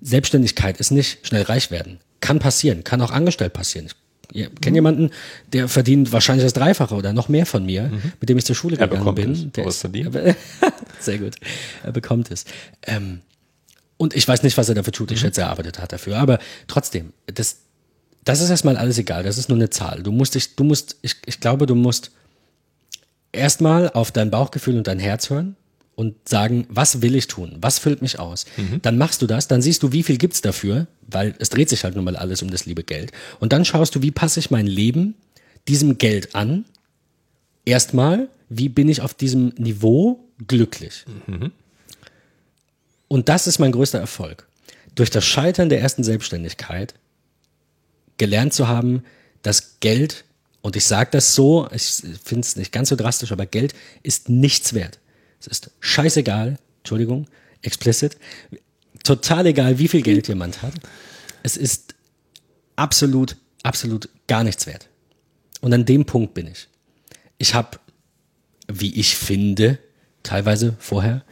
Selbstständigkeit 0.00 0.78
ist 0.78 0.90
nicht 0.90 1.26
schnell 1.26 1.42
reich 1.42 1.70
werden. 1.70 2.00
Kann 2.20 2.38
passieren, 2.38 2.84
kann 2.84 3.02
auch 3.02 3.10
angestellt 3.10 3.52
passieren. 3.52 3.86
Ich 3.86 3.96
ich 4.34 4.48
kenne 4.60 4.70
mhm. 4.70 4.76
jemanden, 4.76 5.10
der 5.52 5.68
verdient 5.68 6.12
wahrscheinlich 6.12 6.44
das 6.44 6.54
Dreifache 6.54 6.94
oder 6.94 7.12
noch 7.12 7.28
mehr 7.28 7.44
von 7.46 7.66
mir, 7.66 7.84
mhm. 7.84 8.12
mit 8.18 8.28
dem 8.28 8.38
ich 8.38 8.46
zur 8.46 8.56
Schule 8.56 8.78
er 8.78 8.88
gegangen 8.88 9.14
bin. 9.14 9.32
Es. 9.32 9.52
Der 9.52 9.66
ist, 9.66 9.80
verdient. 9.80 10.14
sehr 11.00 11.18
gut. 11.18 11.36
Er 11.82 11.92
bekommt 11.92 12.30
es. 12.30 12.44
Ähm, 12.82 13.20
und 13.98 14.14
ich 14.14 14.26
weiß 14.26 14.42
nicht, 14.42 14.56
was 14.56 14.68
er 14.68 14.74
dafür 14.74 14.92
tut. 14.92 15.10
Ich 15.10 15.18
mhm. 15.18 15.26
schätze, 15.26 15.42
er 15.42 15.50
arbeitet 15.50 15.78
hart 15.78 15.92
dafür. 15.92 16.16
Aber 16.16 16.38
trotzdem, 16.66 17.12
das, 17.26 17.58
das 18.24 18.40
ist 18.40 18.50
erstmal 18.50 18.76
alles 18.76 18.98
egal. 18.98 19.22
Das 19.22 19.38
ist 19.38 19.48
nur 19.48 19.58
eine 19.58 19.70
Zahl. 19.70 20.02
Du 20.02 20.12
musst 20.12 20.34
dich, 20.34 20.54
du 20.54 20.64
musst, 20.64 20.96
ich, 21.02 21.16
ich 21.26 21.40
glaube, 21.40 21.66
du 21.66 21.74
musst 21.74 22.12
erstmal 23.32 23.90
auf 23.90 24.12
dein 24.12 24.30
Bauchgefühl 24.30 24.76
und 24.76 24.86
dein 24.86 24.98
Herz 24.98 25.30
hören 25.30 25.56
und 25.94 26.28
sagen, 26.28 26.66
was 26.68 27.02
will 27.02 27.14
ich 27.16 27.26
tun? 27.26 27.56
Was 27.60 27.78
füllt 27.78 28.00
mich 28.02 28.18
aus? 28.18 28.46
Dann 28.82 28.96
machst 28.98 29.22
du 29.22 29.26
das, 29.26 29.48
dann 29.48 29.60
siehst 29.62 29.82
du, 29.82 29.92
wie 29.92 30.02
viel 30.02 30.18
gibt's 30.18 30.40
dafür, 30.40 30.86
weil 31.06 31.34
es 31.38 31.50
dreht 31.50 31.68
sich 31.68 31.84
halt 31.84 31.96
nun 31.96 32.04
mal 32.04 32.16
alles 32.16 32.42
um 32.42 32.50
das 32.50 32.64
liebe 32.64 32.84
Geld. 32.84 33.12
Und 33.40 33.52
dann 33.52 33.64
schaust 33.64 33.94
du, 33.94 34.02
wie 34.02 34.10
passe 34.10 34.40
ich 34.40 34.50
mein 34.50 34.66
Leben 34.66 35.14
diesem 35.68 35.98
Geld 35.98 36.34
an? 36.34 36.64
Erstmal, 37.64 38.28
wie 38.48 38.68
bin 38.68 38.88
ich 38.88 39.00
auf 39.02 39.14
diesem 39.14 39.48
Niveau 39.56 40.24
glücklich? 40.46 41.04
Und 43.08 43.28
das 43.28 43.46
ist 43.46 43.58
mein 43.58 43.72
größter 43.72 43.98
Erfolg. 43.98 44.46
Durch 44.94 45.10
das 45.10 45.24
Scheitern 45.24 45.68
der 45.68 45.80
ersten 45.80 46.04
Selbstständigkeit 46.04 46.94
gelernt 48.22 48.54
zu 48.54 48.68
haben, 48.68 49.02
dass 49.42 49.80
Geld, 49.80 50.24
und 50.60 50.76
ich 50.76 50.84
sage 50.84 51.10
das 51.10 51.34
so, 51.34 51.68
ich 51.72 52.02
finde 52.22 52.42
es 52.42 52.54
nicht 52.54 52.70
ganz 52.70 52.90
so 52.90 52.94
drastisch, 52.94 53.32
aber 53.32 53.46
Geld 53.46 53.74
ist 54.04 54.28
nichts 54.28 54.74
wert. 54.74 55.00
Es 55.40 55.48
ist 55.48 55.72
scheißegal, 55.80 56.56
Entschuldigung, 56.78 57.26
explicit, 57.62 58.16
total 59.02 59.46
egal, 59.46 59.80
wie 59.80 59.88
viel 59.88 60.02
Geld 60.02 60.28
jemand 60.28 60.62
hat. 60.62 60.74
Es 61.42 61.56
ist 61.56 61.96
absolut, 62.76 63.36
absolut 63.64 64.08
gar 64.28 64.44
nichts 64.44 64.68
wert. 64.68 64.88
Und 65.60 65.74
an 65.74 65.84
dem 65.84 66.04
Punkt 66.04 66.32
bin 66.32 66.46
ich. 66.46 66.68
Ich 67.38 67.54
habe, 67.54 67.80
wie 68.68 68.94
ich 68.94 69.16
finde, 69.16 69.78
teilweise 70.22 70.76
vorher 70.78 71.24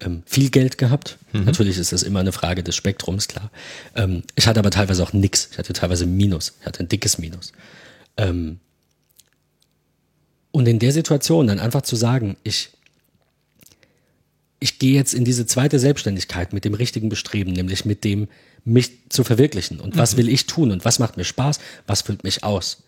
ähm, 0.00 0.22
viel 0.26 0.50
Geld 0.50 0.78
gehabt. 0.78 1.18
Natürlich 1.32 1.78
ist 1.78 1.92
das 1.92 2.02
immer 2.02 2.20
eine 2.20 2.32
Frage 2.32 2.62
des 2.62 2.76
Spektrums, 2.76 3.28
klar. 3.28 3.50
Ähm, 3.94 4.22
ich 4.34 4.46
hatte 4.46 4.60
aber 4.60 4.70
teilweise 4.70 5.02
auch 5.02 5.12
nix. 5.12 5.48
Ich 5.52 5.58
hatte 5.58 5.72
teilweise 5.72 6.06
Minus. 6.06 6.54
Ich 6.60 6.66
hatte 6.66 6.84
ein 6.84 6.88
dickes 6.88 7.18
Minus. 7.18 7.52
Ähm, 8.16 8.60
und 10.50 10.66
in 10.66 10.78
der 10.78 10.92
Situation 10.92 11.46
dann 11.46 11.60
einfach 11.60 11.82
zu 11.82 11.96
sagen, 11.96 12.36
ich, 12.42 12.70
ich 14.60 14.78
gehe 14.78 14.94
jetzt 14.94 15.14
in 15.14 15.24
diese 15.24 15.46
zweite 15.46 15.78
Selbstständigkeit 15.78 16.52
mit 16.52 16.64
dem 16.64 16.74
richtigen 16.74 17.08
Bestreben, 17.08 17.52
nämlich 17.52 17.84
mit 17.84 18.04
dem, 18.04 18.28
mich 18.64 19.08
zu 19.08 19.24
verwirklichen. 19.24 19.80
Und 19.80 19.96
was 19.96 20.16
will 20.16 20.28
ich 20.28 20.46
tun? 20.46 20.70
Und 20.72 20.84
was 20.84 20.98
macht 20.98 21.16
mir 21.16 21.24
Spaß? 21.24 21.60
Was 21.86 22.02
füllt 22.02 22.24
mich 22.24 22.44
aus? 22.44 22.82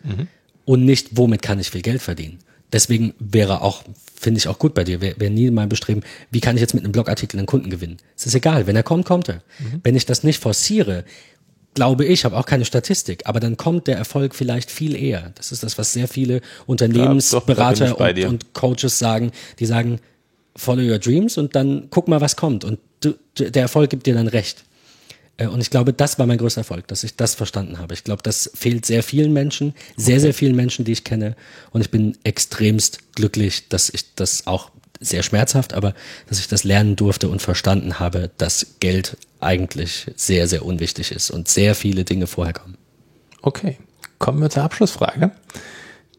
Und 0.65 0.85
nicht, 0.85 1.17
womit 1.17 1.43
kann 1.43 1.59
ich 1.61 1.71
viel 1.71 1.83
Geld 1.83 2.03
verdienen? 2.03 2.39
Deswegen 2.73 3.15
wäre 3.19 3.63
auch, 3.63 3.83
finde 4.19 4.39
ich 4.39 4.49
auch 4.49 4.59
gut 4.59 4.75
bei 4.75 4.85
dir, 4.85 5.01
wäre 5.01 5.19
wär 5.19 5.31
nie 5.31 5.51
mein 5.51 5.69
Bestreben, 5.69 6.03
wie 6.31 6.41
kann 6.41 6.57
ich 6.57 6.61
jetzt 6.61 6.75
mit 6.75 6.85
einem 6.85 6.93
Blogartikel 6.93 7.39
einen 7.39 7.47
Kunden 7.47 7.71
gewinnen? 7.71 7.99
Es 8.17 8.27
ist 8.27 8.35
egal, 8.35 8.67
wenn 8.67 8.77
er 8.77 8.83
kommt, 8.83 9.07
kommt 9.07 9.29
er. 9.29 9.43
Wenn 9.83 9.97
ich 9.97 10.07
das 10.07 10.23
nicht 10.23 10.41
forciere, 10.41 11.05
glaube 11.75 12.05
ich, 12.05 12.25
habe 12.25 12.37
auch 12.37 12.47
keine 12.47 12.65
Statistik, 12.65 13.23
aber 13.27 13.41
dann 13.41 13.57
kommt 13.57 13.87
der 13.87 13.97
Erfolg 13.97 14.35
vielleicht 14.35 14.71
viel 14.71 14.97
eher. 14.97 15.33
Das 15.37 15.53
ist 15.53 15.63
das, 15.63 15.79
was 15.79 15.93
sehr 15.93 16.09
viele 16.09 16.41
Unternehmensberater 16.67 17.87
Ja, 17.87 18.25
doch, 18.25 18.29
und, 18.29 18.45
und 18.45 18.55
Coaches 18.55 18.99
sagen, 18.99 19.31
die 19.59 19.67
sagen, 19.67 20.01
follow 20.57 20.83
your 20.83 20.99
dreams 20.99 21.39
und 21.39 21.55
dann 21.55 21.89
guck 21.91 22.09
mal, 22.09 22.21
was 22.21 22.37
kommt. 22.37 22.65
Und 22.65 22.79
du, 23.01 23.15
der 23.39 23.63
Erfolg 23.63 23.91
gibt 23.91 24.07
dir 24.07 24.15
dann 24.15 24.29
recht. 24.29 24.65
Äh, 25.41 25.47
Und 25.47 25.61
ich 25.61 25.71
glaube, 25.71 25.93
das 25.93 26.19
war 26.19 26.27
mein 26.27 26.39
größter 26.39 26.61
Erfolg, 26.61 26.87
dass 26.89 27.03
ich 27.03 27.17
das 27.17 27.35
verstanden 27.35 27.79
habe. 27.79 27.95
Ich 27.95 28.05
glaube, 28.05 28.23
das 28.23 28.51
fehlt 28.55 28.87
sehr 28.87 29.03
vielen 29.03 29.33
Menschen, 29.33 29.75
sehr, 29.97 30.21
sehr 30.21 30.35
vielen 30.35 30.55
Menschen, 30.55 30.85
die 30.85 30.93
ich 30.93 31.05
kenne. 31.05 31.35
Und 31.73 31.81
ich 31.81 31.91
bin 31.91 32.17
extremst 32.23 33.15
glücklich, 33.15 33.69
dass 33.69 33.91
ich 33.91 34.15
das 34.15 34.47
auch 34.47 34.71
sehr 35.01 35.23
schmerzhaft, 35.23 35.73
aber 35.73 35.95
dass 36.29 36.39
ich 36.39 36.49
das 36.49 36.63
lernen 36.63 36.95
durfte 36.95 37.31
und 37.31 37.41
verstanden 37.41 37.99
habe, 37.99 38.31
dass 38.37 38.75
Geld 38.81 39.17
eigentlich 39.41 40.11
sehr, 40.15 40.47
sehr 40.47 40.65
unwichtig 40.65 41.11
ist 41.11 41.31
und 41.31 41.49
sehr 41.49 41.75
viele 41.75 42.05
Dinge 42.05 42.27
vorher 42.27 42.53
kommen. 42.53 42.77
Okay, 43.41 43.79
kommen 44.19 44.43
wir 44.43 44.51
zur 44.51 44.65
Abschlussfrage, 44.65 45.33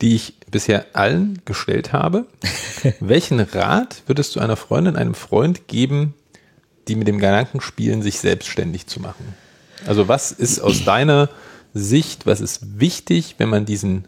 die 0.01 0.15
ich 0.15 0.33
bisher 0.49 0.87
allen 0.93 1.41
gestellt 1.45 1.93
habe. 1.93 2.25
Welchen 2.99 3.39
Rat 3.39 4.01
würdest 4.07 4.35
du 4.35 4.39
einer 4.39 4.57
Freundin, 4.57 4.95
einem 4.95 5.13
Freund 5.13 5.67
geben, 5.67 6.15
die 6.87 6.95
mit 6.95 7.07
dem 7.07 7.19
Gedanken 7.19 7.61
spielen, 7.61 8.01
sich 8.01 8.19
selbstständig 8.19 8.87
zu 8.87 8.99
machen? 8.99 9.35
Also 9.85 10.07
was 10.07 10.31
ist 10.31 10.59
aus 10.59 10.83
deiner 10.83 11.29
Sicht, 11.73 12.25
was 12.25 12.41
ist 12.41 12.79
wichtig, 12.79 13.35
wenn 13.37 13.49
man 13.49 13.65
diesen, 13.65 14.07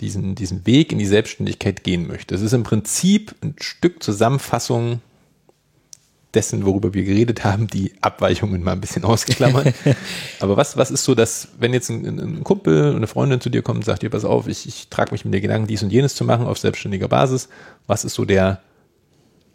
diesen, 0.00 0.34
diesen 0.34 0.66
Weg 0.66 0.92
in 0.92 0.98
die 0.98 1.06
Selbstständigkeit 1.06 1.84
gehen 1.84 2.06
möchte? 2.06 2.34
Es 2.34 2.42
ist 2.42 2.52
im 2.52 2.62
Prinzip 2.62 3.34
ein 3.42 3.54
Stück 3.58 4.02
Zusammenfassung 4.02 5.00
dessen, 6.34 6.64
worüber 6.64 6.94
wir 6.94 7.02
geredet 7.02 7.44
haben, 7.44 7.66
die 7.66 7.92
Abweichungen 8.00 8.62
mal 8.62 8.72
ein 8.72 8.80
bisschen 8.80 9.04
ausgeklammert. 9.04 9.74
Aber 10.40 10.56
was, 10.56 10.76
was 10.76 10.90
ist 10.90 11.04
so, 11.04 11.14
dass, 11.14 11.48
wenn 11.58 11.72
jetzt 11.72 11.90
ein, 11.90 12.06
ein 12.06 12.44
Kumpel, 12.44 12.94
eine 12.94 13.06
Freundin 13.06 13.40
zu 13.40 13.50
dir 13.50 13.62
kommt 13.62 13.78
und 13.78 13.84
sagt 13.84 14.02
dir, 14.02 14.10
pass 14.10 14.24
auf, 14.24 14.46
ich, 14.46 14.66
ich 14.66 14.88
trage 14.88 15.12
mich 15.12 15.24
mit 15.24 15.34
der 15.34 15.40
Gedanken, 15.40 15.66
dies 15.66 15.82
und 15.82 15.90
jenes 15.90 16.14
zu 16.14 16.24
machen 16.24 16.46
auf 16.46 16.58
selbstständiger 16.58 17.08
Basis, 17.08 17.48
was 17.86 18.04
ist 18.04 18.14
so 18.14 18.24
der, 18.24 18.60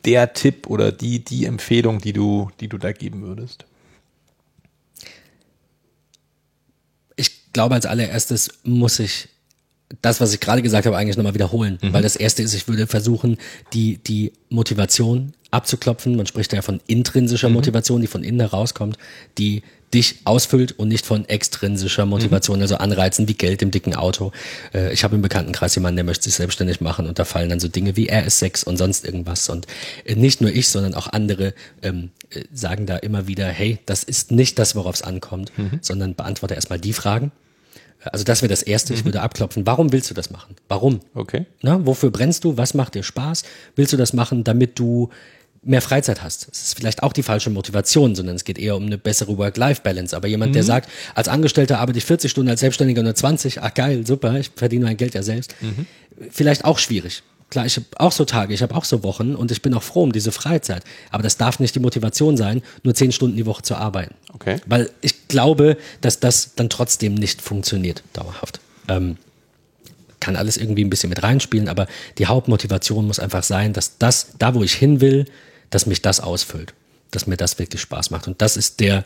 der 0.06 0.34
Tipp 0.34 0.68
oder 0.68 0.92
die, 0.92 1.24
die 1.24 1.46
Empfehlung, 1.46 2.00
die 2.00 2.14
du, 2.14 2.50
die 2.60 2.68
du 2.68 2.78
da 2.78 2.92
geben 2.92 3.24
würdest? 3.24 3.66
Ich 7.16 7.52
glaube, 7.54 7.76
als 7.76 7.86
allererstes 7.86 8.60
muss 8.64 9.00
ich 9.00 9.30
das, 10.02 10.20
was 10.20 10.34
ich 10.34 10.40
gerade 10.40 10.62
gesagt 10.62 10.86
habe, 10.86 10.98
eigentlich 10.98 11.18
nochmal 11.18 11.36
wiederholen. 11.36 11.78
Weil 11.82 12.02
das 12.02 12.16
erste 12.16 12.42
ist, 12.42 12.54
ich 12.54 12.68
würde 12.68 12.88
versuchen, 12.88 13.38
die, 13.74 13.98
die 13.98 14.34
Motivation 14.50 15.34
abzuklopfen. 15.52 16.16
Man 16.16 16.26
spricht 16.26 16.54
ja 16.54 16.62
von 16.62 16.82
intrinsischer 16.88 17.50
Motivation, 17.50 18.02
die 18.02 18.08
von 18.08 18.24
innen 18.24 18.40
herauskommt, 18.40 18.98
die 19.38 19.64
dich 19.96 20.20
ausfüllt 20.26 20.78
und 20.78 20.90
nicht 20.90 21.06
von 21.06 21.28
extrinsischer 21.28 22.06
Motivation, 22.06 22.62
also 22.62 22.76
Anreizen 22.76 23.28
wie 23.28 23.34
Geld 23.34 23.62
im 23.62 23.72
dicken 23.72 23.96
Auto. 23.96 24.32
Äh, 24.74 24.94
Ich 24.94 25.04
habe 25.04 25.16
im 25.16 25.22
Bekanntenkreis 25.22 25.74
jemanden, 25.76 25.96
der 25.96 26.04
möchte 26.06 26.26
sich 26.26 26.36
selbstständig 26.36 26.82
machen 26.82 27.08
und 27.08 27.18
da 27.18 27.26
fallen 27.26 27.50
dann 27.50 27.60
so 27.60 27.68
Dinge 27.70 27.96
wie 27.96 28.12
RS6 28.12 28.66
und 28.66 28.78
sonst 28.78 29.06
irgendwas. 29.06 29.50
Und 29.50 29.66
äh, 30.04 30.16
nicht 30.16 30.42
nur 30.42 30.52
ich, 30.52 30.70
sondern 30.70 30.94
auch 30.94 31.08
andere 31.08 31.54
ähm, 31.82 32.12
äh, 32.30 32.44
sagen 32.54 32.86
da 32.86 32.98
immer 32.98 33.26
wieder, 33.28 33.48
hey, 33.48 33.80
das 33.86 34.04
ist 34.04 34.32
nicht 34.32 34.60
das, 34.60 34.76
worauf 34.76 34.96
es 34.96 35.02
ankommt, 35.02 35.52
sondern 35.82 36.14
beantworte 36.14 36.54
erstmal 36.54 36.80
die 36.80 36.94
Fragen. 36.94 37.32
Also 38.04 38.24
das 38.24 38.42
wäre 38.42 38.50
das 38.50 38.62
Erste, 38.62 38.94
ich 38.94 39.06
würde 39.06 39.22
abklopfen. 39.22 39.66
Warum 39.66 39.92
willst 39.92 40.10
du 40.12 40.14
das 40.14 40.30
machen? 40.30 40.56
Warum? 40.68 41.00
Okay. 41.16 41.46
Na, 41.64 41.84
wofür 41.88 42.12
brennst 42.12 42.44
du? 42.44 42.58
Was 42.58 42.74
macht 42.76 42.94
dir 42.94 43.02
Spaß? 43.02 43.44
Willst 43.76 43.94
du 43.94 43.98
das 43.98 44.14
machen, 44.14 44.44
damit 44.44 44.78
du 44.78 45.10
mehr 45.66 45.82
Freizeit 45.82 46.24
hast? 46.24 46.48
Das 46.50 46.62
ist 46.62 46.78
vielleicht 46.78 47.04
auch 47.04 47.12
die 47.12 47.24
falsche 47.24 47.50
Motivation, 47.50 48.16
sondern 48.16 48.36
es 48.36 48.46
geht 48.46 48.58
eher 48.58 48.78
um 48.78 48.86
eine 48.86 48.98
bessere 48.98 49.38
Work-Life-Balance. 49.38 50.16
Aber 50.16 50.28
jemand, 50.28 50.56
der 50.56 50.64
sagt, 50.64 50.90
als 51.14 51.28
Angestellter 51.28 51.80
arbeite 51.80 51.98
ich 51.98 52.06
40 52.06 52.32
Stunden, 52.32 52.50
als 52.50 52.62
Selbstständiger 52.62 53.04
nur 53.04 53.16
20, 53.16 53.62
ach 53.62 53.74
geil, 53.74 54.06
super, 54.06 54.40
ich 54.40 54.52
verdiene 54.56 54.86
mein 54.86 54.98
Geld 54.98 55.14
ja 55.14 55.24
selbst. 55.24 55.56
Vielleicht 56.32 56.64
auch 56.64 56.80
schwierig. 56.80 57.24
Klar, 57.50 57.66
ich 57.66 57.76
habe 57.76 57.86
auch 57.98 58.12
so 58.12 58.26
Tage, 58.26 58.54
ich 58.54 58.62
habe 58.64 58.74
auch 58.76 58.86
so 58.86 59.04
Wochen 59.04 59.36
und 59.36 59.52
ich 59.52 59.62
bin 59.62 59.74
auch 59.74 59.84
froh 59.84 60.04
um 60.04 60.12
diese 60.12 60.32
Freizeit. 60.32 60.84
Aber 61.12 61.24
das 61.24 61.38
darf 61.38 61.60
nicht 61.60 61.76
die 61.76 61.80
Motivation 61.80 62.38
sein, 62.38 62.62
nur 62.84 62.96
10 62.96 63.12
Stunden 63.12 63.38
die 63.38 63.46
Woche 63.46 63.62
zu 63.62 63.76
arbeiten. 63.76 64.16
Okay. 64.34 64.58
Weil 64.66 64.90
ich 65.02 65.28
glaube, 65.28 65.78
dass 66.02 66.20
das 66.20 66.56
dann 66.56 66.70
trotzdem 66.70 67.14
nicht 67.14 67.42
funktioniert, 67.42 68.04
dauerhaft. 68.14 68.60
Ähm, 68.88 69.18
kann 70.20 70.36
alles 70.36 70.58
irgendwie 70.58 70.84
ein 70.84 70.90
bisschen 70.90 71.10
mit 71.10 71.22
reinspielen, 71.22 71.70
aber 71.70 71.86
die 72.18 72.26
Hauptmotivation 72.26 73.06
muss 73.06 73.20
einfach 73.20 73.44
sein, 73.44 73.74
dass 73.74 74.00
das, 74.00 74.30
da 74.40 74.56
wo 74.56 74.64
ich 74.64 74.74
hin 74.74 75.00
will, 75.00 75.26
dass 75.70 75.86
mich 75.86 76.02
das 76.02 76.20
ausfüllt, 76.20 76.74
dass 77.12 77.28
mir 77.28 77.38
das 77.38 77.58
wirklich 77.60 77.82
Spaß 77.82 78.12
macht. 78.12 78.28
Und 78.28 78.42
das 78.42 78.58
ist 78.58 78.80
der, 78.80 79.06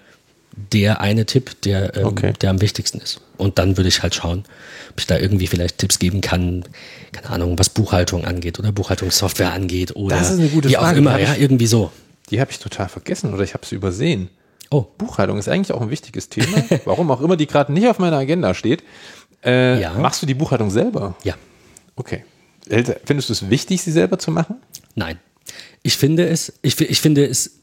der 0.73 0.99
eine 1.01 1.25
Tipp, 1.25 1.61
der, 1.61 1.95
ähm, 1.95 2.05
Okay. 2.07 2.33
der 2.41 2.49
am 2.49 2.61
wichtigsten 2.61 2.99
ist. 2.99 3.21
Und 3.37 3.59
dann 3.59 3.77
würde 3.77 3.87
ich 3.87 4.01
halt 4.01 4.15
schauen, 4.15 4.43
ob 4.91 4.99
ich 4.99 5.05
da 5.07 5.17
irgendwie 5.17 5.47
vielleicht 5.47 5.77
Tipps 5.77 5.99
geben 5.99 6.21
kann, 6.21 6.63
keine 7.11 7.29
Ahnung, 7.29 7.59
was 7.59 7.69
Buchhaltung 7.69 8.25
angeht 8.25 8.57
oder 8.59 8.71
Buchhaltungssoftware 8.71 9.53
angeht 9.53 9.95
oder 9.95 10.17
Das 10.17 10.31
ist 10.31 10.39
eine 10.39 10.49
gute 10.49 10.69
wie 10.69 10.77
auch 10.77 10.81
Frage, 10.83 10.97
immer, 10.99 11.17
die 11.17 11.23
hab 11.23 11.29
ja, 11.29 11.35
ich- 11.35 11.41
irgendwie 11.41 11.67
so. 11.67 11.91
Die 12.31 12.39
habe 12.41 12.51
ich 12.51 12.59
total 12.59 12.89
vergessen 12.89 13.33
oder 13.33 13.43
ich 13.43 13.53
habe 13.53 13.65
sie 13.65 13.75
übersehen. 13.75 14.29
Oh, 14.71 14.85
Buchhaltung 14.99 15.37
ist 15.39 15.49
eigentlich 15.49 15.71
auch 15.75 15.81
ein 15.81 15.89
wichtiges 15.89 16.29
Thema. 16.29 16.57
Warum 16.85 17.09
auch 17.09 17.21
immer 17.21 17.35
die 17.37 17.47
gerade 17.47 17.71
nicht 17.73 17.87
auf 17.87 17.97
meiner 17.97 18.17
Agenda 18.17 18.53
steht. 18.53 18.83
Äh, 19.43 19.79
Ja. 19.81 19.93
Machst 19.93 20.21
du 20.21 20.25
die 20.27 20.33
Buchhaltung 20.35 20.69
selber? 20.69 21.15
ja. 21.23 21.35
Okay. 21.95 22.23
Findest 23.05 23.29
du 23.29 23.33
es 23.33 23.49
wichtig, 23.49 23.81
sie 23.81 23.91
selber 23.91 24.19
zu 24.19 24.29
machen? 24.31 24.57
Nein. 24.95 25.17
Ich 25.83 25.97
finde 25.97 26.27
es, 26.27 26.53
ich, 26.61 26.79
ich 26.79 27.01
finde 27.01 27.25
es, 27.25 27.59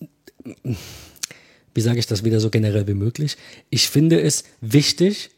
wie 1.74 1.80
sage 1.80 1.98
ich 1.98 2.06
das 2.06 2.24
wieder 2.24 2.40
so 2.40 2.50
generell 2.50 2.86
wie 2.86 2.94
möglich? 2.94 3.36
Ich 3.70 3.88
finde 3.88 4.20
es 4.20 4.44
wichtig, 4.60 5.30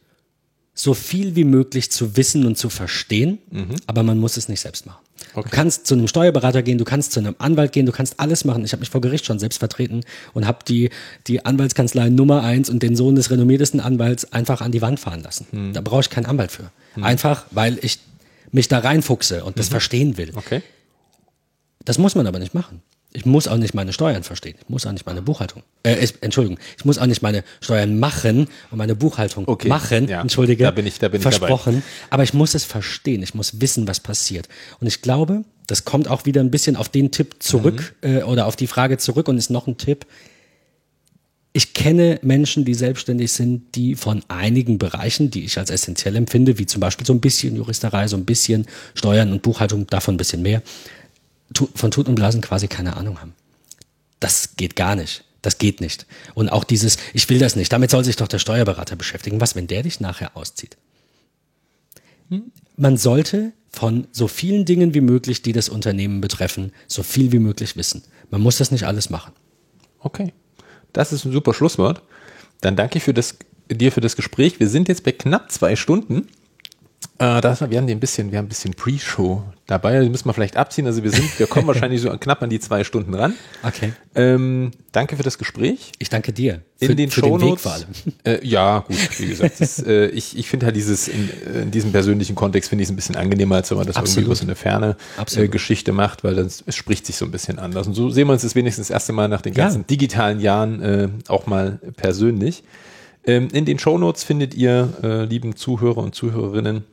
so 0.75 0.95
viel 0.95 1.35
wie 1.35 1.45
möglich 1.45 1.91
zu 1.91 2.17
wissen 2.17 2.47
und 2.47 2.57
zu 2.57 2.71
verstehen, 2.71 3.39
aber 3.87 4.05
man 4.05 4.19
muss 4.19 4.37
es 4.37 4.49
nicht 4.49 4.61
selbst 4.61 4.87
machen. 4.87 5.01
Okay. 5.35 5.49
Du 5.51 5.57
kannst 5.57 5.87
zu 5.87 5.95
einem 5.95 6.07
Steuerberater 6.07 6.63
gehen, 6.63 6.79
du 6.79 6.85
kannst 6.85 7.11
zu 7.11 7.19
einem 7.19 7.35
Anwalt 7.39 7.73
gehen, 7.73 7.85
du 7.87 7.93
kannst 7.93 8.21
alles 8.21 8.45
machen. 8.45 8.65
Ich 8.65 8.71
habe 8.73 8.81
mich 8.81 8.91
vor 8.91 9.01
Gericht 9.01 9.27
schon 9.27 9.41
selbst 9.41 9.59
vertreten 9.59 10.03
und 10.35 10.47
habe 10.47 10.61
die, 10.67 10.91
die 11.27 11.45
Anwaltskanzlei 11.45 12.09
Nummer 12.11 12.45
eins 12.45 12.71
und 12.71 12.83
den 12.85 12.95
Sohn 12.95 13.17
des 13.17 13.31
renommiertesten 13.31 13.81
Anwalts 13.81 14.33
einfach 14.33 14.61
an 14.61 14.71
die 14.71 14.81
Wand 14.81 15.01
fahren 15.01 15.23
lassen. 15.23 15.47
Da 15.73 15.81
brauche 15.81 16.03
ich 16.03 16.11
keinen 16.11 16.27
Anwalt 16.27 16.53
für. 16.53 16.71
Einfach, 17.01 17.47
weil 17.51 17.79
ich 17.83 17.99
mich 18.53 18.69
da 18.69 18.79
reinfuchse 18.79 19.45
und 19.45 19.59
das 19.59 19.69
verstehen 19.69 20.17
will. 20.17 20.31
Okay. 20.37 20.63
Das 21.85 21.99
muss 21.99 22.15
man 22.15 22.27
aber 22.27 22.39
nicht 22.39 22.55
machen. 22.55 22.83
Ich 23.15 23.25
muss 23.25 23.49
auch 23.49 23.57
nicht 23.57 23.73
meine 23.73 23.95
Steuern 23.95 24.23
verstehen. 24.23 24.57
Ich 24.61 24.69
muss 24.69 24.85
auch 24.87 24.93
nicht 24.93 25.07
meine 25.07 25.23
Buchhaltung. 25.23 25.63
Äh, 25.83 26.05
ich, 26.05 26.23
Entschuldigung, 26.23 26.59
ich 26.77 26.85
muss 26.85 26.99
auch 26.99 27.07
nicht 27.07 27.23
meine 27.23 27.43
Steuern 27.63 27.99
machen 27.99 28.49
und 28.71 28.77
meine 28.79 28.95
Buchhaltung 28.95 29.49
Okay, 29.49 29.69
machen. 29.69 30.09
ja. 30.09 30.21
Entschuldige. 30.21 30.65
Da 30.65 30.71
bin 30.73 30.87
ich- 30.87 30.99
da 30.99 31.09
bin 31.09 31.21
ich 31.21 31.23
versprochen. 31.23 31.83
Aber 32.11 32.23
ich 32.23 32.35
muss 32.35 32.55
es 32.55 32.65
verstehen. 32.65 33.23
Ich 33.23 33.35
muss 33.35 33.63
wissen, 33.63 33.89
was 33.89 34.01
passiert. 34.01 34.49
Und 34.81 34.87
ich 34.89 35.01
glaube, 35.01 35.45
das 35.67 35.87
kommt 35.87 36.09
auch 36.09 36.27
wieder 36.27 36.43
ein 36.43 36.51
bisschen 36.51 36.77
auf 36.77 36.91
den 36.91 37.11
Tipp 37.11 37.37
zurück 37.39 37.95
Mhm. 38.03 38.17
äh, 38.19 38.23
oder 38.25 38.45
auf 38.47 38.57
die 38.57 38.67
Frage 38.67 38.99
zurück 38.99 39.29
und 39.29 39.39
ist 39.39 39.49
noch 39.49 39.67
ein 39.67 39.79
Tipp. 39.79 40.05
Ich 41.55 41.73
kenne 41.73 42.21
Menschen, 42.23 42.65
die 42.67 42.75
selbstständig 42.75 43.33
sind, 43.33 43.75
die 43.75 43.95
von 43.95 44.23
einigen 44.29 44.79
Bereichen, 44.79 45.31
die 45.31 45.45
ich 45.45 45.59
als 45.59 45.71
essentiell 45.71 46.15
empfinde, 46.15 46.59
wie 46.59 46.67
zum 46.67 46.81
Beispiel 46.81 47.07
so 47.07 47.15
ein 47.15 47.21
bisschen 47.21 47.57
Juristerei, 47.57 48.07
so 48.07 48.17
ein 48.17 48.27
bisschen 48.27 48.67
Steuern 48.95 49.33
und 49.33 49.43
Buchhaltung, 49.43 49.87
davon 49.87 50.15
ein 50.15 50.19
bisschen 50.19 50.43
mehr, 50.43 50.63
von 51.75 51.91
Tut 51.91 52.09
und 52.09 52.15
Blasen 52.15 52.41
quasi 52.41 52.69
keine 52.69 52.97
Ahnung 52.97 53.21
haben. 53.21 53.35
Das 54.21 54.57
geht 54.57 54.77
gar 54.77 54.97
nicht. 54.97 55.25
Das 55.43 55.59
geht 55.59 55.81
nicht. 55.81 56.07
Und 56.35 56.49
auch 56.49 56.65
dieses, 56.65 56.99
ich 57.15 57.29
will 57.29 57.39
das 57.39 57.55
nicht, 57.55 57.73
damit 57.73 57.91
soll 57.91 58.05
sich 58.05 58.17
doch 58.17 58.29
der 58.29 58.41
Steuerberater 58.41 58.97
beschäftigen. 58.97 59.41
Was, 59.41 59.55
wenn 59.55 59.69
der 59.69 59.85
dich 59.85 60.01
nachher 60.01 60.37
auszieht? 60.37 60.77
Man 62.77 62.97
sollte 62.97 63.53
von 63.71 64.09
so 64.13 64.29
vielen 64.29 64.65
Dingen 64.65 64.95
wie 64.95 65.01
möglich, 65.01 65.43
die 65.43 65.53
das 65.53 65.69
Unternehmen 65.69 66.21
betreffen, 66.21 66.73
so 66.87 67.03
viel 67.03 67.33
wie 67.33 67.39
möglich 67.39 67.77
wissen. 67.77 68.03
Man 68.31 68.41
muss 68.41 68.59
das 68.59 68.71
nicht 68.71 68.85
alles 68.85 69.11
machen. 69.11 69.33
Okay. 70.01 70.33
Das 70.93 71.13
ist 71.13 71.25
ein 71.25 71.33
super 71.33 71.55
Schlusswort. 71.55 72.03
Dann 72.61 72.77
danke 72.77 72.99
ich 72.99 73.05
für 73.05 73.15
das, 73.15 73.37
dir 73.71 73.93
für 73.93 74.01
das 74.01 74.17
Gespräch. 74.17 74.59
Wir 74.59 74.69
sind 74.69 74.89
jetzt 74.89 75.05
bei 75.05 75.13
knapp 75.13 75.53
zwei 75.53 75.77
Stunden. 75.77 76.29
Äh, 77.21 77.41
das, 77.41 77.61
wir 77.69 77.77
haben 77.79 77.89
ein 77.89 77.99
bisschen, 78.01 78.31
wir 78.31 78.39
haben 78.39 78.47
ein 78.47 78.49
bisschen 78.49 78.75
Pre-Show 78.75 79.43
dabei. 79.67 80.01
Die 80.01 80.09
müssen 80.09 80.27
wir 80.27 80.35
vielleicht 80.35 80.57
abziehen. 80.57 80.87
Also 80.87 81.03
wir 81.03 81.11
sind, 81.11 81.37
wir 81.39 81.49
kommen 81.49 81.67
wahrscheinlich 81.67 82.01
so 82.01 82.11
knapp 82.11 82.43
an 82.43 82.51
die 82.51 82.61
zwei 82.61 82.85
Stunden 82.85 83.13
ran. 83.15 83.35
Okay. 83.65 83.93
Ähm, 84.15 84.71
danke 84.93 85.17
für 85.17 85.25
das 85.25 85.37
Gespräch. 85.37 85.93
Ich 85.99 86.11
danke 86.11 86.33
dir. 86.33 86.63
In 86.79 86.97
den 86.97 87.11
für 87.11 87.23
den 87.23 87.33
Weg 87.35 87.41
Shownotes. 87.41 87.67
allem. 87.67 87.87
Äh, 88.25 88.47
ja, 88.47 88.81
gut, 88.81 88.97
wie 89.21 89.27
gesagt. 89.27 89.61
Das, 89.61 89.83
äh, 89.85 90.07
ich 90.07 90.39
ich 90.39 90.49
finde 90.49 90.67
halt 90.67 90.77
dieses, 90.77 91.09
in, 91.09 91.29
äh, 91.47 91.63
in 91.63 91.71
diesem 91.73 91.91
persönlichen 91.93 92.37
Kontext 92.37 92.69
finde 92.69 92.83
ich 92.83 92.89
es 92.89 92.93
ein 92.93 92.97
bisschen 92.97 93.17
angenehmer, 93.17 93.57
als 93.57 93.71
wenn 93.71 93.79
man 93.79 93.87
das 93.87 93.97
irgendwie 93.97 94.11
Absolut. 94.11 94.27
über 94.27 94.35
so 94.37 94.45
eine 94.45 94.55
ferne 94.55 94.97
äh. 95.37 95.49
Geschichte 95.49 95.93
macht, 95.93 96.23
weil 96.23 96.37
das, 96.37 96.63
es 96.67 96.77
spricht 96.77 97.05
sich 97.07 97.17
so 97.17 97.25
ein 97.25 97.31
bisschen 97.33 97.59
anders. 97.59 97.87
Und 97.89 97.95
so 97.95 98.11
sehen 98.11 98.29
wir 98.29 98.33
uns 98.35 98.43
das 98.43 98.55
wenigstens 98.55 98.89
das 98.89 98.95
erste 98.95 99.13
Mal 99.13 99.29
nach 99.29 99.43
den 99.43 99.55
Ja. 99.55 99.65
ganzen 99.65 99.87
digitalen 99.87 100.41
Jahren 100.41 100.83
äh, 100.83 101.09
auch 101.27 101.47
mal 101.47 101.81
persönlich. 101.97 102.63
Ähm, 103.27 103.49
in 103.53 103.65
den 103.65 103.79
Shownotes 103.79 104.23
findet 104.25 104.55
ihr, 104.55 104.89
äh, 105.03 105.25
lieben 105.25 105.57
Zuhörer 105.57 105.99
und 105.99 106.15
Zuhörerinnen, 106.15 106.85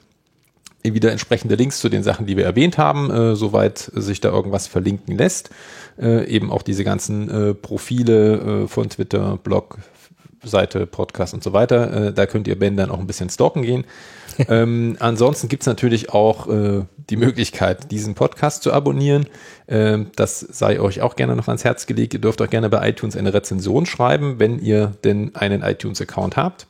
wieder 0.94 1.12
entsprechende 1.12 1.56
Links 1.56 1.80
zu 1.80 1.90
den 1.90 2.04
Sachen, 2.04 2.26
die 2.26 2.38
wir 2.38 2.46
erwähnt 2.46 2.78
haben, 2.78 3.10
äh, 3.10 3.36
soweit 3.36 3.92
sich 3.94 4.22
da 4.22 4.30
irgendwas 4.30 4.68
verlinken 4.68 5.18
lässt. 5.18 5.50
Äh, 6.00 6.28
eben 6.28 6.52
auch 6.52 6.62
diese 6.62 6.84
ganzen 6.84 7.30
äh, 7.30 7.54
Profile 7.54 8.64
äh, 8.64 8.68
von 8.68 8.90
Twitter, 8.90 9.38
Blog, 9.38 9.80
Seite, 10.44 10.86
Podcast 10.86 11.34
und 11.34 11.44
so 11.44 11.54
weiter. 11.54 12.08
Äh, 12.08 12.14
da 12.14 12.26
könnt 12.26 12.48
ihr 12.48 12.58
Ben 12.58 12.78
dann 12.78 12.92
auch 12.92 13.00
ein 13.00 13.08
bisschen 13.08 13.30
stalken 13.30 13.64
gehen. 13.64 13.86
ähm, 14.50 14.98
ansonsten 15.00 15.48
gibt's 15.48 15.66
natürlich 15.66 16.10
auch 16.10 16.48
äh, 16.48 16.84
die 17.10 17.16
Möglichkeit, 17.16 17.92
diesen 17.92 18.16
Podcast 18.16 18.64
zu 18.64 18.74
abonnieren. 18.74 19.28
Ähm, 19.68 20.12
das 20.16 20.40
sei 20.40 20.80
euch 20.80 21.02
auch 21.02 21.16
gerne 21.16 21.36
noch 21.36 21.48
ans 21.48 21.64
Herz 21.64 21.86
gelegt. 21.86 22.14
Ihr 22.14 22.22
dürft 22.22 22.42
auch 22.42 22.50
gerne 22.50 22.70
bei 22.70 22.90
iTunes 22.90 23.16
eine 23.16 23.34
Rezension 23.34 23.86
schreiben, 23.86 24.40
wenn 24.40 24.60
ihr 24.60 24.94
denn 25.04 25.36
einen 25.36 25.62
iTunes-Account 25.62 26.36
habt 26.38 26.68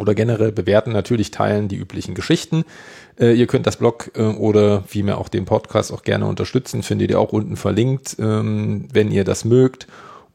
oder 0.00 0.14
generell 0.14 0.52
bewerten, 0.52 0.92
natürlich 0.92 1.30
teilen 1.30 1.68
die 1.68 1.76
üblichen 1.76 2.14
Geschichten. 2.14 2.64
Äh, 3.18 3.34
ihr 3.34 3.46
könnt 3.46 3.66
das 3.66 3.76
Blog 3.76 4.10
äh, 4.14 4.22
oder 4.22 4.82
vielmehr 4.86 5.18
auch 5.18 5.28
den 5.28 5.44
Podcast 5.44 5.92
auch 5.92 6.02
gerne 6.02 6.26
unterstützen, 6.26 6.82
findet 6.82 7.10
ihr 7.10 7.20
auch 7.20 7.32
unten 7.32 7.56
verlinkt, 7.56 8.16
ähm, 8.18 8.88
wenn 8.92 9.10
ihr 9.10 9.24
das 9.24 9.44
mögt. 9.44 9.86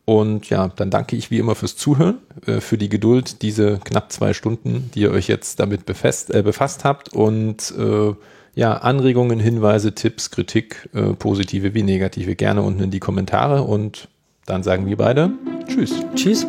Und 0.05 0.51
ja, 0.51 0.67
dann 0.67 0.91
danke 0.91 1.15
ich 1.15 1.31
wie 1.31 1.39
immer 1.39 1.55
fürs 1.55 1.75
Zuhören, 1.75 2.19
äh, 2.45 2.61
für 2.61 2.77
die 2.77 2.89
Geduld, 2.89 3.41
diese 3.41 3.79
knapp 3.83 4.11
zwei 4.11 4.33
Stunden, 4.33 4.91
die 4.93 5.01
ihr 5.01 5.11
euch 5.11 5.27
jetzt 5.27 5.59
damit 5.59 5.85
befasst, 5.85 6.33
äh, 6.33 6.43
befasst 6.43 6.83
habt. 6.83 7.09
Und 7.09 7.73
äh, 7.77 8.13
ja, 8.53 8.73
Anregungen, 8.73 9.39
Hinweise, 9.39 9.93
Tipps, 9.95 10.29
Kritik, 10.29 10.89
äh, 10.93 11.13
positive 11.13 11.73
wie 11.73 11.83
negative, 11.83 12.35
gerne 12.35 12.61
unten 12.61 12.83
in 12.83 12.91
die 12.91 12.99
Kommentare. 12.99 13.63
Und 13.63 14.07
dann 14.45 14.61
sagen 14.61 14.85
wir 14.85 14.95
beide 14.95 15.31
Tschüss. 15.67 15.95
Tschüss. 16.15 16.45